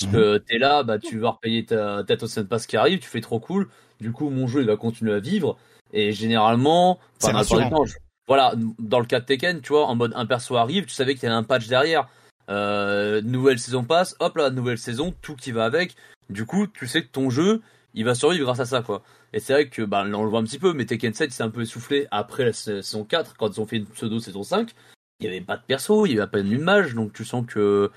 Parce 0.01 0.11
que 0.13 0.39
t'es 0.39 0.59
là, 0.59 0.83
bah, 0.83 0.99
tu 0.99 1.19
vas 1.19 1.31
repayer 1.31 1.65
ta, 1.65 2.03
ta 2.05 2.17
Tossen 2.17 2.47
Pass 2.47 2.67
qui 2.67 2.77
arrive, 2.77 2.99
tu 2.99 3.09
fais 3.09 3.21
trop 3.21 3.39
cool. 3.39 3.69
Du 4.01 4.11
coup, 4.11 4.31
mon 4.31 4.47
jeu, 4.49 4.63
il 4.63 4.67
va 4.67 4.77
continuer 4.77 5.13
à 5.15 5.21
vivre. 5.21 5.57
Et 5.93 6.13
généralement, 6.13 6.99
enfin, 7.23 7.33
temps, 7.71 7.85
je- 7.85 7.97
voilà, 8.27 8.55
dans 8.79 8.99
le 8.99 9.07
cas 9.07 9.21
de 9.21 9.27
Tekken, 9.27 9.61
tu 9.61 9.73
vois, 9.73 9.87
en 9.87 9.95
mode 9.95 10.13
un 10.17 10.27
perso 10.27 10.57
arrive, 10.57 10.87
tu 10.87 10.95
savais 10.95 11.15
qu'il 11.15 11.25
y 11.25 11.27
avait 11.27 11.35
un 11.37 11.43
patch 11.45 11.69
derrière. 11.69 12.09
Euh, 12.51 13.21
nouvelle 13.23 13.59
saison 13.59 13.85
passe, 13.85 14.17
hop 14.19 14.37
là, 14.37 14.51
nouvelle 14.51 14.79
saison, 14.79 15.15
tout 15.23 15.37
qui 15.37 15.53
va 15.53 15.65
avec. 15.65 15.95
Du 16.31 16.47
coup, 16.47 16.67
tu 16.67 16.87
sais 16.89 17.03
que 17.05 17.11
ton 17.11 17.31
jeu, 17.31 17.61
il 17.95 18.05
va 18.05 18.15
survivre 18.15 18.45
grâce 18.45 18.61
à 18.61 18.67
ça, 18.67 18.83
quoi. 18.83 19.03
Et 19.33 19.41
c'est 19.41 19.53
vrai 19.53 19.69
que, 19.69 19.83
bah, 19.83 20.05
là, 20.05 20.19
on 20.19 20.25
le 20.25 20.31
voit 20.31 20.41
un 20.41 20.45
petit 20.45 20.59
peu, 20.59 20.73
mais 20.73 20.87
Tekken 20.87 21.15
7 21.15 21.33
s'est 21.33 21.43
un 21.43 21.51
peu 21.51 21.63
essoufflé 21.63 22.07
après 22.11 22.45
la 22.45 22.53
saison 22.53 23.05
4, 23.05 23.37
quand 23.37 23.57
ils 23.57 23.61
ont 23.61 23.67
fait 23.67 23.77
une 23.77 23.87
pseudo 23.87 24.19
saison 24.21 24.43
5. 24.43 24.71
Il 25.21 25.27
y 25.27 25.29
avait 25.29 25.41
pas 25.41 25.57
de 25.57 25.63
perso, 25.67 26.07
il 26.07 26.11
y 26.11 26.13
avait 26.15 26.23
à 26.23 26.27
peine 26.27 26.51
une 26.51 26.63
mage, 26.63 26.95
donc 26.95 27.13
tu 27.13 27.25
sens 27.25 27.45
que, 27.47 27.91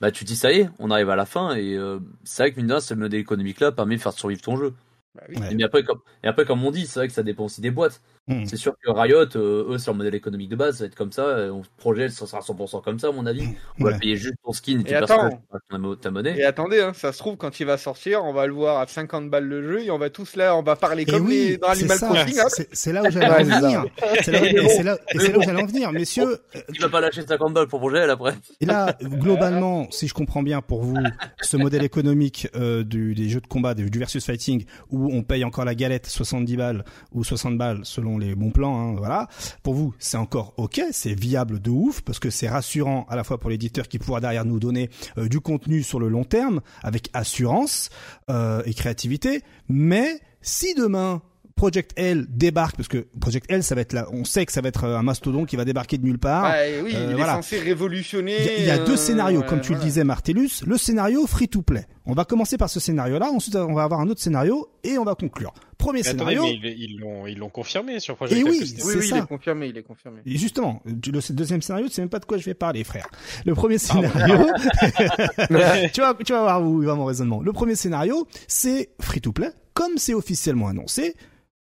bah, 0.00 0.10
tu 0.10 0.24
te 0.24 0.28
dis, 0.28 0.36
ça 0.36 0.52
y 0.52 0.60
est, 0.60 0.70
on 0.78 0.90
arrive 0.90 1.10
à 1.10 1.16
la 1.16 1.26
fin, 1.26 1.54
et 1.54 1.76
euh, 1.76 1.98
c'est 2.24 2.44
vrai 2.44 2.52
que, 2.52 2.56
mine 2.56 2.68
de 2.68 2.72
rien, 2.74 2.80
ce 2.80 2.94
modèle 2.94 3.20
économique-là 3.20 3.72
permet 3.72 3.96
de 3.96 4.00
faire 4.00 4.12
survivre 4.12 4.42
ton 4.42 4.56
jeu. 4.56 4.74
Bah 5.14 5.22
oui. 5.28 5.38
Ouais. 5.38 5.52
Et, 5.52 5.54
mais 5.56 5.64
après, 5.64 5.82
comme, 5.82 6.00
et 6.22 6.28
après, 6.28 6.44
comme 6.44 6.64
on 6.64 6.70
dit, 6.70 6.86
c'est 6.86 7.00
vrai 7.00 7.08
que 7.08 7.14
ça 7.14 7.22
dépend 7.22 7.44
aussi 7.44 7.60
des 7.60 7.70
boîtes. 7.70 8.00
Hmm. 8.30 8.46
C'est 8.46 8.56
sûr 8.56 8.74
que 8.82 8.90
Riot, 8.90 9.36
euh, 9.36 9.72
eux, 9.74 9.78
sur 9.78 9.92
le 9.92 9.98
modèle 9.98 10.14
économique 10.14 10.48
de 10.50 10.56
base, 10.56 10.76
ça 10.78 10.84
va 10.84 10.86
être 10.86 10.94
comme 10.94 11.10
ça. 11.12 11.22
euh, 11.22 11.50
On 11.50 11.62
projet, 11.78 12.08
ça 12.08 12.26
sera 12.26 12.40
100% 12.40 12.80
comme 12.82 12.98
ça, 12.98 13.08
à 13.08 13.12
mon 13.12 13.26
avis. 13.26 13.42
On 13.78 13.84
va 13.84 13.90
Ouais. 13.90 13.98
payer 13.98 14.16
juste 14.16 14.34
ton 14.44 14.52
skin 14.52 14.82
et, 14.86 14.90
Et 14.90 14.94
attends. 14.94 15.30
pas 15.50 15.58
ta 15.68 15.78
mo- 15.78 15.96
ta 15.96 16.10
monnaie. 16.10 16.38
Et 16.38 16.44
attendez, 16.44 16.80
hein, 16.80 16.92
ça 16.94 17.12
se 17.12 17.18
trouve, 17.18 17.36
quand 17.36 17.58
il 17.60 17.66
va 17.66 17.76
sortir, 17.76 18.22
on 18.24 18.32
va 18.32 18.46
le 18.46 18.52
voir 18.52 18.78
à 18.80 18.86
50 18.86 19.28
balles 19.30 19.44
le 19.46 19.62
jeu 19.66 19.82
et 19.84 19.90
on 19.90 19.98
va 19.98 20.10
tous 20.10 20.36
là, 20.36 20.54
on 20.56 20.62
va 20.62 20.76
parler 20.76 21.02
Et 21.02 21.06
comme 21.06 21.26
oui, 21.26 21.48
les, 21.50 21.56
dans 21.58 21.74
c'est 21.74 21.80
Animal 21.90 21.98
Crossing. 21.98 22.38
hein. 22.38 22.44
c'est- 22.48 22.68
c'est 22.72 22.92
là 22.92 23.02
où 23.02 23.10
j'allais 23.10 23.26
en 23.26 23.36
c'est 23.38 23.42
venir. 23.44 23.84
C'est 24.22 24.32
là, 24.32 24.98
c'est 25.08 25.18
c'est 25.18 25.36
où 25.36 25.42
j'allais 25.42 25.62
en 25.62 25.66
venir, 25.66 25.92
messieurs. 25.92 26.38
euh, 26.56 26.60
Il 26.72 26.80
va 26.80 26.88
pas 26.88 27.00
lâcher 27.00 27.22
50 27.26 27.52
balles 27.52 27.66
pour 27.68 27.80
projet 27.80 28.02
après. 28.02 28.34
Et 28.60 28.66
là, 28.66 28.96
globalement, 29.02 29.88
si 29.90 30.06
je 30.08 30.14
comprends 30.14 30.42
bien 30.42 30.60
pour 30.62 30.82
vous, 30.82 30.96
ce 31.40 31.56
modèle 31.56 31.82
économique 31.84 32.48
euh, 32.54 32.84
du, 32.84 33.14
des 33.14 33.28
jeux 33.28 33.40
de 33.40 33.46
combat, 33.46 33.74
du, 33.74 33.90
du 33.90 33.98
versus 33.98 34.24
fighting, 34.24 34.64
où 34.90 35.12
on 35.12 35.22
paye 35.22 35.44
encore 35.44 35.64
la 35.64 35.74
galette 35.74 36.06
70 36.06 36.56
balles 36.56 36.84
ou 37.12 37.24
60 37.24 37.58
balles 37.58 37.80
selon 37.84 38.18
les 38.20 38.34
bons 38.34 38.50
plans, 38.50 38.78
hein, 38.78 38.94
voilà. 38.96 39.28
Pour 39.62 39.74
vous, 39.74 39.94
c'est 39.98 40.16
encore 40.16 40.54
ok, 40.56 40.80
c'est 40.92 41.18
viable 41.18 41.60
de 41.60 41.70
ouf 41.70 42.02
parce 42.02 42.18
que 42.18 42.30
c'est 42.30 42.48
rassurant 42.48 43.06
à 43.08 43.16
la 43.16 43.24
fois 43.24 43.38
pour 43.38 43.50
l'éditeur 43.50 43.88
qui 43.88 43.98
pourra 43.98 44.20
derrière 44.20 44.44
nous 44.44 44.60
donner 44.60 44.90
euh, 45.18 45.28
du 45.28 45.40
contenu 45.40 45.82
sur 45.82 45.98
le 45.98 46.08
long 46.08 46.24
terme 46.24 46.60
avec 46.82 47.10
assurance 47.12 47.90
euh, 48.30 48.62
et 48.66 48.74
créativité. 48.74 49.42
Mais 49.68 50.20
si 50.42 50.74
demain 50.74 51.22
Project 51.60 51.92
L 51.96 52.24
débarque, 52.30 52.76
parce 52.76 52.88
que 52.88 53.06
Project 53.20 53.44
L, 53.50 53.62
ça 53.62 53.74
va 53.74 53.82
être 53.82 53.92
là, 53.92 54.06
on 54.12 54.24
sait 54.24 54.46
que 54.46 54.52
ça 54.52 54.62
va 54.62 54.68
être 54.68 54.84
euh, 54.84 54.96
un 54.96 55.02
mastodon 55.02 55.44
qui 55.44 55.56
va 55.56 55.66
débarquer 55.66 55.98
de 55.98 56.04
nulle 56.06 56.18
part. 56.18 56.50
Ouais, 56.50 56.80
oui, 56.82 56.92
euh, 56.94 57.08
il 57.10 57.16
voilà. 57.16 57.32
est 57.34 57.36
censé 57.36 57.58
révolutionner. 57.58 58.36
Il 58.40 58.46
y 58.46 58.48
a, 58.48 58.56
il 58.60 58.64
y 58.64 58.70
a 58.70 58.78
deux 58.78 58.94
euh, 58.94 58.96
scénarios, 58.96 59.42
comme 59.42 59.60
tu 59.60 59.74
le 59.74 59.78
disais, 59.78 60.02
Martellus. 60.02 60.62
Le 60.66 60.78
scénario 60.78 61.26
free-to-play. 61.26 61.84
On 62.06 62.14
va 62.14 62.24
commencer 62.24 62.56
par 62.56 62.70
ce 62.70 62.80
scénario-là, 62.80 63.30
ensuite 63.30 63.56
on 63.56 63.74
va 63.74 63.82
avoir 63.84 64.00
un 64.00 64.08
autre 64.08 64.22
scénario 64.22 64.70
et 64.84 64.96
on 64.96 65.04
va 65.04 65.14
conclure. 65.14 65.52
Premier 65.76 66.00
Mais 66.00 66.08
attendez, 66.08 66.34
scénario. 66.36 66.58
mais 66.62 66.74
ils- 66.78 66.98
l'ont 66.98 67.26
ils 67.26 67.36
l'ont 67.38 67.50
confirmé 67.50 68.00
sur 68.00 68.16
Project 68.16 68.38
Et 68.38 68.40
L 68.40 68.50
oui, 68.50 68.66
ça. 69.06 69.16
il 69.18 69.22
est 69.22 69.26
confirmé, 69.26 69.66
il 69.68 69.76
est 69.76 69.82
confirmé. 69.82 70.20
Et 70.24 70.38
justement, 70.38 70.80
le 70.86 71.32
deuxième 71.34 71.60
scénario, 71.60 71.88
tu 71.88 71.92
sais 71.92 72.00
même 72.02 72.08
pas 72.08 72.18
de 72.20 72.24
quoi 72.24 72.38
je 72.38 72.44
vais 72.46 72.54
parler, 72.54 72.84
frère. 72.84 73.06
Le 73.44 73.54
premier 73.54 73.76
Ah, 73.90 74.00
bah. 74.00 74.08
scénario, 74.08 74.46
tu 75.92 76.00
vas, 76.00 76.14
tu 76.24 76.32
vas 76.32 76.40
voir 76.42 76.62
où 76.66 76.80
il 76.82 76.86
va 76.86 76.94
mon 76.94 77.04
raisonnement. 77.04 77.42
Le 77.42 77.52
premier 77.52 77.74
scénario, 77.74 78.26
c'est 78.48 78.88
free-to-play, 79.00 79.50
comme 79.74 79.98
c'est 79.98 80.14
officiellement 80.14 80.68
annoncé. 80.68 81.14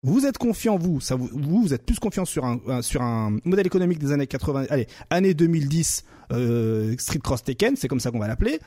Vous 0.03 0.25
êtes 0.25 0.37
confiant, 0.37 0.77
vous, 0.77 0.99
ça 0.99 1.15
vous, 1.15 1.29
vous, 1.31 1.61
vous 1.61 1.73
êtes 1.73 1.85
plus 1.85 1.97
confiant 1.97 2.25
sur 2.25 2.43
un, 2.43 2.81
sur 2.81 3.01
un 3.01 3.37
modèle 3.45 3.65
économique 3.65 3.99
des 3.99 4.11
années 4.11 4.27
80, 4.27 4.65
allez, 4.69 4.87
années 5.09 5.33
2010, 5.33 6.03
euh, 6.33 6.93
Street 6.97 7.19
Cross 7.19 7.43
Tekken, 7.43 7.77
c'est 7.77 7.87
comme 7.87 8.01
ça 8.01 8.11
qu'on 8.11 8.19
va 8.19 8.27
l'appeler. 8.27 8.59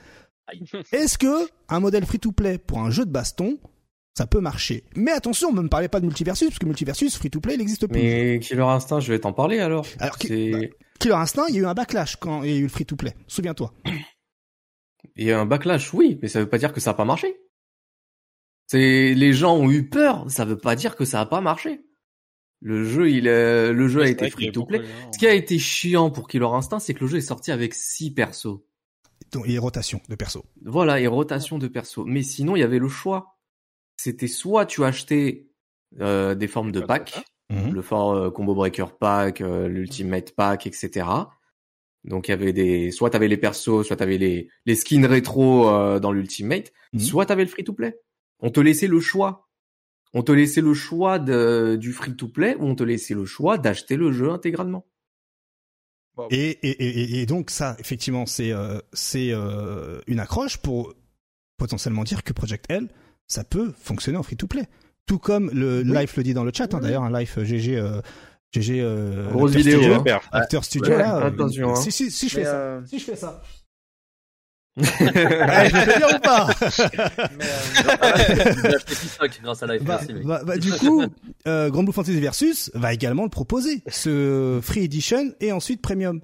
Est-ce 0.93 1.19
que 1.19 1.49
un 1.69 1.81
modèle 1.81 2.07
free-to-play 2.07 2.57
pour 2.59 2.79
un 2.79 2.91
jeu 2.91 3.05
de 3.05 3.11
baston, 3.11 3.59
ça 4.17 4.27
peut 4.27 4.41
marcher? 4.41 4.85
Mais 4.95 5.13
attention, 5.13 5.53
ne 5.53 5.61
me 5.61 5.69
parlez 5.69 5.89
pas 5.89 6.01
de 6.01 6.07
multiversus, 6.07 6.49
parce 6.49 6.59
que 6.59 6.67
multiversus, 6.67 7.17
free-to-play, 7.17 7.55
il 7.55 7.59
n'existe 7.59 7.87
plus. 7.87 8.01
Mais 8.01 8.39
Killer 8.41 8.63
Instinct, 8.63 9.01
je 9.01 9.13
vais 9.13 9.19
t'en 9.19 9.35
parler 9.35 9.59
alors. 9.59 9.87
Alors, 9.99 10.17
bah, 10.19 10.59
Killer 10.99 11.15
Instinct, 11.15 11.45
il 11.51 11.57
y 11.57 11.59
a 11.59 11.63
eu 11.63 11.67
un 11.67 11.75
backlash 11.75 12.17
quand 12.17 12.45
il 12.45 12.51
y 12.51 12.55
a 12.55 12.59
eu 12.59 12.63
le 12.63 12.69
free-to-play. 12.69 13.15
Souviens-toi. 13.27 13.75
Il 15.17 15.27
y 15.27 15.33
a 15.33 15.39
un 15.39 15.47
backlash, 15.47 15.93
oui, 15.93 16.19
mais 16.23 16.29
ça 16.29 16.41
veut 16.41 16.49
pas 16.49 16.59
dire 16.59 16.73
que 16.73 16.81
ça 16.81 16.91
a 16.91 16.95
pas 16.95 17.05
marché. 17.05 17.37
C'est 18.67 19.15
les 19.15 19.33
gens 19.33 19.57
ont 19.57 19.71
eu 19.71 19.89
peur, 19.89 20.25
ça 20.31 20.45
veut 20.45 20.59
pas 20.59 20.75
dire 20.77 20.97
que 20.97 21.05
ça 21.05 21.21
a 21.21 21.27
pas 21.27 21.41
marché. 21.41 21.83
Le 22.61 22.85
jeu, 22.85 23.11
il 23.11 23.27
est... 23.27 23.73
le 23.73 23.89
jeu 23.89 24.03
a 24.03 24.09
été 24.09 24.31
free 24.31 24.51
to 24.51 24.65
play. 24.65 24.81
Ce 25.13 25.19
qui 25.19 25.27
a 25.27 25.35
été 25.35 25.59
chiant 25.59 26.11
pour 26.11 26.27
Killer 26.27 26.47
Instinct, 26.47 26.79
c'est 26.79 26.95
que 26.95 27.01
le 27.01 27.07
jeu 27.07 27.19
est 27.19 27.21
sorti 27.21 27.53
avec 27.53 27.75
six 27.75 28.13
persos. 28.13 28.59
Donc, 29.33 29.45
il 29.47 29.53
y 29.53 29.57
a 29.57 29.61
rotation 29.61 30.01
de 30.09 30.15
perso. 30.15 30.45
Voilà, 30.65 31.01
et 31.01 31.07
rotation 31.07 31.59
de 31.59 31.69
persos. 31.69 32.05
Mais 32.07 32.23
sinon, 32.23 32.57
il 32.57 32.61
y 32.61 32.63
avait 32.63 32.79
le 32.79 32.89
choix. 32.89 33.39
C'était 33.97 34.27
soit 34.29 34.67
tu 34.67 34.85
achetais 34.85 35.49
euh, 36.01 36.35
des 36.35 36.49
formes 36.49 36.73
de 36.73 36.81
packs, 36.81 37.15
Mhm. 37.49 37.73
le 37.75 37.83
fort 37.83 38.13
euh, 38.13 38.31
combo 38.31 38.55
breaker 38.57 38.87
pack, 38.99 39.41
euh, 39.41 39.69
l'ultimate 39.69 40.33
pack, 40.33 40.67
etc. 40.67 41.07
Donc 42.05 42.27
il 42.27 42.33
y 42.33 42.35
avait 42.35 42.53
des, 42.53 42.91
soit 42.91 43.11
t'avais 43.11 43.29
les 43.29 43.37
persos, 43.37 43.85
soit 43.87 43.97
t'avais 43.97 44.19
les 44.19 44.49
les 44.65 44.75
skins 44.75 45.07
rétro 45.07 45.69
euh, 45.69 46.01
dans 46.01 46.11
l'ultimate, 46.11 46.73
Mhm. 46.93 47.01
soit 47.01 47.27
t'avais 47.27 47.45
le 47.45 47.49
free 47.51 47.63
to 47.65 47.73
play. 47.73 47.97
On 48.41 48.51
te 48.51 48.61
laissait 48.61 48.87
le 48.89 49.01
choix. 49.01 49.49
On 50.15 50.23
te 50.23 50.33
laissait 50.33 50.61
le 50.61 50.73
choix 50.75 51.19
de, 51.19 51.77
du 51.79 51.93
free 51.93 52.17
to 52.17 52.29
play 52.29 52.55
ou 52.57 52.65
on 52.67 52.75
te 52.75 52.83
laissait 52.85 53.15
le 53.15 53.25
choix 53.27 53.59
d'acheter 53.59 53.97
le 53.97 54.13
jeu 54.13 54.31
intégralement. 54.31 54.87
Et, 56.31 56.51
et, 56.67 56.71
et, 56.71 57.21
et 57.21 57.27
donc 57.27 57.51
ça, 57.51 57.77
effectivement, 57.79 58.25
c'est 58.25 58.51
euh, 58.51 58.79
c'est 58.95 59.33
euh, 59.33 60.01
une 60.07 60.19
accroche 60.21 60.57
pour 60.57 60.95
potentiellement 61.59 62.05
dire 62.05 62.25
que 62.25 62.33
Project 62.33 62.65
L, 62.71 62.89
ça 63.27 63.45
peut 63.45 63.73
fonctionner 63.79 64.17
en 64.17 64.23
free-to-play. 64.23 64.67
Tout 65.05 65.19
comme 65.19 65.51
le 65.53 65.83
Life 65.83 66.17
le 66.17 66.23
dit 66.23 66.33
dans 66.33 66.45
le 66.45 66.53
chat, 66.55 66.73
hein, 66.75 66.81
d'ailleurs, 66.81 67.03
un 67.03 67.19
Life 67.19 67.39
GG... 67.43 67.77
Euh, 67.77 68.01
GG 68.53 68.81
euh, 68.81 69.29
Grosse 69.33 69.51
Acteur 69.57 69.59
vidéo, 69.65 69.81
Studio, 69.81 69.95
hein. 70.15 70.21
Acteur 70.33 70.65
Studio, 70.65 70.93
Ouais, 70.93 70.99
là. 70.99 71.17
euh, 71.19 71.27
attention, 71.27 71.71
hein. 71.73 71.75
Si, 71.75 71.91
si, 71.93 72.11
si 72.11 72.29
je 72.29 72.37
Mais, 72.39 72.45
fais 72.45 72.49
ça. 72.49 72.57
euh, 72.57 72.81
Si 72.87 72.99
je 73.01 73.05
fais 73.05 73.17
ça. 73.17 73.43
Eh, 74.79 74.83
je 74.83 75.85
te 75.85 75.99
dire 75.99 76.17
ou 76.17 76.21
pas 76.21 76.49
mais, 77.37 77.45
euh, 77.45 78.55
J'ai 78.63 78.75
acheté 78.75 78.95
P5 78.95 79.43
grâce 79.43 79.63
à 79.63 79.67
Life. 79.67 79.83
bah, 79.85 80.01
Merci, 80.07 80.25
bah, 80.25 80.43
bah, 80.45 80.57
du 80.59 80.73
coup, 80.73 81.03
euh, 81.47 81.71
Grand 81.71 81.83
Blue 81.83 81.93
Fantasy 81.93 82.21
Versus 82.21 82.71
va 82.75 82.93
également 82.93 83.25
le 83.25 83.31
proposer, 83.31 83.83
ce 83.89 84.61
Free 84.63 84.85
Edition 84.85 85.33
et 85.41 85.53
ensuite 85.53 85.81
Premium. 85.81 86.21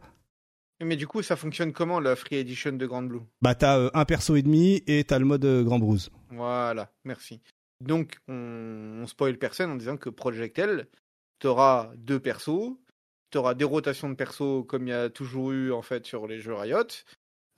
mais 0.83 0.97
du 0.97 1.07
coup, 1.07 1.23
ça 1.23 1.37
fonctionne 1.37 1.73
comment 1.73 1.99
la 2.01 2.15
Free 2.17 2.37
Edition 2.37 2.73
de 2.73 2.87
Grand 2.87 3.03
Blue? 3.03 3.21
Bah 3.41 3.55
t'as 3.55 3.79
euh, 3.79 3.91
un 3.95 4.05
perso 4.05 4.37
et 4.37 4.43
demi 4.43 4.83
et 4.87 5.05
t'as 5.05 5.19
le 5.19 5.25
mode 5.25 5.45
euh, 5.45 5.63
Grand 5.63 5.79
Bruise. 5.79 6.11
Voilà, 6.31 6.91
merci. 7.05 7.41
Donc, 7.81 8.17
on, 8.29 9.01
on 9.03 9.07
spoil 9.07 9.39
personne 9.39 9.71
en 9.71 9.77
disant 9.77 9.97
que 9.97 10.09
Project 10.11 10.59
L, 10.59 10.87
t'auras 11.39 11.91
deux 11.97 12.21
persos, 12.21 12.77
t'auras 13.31 13.55
des 13.55 13.65
rotations 13.65 14.09
de 14.11 14.15
persos 14.15 14.65
comme 14.69 14.87
il 14.87 14.91
y 14.91 14.95
a 14.95 15.09
toujours 15.11 15.53
eu 15.53 15.73
en 15.73 15.83
fait 15.83 16.07
sur 16.07 16.27
les 16.29 16.39
jeux 16.39 16.55
Riot, 16.55 16.85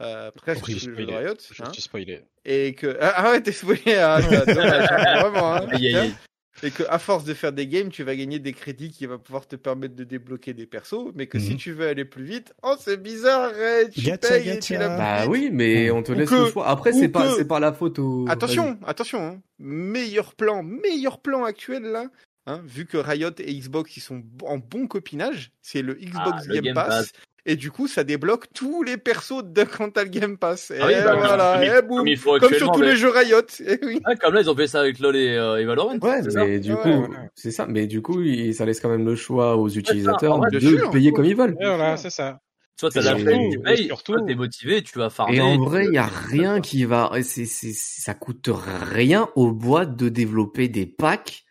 euh, 0.02 0.30
presque 0.32 0.68
jeux 0.70 0.78
spoilé. 0.92 1.16
Riot, 1.16 1.34
Je 1.52 1.62
hein, 1.62 1.72
suis 1.72 1.82
spoilé. 1.82 2.22
et 2.44 2.74
que 2.74 2.96
ah, 3.00 3.14
ah 3.16 3.30
ouais 3.32 3.40
t'es 3.42 3.52
spoilé, 3.52 3.94
ah, 3.96 4.20
dommage, 4.46 4.88
hein, 4.90 5.20
vraiment, 5.22 5.54
hein, 5.54 5.66
Aïe, 5.70 5.86
aïe, 5.88 5.96
aïe. 5.96 6.14
et 6.62 6.70
que 6.70 6.82
à 6.88 6.98
force 6.98 7.24
de 7.24 7.32
faire 7.34 7.52
des 7.52 7.66
games, 7.66 7.88
tu 7.90 8.02
vas 8.04 8.14
gagner 8.16 8.38
des 8.38 8.52
crédits 8.52 8.90
qui 8.90 9.06
va 9.06 9.18
pouvoir 9.18 9.46
te 9.46 9.56
permettre 9.56 9.94
de 9.94 10.04
débloquer 10.04 10.52
des 10.54 10.66
persos, 10.66 11.12
mais 11.14 11.26
que 11.26 11.38
si 11.38 11.52
Mhm. 11.52 11.56
tu 11.58 11.72
veux 11.72 11.86
aller 11.88 12.04
plus 12.04 12.24
vite, 12.24 12.54
oh 12.62 12.74
c'est 12.78 13.00
bizarre, 13.00 13.52
tu 13.92 14.00
Gacha, 14.02 14.18
payes 14.18 14.48
et 14.50 14.58
tu 14.58 14.76
Bah 14.78 15.26
oui, 15.28 15.50
mais 15.52 15.90
on 15.90 16.02
te 16.02 16.12
Ou 16.12 16.16
laisse 16.16 16.30
que- 16.30 16.34
le 16.46 16.50
choix. 16.50 16.68
Après, 16.68 16.92
c'est 16.92 17.08
pas 17.08 17.28
que- 17.28 17.36
c'est 17.36 17.46
pas 17.48 17.60
la 17.60 17.72
photo. 17.72 18.24
Attention, 18.28 18.78
attention, 18.86 19.24
hein. 19.26 19.40
meilleur 19.58 20.34
plan, 20.34 20.62
meilleur 20.62 21.20
plan 21.20 21.44
actuel 21.44 21.82
là. 21.84 22.06
Hein, 22.46 22.60
vu 22.66 22.84
que 22.84 22.98
Riot 22.98 23.30
et 23.38 23.54
Xbox 23.58 23.96
ils 23.96 24.00
sont 24.00 24.22
en 24.42 24.58
bon 24.58 24.86
copinage, 24.86 25.50
c'est 25.62 25.80
le 25.80 25.94
Xbox 25.94 26.42
Ah, 26.42 26.42
le 26.46 26.54
Game, 26.56 26.64
Game 26.64 26.74
Pass, 26.74 26.88
Pass. 26.88 27.12
Et 27.46 27.56
du 27.56 27.70
coup 27.70 27.88
ça 27.88 28.04
débloque 28.04 28.46
tous 28.54 28.82
les 28.82 28.96
persos 28.96 29.42
de 29.44 29.62
le 29.96 30.04
Game 30.04 30.36
Pass. 30.38 30.70
Et 30.70 30.78
Ah 30.80 30.86
oui, 30.86 30.92
bah, 31.04 31.14
voilà, 31.16 31.54
comme 31.54 31.62
il- 31.64 31.68
et 31.78 31.82
boum, 31.82 31.98
comme 31.98 32.06
il 32.08 32.16
faut 32.16 32.38
comme 32.38 32.52
sur 32.54 32.72
tous 32.72 32.80
mais- 32.80 32.86
les 32.90 32.96
jeux 32.96 33.10
Riot. 33.10 33.40
Et 33.66 33.78
oui. 33.84 34.00
Ah, 34.04 34.14
comme 34.16 34.34
là, 34.34 34.40
ils 34.42 34.50
ont 34.50 34.56
fait 34.56 34.66
ça 34.66 34.80
avec 34.80 34.98
LoL 34.98 35.16
et, 35.16 35.36
euh, 35.36 35.60
et 35.60 35.64
Valorant. 35.64 35.98
Ouais, 35.98 36.20
mais 36.34 36.58
du 36.60 36.72
Ouais, 36.72 36.80
coup, 36.82 36.88
ouais. 36.88 37.08
c'est 37.34 37.50
ça. 37.50 37.66
Mais 37.68 37.86
du 37.86 38.02
coup, 38.02 38.20
il- 38.22 38.54
ça 38.54 38.64
laisse 38.64 38.80
quand 38.80 38.88
même 38.88 39.04
le 39.04 39.16
choix 39.16 39.56
aux 39.56 39.68
utilisateurs 39.68 40.40
de 40.50 40.58
sûr. 40.60 40.90
payer 40.90 41.12
comme 41.12 41.24
ils 41.24 41.36
veulent. 41.36 41.56
Et 41.60 41.64
voilà, 41.66 41.96
c'est 41.96 42.10
ça. 42.10 42.40
Soit 42.78 42.90
t'as 42.90 43.02
Et 43.02 43.04
la 43.04 43.16
flemme, 43.16 43.50
tu 43.52 43.58
et 43.58 43.62
payes, 43.62 43.86
surtout- 43.86 44.20
t'es 44.26 44.34
motivé, 44.34 44.82
tu 44.82 44.98
vas 44.98 45.08
farmer. 45.08 45.36
Et 45.36 45.40
en 45.40 45.58
vrai, 45.62 45.84
il 45.86 45.94
y 45.94 45.98
a 45.98 46.06
rien 46.08 46.60
qui 46.60 46.84
va, 46.84 47.12
c'est, 47.22 47.44
c'est, 47.44 47.72
ça 47.72 48.14
coûte 48.14 48.48
rien 48.52 49.28
aux 49.36 49.52
boîtes 49.52 49.94
de 49.94 50.08
développer 50.08 50.66
des 50.68 50.84
packs 50.84 51.44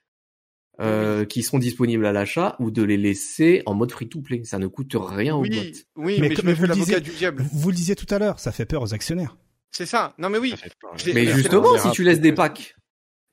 euh, 0.81 1.25
qui 1.25 1.43
seront 1.43 1.59
disponibles 1.59 2.05
à 2.05 2.11
l'achat 2.11 2.55
ou 2.59 2.71
de 2.71 2.81
les 2.83 2.97
laisser 2.97 3.61
en 3.65 3.73
mode 3.73 3.91
free-to-play. 3.91 4.43
Ça 4.43 4.57
ne 4.59 4.67
coûte 4.67 4.93
rien 4.95 5.35
aux 5.35 5.41
Oui, 5.41 5.49
boîtes. 5.51 5.85
oui, 5.95 6.17
Mais 6.19 6.29
mais, 6.29 6.35
comme 6.35 6.49
je 6.49 6.53
vous 6.55 6.63
le 6.65 6.73
disiez- 6.73 6.99
du 6.99 7.11
diable. 7.11 7.45
Vous 7.53 7.69
le 7.69 7.75
disiez 7.75 7.95
tout 7.95 8.07
à 8.13 8.17
l'heure, 8.19 8.39
ça 8.39 8.51
fait 8.51 8.65
peur 8.65 8.81
aux 8.81 8.93
actionnaires. 8.93 9.37
C'est 9.71 9.85
ça. 9.85 10.13
Non 10.17 10.29
mais 10.29 10.37
oui. 10.37 10.53
Peur. 10.81 10.95
Mais 11.13 11.27
justement, 11.27 11.77
si 11.77 11.91
tu 11.91 12.03
laisses 12.03 12.21
des 12.21 12.33
packs, 12.33 12.75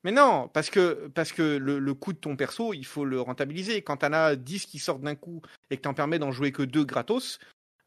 Mais 0.03 0.11
non, 0.11 0.49
parce 0.53 0.69
que 0.71 1.09
parce 1.13 1.31
que 1.31 1.57
le, 1.57 1.77
le 1.77 1.93
coût 1.93 2.13
de 2.13 2.17
ton 2.17 2.35
perso, 2.35 2.73
il 2.73 2.85
faut 2.85 3.05
le 3.05 3.21
rentabiliser. 3.21 3.83
Quand 3.83 3.97
t'en 3.97 4.13
as 4.13 4.35
10 4.35 4.65
qui 4.65 4.79
sortent 4.79 5.03
d'un 5.03 5.13
coup 5.15 5.41
et 5.69 5.77
que 5.77 5.81
t'en 5.81 5.93
permets 5.93 6.17
d'en 6.17 6.31
jouer 6.31 6.51
que 6.51 6.63
deux 6.63 6.83
gratos, 6.85 7.37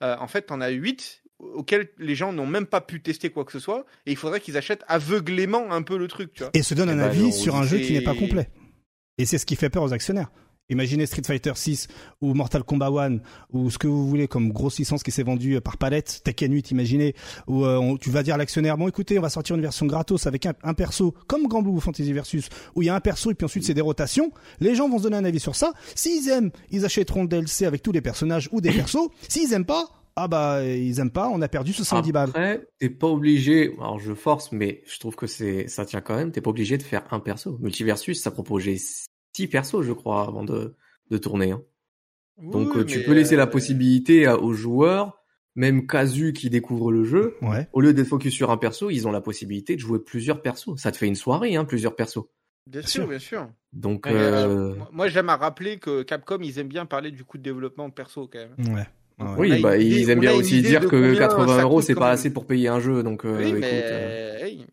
euh, 0.04 0.14
en 0.20 0.28
fait, 0.28 0.42
t'en 0.42 0.60
as 0.60 0.68
8 0.70 1.22
auxquels 1.40 1.88
les 1.98 2.14
gens 2.14 2.32
n'ont 2.32 2.46
même 2.46 2.66
pas 2.66 2.80
pu 2.80 3.02
tester 3.02 3.30
quoi 3.30 3.44
que 3.44 3.50
ce 3.50 3.58
soit, 3.58 3.84
et 4.06 4.12
il 4.12 4.16
faudrait 4.16 4.40
qu'ils 4.40 4.56
achètent 4.56 4.84
aveuglément 4.86 5.72
un 5.72 5.82
peu 5.82 5.98
le 5.98 6.06
truc, 6.06 6.32
tu 6.32 6.44
vois. 6.44 6.50
Et 6.54 6.62
se 6.62 6.74
donne 6.74 6.88
Eh 6.90 6.92
un 6.92 6.96
ben, 6.96 7.02
avis 7.04 7.32
sur 7.32 7.56
un 7.56 7.64
jeu 7.64 7.78
qui 7.78 7.92
n'est 7.92 8.00
pas 8.02 8.14
complet. 8.14 8.48
Et 9.18 9.26
c'est 9.26 9.38
ce 9.38 9.46
qui 9.46 9.56
fait 9.56 9.70
peur 9.70 9.82
aux 9.82 9.92
actionnaires. 9.92 10.30
Imaginez 10.70 11.04
Street 11.04 11.20
Fighter 11.26 11.52
6 11.54 11.88
ou 12.22 12.32
Mortal 12.32 12.64
Kombat 12.64 12.86
1 12.88 13.18
ou 13.52 13.70
ce 13.70 13.76
que 13.76 13.86
vous 13.86 14.08
voulez 14.08 14.28
comme 14.28 14.50
grosse 14.50 14.78
licence 14.78 15.02
qui 15.02 15.10
s'est 15.10 15.22
vendue 15.22 15.60
par 15.60 15.76
palette, 15.76 16.22
Tekken 16.24 16.50
8, 16.54 16.70
imaginez, 16.70 17.14
où 17.46 17.66
euh, 17.66 17.76
on- 17.76 17.98
tu 17.98 18.08
vas 18.08 18.22
dire 18.22 18.34
à 18.34 18.38
l'actionnaire, 18.38 18.78
bon 18.78 18.88
écoutez, 18.88 19.18
on 19.18 19.22
va 19.22 19.28
sortir 19.28 19.56
une 19.56 19.62
version 19.62 19.84
gratos 19.84 20.26
avec 20.26 20.46
un, 20.46 20.54
un 20.62 20.72
perso 20.72 21.14
comme 21.26 21.48
Grand 21.48 21.60
Blue 21.60 21.78
Fantasy 21.80 22.10
Versus, 22.14 22.48
où 22.74 22.80
il 22.82 22.86
y 22.86 22.88
a 22.88 22.94
un 22.94 23.00
perso 23.00 23.30
et 23.30 23.34
puis 23.34 23.44
ensuite 23.44 23.64
c'est 23.64 23.74
des 23.74 23.82
rotations, 23.82 24.32
les 24.58 24.74
gens 24.74 24.88
vont 24.88 24.96
se 24.96 25.02
donner 25.02 25.18
un 25.18 25.24
avis 25.26 25.38
sur 25.38 25.54
ça. 25.54 25.74
S'ils 25.94 26.30
aiment, 26.30 26.50
ils 26.70 26.86
achèteront 26.86 27.22
le 27.24 27.28
DLC 27.28 27.66
avec 27.66 27.82
tous 27.82 27.92
les 27.92 28.00
personnages 28.00 28.48
ou 28.50 28.62
des 28.62 28.72
persos. 28.72 29.10
S'ils 29.28 29.52
aiment 29.52 29.66
pas, 29.66 29.84
ah 30.16 30.28
bah 30.28 30.64
ils 30.64 31.00
aiment 31.00 31.10
pas, 31.10 31.28
on 31.28 31.40
a 31.42 31.48
perdu 31.48 31.72
70 31.72 32.12
balles. 32.12 32.28
Après, 32.30 32.66
t'es 32.78 32.90
pas 32.90 33.08
obligé. 33.08 33.72
Alors 33.78 33.98
je 33.98 34.14
force, 34.14 34.52
mais 34.52 34.82
je 34.86 34.98
trouve 34.98 35.16
que 35.16 35.26
c'est 35.26 35.66
ça 35.68 35.84
tient 35.84 36.00
quand 36.00 36.16
même. 36.16 36.30
T'es 36.32 36.40
pas 36.40 36.50
obligé 36.50 36.78
de 36.78 36.82
faire 36.82 37.04
un 37.12 37.20
perso. 37.20 37.58
Multiversus, 37.60 38.20
ça 38.22 38.30
proposait 38.30 38.76
six 39.34 39.48
persos, 39.48 39.82
je 39.82 39.92
crois, 39.92 40.26
avant 40.26 40.44
de 40.44 40.76
de 41.10 41.18
tourner. 41.18 41.50
hein. 41.52 41.62
Donc 42.38 42.74
Oui, 42.74 42.80
euh, 42.80 42.84
tu 42.84 43.02
peux 43.02 43.12
laisser 43.12 43.36
la 43.36 43.44
euh, 43.44 43.46
possibilité 43.46 44.26
à- 44.26 44.38
aux 44.38 44.52
joueurs, 44.54 45.22
même 45.54 45.86
Kazu 45.86 46.32
qui 46.32 46.50
découvre 46.50 46.90
le 46.90 47.04
jeu, 47.04 47.36
Ouais. 47.42 47.68
au 47.72 47.80
lieu 47.80 47.92
d'être 47.92 48.08
focus 48.08 48.34
sur 48.34 48.50
un 48.50 48.56
perso, 48.56 48.90
ils 48.90 49.06
ont 49.06 49.12
la 49.12 49.20
possibilité 49.20 49.74
de 49.76 49.80
jouer 49.80 49.98
plusieurs 50.00 50.42
persos. 50.42 50.74
Ça 50.76 50.90
te 50.90 50.96
fait 50.96 51.06
une 51.06 51.14
soirée, 51.14 51.54
hein, 51.56 51.64
plusieurs 51.64 51.94
persos. 51.94 52.24
Bien 52.66 52.80
sûr. 52.80 52.90
sûr, 52.90 53.08
bien 53.08 53.18
sûr. 53.18 53.48
Donc 53.72 54.06
euh, 54.06 54.12
euh, 54.12 54.74
moi- 54.74 54.88
moi, 54.92 55.08
j'aime 55.08 55.28
à 55.28 55.36
rappeler 55.36 55.78
que 55.78 56.02
Capcom, 56.02 56.38
ils 56.42 56.58
aiment 56.58 56.68
bien 56.68 56.86
parler 56.86 57.10
du 57.10 57.22
coût 57.24 57.36
de 57.38 57.42
développement 57.42 57.88
de 57.88 57.94
perso 57.94 58.26
quand 58.26 58.38
même. 58.38 58.74
Ouais. 58.74 58.86
Ouais. 59.18 59.26
oui, 59.38 59.62
bah 59.62 59.76
idée- 59.76 60.00
ils 60.00 60.10
aiment 60.10 60.20
bien 60.20 60.32
aussi 60.34 60.60
dire 60.60 60.80
que 60.80 60.86
combien 60.88 61.14
80 61.14 61.56
ça 61.56 61.62
euros 61.62 61.80
c'est 61.80 61.94
pas 61.94 62.10
assez 62.10 62.32
pour 62.32 62.46
payer 62.46 62.68
un 62.68 62.80
jeu. 62.80 63.02
Donc 63.02 63.24
euh, 63.24 63.36
oui, 63.38 63.48
écoute, 63.48 63.60
mais 63.60 63.82
euh, 63.84 64.38
hey, 64.44 64.66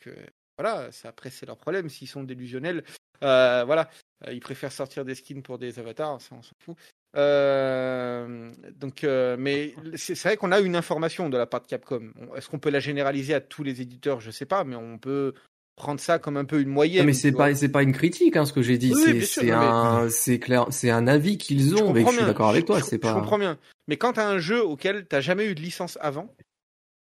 que, 0.00 0.10
voilà, 0.56 0.88
c'est- 0.90 1.08
après 1.08 1.30
c'est 1.30 1.44
leur 1.46 1.58
problème 1.58 1.88
s'ils 1.88 2.08
sont 2.08 2.22
délusionnels. 2.24 2.84
Euh, 3.22 3.64
voilà, 3.64 3.88
ils 4.30 4.40
préfèrent 4.40 4.72
sortir 4.72 5.04
des 5.04 5.14
skins 5.14 5.42
pour 5.42 5.58
des 5.58 5.78
avatars, 5.78 6.20
ça 6.20 6.34
on 6.34 6.42
s'en 6.42 6.54
fout. 6.58 6.76
Euh, 7.14 8.50
donc, 8.76 9.04
euh, 9.04 9.36
mais 9.38 9.74
c'est 9.96 10.18
vrai 10.22 10.36
qu'on 10.36 10.52
a 10.52 10.60
une 10.60 10.76
information 10.76 11.28
de 11.28 11.36
la 11.36 11.46
part 11.46 11.60
de 11.60 11.66
Capcom. 11.66 12.10
Est-ce 12.34 12.48
qu'on 12.48 12.58
peut 12.58 12.70
la 12.70 12.80
généraliser 12.80 13.34
à 13.34 13.40
tous 13.40 13.62
les 13.62 13.80
éditeurs? 13.82 14.20
Je 14.20 14.30
sais 14.30 14.46
pas, 14.46 14.64
mais 14.64 14.76
on 14.76 14.98
peut 14.98 15.34
prendre 15.76 16.00
ça 16.00 16.18
comme 16.18 16.36
un 16.36 16.44
peu 16.44 16.60
une 16.60 16.68
moyenne. 16.68 17.00
Non, 17.02 17.06
mais 17.06 17.12
tu 17.12 17.18
c'est 17.20 17.32
pas 17.32 17.54
c'est 17.54 17.68
pas 17.70 17.82
une 17.82 17.92
critique 17.92 18.36
hein, 18.36 18.44
ce 18.46 18.52
que 18.52 18.62
j'ai 18.62 18.78
dit. 18.78 18.92
Oui, 18.94 19.24
c'est 19.24 19.44
mais- 19.44 19.50
un 19.52 20.08
c'est 20.10 20.38
clair 20.38 20.66
c'est 20.70 20.90
un 20.90 21.06
avis 21.06 21.38
qu'ils 21.38 21.70
Je 21.70 21.82
ont. 21.82 21.92
Mais 21.92 22.04
je 22.04 22.08
suis 22.10 22.24
d'accord 22.24 22.50
avec 22.50 22.64
toi. 22.66 22.78
Je- 22.78 22.84
C'est 22.84 22.96
Je 22.96 23.00
pas. 23.00 23.14
comprends 23.14 23.38
bien. 23.38 23.58
Mais 23.88 23.96
quand 23.96 24.12
t'as 24.14 24.28
un 24.28 24.38
jeu 24.38 24.62
auquel 24.64 25.06
t'as 25.06 25.20
jamais 25.20 25.46
eu 25.46 25.54
de 25.54 25.60
licence 25.60 25.98
avant, 26.00 26.34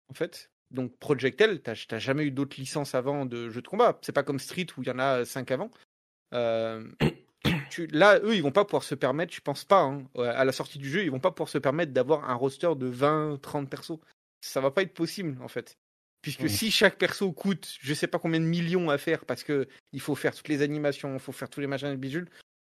en 0.09 0.13
fait, 0.13 0.51
donc 0.71 0.95
Project 0.97 1.39
L, 1.41 1.61
t'as 1.61 1.73
jamais 1.97 2.23
eu 2.25 2.31
d'autres 2.31 2.57
licences 2.59 2.93
avant 2.93 3.25
de 3.25 3.49
jeux 3.49 3.61
de 3.61 3.67
combat. 3.67 3.97
C'est 4.01 4.11
pas 4.11 4.23
comme 4.23 4.39
Street 4.39 4.67
où 4.77 4.83
il 4.83 4.87
y 4.87 4.91
en 4.91 4.99
a 4.99 5.23
cinq 5.25 5.51
avant. 5.51 5.71
Euh, 6.33 6.83
tu- 7.69 7.87
là, 7.87 8.19
eux, 8.19 8.35
ils 8.35 8.43
vont 8.43 8.51
pas 8.51 8.65
pouvoir 8.65 8.83
se 8.83 8.95
permettre, 8.95 9.33
je 9.33 9.39
pense 9.41 9.63
pas, 9.63 9.81
hein, 9.81 10.03
à 10.17 10.43
la 10.43 10.51
sortie 10.51 10.77
du 10.77 10.89
jeu, 10.89 11.03
ils 11.03 11.11
vont 11.11 11.19
pas 11.21 11.31
pouvoir 11.31 11.49
se 11.49 11.57
permettre 11.57 11.93
d'avoir 11.93 12.29
un 12.29 12.33
roster 12.35 12.71
de 12.77 12.85
20, 12.87 13.39
30 13.41 13.69
persos. 13.69 13.99
Ça 14.41 14.59
va 14.61 14.71
pas 14.71 14.81
être 14.81 14.93
possible, 14.93 15.37
en 15.41 15.47
fait. 15.47 15.77
Puisque 16.35 16.49
si 16.49 16.71
chaque 16.71 16.97
perso 16.97 17.31
coûte, 17.31 17.75
je 17.79 17.93
sais 17.93 18.07
pas 18.07 18.19
combien 18.19 18.39
de 18.39 18.45
millions 18.45 18.89
à 18.89 18.97
faire, 18.97 19.25
parce 19.25 19.43
que 19.43 19.67
il 19.93 20.01
faut 20.01 20.15
faire 20.15 20.35
toutes 20.35 20.49
les 20.49 20.61
animations, 20.61 21.13
il 21.13 21.19
faut 21.19 21.31
faire 21.31 21.49
tous 21.49 21.61
les 21.61 21.67
machins 21.67 21.91
et 21.91 21.97
bidules, 21.97 22.27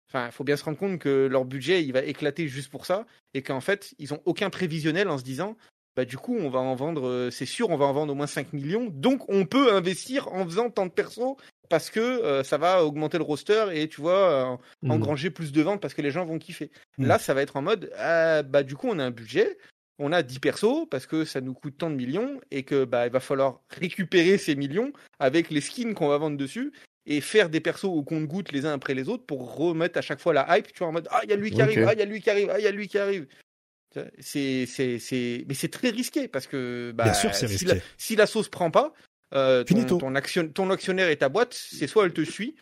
Enfin, 0.09 0.27
il 0.27 0.31
faut 0.31 0.45
bien 0.45 0.55
se 0.55 0.63
rendre 0.63 0.77
compte 0.77 0.99
que 0.99 1.27
leur 1.27 1.43
budget, 1.43 1.83
il 1.83 1.91
va 1.91 2.01
éclater 2.01 2.47
juste 2.47 2.69
pour 2.69 2.85
ça, 2.85 3.05
et 3.33 3.41
qu'en 3.41 3.59
fait, 3.59 3.93
ils 3.99 4.13
ont 4.13 4.21
aucun 4.25 4.49
prévisionnel 4.49 5.09
en 5.09 5.17
se 5.17 5.23
disant, 5.23 5.57
bah 5.97 6.05
du 6.05 6.17
coup, 6.17 6.37
on 6.37 6.49
va 6.49 6.59
en 6.59 6.75
vendre, 6.75 7.07
euh, 7.07 7.29
c'est 7.29 7.45
sûr, 7.45 7.69
on 7.71 7.75
va 7.75 7.85
en 7.85 7.93
vendre 7.93 8.13
au 8.13 8.15
moins 8.15 8.27
5 8.27 8.53
millions, 8.53 8.87
donc 8.89 9.27
on 9.29 9.45
peut 9.45 9.73
investir 9.73 10.29
en 10.29 10.45
faisant 10.45 10.69
tant 10.69 10.85
de 10.85 10.91
persos, 10.91 11.35
parce 11.69 11.89
que 11.89 11.99
euh, 11.99 12.43
ça 12.43 12.57
va 12.57 12.85
augmenter 12.85 13.17
le 13.17 13.25
roster, 13.25 13.65
et 13.73 13.89
tu 13.89 13.99
vois, 13.99 14.53
euh, 14.53 14.57
Mm. 14.83 14.91
engranger 14.91 15.29
plus 15.29 15.51
de 15.51 15.61
ventes 15.61 15.81
parce 15.81 15.93
que 15.93 16.01
les 16.01 16.11
gens 16.11 16.23
vont 16.23 16.39
kiffer. 16.39 16.71
Mm. 16.97 17.05
Là, 17.07 17.19
ça 17.19 17.33
va 17.33 17.41
être 17.41 17.57
en 17.57 17.61
mode, 17.61 17.91
ah, 17.97 18.43
bah 18.43 18.63
du 18.63 18.75
coup, 18.75 18.87
on 18.89 18.99
a 18.99 19.03
un 19.03 19.11
budget, 19.11 19.57
on 19.99 20.11
a 20.11 20.23
10 20.23 20.39
persos, 20.39 20.87
parce 20.89 21.07
que 21.07 21.25
ça 21.25 21.41
nous 21.41 21.53
coûte 21.53 21.77
tant 21.77 21.89
de 21.89 21.95
millions, 21.95 22.39
et 22.51 22.63
que 22.63 22.85
bah 22.85 23.07
il 23.07 23.11
va 23.11 23.19
falloir 23.19 23.61
récupérer 23.69 24.37
ces 24.37 24.55
millions 24.55 24.91
avec 25.19 25.49
les 25.49 25.61
skins 25.61 25.93
qu'on 25.93 26.07
va 26.07 26.17
vendre 26.17 26.37
dessus, 26.37 26.71
et 27.05 27.21
faire 27.21 27.49
des 27.49 27.61
persos 27.61 27.85
au 27.85 28.03
compte-goutte 28.03 28.51
les 28.51 28.65
uns 28.65 28.73
après 28.73 28.93
les 28.93 29.07
autres 29.09 29.25
pour 29.25 29.55
remettre 29.55 29.97
à 29.97 30.01
chaque 30.01 30.19
fois 30.19 30.33
la 30.33 30.57
hype, 30.57 30.67
tu 30.73 30.79
vois, 30.79 30.87
en 30.87 30.91
mode, 30.91 31.07
ah, 31.11 31.21
il 31.23 31.29
y 31.29 31.33
a 31.33 31.37
lui 31.37 31.51
qui 31.51 31.61
arrive, 31.61 31.85
ah, 31.87 31.93
il 31.93 31.99
y 31.99 32.01
a 32.01 32.05
lui 32.05 32.21
qui 32.21 32.29
arrive, 32.29 32.49
ah, 32.51 32.59
il 32.59 32.63
y 32.63 32.67
a 32.67 32.71
lui 32.71 32.87
qui 32.87 32.97
arrive. 32.97 33.27
C'est, 34.19 34.65
c'est, 34.67 34.99
c'est, 34.99 35.43
mais 35.47 35.55
c'est 35.55 35.69
très 35.69 35.89
risqué 35.89 36.27
parce 36.27 36.45
que, 36.45 36.91
bah, 36.93 37.05
Bien 37.05 37.13
sûr, 37.13 37.33
si, 37.33 37.45
risqué. 37.47 37.65
la, 37.65 37.75
si 37.97 38.15
la 38.15 38.27
sauce 38.27 38.49
prend 38.49 38.69
pas, 38.69 38.93
euh, 39.33 39.63
ton, 39.63 40.15
action, 40.15 40.47
ton 40.47 40.69
actionnaire 40.69 41.09
et 41.09 41.17
ta 41.17 41.29
boîte, 41.29 41.53
c'est 41.53 41.87
soit 41.87 42.05
elle 42.05 42.13
te 42.13 42.23
suit 42.23 42.55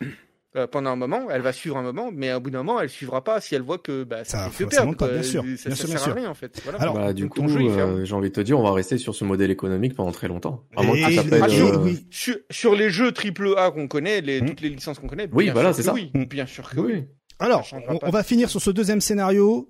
pendant 0.72 0.92
un 0.92 0.96
moment, 0.96 1.28
elle 1.30 1.42
va 1.42 1.52
suivre 1.54 1.78
un 1.78 1.82
moment, 1.82 2.10
mais 2.14 2.34
au 2.34 2.40
bout 2.40 2.50
d'un 2.50 2.64
moment, 2.64 2.80
elle 2.80 2.90
suivra 2.90 3.24
pas 3.24 3.42
si 3.42 3.56
elle 3.56 3.62
voit 3.62 3.78
que 3.78 4.04
bah, 4.04 4.24
Ça- 4.24 4.40
ça 4.46 4.50
fait 4.50 4.64
que 4.66 4.70
ça 4.72 4.78
perdre. 4.78 4.88
monte 4.92 5.00
pas, 5.00 5.10
bien 5.10 5.24
sûr. 5.24 5.42
Ça, 5.42 5.48
Bien 5.48 5.58
ça 5.58 5.76
sûr, 5.76 5.88
sert 5.88 6.04
bien 6.06 6.12
à 6.12 6.16
rien 6.16 6.30
en 6.30 6.34
fait. 6.34 6.60
Voilà. 6.64 6.82
Alors, 6.82 6.94
Bah, 6.96 7.14
du 7.14 7.28
coup, 7.28 7.42
euh, 7.44 8.06
j'ai 8.06 8.14
envie 8.14 8.30
de 8.30 8.34
te 8.36 8.42
dire, 8.42 8.60
on 8.60 8.64
va 8.64 8.72
rester 8.74 8.98
sur 8.98 9.14
ce 9.16 9.24
modèle 9.26 9.52
économique 9.52 9.96
pendant 9.96 10.12
très 10.12 10.28
longtemps. 10.28 10.64
À 10.76 10.84
moins 10.84 10.96
que 10.96 11.14
ça 11.14 11.24
Ah, 11.42 11.50
sur, 11.50 11.68
euh, 11.68 11.84
oui. 11.84 12.08
sur, 12.10 12.38
sur 12.50 12.76
les 12.76 12.90
jeux 12.90 13.12
triple 13.12 13.54
A 13.58 13.72
qu'on 13.72 13.88
connaît, 13.88 14.22
les, 14.22 14.42
Hmm. 14.42 14.46
toutes 14.48 14.62
les 14.62 14.70
licences 14.70 15.00
qu'on 15.00 15.08
connaît, 15.08 15.28
Oui, 15.34 15.46
bien 15.46 15.54
voilà, 15.54 15.74
c'est 15.74 15.84
ça. 15.84 15.94
Oui, 15.94 16.12
Hmm. 16.14 16.24
bien 16.26 16.46
sûr 16.46 16.70
que 16.70 16.80
oui. 16.80 16.94
Oui. 16.96 17.04
Alors, 17.40 17.68
on, 18.04 18.10
va 18.10 18.24
finir 18.24 18.50
sur 18.50 18.62
ce 18.62 18.70
deuxième 18.72 19.02
scénario. 19.02 19.70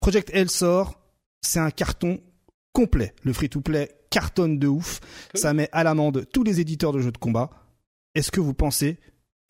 Project 0.00 0.30
L 0.32 0.48
sort, 0.48 1.00
c'est 1.40 1.58
un 1.58 1.70
carton 1.70 2.20
complet. 2.72 3.14
Le 3.24 3.32
free-to-play 3.32 3.88
cartonne 4.10 4.58
de 4.58 4.66
ouf. 4.68 5.00
Ça 5.34 5.54
met 5.54 5.68
à 5.72 5.84
l'amende 5.84 6.24
tous 6.32 6.42
les 6.44 6.60
éditeurs 6.60 6.92
de 6.92 7.00
jeux 7.00 7.12
de 7.12 7.18
combat. 7.18 7.50
Est-ce 8.14 8.30
que 8.30 8.40
vous 8.40 8.54
pensez 8.54 8.98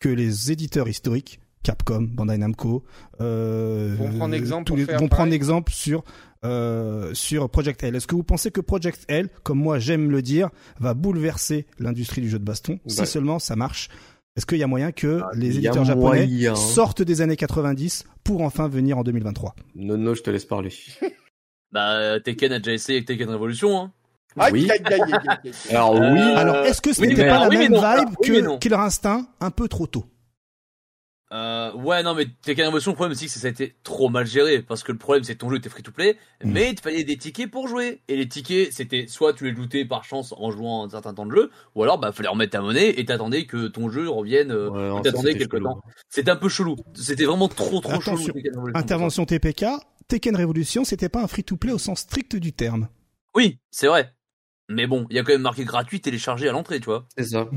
que 0.03 0.09
les 0.09 0.51
éditeurs 0.51 0.89
historiques, 0.89 1.39
Capcom, 1.63 2.01
Bandai 2.01 2.37
Namco, 2.37 2.83
euh, 3.21 3.95
Vont 3.97 4.17
prendre 4.17 4.35
exemple 4.35 4.65
tous 4.65 4.71
pour 4.71 4.77
les- 4.77 4.85
faire 4.85 4.99
vont 4.99 5.07
prendre 5.07 5.29
pareil 5.29 5.33
exemple 5.35 5.71
sur 5.71 6.03
euh, 6.43 7.13
sur 7.13 7.49
Project 7.49 7.81
L. 7.83 7.95
Est-ce 7.95 8.05
que 8.05 8.15
vous 8.15 8.23
pensez 8.23 8.51
que 8.51 8.59
Project 8.59 9.05
L, 9.07 9.29
comme 9.43 9.59
moi 9.59 9.79
j'aime 9.79 10.11
le 10.11 10.21
dire, 10.21 10.49
va 10.81 10.93
bouleverser 10.93 11.65
l'industrie 11.79 12.19
du 12.19 12.29
jeu 12.29 12.37
de 12.37 12.43
baston 12.43 12.79
si 12.85 13.05
seulement 13.05 13.39
ça 13.39 13.55
marche 13.55 13.87
Est-ce 14.35 14.45
qu'il 14.45 14.57
y 14.57 14.63
a 14.63 14.67
moyen 14.67 14.91
que 14.91 15.21
les 15.35 15.55
il 15.55 15.61
y 15.61 15.67
a 15.67 15.69
éditeurs 15.69 15.85
japonais 15.85 16.27
moyen. 16.27 16.55
sortent 16.55 17.01
des 17.01 17.21
années 17.21 17.37
90 17.37 18.03
pour 18.25 18.41
enfin 18.41 18.67
venir 18.67 18.97
en 18.97 19.03
2023 19.03 19.55
Nono, 19.75 20.15
je 20.15 20.21
te 20.21 20.29
laisse 20.31 20.43
parler. 20.45 20.71
Bah, 21.71 22.19
Tekken 22.19 22.51
a 22.51 22.59
déjà 22.59 22.73
essayé 22.73 22.97
avec 22.99 23.07
Tekken 23.07 23.29
Revolution, 23.29 23.79
hein. 23.79 23.91
Oui. 24.51 24.69
Alors 25.69 25.93
oui, 25.95 26.19
Euh, 26.19 26.35
Alors, 26.37 26.55
est-ce 26.65 26.81
que 26.81 26.93
ce 26.93 27.01
oui, 27.01 27.09
n'était 27.09 27.27
pas 27.27 27.39
la 27.39 27.49
oui, 27.49 27.57
même 27.57 27.73
non. 27.73 27.81
vibe 27.81 28.15
que. 28.23 28.57
Killer 28.57 28.75
Instinct, 28.75 29.27
un 29.39 29.51
peu 29.51 29.67
trop 29.67 29.87
tôt? 29.87 30.05
Euh, 31.31 31.73
ouais, 31.73 32.03
non, 32.03 32.13
mais 32.13 32.27
Tekken 32.43 32.67
Revolution, 32.67 32.91
le 32.91 32.95
problème, 32.95 33.15
c'est 33.17 33.25
que 33.25 33.31
ça 33.31 33.47
a 33.47 33.49
été 33.49 33.75
trop 33.83 34.07
mal 34.07 34.27
géré. 34.27 34.61
Parce 34.61 34.83
que 34.83 34.91
le 34.91 34.99
problème, 34.99 35.23
c'est 35.23 35.33
que 35.33 35.39
ton 35.39 35.49
jeu 35.49 35.57
était 35.57 35.69
free 35.69 35.81
to 35.81 35.91
play, 35.91 36.15
Mm. 36.43 36.51
mais 36.51 36.69
il 36.69 36.75
te 36.75 36.81
fallait 36.81 37.03
des 37.03 37.17
tickets 37.17 37.49
pour 37.49 37.67
jouer. 37.67 38.01
Et 38.07 38.15
les 38.17 38.27
tickets, 38.27 38.71
c'était 38.71 39.07
soit 39.07 39.33
tu 39.33 39.45
les 39.45 39.51
lootais 39.51 39.83
par 39.83 40.03
chance 40.03 40.31
en 40.37 40.51
jouant 40.51 40.85
un 40.85 40.89
certain 40.89 41.15
temps 41.15 41.25
de 41.25 41.35
jeu, 41.35 41.49
ou 41.73 41.81
alors, 41.81 41.97
bah, 41.97 42.11
fallait 42.11 42.29
remettre 42.29 42.51
ta 42.51 42.61
monnaie 42.61 42.99
et 42.99 43.05
t'attendais 43.05 43.47
que 43.47 43.65
ton 43.67 43.89
jeu 43.89 44.07
revienne, 44.07 44.51
euh, 44.51 44.69
Ouais, 44.69 45.01
t'attendais 45.01 45.29
c'était 45.29 45.39
quelque 45.39 45.57
chelou. 45.57 45.69
temps. 45.69 45.81
C'était 46.07 46.29
un 46.29 46.35
peu 46.35 46.49
chelou. 46.49 46.75
C'était 46.93 47.25
vraiment 47.25 47.47
trop, 47.47 47.79
trop 47.79 47.93
Attention. 47.93 48.15
chelou. 48.17 48.67
Intervention 48.75 49.25
TPK, 49.25 49.65
Tekken 50.07 50.35
Revolution, 50.35 50.83
c'était 50.83 51.09
pas 51.09 51.23
un 51.23 51.27
free-to-play 51.27 51.71
au 51.71 51.79
sens 51.79 52.01
strict 52.01 52.35
du 52.35 52.53
terme. 52.53 52.89
Oui, 53.35 53.57
c'est 53.71 53.87
vrai. 53.87 54.13
Mais 54.69 54.87
bon, 54.87 55.05
il 55.09 55.15
y 55.15 55.19
a 55.19 55.23
quand 55.23 55.33
même 55.33 55.41
marqué 55.41 55.65
gratuit 55.65 55.99
téléchargé 56.01 56.47
à 56.47 56.51
l'entrée, 56.51 56.79
tu 56.79 56.85
vois. 56.85 57.05
c'est 57.17 57.25
ça. 57.25 57.49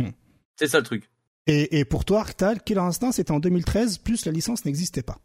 C'est 0.58 0.66
ça 0.68 0.78
le 0.78 0.84
truc. 0.84 1.10
Et, 1.46 1.78
et 1.78 1.84
pour 1.84 2.04
toi, 2.04 2.20
Arctal, 2.20 2.62
Killer 2.62 2.80
Instinct, 2.80 3.12
c'était 3.12 3.30
en 3.32 3.38
2013, 3.40 3.98
plus 3.98 4.26
la 4.26 4.32
licence 4.32 4.64
n'existait 4.64 5.02
pas. 5.02 5.18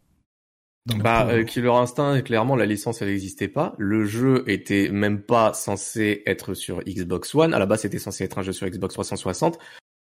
Bah, 0.86 1.28
euh, 1.28 1.44
Killer 1.44 1.70
Instinct, 1.72 2.22
clairement, 2.22 2.56
la 2.56 2.66
licence, 2.66 3.02
elle 3.02 3.08
n'existait 3.08 3.48
pas. 3.48 3.74
Le 3.78 4.04
jeu 4.04 4.44
était 4.48 4.88
même 4.90 5.22
pas 5.22 5.52
censé 5.54 6.22
être 6.26 6.54
sur 6.54 6.82
Xbox 6.82 7.34
One. 7.34 7.54
À 7.54 7.58
la 7.58 7.66
base, 7.66 7.82
c'était 7.82 7.98
censé 8.00 8.24
être 8.24 8.38
un 8.38 8.42
jeu 8.42 8.52
sur 8.52 8.68
Xbox 8.68 8.94
360. 8.94 9.58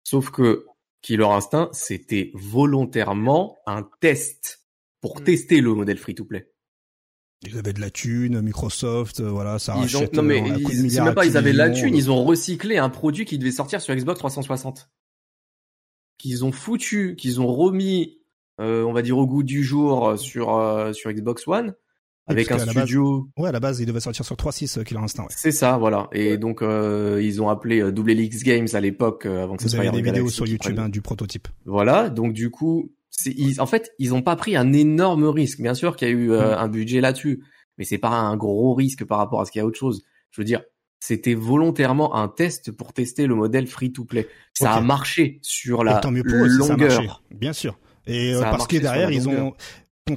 Sauf 0.03 0.29
que 0.29 0.65
Killer 1.01 1.25
Instinct, 1.25 1.69
c'était 1.73 2.31
volontairement 2.33 3.57
un 3.65 3.87
test 4.01 4.61
pour 5.01 5.19
Mm. 5.21 5.23
tester 5.23 5.61
le 5.61 5.73
modèle 5.73 5.97
free-to-play. 5.97 6.49
Ils 7.45 7.57
avaient 7.57 7.73
de 7.73 7.79
la 7.81 7.91
thune, 7.91 8.41
Microsoft, 8.41 9.19
euh, 9.19 9.29
voilà, 9.29 9.59
ça 9.59 9.73
Ils 9.75 9.95
ont, 9.95 9.99
rachète 9.99 10.13
non 10.15 10.23
mais 10.23 10.41
euh, 10.41 10.57
ils- 10.71 10.89
c'est 10.91 11.01
même 11.01 11.13
pas, 11.13 11.25
ils 11.25 11.37
avaient 11.37 11.53
de 11.53 11.57
la 11.57 11.69
thune, 11.69 11.93
euh, 11.93 11.97
ils 11.97 12.09
ont 12.09 12.23
recyclé 12.23 12.77
un 12.77 12.89
produit 12.89 13.25
qui 13.25 13.37
devait 13.37 13.51
sortir 13.51 13.79
sur 13.79 13.93
Xbox 13.95 14.17
360. 14.19 14.89
Qu'ils 16.17 16.43
ont 16.43 16.51
foutu, 16.51 17.15
qu'ils 17.15 17.39
ont 17.39 17.47
remis, 17.53 18.17
euh, 18.59 18.83
on 18.83 18.91
va 18.93 19.03
dire 19.03 19.17
au 19.19 19.27
goût 19.27 19.43
du 19.43 19.63
jour 19.63 20.17
sur 20.17 20.55
euh, 20.55 20.91
sur 20.93 21.11
Xbox 21.11 21.47
One 21.47 21.75
avec 22.25 22.51
un 22.51 22.57
la 22.57 22.65
base- 22.65 22.75
studio. 22.85 23.29
Ouais, 23.37 23.49
à 23.49 23.51
la 23.51 23.59
base, 23.59 23.79
il 23.79 23.85
devait 23.85 23.99
sortir 23.99 24.25
sur 24.25 24.35
3.6 24.35 24.79
euh, 24.79 24.83
Killer 24.83 24.99
Instinct, 24.99 25.23
ouais. 25.23 25.29
C'est 25.29 25.51
ça, 25.51 25.77
voilà. 25.77 26.09
Et 26.13 26.37
donc 26.37 26.63
euh, 26.63 27.21
ils 27.23 27.39
ont 27.39 27.49
appelé 27.49 27.81
euh, 27.81 27.91
Double 27.91 28.15
Games 28.43 28.67
à 28.73 28.79
l'époque 28.81 29.27
avant 29.27 29.55
que 29.57 29.61
ce 29.61 29.67
Vous 29.67 29.75
soit 29.75 29.79
avez 29.81 29.87
Air 29.89 29.93
des 29.93 30.01
vidéos 30.01 30.29
sur 30.29 30.47
YouTube 30.47 30.79
hein, 30.79 30.89
du 30.89 31.01
prototype. 31.01 31.47
Voilà, 31.65 32.09
donc 32.09 32.33
du 32.33 32.49
coup, 32.49 32.91
ils, 33.25 33.59
en 33.61 33.65
fait, 33.65 33.91
ils 33.99 34.13
ont 34.13 34.21
pas 34.21 34.35
pris 34.35 34.55
un 34.55 34.73
énorme 34.73 35.25
risque. 35.25 35.59
Bien 35.61 35.73
sûr 35.73 35.95
qu'il 35.95 36.07
y 36.07 36.11
a 36.11 36.13
eu 36.13 36.31
euh, 36.31 36.55
Mm. 36.55 36.59
un 36.59 36.67
budget 36.67 37.01
là-dessus, 37.01 37.43
mais 37.77 37.85
c'est 37.85 37.97
pas 37.97 38.09
un 38.09 38.35
gros 38.37 38.73
risque 38.73 39.05
par 39.05 39.17
rapport 39.17 39.41
à 39.41 39.45
ce 39.45 39.51
qu'il 39.51 39.59
y 39.59 39.61
a 39.61 39.65
autre 39.65 39.77
chose. 39.79 40.03
Je 40.31 40.41
veux 40.41 40.45
dire, 40.45 40.61
c'était 40.99 41.33
volontairement 41.35 42.15
un 42.15 42.27
test 42.27 42.71
pour 42.71 42.93
tester 42.93 43.27
le 43.27 43.35
modèle 43.35 43.67
free-to-play. 43.67 44.27
Ça 44.53 44.73
a 44.73 44.81
marché 44.81 45.39
sur 45.41 45.81
Et 45.81 45.85
la 45.85 45.97
tant 45.99 46.11
mieux 46.11 46.23
pour 46.23 46.43
eux 46.45 46.49
si 46.49 46.57
ça 46.67 46.73
a 46.73 46.77
marché. 46.77 46.97
longueur. 46.97 47.23
Bien 47.31 47.53
sûr. 47.53 47.77
Et 48.07 48.33
euh, 48.33 48.41
parce 48.41 48.67
que 48.67 48.77
derrière, 48.77 49.11
ils 49.11 49.23
longueur. 49.23 49.45
ont. 50.09 50.15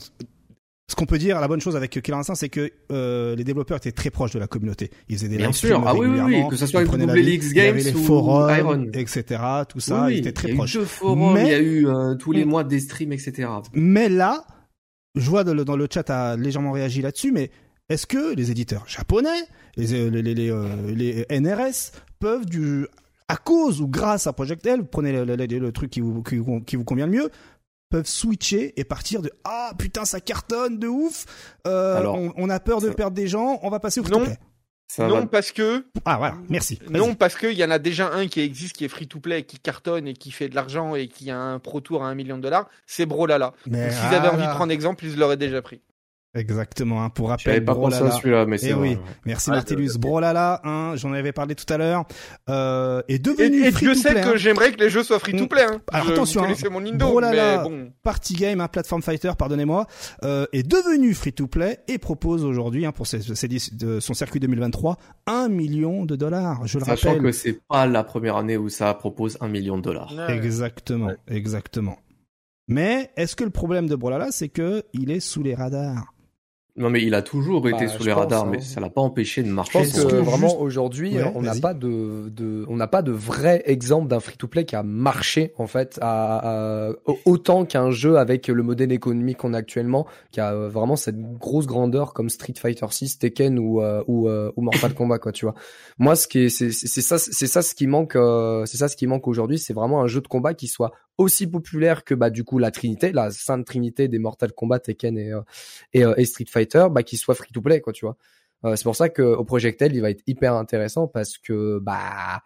Ce 0.90 0.96
qu'on 0.96 1.06
peut 1.06 1.18
dire, 1.18 1.38
la 1.40 1.46
bonne 1.46 1.60
chose 1.60 1.76
avec 1.76 1.90
Killer 2.02 2.16
Instinct, 2.18 2.34
c'est 2.34 2.48
que 2.48 2.68
euh, 2.90 3.36
les 3.36 3.44
développeurs 3.44 3.76
étaient 3.76 3.92
très 3.92 4.10
proches 4.10 4.32
de 4.32 4.40
la 4.40 4.48
communauté. 4.48 4.90
Ils 5.08 5.16
faisaient 5.16 5.28
des 5.28 5.36
Bien 5.36 5.46
live 5.46 5.54
sûr. 5.54 5.80
Ah 5.86 5.94
oui, 5.94 6.00
oui, 6.00 6.06
oui, 6.06 6.20
régulièrement, 6.20 6.48
que 6.48 6.56
ce 6.56 6.66
soit 6.66 6.80
avec 6.80 6.92
avait 7.52 7.72
Games 7.72 7.76
les 7.76 7.94
ou 7.94 7.98
forums, 8.02 8.50
Iron. 8.58 8.86
etc. 8.92 9.40
Tout 9.68 9.78
ça, 9.78 10.06
Oui, 10.06 10.14
ils 10.14 10.18
étaient 10.18 10.32
très 10.32 10.48
il 10.48 10.50
y 10.50 10.52
a 10.52 10.54
eu 10.54 10.56
proches. 10.56 10.72
deux 10.72 10.84
forums, 10.84 11.34
Mais- 11.34 11.44
il 11.44 11.50
y 11.50 11.54
a 11.54 11.60
eu 11.60 11.86
euh, 11.86 12.14
tous 12.16 12.32
les 12.32 12.44
mois 12.44 12.64
des 12.64 12.80
streams, 12.80 13.12
etc. 13.12 13.48
Mais 13.72 14.08
là, 14.08 14.44
je 15.14 15.30
vois 15.30 15.44
dans 15.44 15.54
le, 15.54 15.86
chat 15.88 16.10
a 16.10 16.36
légèrement 16.36 16.72
réagi 16.72 17.02
là-dessus, 17.02 17.30
mais 17.30 17.52
est-ce 17.88 18.08
que 18.08 18.34
les 18.34 18.50
éditeurs 18.50 18.84
japonais, 18.88 19.28
les, 19.76 20.10
les, 20.10 20.22
les, 20.22 20.34
les, 20.34 20.50
euh, 20.50 21.24
NRS, 21.30 21.92
peuvent 22.18 22.46
du 22.46 22.86
à 23.28 23.36
cause 23.36 23.80
ou 23.80 23.86
grâce 23.86 24.26
à 24.26 24.32
Project 24.32 24.66
L, 24.66 24.82
prenez 24.90 25.12
le, 25.12 25.24
le- 25.24 25.36
le- 25.36 25.46
le 25.46 25.72
truc 25.72 25.90
qui 25.90 26.00
vous, 26.00 26.20
qui, 26.24 26.36
vous- 26.38 26.60
qui 26.60 26.74
vous 26.74 26.82
convient 26.84 27.06
le 27.06 27.12
mieux, 27.12 27.30
peuvent 27.90 28.06
switcher 28.06 28.72
et 28.80 28.84
partir 28.84 29.20
de 29.20 29.30
ah 29.44 29.72
putain 29.78 30.04
ça 30.04 30.20
cartonne 30.20 30.78
de 30.78 30.86
ouf, 30.88 31.26
euh, 31.66 31.96
Alors, 31.98 32.14
on, 32.16 32.32
on 32.36 32.48
a 32.48 32.58
peur 32.60 32.80
de 32.80 32.88
ça- 32.88 32.94
perdre 32.94 33.14
des 33.16 33.26
gens, 33.28 33.58
on 33.62 33.68
va 33.70 33.80
passer 33.80 34.00
au 34.00 34.04
Non. 34.04 34.20
free-to-play. 34.20 34.38
Ça 34.92 35.06
non, 35.06 35.20
va- 35.20 35.26
parce 35.26 35.52
que 35.52 35.86
Ah 36.04 36.16
voilà, 36.18 36.34
merci. 36.48 36.80
Non, 36.90 37.14
parce 37.14 37.36
qu'il 37.36 37.52
y 37.52 37.64
en 37.64 37.70
a 37.70 37.78
déjà 37.78 38.10
un 38.12 38.26
qui 38.26 38.40
existe, 38.40 38.74
qui 38.76 38.84
est 38.84 38.88
free 38.88 39.06
to 39.06 39.20
play, 39.20 39.44
qui 39.44 39.58
cartonne 39.60 40.08
et 40.08 40.14
qui 40.14 40.32
fait 40.32 40.48
de 40.48 40.56
l'argent 40.56 40.96
et 40.96 41.06
qui 41.06 41.30
a 41.30 41.38
un 41.38 41.60
pro 41.60 41.80
tour 41.80 42.02
à 42.02 42.08
un 42.08 42.14
million 42.16 42.36
de 42.38 42.42
dollars. 42.42 42.68
C'est 42.86 43.06
Brolala. 43.06 43.52
Mais 43.66 43.84
Donc, 43.86 43.92
S'ils 43.92 44.14
avaient 44.16 44.28
envie 44.28 44.46
de 44.46 44.50
prendre 44.52 44.72
exemple, 44.72 45.04
ils 45.04 45.16
l'auraient 45.16 45.36
déjà 45.36 45.62
pris. 45.62 45.80
Exactement, 46.32 47.02
hein, 47.02 47.10
pour 47.10 47.26
J'avais 47.38 47.50
rappel, 47.58 47.64
pas 47.64 47.74
pensé 47.74 47.96
à 47.96 47.98
Brolala. 47.98 48.16
celui-là, 48.20 48.46
mais 48.46 48.56
Eh 48.56 48.66
c'est 48.66 48.72
oui. 48.74 48.94
vrai. 48.94 49.04
Merci 49.26 49.50
Ouais, 49.50 49.56
Martellus. 49.56 49.90
Brolala, 49.98 50.60
hein, 50.62 50.92
j'en 50.94 51.12
avais 51.12 51.32
parlé 51.32 51.56
tout 51.56 51.70
à 51.72 51.76
l'heure, 51.76 52.04
euh, 52.48 53.02
est 53.08 53.14
Et, 53.14 53.18
devenu 53.18 53.64
et 53.64 53.72
free 53.72 53.86
Dieu 53.86 53.94
to 53.94 54.00
sait 54.00 54.12
play. 54.12 54.20
que 54.22 54.28
hein. 54.28 54.36
j'aimerais 54.36 54.70
que 54.72 54.78
les 54.78 54.90
jeux 54.90 55.02
soient 55.02 55.18
free 55.18 55.34
to 55.36 55.48
play. 55.48 55.64
Hein. 55.64 55.80
Alors, 55.92 56.06
Je- 56.06 56.12
attention, 56.12 56.40
vous 56.40 56.44
hein. 56.44 56.48
connaissez 56.50 56.68
mon 56.68 56.86
Indo, 56.86 57.04
Brolala. 57.06 57.64
mais 57.64 57.68
bon. 57.68 57.92
Party 58.04 58.34
Game, 58.34 58.60
un 58.60 58.68
platform 58.68 59.02
fighter, 59.02 59.32
pardonnez-moi, 59.36 59.86
euh, 60.22 60.46
est 60.52 60.62
devenu 60.62 61.14
free 61.14 61.32
to 61.32 61.48
play 61.48 61.80
et 61.88 61.98
propose 61.98 62.44
aujourd'hui, 62.44 62.86
hein, 62.86 62.92
pour 62.92 63.08
ses- 63.08 63.22
ses- 63.34 63.48
de 63.72 63.98
son 63.98 64.14
circuit 64.14 64.38
2023, 64.38 64.98
un 65.26 65.48
million 65.48 66.04
de 66.04 66.14
dollars. 66.14 66.64
Je 66.64 66.78
le 66.78 66.84
Sachant 66.84 67.08
rappelle. 67.08 67.22
que 67.24 67.32
c'est 67.32 67.60
pas 67.68 67.86
la 67.88 68.04
première 68.04 68.36
année 68.36 68.56
où 68.56 68.68
ça 68.68 68.94
propose 68.94 69.36
un 69.40 69.48
million 69.48 69.78
de 69.78 69.82
dollars. 69.82 70.14
Ouais. 70.16 70.32
Exactement, 70.36 71.10
exactement. 71.26 71.98
Mais 72.68 73.10
est-ce 73.16 73.34
que 73.34 73.42
le 73.42 73.50
problème 73.50 73.88
de 73.88 73.96
Brolala, 73.96 74.28
c'est 74.30 74.48
que 74.48 74.84
il 74.92 75.10
est 75.10 75.18
sous 75.18 75.42
les 75.42 75.56
radars? 75.56 76.14
Non, 76.80 76.90
mais 76.90 77.02
il 77.02 77.14
a 77.14 77.22
toujours 77.22 77.68
été 77.68 77.84
Bah, 77.84 77.88
sous 77.88 78.02
je 78.02 78.08
les 78.08 78.14
pense, 78.14 78.22
radars, 78.22 78.44
hein. 78.46 78.48
mais 78.50 78.60
ça 78.60 78.80
l'a 78.80 78.88
pas 78.90 79.02
empêché 79.02 79.42
de 79.42 79.48
Je 79.48 79.52
marcher. 79.52 79.72
pense 79.78 79.88
Est-ce 79.88 80.06
que 80.06 80.10
que 80.10 80.16
vraiment 80.16 80.48
juste- 80.48 80.60
aujourd'hui, 80.60 81.14
Ouais, 81.16 81.30
on 81.34 81.42
n'a 81.42 81.54
pas 81.54 81.74
de, 81.74 82.28
de, 82.30 82.64
on 82.68 82.76
n'a 82.76 82.88
pas 82.88 83.02
de 83.02 83.12
vrai 83.12 83.62
exemple 83.66 84.08
d'un 84.08 84.18
free-to-play 84.18 84.64
qui 84.64 84.74
a 84.76 84.82
marché 84.82 85.52
en 85.58 85.66
fait, 85.66 85.98
à, 86.00 86.88
à- 86.88 86.92
autant 87.26 87.64
qu'un 87.66 87.90
jeu 87.90 88.16
avec 88.16 88.48
le 88.48 88.62
modèle 88.62 88.92
économique 88.92 89.38
qu'on 89.38 89.52
a 89.54 89.58
actuellement, 89.58 90.06
qui 90.32 90.40
a 90.40 90.52
euh, 90.54 90.68
vraiment 90.68 90.96
cette 90.96 91.20
grosse 91.38 91.66
grandeur 91.66 92.14
comme 92.14 92.30
Street 92.30 92.54
Fighter 92.58 92.86
6, 92.88 93.18
Tekken 93.18 93.58
ou 93.58 93.82
euh, 93.82 94.02
ou, 94.06 94.28
euh, 94.28 94.50
ou 94.56 94.62
Mortal 94.62 94.94
Kombat 94.94 95.18
quoi, 95.18 95.32
tu 95.32 95.44
vois. 95.44 95.54
Moi, 95.98 96.16
ce 96.16 96.26
qui 96.26 96.38
est, 96.40 96.48
c'est 96.48 96.70
ça, 96.72 97.18
c'est 97.18 97.46
ça 97.46 97.60
ce 97.60 97.74
qui 97.74 97.86
manque, 97.86 98.16
euh, 98.16 98.64
c'est 98.64 98.78
ça 98.78 98.88
ce 98.88 98.96
qui 98.96 99.06
manque 99.06 99.28
aujourd'hui, 99.28 99.58
c'est 99.58 99.74
vraiment 99.74 100.00
un 100.02 100.06
jeu 100.06 100.22
de 100.22 100.28
combat 100.28 100.54
qui 100.54 100.66
soit 100.66 100.92
aussi 101.18 101.46
populaire 101.46 102.02
que 102.04 102.14
bah 102.14 102.30
du 102.30 102.44
coup 102.44 102.56
la 102.58 102.70
Trinité, 102.70 103.12
la 103.12 103.30
sainte 103.30 103.66
Trinité 103.66 104.08
des 104.08 104.18
Mortal 104.18 104.52
Kombat, 104.52 104.78
Tekken 104.78 105.18
et 105.18 105.30
euh, 105.32 105.40
et, 105.92 106.02
euh, 106.02 106.14
et 106.16 106.24
Street 106.24 106.46
Fighter, 106.48 106.69
bah 106.90 107.02
qui 107.02 107.16
soit 107.16 107.34
free 107.34 107.52
to 107.52 107.60
play 107.60 107.80
quoi, 107.80 107.92
tu 107.92 108.04
vois. 108.04 108.16
Euh, 108.64 108.76
c'est 108.76 108.84
pour 108.84 108.96
ça 108.96 109.08
que 109.08 109.22
au 109.22 109.44
Projectel, 109.44 109.94
il 109.94 110.02
va 110.02 110.10
être 110.10 110.22
hyper 110.26 110.54
intéressant 110.54 111.06
parce 111.06 111.38
que 111.38 111.78
bah 111.80 112.42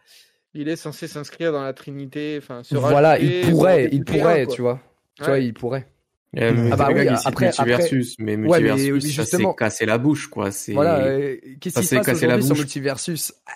Il 0.54 0.68
est 0.68 0.76
censé 0.76 1.08
s'inscrire 1.08 1.50
dans 1.52 1.62
la 1.64 1.72
Trinité. 1.72 2.38
Enfin, 2.38 2.62
voilà, 2.70 3.18
il 3.18 3.50
pourrait, 3.50 3.88
il 3.90 4.04
pourrait, 4.04 4.44
quoi. 4.46 4.54
tu 4.54 4.62
vois. 4.62 4.80
Tu 5.16 5.22
Ouais. 5.22 5.28
vois, 5.28 5.38
il 5.40 5.52
pourrait. 5.54 5.86
Euh, 6.38 6.52
mais 6.54 6.70
Ah 6.72 6.76
bah 6.76 6.88
oui, 6.92 7.06
après- 7.24 7.46
Multiversus, 7.46 8.16
mais 8.18 8.36
Ouais, 8.36 8.60
mais 8.60 8.72
Multiversus, 8.72 9.14
ça 9.14 9.22
justement- 9.22 9.50
s'est 9.50 9.56
cassé 9.56 9.86
la 9.86 9.98
bouche, 9.98 10.26
quoi. 10.28 10.50
C'est, 10.50 10.72
Voilà, 10.72 10.98
euh, 11.06 11.36
qu'est-ce 11.60 11.74
ça 11.74 11.80
qui 11.80 11.86
se 11.86 11.90
s'est 11.90 11.96
passe 12.02 12.16
aujourd'hui 12.22 12.42
sur 12.42 12.48
bouche. 12.54 12.58
Multiversus? 12.58 13.32
Ah, 13.46 13.52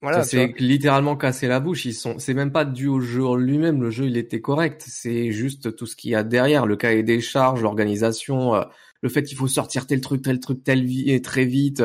Voilà, 0.00 0.22
ça 0.22 0.28
s'est 0.28 0.54
littéralement 0.58 1.16
cassé 1.16 1.48
la 1.48 1.58
bouche. 1.58 1.84
Ils 1.84 1.94
sont, 1.94 2.18
c'est 2.20 2.34
même 2.34 2.52
pas 2.52 2.64
dû 2.64 2.86
au 2.86 3.00
jeu 3.00 3.36
lui-même. 3.36 3.82
Le 3.82 3.90
jeu, 3.90 4.06
il 4.06 4.16
était 4.16 4.40
correct. 4.40 4.84
C'est 4.86 5.32
juste 5.32 5.74
tout 5.74 5.86
ce 5.86 5.96
qu'il 5.96 6.12
y 6.12 6.14
a 6.14 6.22
derrière, 6.22 6.66
le 6.66 6.76
cahier 6.76 7.02
des 7.02 7.20
charges, 7.20 7.62
l'organisation, 7.62 8.54
euh, 8.54 8.62
le 9.00 9.08
fait 9.08 9.22
qu'il 9.22 9.36
faut 9.36 9.48
sortir 9.48 9.86
tel 9.86 10.00
truc, 10.00 10.22
tel 10.22 10.40
truc, 10.40 10.62
tel 10.64 10.84
vi- 10.84 11.10
et 11.10 11.20
très 11.22 11.44
vite. 11.44 11.82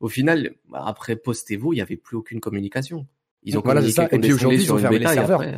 Au 0.00 0.08
final, 0.08 0.52
bah, 0.70 0.82
après 0.86 1.16
Post-Evo, 1.16 1.72
il 1.72 1.76
y 1.76 1.80
avait 1.80 1.96
plus 1.96 2.16
aucune 2.16 2.40
communication. 2.40 3.06
Ils 3.42 3.56
ont 3.58 3.62
Voilà, 3.64 3.82
ça. 3.88 4.08
Et 4.12 4.18
puis 4.18 4.32
aujourd'hui, 4.32 4.62
ils 4.62 4.72
ont 4.72 4.78
fermé 4.78 4.98
les 4.98 5.04
et 5.04 5.08
serveurs. 5.08 5.40
après- 5.42 5.52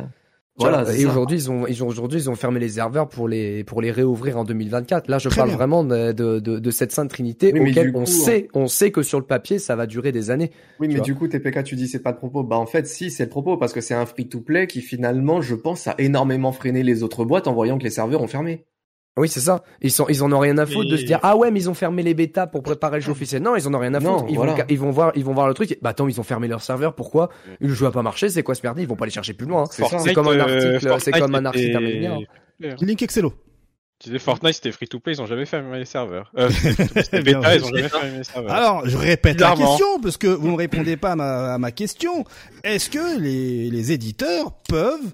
Tu 0.59 0.63
Voilà, 0.63 0.91
et 0.95 1.05
aujourd'hui, 1.05 1.37
ils 1.37 1.51
ont, 1.51 1.67
ils 1.67 1.83
ont 1.83 1.87
aujourd'hui, 1.87 2.19
ils 2.21 2.29
ont 2.31 2.35
fermé 2.35 2.59
les 2.59 2.69
serveurs 2.69 3.07
pour 3.09 3.27
les, 3.27 3.63
pour 3.63 3.79
les 3.79 3.91
réouvrir 3.91 4.37
en 4.39 4.43
2024. 4.43 5.07
Là, 5.07 5.19
je 5.19 5.29
Très 5.29 5.37
parle 5.37 5.49
bien. 5.49 5.55
vraiment 5.57 5.83
de, 5.83 6.11
de, 6.13 6.39
de, 6.39 6.57
de 6.57 6.71
cette 6.71 6.91
sainte 6.91 7.11
trinité 7.11 7.51
Oui, 7.53 7.69
auquel 7.69 7.91
on 7.95 7.99
coup, 7.99 8.05
sait, 8.07 8.47
on 8.55 8.65
sait 8.67 8.89
que 8.91 9.03
sur 9.03 9.19
le 9.19 9.25
papier, 9.27 9.59
ça 9.59 9.75
va 9.75 9.85
durer 9.85 10.11
des 10.11 10.31
années. 10.31 10.49
Oui, 10.79 10.87
mais 10.87 10.95
vois. 10.95 11.03
du 11.05 11.13
coup, 11.13 11.27
TPK, 11.27 11.63
tu 11.63 11.75
dis 11.75 11.87
c'est 11.87 11.99
pas 12.01 12.11
le 12.11 12.17
propos. 12.17 12.41
Bah, 12.43 12.57
en 12.57 12.65
fait, 12.65 12.87
si, 12.87 13.11
c'est 13.11 13.25
le 13.25 13.29
propos, 13.29 13.57
parce 13.57 13.71
que 13.71 13.81
c'est 13.81 13.93
un 13.93 14.07
free-to-play 14.07 14.65
qui, 14.65 14.81
finalement, 14.81 15.41
je 15.41 15.53
pense, 15.53 15.85
a 15.87 15.93
énormément 15.99 16.51
freiné 16.51 16.81
les 16.81 17.03
autres 17.03 17.23
boîtes 17.23 17.47
en 17.47 17.53
voyant 17.53 17.77
que 17.77 17.83
les 17.83 17.91
serveurs 17.91 18.23
ont 18.23 18.27
fermé. 18.27 18.65
Oui, 19.17 19.27
c'est 19.27 19.39
ça. 19.39 19.63
Ils 19.81 19.91
sont, 19.91 20.05
ils 20.09 20.23
en 20.23 20.31
ont 20.31 20.39
rien 20.39 20.57
à 20.57 20.65
foutre 20.65 20.89
de 20.89 20.97
se 20.97 21.03
dire, 21.03 21.19
ah 21.23 21.35
ouais, 21.35 21.49
mais 21.51 21.59
ils 21.59 21.69
ont 21.69 21.73
fermé 21.73 22.03
les 22.03 22.13
bêtas 22.13 22.47
pour 22.47 22.61
préparer 22.63 22.97
le 22.97 23.01
jeu 23.01 23.11
officiel. 23.11 23.41
Non, 23.41 23.55
ils 23.55 23.67
en 23.67 23.73
ont 23.73 23.79
rien 23.79 23.93
à 23.95 23.99
Non, 23.99 24.19
foutre. 24.19 24.29
Ils 24.29 24.35
voilà. 24.35 24.53
vont, 24.53 24.63
ils 24.69 24.79
vont 24.79 24.91
voir, 24.91 25.11
ils 25.15 25.25
vont 25.25 25.33
voir 25.33 25.47
le 25.47 25.53
truc. 25.53 25.77
Bah 25.81 25.89
attends, 25.89 26.07
ils 26.07 26.19
ont 26.19 26.23
fermé 26.23 26.47
leur 26.47 26.61
serveur. 26.61 26.93
Pourquoi? 26.95 27.29
Le 27.59 27.73
jeu 27.73 27.85
a 27.87 27.91
pas 27.91 28.03
marché. 28.03 28.29
C'est 28.29 28.43
quoi 28.43 28.55
ce 28.55 28.61
merdier? 28.63 28.83
Ils 28.83 28.87
vont 28.87 28.95
pas 28.95 29.05
aller 29.05 29.11
chercher 29.11 29.33
plus 29.33 29.47
loin. 29.47 29.63
hein. 29.63 29.69
C'est. 29.71 29.83
C'est 29.99 30.13
comme 30.13 30.27
un 30.27 30.37
euh, 30.37 30.41
article, 30.41 30.79
c'est 30.99 31.11
Fortnite 31.11 31.19
comme 31.19 31.35
un 31.35 31.45
article. 31.45 32.25
Link 32.81 33.01
Excello. 33.01 33.33
Tu 33.99 34.09
disais 34.09 34.19
Fortnite 34.19 34.53
c'était 34.53 34.71
free 34.71 34.87
to 34.87 34.99
play, 34.99 35.13
ils 35.13 35.21
ont 35.23 35.25
jamais 35.25 35.47
fermé 35.47 35.79
les 35.79 35.85
serveurs. 35.85 36.31
Euh, 36.37 36.51
c'était 37.01 37.23
bêta, 37.23 37.55
ils 37.55 37.63
ont 37.63 37.69
jamais 37.69 37.89
fermé 37.89 38.17
les 38.19 38.23
serveurs. 38.23 38.51
Alors, 38.51 38.87
je 38.87 38.95
répète 38.95 39.39
la 39.41 39.55
question, 39.55 39.99
parce 40.03 40.17
que 40.17 40.27
vous 40.27 40.51
ne 40.51 40.55
répondez 40.55 40.97
pas 40.97 41.13
à 41.13 41.15
ma, 41.15 41.53
à 41.55 41.57
ma 41.57 41.71
question. 41.71 42.23
Est-ce 42.63 42.91
que 42.91 43.19
les, 43.19 43.71
les 43.71 43.91
éditeurs 43.91 44.51
peuvent 44.69 45.13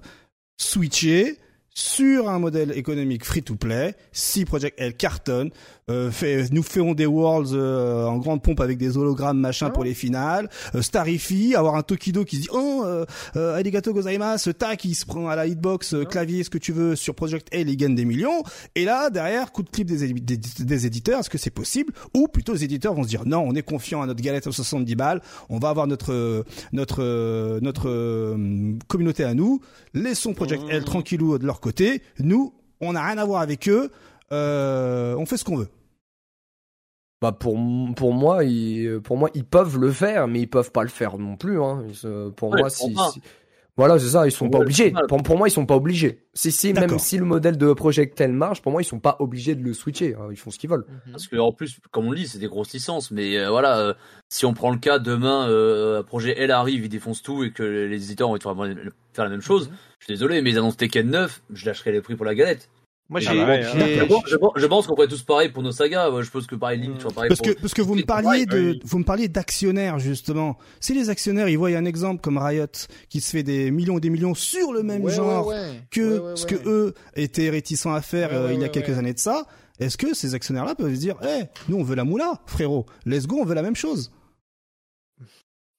switcher 0.58 1.38
sur 1.74 2.28
un 2.30 2.38
modèle 2.38 2.70
économique 2.78 3.24
free-to-play 3.24 3.96
si 4.12 4.44
Project 4.44 4.80
L 4.80 4.96
cartonne, 4.96 5.50
euh, 5.90 6.10
fait, 6.10 6.50
nous 6.50 6.62
ferons 6.62 6.94
des 6.94 7.06
worlds 7.06 7.52
euh, 7.52 8.06
en 8.06 8.16
grande 8.18 8.42
pompe 8.42 8.60
avec 8.60 8.78
des 8.78 8.96
hologrammes 8.96 9.38
machin 9.38 9.70
pour 9.70 9.84
les 9.84 9.94
finales, 9.94 10.48
euh, 10.74 10.82
Starify, 10.82 11.54
avoir 11.54 11.74
un 11.74 11.82
Tokido 11.82 12.24
qui 12.24 12.36
se 12.36 12.40
dit 12.42 12.48
oh 12.52 12.82
euh, 12.84 13.04
euh, 13.36 13.54
arigato 13.54 13.92
gozaimasu, 13.92 14.54
tac, 14.54 14.84
il 14.84 14.94
se 14.94 15.04
prend 15.04 15.28
à 15.28 15.36
la 15.36 15.46
hitbox, 15.46 15.94
euh, 15.94 16.04
clavier, 16.04 16.42
ce 16.42 16.50
que 16.50 16.58
tu 16.58 16.72
veux 16.72 16.96
sur 16.96 17.14
Project 17.14 17.48
L, 17.52 17.68
il 17.68 17.76
gagne 17.76 17.94
des 17.94 18.06
millions, 18.06 18.42
et 18.74 18.84
là 18.84 19.10
derrière 19.10 19.52
coup 19.52 19.62
de 19.62 19.68
clip 19.68 19.86
des, 19.86 20.12
des, 20.14 20.38
des 20.38 20.86
éditeurs, 20.86 21.20
est-ce 21.20 21.30
que 21.30 21.38
c'est 21.38 21.50
possible? 21.50 21.92
Ou 22.14 22.28
plutôt 22.28 22.54
les 22.54 22.64
éditeurs 22.64 22.94
vont 22.94 23.02
se 23.02 23.08
dire 23.08 23.26
non, 23.26 23.44
on 23.46 23.54
est 23.54 23.62
confiant 23.62 24.00
à 24.00 24.06
notre 24.06 24.22
galette 24.22 24.46
à 24.46 24.52
70 24.52 24.94
balles, 24.94 25.20
on 25.50 25.58
va 25.58 25.68
avoir 25.68 25.86
notre 25.86 26.12
euh, 26.12 26.44
notre 26.72 27.60
notre 27.60 27.88
euh, 27.90 28.72
communauté 28.88 29.24
à 29.24 29.34
nous, 29.34 29.60
laissons 29.92 30.32
Project 30.32 30.62
L 30.70 30.84
tranquillou 30.84 31.36
de 31.36 31.46
leur 31.46 31.60
côté, 31.60 32.02
nous 32.18 32.54
on 32.80 32.92
n'a 32.92 33.04
rien 33.06 33.18
à 33.18 33.24
voir 33.24 33.40
avec 33.40 33.68
eux, 33.68 33.90
on 34.30 35.24
fait 35.26 35.36
ce 35.36 35.44
qu'on 35.44 35.56
veut. 35.56 35.68
Bah 37.22 37.32
pour 37.32 37.56
pour 37.96 38.12
moi, 38.12 38.44
ils, 38.44 39.00
pour 39.02 39.16
moi, 39.16 39.30
ils 39.34 39.44
peuvent 39.44 39.78
le 39.78 39.90
faire, 39.90 40.28
mais 40.28 40.40
ils 40.42 40.46
peuvent 40.48 40.72
pas 40.72 40.82
le 40.82 40.88
faire 40.90 41.16
non 41.18 41.36
plus. 41.36 41.60
Hein. 41.62 41.84
Pour 42.36 42.50
Ouais, 42.52 42.60
moi, 42.60 42.70
si, 42.70 42.94
voilà, 43.76 43.98
c'est 43.98 44.10
ça, 44.10 44.26
ils 44.26 44.30
sont 44.30 44.44
Ouais, 44.44 44.50
pas 44.50 44.58
obligés. 44.58 44.90
pour 44.90 45.18
moi. 45.18 45.22
Pour, 45.24 45.38
moi, 45.38 45.48
ils 45.48 45.50
sont 45.50 45.64
pas 45.66 45.76
obligés. 45.76 46.26
Si 46.34 46.52
si, 46.52 46.72
même 46.74 46.98
si 46.98 47.16
le 47.16 47.24
modèle 47.24 47.56
de 47.56 47.72
Projectel 47.72 48.32
marche, 48.32 48.60
pour 48.60 48.72
moi, 48.72 48.82
ils 48.82 48.84
sont 48.84 49.00
pas 49.00 49.16
obligés 49.20 49.54
de 49.54 49.62
le 49.62 49.72
switcher. 49.72 50.14
hein. 50.14 50.28
Ils 50.30 50.36
font 50.36 50.50
ce 50.50 50.58
qu'ils 50.58 50.68
veulent. 50.70 50.84
Parce 51.10 51.26
que 51.26 51.36
en 51.36 51.50
plus, 51.52 51.78
comme 51.90 52.06
on 52.06 52.10
le 52.10 52.16
dit, 52.18 52.28
c'est 52.28 52.38
des 52.38 52.46
grosses 52.46 52.72
licences. 52.72 53.10
Mais 53.10 53.38
euh, 53.38 53.48
voilà, 53.50 53.78
euh, 53.78 53.94
si 54.28 54.44
on 54.44 54.52
prend 54.52 54.70
le 54.70 54.78
cas 54.78 54.98
demain, 54.98 55.48
euh, 55.48 56.00
un 56.00 56.02
projet 56.02 56.38
L 56.38 56.50
arrive, 56.50 56.84
il 56.84 56.88
défonce 56.90 57.22
tout 57.22 57.42
et 57.42 57.52
que 57.52 57.62
les 57.62 58.04
éditeurs 58.04 58.28
vont 58.28 58.38
faire 58.38 58.54
faire 59.14 59.24
la 59.24 59.30
même 59.30 59.40
chose. 59.40 59.70
Je 60.00 60.04
suis 60.04 60.12
désolé, 60.14 60.42
mais 60.42 60.50
ils 60.50 60.58
annoncent 60.58 60.76
Tekken 60.76 61.08
9, 61.08 61.42
je 61.54 61.66
lâcherai 61.66 61.90
les 61.90 62.00
prix 62.02 62.16
pour 62.16 62.26
la 62.26 62.34
galette. 62.34 62.68
Moi, 63.10 63.20
Ah 63.26 63.34
bah 63.34 63.46
ouais, 63.46 63.62
j'ai- 63.62 63.98
Je 63.98 64.04
pense, 64.06 64.22
je 64.56 64.66
qu'on 64.66 64.82
ferait 64.96 65.08
tous 65.08 65.22
pareil 65.22 65.50
pour 65.50 65.62
nos 65.62 65.72
sagas. 65.72 66.10
Je 66.22 66.30
pense 66.30 66.46
que 66.46 66.54
pareil, 66.54 66.80
Link, 66.80 66.96
tu 66.96 67.02
vois, 67.02 67.12
pareil 67.12 67.28
Parce 67.28 67.42
pour... 67.42 67.54
que 67.54 67.60
parce 67.60 67.74
que 67.74 67.82
vous 67.82 67.94
me 67.96 68.02
parliez 68.02 68.46
de 68.46 68.70
oui. 68.72 68.80
vous 68.82 68.98
me 68.98 69.04
parliez 69.04 69.28
d'actionnaires 69.28 69.98
justement. 69.98 70.56
Si 70.80 70.94
les 70.94 71.10
actionnaires 71.10 71.48
ils 71.50 71.58
voient 71.58 71.68
un 71.68 71.84
exemple 71.84 72.22
comme 72.22 72.38
Riot 72.38 72.66
qui 73.10 73.20
se 73.20 73.30
fait 73.30 73.42
des 73.42 73.70
millions 73.70 73.98
et 73.98 74.00
des 74.00 74.08
millions 74.08 74.34
sur 74.34 74.72
le 74.72 74.82
même 74.82 75.02
Ouais, 75.04 75.12
genre 75.12 75.46
ouais, 75.48 75.54
ouais. 75.54 75.80
que 75.90 76.00
Ouais, 76.18 76.18
ouais, 76.30 76.36
ce 76.36 76.46
que 76.46 76.54
eux 76.66 76.94
étaient 77.14 77.50
réticents 77.50 77.92
à 77.92 78.00
faire 78.00 78.30
Ouais, 78.30 78.36
euh, 78.36 78.46
ouais, 78.48 78.54
il 78.54 78.60
y 78.62 78.64
a 78.64 78.70
quelques 78.70 78.88
ouais. 78.88 78.98
années 78.98 79.12
de 79.12 79.18
ça, 79.18 79.46
est-ce 79.78 79.98
que 79.98 80.14
ces 80.14 80.34
actionnaires-là 80.34 80.74
peuvent 80.74 80.94
se 80.94 81.00
dire, 81.00 81.16
eh, 81.24 81.42
nous 81.68 81.76
on 81.76 81.82
veut 81.84 81.96
la 81.96 82.04
moula, 82.04 82.40
frérot, 82.46 82.86
let's 83.04 83.26
go, 83.26 83.36
on 83.42 83.44
veut 83.44 83.54
la 83.54 83.62
même 83.62 83.76
chose. 83.76 84.12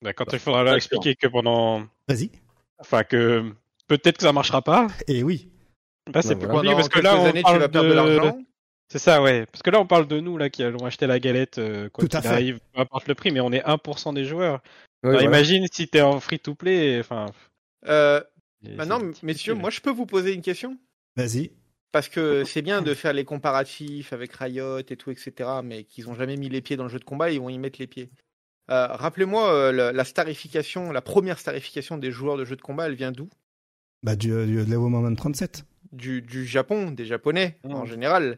Bah, 0.04 0.14
quand 0.14 0.32
il 0.32 0.38
faudra 0.40 0.64
leur 0.64 0.76
expliquer 0.76 1.16
que 1.16 1.26
pendant, 1.28 1.82
Vas-y. 2.08 2.30
enfin 2.80 3.04
que 3.04 3.52
peut-être 3.88 4.18
que 4.18 4.24
ça 4.24 4.32
marchera 4.34 4.62
pas. 4.62 4.88
Et 5.08 5.24
oui. 5.24 5.50
Là, 6.14 6.22
c'est 6.22 6.30
Ouais, 6.30 6.36
plus 6.36 6.46
voilà. 6.48 6.72
compliqué 6.72 6.76
parce 6.76 6.90
que 6.90 7.00
là, 7.00 7.18
on 7.20 7.26
années, 7.26 7.40
tu 7.40 7.44
parle 7.44 7.60
vas 7.60 7.70
perdre 7.70 7.90
de 7.90 7.94
l'argent. 7.94 8.40
C'est 8.90 9.00
ça, 9.00 9.22
ouais. 9.22 9.46
Parce 9.48 9.64
que 9.64 9.70
là, 9.72 9.80
on 9.80 9.88
parle 9.88 10.08
de 10.08 10.20
nous 10.20 10.38
là 10.38 10.50
qui 10.52 10.62
allons 10.64 10.86
acheter 10.86 11.08
la 11.08 11.20
galette, 11.20 11.58
euh, 11.58 11.90
quoi 11.90 12.08
Tout 12.08 12.16
à 12.16 12.22
qu'il 12.22 12.30
fait. 12.30 12.34
arrive, 12.36 12.60
peu 12.74 12.82
importe 12.82 13.08
le 13.08 13.16
prix, 13.16 13.32
mais 13.32 13.40
on 13.40 13.52
est 13.52 13.64
1% 13.66 14.14
des 14.14 14.26
joueurs. 14.26 14.62
Ouais, 15.04 15.10
Alors, 15.10 15.22
voilà. 15.22 15.24
Imagine 15.26 15.66
si 15.72 15.88
t'es 15.88 16.02
en 16.02 16.20
free 16.20 16.40
to 16.40 16.54
play, 16.54 17.00
enfin. 17.00 17.26
Euh, 17.88 18.22
c'est- 18.64 18.76
Maintenant, 18.76 19.00
c'est 19.00 19.24
messieurs, 19.24 19.54
difficile. 19.54 19.54
moi, 19.56 19.70
je 19.72 19.82
peux 19.82 19.90
vous 19.92 20.06
poser 20.06 20.34
une 20.34 20.42
question? 20.42 20.78
Vas-y. 21.16 21.52
parce 21.92 22.10
que 22.10 22.44
c'est 22.44 22.62
bien 22.62 22.82
de 22.82 22.94
faire 22.94 23.14
les 23.14 23.24
comparatifs 23.24 24.12
avec 24.12 24.34
Riot 24.34 24.80
et 24.80 24.84
tout, 24.98 25.12
etc. 25.12 25.50
Mais 25.64 25.86
qu'ils 25.86 26.10
ont 26.10 26.14
jamais 26.14 26.36
mis 26.36 26.50
les 26.50 26.60
pieds 26.62 26.76
dans 26.76 26.84
le 26.84 26.90
jeu 26.90 27.00
de 27.00 27.06
combat, 27.06 27.32
ils 27.32 27.40
vont 27.40 27.48
y 27.48 27.58
mettre 27.58 27.80
les 27.80 27.88
pieds. 27.88 28.10
Euh, 28.70 28.88
Rappelez-moi 28.88 29.50
euh, 29.54 29.72
la, 29.72 29.92
la 29.94 30.04
starification, 30.04 30.92
la 30.92 31.02
première 31.02 31.40
starification 31.40 31.98
des 31.98 32.12
joueurs 32.12 32.36
de 32.36 32.44
jeux 32.44 32.58
de 32.58 32.62
combat, 32.62 32.88
elle 32.88 32.96
vient 32.96 33.14
d'où? 33.14 33.30
Bah, 34.04 34.18
du, 34.18 34.28
du 34.28 34.58
Level 34.58 34.78
Moment 34.78 35.16
37. 35.16 35.64
Du, 35.96 36.22
du 36.22 36.46
Japon, 36.46 36.92
des 36.92 37.06
Japonais 37.06 37.58
Mmh. 37.64 37.74
en 37.74 37.86
général. 37.86 38.38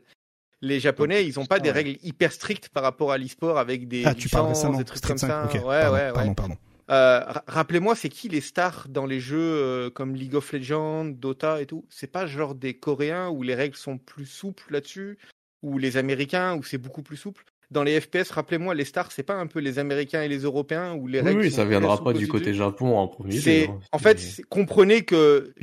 Les 0.61 0.79
Japonais, 0.79 1.25
ils 1.25 1.35
n'ont 1.37 1.45
pas 1.45 1.59
des 1.59 1.69
Ouais. 1.69 1.75
règles 1.75 1.97
hyper 2.03 2.31
strictes 2.31 2.69
par 2.69 2.81
rapport 2.83 3.11
à 3.11 3.17
l'e-sport 3.19 3.59
avec 3.59 3.87
des 3.87 4.03
Ah, 4.05 4.15
tu 4.15 4.27
parles 4.29 4.47
récemment. 4.47 4.77
des 4.77 4.85
trucs 4.85 4.97
Street 4.97 5.09
comme 5.09 5.17
5. 5.19 5.27
ça. 5.27 5.45
ok, 5.45 5.53
ouais, 5.53 5.61
pardon, 5.61 5.93
ouais, 5.93 6.01
ouais. 6.07 6.11
pardon, 6.13 6.33
pardon. 6.33 6.57
Euh, 6.89 7.19
ra- 7.19 7.43
Rappelez-moi, 7.47 7.95
c'est 7.95 8.09
qui 8.09 8.27
les 8.29 8.41
stars 8.41 8.87
dans 8.89 9.05
les 9.05 9.19
jeux 9.19 9.37
euh, 9.39 9.89
comme 9.91 10.15
League 10.15 10.33
of 10.35 10.51
Legends, 10.53 11.05
Dota 11.05 11.61
et 11.61 11.65
tout? 11.67 11.85
C'est 11.89 12.11
pas 12.11 12.25
genre 12.25 12.55
des 12.55 12.73
Coréens 12.75 13.29
où 13.29 13.43
les 13.43 13.53
règles 13.55 13.75
sont 13.75 13.97
plus 13.99 14.25
souples 14.25 14.71
là-dessus, 14.71 15.17
ou 15.61 15.77
les 15.77 15.97
Américains 15.97 16.55
où 16.55 16.63
c'est 16.63 16.77
beaucoup 16.79 17.03
plus 17.03 17.17
souple? 17.17 17.43
Dans 17.69 17.83
les 17.83 17.99
FPS, 17.99 18.31
rappelez-moi, 18.31 18.73
les 18.73 18.85
stars, 18.85 19.11
c'est 19.11 19.23
pas 19.23 19.35
un 19.35 19.45
peu 19.47 19.59
les 19.59 19.77
Américains 19.77 20.23
et 20.23 20.29
les 20.29 20.39
Européens 20.39 20.93
où 20.93 21.05
les 21.07 21.19
Oui, 21.19 21.25
règles 21.25 21.41
oui, 21.41 21.49
sont 21.51 21.57
ça 21.57 21.65
viendra 21.65 22.01
pas 22.01 22.13
du 22.13 22.27
côté 22.29 22.53
Japon 22.53 22.95
en 22.97 23.07
premier. 23.09 23.37
c'est 23.37 23.67
lieu, 23.67 23.73
hein. 23.73 23.79
en 23.91 23.99
fait, 23.99 24.41
comprenez 24.49 25.03
que 25.03 25.53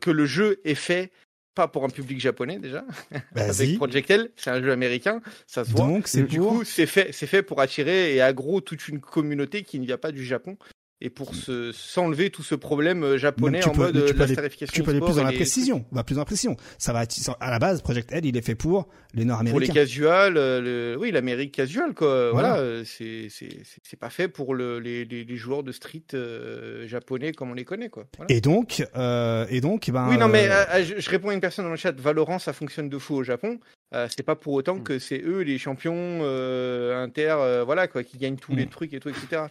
que 0.00 0.10
le 0.10 0.24
jeu 0.26 0.60
est 0.64 0.76
fait 0.76 1.10
pas 1.54 1.68
pour 1.68 1.84
un 1.84 1.88
public 1.88 2.20
japonais 2.20 2.58
déjà. 2.58 2.84
Avec 3.34 3.56
Vas-y. 3.56 3.76
Project 3.76 4.10
L, 4.10 4.30
c'est 4.36 4.50
un 4.50 4.62
jeu 4.62 4.72
américain, 4.72 5.20
ça 5.46 5.64
se 5.64 5.70
voit. 5.70 5.86
Donc, 5.86 6.08
c'est 6.08 6.22
Du 6.24 6.38
pour. 6.38 6.48
coup, 6.58 6.64
c'est 6.64 6.86
fait, 6.86 7.12
c'est 7.12 7.26
fait 7.26 7.42
pour 7.42 7.60
attirer 7.60 8.14
et 8.14 8.20
aggro 8.22 8.60
toute 8.60 8.88
une 8.88 9.00
communauté 9.00 9.62
qui 9.62 9.78
ne 9.80 9.86
vient 9.86 9.98
pas 9.98 10.12
du 10.12 10.24
Japon 10.24 10.56
et 11.02 11.08
pour 11.10 11.34
se 11.34 11.72
s'enlever 11.72 12.30
tout 12.30 12.42
ce 12.42 12.54
problème 12.54 13.02
euh, 13.04 13.16
japonais 13.18 13.64
en 13.64 13.70
peux- 13.70 13.78
mode 13.84 13.92
tu 13.94 13.98
euh, 14.00 14.12
peux 14.12 14.18
la 14.18 14.24
aller- 14.24 14.32
starification. 14.34 14.72
Tu 14.74 14.82
peux 14.82 14.90
aller 14.90 15.00
plus 15.00 15.16
dans 15.16 15.24
la 15.24 15.30
les- 15.30 15.36
précision. 15.36 15.84
Va 15.92 16.04
plus 16.04 16.14
dans 16.14 16.20
la 16.20 16.24
précision. 16.26 16.56
Ça 16.78 16.92
va 16.92 17.04
à 17.40 17.50
la 17.50 17.58
base, 17.58 17.80
Project 17.82 18.12
L, 18.12 18.26
il 18.26 18.36
est 18.36 18.42
fait 18.42 18.54
pour 18.54 18.78
les 18.78 18.84
Pour 18.84 19.18
les 19.20 19.24
Nord-Américains. 19.24 19.72
casuals, 19.74 20.36
euh, 20.36 20.60
le- 20.60 20.98
oui, 21.00 21.10
l'Amérique 21.10 21.52
casual, 21.52 21.94
quoi. 21.94 22.30
Voilà. 22.32 22.50
Voilà, 22.50 22.62
euh, 22.62 22.82
c'est 22.84 23.28
c'est 23.30 23.98
pas 23.98 24.10
fait 24.10 24.28
pour 24.28 24.54
le, 24.54 24.78
les, 24.78 25.04
les, 25.04 25.24
les 25.24 25.36
joueurs 25.36 25.62
de 25.62 25.72
street 25.72 26.02
euh, 26.14 26.86
japonais 26.86 27.32
comme 27.32 27.50
on 27.50 27.54
les 27.54 27.64
connaît, 27.64 27.88
quoi. 27.88 28.04
Voilà. 28.18 28.32
Et 28.34 28.40
donc, 28.40 28.84
euh, 28.96 29.46
et 29.48 29.60
donc, 29.60 29.90
ben. 29.90 30.06
Oui, 30.10 30.18
non, 30.18 30.28
mais 30.28 30.48
euh, 30.48 30.52
euh, 30.52 30.64
euh, 30.80 30.84
je, 30.84 31.00
je 31.00 31.10
réponds 31.10 31.30
à 31.30 31.34
une 31.34 31.40
personne 31.40 31.64
dans 31.64 31.70
le 31.70 31.76
chat. 31.76 31.98
Valorant, 31.98 32.38
ça 32.38 32.52
fonctionne 32.52 32.88
de 32.88 32.98
fou 32.98 33.14
au 33.16 33.22
Japon. 33.22 33.58
Euh, 33.94 34.06
c'est 34.14 34.22
pas 34.22 34.36
pour 34.36 34.52
autant 34.52 34.76
Mm. 34.76 34.82
que 34.84 34.98
c'est 34.98 35.20
eux 35.24 35.40
les 35.40 35.58
champions 35.58 35.94
euh, 36.22 37.02
inter, 37.02 37.34
euh, 37.40 37.64
voilà 37.64 37.88
quoi, 37.88 38.04
qui 38.04 38.18
gagnent 38.18 38.36
tous 38.36 38.54
les 38.54 38.66
Mm. 38.66 38.70
trucs 38.70 38.94
et 38.94 39.00
tout, 39.00 39.08
etc. 39.08 39.42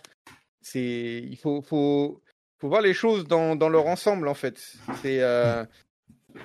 C'est, 0.61 1.23
il 1.25 1.37
faut, 1.37 1.61
faut, 1.61 2.21
faut 2.59 2.67
voir 2.69 2.81
les 2.81 2.93
choses 2.93 3.25
dans, 3.27 3.55
dans 3.55 3.69
leur 3.69 3.87
ensemble 3.87 4.27
en 4.27 4.33
fait. 4.33 4.57
C'est 5.01 5.21
euh, 5.21 5.63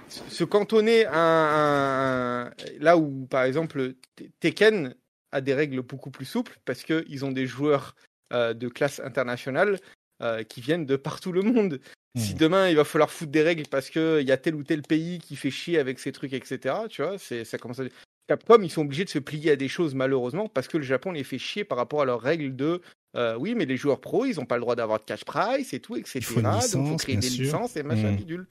se 0.09 0.45
cantonner 0.45 1.05
à 1.07 1.19
un, 1.19 2.47
un- 2.47 2.53
là 2.79 2.97
où 2.97 3.27
par 3.27 3.45
exemple 3.45 3.95
Te- 4.17 4.25
Tekken 4.41 4.95
a 5.33 5.41
des 5.41 5.55
règles 5.55 5.83
beaucoup 5.83 6.11
plus 6.11 6.25
souples 6.27 6.59
parce 6.65 6.83
que 6.85 7.05
ils 7.09 7.25
ont 7.25 7.33
des 7.33 7.47
joueurs 7.47 7.95
euh, 8.33 8.55
de 8.55 8.69
classe 8.69 9.01
internationale 9.01 9.81
euh, 10.23 10.45
qui 10.45 10.61
viennent 10.61 10.87
de 10.87 10.97
partout 10.97 11.33
le 11.33 11.43
monde. 11.43 11.81
Si 12.17 12.35
Mm. 12.35 12.39
demain 12.39 12.69
il 12.69 12.77
va 12.77 12.85
falloir 12.85 13.11
foutre 13.11 13.33
des 13.33 13.43
règles 13.43 13.67
parce 13.69 13.91
que 13.91 14.21
il 14.21 14.29
y 14.29 14.33
a 14.33 14.37
tel 14.37 14.55
ou 14.55 14.63
tel 14.63 14.83
pays 14.83 15.19
qui 15.19 15.35
fait 15.35 15.51
chier 15.51 15.79
avec 15.81 15.99
ces 15.99 16.13
trucs, 16.13 16.33
etc. 16.33 16.87
Tu 16.89 17.03
vois, 17.03 17.19
c'est 17.19 17.45
ça 17.45 17.59
commence 17.59 17.81
à... 17.81 17.85
Capcom, 18.27 18.63
ils 18.63 18.71
sont 18.71 18.83
obligés 18.83 19.05
de 19.05 19.11
se 19.11 19.19
plier 19.19 19.51
à 19.53 19.57
des 19.57 19.69
choses 19.69 19.95
malheureusement 19.95 20.49
parce 20.49 20.67
que 20.69 20.79
le 20.79 20.83
Japon 20.83 21.13
les 21.13 21.25
fait 21.25 21.39
chier 21.39 21.65
par 21.65 21.77
rapport 21.79 22.01
à 22.03 22.05
leurs 22.07 22.21
règles 22.23 22.57
de 22.57 22.81
euh, 23.17 23.37
oui 23.37 23.55
mais 23.55 23.67
les 23.67 23.77
joueurs 23.77 24.01
pros 24.01 24.25
ils 24.25 24.41
ont 24.41 24.47
pas 24.47 24.57
le 24.57 24.63
droit 24.63 24.77
d'avoir 24.77 24.99
de 24.99 25.05
cash 25.05 25.25
price 25.25 25.73
et 25.75 25.81
tout 25.81 25.97
etc. 25.97 26.21
Il 26.21 26.25
faut 26.25 26.41
Donc 26.41 26.89
faut 26.89 26.97
créer 26.97 27.17
des 27.17 27.29
sûr. 27.29 27.45
licences 27.45 27.77
et 27.77 27.83
machin 27.83 28.13
Mm. 28.13 28.17
bidule. 28.17 28.47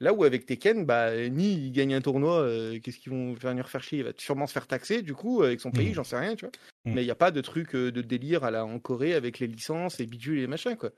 Là 0.00 0.12
où 0.12 0.24
avec 0.24 0.44
Tekken, 0.44 0.84
bah 0.84 1.16
ni 1.28 1.54
ils 1.54 1.72
gagnent 1.72 1.94
un 1.94 2.00
tournoi, 2.02 2.40
euh, 2.40 2.78
qu'est-ce 2.80 2.98
qu'ils 2.98 3.12
vont 3.12 3.32
venir 3.32 3.68
faire 3.70 3.82
chier? 3.82 3.98
Il 4.00 4.04
va 4.04 4.10
sûrement 4.18 4.46
se 4.46 4.52
faire 4.52 4.66
taxer 4.66 5.02
du 5.02 5.14
coup 5.14 5.42
avec 5.42 5.60
son 5.60 5.70
pays, 5.70 5.90
Mm. 5.90 5.94
j'en 5.94 6.04
sais 6.04 6.18
rien, 6.18 6.34
tu 6.34 6.44
vois. 6.44 6.52
Mm. 6.84 6.92
Mais 6.94 7.02
il 7.02 7.06
n'y 7.06 7.10
a 7.10 7.14
pas 7.14 7.30
de 7.30 7.40
truc 7.40 7.74
euh, 7.74 7.90
de 7.90 8.02
délire 8.02 8.44
à 8.44 8.50
la 8.50 8.66
en 8.66 8.78
Corée 8.78 9.14
avec 9.14 9.38
les 9.38 9.46
licences 9.46 10.00
et 10.00 10.06
bidules 10.06 10.40
et 10.40 10.46
machin 10.46 10.74
quoi. 10.76 10.90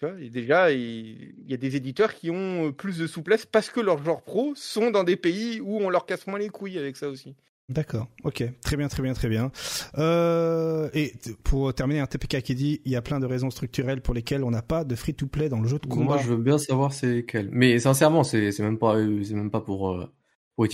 Tu 0.00 0.06
vois, 0.06 0.20
et 0.20 0.28
déjà, 0.30 0.72
il 0.72 1.34
il 1.44 1.50
y 1.50 1.54
a 1.54 1.56
des 1.56 1.76
éditeurs 1.76 2.14
qui 2.14 2.30
ont 2.30 2.68
euh, 2.68 2.72
plus 2.72 2.98
de 2.98 3.06
souplesse 3.06 3.46
parce 3.46 3.70
que 3.70 3.80
leurs 3.80 4.02
joueurs 4.02 4.22
pros 4.22 4.54
sont 4.56 4.90
dans 4.90 5.04
des 5.04 5.16
pays 5.16 5.60
où 5.60 5.78
on 5.78 5.88
leur 5.90 6.04
casse 6.06 6.26
moins 6.26 6.38
les 6.38 6.48
couilles 6.48 6.78
avec 6.78 6.96
ça 6.96 7.08
aussi. 7.08 7.34
D'accord, 7.70 8.08
ok, 8.24 8.44
très 8.62 8.76
bien, 8.76 8.88
très 8.88 9.02
bien, 9.02 9.14
très 9.14 9.28
bien. 9.28 9.50
Euh, 9.96 10.90
et 10.92 11.12
pour 11.44 11.72
terminer, 11.72 12.00
un 12.00 12.06
TPK 12.06 12.42
qui 12.42 12.54
dit 12.54 12.80
il 12.84 12.92
y 12.92 12.96
a 12.96 13.00
plein 13.02 13.20
de 13.20 13.26
raisons 13.26 13.50
structurelles 13.50 14.02
pour 14.02 14.12
lesquelles 14.12 14.44
on 14.44 14.50
n'a 14.50 14.60
pas 14.62 14.84
de 14.84 14.94
free-to-play 14.94 15.48
dans 15.48 15.60
le 15.60 15.68
jeu 15.68 15.78
de 15.78 15.86
combat. 15.86 16.04
Moi, 16.04 16.18
je 16.18 16.28
veux 16.28 16.36
bien 16.36 16.58
savoir 16.58 16.92
c'est 16.92 17.24
quel. 17.26 17.48
Mais 17.52 17.78
sincèrement, 17.78 18.22
c'est 18.22 18.50
même 18.58 18.78
pas 18.78 18.96
c'est 19.22 19.34
même 19.34 19.50
pas 19.50 19.62
pour 19.62 19.92
euh, 19.92 20.12
pour. 20.56 20.66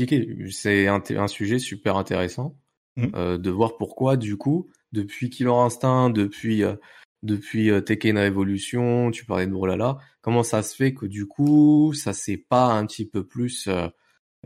C'est 0.51 0.89
un, 0.89 1.01
un 1.17 1.29
sujet 1.29 1.59
super 1.59 1.97
intéressant 1.97 2.57
Mhm. 2.97 3.13
euh, 3.15 3.39
de 3.39 3.51
voir 3.51 3.77
pourquoi 3.77 4.17
du 4.17 4.37
coup 4.37 4.69
depuis 4.93 5.31
Killer 5.31 5.53
Instinct, 5.53 6.11
depuis 6.11 6.65
euh, 6.65 6.75
depuis 7.23 7.71
euh, 7.71 7.81
Tekken 7.81 8.19
Revolution, 8.19 9.11
tu 9.11 9.25
parlais 9.25 9.47
de 9.47 9.53
Brawlhalla, 9.53 9.99
comment 10.21 10.43
ça 10.43 10.63
se 10.63 10.75
fait 10.75 10.95
que 10.95 11.07
du 11.07 11.27
coup 11.27 11.93
ça 11.95 12.13
s'est 12.13 12.39
pas 12.39 12.67
un 12.73 12.87
petit 12.87 13.07
peu 13.07 13.27
plus 13.27 13.69
euh, 13.69 13.89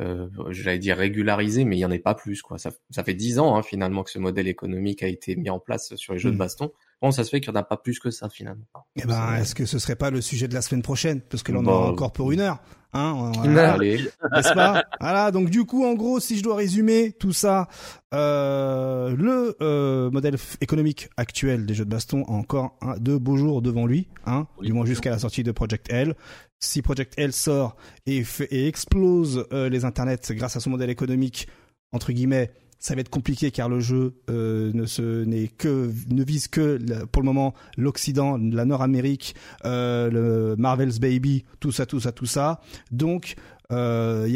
euh, 0.00 0.28
j'allais 0.50 0.78
dire 0.78 0.96
régularisé, 0.96 1.64
mais 1.64 1.76
il 1.76 1.80
y 1.80 1.84
en 1.84 1.90
a 1.90 1.98
pas 1.98 2.14
plus 2.14 2.42
quoi. 2.42 2.58
Ça, 2.58 2.72
ça 2.90 3.04
fait 3.04 3.14
dix 3.14 3.38
ans 3.38 3.56
hein, 3.56 3.62
finalement 3.62 4.02
que 4.02 4.10
ce 4.10 4.18
modèle 4.18 4.48
économique 4.48 5.02
a 5.02 5.08
été 5.08 5.36
mis 5.36 5.50
en 5.50 5.60
place 5.60 5.94
sur 5.96 6.14
les 6.14 6.18
jeux 6.18 6.32
de 6.32 6.36
baston. 6.36 6.72
Comment 7.00 7.12
ça 7.12 7.24
se 7.24 7.30
fait 7.30 7.40
qu'il 7.40 7.50
y 7.50 7.52
en 7.52 7.58
a 7.58 7.62
pas 7.62 7.76
plus 7.76 7.98
que 7.98 8.10
ça 8.10 8.28
finalement 8.30 8.64
Eh 8.96 9.04
ben, 9.04 9.34
est-ce 9.36 9.54
que 9.54 9.66
ce 9.66 9.78
serait 9.78 9.96
pas 9.96 10.10
le 10.10 10.20
sujet 10.20 10.48
de 10.48 10.54
la 10.54 10.62
semaine 10.62 10.82
prochaine? 10.82 11.20
Parce 11.20 11.42
que 11.42 11.52
là, 11.52 11.58
on 11.58 11.62
Bah, 11.62 11.72
aura 11.72 11.90
encore 11.90 12.12
pour 12.12 12.32
une 12.32 12.40
heure. 12.40 12.60
Hein, 12.96 13.32
voilà. 13.34 13.76
n'est-ce 13.76 14.54
pas? 14.54 14.84
Voilà, 15.00 15.32
donc 15.32 15.50
du 15.50 15.64
coup, 15.64 15.84
en 15.84 15.94
gros, 15.94 16.20
si 16.20 16.38
je 16.38 16.44
dois 16.44 16.54
résumer 16.54 17.10
tout 17.12 17.32
ça, 17.32 17.66
euh, 18.14 19.14
le 19.16 19.56
euh, 19.60 20.10
modèle 20.10 20.36
économique 20.60 21.08
actuel 21.16 21.66
des 21.66 21.74
jeux 21.74 21.84
de 21.84 21.90
baston 21.90 22.24
a 22.28 22.30
encore 22.30 22.76
un, 22.80 22.96
deux 22.98 23.18
beaux 23.18 23.36
jours 23.36 23.62
devant 23.62 23.86
lui, 23.86 24.08
hein, 24.26 24.46
Oui, 24.58 24.66
du 24.68 24.72
moins 24.72 24.86
jusqu'à 24.86 25.10
la 25.10 25.18
sortie 25.18 25.42
de 25.42 25.50
Project 25.52 25.92
L. 25.92 26.14
Si 26.60 26.82
Project 26.82 27.14
L 27.18 27.32
sort 27.32 27.76
et, 28.06 28.22
fait- 28.24 28.48
et 28.52 28.68
explose 28.68 29.44
euh, 29.52 29.68
les 29.68 29.84
internets 29.84 30.16
grâce 30.30 30.56
à 30.56 30.60
son 30.60 30.70
modèle 30.70 30.90
économique, 30.90 31.48
entre 31.92 32.12
guillemets, 32.12 32.52
ça 32.84 32.94
va 32.94 33.00
être 33.00 33.08
compliqué 33.08 33.50
car 33.50 33.70
le 33.70 33.80
jeu 33.80 34.20
euh, 34.28 34.70
ne 34.74 36.22
vise 36.22 36.48
que 36.48 36.78
pour 37.06 37.22
le 37.22 37.26
moment 37.26 37.54
l'Occident, 37.78 38.36
la 38.36 38.66
Nord-Amérique, 38.66 39.34
euh, 39.64 40.10
le 40.10 40.56
Marvel's 40.56 41.00
Baby, 41.00 41.46
tout 41.60 41.72
ça, 41.72 41.86
tout 41.86 41.98
ça, 41.98 42.12
tout 42.12 42.26
ça. 42.26 42.60
Donc 42.90 43.36
euh, 43.72 44.28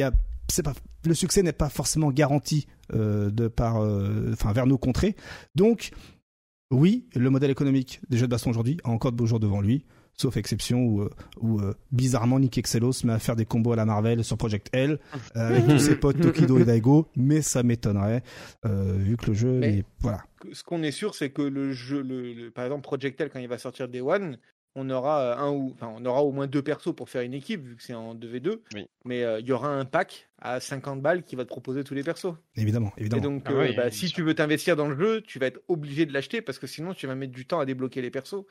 le 1.04 1.14
succès 1.14 1.42
n'est 1.42 1.52
pas 1.52 1.68
forcément 1.68 2.10
garanti 2.10 2.66
de 2.90 3.48
par 3.48 3.76
enfin 4.32 4.54
vers 4.54 4.66
nos 4.66 4.78
contrées. 4.78 5.14
Donc 5.54 5.90
oui, 6.70 7.06
le 7.14 7.28
modèle 7.28 7.50
économique 7.50 8.00
des 8.08 8.16
jeux 8.16 8.26
de 8.26 8.30
baston 8.30 8.48
aujourd'hui 8.48 8.78
a 8.82 8.88
encore 8.88 9.12
de 9.12 9.16
beaux 9.18 9.26
jours 9.26 9.40
devant 9.40 9.60
lui, 9.60 9.84
sauf 10.20 10.36
exception 10.36 10.82
où, 10.84 11.02
euh, 11.02 11.10
où 11.40 11.60
euh, 11.60 11.74
bizarrement 11.92 12.38
Nick 12.40 12.58
Excelos 12.58 12.92
se 12.92 13.06
met 13.06 13.12
à 13.12 13.18
faire 13.18 13.36
des 13.36 13.44
combos 13.46 13.72
à 13.72 13.76
la 13.76 13.84
Marvel 13.84 14.24
sur 14.24 14.36
Project 14.36 14.68
L 14.72 14.98
euh, 15.36 15.48
avec 15.48 15.66
tous 15.66 15.78
ses 15.78 15.96
potes 15.96 16.20
Tokido 16.20 16.58
et 16.58 16.64
Daigo, 16.64 17.08
mais 17.16 17.40
ça 17.40 17.62
m'étonnerait 17.62 18.22
euh, 18.66 18.94
vu 18.98 19.16
que 19.16 19.26
le 19.26 19.34
jeu 19.34 19.52
Mais- 19.58 19.84
voilà. 20.00 20.22
Ce 20.52 20.62
qu'on 20.62 20.82
est 20.82 20.92
sûr, 20.92 21.14
c'est 21.14 21.30
que 21.30 21.42
le 21.42 21.72
jeu, 21.72 22.02
le, 22.02 22.32
le- 22.32 22.50
par 22.50 22.64
exemple 22.64 22.82
Project 22.82 23.20
L, 23.20 23.30
quand 23.32 23.38
il 23.38 23.48
va 23.48 23.58
sortir 23.58 23.88
Day 23.88 24.00
One, 24.00 24.38
on 24.74 24.90
aura 24.90 25.40
un 25.40 25.50
ou 25.50 25.72
enfin 25.74 25.92
on 25.96 26.04
aura 26.04 26.22
au 26.22 26.30
moins 26.30 26.46
deux 26.46 26.62
persos 26.62 26.94
pour 26.94 27.08
faire 27.08 27.22
une 27.22 27.34
équipe 27.34 27.64
vu 27.64 27.74
que 27.76 27.82
c'est 27.82 27.94
en 27.94 28.14
2v2. 28.14 28.60
Oui. 28.74 28.86
Mais 29.04 29.24
euh, 29.24 29.40
il 29.40 29.46
y 29.46 29.52
aura 29.52 29.68
un 29.68 29.84
pack 29.84 30.28
à 30.40 30.60
50 30.60 31.00
balles 31.02 31.24
qui 31.24 31.34
va 31.36 31.42
te 31.44 31.48
proposer 31.48 31.82
tous 31.82 31.94
les 31.94 32.04
persos. 32.04 32.34
Évidemment, 32.54 32.92
Et 32.96 33.00
évidemment. 33.02 33.22
donc, 33.22 33.42
Ah 33.46 33.52
euh, 33.52 33.62
oui, 33.68 33.74
bah, 33.76 33.90
si 33.90 34.06
sûr. 34.08 34.16
tu 34.16 34.22
veux 34.22 34.34
t'investir 34.34 34.76
dans 34.76 34.88
le 34.88 34.96
jeu, 34.96 35.20
tu 35.22 35.38
vas 35.40 35.46
être 35.46 35.60
obligé 35.68 36.06
de 36.06 36.12
l'acheter 36.12 36.42
parce 36.42 36.58
que 36.60 36.66
sinon 36.68 36.94
tu 36.94 37.06
vas 37.08 37.14
mettre 37.16 37.32
du 37.32 37.46
temps 37.46 37.58
à 37.60 37.66
débloquer 37.66 38.02
les 38.02 38.10
persos. 38.10 38.44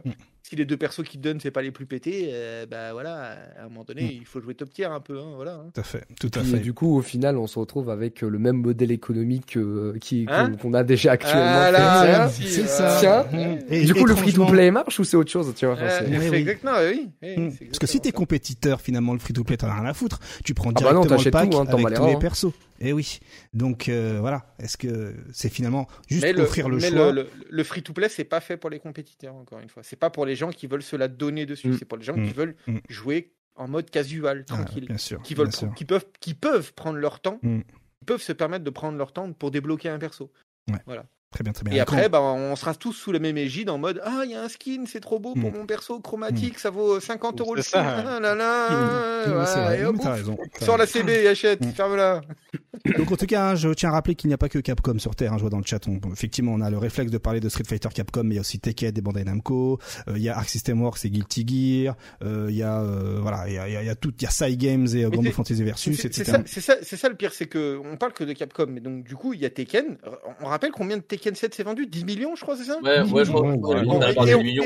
Tu 0.00 0.08
vois. 0.08 0.12
Mm. 0.12 0.16
Si 0.44 0.56
les 0.56 0.64
deux 0.64 0.76
persos 0.76 1.04
qui 1.04 1.18
te 1.18 1.22
donnent, 1.22 1.38
c'est 1.40 1.52
pas 1.52 1.62
les 1.62 1.70
plus 1.70 1.86
pétés, 1.86 2.30
euh, 2.32 2.66
bah 2.68 2.92
voilà, 2.92 3.36
à 3.58 3.64
un 3.64 3.68
moment 3.68 3.84
donné, 3.84 4.02
Mm. 4.02 4.10
il 4.20 4.24
faut 4.26 4.40
jouer 4.40 4.54
top 4.54 4.70
tier 4.72 4.86
un 4.86 4.98
peu. 5.00 5.18
hein, 5.18 5.32
voilà. 5.36 5.52
hein. 5.54 5.70
Tout 5.72 5.80
à 5.80 5.84
fait, 5.84 6.04
tout 6.20 6.30
à 6.34 6.42
fait. 6.42 6.58
du 6.58 6.72
coup, 6.74 6.96
au 6.98 7.00
final, 7.02 7.38
on 7.38 7.46
se 7.46 7.58
retrouve 7.58 7.88
avec 7.90 8.22
euh, 8.24 8.28
le 8.28 8.38
même 8.38 8.56
modèle 8.56 8.90
économique 8.90 9.56
euh, 9.56 9.96
qui 10.00 10.26
Hein 10.28 10.52
qu'on 10.60 10.74
a 10.74 10.82
déjà 10.82 11.12
actuellement. 11.12 11.42
Ah 11.44 11.70
là, 11.70 12.28
c'est 12.28 12.66
ça. 12.66 12.96
Tiens. 13.00 13.24
Mmh. 13.32 13.58
Et 13.70 13.84
du 13.84 13.94
coup, 13.94 14.04
le 14.04 14.12
étrangement- 14.12 14.16
free-to-play 14.46 14.70
marche 14.72 14.98
ou 14.98 15.04
c'est 15.04 15.16
autre 15.16 15.30
chose 15.30 15.52
tu 15.56 15.64
vois, 15.64 15.74
enfin, 15.74 15.84
euh, 15.84 15.98
c'est- 16.00 16.10
Ouais, 16.10 16.20
c'est 16.20 16.30
oui. 16.30 16.36
exactement, 16.38 16.72
oui. 16.90 17.08
oui, 17.22 17.52
c'est 17.58 17.64
Parce 17.66 17.78
que 17.78 17.86
si 17.86 18.00
t'es 18.00 18.08
ça. 18.10 18.12
compétiteur, 18.16 18.80
finalement, 18.80 19.12
le 19.12 19.20
free-to-play, 19.20 19.56
t'en 19.56 19.68
as 19.68 19.74
rien 19.80 19.84
à 19.88 19.94
foutre. 19.94 20.18
Tu 20.44 20.54
prends 20.54 20.70
Ah 20.70 20.80
bah 20.82 20.92
non, 20.92 21.02
directement 21.02 21.22
le 21.24 21.30
pack 21.30 21.50
tout, 21.50 21.58
hein, 21.58 21.66
avec 21.86 21.94
tous 21.96 22.06
les 22.06 22.16
persos. 22.18 22.52
Eh 22.84 22.92
oui. 22.92 23.20
Donc 23.54 23.88
euh, 23.88 24.18
voilà. 24.20 24.52
Est-ce 24.58 24.76
que 24.76 25.14
c'est 25.32 25.48
finalement 25.48 25.86
juste 26.08 26.22
mais 26.22 26.32
le, 26.32 26.42
offrir 26.42 26.68
le 26.68 26.76
mais 26.78 26.90
choix 26.90 27.12
le, 27.12 27.28
le 27.48 27.64
free-to-play, 27.64 28.08
c'est 28.08 28.24
pas 28.24 28.40
fait 28.40 28.56
pour 28.56 28.70
les 28.70 28.78
compétiteurs, 28.80 29.34
encore 29.34 29.60
une 29.60 29.68
fois. 29.68 29.82
C'est 29.82 29.96
pas 29.96 30.10
pour 30.10 30.26
les 30.26 30.34
gens 30.34 30.50
qui 30.50 30.66
veulent 30.66 30.82
se 30.82 30.96
la 30.96 31.08
donner 31.08 31.46
dessus. 31.46 31.68
Mm. 31.68 31.76
C'est 31.78 31.84
pour 31.84 31.96
les 31.98 32.04
gens 32.04 32.16
Mm. 32.16 32.26
qui 32.26 32.32
veulent 32.34 32.56
Mm. 32.66 32.78
jouer 32.88 33.32
en 33.54 33.68
mode 33.68 33.88
casual, 33.90 34.44
Ah, 34.50 34.54
tranquille. 34.54 34.86
Bien 34.86 34.98
sûr. 34.98 35.22
qui 35.22 35.34
veulent, 35.34 35.48
bien 35.48 35.58
sûr. 35.58 35.74
qui 35.74 35.84
peuvent, 35.84 36.06
qui 36.20 36.34
peuvent 36.34 36.72
prendre 36.74 36.98
leur 36.98 37.20
temps, 37.20 37.38
Mm. 37.42 37.60
qui 37.60 38.04
peuvent 38.06 38.22
se 38.22 38.32
permettre 38.32 38.64
de 38.64 38.70
prendre 38.70 38.98
leur 38.98 39.12
temps 39.12 39.32
pour 39.32 39.50
débloquer 39.50 39.88
un 39.88 39.98
perso. 39.98 40.32
Ouais. 40.70 40.78
Voilà. 40.86 41.06
Très 41.32 41.42
bien, 41.44 41.52
très 41.52 41.64
bien. 41.64 41.74
Et 41.74 41.80
après, 41.80 42.08
bah, 42.08 42.20
on 42.20 42.54
sera 42.56 42.74
tous 42.74 42.92
sous 42.92 43.10
la 43.10 43.18
même 43.18 43.36
égide 43.38 43.70
en 43.70 43.78
mode 43.78 44.00
Ah, 44.04 44.20
il 44.24 44.30
y 44.30 44.34
a 44.34 44.42
un 44.42 44.48
skin, 44.48 44.84
c'est 44.86 45.00
trop 45.00 45.18
beau 45.18 45.34
pour 45.34 45.50
Mm. 45.50 45.56
mon 45.56 45.66
perso 45.66 45.98
chromatique, 46.00 46.58
ça 46.58 46.70
vaut 46.70 47.00
50 47.00 47.40
euros 47.40 47.54
le 47.54 47.62
skin. 47.62 47.82
ça. 47.82 48.04
Ah 48.16 48.20
là 48.20 48.34
là, 48.34 49.74
et 49.74 50.64
Sors 50.64 50.76
la. 50.76 50.86
CB, 50.86 51.26
achète, 51.28 51.64
Mm. 51.64 51.70
ferme-la. 51.72 52.20
Donc 52.98 53.10
en 53.12 53.16
tout 53.16 53.26
cas, 53.26 53.50
hein, 53.50 53.54
je 53.54 53.68
tiens 53.70 53.90
à 53.90 53.92
rappeler 53.92 54.14
qu'il 54.14 54.28
n'y 54.28 54.34
a 54.34 54.38
pas 54.38 54.48
que 54.48 54.58
Capcom 54.58 54.98
sur 54.98 55.14
Terre. 55.14 55.32
hein, 55.32 55.36
je 55.36 55.42
vois 55.42 55.50
dans 55.50 55.58
le 55.58 55.64
chat, 55.64 55.86
on- 55.88 56.00
effectivement, 56.12 56.52
on 56.52 56.60
a 56.60 56.70
le 56.70 56.78
réflexe 56.78 57.10
de 57.10 57.18
parler 57.18 57.40
de 57.40 57.48
Street 57.48 57.64
Fighter 57.66 57.88
Capcom, 57.94 58.24
mais 58.24 58.30
il 58.30 58.36
y 58.36 58.38
a 58.38 58.40
aussi 58.40 58.58
Tekken, 58.60 58.90
des 58.90 59.00
Bandai 59.00 59.24
Namco. 59.24 59.78
euh, 60.08 60.12
Il 60.16 60.22
y 60.22 60.28
a 60.28 60.36
Arc 60.36 60.48
System 60.48 60.82
Works 60.82 61.04
et 61.04 61.10
Guilty 61.10 61.46
Gear. 61.86 61.96
euh, 62.22 62.46
Il 62.50 62.56
y 62.56 62.62
a 62.62 62.80
euh, 62.82 63.18
voilà, 63.22 63.44
il 63.48 63.54
y 63.54 63.58
a, 63.58 63.68
y 63.68 63.76
a- 63.76 63.82
il 63.82 63.86
y 63.86 63.90
a 63.90 63.94
tout, 63.94 64.12
il 64.18 64.22
y 64.22 64.26
a 64.26 64.30
Sai 64.30 64.56
Games 64.56 64.86
et 64.94 65.04
euh, 65.04 65.10
c'est- 65.22 65.30
Fantasy 65.30 65.62
Versus, 65.62 65.98
c'est 66.00 66.08
etc. 66.08 66.24
ça, 66.30 66.42
c'est 66.46 66.60
ça, 66.60 66.74
c'est 66.82 66.96
ça 66.96 67.08
le 67.08 67.14
pire, 67.14 67.32
c'est 67.32 67.46
que 67.46 67.80
on 67.90 67.96
parle 67.96 68.12
que 68.12 68.24
de 68.24 68.32
Capcom, 68.32 68.66
mais 68.68 68.80
donc 68.80 69.04
du 69.04 69.14
coup 69.14 69.32
il 69.32 69.40
y 69.40 69.46
a 69.46 69.50
Tekken. 69.50 69.96
On 70.40 70.46
rappelle 70.46 70.72
combien 70.72 70.96
de 70.96 71.02
Tekken 71.02 71.21
7 71.34 71.54
s'est 71.54 71.62
vendu 71.62 71.86
10 71.86 72.04
millions, 72.04 72.34
je 72.36 72.42
crois, 72.42 72.56
c'est 72.56 72.64
ça 72.64 72.78
Ouais, 72.82 73.00
ouais, 73.00 73.24
je 73.24 73.30
crois. 73.32 73.52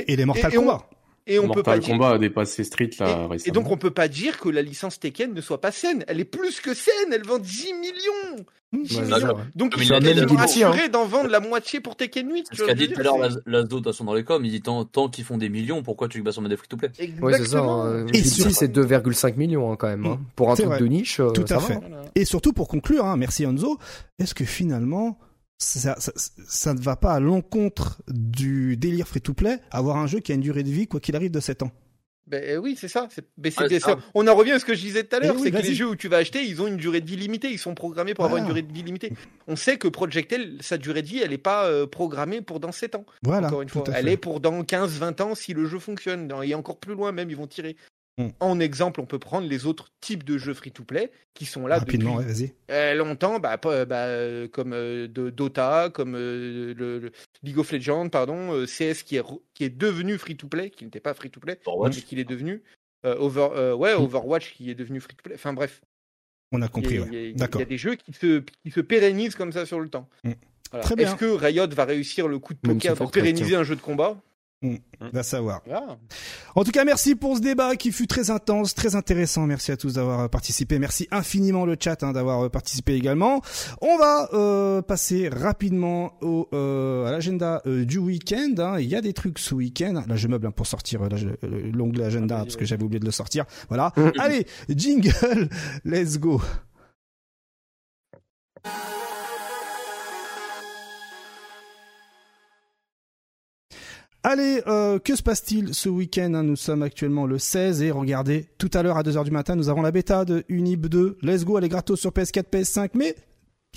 Et 0.08 0.16
les 0.16 0.24
Mortal 0.24 0.50
Et- 0.52 0.54
et 0.54 0.58
on- 0.58 0.62
Kombat. 0.62 0.88
Et 1.28 1.40
on 1.40 1.48
peut 1.48 1.64
pas 1.64 1.72
Mortal 1.72 1.80
dire. 1.80 1.88
Kombat 1.94 2.10
a 2.10 2.18
dépassé 2.18 2.62
Street 2.62 2.90
là 3.00 3.06
Et, 3.08 3.12
récemment. 3.26 3.36
et 3.46 3.50
donc 3.50 3.68
on 3.72 3.76
peut 3.76 3.90
pas 3.90 4.06
dire 4.06 4.38
que 4.38 4.48
la 4.48 4.62
licence 4.62 5.00
Tekken 5.00 5.34
ne 5.34 5.40
soit 5.40 5.60
pas 5.60 5.72
saine. 5.72 6.04
Elle 6.06 6.20
est 6.20 6.24
plus 6.24 6.60
que 6.60 6.72
saine. 6.72 7.12
Elle 7.12 7.24
vend 7.24 7.38
10 7.40 7.72
millions. 7.74 8.44
10 8.72 8.96
Ouais, 8.98 9.02
millions. 9.06 9.36
Donc 9.56 9.72
ils 9.76 9.82
il 9.82 9.86
sont 9.88 9.94
hein. 10.36 10.40
assurés 10.40 10.88
d'en 10.88 11.04
vendre 11.04 11.28
la 11.28 11.40
moitié 11.40 11.80
pour 11.80 11.96
Tekken 11.96 12.30
8. 12.32 12.46
tu 12.52 12.56
Ce 12.58 12.62
qu'a 12.62 12.74
dit 12.74 12.88
tout 12.88 13.00
à 13.00 13.02
l'heure 13.02 13.14
dire, 13.14 13.22
Las- 13.24 13.38
Lasdo 13.44 13.80
de 13.80 13.82
toute 13.82 13.92
façon 13.92 14.04
dans 14.04 14.14
les 14.14 14.22
coms, 14.22 14.44
il 14.44 14.52
dit 14.52 14.62
tant, 14.62 14.84
tant 14.84 15.08
qu'ils 15.08 15.24
font 15.24 15.36
des 15.36 15.48
millions, 15.48 15.82
pourquoi 15.82 16.06
tu 16.06 16.20
vas 16.22 16.30
sur 16.30 16.42
des 16.42 16.56
free 16.56 16.68
to 16.68 16.76
play? 16.76 16.90
Ouais, 17.20 17.32
c'est 17.32 17.38
ça. 17.38 17.38
Exactement. 17.58 17.82
hein. 17.86 18.06
Et 18.14 18.22
sur- 18.22 18.48
c'est 18.52 18.68
2,5 18.68 19.36
millions 19.36 19.72
hein, 19.72 19.76
quand 19.76 19.88
même. 19.88 20.06
hein. 20.06 20.20
Pour 20.36 20.52
un 20.52 20.54
truc 20.54 20.66
vrai. 20.66 20.78
de 20.78 20.86
niche, 20.86 21.18
euh, 21.18 21.30
Tout 21.30 21.42
à 21.44 21.46
ça 21.46 21.58
fait. 21.58 21.74
va. 21.74 21.80
Voilà. 21.80 22.02
Et 22.14 22.24
surtout 22.24 22.52
pour 22.52 22.68
conclure, 22.68 23.04
hein, 23.04 23.16
merci 23.16 23.42
Enzo, 23.44 23.78
est-ce 24.20 24.34
que 24.34 24.44
finalement 24.44 25.18
ça, 25.58 25.96
ça, 25.98 26.12
ça 26.48 26.74
ne 26.74 26.80
va 26.80 26.96
pas 26.96 27.14
à 27.14 27.20
l'encontre 27.20 28.02
du 28.08 28.76
délire 28.76 29.08
free-to-play 29.08 29.58
avoir 29.70 29.96
un 29.96 30.06
jeu 30.06 30.20
qui 30.20 30.32
a 30.32 30.34
une 30.34 30.40
durée 30.42 30.62
de 30.62 30.70
vie 30.70 30.86
quoi 30.86 31.00
qu'il 31.00 31.16
arrive 31.16 31.30
de 31.30 31.40
7 31.40 31.62
ans 31.62 31.70
Ben 32.26 32.42
euh, 32.44 32.56
oui, 32.58 32.76
c'est 32.78 32.88
ça. 32.88 33.04
Ouais, 33.04 33.50
c'est- 33.68 33.80
ça. 33.80 33.98
On 34.14 34.26
en 34.26 34.34
revient 34.34 34.52
à 34.52 34.58
ce 34.58 34.64
que 34.64 34.74
je 34.74 34.80
disais 34.80 35.04
tout 35.04 35.14
à 35.16 35.20
l'heure, 35.20 35.34
Eh 35.34 35.36
oui, 35.38 35.42
c'est 35.44 35.50
que 35.52 35.56
les 35.58 35.74
jeux 35.74 35.88
où 35.88 35.96
tu 35.96 36.08
vas 36.08 36.16
acheter, 36.18 36.42
ils 36.44 36.60
ont 36.60 36.66
une 36.66 36.76
durée 36.76 37.00
de 37.00 37.06
vie 37.06 37.16
limitée. 37.16 37.50
Ils 37.50 37.58
sont 37.58 37.74
programmés 37.74 38.14
pour 38.14 38.24
avoir 38.24 38.40
une 38.40 38.46
durée 38.46 38.62
de 38.62 38.72
vie 38.72 38.82
limitée. 38.82 39.12
On 39.46 39.54
sait 39.56 39.78
que 39.78 39.88
Projectel, 39.88 40.58
sa 40.60 40.76
durée 40.76 41.02
de 41.02 41.06
vie, 41.08 41.20
elle 41.22 41.30
n'est 41.30 41.38
pas 41.38 41.66
euh, 41.66 41.86
programmée 41.86 42.40
pour 42.42 42.58
dans 42.60 42.72
7 42.72 42.96
ans. 42.96 43.06
Voilà, 43.22 43.46
encore 43.46 43.62
une 43.62 43.68
fois. 43.68 43.84
Elle 43.94 44.08
est 44.08 44.16
pour 44.16 44.40
dans 44.40 44.62
15-20 44.62 45.22
ans 45.22 45.34
si 45.34 45.54
le 45.54 45.66
jeu 45.66 45.78
fonctionne. 45.78 46.32
Et 46.42 46.54
encore 46.54 46.78
plus 46.78 46.94
loin 46.94 47.12
même, 47.12 47.30
ils 47.30 47.36
vont 47.36 47.46
tirer. 47.46 47.76
Hmm. 48.18 48.28
En 48.40 48.60
exemple, 48.60 49.00
on 49.02 49.04
peut 49.04 49.18
prendre 49.18 49.46
les 49.46 49.66
autres 49.66 49.90
types 50.00 50.24
de 50.24 50.38
jeux 50.38 50.54
free-to-play 50.54 51.10
qui 51.34 51.44
sont 51.44 51.66
là 51.66 51.78
Rapidement, 51.78 52.16
depuis 52.22 52.44
ouais, 52.44 52.54
euh, 52.70 52.94
longtemps, 52.94 53.38
bah, 53.40 53.58
bah, 53.58 53.74
euh, 54.06 54.48
comme 54.48 54.72
euh, 54.72 55.06
de, 55.06 55.28
Dota, 55.28 55.90
comme 55.92 56.14
euh, 56.16 56.72
le, 56.74 56.98
le 56.98 57.12
League 57.42 57.58
of 57.58 57.70
Legends, 57.72 58.08
pardon, 58.08 58.54
euh, 58.54 58.64
CS 58.64 59.02
qui 59.02 59.16
est, 59.16 59.22
qui 59.52 59.64
est 59.64 59.68
devenu 59.70 60.16
free-to-play, 60.16 60.70
qui 60.70 60.84
n'était 60.86 61.00
pas 61.00 61.12
free-to-play, 61.12 61.58
mais 61.84 61.90
qui 61.90 62.16
l'est 62.16 62.24
devenu. 62.24 62.62
euh, 63.04 63.16
Over, 63.18 63.48
euh, 63.54 63.74
ouais, 63.74 63.94
Mm. 63.94 64.00
Overwatch 64.02 64.54
qui 64.54 64.70
est 64.70 64.74
devenu 64.74 64.98
free-to-play. 65.00 65.34
Enfin 65.34 65.52
bref, 65.52 65.82
On 66.52 66.62
a 66.62 66.64
il 66.64 66.68
y, 66.68 66.72
compris, 66.72 66.96
a- 66.96 67.00
ouais. 67.02 67.06
il 67.10 67.14
y 67.14 67.16
a- 67.18 67.48
il 67.52 67.58
y 67.58 67.62
a 67.62 67.64
des 67.66 67.78
jeux 67.78 67.96
qui 67.96 68.14
se, 68.14 68.42
qui 68.64 68.70
se 68.70 68.80
pérennisent 68.80 69.34
comme 69.36 69.52
ça 69.52 69.66
sur 69.66 69.78
le 69.78 69.90
temps. 69.90 70.08
Mm. 70.24 70.32
Voilà. 70.70 70.84
Très 70.84 70.96
bien. 70.96 71.06
Est-ce 71.08 71.16
que 71.16 71.26
Riot 71.26 71.68
va 71.68 71.84
réussir 71.84 72.28
le 72.28 72.38
coup 72.38 72.54
de 72.54 72.58
poker 72.60 72.92
de 72.94 72.96
Fortnite, 72.96 73.12
pérenniser 73.22 73.54
un 73.56 73.62
jeu 73.62 73.76
de 73.76 73.80
combat? 73.82 74.20
Va 75.12 75.22
savoir. 75.22 75.60
Voilà. 75.66 75.98
En 76.54 76.64
tout 76.64 76.70
cas, 76.72 76.84
merci 76.84 77.14
pour 77.14 77.36
ce 77.36 77.42
débat 77.42 77.76
qui 77.76 77.92
fut 77.92 78.06
très 78.06 78.30
intense, 78.30 78.74
très 78.74 78.96
intéressant. 78.96 79.46
Merci 79.46 79.70
à 79.70 79.76
tous 79.76 79.94
d'avoir 79.94 80.20
euh, 80.20 80.28
participé. 80.28 80.78
Merci 80.78 81.06
infiniment 81.10 81.66
le 81.66 81.76
chat 81.78 82.02
hein, 82.02 82.12
d'avoir 82.12 82.46
euh, 82.46 82.48
participé 82.48 82.94
également. 82.94 83.42
On 83.82 83.96
va 83.98 84.30
euh, 84.32 84.82
passer 84.82 85.28
rapidement 85.28 86.14
au, 86.22 86.48
euh, 86.54 87.04
à 87.06 87.12
l'agenda 87.12 87.60
euh, 87.66 87.84
du 87.84 87.98
week-end. 87.98 88.54
hein. 88.58 88.80
Il 88.80 88.88
y 88.88 88.96
a 88.96 89.02
des 89.02 89.12
trucs 89.12 89.38
ce 89.38 89.54
week-end. 89.54 90.02
Là, 90.08 90.16
je 90.16 90.26
meuble 90.26 90.46
hein, 90.46 90.52
pour 90.52 90.66
sortir 90.66 91.00
l'onglet 91.42 92.04
agenda 92.04 92.34
Ah, 92.34 92.38
vas-y, 92.38 92.46
parce 92.46 92.56
que 92.56 92.64
j'avais 92.64 92.82
oublié 92.82 92.98
de 92.98 93.04
le 93.06 93.12
sortir. 93.12 93.44
Voilà. 93.68 93.92
Mm. 93.96 94.10
Allez, 94.18 94.46
jingle, 94.70 95.48
let's 95.84 96.18
go. 96.18 96.40
Allez, 104.28 104.60
euh, 104.66 104.98
que 104.98 105.14
se 105.14 105.22
passe-t-il 105.22 105.72
ce 105.72 105.88
week-end 105.88 106.34
hein? 106.34 106.42
Nous 106.42 106.56
sommes 106.56 106.82
actuellement 106.82 107.26
le 107.26 107.38
16 107.38 107.80
et 107.82 107.92
regardez, 107.92 108.46
tout 108.58 108.68
à 108.74 108.82
l'heure 108.82 108.96
à 108.96 109.04
2h 109.04 109.22
du 109.22 109.30
matin, 109.30 109.54
nous 109.54 109.68
avons 109.68 109.82
la 109.82 109.92
bêta 109.92 110.24
de 110.24 110.42
Unib 110.48 110.86
2. 110.86 111.18
Let's 111.22 111.44
go, 111.44 111.58
elle 111.58 111.62
est 111.62 111.68
gratos 111.68 112.00
sur 112.00 112.10
PS4, 112.10 112.50
PS5, 112.50 112.90
mais 112.94 113.14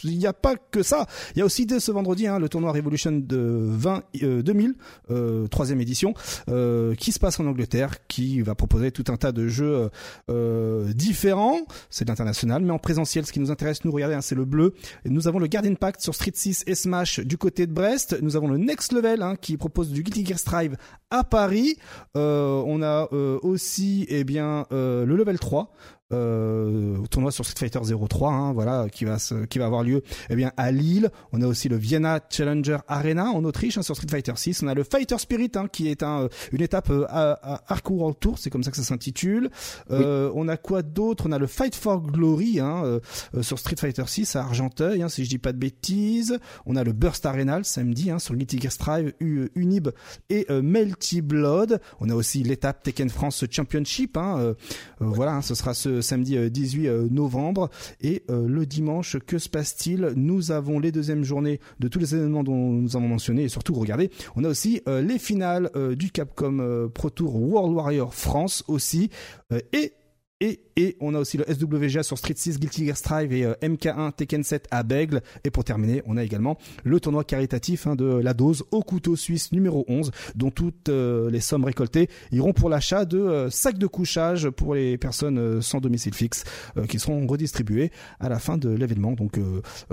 il 0.03 0.17
n'y 0.17 0.27
a 0.27 0.33
pas 0.33 0.55
que 0.55 0.83
ça. 0.83 1.05
Il 1.35 1.39
y 1.39 1.41
a 1.41 1.45
aussi 1.45 1.65
dès 1.65 1.79
ce 1.79 1.91
vendredi 1.91 2.27
hein, 2.27 2.39
le 2.39 2.49
tournoi 2.49 2.71
Revolution 2.71 3.11
de 3.11 3.37
20 3.37 4.03
euh, 4.23 4.41
2000, 4.41 4.75
euh, 5.11 5.47
troisième 5.47 5.81
édition, 5.81 6.13
euh, 6.49 6.95
qui 6.95 7.11
se 7.11 7.19
passe 7.19 7.39
en 7.39 7.45
Angleterre, 7.45 8.07
qui 8.07 8.41
va 8.41 8.55
proposer 8.55 8.91
tout 8.91 9.05
un 9.09 9.17
tas 9.17 9.31
de 9.31 9.47
jeux 9.47 9.75
euh, 9.75 9.89
euh, 10.29 10.93
différents. 10.93 11.59
C'est 11.89 12.07
l'international, 12.07 12.63
mais 12.63 12.71
en 12.71 12.79
présentiel. 12.79 13.25
Ce 13.25 13.31
qui 13.31 13.39
nous 13.39 13.51
intéresse, 13.51 13.85
nous 13.85 13.91
regardez, 13.91 14.15
hein, 14.15 14.21
c'est 14.21 14.35
le 14.35 14.45
bleu. 14.45 14.73
Nous 15.05 15.27
avons 15.27 15.39
le 15.39 15.47
Guardian 15.47 15.75
Pact 15.75 16.01
sur 16.01 16.15
Street 16.15 16.31
6 16.33 16.63
et 16.67 16.75
Smash 16.75 17.19
du 17.19 17.37
côté 17.37 17.67
de 17.67 17.73
Brest. 17.73 18.17
Nous 18.21 18.35
avons 18.35 18.47
le 18.47 18.57
Next 18.57 18.91
Level 18.93 19.21
hein, 19.21 19.35
qui 19.35 19.57
propose 19.57 19.91
du 19.91 20.03
Guilty 20.03 20.25
Gear 20.25 20.39
Strive 20.39 20.77
à 21.09 21.23
Paris. 21.23 21.77
Euh, 22.15 22.61
on 22.65 22.81
a 22.81 23.07
euh, 23.13 23.39
aussi, 23.41 24.05
eh 24.09 24.23
bien, 24.23 24.65
euh, 24.71 25.05
le 25.05 25.15
level 25.15 25.39
3 25.39 25.71
euh, 26.13 26.97
au 26.97 27.07
tournoi 27.07 27.31
sur 27.31 27.45
Street 27.45 27.69
Fighter 27.69 27.79
03, 28.07 28.31
hein, 28.31 28.53
voilà, 28.53 28.87
qui 28.89 29.05
va 29.05 29.19
se, 29.19 29.45
qui 29.45 29.59
va 29.59 29.65
avoir 29.65 29.83
lieu, 29.83 30.01
eh 30.29 30.35
bien, 30.35 30.51
à 30.57 30.71
Lille. 30.71 31.09
On 31.31 31.41
a 31.41 31.47
aussi 31.47 31.69
le 31.69 31.75
Vienna 31.77 32.19
Challenger 32.29 32.77
Arena 32.87 33.25
en 33.29 33.43
Autriche 33.43 33.77
hein, 33.77 33.83
sur 33.83 33.95
Street 33.95 34.07
Fighter 34.09 34.33
6. 34.35 34.63
On 34.63 34.67
a 34.67 34.73
le 34.73 34.83
Fighter 34.83 35.17
Spirit, 35.17 35.51
hein, 35.55 35.67
qui 35.71 35.87
est 35.87 36.03
un, 36.03 36.21
euh, 36.23 36.27
une 36.51 36.61
étape 36.61 36.89
euh, 36.89 37.05
à, 37.09 37.31
à 37.55 37.61
Arc 37.73 37.89
World 37.89 38.17
Tour, 38.19 38.37
c'est 38.39 38.49
comme 38.49 38.63
ça 38.63 38.71
que 38.71 38.77
ça 38.77 38.83
s'intitule. 38.83 39.49
Euh, 39.91 40.31
On 40.35 40.47
a 40.47 40.57
quoi 40.57 40.81
d'autre? 40.81 41.25
On 41.27 41.31
a 41.31 41.37
le 41.37 41.47
Fight 41.47 41.75
for 41.75 42.01
Glory 42.01 42.59
hein, 42.59 42.83
euh, 42.85 43.41
sur 43.43 43.59
Street 43.59 43.75
Fighter 43.77 44.03
6 44.05 44.35
à 44.35 44.41
Argenteuil, 44.41 45.01
hein, 45.03 45.09
si 45.09 45.23
je 45.25 45.29
dis 45.29 45.37
pas 45.37 45.51
de 45.53 45.57
bêtises. 45.57 46.39
On 46.65 46.75
a 46.75 46.83
le 46.83 46.91
Burst 46.93 47.25
Arena 47.25 47.57
le 47.59 47.63
samedi 47.63 48.09
hein, 48.11 48.19
sur 48.19 48.35
Guilty 48.35 48.59
Gear 48.59 48.71
Strive, 48.71 49.13
U- 49.19 49.49
Unib 49.55 49.89
et 50.29 50.45
euh, 50.49 50.61
Melty 50.61 51.21
Blood. 51.21 51.79
On 51.99 52.09
a 52.09 52.15
aussi 52.15 52.43
l'étape 52.43 52.83
Tekken 52.83 53.09
France 53.09 53.45
Championship. 53.49 54.17
Hein, 54.17 54.55
voilà, 54.99 55.33
hein, 55.35 55.41
ce 55.41 55.55
sera 55.55 55.73
ce 55.73 55.98
samedi 56.01 56.37
euh, 56.37 56.49
18 56.49 56.87
euh, 56.87 57.07
novembre. 57.09 57.69
Et 58.01 58.23
euh, 58.29 58.47
le 58.47 58.65
dimanche, 58.65 59.17
que 59.25 59.37
se 59.37 59.49
passe-t-il? 59.49 60.13
Nous 60.15 60.51
avons 60.51 60.79
les 60.79 60.91
deuxièmes 60.91 61.23
journées 61.23 61.59
de 61.79 61.87
tous 61.87 61.99
les 61.99 62.15
événements 62.15 62.43
dont 62.43 62.71
nous 62.73 62.95
avons 62.95 63.07
mentionné. 63.07 63.43
Et 63.43 63.49
surtout, 63.49 63.73
regardez, 63.73 64.09
on 64.35 64.43
a 64.43 64.49
aussi 64.49 64.81
euh, 64.87 65.01
les 65.01 65.19
finales 65.19 65.69
euh, 65.75 65.95
du 65.95 66.11
Capcom 66.11 66.59
euh, 66.59 66.87
Pro 66.87 67.09
Tour 67.09 67.35
World 67.35 67.73
Warrior 67.73 68.13
France 68.13 68.63
aussi. 68.67 69.09
Euh, 69.51 69.59
et 69.73 69.93
et, 70.41 70.61
et 70.79 70.95
on 71.01 71.13
a 71.13 71.19
aussi 71.19 71.35
le 71.35 71.43
SWGA 71.43 72.03
sur 72.03 72.17
Street 72.17 72.35
6, 72.37 72.57
Guilty 72.57 72.85
Gear 72.85 72.95
Strive 72.95 73.33
et 73.33 73.43
euh, 73.43 73.53
MK1 73.61 74.13
Tekken 74.13 74.43
7 74.43 74.65
à 74.71 74.83
Bègle. 74.83 75.21
Et 75.43 75.49
pour 75.49 75.65
terminer, 75.65 76.01
on 76.05 76.15
a 76.15 76.23
également 76.23 76.57
le 76.85 77.01
tournoi 77.01 77.25
caritatif 77.25 77.85
hein, 77.85 77.97
de 77.97 78.05
la 78.05 78.33
dose 78.33 78.63
au 78.71 78.81
couteau 78.81 79.17
suisse 79.17 79.51
numéro 79.51 79.83
11, 79.89 80.11
dont 80.35 80.51
toutes 80.51 80.87
euh, 80.87 81.29
les 81.29 81.41
sommes 81.41 81.65
récoltées 81.65 82.07
iront 82.31 82.53
pour 82.53 82.69
l'achat 82.69 83.03
de 83.03 83.19
euh, 83.19 83.49
sacs 83.49 83.77
de 83.77 83.87
couchage 83.87 84.49
pour 84.49 84.73
les 84.73 84.97
personnes 84.97 85.61
sans 85.61 85.81
domicile 85.81 86.13
fixe, 86.13 86.45
qui 86.87 86.97
seront 86.97 87.27
redistribués 87.27 87.91
à 88.21 88.29
la 88.29 88.39
fin 88.39 88.57
de 88.57 88.69
l'événement. 88.69 89.11
Donc 89.13 89.39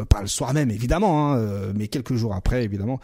pas 0.08 0.20
le 0.20 0.26
soir 0.26 0.54
même 0.54 0.70
évidemment, 0.70 1.32
hein, 1.32 1.72
mais 1.74 1.88
quelques 1.88 2.14
jours 2.14 2.34
après 2.34 2.64
évidemment. 2.64 3.00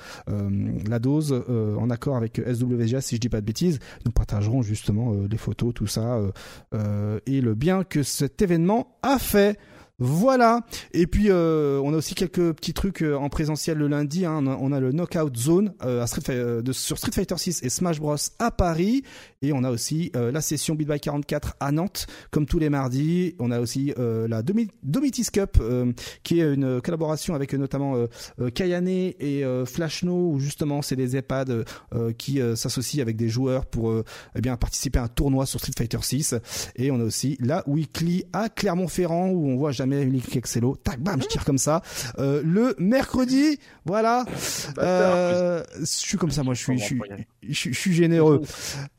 La 0.89 0.99
dose, 0.99 1.33
en 1.33 1.91
accord 1.91 2.17
avec 2.17 2.41
SWGA, 2.41 3.01
si 3.01 3.17
je 3.17 3.21
dis 3.21 3.29
pas 3.29 3.41
de 3.41 3.47
bêtises, 3.47 3.79
nous 4.05 4.13
partagerons 4.13 4.63
justement 4.63 5.15
les 5.29 5.37
photos, 5.37 5.75
tout 5.75 5.87
ça. 5.87 6.21
et 7.27 7.41
le 7.41 7.55
bien 7.55 7.72
que 7.89 8.03
cet 8.03 8.43
événement 8.43 8.99
a 9.03 9.19
fait. 9.19 9.59
Voilà. 9.99 10.63
Et 10.93 11.07
puis 11.07 11.27
euh, 11.29 11.81
on 11.85 11.95
a 11.95 11.97
aussi 11.97 12.15
quelques 12.15 12.53
petits 12.55 12.75
trucs 12.75 13.03
euh, 13.03 13.15
en 13.15 13.29
présentiel 13.29 13.79
le 13.79 13.87
lundi. 13.87 14.27
Hein. 14.27 14.45
On, 14.61 14.73
a, 14.73 14.81
le 14.81 14.91
Knockout 14.91 15.37
Zone 15.37 15.75
euh, 15.85 16.05
sur 16.73 16.99
Street 16.99 17.13
Fighter 17.13 17.39
6 17.39 17.63
et 17.63 17.69
Smash 17.69 18.01
Bros 18.01 18.17
à 18.39 18.51
Paris. 18.51 19.05
Et 19.43 19.53
on 19.53 19.63
a 19.65 19.71
aussi 19.71 20.11
euh, 20.17 20.33
la 20.33 20.41
session 20.41 20.75
Beat 20.75 20.89
by 20.89 20.99
44 21.01 21.57
à 21.61 21.71
Nantes, 21.73 22.07
comme 22.31 22.47
tous 22.47 22.59
les 22.59 22.71
mardis. 22.71 23.35
On 23.39 23.51
a 23.51 23.61
aussi 23.61 23.93
euh, 23.99 24.27
la 24.27 24.43
Domi- 24.43 24.71
Domitis 24.83 25.27
Cup, 25.33 25.59
euh, 25.61 25.93
qui 26.23 26.41
est 26.41 26.55
une 26.55 26.81
collaboration 26.81 27.35
avec 27.35 27.53
notamment 27.53 27.97
euh, 27.97 28.07
euh, 28.41 28.51
Kayane 28.51 28.89
et 28.89 29.15
euh, 29.45 29.67
Flashno, 29.67 30.31
où 30.33 30.41
justement 30.41 30.81
c'est 30.83 30.97
des 30.97 31.17
EHPAD 31.17 31.65
euh, 31.95 32.13
qui 32.13 32.41
euh, 32.41 32.57
s'associent 32.57 33.03
avec 33.03 33.17
des 33.17 33.29
joueurs 33.29 33.67
pour 33.67 33.91
euh, 33.91 34.05
eh 34.37 34.41
bien 34.41 34.57
participer 34.57 34.99
à 34.99 35.05
un 35.05 35.09
tournoi 35.09 35.45
sur 35.47 35.61
Street 35.61 35.73
Fighter 35.77 35.99
6. 36.01 36.35
Et 36.77 36.91
on 36.91 36.99
a 37.01 37.05
aussi 37.05 37.37
la 37.41 37.63
Weekly 37.69 38.25
à 38.33 38.49
Clermont-Ferrand, 38.49 39.29
où 39.29 39.49
on 39.49 39.57
voit 39.57 39.71
jamais 39.73 39.83
jamais 39.83 40.05
Link 40.05 40.37
Excello. 40.37 40.77
Tac, 40.77 41.01
bam, 41.01 41.21
je 41.21 41.27
tire 41.27 41.45
comme 41.45 41.59
ça. 41.59 41.83
Euh, 42.21 42.41
le 42.45 42.77
mercredi, 42.79 43.59
voilà. 43.85 44.25
Euh, 44.79 45.63
je 45.81 45.85
suis 45.85 46.17
comme 46.19 46.31
ça, 46.31 46.45
moi, 46.45 46.55
je 46.55 46.63
suis, 46.63 46.79
je 46.79 46.85
suis, 46.85 47.01
je 47.49 47.53
suis, 47.53 47.73
je 47.75 47.79
suis 47.79 47.93
généreux. 47.93 48.43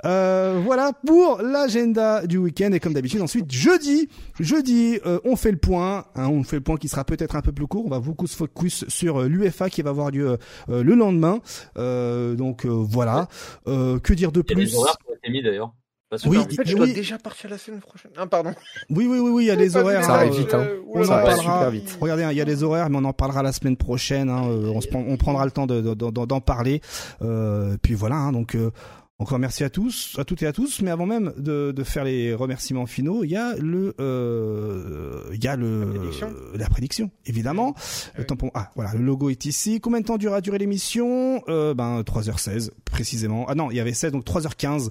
Euh, 0.06 0.33
voilà 0.64 0.92
pour 1.06 1.42
l'agenda 1.42 2.26
du 2.28 2.38
week-end 2.38 2.72
et 2.72 2.80
comme 2.80 2.94
d'habitude, 2.94 3.22
ensuite 3.22 3.52
jeudi, 3.52 4.08
jeudi, 4.40 5.00
euh, 5.06 5.20
on 5.26 5.36
fait 5.36 5.52
le 5.52 5.58
point. 5.58 6.06
Hein, 6.16 6.28
on 6.30 6.44
fait 6.44 6.58
le 6.58 6.62
point 6.64 6.78
qui 6.78 6.88
sera 6.88 7.04
peut-être 7.04 7.36
un 7.36 7.42
peu 7.42 7.52
plus 7.52 7.68
court. 7.68 7.86
On 7.86 7.90
va 7.90 8.00
beaucoup 8.00 8.28
se 8.28 8.36
focus 8.36 8.86
sur 8.88 9.22
euh, 9.22 9.28
l'UFA 9.28 9.70
qui 9.70 9.82
va 9.82 9.90
avoir 9.92 10.12
lieu 10.12 10.38
euh, 10.70 10.84
le 10.84 10.96
lendemain. 10.96 11.40
Euh, 11.78 12.36
donc 12.36 12.66
euh, 12.66 12.70
voilà. 12.70 13.28
Euh, 13.68 14.00
que 14.00 14.14
dire 14.14 14.32
de 14.32 14.44
Il 14.48 14.50
y 14.50 14.54
a 14.54 14.56
des 14.56 14.62
plus 14.64 14.76
horaires 14.76 14.98
qui 14.98 15.12
ont 15.12 15.16
été 15.16 15.32
mis 15.32 15.42
d'ailleurs. 15.44 15.74
Pas 16.10 16.18
sûr. 16.20 16.30
Oui, 16.30 16.38
En 16.38 16.44
fait, 16.44 16.64
je 16.68 16.76
dois 16.76 16.86
oui. 16.86 16.94
déjà 16.94 17.18
partir 17.18 17.50
la 17.50 17.58
semaine 17.58 17.80
prochaine. 17.80 18.12
Ah, 18.18 18.28
pardon. 18.28 18.54
Oui, 18.92 19.08
oui, 19.10 19.18
oui, 19.20 19.30
oui. 19.32 19.44
Il 19.46 19.48
y 19.48 19.52
a 19.52 19.56
les 19.66 19.76
horaires. 19.76 20.04
Ça 20.04 20.16
arrive 20.16 20.34
euh, 20.34 20.38
vite, 20.38 20.54
hein. 20.54 20.68
On 20.94 21.00
en 21.02 21.04
Ça 21.06 21.16
va 21.18 21.24
parlera. 21.24 21.42
super 21.56 21.72
vite. 21.72 21.98
Regardez, 22.00 22.24
hein, 22.24 22.32
il 22.32 22.38
y 22.38 22.42
a 22.42 22.46
les 22.46 22.62
horaires, 22.64 22.90
mais 22.90 22.98
on 23.00 23.06
en 23.06 23.14
parlera 23.14 23.42
la 23.42 23.52
semaine 23.52 23.78
prochaine. 23.78 24.30
hein, 24.30 24.44
euh, 24.48 24.72
on, 24.76 24.82
se 24.82 24.88
prend- 24.88 25.04
on 25.08 25.18
prendra 25.18 25.46
le 25.46 25.52
temps 25.52 25.66
de- 25.66 25.82
de- 25.82 25.94
de- 25.96 26.26
d'en 26.26 26.40
parler. 26.42 26.82
Euh, 27.24 27.78
puis 27.82 27.96
voilà. 27.96 28.16
hein, 28.18 28.32
donc 28.32 28.54
euh, 28.56 28.70
encore 29.20 29.40
merci 29.40 29.64
à 29.64 29.70
tous, 29.70 30.16
à 30.18 30.26
toutes 30.26 30.42
et 30.44 30.48
à 30.48 30.54
tous. 30.54 30.82
Mais 30.82 30.92
avant 30.92 31.06
même 31.06 31.34
de, 31.38 31.72
de 31.72 31.84
faire 31.84 32.04
les 32.04 32.34
remerciements 32.34 32.86
finaux, 32.86 33.24
il 33.24 33.30
y 33.30 33.36
a 33.38 33.56
le, 33.56 33.94
euh, 34.00 35.22
il 35.34 35.44
y 35.44 35.48
a 35.48 35.56
le, 35.56 35.86
La 35.86 36.00
prédiction. 36.00 36.34
la 36.56 36.70
prédiction, 36.70 37.12
évidemment. 37.26 37.76
Le 38.18 38.26
oui. 38.30 38.36
pour- 38.38 38.52
ah, 38.54 38.72
voilà, 38.76 38.94
le 38.94 39.04
logo 39.04 39.30
est 39.30 39.46
ici. 39.46 39.80
Combien 39.80 40.02
de 40.02 40.06
temps 40.06 40.18
durera 40.18 40.42
durer 40.42 40.58
l'émission? 40.58 41.42
Euh, 41.48 41.74
Ben 41.74 42.02
3h16 42.02 42.72
précisément. 42.86 43.46
Ah 43.48 43.56
non, 43.56 43.72
il 43.72 43.78
y 43.78 43.80
avait 43.80 43.94
16, 43.94 44.12
donc 44.12 44.26
3h15. 44.26 44.90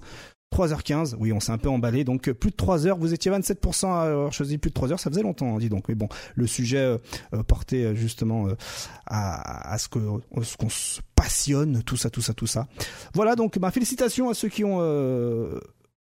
3h15, 0.52 1.16
oui, 1.18 1.32
on 1.32 1.40
s'est 1.40 1.52
un 1.52 1.58
peu 1.58 1.68
emballé, 1.68 2.04
donc 2.04 2.28
euh, 2.28 2.34
plus 2.34 2.50
de 2.50 2.56
3 2.56 2.86
heures. 2.86 2.98
Vous 2.98 3.14
étiez 3.14 3.30
27% 3.30 3.86
à 3.86 4.02
avoir 4.02 4.32
choisi 4.32 4.58
plus 4.58 4.70
de 4.70 4.74
3 4.74 4.92
heures, 4.92 5.00
ça 5.00 5.10
faisait 5.10 5.22
longtemps, 5.22 5.56
hein, 5.56 5.58
dis 5.58 5.68
donc. 5.68 5.88
Mais 5.88 5.94
bon, 5.94 6.08
le 6.34 6.46
sujet 6.46 6.78
euh, 6.78 6.98
euh, 7.34 7.42
portait 7.42 7.96
justement 7.96 8.46
à, 9.06 9.76
ce 9.78 9.88
que 9.88 9.98
à 9.98 10.44
ce 10.44 10.56
qu'on 10.56 10.68
se 10.68 11.00
passionne, 11.14 11.82
tout 11.82 11.96
ça, 11.96 12.10
tout 12.10 12.20
ça, 12.20 12.34
tout 12.34 12.46
ça. 12.46 12.68
Voilà, 13.14 13.34
donc 13.34 13.58
bah, 13.58 13.70
félicitations 13.70 14.28
à 14.28 14.34
ceux 14.34 14.48
qui 14.48 14.64
ont 14.64 14.80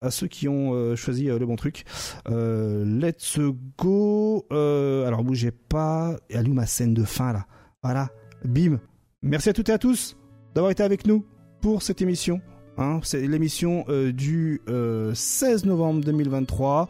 à 0.02 0.10
ceux 0.10 0.26
qui 0.28 0.48
ont 0.48 0.96
choisi 0.96 1.24
le 1.24 1.44
bon 1.46 1.56
truc. 1.56 1.84
Let's 2.28 3.38
go. 3.78 4.46
Alors 4.50 5.22
bougez 5.22 5.50
pas. 5.50 6.16
Allume 6.32 6.54
ma 6.54 6.66
scène 6.66 6.94
de 6.94 7.04
fin 7.04 7.32
là. 7.32 7.46
Voilà. 7.82 8.08
Bim. 8.44 8.80
Merci 9.22 9.50
à 9.50 9.52
toutes 9.52 9.68
et 9.68 9.72
à 9.72 9.78
tous 9.78 10.16
d'avoir 10.54 10.70
été 10.70 10.82
avec 10.82 11.06
nous 11.06 11.24
pour 11.60 11.82
cette 11.82 12.00
émission. 12.02 12.40
Hein, 12.80 13.00
c'est 13.02 13.20
l'émission 13.20 13.84
euh, 13.90 14.10
du 14.10 14.62
euh, 14.70 15.12
16 15.14 15.66
novembre 15.66 16.02
2023. 16.02 16.88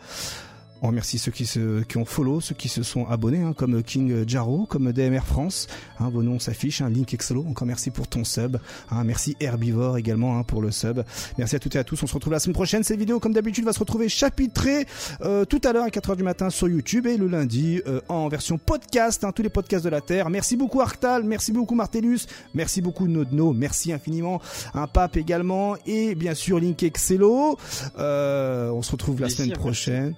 On 0.83 0.89
remercie 0.89 1.19
ceux 1.19 1.33
qui, 1.33 1.47
se, 1.47 1.83
qui 1.83 1.99
ont 1.99 2.05
follow, 2.05 2.41
ceux 2.41 2.55
qui 2.55 2.69
se 2.69 2.83
sont 2.83 3.07
abonnés, 3.07 3.43
hein, 3.43 3.53
comme 3.55 3.83
King 3.83 4.29
Jaro, 4.29 4.67
comme 4.67 4.93
DMR 4.93 5.25
France. 5.25 5.67
Hein, 5.99 6.09
vos 6.11 6.23
noms 6.23 6.39
s'affichent. 6.39 6.81
Hein, 6.81 6.91
Link 6.91 7.13
Exolo, 7.13 7.45
encore 7.49 7.67
merci 7.67 7.91
pour 7.91 8.09
ton 8.09 8.25
sub. 8.25 8.59
Hein, 8.91 9.05
merci 9.05 9.37
Herbivore 9.41 9.99
également 9.99 10.39
hein, 10.39 10.43
pour 10.43 10.63
le 10.63 10.71
sub. 10.71 11.03
Merci 11.39 11.57
à 11.57 11.59
toutes 11.59 11.77
et 11.77 11.79
à 11.79 11.85
tous. 11.85 12.03
On 12.03 12.07
se 12.07 12.15
retrouve 12.15 12.33
la 12.33 12.41
semaine 12.41 12.55
prochaine. 12.55 12.83
Cette 12.83 12.99
vidéo, 12.99 13.21
comme 13.21 13.33
d'habitude, 13.33 13.65
va 13.65 13.73
se 13.73 13.79
retrouver 13.79 14.09
chapitrée 14.09 14.87
euh, 15.23 15.45
tout 15.45 15.61
à 15.65 15.73
l'heure 15.73 15.85
à 15.85 15.89
4h 15.89 16.17
du 16.17 16.23
matin 16.23 16.51
sur 16.51 16.69
YouTube 16.69 17.07
et 17.07 17.17
le 17.17 17.27
lundi 17.27 17.81
euh, 17.87 18.01
en 18.09 18.29
version 18.29 18.59
podcast, 18.59 19.25
hein, 19.25 19.33
tous 19.33 19.43
les 19.43 19.49
podcasts 19.49 19.85
de 19.85 19.91
la 19.91 20.01
Terre. 20.01 20.31
Merci 20.31 20.57
beaucoup 20.57 20.81
Arctal, 20.81 21.25
merci 21.25 21.53
beaucoup 21.53 21.75
Martellus, 21.75 22.21
merci 22.55 22.81
beaucoup 22.81 23.07
Nodno, 23.07 23.53
merci 23.53 23.93
infiniment 23.93 24.41
un 24.75 24.87
Pape 24.87 25.17
également 25.17 25.77
et 25.87 26.15
bien 26.15 26.35
sûr 26.35 26.59
Link 26.59 26.83
Excello. 26.83 27.59
Euh, 27.99 28.71
on 28.71 28.83
se 28.83 28.93
retrouve 28.93 29.21
la 29.21 29.29
semaine 29.29 29.53
prochaine. 29.53 30.15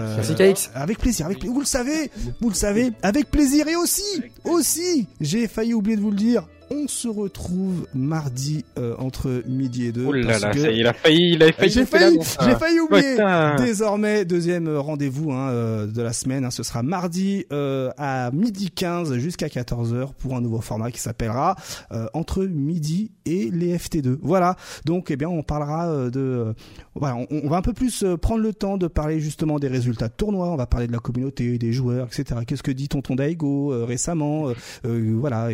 Euh, 0.00 0.16
Merci, 0.16 0.34
KX. 0.34 0.70
Avec 0.74 0.98
plaisir, 0.98 1.26
avec 1.26 1.38
plaisir. 1.38 1.54
Vous 1.54 1.60
le 1.60 1.66
savez, 1.66 2.10
vous 2.40 2.48
le 2.48 2.54
savez, 2.54 2.92
avec 3.02 3.30
plaisir 3.30 3.68
et 3.68 3.76
aussi, 3.76 4.22
aussi, 4.44 5.06
j'ai 5.20 5.46
failli 5.48 5.74
oublier 5.74 5.96
de 5.96 6.02
vous 6.02 6.10
le 6.10 6.16
dire. 6.16 6.46
On 6.72 6.86
se 6.86 7.08
retrouve 7.08 7.88
mardi 7.94 8.64
euh, 8.78 8.94
entre 8.98 9.42
midi 9.48 9.86
et 9.86 9.92
deux. 9.92 10.04
Oh 10.06 10.12
là 10.12 10.38
là, 10.38 10.52
que- 10.52 10.60
ça 10.60 10.70
y 10.70 10.74
est, 10.76 10.78
il 10.78 10.86
a 10.86 10.92
failli, 10.92 11.32
il 11.32 11.42
a 11.42 11.50
failli. 11.52 11.72
j'ai 11.72 11.84
failli, 11.84 12.04
l'annonce, 12.12 12.36
j'ai 12.40 12.50
hein. 12.50 12.58
failli 12.58 12.78
oublier. 12.78 13.10
Putain. 13.10 13.56
Désormais, 13.56 14.24
deuxième 14.24 14.68
rendez-vous 14.76 15.32
hein, 15.32 15.48
euh, 15.50 15.86
de 15.88 16.00
la 16.00 16.12
semaine, 16.12 16.44
hein, 16.44 16.52
ce 16.52 16.62
sera 16.62 16.84
mardi 16.84 17.44
euh, 17.52 17.90
à 17.98 18.30
midi 18.30 18.70
15 18.70 19.16
jusqu'à 19.16 19.48
14h 19.48 20.10
pour 20.16 20.36
un 20.36 20.40
nouveau 20.40 20.60
format 20.60 20.92
qui 20.92 21.00
s'appellera 21.00 21.56
euh, 21.90 22.06
Entre 22.14 22.44
midi 22.44 23.10
et 23.26 23.50
les 23.50 23.76
FT2. 23.76 24.18
Voilà, 24.22 24.54
donc 24.84 25.10
eh 25.10 25.16
bien 25.16 25.28
on 25.28 25.42
parlera 25.42 26.08
de... 26.08 26.54
voilà, 26.94 27.16
on, 27.16 27.26
on 27.30 27.48
va 27.48 27.56
un 27.56 27.62
peu 27.62 27.72
plus 27.72 28.04
prendre 28.22 28.42
le 28.42 28.52
temps 28.52 28.76
de 28.78 28.86
parler 28.86 29.18
justement 29.18 29.58
des 29.58 29.68
résultats 29.68 30.06
de 30.06 30.14
tournois, 30.16 30.50
on 30.50 30.56
va 30.56 30.66
parler 30.66 30.86
de 30.86 30.92
la 30.92 30.98
communauté, 31.00 31.58
des 31.58 31.72
joueurs, 31.72 32.06
etc. 32.06 32.42
Qu'est-ce 32.46 32.62
que 32.62 32.70
dit 32.70 32.88
Tonton 32.88 33.16
Daigo 33.16 33.84
récemment 33.84 34.52
Voilà, 34.84 35.48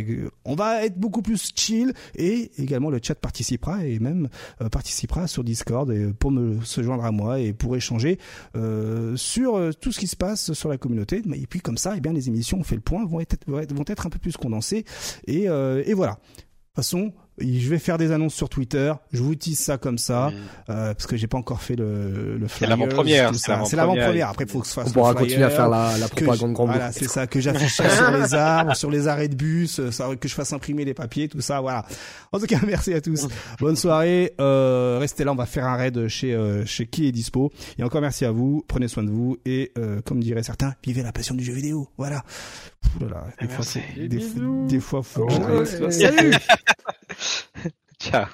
on 0.45 0.55
va 0.55 0.85
être 0.85 0.99
beaucoup 1.07 1.23
plus 1.23 1.53
chill 1.55 1.93
et 2.17 2.51
également 2.59 2.91
le 2.91 2.99
chat 3.01 3.15
participera 3.15 3.85
et 3.85 4.01
même 4.01 4.29
euh, 4.61 4.69
participera 4.69 5.29
sur 5.29 5.45
Discord 5.45 5.89
et 5.93 6.13
pour 6.13 6.33
me 6.33 6.61
se 6.65 6.83
joindre 6.83 7.05
à 7.05 7.13
moi 7.13 7.39
et 7.39 7.53
pour 7.53 7.77
échanger 7.77 8.19
euh, 8.57 9.17
sur 9.17 9.57
euh, 9.57 9.71
tout 9.73 9.93
ce 9.93 10.01
qui 10.01 10.09
se 10.09 10.17
passe 10.17 10.53
sur 10.53 10.69
la 10.69 10.79
communauté. 10.79 11.23
Et 11.35 11.47
puis 11.47 11.61
comme 11.61 11.79
ça, 11.79 11.95
eh 11.97 12.01
bien 12.01 12.13
les 12.13 12.27
émissions, 12.27 12.59
on 12.59 12.65
fait 12.65 12.75
le 12.75 12.81
point, 12.81 13.05
vont 13.07 13.21
être 13.21 13.37
vont 13.47 13.61
être, 13.61 14.07
un 14.07 14.11
peu 14.11 14.19
plus 14.19 14.37
condensées 14.37 14.85
et, 15.29 15.49
euh, 15.49 15.83
et 15.87 15.95
voilà. 15.95 16.19
Façon, 16.75 17.13
je 17.39 17.69
vais 17.69 17.79
faire 17.79 17.99
des 17.99 18.13
annonces 18.13 18.35
sur 18.35 18.49
Twitter. 18.49 18.93
Je 19.13 19.23
vous 19.23 19.35
tease 19.35 19.59
ça 19.59 19.79
comme 19.79 19.99
ça 19.99 20.31
euh, 20.69 20.95
parce 20.95 21.07
que 21.07 21.17
j'ai 21.17 21.27
pas 21.27 21.39
encore 21.39 21.61
fait 21.61 21.77
le, 21.77 22.39
le 22.39 22.49
flyer. 22.49 22.71
l'avant-première, 22.71 23.35
c'est. 23.35 23.53
C'est 23.67 23.77
l'avant-première. 23.77 24.31
Après, 24.31 24.45
il 24.45 24.51
faut 24.51 24.61
que 24.61 24.67
ce 24.67 24.75
soit 24.75 24.85
On 24.87 24.91
pourra 24.91 25.15
continuer 25.15 25.45
à 25.45 25.51
faire 25.51 25.69
la, 25.69 25.97
la 25.99 26.09
propagande 26.09 26.53
grand 26.53 26.67
Voilà, 26.67 26.93
c'est 26.93 27.09
ça, 27.09 27.27
que 27.27 27.41
j'affiche 27.41 27.75
ça 27.75 27.89
sur 27.91 28.11
les 28.11 28.35
arbres, 28.35 28.75
sur 28.75 28.91
les 28.91 29.09
arrêts 29.09 29.29
de 29.29 29.35
bus, 29.35 29.81
euh, 29.81 29.91
ça, 29.91 30.09
que 30.19 30.29
je 30.29 30.35
fasse 30.35 30.53
imprimer 30.53 30.85
les 30.85 30.95
papiers, 30.95 31.29
tout 31.29 31.41
ça, 31.41 31.61
voilà. 31.61 31.85
En 32.33 32.39
tout 32.39 32.47
cas, 32.47 32.59
merci 32.67 32.93
à 32.93 33.01
tous. 33.01 33.27
Bonne 33.61 33.77
soirée. 33.77 34.35
Euh, 34.41 34.99
restez 35.01 35.25
là, 35.25 35.33
on 35.33 35.37
va 35.37 35.47
faire 35.47 35.65
un 35.67 35.77
raid 35.77 36.09
chez 36.09 36.35
euh, 36.35 36.65
chez 36.65 36.87
qui 36.87 37.07
est 37.07 37.13
dispo. 37.13 37.53
Et 37.79 37.83
encore 37.83 38.01
merci 38.01 38.25
à 38.25 38.31
vous. 38.31 38.65
Prenez 38.69 38.89
soin 38.89 39.03
de 39.03 39.11
vous 39.11 39.37
et 39.45 39.73
euh, 39.79 40.01
comme 40.03 40.23
diraient 40.23 40.43
certains, 40.43 40.75
vivez 40.85 41.03
la 41.03 41.13
passion 41.13 41.35
du 41.35 41.45
jeu 41.45 41.53
vidéo. 41.53 41.89
Voilà. 41.97 42.23
Là, 43.01 43.25
des 43.41 43.47
fois, 43.49 43.57
Merci. 43.59 43.81
des, 44.09 44.21
fois- 44.21 44.67
des 44.69 44.81
fois, 44.81 45.03
faut 45.03 45.29
Oh, 45.31 45.49
ouais. 45.61 45.91
Salut. 45.91 46.35
Ciao. 48.01 48.27